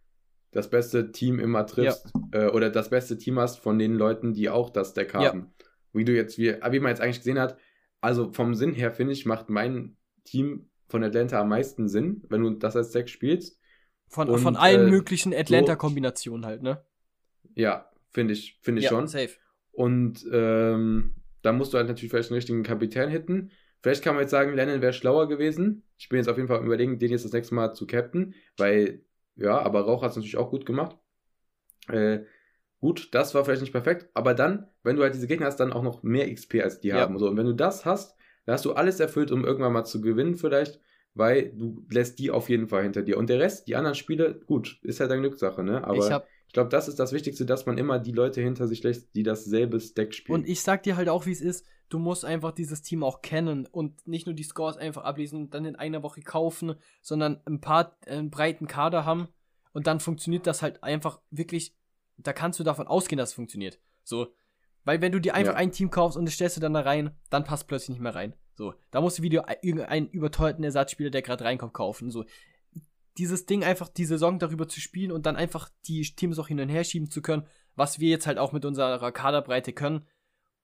das 0.51 0.69
beste 0.69 1.11
Team 1.11 1.39
immer 1.39 1.65
triffst 1.65 2.11
ja. 2.33 2.47
äh, 2.47 2.51
oder 2.51 2.69
das 2.69 2.89
beste 2.89 3.17
Team 3.17 3.39
hast 3.39 3.59
von 3.59 3.79
den 3.79 3.95
Leuten, 3.95 4.33
die 4.33 4.49
auch 4.49 4.69
das 4.69 4.93
Deck 4.93 5.13
haben. 5.13 5.39
Ja. 5.39 5.65
Wie 5.93 6.05
du 6.05 6.13
jetzt, 6.13 6.37
wie, 6.37 6.53
wie 6.53 6.79
man 6.79 6.89
jetzt 6.89 7.01
eigentlich 7.01 7.19
gesehen 7.19 7.39
hat, 7.39 7.57
also 8.01 8.31
vom 8.31 8.55
Sinn 8.55 8.73
her 8.73 8.91
finde 8.91 9.13
ich, 9.13 9.25
macht 9.25 9.49
mein 9.49 9.97
Team 10.23 10.69
von 10.87 11.03
Atlanta 11.03 11.41
am 11.41 11.49
meisten 11.49 11.87
Sinn, 11.87 12.23
wenn 12.29 12.41
du 12.41 12.51
das 12.51 12.75
als 12.75 12.91
Deck 12.91 13.09
spielst. 13.09 13.59
Von, 14.07 14.29
Und, 14.29 14.39
von 14.39 14.55
allen 14.55 14.87
äh, 14.87 14.91
möglichen 14.91 15.33
Atlanta-Kombinationen 15.33 16.45
halt, 16.45 16.61
ne? 16.61 16.83
Ja, 17.55 17.89
finde 18.11 18.33
ich, 18.33 18.59
finde 18.61 18.79
ich 18.79 18.85
ja, 18.85 18.89
schon. 18.89 19.07
Safe. 19.07 19.31
Und 19.71 20.25
ähm, 20.31 21.15
da 21.41 21.51
musst 21.51 21.73
du 21.73 21.77
halt 21.77 21.87
natürlich 21.87 22.11
vielleicht 22.11 22.29
einen 22.29 22.35
richtigen 22.35 22.63
Kapitän 22.63 23.09
hitten. 23.09 23.51
Vielleicht 23.83 24.01
kann 24.01 24.15
man 24.15 24.23
jetzt 24.23 24.31
sagen, 24.31 24.55
Lennon 24.55 24.81
wäre 24.81 24.93
schlauer 24.93 25.27
gewesen. 25.27 25.83
Ich 25.97 26.07
bin 26.07 26.17
jetzt 26.17 26.29
auf 26.29 26.37
jeden 26.37 26.47
Fall 26.47 26.63
überlegen, 26.65 26.99
den 26.99 27.11
jetzt 27.11 27.25
das 27.25 27.33
nächste 27.33 27.53
Mal 27.53 27.73
zu 27.73 27.85
captain, 27.85 28.33
weil, 28.55 29.03
ja, 29.35 29.59
aber 29.59 29.81
Rauch 29.81 30.01
hat 30.01 30.11
es 30.11 30.15
natürlich 30.15 30.37
auch 30.37 30.49
gut 30.49 30.65
gemacht. 30.65 30.97
Äh, 31.89 32.19
gut, 32.79 33.09
das 33.13 33.35
war 33.35 33.43
vielleicht 33.43 33.59
nicht 33.59 33.73
perfekt, 33.73 34.09
aber 34.13 34.33
dann, 34.33 34.67
wenn 34.83 34.95
du 34.95 35.03
halt 35.03 35.13
diese 35.13 35.27
Gegner 35.27 35.47
hast, 35.47 35.59
dann 35.59 35.73
auch 35.73 35.83
noch 35.83 36.01
mehr 36.01 36.33
XP 36.33 36.61
als 36.63 36.79
die 36.79 36.87
ja. 36.87 36.95
haben. 36.95 37.19
So. 37.19 37.27
Und 37.27 37.35
wenn 37.35 37.45
du 37.45 37.53
das 37.53 37.83
hast, 37.83 38.15
dann 38.45 38.53
hast 38.53 38.63
du 38.63 38.71
alles 38.71 39.01
erfüllt, 39.01 39.31
um 39.31 39.43
irgendwann 39.43 39.73
mal 39.73 39.83
zu 39.83 39.99
gewinnen, 39.99 40.35
vielleicht, 40.35 40.79
weil 41.13 41.51
du 41.51 41.85
lässt 41.91 42.19
die 42.19 42.31
auf 42.31 42.47
jeden 42.47 42.69
Fall 42.69 42.83
hinter 42.83 43.01
dir. 43.01 43.17
Und 43.17 43.29
der 43.29 43.41
Rest, 43.41 43.67
die 43.67 43.75
anderen 43.75 43.95
Spiele, 43.95 44.39
gut, 44.45 44.79
ist 44.83 45.01
halt 45.01 45.11
eine 45.11 45.19
Glückssache, 45.19 45.61
ne? 45.61 45.85
Aber 45.85 45.97
ich, 45.97 46.25
ich 46.53 46.55
glaube, 46.55 46.69
das 46.69 46.87
ist 46.87 46.99
das 46.99 47.13
Wichtigste, 47.13 47.47
dass 47.47 47.65
man 47.65 47.79
immer 47.79 47.97
die 47.97 48.11
Leute 48.11 48.39
hinter 48.39 48.67
sich 48.67 48.83
lässt, 48.83 49.15
die 49.15 49.23
dasselbe 49.23 49.79
Stack 49.79 50.13
spielen. 50.13 50.41
Und 50.41 50.47
ich 50.47 50.61
sag 50.61 50.83
dir 50.83 50.95
halt 50.95 51.09
auch, 51.09 51.25
wie 51.25 51.31
es 51.31 51.41
ist 51.41 51.65
du 51.93 51.99
musst 51.99 52.25
einfach 52.25 52.51
dieses 52.51 52.81
Team 52.81 53.03
auch 53.03 53.21
kennen 53.21 53.67
und 53.67 54.07
nicht 54.07 54.25
nur 54.25 54.33
die 54.33 54.43
Scores 54.43 54.77
einfach 54.77 55.03
ablesen 55.03 55.43
und 55.43 55.53
dann 55.53 55.65
in 55.65 55.75
einer 55.75 56.01
Woche 56.01 56.21
kaufen, 56.21 56.73
sondern 57.03 57.39
ein 57.45 57.61
paar 57.61 57.97
einen 58.07 58.31
breiten 58.31 58.67
Kader 58.67 59.05
haben 59.05 59.27
und 59.73 59.85
dann 59.85 59.99
funktioniert 59.99 60.47
das 60.47 60.63
halt 60.63 60.83
einfach 60.83 61.21
wirklich, 61.29 61.75
da 62.17 62.33
kannst 62.33 62.59
du 62.59 62.63
davon 62.63 62.87
ausgehen, 62.87 63.17
dass 63.17 63.29
es 63.29 63.35
funktioniert. 63.35 63.79
So, 64.03 64.33
weil 64.83 65.01
wenn 65.01 65.11
du 65.11 65.21
dir 65.21 65.35
einfach 65.35 65.53
ja. 65.53 65.59
ein 65.59 65.71
Team 65.71 65.91
kaufst 65.91 66.17
und 66.17 66.25
das 66.25 66.33
stellst 66.33 66.57
du 66.57 66.61
dann 66.61 66.73
da 66.73 66.81
rein, 66.81 67.11
dann 67.29 67.43
passt 67.43 67.67
plötzlich 67.67 67.89
nicht 67.89 68.01
mehr 68.01 68.15
rein. 68.15 68.33
So, 68.55 68.73
da 68.89 68.99
musst 68.99 69.19
du 69.19 69.23
wieder 69.23 69.45
irgendeinen 69.61 70.07
überteuerten 70.09 70.63
Ersatzspieler, 70.63 71.11
der 71.11 71.21
gerade 71.21 71.43
reinkommt, 71.43 71.73
kaufen. 71.73 72.09
So, 72.11 72.25
dieses 73.17 73.45
Ding 73.45 73.63
einfach 73.63 73.89
die 73.89 74.05
Saison 74.05 74.39
darüber 74.39 74.67
zu 74.67 74.79
spielen 74.81 75.11
und 75.11 75.25
dann 75.25 75.35
einfach 75.35 75.69
die 75.85 76.01
Teams 76.01 76.39
auch 76.39 76.47
hin 76.47 76.59
und 76.59 76.69
her 76.69 76.83
schieben 76.83 77.09
zu 77.09 77.21
können, 77.21 77.47
was 77.75 77.99
wir 77.99 78.09
jetzt 78.09 78.27
halt 78.27 78.37
auch 78.37 78.51
mit 78.51 78.65
unserer 78.65 79.11
Kaderbreite 79.11 79.73
können, 79.73 80.07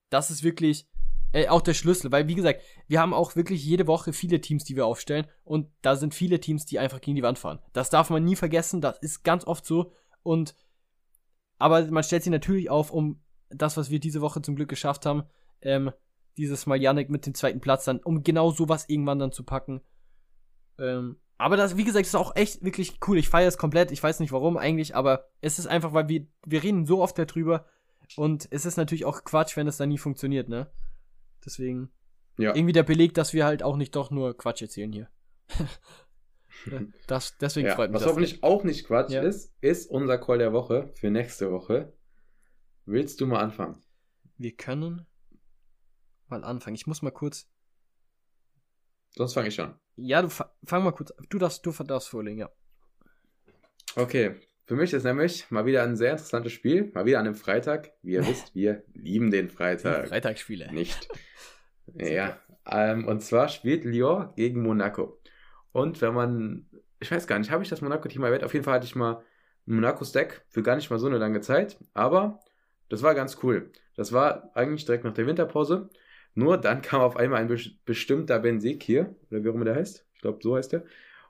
das 0.10 0.32
ist 0.32 0.44
wirklich, 0.44 0.88
äh, 1.32 1.48
auch 1.48 1.62
der 1.62 1.76
Schlüssel, 1.76 2.12
weil 2.12 2.28
wie 2.28 2.36
gesagt, 2.36 2.62
wir 2.88 3.00
haben 3.00 3.14
auch 3.14 3.36
wirklich 3.36 3.64
jede 3.64 3.88
Woche 3.88 4.14
viele 4.14 4.42
Teams, 4.42 4.64
die 4.64 4.76
wir 4.76 4.86
aufstellen 4.86 5.28
und 5.44 5.70
da 5.82 5.96
sind 5.96 6.16
viele 6.16 6.40
Teams, 6.40 6.66
die 6.66 6.80
einfach 6.80 7.02
gegen 7.02 7.16
die 7.16 7.24
Wand 7.24 7.38
fahren. 7.38 7.60
Das 7.74 7.90
darf 7.90 8.10
man 8.10 8.24
nie 8.24 8.36
vergessen, 8.36 8.82
das 8.82 8.98
ist 9.00 9.24
ganz 9.24 9.46
oft 9.46 9.66
so 9.66 9.92
und 10.24 10.56
aber 11.60 11.86
man 11.92 12.04
stellt 12.04 12.24
sie 12.24 12.30
natürlich 12.30 12.70
auf, 12.70 12.90
um 12.92 13.22
das, 13.50 13.78
was 13.78 13.90
wir 13.90 14.00
diese 14.00 14.22
Woche 14.22 14.42
zum 14.42 14.56
Glück 14.56 14.70
geschafft 14.70 15.06
haben, 15.06 15.24
ähm, 15.62 15.92
dieses 16.38 16.66
Mal 16.66 16.82
Yannick 16.82 17.10
mit 17.10 17.26
dem 17.26 17.34
zweiten 17.34 17.60
Platz 17.60 17.86
dann, 17.86 18.00
um 18.00 18.24
genau 18.24 18.52
sowas 18.52 18.86
irgendwann 18.88 19.20
dann 19.20 19.32
zu 19.32 19.44
packen. 19.44 19.82
Ähm, 20.78 21.18
aber 21.40 21.58
das, 21.58 21.76
wie 21.78 21.84
gesagt, 21.86 22.06
ist 22.06 22.16
auch 22.16 22.36
echt 22.36 22.64
wirklich 22.64 23.00
cool. 23.08 23.18
Ich 23.18 23.30
feiere 23.30 23.48
es 23.48 23.58
komplett. 23.58 23.92
Ich 23.92 24.04
weiß 24.04 24.20
nicht 24.20 24.32
warum 24.32 24.58
eigentlich, 24.58 24.96
aber 24.96 25.30
es 25.42 25.58
ist 25.58 25.66
einfach, 25.68 25.94
weil 25.94 26.08
wir, 26.10 26.28
wir 26.46 26.62
reden 26.62 26.86
so 26.86 27.02
oft 27.02 27.18
darüber 27.18 27.66
und 28.16 28.48
es 28.52 28.66
ist 28.66 28.78
natürlich 28.78 29.06
auch 29.06 29.24
Quatsch, 29.24 29.56
wenn 29.58 29.68
es 29.68 29.78
dann 29.78 29.90
nie 29.90 29.98
funktioniert, 29.98 30.50
ne? 30.50 30.70
Deswegen 31.46 31.92
Ja. 32.38 32.54
irgendwie 32.56 32.74
der 32.74 32.84
Beleg, 32.84 33.14
dass 33.14 33.34
wir 33.34 33.46
halt 33.46 33.64
auch 33.64 33.78
nicht 33.78 33.96
doch 33.96 34.12
nur 34.12 34.38
Quatsch 34.38 34.62
erzählen 34.62 34.92
hier. 34.92 35.10
das, 37.08 37.38
deswegen 37.38 37.68
Ja, 37.68 37.76
freut 37.76 37.90
mich 37.90 37.96
was 37.96 38.04
das. 38.04 38.12
hoffentlich 38.12 38.44
auch 38.44 38.64
nicht 38.64 38.86
Quatsch 38.86 39.12
Ja. 39.12 39.22
ist, 39.22 39.54
ist 39.62 39.90
unser 39.90 40.18
Call 40.18 40.38
der 40.40 40.54
Woche 40.54 40.92
für 40.96 41.10
nächste 41.10 41.52
Woche. 41.52 41.94
Willst 42.86 43.22
du 43.22 43.28
mal 43.28 43.40
anfangen? 43.42 43.82
Wir 44.38 44.56
können 44.56 45.06
mal 46.28 46.44
anfangen. 46.44 46.76
Ich 46.76 46.88
muss 46.88 47.02
mal 47.02 47.12
kurz. 47.12 47.48
Sonst 49.16 49.34
fange 49.34 49.48
ich 49.48 49.60
an. 49.62 49.80
Ja, 50.02 50.22
du 50.22 50.30
fa- 50.30 50.52
fang 50.64 50.84
mal 50.84 50.92
kurz. 50.92 51.14
Du 51.30 51.38
darfst, 51.38 51.66
du 51.66 51.72
darfst 51.72 52.10
vorlegen, 52.10 52.40
ja. 52.40 52.50
Okay, 53.96 54.36
für 54.66 54.76
mich 54.76 54.94
ist 54.94 55.04
nämlich 55.04 55.50
mal 55.52 55.66
wieder 55.66 55.84
ein 55.84 55.96
sehr 55.96 56.12
interessantes 56.12 56.54
Spiel. 56.54 56.92
Mal 56.94 57.06
wieder 57.06 57.20
an 57.20 57.26
einem 57.26 57.36
Freitag. 57.36 57.92
Wie 58.02 58.14
ihr 58.14 58.22
wisst, 58.28 58.56
wir 58.56 58.84
lieben 58.94 59.32
den 59.32 59.50
Freitag. 59.50 60.08
Freitagsspiele. 60.08 60.72
Nicht. 60.72 61.08
ja. 61.96 62.40
Ähm, 62.70 63.08
und 63.08 63.22
zwar 63.22 63.50
spielt 63.50 63.84
Lyon 63.84 64.30
gegen 64.36 64.62
Monaco. 64.62 65.20
Und 65.72 66.02
wenn 66.02 66.14
man, 66.14 66.70
ich 67.00 67.12
weiß 67.12 67.28
gar 67.28 67.40
nicht, 67.40 67.52
habe 67.52 67.64
ich 67.64 67.70
das 67.70 67.82
Monaco-Team 67.82 68.24
erwähnt? 68.24 68.44
Auf 68.44 68.54
jeden 68.54 68.64
Fall 68.66 68.76
hatte 68.76 68.86
ich 68.86 68.96
mal 68.96 69.24
ein 69.68 69.76
Monaco-Stack 69.76 70.46
für 70.50 70.64
gar 70.64 70.76
nicht 70.76 70.90
mal 70.90 71.00
so 71.00 71.08
eine 71.08 71.18
lange 71.18 71.42
Zeit. 71.42 71.78
Aber 71.94 72.40
das 72.90 73.02
war 73.02 73.16
ganz 73.16 73.40
cool. 73.44 73.72
Das 73.96 74.14
war 74.14 74.52
eigentlich 74.56 74.86
direkt 74.86 75.04
nach 75.04 75.14
der 75.14 75.26
Winterpause. 75.28 75.90
Nur 76.40 76.58
dann 76.58 76.82
kam 76.82 77.02
auf 77.02 77.18
einmal 77.18 77.42
ein 77.42 77.50
bes- 77.50 77.76
bestimmter 77.86 78.40
Benzekir, 78.40 79.16
oder 79.30 79.44
wie 79.44 79.50
auch 79.50 79.56
immer 79.56 79.66
der 79.66 79.76
heißt. 79.76 80.06
Ich 80.14 80.22
glaube, 80.22 80.40
so 80.42 80.56
heißt 80.56 80.74
er. 80.74 80.86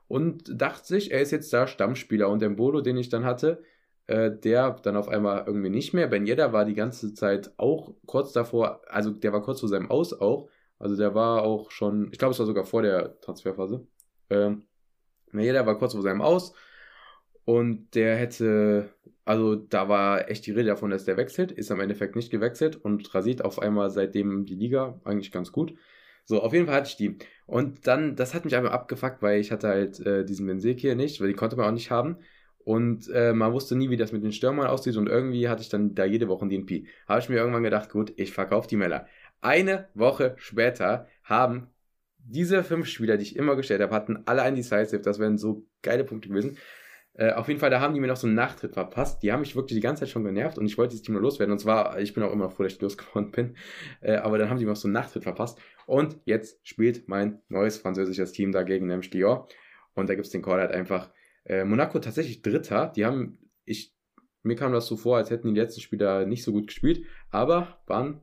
Und 0.08 0.60
dachte 0.60 0.86
sich, 0.86 1.10
er 1.10 1.20
ist 1.20 1.32
jetzt 1.32 1.52
da 1.52 1.66
Stammspieler. 1.66 2.28
Und 2.28 2.42
der 2.42 2.50
Bolo, 2.50 2.80
den 2.80 2.96
ich 2.96 3.08
dann 3.08 3.24
hatte, 3.24 3.62
äh, 4.06 4.30
der 4.30 4.70
dann 4.82 4.96
auf 4.96 5.08
einmal 5.08 5.44
irgendwie 5.46 5.70
nicht 5.70 5.94
mehr. 5.94 6.06
Ben 6.08 6.26
Yedda 6.26 6.52
war 6.52 6.64
die 6.64 6.74
ganze 6.74 7.14
Zeit 7.14 7.52
auch 7.56 7.94
kurz 8.06 8.32
davor, 8.32 8.82
also 8.88 9.10
der 9.10 9.32
war 9.32 9.42
kurz 9.42 9.60
vor 9.60 9.68
seinem 9.68 9.90
Aus 9.90 10.12
auch. 10.20 10.48
Also 10.78 10.96
der 10.96 11.14
war 11.14 11.42
auch 11.42 11.70
schon, 11.70 12.08
ich 12.12 12.18
glaube, 12.18 12.32
es 12.32 12.38
war 12.38 12.46
sogar 12.46 12.64
vor 12.64 12.82
der 12.82 13.20
Transferphase. 13.20 13.86
Ähm, 14.30 14.64
Ben 15.32 15.44
Yedda 15.44 15.66
war 15.66 15.78
kurz 15.78 15.92
vor 15.92 16.02
seinem 16.02 16.22
Aus. 16.22 16.54
Und 17.44 17.94
der 17.94 18.16
hätte, 18.16 18.90
also 19.30 19.54
da 19.54 19.88
war 19.88 20.28
echt 20.28 20.44
die 20.46 20.50
Rede 20.50 20.70
davon, 20.70 20.90
dass 20.90 21.04
der 21.04 21.16
wechselt, 21.16 21.52
ist 21.52 21.70
am 21.70 21.78
Endeffekt 21.78 22.16
nicht 22.16 22.32
gewechselt 22.32 22.74
und 22.74 23.14
rasiert 23.14 23.44
auf 23.44 23.60
einmal 23.60 23.88
seitdem 23.90 24.44
die 24.44 24.56
Liga 24.56 25.00
eigentlich 25.04 25.30
ganz 25.30 25.52
gut. 25.52 25.76
So, 26.24 26.42
auf 26.42 26.52
jeden 26.52 26.66
Fall 26.66 26.74
hatte 26.74 26.88
ich 26.88 26.96
die. 26.96 27.16
Und 27.46 27.86
dann, 27.86 28.16
das 28.16 28.34
hat 28.34 28.44
mich 28.44 28.56
einfach 28.56 28.72
abgefuckt, 28.72 29.22
weil 29.22 29.38
ich 29.38 29.52
hatte 29.52 29.68
halt 29.68 30.00
äh, 30.04 30.24
diesen 30.24 30.48
Benzekir 30.48 30.96
nicht, 30.96 31.20
weil 31.20 31.28
die 31.28 31.34
konnte 31.34 31.54
man 31.54 31.66
auch 31.66 31.72
nicht 31.72 31.92
haben. 31.92 32.16
Und 32.64 33.08
äh, 33.10 33.32
man 33.32 33.52
wusste 33.52 33.76
nie, 33.76 33.88
wie 33.88 33.96
das 33.96 34.10
mit 34.10 34.24
den 34.24 34.32
Stürmern 34.32 34.66
aussieht. 34.66 34.96
Und 34.96 35.08
irgendwie 35.08 35.48
hatte 35.48 35.62
ich 35.62 35.68
dann 35.68 35.94
da 35.94 36.04
jede 36.04 36.26
Woche 36.26 36.42
einen 36.42 36.50
DNP. 36.50 36.88
Habe 37.06 37.20
ich 37.20 37.28
mir 37.28 37.36
irgendwann 37.36 37.62
gedacht, 37.62 37.88
gut, 37.88 38.12
ich 38.16 38.32
verkaufe 38.32 38.66
die 38.66 38.76
Meller. 38.76 39.06
Eine 39.40 39.90
Woche 39.94 40.34
später 40.38 41.06
haben 41.22 41.68
diese 42.18 42.64
fünf 42.64 42.88
Spieler, 42.88 43.16
die 43.16 43.22
ich 43.22 43.36
immer 43.36 43.54
gestellt 43.54 43.80
habe, 43.80 43.94
hatten 43.94 44.24
alle 44.26 44.42
ein 44.42 44.56
Decisive. 44.56 45.02
Das 45.02 45.20
wären 45.20 45.38
so 45.38 45.66
geile 45.82 46.02
Punkte 46.02 46.28
gewesen. 46.30 46.58
Äh, 47.20 47.34
auf 47.34 47.48
jeden 47.48 47.60
Fall, 47.60 47.68
da 47.68 47.80
haben 47.80 47.92
die 47.92 48.00
mir 48.00 48.06
noch 48.06 48.16
so 48.16 48.26
einen 48.26 48.34
Nachtritt 48.34 48.72
verpasst. 48.72 49.22
Die 49.22 49.30
haben 49.30 49.40
mich 49.40 49.54
wirklich 49.54 49.76
die 49.76 49.82
ganze 49.82 50.00
Zeit 50.00 50.08
schon 50.08 50.24
genervt 50.24 50.56
und 50.56 50.64
ich 50.64 50.78
wollte 50.78 50.92
dieses 50.92 51.02
Team 51.04 51.12
nur 51.12 51.22
loswerden. 51.22 51.52
Und 51.52 51.58
zwar, 51.58 52.00
ich 52.00 52.14
bin 52.14 52.22
auch 52.22 52.32
immer 52.32 52.48
froh, 52.48 52.62
dass 52.62 52.72
ich 52.72 52.80
losgeworden 52.80 53.30
bin. 53.30 53.56
Äh, 54.00 54.16
aber 54.16 54.38
dann 54.38 54.48
haben 54.48 54.56
die 54.56 54.64
mir 54.64 54.70
noch 54.70 54.76
so 54.76 54.88
einen 54.88 54.94
Nachtritt 54.94 55.24
verpasst. 55.24 55.60
Und 55.86 56.18
jetzt 56.24 56.66
spielt 56.66 57.08
mein 57.08 57.42
neues 57.50 57.76
französisches 57.76 58.32
Team 58.32 58.52
dagegen, 58.52 58.86
nämlich 58.86 59.10
Dior. 59.10 59.48
Und 59.92 60.08
da 60.08 60.14
gibt 60.14 60.24
es 60.24 60.32
den 60.32 60.40
Call 60.40 60.60
halt 60.60 60.72
einfach. 60.72 61.10
Äh, 61.44 61.64
Monaco 61.66 61.98
tatsächlich 61.98 62.40
Dritter. 62.40 62.90
Die 62.96 63.04
haben, 63.04 63.38
ich, 63.66 63.94
mir 64.42 64.56
kam 64.56 64.72
das 64.72 64.86
so 64.86 64.96
vor, 64.96 65.18
als 65.18 65.28
hätten 65.28 65.52
die 65.52 65.60
letzten 65.60 65.82
Spieler 65.82 66.24
nicht 66.24 66.42
so 66.42 66.52
gut 66.52 66.68
gespielt, 66.68 67.04
aber 67.28 67.82
waren 67.86 68.22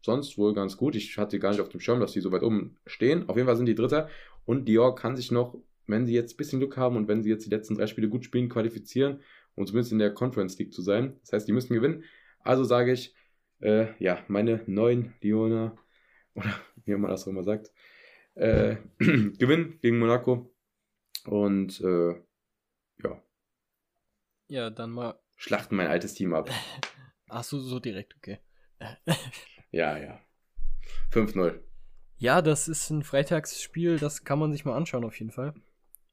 sonst 0.00 0.38
wohl 0.38 0.54
ganz 0.54 0.76
gut. 0.76 0.94
Ich 0.94 1.18
hatte 1.18 1.40
gar 1.40 1.50
nicht 1.50 1.60
auf 1.60 1.70
dem 1.70 1.80
Schirm, 1.80 1.98
dass 1.98 2.12
die 2.12 2.20
so 2.20 2.30
weit 2.30 2.44
oben 2.44 2.76
stehen. 2.86 3.28
Auf 3.28 3.34
jeden 3.34 3.48
Fall 3.48 3.56
sind 3.56 3.66
die 3.66 3.74
Dritter. 3.74 4.08
Und 4.44 4.66
Dior 4.66 4.94
kann 4.94 5.16
sich 5.16 5.32
noch, 5.32 5.56
wenn 5.86 6.06
sie 6.06 6.14
jetzt 6.14 6.34
ein 6.34 6.36
bisschen 6.36 6.60
Glück 6.60 6.76
haben 6.76 6.96
und 6.96 7.08
wenn 7.08 7.22
sie 7.22 7.30
jetzt 7.30 7.46
die 7.46 7.50
letzten 7.50 7.74
drei 7.76 7.86
Spiele 7.86 8.08
gut 8.08 8.24
spielen, 8.24 8.48
qualifizieren, 8.48 9.20
um 9.54 9.66
zumindest 9.66 9.92
in 9.92 9.98
der 9.98 10.12
Conference 10.14 10.58
League 10.58 10.72
zu 10.72 10.82
sein. 10.82 11.16
Das 11.22 11.32
heißt, 11.32 11.48
die 11.48 11.52
müssen 11.52 11.74
gewinnen. 11.74 12.04
Also 12.40 12.64
sage 12.64 12.92
ich, 12.92 13.14
äh, 13.60 13.88
ja, 14.02 14.24
meine 14.28 14.62
neuen 14.66 15.14
Lioner, 15.20 15.76
oder 16.34 16.54
wie 16.84 16.94
man 16.96 17.10
das 17.10 17.24
auch 17.24 17.28
immer 17.28 17.42
sagt, 17.44 17.70
äh, 18.34 18.76
gewinnen 18.98 19.78
gegen 19.82 19.98
Monaco. 19.98 20.52
Und 21.26 21.80
äh, 21.80 22.14
ja, 23.02 23.22
Ja, 24.48 24.70
dann 24.70 24.90
mal. 24.90 25.18
schlachten 25.36 25.76
mein 25.76 25.86
altes 25.88 26.14
Team 26.14 26.34
ab. 26.34 26.50
Ach 27.28 27.44
so, 27.44 27.58
so 27.60 27.78
direkt, 27.80 28.16
okay. 28.16 28.38
Ja, 29.70 29.96
ja. 29.96 30.20
5-0. 31.12 31.60
Ja, 32.18 32.42
das 32.42 32.68
ist 32.68 32.90
ein 32.90 33.02
Freitagsspiel, 33.04 33.98
das 33.98 34.24
kann 34.24 34.38
man 34.38 34.52
sich 34.52 34.64
mal 34.64 34.76
anschauen 34.76 35.04
auf 35.04 35.18
jeden 35.18 35.30
Fall. 35.30 35.54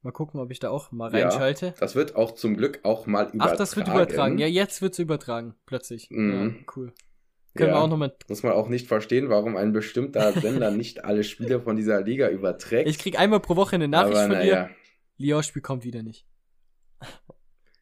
Mal 0.01 0.11
gucken, 0.11 0.39
ob 0.39 0.49
ich 0.51 0.59
da 0.59 0.69
auch 0.69 0.91
mal 0.91 1.13
Ja. 1.13 1.27
reinschalte. 1.27 1.73
Das 1.79 1.93
wird 1.95 2.15
auch 2.15 2.31
zum 2.33 2.55
Glück 2.55 2.79
auch 2.83 3.05
mal 3.05 3.23
übertragen. 3.27 3.41
Ach, 3.53 3.57
das 3.57 3.75
wird 3.75 3.87
übertragen. 3.89 4.37
Ja, 4.37 4.47
jetzt 4.47 4.81
wird's 4.81 4.97
übertragen, 4.99 5.55
plötzlich. 5.65 6.09
Mhm. 6.09 6.55
Ja, 6.65 6.73
cool. 6.75 6.93
Können 7.55 7.71
wir 7.71 7.75
Ja. 7.75 7.81
auch 7.81 7.87
nochmal. 7.89 8.15
Muss 8.29 8.43
man 8.43 8.53
auch 8.53 8.69
nicht 8.69 8.87
verstehen, 8.87 9.29
warum 9.29 9.57
ein 9.57 9.73
bestimmter 9.73 10.31
Sender 10.33 10.71
nicht 10.71 11.03
alle 11.03 11.23
Spiele 11.25 11.59
von 11.61 11.75
dieser 11.75 12.01
Liga 12.01 12.29
überträgt. 12.29 12.87
Ich 12.87 12.97
krieg 12.99 13.19
einmal 13.19 13.39
pro 13.41 13.55
Woche 13.57 13.75
eine 13.75 13.87
Nachricht 13.89 14.17
Aber 14.17 14.33
von 14.35 14.41
dir. 14.43 14.69
Lyon-Spiel 15.17 15.61
kommt 15.61 15.83
wieder 15.83 16.01
nicht. 16.03 16.25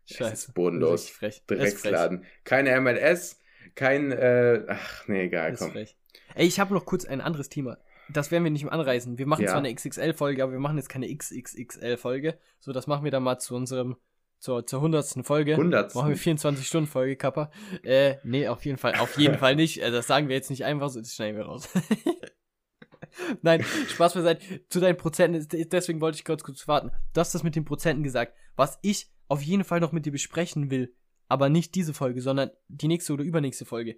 Es 0.10 0.16
Scheiße. 0.16 0.34
ist 0.34 0.54
bodenlos. 0.54 1.04
Ist 1.06 1.10
frech. 1.12 1.44
Das 1.48 1.58
ist 1.60 1.64
frech. 1.64 1.82
Drecksladen. 1.92 2.26
Keine 2.46 2.72
MLS, 2.80 3.40
kein, 3.76 4.12
äh, 4.12 4.64
ach, 4.70 5.08
nee, 5.08 5.26
egal, 5.26 5.52
ist 5.54 5.60
komm. 5.60 5.72
frech. 5.72 5.98
Ey, 6.34 6.48
ich 6.48 6.60
habe 6.60 6.74
noch 6.74 6.86
kurz 6.86 7.04
ein 7.06 7.20
anderes 7.22 7.50
Thema. 7.50 7.78
Das 8.14 8.32
werden 8.32 8.44
wir 8.44 8.52
nicht 8.52 8.64
mehr 8.64 8.74
anreißen. 8.74 9.18
Wir 9.18 9.26
machen 9.28 9.44
Ja. 9.44 9.50
zwar 9.50 9.58
eine 9.60 9.74
XXL-Folge, 9.74 10.44
aber 10.44 10.52
wir 10.54 10.60
machen 10.60 10.78
jetzt 10.78 10.90
keine 10.90 11.08
XXXL-Folge. 11.14 12.38
So, 12.60 12.72
das 12.72 12.88
machen 12.88 13.04
wir 13.04 13.12
dann 13.12 13.24
mal 13.24 13.38
zu 13.40 13.56
unserem, 13.56 13.98
zur, 14.40 14.66
zur 14.66 14.82
hundertsten 14.82 15.24
Folge. 15.24 15.58
Hundertsten. 15.58 16.00
Machen 16.02 16.12
wir 16.12 16.18
24-Stunden-Folge, 16.18 17.16
Kappa. 17.18 17.52
Äh, 17.84 18.16
nee, 18.24 18.48
auf 18.48 18.66
jeden 18.66 18.78
Fall, 18.78 18.96
auf 18.96 19.18
jeden 19.18 19.38
Fall 19.38 19.56
nicht. 19.56 19.82
Äh, 19.82 19.92
das 19.92 20.08
sagen 20.08 20.30
wir 20.30 20.36
jetzt 20.36 20.50
nicht 20.50 20.64
einfach 20.66 20.90
so, 20.90 21.00
das 21.00 21.14
schneiden 21.14 21.38
wir 21.38 21.46
raus. 21.46 21.68
Nein, 23.42 23.64
Spaß 23.90 24.14
beiseite. 24.14 24.68
Zu 24.70 24.80
deinen 24.80 24.98
Prozenten, 24.98 25.48
deswegen 25.70 26.02
wollte 26.02 26.18
ich 26.18 26.26
kurz 26.26 26.44
kurz 26.44 26.68
warten. 26.68 26.92
Du 27.14 27.20
hast 27.20 27.34
das 27.34 27.44
mit 27.44 27.56
den 27.56 27.66
Prozenten 27.66 28.04
gesagt. 28.04 28.34
Was 28.56 28.80
ich 28.82 29.12
auf 29.28 29.42
jeden 29.42 29.64
Fall 29.64 29.80
noch 29.80 29.92
mit 29.92 30.06
dir 30.06 30.12
besprechen 30.12 30.72
will, 30.72 30.94
aber 31.28 31.50
nicht 31.50 31.76
diese 31.76 31.94
Folge, 31.94 32.22
sondern 32.22 32.52
die 32.68 32.88
nächste 32.88 33.14
oder 33.14 33.24
übernächste 33.24 33.66
Folge. 33.66 33.98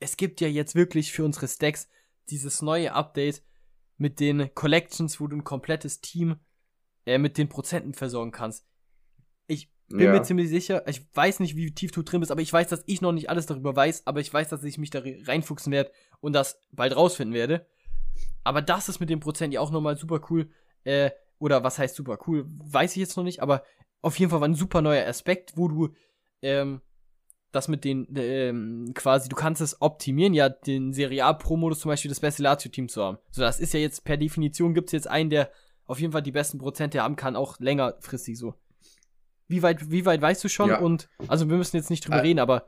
Es 0.00 0.16
gibt 0.16 0.40
ja 0.40 0.48
jetzt 0.48 0.74
wirklich 0.74 1.12
für 1.12 1.24
unsere 1.24 1.48
Stacks 1.48 1.88
dieses 2.30 2.62
neue 2.62 2.92
Update 2.92 3.42
mit 3.96 4.20
den 4.20 4.54
Collections, 4.54 5.20
wo 5.20 5.26
du 5.26 5.36
ein 5.36 5.44
komplettes 5.44 6.00
Team 6.00 6.36
äh, 7.06 7.18
mit 7.18 7.38
den 7.38 7.48
Prozenten 7.48 7.94
versorgen 7.94 8.32
kannst. 8.32 8.66
Ich 9.46 9.70
bin 9.88 10.00
Ja. 10.00 10.12
mir 10.12 10.22
ziemlich 10.22 10.48
sicher, 10.48 10.86
ich 10.88 11.06
weiß 11.14 11.40
nicht, 11.40 11.56
wie 11.56 11.72
tief 11.72 11.92
du 11.92 12.02
drin 12.02 12.20
bist, 12.20 12.32
aber 12.32 12.42
ich 12.42 12.52
weiß, 12.52 12.68
dass 12.68 12.82
ich 12.86 13.00
noch 13.00 13.12
nicht 13.12 13.30
alles 13.30 13.46
darüber 13.46 13.74
weiß, 13.76 14.06
aber 14.06 14.20
ich 14.20 14.32
weiß, 14.32 14.48
dass 14.48 14.64
ich 14.64 14.78
mich 14.78 14.90
da 14.90 14.98
re- 14.98 15.22
reinfuchsen 15.24 15.72
werde 15.72 15.92
und 16.20 16.32
das 16.32 16.60
bald 16.72 16.96
rausfinden 16.96 17.34
werde. 17.34 17.66
Aber 18.42 18.62
das 18.62 18.88
ist 18.88 19.00
mit 19.00 19.10
dem 19.10 19.20
Prozent 19.20 19.54
ja 19.54 19.60
auch 19.60 19.70
nochmal 19.70 19.96
super 19.96 20.20
cool. 20.30 20.50
Äh, 20.84 21.10
oder 21.38 21.62
was 21.62 21.78
heißt 21.78 21.94
super 21.94 22.18
cool? 22.26 22.44
Weiß 22.46 22.92
ich 22.92 22.96
jetzt 22.96 23.16
noch 23.16 23.24
nicht, 23.24 23.40
aber 23.40 23.64
auf 24.02 24.18
jeden 24.18 24.30
Fall 24.30 24.40
war 24.40 24.48
ein 24.48 24.54
super 24.54 24.82
neuer 24.82 25.06
Aspekt, 25.06 25.56
wo 25.56 25.68
du 25.68 25.94
ähm, 26.42 26.80
das 27.52 27.68
mit 27.68 27.84
den 27.84 28.06
ähm, 28.16 28.92
quasi, 28.94 29.28
du 29.28 29.36
kannst 29.36 29.60
es 29.60 29.80
optimieren, 29.80 30.34
ja, 30.34 30.48
den 30.48 30.92
Serie 30.92 31.24
A 31.24 31.32
Pro-Modus 31.32 31.80
zum 31.80 31.90
Beispiel 31.90 32.08
das 32.08 32.20
beste 32.20 32.42
Lazio-Team 32.42 32.88
zu 32.88 33.02
haben. 33.02 33.18
So, 33.30 33.42
das 33.42 33.60
ist 33.60 33.72
ja 33.72 33.80
jetzt 33.80 34.04
per 34.04 34.16
Definition 34.16 34.74
gibt 34.74 34.88
es 34.88 34.92
jetzt 34.92 35.08
einen, 35.08 35.30
der 35.30 35.50
auf 35.86 36.00
jeden 36.00 36.12
Fall 36.12 36.22
die 36.22 36.32
besten 36.32 36.58
Prozente 36.58 37.02
haben 37.02 37.16
kann, 37.16 37.36
auch 37.36 37.58
längerfristig 37.60 38.38
so. 38.38 38.54
Wie 39.48 39.62
weit, 39.62 39.90
wie 39.90 40.04
weit 40.04 40.20
weißt 40.20 40.42
du 40.42 40.48
schon? 40.48 40.70
Ja. 40.70 40.80
Und 40.80 41.08
also 41.28 41.48
wir 41.48 41.56
müssen 41.56 41.76
jetzt 41.76 41.90
nicht 41.90 42.04
drüber 42.04 42.18
Äh, 42.18 42.22
reden, 42.22 42.40
aber 42.40 42.66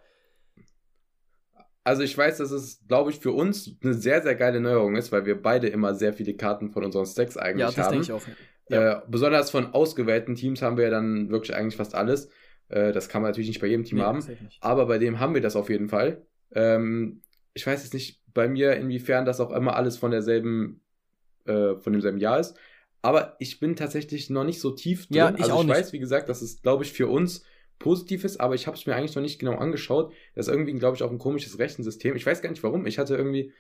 Also 1.84 2.02
ich 2.02 2.16
weiß, 2.16 2.38
dass 2.38 2.50
es, 2.50 2.86
glaube 2.86 3.10
ich, 3.10 3.18
für 3.18 3.32
uns 3.32 3.76
eine 3.82 3.94
sehr, 3.94 4.22
sehr 4.22 4.36
geile 4.36 4.60
Neuerung 4.60 4.94
ist, 4.94 5.10
weil 5.10 5.24
wir 5.26 5.42
beide 5.42 5.68
immer 5.68 5.94
sehr 5.94 6.12
viele 6.12 6.34
Karten 6.34 6.70
von 6.70 6.84
unseren 6.84 7.06
Stacks 7.06 7.36
eigentlich 7.36 7.60
ja, 7.60 7.66
das 7.72 7.78
haben. 7.78 7.92
denke 7.92 8.04
ich 8.04 8.12
auch. 8.12 8.22
Ja. 8.70 8.98
Äh, 8.98 9.02
besonders 9.08 9.50
von 9.50 9.72
ausgewählten 9.72 10.34
Teams 10.34 10.60
haben 10.60 10.76
wir 10.76 10.84
ja 10.84 10.90
dann 10.90 11.30
wirklich 11.30 11.56
eigentlich 11.56 11.76
fast 11.76 11.94
alles. 11.94 12.28
Äh, 12.68 12.92
das 12.92 13.08
kann 13.08 13.22
man 13.22 13.30
natürlich 13.30 13.48
nicht 13.48 13.60
bei 13.60 13.66
jedem 13.66 13.84
Team 13.84 13.98
Nee, 13.98 14.04
haben. 14.04 14.24
Aber 14.60 14.86
bei 14.86 14.98
dem 14.98 15.20
haben 15.20 15.34
wir 15.34 15.40
das 15.40 15.56
auf 15.56 15.70
jeden 15.70 15.88
Fall. 15.88 16.26
Ähm, 16.52 17.22
ich 17.54 17.66
weiß 17.66 17.82
jetzt 17.82 17.94
nicht 17.94 18.22
bei 18.34 18.48
mir, 18.48 18.76
inwiefern 18.76 19.24
das 19.24 19.40
auch 19.40 19.50
immer 19.50 19.76
alles 19.76 19.96
von 19.96 20.10
derselben, 20.10 20.80
äh, 21.46 21.76
von 21.76 21.92
demselben 21.92 22.18
Jahr 22.18 22.38
ist. 22.40 22.56
Aber 23.02 23.36
ich 23.38 23.60
bin 23.60 23.76
tatsächlich 23.76 24.28
noch 24.28 24.44
nicht 24.44 24.60
so 24.60 24.70
tief 24.70 25.06
drin. 25.06 25.16
Ja, 25.16 25.34
ich 25.34 25.42
also 25.42 25.54
auch 25.54 25.60
ich 25.60 25.66
nicht. 25.66 25.76
weiß, 25.76 25.92
wie 25.92 25.98
gesagt, 25.98 26.28
dass 26.28 26.42
es, 26.42 26.62
glaube 26.62 26.84
ich, 26.84 26.92
für 26.92 27.06
uns 27.06 27.44
positiv 27.78 28.24
ist, 28.24 28.40
aber 28.40 28.54
ich 28.54 28.66
habe 28.66 28.76
es 28.76 28.86
mir 28.86 28.96
eigentlich 28.96 29.14
noch 29.14 29.22
nicht 29.22 29.38
genau 29.38 29.54
angeschaut. 29.54 30.12
Das 30.34 30.48
ist 30.48 30.52
irgendwie, 30.52 30.72
glaube 30.74 30.96
ich, 30.96 31.02
auch 31.02 31.10
ein 31.10 31.18
komisches 31.18 31.58
Rechensystem. 31.58 32.16
Ich 32.16 32.26
weiß 32.26 32.42
gar 32.42 32.50
nicht 32.50 32.62
warum. 32.62 32.86
Ich 32.86 32.98
hatte 32.98 33.16
irgendwie 33.16 33.52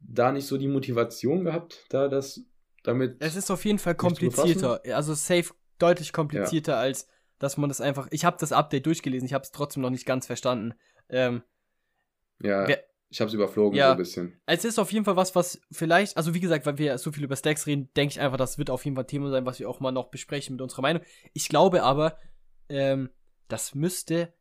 da 0.00 0.32
nicht 0.32 0.46
so 0.46 0.56
die 0.56 0.68
Motivation 0.68 1.44
gehabt, 1.44 1.84
da 1.90 2.08
das 2.08 2.42
damit. 2.82 3.16
Es 3.20 3.36
ist 3.36 3.50
auf 3.50 3.64
jeden 3.64 3.78
Fall 3.78 3.94
komplizierter. 3.94 4.80
Also 4.94 5.14
safe 5.14 5.52
deutlich 5.78 6.12
komplizierter, 6.12 6.78
als 6.78 7.08
dass 7.38 7.56
man 7.56 7.68
das 7.68 7.80
einfach. 7.80 8.08
Ich 8.10 8.24
habe 8.24 8.36
das 8.40 8.52
Update 8.52 8.86
durchgelesen, 8.86 9.26
ich 9.26 9.32
habe 9.34 9.42
es 9.44 9.50
trotzdem 9.52 9.82
noch 9.82 9.90
nicht 9.90 10.06
ganz 10.06 10.26
verstanden. 10.26 10.74
Ähm, 11.08 11.42
ja, 12.42 12.66
wer- 12.68 12.84
ich 13.10 13.20
hab's 13.22 13.32
überflogen 13.32 13.78
Ja. 13.78 13.86
so 13.86 13.92
ein 13.92 13.96
bisschen. 13.98 14.40
es 14.44 14.64
ist 14.66 14.78
auf 14.78 14.92
jeden 14.92 15.04
Fall 15.06 15.16
was, 15.16 15.34
was 15.34 15.60
vielleicht, 15.72 16.16
also 16.18 16.34
wie 16.34 16.40
gesagt, 16.40 16.66
weil 16.66 16.76
wir 16.76 16.98
so 16.98 17.10
viel 17.10 17.24
über 17.24 17.36
Stacks 17.36 17.66
reden, 17.66 17.88
denke 17.96 18.12
ich 18.12 18.20
einfach, 18.20 18.36
das 18.36 18.58
wird 18.58 18.68
auf 18.68 18.84
jeden 18.84 18.96
Fall 18.96 19.04
ein 19.04 19.08
Thema 19.08 19.30
sein, 19.30 19.46
was 19.46 19.58
wir 19.58 19.68
auch 19.70 19.80
mal 19.80 19.92
noch 19.92 20.10
besprechen 20.10 20.54
mit 20.56 20.60
unserer 20.62 20.82
Meinung. 20.82 21.02
Ich 21.32 21.48
glaube 21.48 21.82
aber, 21.82 22.18
ähm, 22.68 23.08
das 23.48 23.74
müsste. 23.74 24.34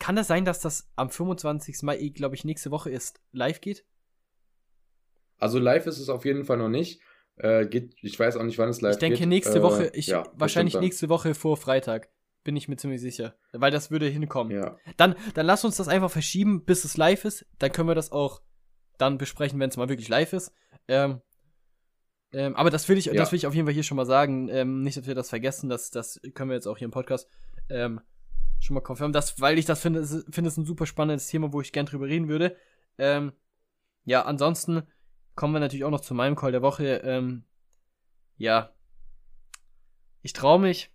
Kann 0.00 0.16
das 0.16 0.26
sein, 0.26 0.44
dass 0.44 0.58
das 0.58 0.90
am 0.96 1.10
25. 1.10 1.82
Mai, 1.82 2.08
glaube 2.08 2.34
ich, 2.34 2.44
nächste 2.44 2.72
Woche 2.72 2.90
ist, 2.90 3.20
live 3.30 3.60
geht? 3.60 3.84
Also 5.38 5.60
live 5.60 5.86
ist 5.86 5.98
es 5.98 6.08
auf 6.08 6.24
jeden 6.24 6.44
Fall 6.44 6.56
noch 6.56 6.68
nicht. 6.68 7.00
Äh, 7.36 7.66
geht, 7.66 7.94
ich 8.02 8.18
weiß 8.18 8.36
auch 8.36 8.42
nicht, 8.42 8.58
wann 8.58 8.68
es 8.68 8.80
live 8.80 8.94
ich 8.94 8.98
denke 8.98 9.18
geht. 9.20 9.28
nächste 9.28 9.58
Äh, 9.58 9.62
Woche, 9.62 9.90
ich, 9.94 10.08
ja, 10.08 10.24
wahrscheinlich 10.34 10.74
nächste 10.78 11.08
Woche 11.08 11.34
vor 11.34 11.56
Freitag. 11.56 12.08
Bin 12.44 12.56
ich 12.56 12.66
mir 12.68 12.76
ziemlich 12.76 13.00
sicher. 13.00 13.36
Weil 13.52 13.70
das 13.70 13.90
würde 13.90 14.06
hinkommen. 14.08 14.52
dann. 14.60 14.72
Ja. 14.72 14.92
Dann, 14.96 15.14
dann 15.34 15.46
lass 15.46 15.64
uns 15.64 15.76
das 15.76 15.88
einfach 15.88 16.10
verschieben, 16.10 16.64
bis 16.64 16.84
es 16.84 16.96
live 16.96 17.24
ist. 17.24 17.46
Dann 17.58 17.70
können 17.72 17.88
wir 17.88 17.94
das 17.94 18.10
auch 18.12 18.42
dann 18.98 19.18
besprechen, 19.18 19.58
wenn 19.60 19.70
es 19.70 19.76
mal 19.76 19.88
wirklich 19.88 20.08
live 20.08 20.32
ist. 20.32 20.52
Ähm, 20.88 21.20
ähm, 22.32 22.56
aber 22.56 22.70
das 22.70 22.88
will 22.88 22.98
ich, 22.98 23.04
Ja. 23.06 23.12
das 23.14 23.30
will 23.30 23.36
ich 23.36 23.46
auf 23.46 23.54
jeden 23.54 23.66
Fall 23.66 23.74
hier 23.74 23.82
schon 23.84 23.96
mal 23.96 24.06
sagen. 24.06 24.48
Ähm, 24.48 24.82
nicht, 24.82 24.96
dass 24.96 25.06
wir 25.06 25.14
das 25.14 25.28
vergessen. 25.28 25.68
Das, 25.68 25.90
das 25.90 26.20
können 26.34 26.50
wir 26.50 26.54
jetzt 26.54 26.66
auch 26.66 26.78
hier 26.78 26.86
im 26.86 26.90
Podcast 26.90 27.28
ähm, 27.68 28.00
schon 28.60 28.74
mal 28.74 28.80
confirmen. 28.80 29.12
Das, 29.12 29.40
weil 29.40 29.58
ich 29.58 29.64
das 29.66 29.80
finde, 29.80 30.00
es- 30.00 30.24
finde 30.30 30.48
es 30.48 30.56
ein 30.56 30.64
super 30.64 30.86
spannendes 30.86 31.28
Thema, 31.28 31.52
wo 31.52 31.60
ich 31.60 31.72
gern 31.72 31.86
drüber 31.86 32.06
reden 32.06 32.28
würde. 32.28 32.56
Ähm, 32.98 33.32
ja, 34.04 34.22
ansonsten 34.24 34.82
kommen 35.36 35.54
wir 35.54 35.60
natürlich 35.60 35.84
auch 35.84 35.90
noch 35.90 36.00
zu 36.00 36.14
meinem 36.14 36.34
Call 36.36 36.52
der 36.52 36.62
Woche. 36.62 36.96
Ähm, 37.04 37.44
ja, 38.36 38.72
ich 40.22 40.32
traue 40.32 40.58
mich. 40.60 40.91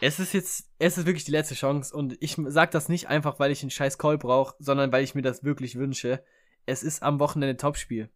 Es 0.00 0.20
ist 0.20 0.32
jetzt, 0.32 0.70
es 0.78 0.96
ist 0.96 1.06
wirklich 1.06 1.24
die 1.24 1.32
letzte 1.32 1.56
Chance 1.56 1.94
und 1.94 2.16
ich 2.20 2.36
sag 2.46 2.70
das 2.70 2.88
nicht 2.88 3.08
einfach, 3.08 3.40
weil 3.40 3.50
ich 3.50 3.62
einen 3.62 3.70
scheiß 3.70 3.98
Call 3.98 4.16
brauche, 4.16 4.54
sondern 4.60 4.92
weil 4.92 5.02
ich 5.02 5.14
mir 5.14 5.22
das 5.22 5.42
wirklich 5.42 5.76
wünsche. 5.76 6.22
Es 6.66 6.82
ist 6.82 7.02
am 7.02 7.18
Wochenende 7.18 7.56
Topspiel. 7.56 8.08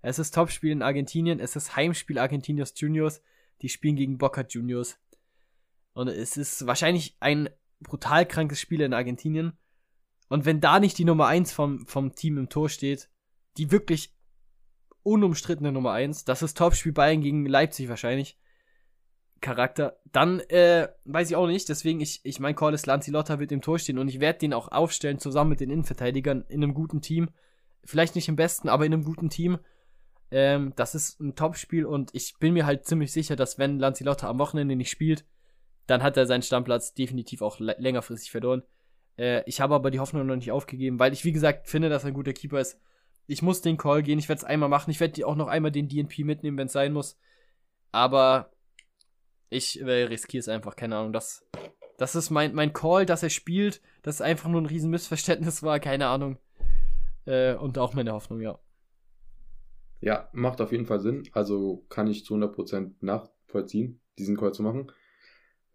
Es 0.00 0.18
ist 0.18 0.34
Topspiel 0.34 0.72
in 0.72 0.82
Argentinien, 0.82 1.38
es 1.38 1.54
ist 1.54 1.76
Heimspiel 1.76 2.18
Argentinos 2.18 2.74
Juniors, 2.76 3.22
die 3.62 3.68
spielen 3.68 3.94
gegen 3.94 4.18
Boca 4.18 4.42
Juniors. 4.42 4.98
Und 5.92 6.08
es 6.08 6.36
ist 6.36 6.66
wahrscheinlich 6.66 7.16
ein 7.20 7.48
brutal 7.80 8.26
krankes 8.26 8.60
Spiel 8.60 8.80
in 8.80 8.94
Argentinien. 8.94 9.52
Und 10.28 10.44
wenn 10.44 10.60
da 10.60 10.80
nicht 10.80 10.98
die 10.98 11.04
Nummer 11.04 11.26
1 11.26 11.52
vom, 11.52 11.86
vom 11.86 12.14
Team 12.14 12.38
im 12.38 12.48
Tor 12.48 12.68
steht, 12.68 13.08
die 13.58 13.70
wirklich 13.70 14.12
unumstrittene 15.04 15.70
Nummer 15.70 15.92
1, 15.92 16.24
das 16.24 16.42
ist 16.42 16.56
Topspiel 16.56 16.92
Bayern 16.92 17.20
gegen 17.20 17.46
Leipzig 17.46 17.88
wahrscheinlich, 17.88 18.38
Charakter, 19.42 19.98
dann 20.10 20.40
äh, 20.48 20.88
weiß 21.04 21.28
ich 21.28 21.36
auch 21.36 21.46
nicht. 21.46 21.68
Deswegen, 21.68 22.00
ich, 22.00 22.20
ich 22.24 22.40
mein 22.40 22.56
Call 22.56 22.72
ist 22.72 22.86
Lanzilotta 22.86 23.38
wird 23.38 23.52
im 23.52 23.60
Tor 23.60 23.78
stehen 23.78 23.98
und 23.98 24.08
ich 24.08 24.20
werde 24.20 24.38
den 24.38 24.54
auch 24.54 24.68
aufstellen, 24.68 25.18
zusammen 25.18 25.50
mit 25.50 25.60
den 25.60 25.70
Innenverteidigern 25.70 26.46
in 26.48 26.62
einem 26.62 26.72
guten 26.72 27.02
Team. 27.02 27.28
Vielleicht 27.84 28.14
nicht 28.14 28.28
im 28.28 28.36
besten, 28.36 28.70
aber 28.70 28.86
in 28.86 28.94
einem 28.94 29.04
guten 29.04 29.28
Team. 29.28 29.58
Ähm, 30.30 30.72
das 30.76 30.94
ist 30.94 31.20
ein 31.20 31.34
Topspiel 31.34 31.84
und 31.84 32.10
ich 32.14 32.38
bin 32.38 32.54
mir 32.54 32.64
halt 32.64 32.86
ziemlich 32.86 33.12
sicher, 33.12 33.36
dass 33.36 33.58
wenn 33.58 33.78
Lanzilotta 33.78 34.30
am 34.30 34.38
Wochenende 34.38 34.76
nicht 34.76 34.90
spielt, 34.90 35.26
dann 35.86 36.02
hat 36.02 36.16
er 36.16 36.26
seinen 36.26 36.42
Stammplatz 36.42 36.94
definitiv 36.94 37.42
auch 37.42 37.58
lä- 37.58 37.78
längerfristig 37.78 38.30
verloren. 38.30 38.62
Äh, 39.18 39.42
ich 39.46 39.60
habe 39.60 39.74
aber 39.74 39.90
die 39.90 40.00
Hoffnung 40.00 40.26
noch 40.26 40.36
nicht 40.36 40.52
aufgegeben, 40.52 40.98
weil 40.98 41.12
ich, 41.12 41.24
wie 41.24 41.32
gesagt, 41.32 41.68
finde, 41.68 41.90
dass 41.90 42.04
er 42.04 42.08
ein 42.08 42.14
guter 42.14 42.32
Keeper 42.32 42.60
ist. 42.60 42.78
Ich 43.26 43.42
muss 43.42 43.60
den 43.60 43.76
Call 43.76 44.02
gehen, 44.02 44.18
ich 44.18 44.28
werde 44.28 44.38
es 44.38 44.44
einmal 44.44 44.68
machen. 44.68 44.90
Ich 44.90 45.00
werde 45.00 45.26
auch 45.26 45.36
noch 45.36 45.48
einmal 45.48 45.70
den 45.70 45.88
DNP 45.88 46.24
mitnehmen, 46.24 46.56
wenn 46.56 46.66
es 46.66 46.72
sein 46.72 46.92
muss. 46.92 47.18
Aber 47.90 48.50
ich 49.52 49.80
äh, 49.80 50.04
riskiere 50.04 50.40
es 50.40 50.48
einfach, 50.48 50.76
keine 50.76 50.96
Ahnung. 50.96 51.12
Das, 51.12 51.46
das 51.98 52.14
ist 52.14 52.30
mein, 52.30 52.54
mein 52.54 52.72
Call, 52.72 53.06
dass 53.06 53.22
er 53.22 53.30
spielt, 53.30 53.80
das 54.02 54.20
einfach 54.20 54.48
nur 54.48 54.60
ein 54.60 54.66
riesen 54.66 54.90
Missverständnis 54.90 55.62
war, 55.62 55.78
keine 55.80 56.06
Ahnung. 56.06 56.38
Äh, 57.26 57.54
und 57.54 57.78
auch 57.78 57.94
meine 57.94 58.12
Hoffnung, 58.12 58.40
ja. 58.40 58.58
Ja, 60.00 60.28
macht 60.32 60.60
auf 60.60 60.72
jeden 60.72 60.86
Fall 60.86 61.00
Sinn. 61.00 61.22
Also 61.32 61.84
kann 61.88 62.08
ich 62.08 62.24
zu 62.24 62.34
100% 62.34 62.94
nachvollziehen, 63.00 64.00
diesen 64.18 64.36
Call 64.36 64.52
zu 64.52 64.62
machen. 64.62 64.90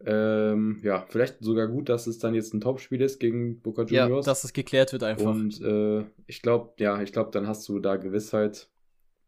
Ähm, 0.04 0.78
ja, 0.84 1.06
vielleicht 1.08 1.42
sogar 1.42 1.66
gut, 1.66 1.88
dass 1.88 2.06
es 2.06 2.18
dann 2.18 2.34
jetzt 2.34 2.54
ein 2.54 2.60
Topspiel 2.60 3.00
ist 3.00 3.18
gegen 3.18 3.60
Boca 3.60 3.84
Ja, 3.88 4.04
Juniors. 4.04 4.26
dass 4.26 4.44
es 4.44 4.52
geklärt 4.52 4.92
wird 4.92 5.02
einfach. 5.02 5.24
Und 5.24 5.60
äh, 5.60 6.04
ich 6.26 6.42
glaube, 6.42 6.74
ja, 6.78 7.00
ich 7.02 7.12
glaube, 7.12 7.30
dann 7.32 7.48
hast 7.48 7.68
du 7.68 7.80
da 7.80 7.96
Gewissheit. 7.96 8.68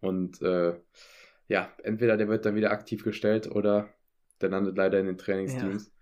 Und 0.01 0.40
äh, 0.43 0.74
ja, 1.48 1.72
entweder 1.82 2.16
der 2.16 2.28
wird 2.28 2.44
dann 2.44 2.55
wieder 2.55 2.70
aktiv 2.70 3.02
gestellt 3.02 3.51
oder 3.51 3.89
der 4.41 4.49
landet 4.51 4.77
leider 4.77 4.99
in 5.01 5.07
den 5.07 5.19
Trainingsteams. 5.19 5.93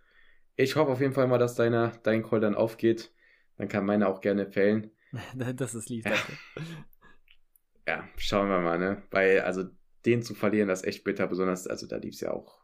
Ich 0.57 0.77
hoffe 0.77 0.91
auf 0.93 1.01
jeden 1.01 1.13
Fall 1.13 1.27
mal, 1.29 1.39
dass 1.39 1.55
deiner, 1.55 1.93
dein 2.03 2.23
Call 2.23 2.41
dann 2.41 2.55
aufgeht. 2.55 3.13
Dann 3.57 3.69
kann 3.69 3.85
meiner 3.87 4.09
auch 4.09 4.21
gerne 4.21 4.47
fällen. 4.47 4.91
das 5.35 5.75
ist 5.75 5.89
lieb, 5.89 6.05
danke. 6.05 6.33
Ja, 7.87 8.07
schauen 8.17 8.49
wir 8.49 8.61
mal, 8.61 8.79
ne? 8.79 9.03
Weil, 9.11 9.41
also, 9.41 9.65
den 10.05 10.23
zu 10.23 10.35
verlieren, 10.35 10.69
das 10.69 10.81
ist 10.83 10.87
echt 10.87 11.05
bitter, 11.05 11.27
besonders, 11.27 11.67
also 11.67 11.87
da 11.87 11.97
lief 11.97 12.15
es 12.15 12.21
ja 12.21 12.33
auch 12.33 12.59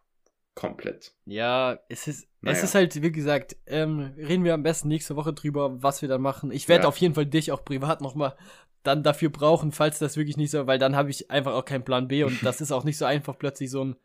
komplett. 0.55 1.15
Ja, 1.25 1.79
es 1.89 2.07
ist, 2.07 2.29
Naja. 2.41 2.57
es 2.57 2.63
ist 2.63 2.75
halt, 2.75 3.03
wie 3.03 3.11
gesagt, 3.11 3.57
ähm, 3.67 4.15
reden 4.17 4.45
wir 4.45 4.55
am 4.55 4.63
besten 4.63 4.89
nächste 4.89 5.17
Woche 5.17 5.33
drüber, 5.33 5.83
was 5.83 6.01
wir 6.03 6.09
dann 6.09 6.23
machen. 6.23 6.53
Ich 6.53 6.69
werde 6.69 6.83
Ja. 6.85 6.89
auf 6.89 6.97
jeden 6.99 7.15
Fall 7.15 7.27
dich 7.27 7.51
auch 7.53 7.65
privat 7.65 8.01
nochmal 8.01 8.37
dann 8.83 9.03
dafür 9.03 9.31
brauchen, 9.31 9.73
falls 9.73 9.99
das 9.99 10.17
wirklich 10.17 10.37
nicht 10.37 10.51
so, 10.51 10.67
weil 10.67 10.79
dann 10.79 10.95
habe 10.95 11.11
ich 11.11 11.31
einfach 11.31 11.55
auch 11.55 11.65
keinen 11.65 11.85
Plan 11.85 12.07
B 12.07 12.23
und 12.23 12.39
das 12.45 12.61
ist 12.61 12.71
auch 12.71 12.85
nicht 12.85 12.99
so 12.99 13.05
einfach, 13.05 13.37
plötzlich 13.39 13.71
so 13.71 13.81
einen 13.81 13.97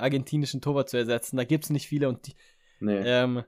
argentinischen 0.00 0.60
Torwart 0.60 0.88
zu 0.88 0.96
ersetzen. 0.96 1.36
Da 1.36 1.44
gibt 1.44 1.64
es 1.64 1.70
nicht 1.70 1.86
viele 1.86 2.08
und 2.08 2.26
die, 2.26 2.34
Nee. 2.80 3.00
ähm, 3.04 3.44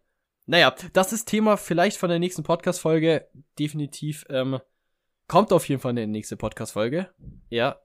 naja, 0.46 0.74
das 0.92 1.12
ist 1.12 1.26
Thema 1.26 1.56
vielleicht 1.56 1.96
von 1.96 2.10
der 2.10 2.18
nächsten 2.18 2.42
Podcast-Folge. 2.42 3.28
Definitiv. 3.58 4.24
Ähm, 4.28 4.58
kommt 5.28 5.52
auf 5.52 5.68
jeden 5.68 5.80
Fall 5.80 5.90
eine 5.90 6.06
nächste 6.06 6.36
Podcast-Folge. 6.36 7.08
Ja. 7.48 7.80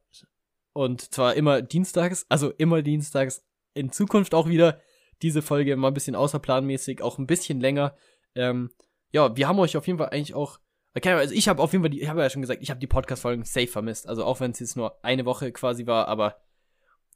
Und 0.74 1.14
zwar 1.14 1.36
immer 1.36 1.62
dienstags, 1.62 2.26
also 2.30 2.52
immer 2.52 2.82
dienstags. 2.82 3.44
In 3.74 3.92
Zukunft 3.92 4.34
auch 4.34 4.48
wieder 4.48 4.82
diese 5.22 5.42
Folge 5.42 5.76
mal 5.76 5.90
ein 5.90 5.94
bisschen 5.94 6.16
außerplanmäßig, 6.16 7.02
auch 7.02 7.18
ein 7.18 7.28
bisschen 7.28 7.60
länger. 7.60 7.96
Ähm, 8.36 8.72
ja, 9.12 9.36
wir 9.38 9.48
haben 9.48 9.60
euch 9.60 9.78
auf 9.78 9.88
jeden 9.88 10.00
Fall 10.00 10.10
eigentlich 10.10 10.34
auch. 10.34 10.60
Okay, 10.96 11.12
also 11.12 11.34
ich 11.34 11.48
habe 11.48 11.62
auf 11.62 11.72
jeden 11.74 11.84
Fall, 11.84 11.92
die, 11.92 12.02
ich 12.02 12.10
habe 12.10 12.22
ja 12.22 12.30
schon 12.30 12.42
gesagt, 12.42 12.62
ich 12.62 12.70
habe 12.72 12.80
die 12.80 12.88
Podcast-Folgen 12.88 13.44
safe 13.44 13.68
vermisst. 13.68 14.08
Also 14.08 14.26
auch 14.26 14.40
wenn 14.40 14.52
es 14.52 14.60
jetzt 14.60 14.76
nur 14.76 15.04
eine 15.04 15.26
Woche 15.26 15.52
quasi 15.52 15.86
war, 15.86 16.08
aber 16.08 16.38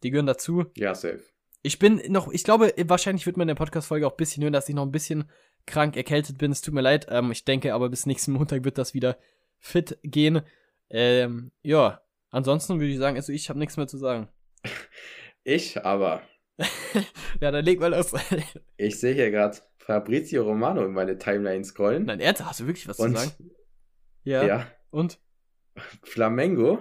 die 0.03 0.11
gehören 0.11 0.28
dazu. 0.28 0.65
ja, 0.76 0.94
safe. 0.95 1.22
Ich 1.63 1.79
bin 1.79 2.01
noch, 2.07 2.31
ich 2.31 2.43
glaube, 2.43 2.73
wahrscheinlich 2.85 3.25
wird 3.25 3.38
man 3.38 3.43
in 3.43 3.55
der 3.55 3.63
Podcast-Folge 3.63 4.07
auch 4.07 4.11
ein 4.11 4.17
bisschen 4.17 4.43
hören, 4.43 4.53
dass 4.53 4.67
ich 4.67 4.75
noch 4.75 4.85
ein 4.85 4.91
bisschen 4.91 5.29
krank 5.67 5.95
erkältet 5.95 6.38
bin. 6.38 6.51
Es 6.51 6.61
tut 6.61 6.73
mir 6.73 6.81
leid. 6.81 7.07
Ähm, 7.09 7.31
ich 7.31 7.45
denke 7.45 7.73
aber 7.73 7.89
bis 7.89 8.05
nächsten 8.05 8.31
Montag 8.31 8.63
wird 8.63 8.77
das 8.77 8.93
wieder 8.93 9.17
fit 9.59 9.99
gehen. 10.03 10.41
Ähm, 10.89 11.51
ja, 11.61 12.01
ansonsten 12.31 12.79
würde 12.79 12.91
ich 12.91 12.97
sagen, 12.97 13.15
also 13.15 13.31
ich 13.31 13.49
habe 13.49 13.59
nichts 13.59 13.77
mehr 13.77 13.88
zu 13.88 13.97
sagen. 13.97 14.27
Ich 15.43 15.83
aber, 15.83 16.21
ja, 17.41 17.49
dann 17.49 17.65
leg 17.65 17.79
mal 17.79 17.91
los. 17.91 18.13
ich 18.77 18.99
sehe 18.99 19.15
hier 19.15 19.31
gerade 19.31 19.57
Fabrizio 19.79 20.43
Romano 20.43 20.85
in 20.85 20.93
meine 20.93 21.17
Timeline 21.17 21.63
scrollen. 21.63 22.05
Nein, 22.05 22.19
ernsthaft, 22.19 22.51
hast 22.51 22.59
du 22.59 22.67
wirklich 22.67 22.88
was 22.88 22.99
Und 22.99 23.17
zu 23.17 23.23
sagen? 23.23 23.51
Ja. 24.23 24.45
ja, 24.45 24.67
Und? 24.91 25.19
Flamengo 26.03 26.79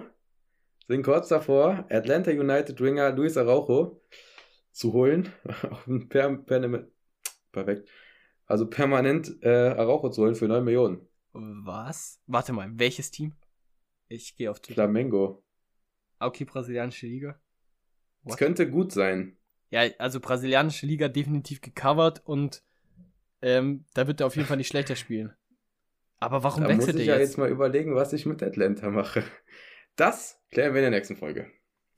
sind 0.87 1.03
kurz 1.03 1.29
davor, 1.29 1.85
Atlanta 1.89 2.29
United 2.29 2.79
Winger 2.79 3.11
Luis 3.13 3.35
Araujo 3.37 4.01
zu 4.71 4.93
holen. 4.93 5.31
Auf 5.69 5.87
ein 5.87 6.09
per, 6.09 6.35
per, 6.37 6.87
perfekt. 7.51 7.89
Also 8.45 8.69
permanent 8.69 9.37
äh, 9.43 9.49
Araujo 9.69 10.09
zu 10.09 10.23
holen 10.23 10.35
für 10.35 10.47
9 10.47 10.63
Millionen. 10.63 11.07
Was? 11.33 12.19
Warte 12.27 12.51
mal, 12.53 12.69
welches 12.73 13.11
Team? 13.11 13.33
Ich 14.09 14.35
gehe 14.35 14.51
auf 14.51 14.59
Twitter. 14.59 14.83
Flamengo. 14.83 15.43
Okay, 16.19 16.43
brasilianische 16.43 17.07
Liga. 17.07 17.39
Es 18.25 18.35
könnte 18.37 18.69
gut 18.69 18.91
sein. 18.91 19.37
Ja, 19.69 19.81
also 19.99 20.19
brasilianische 20.19 20.85
Liga 20.85 21.07
definitiv 21.07 21.61
gecovert 21.61 22.21
und 22.25 22.63
ähm, 23.41 23.85
da 23.93 24.05
wird 24.07 24.19
er 24.19 24.27
auf 24.27 24.35
jeden 24.35 24.47
Fall 24.47 24.57
nicht 24.57 24.67
schlechter 24.73 24.95
spielen. 24.97 25.33
Aber 26.19 26.43
warum 26.43 26.63
Da 26.63 26.69
muss 26.69 26.87
wechselt 26.87 26.99
ich 26.99 27.07
er 27.07 27.15
ja 27.15 27.19
jetzt? 27.19 27.29
jetzt 27.29 27.37
mal 27.37 27.49
überlegen, 27.49 27.95
was 27.95 28.13
ich 28.13 28.25
mit 28.25 28.43
Atlanta 28.43 28.89
mache. 28.91 29.23
Das 29.95 30.39
klären 30.51 30.73
wir 30.73 30.81
in 30.81 30.91
der 30.91 30.99
nächsten 30.99 31.15
Folge. 31.15 31.49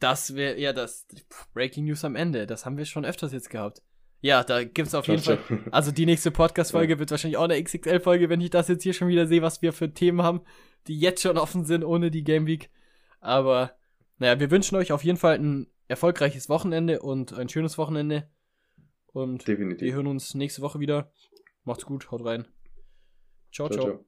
Das 0.03 0.35
wäre 0.35 0.59
ja 0.59 0.73
das 0.73 1.07
Breaking 1.53 1.85
News 1.85 2.03
am 2.03 2.17
Ende. 2.17 2.45
Das 2.45 2.65
haben 2.65 2.77
wir 2.77 2.83
schon 2.83 3.05
öfters 3.05 3.31
jetzt 3.31 3.49
gehabt. 3.49 3.81
Ja, 4.19 4.43
da 4.43 4.65
gibt's 4.65 4.93
auf 4.93 5.07
jeden 5.07 5.21
Fall. 5.21 5.39
Also 5.71 5.91
die 5.93 6.05
nächste 6.05 6.29
Podcast-Folge 6.29 6.99
wird 6.99 7.09
wahrscheinlich 7.09 7.37
auch 7.37 7.45
eine 7.45 7.63
XXL-Folge, 7.63 8.27
wenn 8.27 8.41
ich 8.41 8.49
das 8.49 8.67
jetzt 8.67 8.83
hier 8.83 8.91
schon 8.91 9.07
wieder 9.07 9.27
sehe, 9.27 9.41
was 9.41 9.61
wir 9.61 9.71
für 9.71 9.93
Themen 9.93 10.21
haben, 10.21 10.41
die 10.87 10.99
jetzt 10.99 11.21
schon 11.21 11.37
offen 11.37 11.63
sind 11.63 11.85
ohne 11.85 12.11
die 12.11 12.25
Game 12.25 12.47
Week. 12.47 12.69
Aber 13.21 13.77
naja, 14.17 14.41
wir 14.41 14.51
wünschen 14.51 14.75
euch 14.75 14.91
auf 14.91 15.05
jeden 15.05 15.17
Fall 15.17 15.39
ein 15.39 15.67
erfolgreiches 15.87 16.49
Wochenende 16.49 17.01
und 17.01 17.31
ein 17.31 17.47
schönes 17.47 17.77
Wochenende. 17.77 18.29
Und 19.07 19.47
wir 19.47 19.55
Definitiv. 19.55 19.93
hören 19.93 20.07
uns 20.07 20.35
nächste 20.35 20.61
Woche 20.61 20.81
wieder. 20.81 21.13
Macht's 21.63 21.85
gut, 21.85 22.11
haut 22.11 22.25
rein. 22.25 22.45
ciao. 23.53 23.69
ciao. 23.69 23.85
ciao. 23.85 23.85
ciao. 23.85 24.05